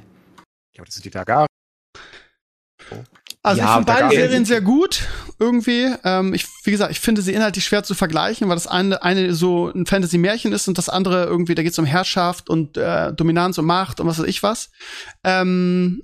Ja, 0.72 0.80
aber 0.80 0.86
das 0.86 0.94
sind 0.94 1.04
die 1.04 1.10
Tagare. 1.10 1.46
Also 3.44 3.60
ja, 3.60 3.66
ich 3.66 3.72
finde 3.74 3.92
beide 3.92 4.14
Serien 4.14 4.44
sehr 4.46 4.62
gut 4.62 5.06
irgendwie. 5.38 5.94
Ähm, 6.02 6.32
ich, 6.32 6.46
wie 6.64 6.70
gesagt, 6.70 6.90
ich 6.90 6.98
finde 6.98 7.20
sie 7.20 7.34
inhaltlich 7.34 7.66
schwer 7.66 7.82
zu 7.82 7.94
vergleichen, 7.94 8.48
weil 8.48 8.56
das 8.56 8.66
eine, 8.66 9.02
eine 9.02 9.34
so 9.34 9.70
ein 9.70 9.84
Fantasy-Märchen 9.84 10.52
ist 10.52 10.66
und 10.66 10.78
das 10.78 10.88
andere 10.88 11.24
irgendwie, 11.24 11.54
da 11.54 11.62
geht 11.62 11.72
es 11.72 11.78
um 11.78 11.84
Herrschaft 11.84 12.48
und 12.48 12.78
äh, 12.78 13.12
Dominanz 13.12 13.58
und 13.58 13.66
Macht 13.66 14.00
und 14.00 14.06
was 14.06 14.18
weiß 14.18 14.26
ich 14.26 14.42
was. 14.42 14.70
Ähm, 15.24 16.02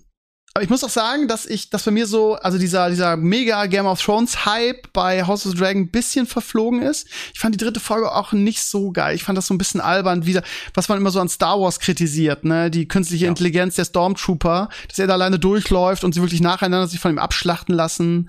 aber 0.53 0.65
ich 0.65 0.71
muss 0.71 0.83
auch 0.83 0.91
sagen, 0.91 1.29
dass 1.29 1.47
ich, 1.47 1.71
dass 1.71 1.85
bei 1.85 1.93
mir 1.93 2.09
so, 2.09 2.35
also 2.35 2.59
dieser, 2.59 2.91
dieser 2.91 3.17
mega 3.17 3.67
Game 3.67 3.87
of 3.87 4.03
Thrones 4.03 4.45
Hype 4.47 4.93
bei 4.93 5.25
House 5.25 5.47
of 5.47 5.53
the 5.53 5.59
Dragon 5.59 5.83
ein 5.83 5.91
bisschen 5.91 6.27
verflogen 6.27 6.83
ist. 6.83 7.07
Ich 7.33 7.39
fand 7.39 7.55
die 7.55 7.65
dritte 7.65 7.79
Folge 7.79 8.13
auch 8.13 8.33
nicht 8.33 8.63
so 8.65 8.91
geil. 8.91 9.15
Ich 9.15 9.23
fand 9.23 9.39
das 9.39 9.47
so 9.47 9.55
ein 9.55 9.59
bisschen 9.59 9.81
albern, 9.81 10.27
wieder, 10.27 10.43
was 10.75 10.89
man 10.89 10.99
immer 10.99 11.13
so 11.13 11.21
an 11.21 11.29
Star 11.29 11.61
Wars 11.61 11.79
kritisiert, 11.79 12.45
ne? 12.45 12.69
Die 12.69 12.89
künstliche 12.89 13.27
ja. 13.27 13.31
Intelligenz 13.31 13.77
der 13.77 13.85
Stormtrooper, 13.85 14.69
dass 14.89 14.99
er 14.99 15.07
da 15.07 15.15
alleine 15.15 15.39
durchläuft 15.39 16.03
und 16.03 16.15
sie 16.15 16.21
wirklich 16.21 16.41
nacheinander 16.41 16.89
sich 16.89 16.99
von 16.99 17.13
ihm 17.13 17.19
abschlachten 17.19 17.75
lassen. 17.75 18.29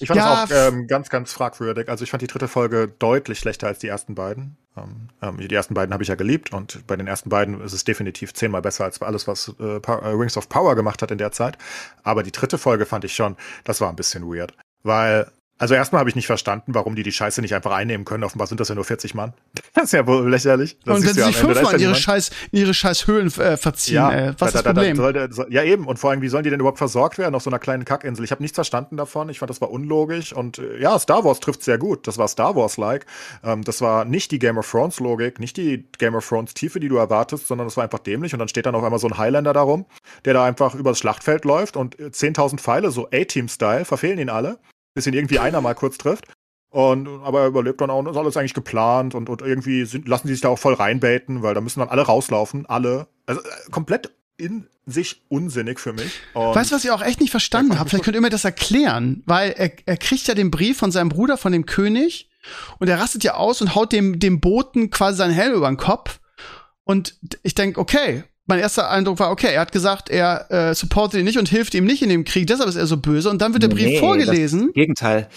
Ich 0.00 0.08
fand 0.08 0.18
ja, 0.18 0.46
das 0.46 0.50
auch 0.50 0.72
ähm, 0.72 0.88
ganz, 0.88 1.10
ganz 1.10 1.32
fragwürdig. 1.32 1.88
Also 1.88 2.02
ich 2.02 2.10
fand 2.10 2.22
die 2.22 2.26
dritte 2.26 2.48
Folge 2.48 2.92
deutlich 2.98 3.38
schlechter 3.38 3.68
als 3.68 3.78
die 3.78 3.86
ersten 3.86 4.16
beiden. 4.16 4.56
Ähm, 4.76 5.08
ähm 5.22 5.36
die 5.38 5.54
ersten 5.54 5.74
beiden 5.74 5.92
habe 5.92 6.02
ich 6.02 6.08
ja 6.08 6.14
geliebt 6.14 6.52
und 6.52 6.86
bei 6.86 6.96
den 6.96 7.06
ersten 7.06 7.30
beiden 7.30 7.60
ist 7.60 7.72
es 7.72 7.84
definitiv 7.84 8.34
zehnmal 8.34 8.62
besser 8.62 8.84
als 8.84 9.00
alles, 9.02 9.26
was 9.28 9.54
äh, 9.60 9.76
äh, 9.76 9.90
Rings 9.90 10.36
of 10.36 10.48
Power 10.48 10.74
gemacht 10.74 11.02
hat 11.02 11.10
in 11.10 11.18
der 11.18 11.32
Zeit. 11.32 11.58
Aber 12.02 12.22
die 12.22 12.32
dritte 12.32 12.58
Folge 12.58 12.86
fand 12.86 13.04
ich 13.04 13.14
schon, 13.14 13.36
das 13.64 13.80
war 13.80 13.88
ein 13.88 13.96
bisschen 13.96 14.26
weird. 14.26 14.54
Weil 14.82 15.30
also 15.56 15.74
erstmal 15.74 16.00
habe 16.00 16.10
ich 16.10 16.16
nicht 16.16 16.26
verstanden, 16.26 16.74
warum 16.74 16.96
die 16.96 17.04
die 17.04 17.12
Scheiße 17.12 17.40
nicht 17.40 17.54
einfach 17.54 17.70
einnehmen 17.70 18.04
können. 18.04 18.24
Offenbar 18.24 18.48
sind 18.48 18.58
das 18.58 18.68
ja 18.68 18.74
nur 18.74 18.84
40 18.84 19.14
Mann. 19.14 19.32
Das 19.74 19.86
ist 19.86 19.92
ja 19.92 20.06
wohl 20.06 20.30
lächerlich. 20.30 20.78
Das 20.84 20.96
und 20.96 21.04
wenn 21.04 21.14
sie 21.14 21.22
sich 21.22 21.36
fünfmal 21.36 21.74
in 21.74 21.80
ihre 21.80 21.94
Scheiß, 21.96 22.30
ihre 22.52 22.72
Scheiß 22.72 23.08
Höhlen 23.08 23.26
äh, 23.38 23.56
verziehen, 23.56 23.96
ja, 23.96 24.12
äh, 24.12 24.34
was 24.38 24.38
da, 24.38 24.46
ist 24.46 24.54
das 24.54 24.62
Problem? 24.62 24.96
Da, 24.96 25.12
da, 25.12 25.32
soll, 25.32 25.48
ja 25.50 25.64
eben. 25.64 25.88
Und 25.88 25.98
vor 25.98 26.10
allem, 26.10 26.22
wie 26.22 26.28
sollen 26.28 26.44
die 26.44 26.50
denn 26.50 26.60
überhaupt 26.60 26.78
versorgt 26.78 27.18
werden 27.18 27.34
auf 27.34 27.42
so 27.42 27.50
einer 27.50 27.58
kleinen 27.58 27.84
Kackinsel? 27.84 28.24
Ich 28.24 28.30
habe 28.30 28.40
nichts 28.40 28.54
verstanden 28.54 28.96
davon. 28.96 29.28
Ich 29.30 29.40
fand, 29.40 29.50
das 29.50 29.60
war 29.60 29.72
unlogisch. 29.72 30.32
Und 30.32 30.58
äh, 30.58 30.80
ja, 30.80 30.96
Star 30.98 31.24
Wars 31.24 31.40
trifft 31.40 31.64
sehr 31.64 31.76
gut. 31.76 32.06
Das 32.06 32.18
war 32.18 32.28
Star 32.28 32.54
Wars-like. 32.54 33.04
Ähm, 33.42 33.64
das 33.64 33.80
war 33.80 34.04
nicht 34.04 34.30
die 34.30 34.38
Game 34.38 34.58
of 34.58 34.70
Thrones-Logik, 34.70 35.40
nicht 35.40 35.56
die 35.56 35.84
Game 35.98 36.14
of 36.14 36.26
Thrones-Tiefe, 36.28 36.78
die 36.78 36.88
du 36.88 36.96
erwartest, 36.96 37.48
sondern 37.48 37.66
das 37.66 37.76
war 37.76 37.82
einfach 37.82 37.98
dämlich. 37.98 38.32
Und 38.32 38.38
dann 38.38 38.48
steht 38.48 38.66
dann 38.66 38.76
auf 38.76 38.84
einmal 38.84 39.00
so 39.00 39.08
ein 39.08 39.18
Highlander 39.18 39.52
darum, 39.52 39.86
der 40.24 40.34
da 40.34 40.44
einfach 40.44 40.76
übers 40.76 41.00
Schlachtfeld 41.00 41.44
läuft 41.44 41.76
und 41.76 41.96
10.000 41.96 42.58
Pfeile, 42.58 42.92
so 42.92 43.08
A-Team-Style, 43.12 43.84
verfehlen 43.84 44.20
ihn 44.20 44.30
alle 44.30 44.58
bis 44.94 45.06
ihn 45.06 45.14
irgendwie 45.14 45.38
einer 45.38 45.60
mal 45.60 45.74
kurz 45.74 45.98
trifft. 45.98 46.26
Und, 46.70 47.06
aber 47.22 47.42
er 47.42 47.46
überlebt 47.46 47.80
dann 47.80 47.90
auch 47.90 48.00
und 48.00 48.08
ist 48.08 48.16
alles 48.16 48.36
eigentlich 48.36 48.54
geplant 48.54 49.14
und, 49.14 49.28
und 49.28 49.42
irgendwie 49.42 49.84
sind, 49.84 50.08
lassen 50.08 50.26
sie 50.26 50.34
sich 50.34 50.42
da 50.42 50.48
auch 50.48 50.58
voll 50.58 50.74
reinbaiten, 50.74 51.42
weil 51.42 51.54
da 51.54 51.60
müssen 51.60 51.78
dann 51.78 51.88
alle 51.88 52.02
rauslaufen, 52.02 52.66
alle. 52.66 53.06
Also 53.26 53.40
äh, 53.42 53.70
komplett 53.70 54.10
in 54.36 54.66
sich 54.84 55.22
unsinnig 55.28 55.78
für 55.78 55.92
mich. 55.92 56.20
Und 56.32 56.54
weißt 56.54 56.72
du, 56.72 56.74
was 56.74 56.84
ich 56.84 56.90
auch 56.90 57.02
echt 57.02 57.20
nicht 57.20 57.30
verstanden 57.30 57.78
habe? 57.78 57.88
Vielleicht 57.88 58.04
könnt 58.04 58.16
ihr 58.16 58.20
mir 58.20 58.28
das 58.28 58.44
erklären, 58.44 59.22
weil 59.24 59.52
er, 59.52 59.70
er 59.86 59.96
kriegt 59.96 60.26
ja 60.26 60.34
den 60.34 60.50
Brief 60.50 60.76
von 60.76 60.90
seinem 60.90 61.10
Bruder, 61.10 61.36
von 61.36 61.52
dem 61.52 61.64
König, 61.64 62.28
und 62.78 62.88
er 62.88 62.98
rastet 62.98 63.24
ja 63.24 63.34
aus 63.34 63.62
und 63.62 63.74
haut 63.74 63.92
dem, 63.92 64.18
dem 64.18 64.40
Boten 64.40 64.90
quasi 64.90 65.18
seinen 65.18 65.32
Helm 65.32 65.54
über 65.54 65.68
den 65.68 65.76
Kopf. 65.76 66.20
Und 66.84 67.18
ich 67.42 67.54
denk, 67.54 67.78
okay, 67.78 68.24
mein 68.46 68.58
erster 68.58 68.90
Eindruck 68.90 69.18
war, 69.18 69.30
okay, 69.30 69.54
er 69.54 69.60
hat 69.60 69.72
gesagt, 69.72 70.10
er 70.10 70.50
äh, 70.50 70.74
supportet 70.74 71.20
ihn 71.20 71.24
nicht 71.24 71.38
und 71.38 71.48
hilft 71.48 71.74
ihm 71.74 71.84
nicht 71.84 72.02
in 72.02 72.08
dem 72.08 72.24
Krieg, 72.24 72.46
deshalb 72.46 72.68
ist 72.68 72.76
er 72.76 72.86
so 72.86 72.96
böse. 72.96 73.30
Und 73.30 73.40
dann 73.40 73.52
wird 73.52 73.62
der 73.62 73.68
Brief 73.68 73.86
nee, 73.86 73.98
vorgelesen. 73.98 74.72
Gegenteil. 74.72 75.28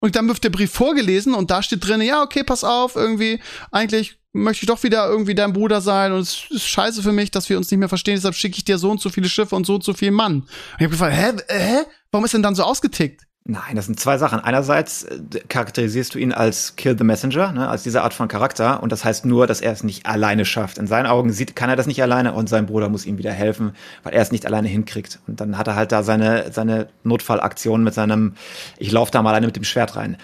Und 0.00 0.16
dann 0.16 0.28
wird 0.28 0.42
der 0.44 0.50
Brief 0.50 0.70
vorgelesen 0.70 1.34
und 1.34 1.50
da 1.50 1.62
steht 1.62 1.86
drin, 1.86 2.00
ja, 2.00 2.22
okay, 2.22 2.44
pass 2.44 2.64
auf, 2.64 2.94
irgendwie, 2.94 3.40
eigentlich 3.72 4.18
möchte 4.32 4.62
ich 4.62 4.68
doch 4.68 4.82
wieder 4.82 5.08
irgendwie 5.08 5.34
dein 5.34 5.52
Bruder 5.52 5.80
sein 5.80 6.12
und 6.12 6.20
es 6.20 6.44
ist 6.50 6.68
scheiße 6.68 7.02
für 7.02 7.12
mich, 7.12 7.30
dass 7.30 7.48
wir 7.48 7.56
uns 7.56 7.70
nicht 7.70 7.80
mehr 7.80 7.88
verstehen, 7.88 8.14
deshalb 8.14 8.34
schicke 8.34 8.58
ich 8.58 8.64
dir 8.64 8.78
so 8.78 8.90
und 8.90 9.00
so 9.00 9.10
viele 9.10 9.28
Schiffe 9.28 9.56
und 9.56 9.66
so 9.66 9.74
und 9.74 9.84
so 9.84 9.94
viel 9.94 10.12
Mann. 10.12 10.40
Und 10.42 10.48
ich 10.78 10.84
habe 10.84 10.90
gefragt, 10.90 11.16
hä, 11.16 11.32
hä? 11.48 11.78
Warum 12.12 12.24
ist 12.24 12.34
denn 12.34 12.42
dann 12.42 12.54
so 12.54 12.62
ausgetickt? 12.62 13.27
Nein, 13.50 13.76
das 13.76 13.86
sind 13.86 13.98
zwei 13.98 14.18
Sachen. 14.18 14.40
Einerseits 14.40 15.04
äh, 15.04 15.20
charakterisierst 15.48 16.14
du 16.14 16.18
ihn 16.18 16.34
als 16.34 16.76
Kill 16.76 16.98
the 16.98 17.02
Messenger, 17.02 17.52
ne, 17.52 17.66
als 17.66 17.82
diese 17.82 18.02
Art 18.02 18.12
von 18.12 18.28
Charakter. 18.28 18.82
Und 18.82 18.92
das 18.92 19.06
heißt 19.06 19.24
nur, 19.24 19.46
dass 19.46 19.62
er 19.62 19.72
es 19.72 19.82
nicht 19.82 20.04
alleine 20.04 20.44
schafft. 20.44 20.76
In 20.76 20.86
seinen 20.86 21.06
Augen 21.06 21.32
sieht, 21.32 21.56
kann 21.56 21.70
er 21.70 21.76
das 21.76 21.86
nicht 21.86 22.02
alleine 22.02 22.34
und 22.34 22.50
sein 22.50 22.66
Bruder 22.66 22.90
muss 22.90 23.06
ihm 23.06 23.16
wieder 23.16 23.32
helfen, 23.32 23.74
weil 24.02 24.12
er 24.12 24.20
es 24.20 24.32
nicht 24.32 24.44
alleine 24.44 24.68
hinkriegt. 24.68 25.20
Und 25.26 25.40
dann 25.40 25.56
hat 25.56 25.66
er 25.66 25.76
halt 25.76 25.92
da 25.92 26.02
seine, 26.02 26.52
seine 26.52 26.88
Notfallaktion 27.04 27.82
mit 27.82 27.94
seinem, 27.94 28.34
ich 28.76 28.92
laufe 28.92 29.12
da 29.12 29.22
mal 29.22 29.30
alleine 29.30 29.46
mit 29.46 29.56
dem 29.56 29.64
Schwert 29.64 29.96
rein. 29.96 30.18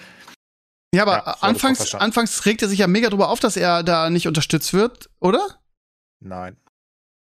Ja, 0.93 1.01
aber 1.01 1.15
ja, 1.25 1.37
anfangs, 1.41 1.95
anfangs 1.95 2.45
regt 2.45 2.61
er 2.61 2.69
sich 2.69 2.77
ja 2.77 2.85
mega 2.85 3.09
drüber 3.09 3.29
auf, 3.29 3.39
dass 3.39 3.57
er 3.57 3.81
da 3.81 4.11
nicht 4.11 4.27
unterstützt 4.27 4.71
wird, 4.71 5.09
oder? 5.19 5.43
Nein. 6.19 6.57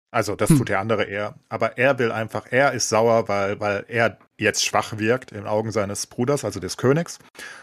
Also 0.10 0.36
das 0.36 0.50
hm. 0.50 0.58
tut 0.58 0.70
der 0.70 0.80
andere 0.80 1.04
eher. 1.04 1.36
Aber 1.50 1.78
er 1.78 2.00
will 2.00 2.12
einfach, 2.12 2.46
er 2.50 2.72
ist 2.72 2.90
sauer, 2.90 3.28
weil, 3.28 3.60
weil 3.60 3.86
er 3.88 4.18
jetzt 4.38 4.64
schwach 4.64 4.98
wirkt 4.98 5.32
in 5.32 5.48
Augen 5.48 5.72
seines 5.72 6.08
Bruders, 6.08 6.46
also 6.46 6.60
des 6.60 6.78
Königs. 6.78 7.20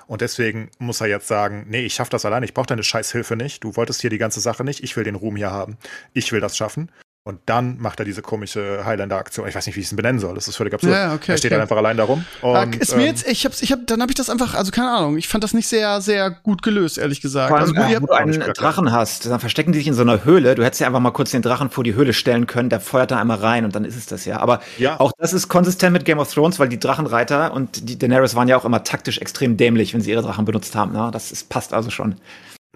Und 0.06 0.20
deswegen 0.20 0.70
muss 0.78 1.00
er 1.00 1.06
jetzt 1.06 1.28
sagen, 1.28 1.64
nee, 1.68 1.80
ich 1.80 1.94
schaff 1.94 2.08
das 2.08 2.24
alleine, 2.24 2.44
ich 2.44 2.54
brauche 2.54 2.66
deine 2.66 2.82
Scheißhilfe 2.82 3.36
nicht. 3.36 3.64
Du 3.64 3.76
wolltest 3.76 4.00
hier 4.00 4.10
die 4.10 4.18
ganze 4.18 4.40
Sache 4.40 4.64
nicht, 4.64 4.82
ich 4.82 4.96
will 4.96 5.04
den 5.04 5.14
Ruhm 5.14 5.36
hier 5.36 5.50
haben. 5.50 5.78
Ich 6.12 6.32
will 6.32 6.40
das 6.40 6.56
schaffen. 6.56 6.90
Und 7.26 7.40
dann 7.46 7.78
macht 7.78 8.00
er 8.00 8.04
diese 8.04 8.20
komische 8.20 8.84
Highlander-Aktion. 8.84 9.48
Ich 9.48 9.54
weiß 9.54 9.64
nicht, 9.64 9.76
wie 9.76 9.80
ich 9.80 9.86
es 9.86 9.96
benennen 9.96 10.20
soll. 10.20 10.34
Das 10.34 10.46
ist 10.46 10.56
völlig 10.56 10.74
absurd. 10.74 10.92
Ja, 10.92 11.14
okay, 11.14 11.32
er 11.32 11.38
steht 11.38 11.48
okay. 11.48 11.54
dann 11.54 11.62
einfach 11.62 11.78
allein 11.78 11.96
darum. 11.96 12.26
Und, 12.42 12.76
ist 12.76 12.94
mir 12.94 13.04
ähm, 13.04 13.08
jetzt, 13.08 13.26
ich 13.26 13.46
hab's, 13.46 13.62
ich 13.62 13.72
hab, 13.72 13.86
dann 13.86 14.02
habe 14.02 14.10
ich 14.10 14.14
das 14.14 14.28
einfach, 14.28 14.54
also 14.54 14.70
keine 14.70 14.90
Ahnung. 14.90 15.16
Ich 15.16 15.26
fand 15.26 15.42
das 15.42 15.54
nicht 15.54 15.66
sehr, 15.66 16.02
sehr 16.02 16.30
gut 16.30 16.62
gelöst, 16.62 16.98
ehrlich 16.98 17.22
gesagt. 17.22 17.48
Vor 17.48 17.56
allem, 17.56 17.70
also, 17.70 17.80
gut, 17.80 17.96
äh, 17.96 18.02
wo 18.02 18.06
du 18.08 18.12
einen 18.12 18.52
Drachen 18.52 18.92
hast, 18.92 19.24
dann 19.24 19.40
verstecken 19.40 19.72
die 19.72 19.78
sich 19.78 19.88
in 19.88 19.94
so 19.94 20.02
einer 20.02 20.22
Höhle. 20.26 20.54
Du 20.54 20.62
hättest 20.62 20.82
ja 20.82 20.86
einfach 20.86 21.00
mal 21.00 21.12
kurz 21.12 21.30
den 21.30 21.40
Drachen 21.40 21.70
vor 21.70 21.82
die 21.82 21.94
Höhle 21.94 22.12
stellen 22.12 22.46
können. 22.46 22.68
Der 22.68 22.80
feuert 22.80 23.10
da 23.10 23.18
einmal 23.18 23.38
rein 23.38 23.64
und 23.64 23.74
dann 23.74 23.86
ist 23.86 23.96
es 23.96 24.04
das 24.04 24.26
ja. 24.26 24.40
Aber 24.40 24.60
ja. 24.76 25.00
auch 25.00 25.12
das 25.16 25.32
ist 25.32 25.48
konsistent 25.48 25.94
mit 25.94 26.04
Game 26.04 26.18
of 26.18 26.30
Thrones, 26.30 26.58
weil 26.58 26.68
die 26.68 26.78
Drachenreiter 26.78 27.54
und 27.54 27.88
die 27.88 27.98
Daenerys 27.98 28.34
waren 28.34 28.48
ja 28.48 28.58
auch 28.58 28.66
immer 28.66 28.84
taktisch 28.84 29.16
extrem 29.16 29.56
dämlich, 29.56 29.94
wenn 29.94 30.02
sie 30.02 30.10
ihre 30.10 30.20
Drachen 30.20 30.44
benutzt 30.44 30.76
haben. 30.76 30.92
Ne? 30.92 31.08
Das 31.10 31.32
ist, 31.32 31.48
passt 31.48 31.72
also 31.72 31.88
schon. 31.88 32.16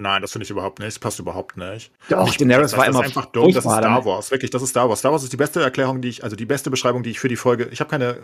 Nein, 0.01 0.23
das 0.23 0.31
finde 0.31 0.45
ich 0.45 0.51
überhaupt 0.51 0.79
nicht. 0.79 0.89
Das 0.89 0.99
passt 1.01 1.19
überhaupt 1.19 1.57
nicht. 1.57 1.91
Doch, 2.09 2.33
Daenerys 2.33 2.77
war 2.77 2.87
immer 2.87 3.01
einfach 3.01 3.27
dumm. 3.27 3.53
Das 3.53 3.65
ist 3.65 3.71
Star 3.71 4.05
Wars. 4.05 4.31
Wirklich, 4.31 4.51
das 4.53 4.63
ist 4.63 4.71
Star 4.71 4.89
Wars. 4.89 5.01
Star 5.01 5.11
Wars 5.11 5.25
ist 5.25 5.33
die 5.33 5.37
beste 5.37 5.61
Erklärung, 5.61 6.01
die 6.01 6.09
ich, 6.09 6.23
also 6.23 6.37
die 6.37 6.47
beste 6.47 6.71
Beschreibung, 6.71 7.03
die 7.03 7.11
ich 7.11 7.19
für 7.19 7.29
die 7.29 7.37
Folge. 7.37 7.69
Ich 7.73 7.81
habe 7.81 7.91
keine, 7.91 8.19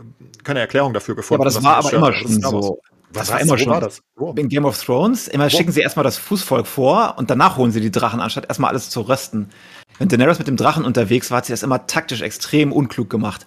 keine 0.45 0.61
Erklärung 0.61 0.95
dafür 0.95 1.17
gefunden. 1.17 1.43
Ja, 1.43 1.49
aber 1.49 1.53
das 1.53 1.65
war 1.65 1.77
aber 1.79 1.93
immer 1.93 2.13
schon 2.13 2.41
so. 2.41 2.79
Was 3.11 3.27
das 3.27 3.33
war 3.33 3.41
immer 3.41 3.59
schon. 3.59 3.73
War 3.73 3.81
das? 3.81 4.03
Wow. 4.15 4.39
In 4.39 4.49
Game 4.49 4.65
of 4.65 4.81
Thrones, 4.81 5.27
immer 5.27 5.47
Wo? 5.47 5.51
schicken 5.51 5.73
sie 5.73 5.81
erstmal 5.81 6.05
das 6.05 6.17
Fußvolk 6.17 6.67
vor 6.67 7.15
und 7.17 7.31
danach 7.31 7.57
holen 7.57 7.73
sie 7.73 7.81
die 7.81 7.91
Drachen, 7.91 8.21
anstatt 8.21 8.47
erstmal 8.49 8.71
alles 8.71 8.89
zu 8.89 9.01
rösten. 9.03 9.51
Wenn 9.99 10.09
Daenerys 10.09 10.39
mit 10.39 10.47
dem 10.47 10.57
Drachen 10.57 10.85
unterwegs 10.85 11.31
war, 11.31 11.39
hat 11.39 11.47
sie 11.47 11.53
das 11.53 11.65
immer 11.65 11.89
taktisch 11.89 12.23
extrem 12.23 12.73
unklug 12.73 13.11
gemacht. 13.11 13.47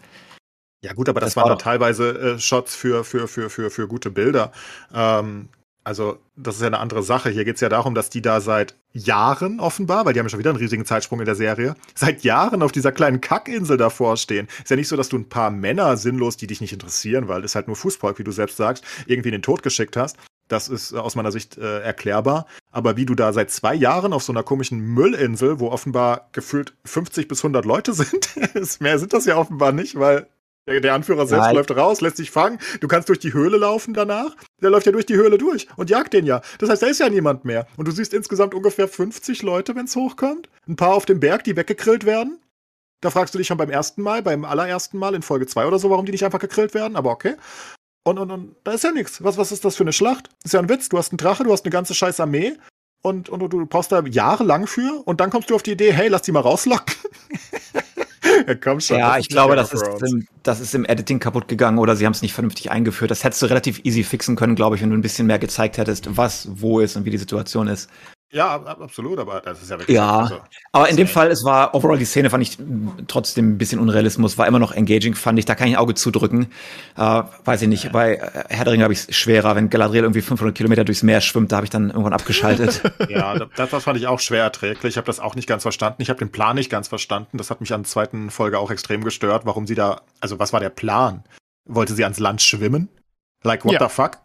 Ja 0.83 0.93
gut, 0.93 1.09
aber 1.09 1.19
das, 1.21 1.33
das 1.33 1.37
waren 1.37 1.49
war 1.49 1.57
teilweise 1.57 2.35
äh, 2.35 2.39
Shots 2.39 2.75
für, 2.75 3.03
für, 3.03 3.27
für, 3.27 3.49
für, 3.49 3.71
für 3.71 3.87
gute 3.87 4.11
Bilder. 4.11 4.51
Ähm, 4.93 5.49
also, 5.87 6.19
das 6.35 6.55
ist 6.55 6.61
ja 6.61 6.67
eine 6.67 6.79
andere 6.79 7.01
Sache. 7.01 7.29
Hier 7.29 7.45
geht 7.45 7.55
es 7.55 7.61
ja 7.61 7.69
darum, 7.69 7.95
dass 7.95 8.09
die 8.09 8.21
da 8.21 8.41
seit 8.41 8.75
Jahren 8.91 9.61
offenbar, 9.61 10.03
weil 10.03 10.11
die 10.11 10.19
haben 10.19 10.25
ja 10.25 10.29
schon 10.31 10.39
wieder 10.39 10.49
einen 10.49 10.59
riesigen 10.59 10.83
Zeitsprung 10.83 11.21
in 11.21 11.25
der 11.25 11.35
Serie, 11.35 11.75
seit 11.95 12.25
Jahren 12.25 12.61
auf 12.61 12.73
dieser 12.73 12.91
kleinen 12.91 13.21
Kackinsel 13.21 13.77
davor 13.77 14.17
stehen. 14.17 14.49
Ist 14.61 14.69
ja 14.69 14.75
nicht 14.75 14.89
so, 14.89 14.97
dass 14.97 15.07
du 15.07 15.17
ein 15.17 15.29
paar 15.29 15.49
Männer 15.49 15.95
sinnlos, 15.95 16.35
die 16.35 16.45
dich 16.45 16.59
nicht 16.59 16.73
interessieren, 16.73 17.29
weil 17.29 17.41
es 17.45 17.55
halt 17.55 17.67
nur 17.67 17.77
Fußvolk, 17.77 18.19
wie 18.19 18.25
du 18.25 18.33
selbst 18.33 18.57
sagst, 18.57 18.83
irgendwie 19.05 19.29
in 19.29 19.35
den 19.35 19.41
Tod 19.41 19.63
geschickt 19.63 19.95
hast. 19.95 20.17
Das 20.49 20.67
ist 20.67 20.93
aus 20.93 21.15
meiner 21.15 21.31
Sicht 21.31 21.57
äh, 21.57 21.79
erklärbar. 21.79 22.47
Aber 22.69 22.97
wie 22.97 23.05
du 23.05 23.15
da 23.15 23.31
seit 23.31 23.49
zwei 23.49 23.73
Jahren 23.73 24.11
auf 24.11 24.23
so 24.23 24.33
einer 24.33 24.43
komischen 24.43 24.81
Müllinsel, 24.81 25.61
wo 25.61 25.69
offenbar 25.69 26.27
gefühlt 26.33 26.73
50 26.83 27.29
bis 27.29 27.39
100 27.39 27.63
Leute 27.63 27.93
sind, 27.93 28.35
mehr 28.81 28.99
sind 28.99 29.13
das 29.13 29.25
ja 29.25 29.37
offenbar 29.37 29.71
nicht, 29.71 29.97
weil 29.97 30.27
der, 30.67 30.81
der 30.81 30.93
Anführer 30.93 31.25
selbst 31.25 31.45
Nein. 31.45 31.55
läuft 31.55 31.71
raus, 31.71 32.01
lässt 32.01 32.17
sich 32.17 32.29
fangen. 32.29 32.59
Du 32.81 32.87
kannst 32.87 33.09
durch 33.09 33.19
die 33.19 33.33
Höhle 33.33 33.57
laufen 33.57 33.93
danach. 33.93 34.35
Der 34.61 34.69
läuft 34.69 34.85
ja 34.85 34.91
durch 34.91 35.05
die 35.05 35.15
Höhle 35.15 35.37
durch 35.37 35.67
und 35.77 35.89
jagt 35.89 36.13
den 36.13 36.25
ja. 36.25 36.41
Das 36.59 36.69
heißt, 36.69 36.81
da 36.81 36.87
ist 36.87 36.99
ja 36.99 37.09
niemand 37.09 37.45
mehr. 37.45 37.67
Und 37.77 37.87
du 37.87 37.91
siehst 37.91 38.13
insgesamt 38.13 38.53
ungefähr 38.53 38.87
50 38.87 39.41
Leute, 39.43 39.75
wenn 39.75 39.85
es 39.85 39.95
hochkommt. 39.95 40.49
Ein 40.67 40.75
paar 40.75 40.93
auf 40.93 41.05
dem 41.05 41.19
Berg, 41.19 41.43
die 41.43 41.55
weggegrillt 41.55 42.05
werden. 42.05 42.39
Da 43.01 43.11
fragst 43.11 43.33
du 43.33 43.37
dich 43.37 43.47
schon 43.47 43.57
beim 43.57 43.69
ersten 43.69 44.01
Mal, 44.01 44.21
beim 44.23 44.43
allerersten 44.43 44.97
Mal 44.97 45.13
in 45.13 45.21
Folge 45.21 45.45
2 45.45 45.67
oder 45.67 45.79
so, 45.79 45.89
warum 45.89 46.05
die 46.05 46.11
nicht 46.11 46.25
einfach 46.25 46.39
gegrillt 46.39 46.73
werden, 46.73 46.95
aber 46.95 47.11
okay. 47.11 47.35
Und, 48.03 48.17
und, 48.17 48.31
und 48.31 48.55
da 48.63 48.71
ist 48.71 48.83
ja 48.83 48.91
nichts. 48.91 49.23
Was, 49.23 49.37
was 49.37 49.51
ist 49.51 49.65
das 49.65 49.75
für 49.75 49.83
eine 49.83 49.93
Schlacht? 49.93 50.29
Das 50.41 50.45
ist 50.45 50.53
ja 50.53 50.59
ein 50.59 50.69
Witz. 50.69 50.89
Du 50.89 50.97
hast 50.97 51.11
einen 51.11 51.17
Drache, 51.17 51.43
du 51.43 51.51
hast 51.51 51.65
eine 51.65 51.71
ganze 51.71 51.93
scheiß 51.93 52.19
Armee 52.19 52.57
und, 53.03 53.29
und, 53.29 53.43
und 53.43 53.53
du 53.53 53.65
brauchst 53.65 53.91
da 53.91 54.01
jahrelang 54.01 54.65
für 54.65 55.03
und 55.05 55.21
dann 55.21 55.29
kommst 55.29 55.49
du 55.49 55.55
auf 55.55 55.63
die 55.63 55.73
Idee, 55.73 55.93
hey, 55.93 56.07
lass 56.07 56.23
die 56.23 56.31
mal 56.31 56.39
rauslocken. 56.39 56.95
ja, 58.47 58.55
komm 58.55 58.79
schon. 58.79 58.99
Ja, 58.99 59.17
ich 59.17 59.29
glaube, 59.29 59.55
das 59.55 59.73
ist, 59.73 59.83
im, 60.03 60.27
das 60.43 60.59
ist 60.59 60.75
im 60.75 60.85
Editing 60.85 61.19
kaputt 61.19 61.47
gegangen 61.47 61.77
oder 61.77 61.95
sie 61.95 62.05
haben 62.05 62.13
es 62.13 62.21
nicht 62.21 62.33
vernünftig 62.33 62.71
eingeführt. 62.71 63.11
Das 63.11 63.23
hättest 63.23 63.41
du 63.41 63.45
relativ 63.47 63.79
easy 63.83 64.03
fixen 64.03 64.35
können, 64.35 64.55
glaube 64.55 64.75
ich, 64.75 64.81
wenn 64.81 64.89
du 64.89 64.97
ein 64.97 65.01
bisschen 65.01 65.27
mehr 65.27 65.39
gezeigt 65.39 65.77
hättest, 65.77 66.17
was 66.17 66.47
wo 66.51 66.79
ist 66.79 66.95
und 66.95 67.05
wie 67.05 67.11
die 67.11 67.17
Situation 67.17 67.67
ist. 67.67 67.89
Ja, 68.29 68.55
absolut, 68.55 69.19
aber 69.19 69.39
das 69.39 69.61
ist 69.61 69.71
ja 69.71 69.79
wirklich. 69.79 69.95
Ja, 69.95 70.19
also, 70.19 70.41
aber 70.73 70.89
in 70.89 70.97
dem 70.97 71.07
Fall, 71.07 71.31
es 71.31 71.45
war 71.45 71.73
overall 71.73 71.97
die 71.97 72.03
Szene, 72.03 72.29
fand 72.29 72.43
ich 72.43 72.57
trotzdem 73.07 73.53
ein 73.53 73.57
bisschen 73.57 73.79
Unrealismus, 73.79 74.37
war 74.37 74.47
immer 74.47 74.59
noch 74.59 74.73
engaging, 74.73 75.15
fand 75.15 75.39
ich. 75.39 75.45
Da 75.45 75.55
kann 75.55 75.69
ich 75.69 75.75
ein 75.75 75.79
Auge 75.79 75.95
zudrücken. 75.95 76.47
Äh, 76.97 77.23
weiß 77.45 77.61
ich 77.61 77.69
nicht, 77.69 77.93
bei 77.93 78.17
Herr 78.49 78.65
der 78.65 78.73
Ringe 78.73 78.83
habe 78.83 78.91
ich 78.91 79.07
es 79.07 79.15
schwerer. 79.15 79.55
Wenn 79.55 79.69
Galadriel 79.69 80.03
irgendwie 80.03 80.21
500 80.21 80.53
Kilometer 80.53 80.83
durchs 80.83 81.03
Meer 81.03 81.21
schwimmt, 81.21 81.53
da 81.53 81.57
habe 81.57 81.65
ich 81.65 81.69
dann 81.69 81.89
irgendwann 81.89 82.11
abgeschaltet. 82.11 82.81
ja, 83.09 83.39
das, 83.39 83.69
das 83.69 83.83
fand 83.83 83.97
ich 83.97 84.07
auch 84.07 84.19
schwer 84.19 84.43
erträglich. 84.43 84.93
Ich 84.93 84.97
habe 84.97 85.07
das 85.07 85.21
auch 85.21 85.35
nicht 85.35 85.47
ganz 85.47 85.63
verstanden. 85.63 86.01
Ich 86.01 86.09
habe 86.09 86.19
den 86.19 86.31
Plan 86.31 86.57
nicht 86.57 86.69
ganz 86.69 86.89
verstanden. 86.89 87.37
Das 87.37 87.49
hat 87.49 87.61
mich 87.61 87.73
an 87.73 87.83
der 87.83 87.89
zweiten 87.89 88.29
Folge 88.29 88.59
auch 88.59 88.71
extrem 88.71 89.05
gestört, 89.05 89.45
warum 89.45 89.67
sie 89.67 89.75
da, 89.75 90.01
also 90.19 90.37
was 90.37 90.51
war 90.51 90.59
der 90.59 90.69
Plan? 90.69 91.23
Wollte 91.63 91.93
sie 91.93 92.03
ans 92.03 92.19
Land 92.19 92.41
schwimmen? 92.41 92.89
Like, 93.43 93.63
what 93.63 93.73
ja. 93.73 93.87
the 93.87 93.93
fuck? 93.93 94.17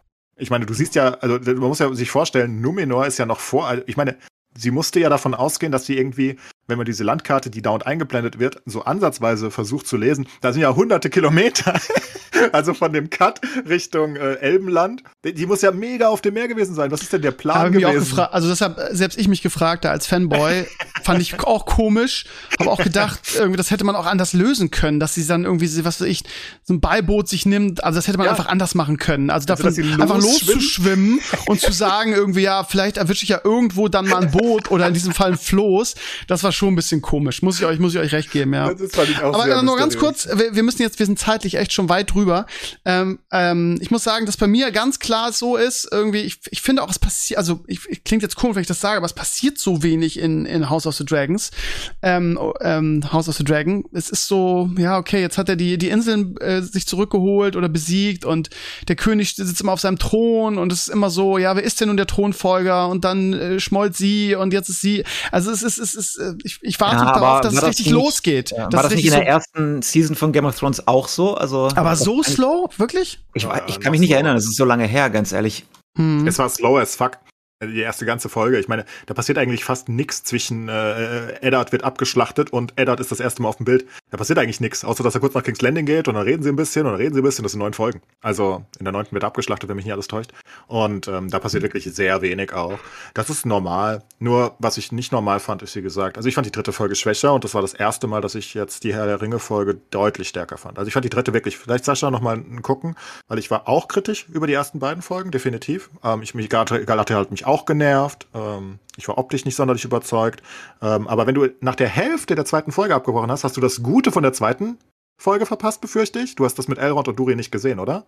Ich 0.42 0.50
meine, 0.50 0.66
du 0.66 0.74
siehst 0.74 0.96
ja, 0.96 1.14
also 1.20 1.38
man 1.38 1.68
muss 1.68 1.78
ja 1.78 1.92
sich 1.94 2.10
vorstellen, 2.10 2.60
Numenor 2.60 3.06
ist 3.06 3.18
ja 3.18 3.26
noch 3.26 3.38
vor, 3.38 3.68
also 3.68 3.82
ich 3.86 3.96
meine, 3.96 4.16
sie 4.56 4.72
musste 4.72 4.98
ja 4.98 5.08
davon 5.08 5.34
ausgehen, 5.34 5.70
dass 5.70 5.86
sie 5.86 5.96
irgendwie 5.96 6.36
wenn 6.68 6.78
man 6.78 6.86
diese 6.86 7.04
Landkarte, 7.04 7.50
die 7.50 7.60
dauernd 7.60 7.86
eingeblendet 7.86 8.38
wird, 8.38 8.62
so 8.66 8.84
ansatzweise 8.84 9.50
versucht 9.50 9.86
zu 9.86 9.96
lesen, 9.96 10.26
da 10.40 10.52
sind 10.52 10.62
ja 10.62 10.74
hunderte 10.74 11.10
Kilometer. 11.10 11.78
also 12.52 12.72
von 12.72 12.92
dem 12.92 13.10
Cut 13.10 13.40
Richtung 13.68 14.16
äh, 14.16 14.34
Elbenland. 14.36 15.02
Die, 15.24 15.34
die, 15.34 15.46
muss 15.46 15.62
ja 15.62 15.70
mega 15.70 16.08
auf 16.08 16.22
dem 16.22 16.34
Meer 16.34 16.48
gewesen 16.48 16.74
sein. 16.74 16.90
Was 16.90 17.02
ist 17.02 17.12
denn 17.12 17.22
der 17.22 17.32
Plan 17.32 17.72
gewesen? 17.72 18.18
also 18.18 18.48
deshalb, 18.48 18.80
selbst 18.92 19.18
ich 19.18 19.28
mich 19.28 19.42
gefragt, 19.42 19.84
als 19.84 20.06
Fanboy, 20.06 20.66
fand 21.04 21.20
ich 21.20 21.38
auch 21.40 21.66
komisch. 21.66 22.24
Habe 22.58 22.70
auch 22.70 22.82
gedacht, 22.82 23.20
irgendwie, 23.36 23.56
das 23.56 23.70
hätte 23.70 23.84
man 23.84 23.96
auch 23.96 24.06
anders 24.06 24.32
lösen 24.32 24.70
können, 24.70 25.00
dass 25.00 25.14
sie 25.14 25.26
dann 25.26 25.44
irgendwie, 25.44 25.84
was 25.84 26.00
weiß 26.00 26.08
ich, 26.08 26.24
so 26.64 26.74
ein 26.74 26.80
Beiboot 26.80 27.28
sich 27.28 27.46
nimmt. 27.46 27.84
Also 27.84 27.98
das 27.98 28.08
hätte 28.08 28.18
man 28.18 28.26
ja. 28.26 28.32
einfach 28.32 28.46
anders 28.46 28.74
machen 28.74 28.96
können. 28.96 29.30
Also 29.30 29.46
dafür 29.46 29.66
also, 29.66 29.82
einfach 29.82 30.20
loszuschwimmen 30.20 31.20
und 31.46 31.60
zu 31.60 31.72
sagen 31.72 32.12
irgendwie, 32.12 32.42
ja, 32.42 32.64
vielleicht 32.64 32.96
erwische 32.96 33.24
ich 33.24 33.30
ja 33.30 33.40
irgendwo 33.42 33.88
dann 33.88 34.08
mal 34.08 34.22
ein 34.22 34.30
Boot 34.30 34.70
oder 34.70 34.86
in 34.86 34.94
diesem 34.94 35.12
Fall 35.12 35.32
ein 35.32 35.38
Floß. 35.38 35.94
Das 36.26 36.42
war 36.44 36.52
schon 36.52 36.72
ein 36.72 36.76
bisschen 36.76 37.02
komisch. 37.02 37.42
Muss 37.42 37.58
ich 37.58 37.66
euch, 37.66 37.78
muss 37.78 37.94
ich 37.94 38.00
euch 38.00 38.12
recht 38.12 38.30
geben, 38.30 38.54
ja. 38.54 38.66
Aber 39.22 39.48
äh, 39.48 39.62
nur 39.62 39.76
ganz 39.76 39.96
kurz, 39.96 40.28
wir, 40.32 40.54
wir, 40.54 40.62
müssen 40.62 40.82
jetzt, 40.82 40.98
wir 40.98 41.06
sind 41.06 41.18
zeitlich 41.18 41.56
echt 41.56 41.72
schon 41.72 41.88
weit 41.88 42.14
drüber. 42.14 42.46
Ähm, 42.84 43.18
ähm, 43.30 43.78
ich 43.80 43.90
muss 43.90 44.04
sagen, 44.04 44.26
dass 44.26 44.36
bei 44.36 44.46
mir 44.46 44.70
ganz 44.70 44.98
klar 44.98 45.32
so 45.32 45.56
ist, 45.56 45.88
irgendwie, 45.90 46.20
ich, 46.20 46.40
ich 46.50 46.62
finde 46.62 46.82
auch, 46.82 46.90
es 46.90 46.98
passiert, 46.98 47.38
also 47.38 47.64
ich, 47.66 47.80
ich, 47.88 48.04
klingt 48.04 48.22
jetzt 48.22 48.36
komisch, 48.36 48.56
wenn 48.56 48.62
ich 48.62 48.68
das 48.68 48.80
sage, 48.80 48.96
aber 48.96 49.06
es 49.06 49.12
passiert 49.12 49.58
so 49.58 49.82
wenig 49.82 50.18
in, 50.18 50.46
in 50.46 50.70
House 50.70 50.86
of 50.86 50.91
the 50.96 51.04
Dragons. 51.04 51.50
Ähm, 52.02 52.38
ähm, 52.60 53.02
House 53.12 53.28
of 53.28 53.36
the 53.36 53.44
Dragon. 53.44 53.84
Es 53.92 54.10
ist 54.10 54.26
so, 54.26 54.70
ja, 54.76 54.98
okay, 54.98 55.20
jetzt 55.20 55.38
hat 55.38 55.48
er 55.48 55.56
die, 55.56 55.78
die 55.78 55.88
Inseln 55.88 56.36
äh, 56.38 56.62
sich 56.62 56.86
zurückgeholt 56.86 57.56
oder 57.56 57.68
besiegt 57.68 58.24
und 58.24 58.50
der 58.88 58.96
König 58.96 59.34
sitzt 59.34 59.60
immer 59.60 59.72
auf 59.72 59.80
seinem 59.80 59.98
Thron 59.98 60.58
und 60.58 60.72
es 60.72 60.82
ist 60.82 60.88
immer 60.88 61.10
so, 61.10 61.38
ja, 61.38 61.56
wer 61.56 61.62
ist 61.62 61.80
denn 61.80 61.88
nun 61.88 61.96
der 61.96 62.06
Thronfolger? 62.06 62.88
Und 62.88 63.04
dann 63.04 63.32
äh, 63.32 63.60
schmollt 63.60 63.96
sie 63.96 64.34
und 64.34 64.52
jetzt 64.52 64.68
ist 64.68 64.80
sie. 64.80 65.04
Also 65.30 65.50
es 65.50 65.62
ist, 65.62 65.78
es 65.78 65.94
ist, 65.94 66.16
äh, 66.18 66.34
ich, 66.44 66.58
ich 66.62 66.80
warte 66.80 67.04
ja, 67.04 67.12
darauf, 67.12 67.40
dass 67.40 67.54
es 67.54 67.62
richtig 67.62 67.86
nicht, 67.86 67.94
losgeht. 67.94 68.50
Ja, 68.50 68.72
war 68.72 68.82
das 68.82 68.94
nicht 68.94 69.04
in 69.04 69.12
der 69.12 69.20
so 69.20 69.26
ersten 69.26 69.82
Season 69.82 70.16
von 70.16 70.32
Game 70.32 70.44
of 70.44 70.58
Thrones 70.58 70.86
auch 70.86 71.08
so? 71.08 71.34
Also, 71.34 71.68
aber 71.74 71.96
so 71.96 72.22
slow? 72.22 72.68
Wirklich? 72.76 73.20
Ich, 73.34 73.46
ich 73.66 73.80
kann 73.80 73.92
mich 73.92 74.00
nicht 74.00 74.12
erinnern, 74.12 74.36
es 74.36 74.44
ist 74.44 74.56
so 74.56 74.64
lange 74.64 74.86
her, 74.86 75.10
ganz 75.10 75.32
ehrlich. 75.32 75.64
Hm. 75.96 76.26
Es 76.26 76.38
war 76.38 76.48
slow 76.48 76.78
as 76.78 76.96
fuck. 76.96 77.18
Die 77.66 77.80
erste 77.80 78.06
ganze 78.06 78.28
Folge. 78.28 78.58
Ich 78.58 78.68
meine, 78.68 78.84
da 79.06 79.14
passiert 79.14 79.38
eigentlich 79.38 79.64
fast 79.64 79.88
nichts 79.88 80.24
zwischen 80.24 80.68
äh, 80.68 81.40
Eddard 81.40 81.72
wird 81.72 81.84
abgeschlachtet 81.84 82.52
und 82.52 82.72
Eddard 82.76 83.00
ist 83.00 83.10
das 83.10 83.20
erste 83.20 83.42
Mal 83.42 83.48
auf 83.48 83.56
dem 83.56 83.64
Bild. 83.64 83.86
Da 84.10 84.16
passiert 84.16 84.38
eigentlich 84.38 84.60
nichts, 84.60 84.84
außer 84.84 85.02
dass 85.02 85.14
er 85.14 85.20
kurz 85.20 85.34
nach 85.34 85.42
King's 85.42 85.62
Landing 85.62 85.86
geht 85.86 86.08
und 86.08 86.14
dann 86.14 86.24
reden 86.24 86.42
sie 86.42 86.48
ein 86.48 86.56
bisschen 86.56 86.86
und 86.86 86.92
dann 86.92 87.00
reden 87.00 87.14
sie 87.14 87.20
ein 87.20 87.24
bisschen. 87.24 87.42
Das 87.42 87.52
sind 87.52 87.60
neun 87.60 87.74
Folgen. 87.74 88.02
Also 88.20 88.64
in 88.78 88.84
der 88.84 88.92
neunten 88.92 89.12
wird 89.12 89.24
abgeschlachtet, 89.24 89.68
wenn 89.68 89.76
mich 89.76 89.84
nicht 89.84 89.94
alles 89.94 90.08
täuscht. 90.08 90.32
Und 90.66 91.08
ähm, 91.08 91.30
da 91.30 91.38
passiert 91.38 91.62
wirklich 91.62 91.84
sehr 91.84 92.22
wenig 92.22 92.52
auch. 92.52 92.78
Das 93.14 93.30
ist 93.30 93.46
normal. 93.46 94.02
Nur 94.18 94.54
was 94.58 94.78
ich 94.78 94.92
nicht 94.92 95.12
normal 95.12 95.40
fand, 95.40 95.62
ist 95.62 95.74
wie 95.76 95.82
gesagt, 95.82 96.16
also 96.16 96.28
ich 96.28 96.34
fand 96.34 96.46
die 96.46 96.52
dritte 96.52 96.72
Folge 96.72 96.94
schwächer 96.94 97.32
und 97.32 97.44
das 97.44 97.54
war 97.54 97.62
das 97.62 97.74
erste 97.74 98.06
Mal, 98.06 98.20
dass 98.20 98.34
ich 98.34 98.54
jetzt 98.54 98.84
die 98.84 98.94
Herr 98.94 99.06
der 99.06 99.20
Ringe 99.20 99.38
Folge 99.38 99.80
deutlich 99.90 100.28
stärker 100.28 100.56
fand. 100.56 100.78
Also 100.78 100.88
ich 100.88 100.94
fand 100.94 101.04
die 101.04 101.10
dritte 101.10 101.32
wirklich. 101.32 101.58
Vielleicht 101.58 101.84
Sascha 101.84 102.10
noch 102.10 102.20
mal 102.20 102.42
gucken, 102.62 102.96
weil 103.28 103.38
ich 103.38 103.50
war 103.50 103.68
auch 103.68 103.88
kritisch 103.88 104.26
über 104.32 104.46
die 104.46 104.52
ersten 104.52 104.78
beiden 104.78 105.02
Folgen, 105.02 105.30
definitiv. 105.30 105.90
Ähm, 106.02 106.22
ich 106.22 106.34
mich 106.34 106.48
Galathe 106.48 107.14
halt 107.14 107.30
mich 107.30 107.46
auch 107.46 107.51
genervt. 107.66 108.26
Ähm, 108.34 108.78
ich 108.96 109.08
war 109.08 109.18
optisch 109.18 109.44
nicht 109.44 109.56
sonderlich 109.56 109.84
überzeugt. 109.84 110.42
Ähm, 110.80 111.06
aber 111.08 111.26
wenn 111.26 111.34
du 111.34 111.48
nach 111.60 111.74
der 111.74 111.88
Hälfte 111.88 112.34
der 112.34 112.44
zweiten 112.44 112.72
Folge 112.72 112.94
abgebrochen 112.94 113.30
hast, 113.30 113.44
hast 113.44 113.56
du 113.56 113.60
das 113.60 113.82
Gute 113.82 114.12
von 114.12 114.22
der 114.22 114.32
zweiten 114.32 114.78
Folge 115.20 115.46
verpasst, 115.46 115.80
befürchte 115.80 116.18
ich. 116.18 116.34
Du 116.34 116.44
hast 116.44 116.58
das 116.58 116.68
mit 116.68 116.78
Elrond 116.78 117.08
und 117.08 117.18
Duri 117.18 117.36
nicht 117.36 117.52
gesehen, 117.52 117.78
oder? 117.78 118.04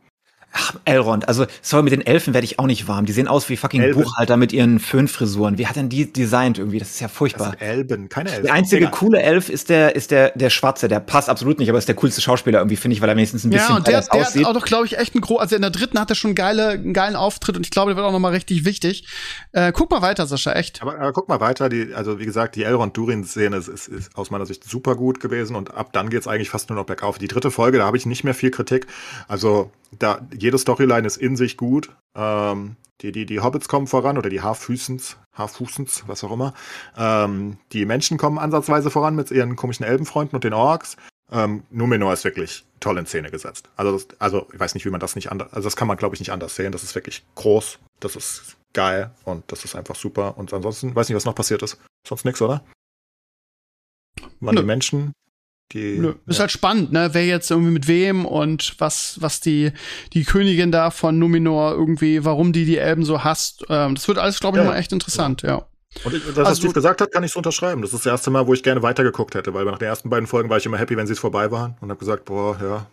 Ach, 0.57 0.77
Elrond, 0.85 1.27
also 1.27 1.47
sorry, 1.63 1.83
mit 1.83 1.93
den 1.93 2.07
Elfen 2.07 2.33
werde 2.33 2.45
ich 2.45 2.61
auch 2.61 2.67
nicht 2.67 2.87
warm. 2.87 3.07
Die 3.07 3.13
sehen 3.13 3.27
aus 3.27 3.49
wie 3.49 3.57
fucking 3.57 3.83
Elben. 3.83 4.01
Buchhalter 4.03 4.37
mit 4.37 4.53
ihren 4.53 4.79
Föhnfrisuren. 4.79 5.59
Wie 5.59 5.67
hat 5.67 5.75
denn 5.75 5.89
die 5.89 6.13
designt 6.13 6.59
irgendwie? 6.59 6.79
Das 6.79 6.91
ist 6.91 7.01
ja 7.01 7.09
furchtbar. 7.09 7.51
Das 7.51 7.59
sind 7.59 7.69
Elben, 7.69 8.09
keine 8.09 8.31
Elfen. 8.31 8.45
Der 8.45 8.53
einzige 8.55 8.83
Egal. 8.87 8.91
coole 8.93 9.21
Elf 9.21 9.49
ist 9.49 9.69
der, 9.69 9.97
ist 9.97 10.13
der, 10.13 10.31
der 10.31 10.51
Schwarze. 10.51 10.87
Der 10.87 11.01
passt 11.01 11.29
absolut 11.29 11.59
nicht, 11.59 11.69
aber 11.71 11.79
ist 11.79 11.89
der 11.89 11.97
coolste 11.97 12.21
Schauspieler 12.21 12.61
irgendwie, 12.61 12.77
finde 12.77 12.95
ich, 12.95 13.01
weil 13.01 13.09
er 13.09 13.17
wenigstens 13.17 13.43
ein 13.45 13.51
bisschen 13.51 13.69
Ja, 13.69 13.77
und 13.77 13.87
der, 13.89 14.01
der 14.01 14.15
aussieht. 14.15 14.43
hat 14.43 14.51
auch 14.51 14.61
doch, 14.61 14.65
glaube 14.65 14.87
ich, 14.87 14.97
echt 14.97 15.17
ein 15.17 15.21
groß, 15.21 15.41
also 15.41 15.57
in 15.57 15.63
der 15.63 15.73
dritten 15.73 15.99
hat 15.99 16.11
er 16.11 16.15
schon 16.15 16.37
geile, 16.37 16.69
einen 16.69 16.93
geilen 16.93 17.17
Auftritt 17.17 17.57
und 17.57 17.67
ich 17.67 17.71
glaube, 17.73 17.91
der 17.91 17.97
wird 17.97 18.07
auch 18.07 18.13
noch 18.13 18.21
mal 18.21 18.29
richtig 18.33 18.65
wichtig. 18.65 19.09
Äh, 19.51 19.73
guck 19.73 19.91
mal 19.91 20.03
weiter, 20.03 20.25
Sascha, 20.27 20.53
echt. 20.53 20.83
Aber 20.83 21.01
äh, 21.01 21.11
guck 21.13 21.29
mal 21.29 21.41
weiter, 21.41 21.69
die, 21.69 21.93
also 21.95 22.21
wie 22.21 22.27
gesagt, 22.27 22.55
die 22.55 22.63
Elrond-Durin-Szene 22.63 23.57
ist, 23.57 23.67
ist, 23.67 23.89
ist 23.89 24.17
aus 24.17 24.31
meiner 24.31 24.47
Sicht 24.47 24.63
super 24.63 24.95
gut 24.95 25.19
gewesen 25.19 25.57
und 25.57 25.75
ab 25.75 25.93
dann 25.93 26.11
geht's 26.11 26.29
eigentlich 26.29 26.51
fast 26.51 26.69
nur 26.71 26.79
noch 26.79 26.87
bergauf. 26.87 27.19
Die 27.19 27.27
dritte 27.29 27.51
Folge, 27.51 27.79
da 27.79 27.87
habe 27.87 27.97
ich 27.97 28.07
nicht 28.07 28.23
mehr 28.23 28.35
viel 28.35 28.53
Kritik. 28.53 28.87
Also 29.27 29.73
da, 29.99 30.27
jede 30.37 30.59
Storyline 30.59 31.07
ist 31.07 31.17
in 31.17 31.37
sich 31.37 31.57
gut. 31.57 31.91
Ähm, 32.15 32.77
die, 33.01 33.13
die, 33.13 33.27
die 33.27 33.41
Hobbits 33.41 33.69
kommen 33.69 33.87
voran 33.87 34.19
oder 34.19 34.31
die 34.31 34.41
Halffüßens, 34.41 35.17
Halffußens, 35.35 36.05
was 36.07 36.23
auch 36.25 36.33
immer. 36.33 36.55
Ähm, 36.97 37.59
die 37.73 37.85
Menschen 37.87 38.19
kommen 38.19 38.39
ansatzweise 38.39 38.91
voran 38.91 39.17
mit 39.17 39.31
ihren 39.31 39.57
komischen 39.57 39.85
Elbenfreunden 39.85 40.37
und 40.37 40.45
den 40.45 40.55
Orks. 40.55 40.97
Ähm, 41.33 41.65
Numenor 41.71 42.13
ist 42.13 42.25
wirklich 42.25 42.65
toll 42.81 42.99
in 42.99 43.07
Szene 43.07 43.31
gesetzt. 43.31 43.69
Also, 43.77 43.93
das, 43.93 44.21
also 44.21 44.47
ich 44.53 44.61
weiß 44.61 44.75
nicht, 44.75 44.87
wie 44.87 44.91
man 44.91 45.01
das 45.01 45.17
nicht 45.17 45.33
anders, 45.33 45.53
also 45.53 45.67
das 45.67 45.77
kann 45.77 45.89
man 45.89 45.97
glaube 45.97 46.15
ich 46.15 46.21
nicht 46.21 46.33
anders 46.33 46.55
sehen. 46.55 46.73
Das 46.73 46.83
ist 46.83 46.95
wirklich 46.95 47.25
groß, 47.35 47.79
das 48.01 48.17
ist 48.17 48.57
geil 48.73 49.11
und 49.25 49.51
das 49.51 49.65
ist 49.65 49.75
einfach 49.75 49.97
super. 49.97 50.39
Und 50.39 50.53
ansonsten 50.53 50.95
weiß 50.95 51.09
nicht, 51.09 51.17
was 51.17 51.25
noch 51.25 51.35
passiert 51.35 51.63
ist. 51.63 51.79
Sonst 52.07 52.25
nichts, 52.25 52.43
oder? 52.43 52.65
Waren 54.41 54.57
die 54.57 54.63
Menschen 54.63 55.13
die, 55.73 55.99
Nö. 55.99 56.15
Ist 56.27 56.41
halt 56.41 56.53
spannend, 56.53 56.93
ne? 56.93 57.11
Wer 57.13 57.27
jetzt 57.27 57.51
irgendwie 57.51 57.73
mit 57.73 57.89
wem 57.89 58.27
und 58.27 58.75
was, 58.79 59.17
was 59.21 59.41
die, 59.41 59.73
die 60.13 60.25
Königin 60.25 60.71
da 60.71 60.91
von 60.91 61.19
Numenor 61.19 61.73
irgendwie, 61.73 62.25
warum 62.25 62.53
die 62.53 62.65
die 62.65 62.79
Elben 62.79 63.05
so 63.05 63.25
hasst. 63.25 63.65
Ähm, 63.69 63.95
das 63.95 64.07
wird 64.07 64.19
alles, 64.19 64.41
glaube 64.41 64.59
ich, 64.59 64.65
ja. 64.65 64.71
mal 64.71 64.77
echt 64.77 64.93
interessant, 64.93 65.43
ja. 65.43 65.49
ja. 65.49 65.67
Und 66.05 66.15
ich, 66.15 66.25
das, 66.25 66.37
was 66.37 66.47
also, 66.47 66.61
Steve 66.61 66.75
gesagt 66.75 67.01
hat, 67.01 67.11
kann 67.13 67.25
ich 67.25 67.33
so 67.33 67.39
unterschreiben. 67.39 67.83
Das 67.83 67.93
ist 67.93 68.05
das 68.05 68.13
erste 68.13 68.31
Mal, 68.31 68.47
wo 68.47 68.55
ich 68.55 68.63
gerne 68.63 68.83
weitergeguckt 68.83 69.35
hätte, 69.35 69.55
weil 69.55 69.65
nach 69.65 69.79
den 69.79 69.89
ersten 69.89 70.11
beiden 70.11 70.27
Folgen 70.27 70.49
war 70.49 70.59
ich 70.59 70.67
immer 70.67 70.79
happy, 70.79 70.97
wenn 70.97 71.07
sie 71.07 71.13
es 71.13 71.19
vorbei 71.19 71.51
waren 71.51 71.77
und 71.81 71.91
habe 71.91 71.99
gesagt, 71.99 72.25
boah, 72.25 72.59
ja, 72.61 72.87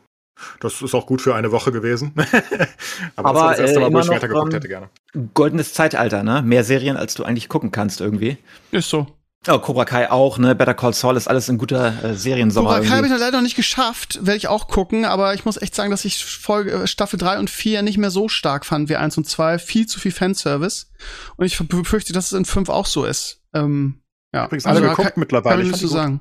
das 0.59 0.81
ist 0.81 0.93
auch 0.95 1.05
gut 1.05 1.21
für 1.21 1.35
eine 1.35 1.51
Woche 1.51 1.71
gewesen. 1.71 2.13
Aber, 2.15 2.27
Aber 3.29 3.33
das 3.33 3.41
war 3.41 3.49
das 3.51 3.59
erste 3.59 3.79
Mal, 3.79 3.89
äh, 3.89 3.93
wo 3.93 3.99
ich 3.99 4.09
weitergeguckt 4.09 4.53
hätte 4.53 4.67
gerne. 4.67 4.89
Goldenes 5.33 5.73
Zeitalter, 5.73 6.23
ne? 6.23 6.41
Mehr 6.41 6.63
Serien, 6.63 6.97
als 6.97 7.13
du 7.15 7.23
eigentlich 7.23 7.49
gucken 7.49 7.71
kannst 7.71 8.01
irgendwie. 8.01 8.37
Ist 8.71 8.89
so. 8.89 9.07
Oh, 9.47 9.57
Cobra 9.57 9.85
Kai 9.85 10.11
auch, 10.11 10.37
ne? 10.37 10.53
Better 10.53 10.75
Call 10.75 10.93
Saul 10.93 11.17
ist 11.17 11.27
alles 11.27 11.49
ein 11.49 11.57
guter 11.57 12.03
äh, 12.03 12.13
Seriensommer. 12.13 12.75
Cobra 12.75 12.81
Kai 12.81 12.95
habe 12.97 13.07
ich 13.07 13.11
leider 13.11 13.37
noch 13.37 13.41
nicht 13.41 13.55
geschafft, 13.55 14.19
werde 14.21 14.37
ich 14.37 14.47
auch 14.47 14.67
gucken, 14.67 15.03
aber 15.03 15.33
ich 15.33 15.45
muss 15.45 15.57
echt 15.57 15.73
sagen, 15.73 15.89
dass 15.89 16.05
ich 16.05 16.23
Folge, 16.23 16.71
äh, 16.71 16.87
Staffel 16.87 17.17
3 17.17 17.39
und 17.39 17.49
4 17.49 17.81
nicht 17.81 17.97
mehr 17.97 18.11
so 18.11 18.29
stark 18.29 18.67
fand 18.67 18.87
wie 18.89 18.97
1 18.97 19.17
und 19.17 19.27
2. 19.27 19.57
Viel 19.57 19.87
zu 19.87 19.99
viel 19.99 20.11
Fanservice. 20.11 20.91
Und 21.37 21.45
ich 21.45 21.57
befürchte, 21.57 22.13
dass 22.13 22.27
es 22.27 22.33
in 22.33 22.45
5 22.45 22.69
auch 22.69 22.85
so 22.85 23.03
ist. 23.03 23.41
Ähm, 23.53 24.03
ja. 24.31 24.45
Übrigens 24.45 24.67
alle 24.67 24.77
also, 24.77 24.89
geguckt 24.89 25.13
kann, 25.13 25.19
mittlerweile. 25.19 25.55
Kann 25.55 25.65
ich 25.65 25.71
nicht 25.71 25.81
so 25.81 25.87
sagen. 25.87 26.19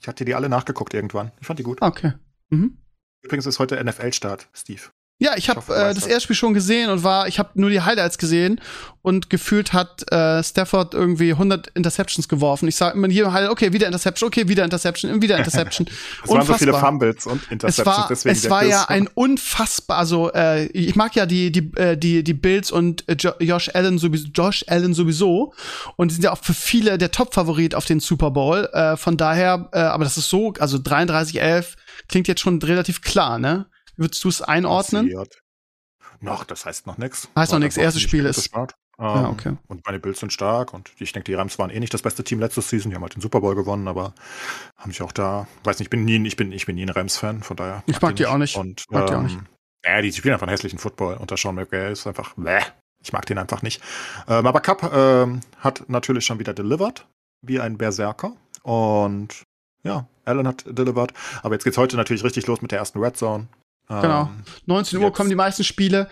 Ich 0.00 0.08
hatte 0.08 0.24
die 0.24 0.34
alle 0.34 0.48
nachgeguckt 0.48 0.94
irgendwann. 0.94 1.30
Ich 1.40 1.46
fand 1.46 1.58
die 1.58 1.62
gut. 1.62 1.82
Okay. 1.82 2.14
Mhm. 2.48 2.78
Übrigens 3.20 3.44
ist 3.44 3.58
heute 3.58 3.82
NFL-Start, 3.82 4.48
Steve. 4.54 4.80
Ja, 5.22 5.36
ich 5.36 5.48
habe 5.48 5.60
äh, 5.72 5.94
das 5.94 6.06
erste 6.06 6.22
Spiel 6.22 6.36
schon 6.36 6.52
gesehen 6.52 6.90
und 6.90 7.04
war, 7.04 7.28
ich 7.28 7.38
habe 7.38 7.50
nur 7.54 7.70
die 7.70 7.80
Highlights 7.80 8.18
gesehen 8.18 8.60
und 9.02 9.30
gefühlt 9.30 9.72
hat 9.72 10.10
äh, 10.10 10.42
Stafford 10.42 10.94
irgendwie 10.94 11.30
100 11.30 11.68
Interceptions 11.74 12.28
geworfen. 12.28 12.66
Ich 12.66 12.74
sage 12.74 12.96
immer 12.98 13.06
hier 13.06 13.32
Highlight, 13.32 13.50
okay, 13.50 13.72
wieder 13.72 13.86
Interception, 13.86 14.26
okay, 14.26 14.48
wieder 14.48 14.64
Interception, 14.64 15.22
wieder 15.22 15.38
Interception. 15.38 15.86
es 16.24 16.28
waren 16.28 16.44
so 16.44 16.54
viele 16.54 16.74
Fumbles 16.74 17.26
und 17.26 17.40
Interceptions. 17.52 17.78
Es 17.78 17.86
war, 17.86 18.08
deswegen 18.08 18.36
es 18.36 18.50
war 18.50 18.64
ja 18.64 18.84
ein 18.88 19.08
unfassbar, 19.14 19.98
also 19.98 20.32
äh, 20.32 20.64
ich 20.66 20.96
mag 20.96 21.14
ja 21.14 21.24
die 21.24 21.52
die 21.52 21.70
äh, 21.76 21.96
die 21.96 22.24
die 22.24 22.34
Bills 22.34 22.72
und 22.72 23.08
äh, 23.08 23.14
Josh 23.14 23.70
Allen 23.74 23.98
sowieso, 23.98 24.26
Josh 24.34 24.64
Allen 24.66 24.92
sowieso 24.92 25.54
und 25.94 26.10
die 26.10 26.14
sind 26.16 26.24
ja 26.24 26.32
auch 26.32 26.42
für 26.42 26.54
viele 26.54 26.98
der 26.98 27.12
Top-Favorit 27.12 27.76
auf 27.76 27.84
den 27.84 28.00
Super 28.00 28.32
Bowl. 28.32 28.68
Äh, 28.72 28.96
von 28.96 29.16
daher, 29.16 29.68
äh, 29.72 29.78
aber 29.78 30.02
das 30.02 30.18
ist 30.18 30.28
so, 30.28 30.52
also 30.58 30.78
33-11 30.78 31.76
klingt 32.08 32.26
jetzt 32.26 32.40
schon 32.40 32.60
relativ 32.60 33.02
klar, 33.02 33.38
ne? 33.38 33.66
Würdest 33.96 34.22
du 34.24 34.28
es 34.28 34.42
einordnen? 34.42 35.12
Noch, 36.20 36.44
das 36.44 36.66
heißt 36.66 36.86
noch 36.86 36.98
nichts. 36.98 37.28
Heißt 37.36 37.52
noch 37.52 37.58
nichts, 37.58 37.76
erstes 37.76 38.02
Spiel 38.02 38.26
ist. 38.26 38.44
Start. 38.44 38.74
Ähm, 38.98 39.06
ja, 39.06 39.28
okay. 39.30 39.56
Und 39.68 39.84
meine 39.86 39.98
Bills 39.98 40.20
sind 40.20 40.32
stark 40.32 40.74
und 40.74 40.92
ich 40.98 41.12
denke, 41.12 41.24
die 41.24 41.34
Rams 41.34 41.58
waren 41.58 41.70
eh 41.70 41.80
nicht 41.80 41.92
das 41.92 42.02
beste 42.02 42.22
Team 42.22 42.38
letztes 42.40 42.68
Season. 42.68 42.90
Die 42.90 42.94
haben 42.94 43.02
halt 43.02 43.14
den 43.14 43.22
Super 43.22 43.40
Bowl 43.40 43.54
gewonnen, 43.54 43.88
aber 43.88 44.14
haben 44.76 44.92
sich 44.92 45.02
auch 45.02 45.12
da, 45.12 45.48
weiß 45.64 45.78
nicht, 45.78 45.86
ich 45.86 45.90
bin 45.90 46.04
nie, 46.04 46.24
ich 46.26 46.36
bin, 46.36 46.52
ich 46.52 46.66
bin 46.66 46.76
nie 46.76 46.84
ein 46.84 46.90
Rams-Fan, 46.90 47.42
von 47.42 47.56
daher. 47.56 47.82
Ich 47.86 48.00
mag 48.00 48.14
die, 48.16 48.26
auch 48.26 48.36
nicht. 48.36 48.56
Und, 48.56 48.84
mag 48.90 49.02
ähm, 49.02 49.06
die 49.06 49.14
auch 49.14 49.22
nicht. 49.22 49.38
Ja, 49.84 50.00
die 50.00 50.12
spielen 50.12 50.34
einfach 50.34 50.46
einen 50.46 50.52
hässlichen 50.52 50.78
Football 50.78 51.16
unter 51.16 51.36
Sean 51.36 51.56
McVay 51.56 51.92
ist 51.92 52.06
einfach, 52.06 52.34
bäh. 52.36 52.60
Ich 53.02 53.12
mag 53.12 53.26
den 53.26 53.38
einfach 53.38 53.62
nicht. 53.62 53.82
Ähm, 54.28 54.46
aber 54.46 54.60
Cup 54.60 54.92
ähm, 54.94 55.40
hat 55.58 55.88
natürlich 55.88 56.24
schon 56.24 56.38
wieder 56.38 56.54
delivered, 56.54 57.04
wie 57.44 57.58
ein 57.58 57.78
Berserker. 57.78 58.36
Und 58.62 59.42
ja, 59.82 60.06
Allen 60.24 60.46
hat 60.46 60.64
delivered. 60.66 61.12
Aber 61.42 61.54
jetzt 61.54 61.64
geht's 61.64 61.78
heute 61.78 61.96
natürlich 61.96 62.22
richtig 62.22 62.46
los 62.46 62.62
mit 62.62 62.70
der 62.70 62.78
ersten 62.78 63.00
Red 63.00 63.16
Zone. 63.16 63.48
Genau. 64.00 64.30
19 64.66 64.98
ähm, 64.98 65.04
Uhr 65.04 65.12
kommen 65.12 65.28
die 65.28 65.36
meisten 65.36 65.64
Spiele. 65.64 66.08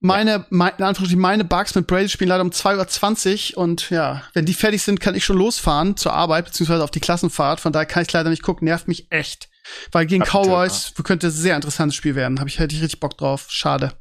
Meine, 0.00 0.46
mein, 0.50 0.72
meine 1.16 1.44
Bugs 1.44 1.74
mit 1.74 1.86
Brady 1.86 2.08
spielen 2.08 2.28
leider 2.28 2.42
um 2.42 2.50
2.20 2.50 3.54
Uhr 3.54 3.62
und 3.62 3.90
ja, 3.90 4.22
wenn 4.34 4.44
die 4.44 4.52
fertig 4.52 4.82
sind, 4.82 5.00
kann 5.00 5.14
ich 5.14 5.24
schon 5.24 5.38
losfahren 5.38 5.96
zur 5.96 6.12
Arbeit, 6.12 6.44
beziehungsweise 6.44 6.84
auf 6.84 6.90
die 6.90 7.00
Klassenfahrt. 7.00 7.60
Von 7.60 7.72
daher 7.72 7.86
kann 7.86 8.02
ich 8.02 8.12
leider 8.12 8.30
nicht 8.30 8.42
gucken, 8.42 8.66
nervt 8.66 8.88
mich 8.88 9.10
echt. 9.10 9.48
Weil 9.92 10.06
gegen 10.06 10.22
Cowboys 10.22 10.92
ja. 10.96 11.02
könnte 11.02 11.28
ein 11.28 11.32
sehr 11.32 11.56
interessantes 11.56 11.96
Spiel 11.96 12.14
werden. 12.14 12.38
Habe 12.38 12.48
ich, 12.48 12.58
hätte 12.58 12.74
ich 12.74 12.82
richtig 12.82 13.00
Bock 13.00 13.16
drauf. 13.16 13.46
Schade. 13.48 13.92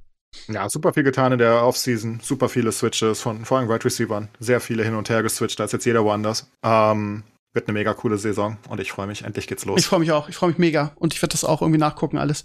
Ja, 0.47 0.69
super 0.69 0.93
viel 0.93 1.03
getan 1.03 1.31
in 1.31 1.39
der 1.39 1.63
Offseason. 1.63 2.19
Super 2.21 2.49
viele 2.49 2.71
Switches 2.71 3.21
von 3.21 3.45
vor 3.45 3.57
allem 3.57 3.69
Wide 3.69 3.85
Receivers. 3.85 4.25
Sehr 4.39 4.59
viele 4.59 4.83
hin 4.83 4.95
und 4.95 5.09
her 5.09 5.23
geswitcht. 5.23 5.59
Da 5.59 5.63
ist 5.63 5.71
jetzt 5.71 5.85
jeder 5.85 6.03
woanders. 6.03 6.51
Ähm, 6.61 7.23
wird 7.55 7.67
eine 7.67 7.73
mega 7.73 7.93
coole 7.93 8.17
Saison 8.17 8.57
und 8.67 8.79
ich 8.79 8.91
freue 8.91 9.07
mich. 9.07 9.23
Endlich 9.23 9.47
geht's 9.47 9.65
los. 9.65 9.79
Ich 9.79 9.87
freue 9.87 10.01
mich 10.01 10.11
auch. 10.11 10.27
Ich 10.27 10.35
freue 10.35 10.49
mich 10.49 10.57
mega 10.57 10.91
und 10.95 11.13
ich 11.13 11.21
werde 11.21 11.31
das 11.31 11.45
auch 11.45 11.61
irgendwie 11.61 11.79
nachgucken 11.79 12.17
alles. 12.17 12.43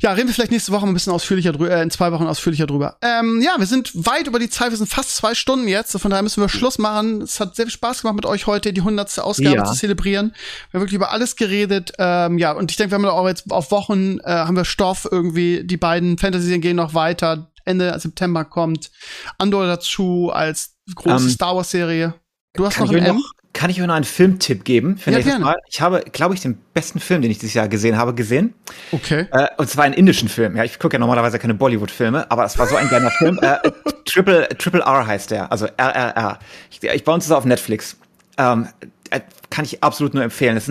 Ja, 0.00 0.12
reden 0.12 0.26
wir 0.26 0.34
vielleicht 0.34 0.50
nächste 0.50 0.72
Woche 0.72 0.84
ein 0.86 0.92
bisschen 0.92 1.12
ausführlicher 1.12 1.52
drüber, 1.52 1.70
äh, 1.70 1.82
in 1.82 1.90
zwei 1.90 2.12
Wochen 2.12 2.26
ausführlicher 2.26 2.66
drüber. 2.66 2.96
Ähm, 3.02 3.40
ja, 3.40 3.54
wir 3.56 3.66
sind 3.66 3.92
weit 3.94 4.26
über 4.26 4.38
die 4.38 4.50
Zeit. 4.50 4.70
Wir 4.70 4.76
sind 4.76 4.88
fast 4.88 5.16
zwei 5.16 5.34
Stunden 5.34 5.68
jetzt. 5.68 5.98
Von 5.98 6.10
daher 6.10 6.22
müssen 6.22 6.42
wir 6.42 6.48
Schluss 6.48 6.78
machen. 6.78 7.22
Es 7.22 7.40
hat 7.40 7.56
sehr 7.56 7.66
viel 7.66 7.72
Spaß 7.72 8.02
gemacht 8.02 8.16
mit 8.16 8.26
euch 8.26 8.46
heute, 8.46 8.72
die 8.72 8.82
hundertste 8.82 9.24
Ausgabe 9.24 9.56
ja. 9.56 9.64
zu 9.64 9.74
zelebrieren. 9.74 10.34
Wir 10.70 10.78
haben 10.78 10.82
wirklich 10.82 10.96
über 10.96 11.12
alles 11.12 11.36
geredet. 11.36 11.92
Ähm, 11.98 12.38
ja, 12.38 12.52
und 12.52 12.70
ich 12.70 12.76
denke, 12.76 12.90
wir 12.92 12.98
haben 12.98 13.04
auch 13.06 13.28
jetzt 13.28 13.50
auf 13.50 13.70
Wochen 13.70 14.18
äh, 14.24 14.30
haben 14.30 14.56
wir 14.56 14.64
Stoff 14.64 15.06
irgendwie. 15.10 15.64
Die 15.64 15.76
beiden 15.76 16.18
Fantasy 16.18 16.58
gehen 16.58 16.76
noch 16.76 16.94
weiter. 16.94 17.50
Ende 17.64 17.98
September 17.98 18.44
kommt 18.44 18.90
Andor 19.38 19.66
dazu 19.66 20.30
als 20.32 20.76
große 20.94 21.16
um, 21.16 21.22
ähm, 21.22 21.30
Star 21.30 21.56
Wars 21.56 21.70
Serie. 21.70 22.14
Du 22.54 22.64
hast 22.64 22.80
noch 22.80 22.90
ein 22.90 22.96
M? 22.96 23.16
Noch, 23.16 23.32
kann 23.56 23.70
ich 23.70 23.80
euch 23.80 23.86
noch 23.86 23.94
einen 23.94 24.04
Filmtipp 24.04 24.64
geben 24.64 24.98
für 24.98 25.10
ja, 25.10 25.16
nächstes 25.16 25.32
gerne. 25.32 25.44
Mal? 25.46 25.56
Ich 25.70 25.80
habe, 25.80 26.04
glaube 26.12 26.34
ich, 26.34 26.40
den 26.42 26.58
besten 26.74 27.00
Film, 27.00 27.22
den 27.22 27.30
ich 27.30 27.38
dieses 27.38 27.54
Jahr 27.54 27.68
gesehen 27.68 27.96
habe, 27.96 28.12
gesehen. 28.12 28.52
Okay. 28.92 29.26
Äh, 29.32 29.48
und 29.56 29.70
zwar 29.70 29.84
einen 29.84 29.94
indischen 29.94 30.28
Film. 30.28 30.56
Ja, 30.56 30.64
ich 30.64 30.78
gucke 30.78 30.96
ja 30.96 30.98
normalerweise 30.98 31.38
keine 31.38 31.54
Bollywood-Filme, 31.54 32.30
aber 32.30 32.44
es 32.44 32.58
war 32.58 32.66
so 32.66 32.76
ein 32.76 32.90
geiler 32.90 33.10
Film. 33.10 33.38
Äh, 33.40 33.56
Triple, 34.04 34.46
Triple 34.58 34.82
R 34.82 35.06
heißt 35.06 35.30
der, 35.30 35.50
also 35.50 35.66
RRR. 35.78 36.38
Ich, 36.70 36.82
ich 36.82 37.04
bei 37.04 37.12
uns 37.12 37.24
ist 37.24 37.30
er 37.30 37.38
auf 37.38 37.46
Netflix. 37.46 37.96
Ähm, 38.36 38.68
äh, 39.08 39.20
kann 39.48 39.64
ich 39.64 39.82
absolut 39.82 40.12
nur 40.12 40.22
empfehlen. 40.22 40.58
Es 40.58 40.70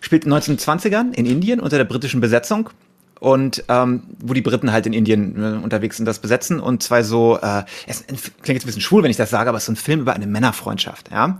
spielt 0.00 0.24
in 0.24 0.30
den 0.30 0.40
1920ern 0.40 1.12
in 1.12 1.26
Indien 1.26 1.58
unter 1.58 1.78
der 1.78 1.84
britischen 1.84 2.20
Besetzung 2.20 2.70
und 3.18 3.64
ähm, 3.68 4.04
wo 4.20 4.34
die 4.34 4.40
Briten 4.40 4.70
halt 4.70 4.86
in 4.86 4.92
Indien 4.92 5.34
äh, 5.36 5.64
unterwegs 5.64 5.96
sind, 5.96 6.06
das 6.06 6.20
besetzen 6.20 6.60
und 6.60 6.80
zwei 6.80 7.02
so, 7.02 7.40
äh, 7.42 7.64
es 7.88 8.04
klingt 8.04 8.22
jetzt 8.48 8.64
ein 8.64 8.66
bisschen 8.66 8.82
schwul, 8.82 9.02
wenn 9.02 9.10
ich 9.10 9.16
das 9.16 9.30
sage, 9.30 9.48
aber 9.48 9.58
es 9.58 9.64
ist 9.64 9.66
so 9.66 9.72
ein 9.72 9.76
Film 9.76 10.00
über 10.02 10.14
eine 10.14 10.28
Männerfreundschaft, 10.28 11.10
ja 11.10 11.36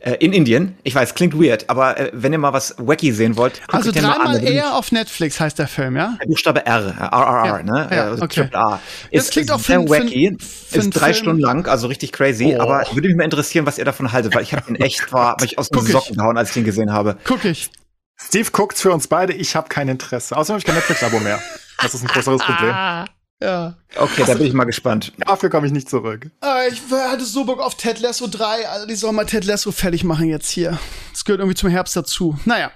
in 0.00 0.32
Indien. 0.32 0.76
Ich 0.82 0.94
weiß, 0.94 1.14
klingt 1.14 1.34
weird, 1.34 1.68
aber 1.68 1.98
äh, 1.98 2.10
wenn 2.12 2.32
ihr 2.32 2.38
mal 2.38 2.52
was 2.52 2.74
wacky 2.78 3.12
sehen 3.12 3.36
wollt, 3.36 3.60
guckt 3.62 3.74
also 3.74 3.92
dreimal 3.92 4.42
eher 4.42 4.74
auf 4.74 4.92
Netflix 4.92 5.40
heißt 5.40 5.58
der 5.58 5.68
Film, 5.68 5.96
ja? 5.96 6.16
Buchstabe 6.26 6.64
R, 6.64 6.94
RRR, 6.98 7.46
ja, 7.46 7.62
ne? 7.62 7.88
Ja, 7.90 8.14
äh, 8.14 8.20
okay. 8.20 8.48
A. 8.52 8.80
Ist, 9.10 9.26
das 9.26 9.30
klingt 9.30 9.50
auch 9.50 9.58
sehr 9.58 9.80
wacky, 9.80 10.36
für, 10.38 10.78
ist 10.78 10.90
drei 10.90 11.12
Film. 11.12 11.14
Stunden 11.14 11.42
lang, 11.42 11.66
also 11.66 11.88
richtig 11.88 12.12
crazy. 12.12 12.54
Oh. 12.56 12.62
Aber 12.62 12.84
würde 12.92 13.08
mich 13.08 13.16
mal 13.16 13.24
interessieren, 13.24 13.66
was 13.66 13.78
ihr 13.78 13.84
davon 13.84 14.12
haltet, 14.12 14.34
weil 14.34 14.42
ich 14.42 14.52
habe 14.52 14.62
den 14.66 14.76
echt 14.76 15.12
war, 15.12 15.36
mich 15.40 15.58
aus 15.58 15.70
den 15.70 15.82
Socken 15.82 16.16
gehauen, 16.16 16.36
als 16.36 16.50
ich 16.50 16.54
den 16.54 16.64
gesehen 16.64 16.92
habe. 16.92 17.16
Guck 17.24 17.44
ich. 17.44 17.70
Steve 18.18 18.50
guckt's 18.50 18.80
für 18.80 18.92
uns 18.92 19.08
beide. 19.08 19.32
Ich 19.34 19.56
habe 19.56 19.68
kein 19.68 19.88
Interesse. 19.88 20.36
Außerdem 20.36 20.54
habe 20.54 20.58
ich 20.60 20.64
kein 20.64 20.74
Netflix-Abo 20.74 21.20
mehr. 21.20 21.40
Das 21.82 21.94
ist 21.94 22.02
ein 22.02 22.08
größeres 22.08 22.42
Problem. 22.42 22.74
Ja. 23.42 23.74
Okay, 23.96 24.24
da 24.26 24.32
bin 24.32 24.46
ich 24.46 24.54
mal 24.54 24.64
gespannt. 24.64 25.12
Dafür 25.18 25.50
komme 25.50 25.66
ich 25.66 25.72
nicht 25.72 25.90
zurück. 25.90 26.30
Äh, 26.42 26.68
ich 26.70 26.80
hatte 26.90 27.24
so 27.24 27.44
Bock 27.44 27.60
auf 27.60 27.74
Ted 27.74 28.00
Lasso 28.00 28.26
3. 28.26 28.68
Also 28.68 28.86
die 28.86 28.94
sollen 28.94 29.14
mal 29.14 29.26
Ted 29.26 29.44
Lasso 29.44 29.72
fertig 29.72 30.04
machen 30.04 30.28
jetzt 30.28 30.48
hier. 30.48 30.78
Das 31.12 31.24
gehört 31.24 31.40
irgendwie 31.40 31.56
zum 31.56 31.68
Herbst 31.68 31.94
dazu. 31.96 32.38
Naja. 32.46 32.70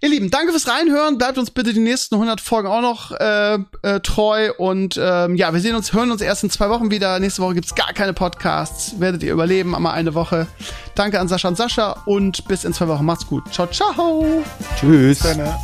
Ihr 0.00 0.08
Lieben, 0.08 0.30
danke 0.30 0.52
fürs 0.52 0.68
Reinhören. 0.68 1.18
Bleibt 1.18 1.36
uns 1.36 1.50
bitte 1.50 1.74
die 1.74 1.80
nächsten 1.80 2.14
100 2.14 2.40
Folgen 2.40 2.68
auch 2.68 2.80
noch 2.80 3.12
äh, 3.12 3.58
äh, 3.82 4.00
treu. 4.00 4.52
Und 4.56 4.98
ähm, 4.98 5.34
ja, 5.34 5.52
wir 5.52 5.60
sehen 5.60 5.74
uns, 5.74 5.92
hören 5.92 6.10
uns 6.10 6.22
erst 6.22 6.44
in 6.44 6.50
zwei 6.50 6.70
Wochen 6.70 6.90
wieder. 6.90 7.18
Nächste 7.18 7.42
Woche 7.42 7.54
gibt's 7.54 7.74
gar 7.74 7.92
keine 7.92 8.14
Podcasts. 8.14 8.98
Werdet 8.98 9.22
ihr 9.22 9.32
überleben, 9.32 9.74
einmal 9.74 9.92
eine 9.92 10.14
Woche. 10.14 10.46
Danke 10.94 11.20
an 11.20 11.28
Sascha 11.28 11.48
und 11.48 11.56
Sascha 11.56 12.02
und 12.06 12.48
bis 12.48 12.64
in 12.64 12.72
zwei 12.72 12.88
Wochen. 12.88 13.04
Macht's 13.04 13.26
gut. 13.26 13.52
Ciao, 13.52 13.66
ciao. 13.66 14.42
Tschüss. 14.80 15.18
Deine. 15.18 15.58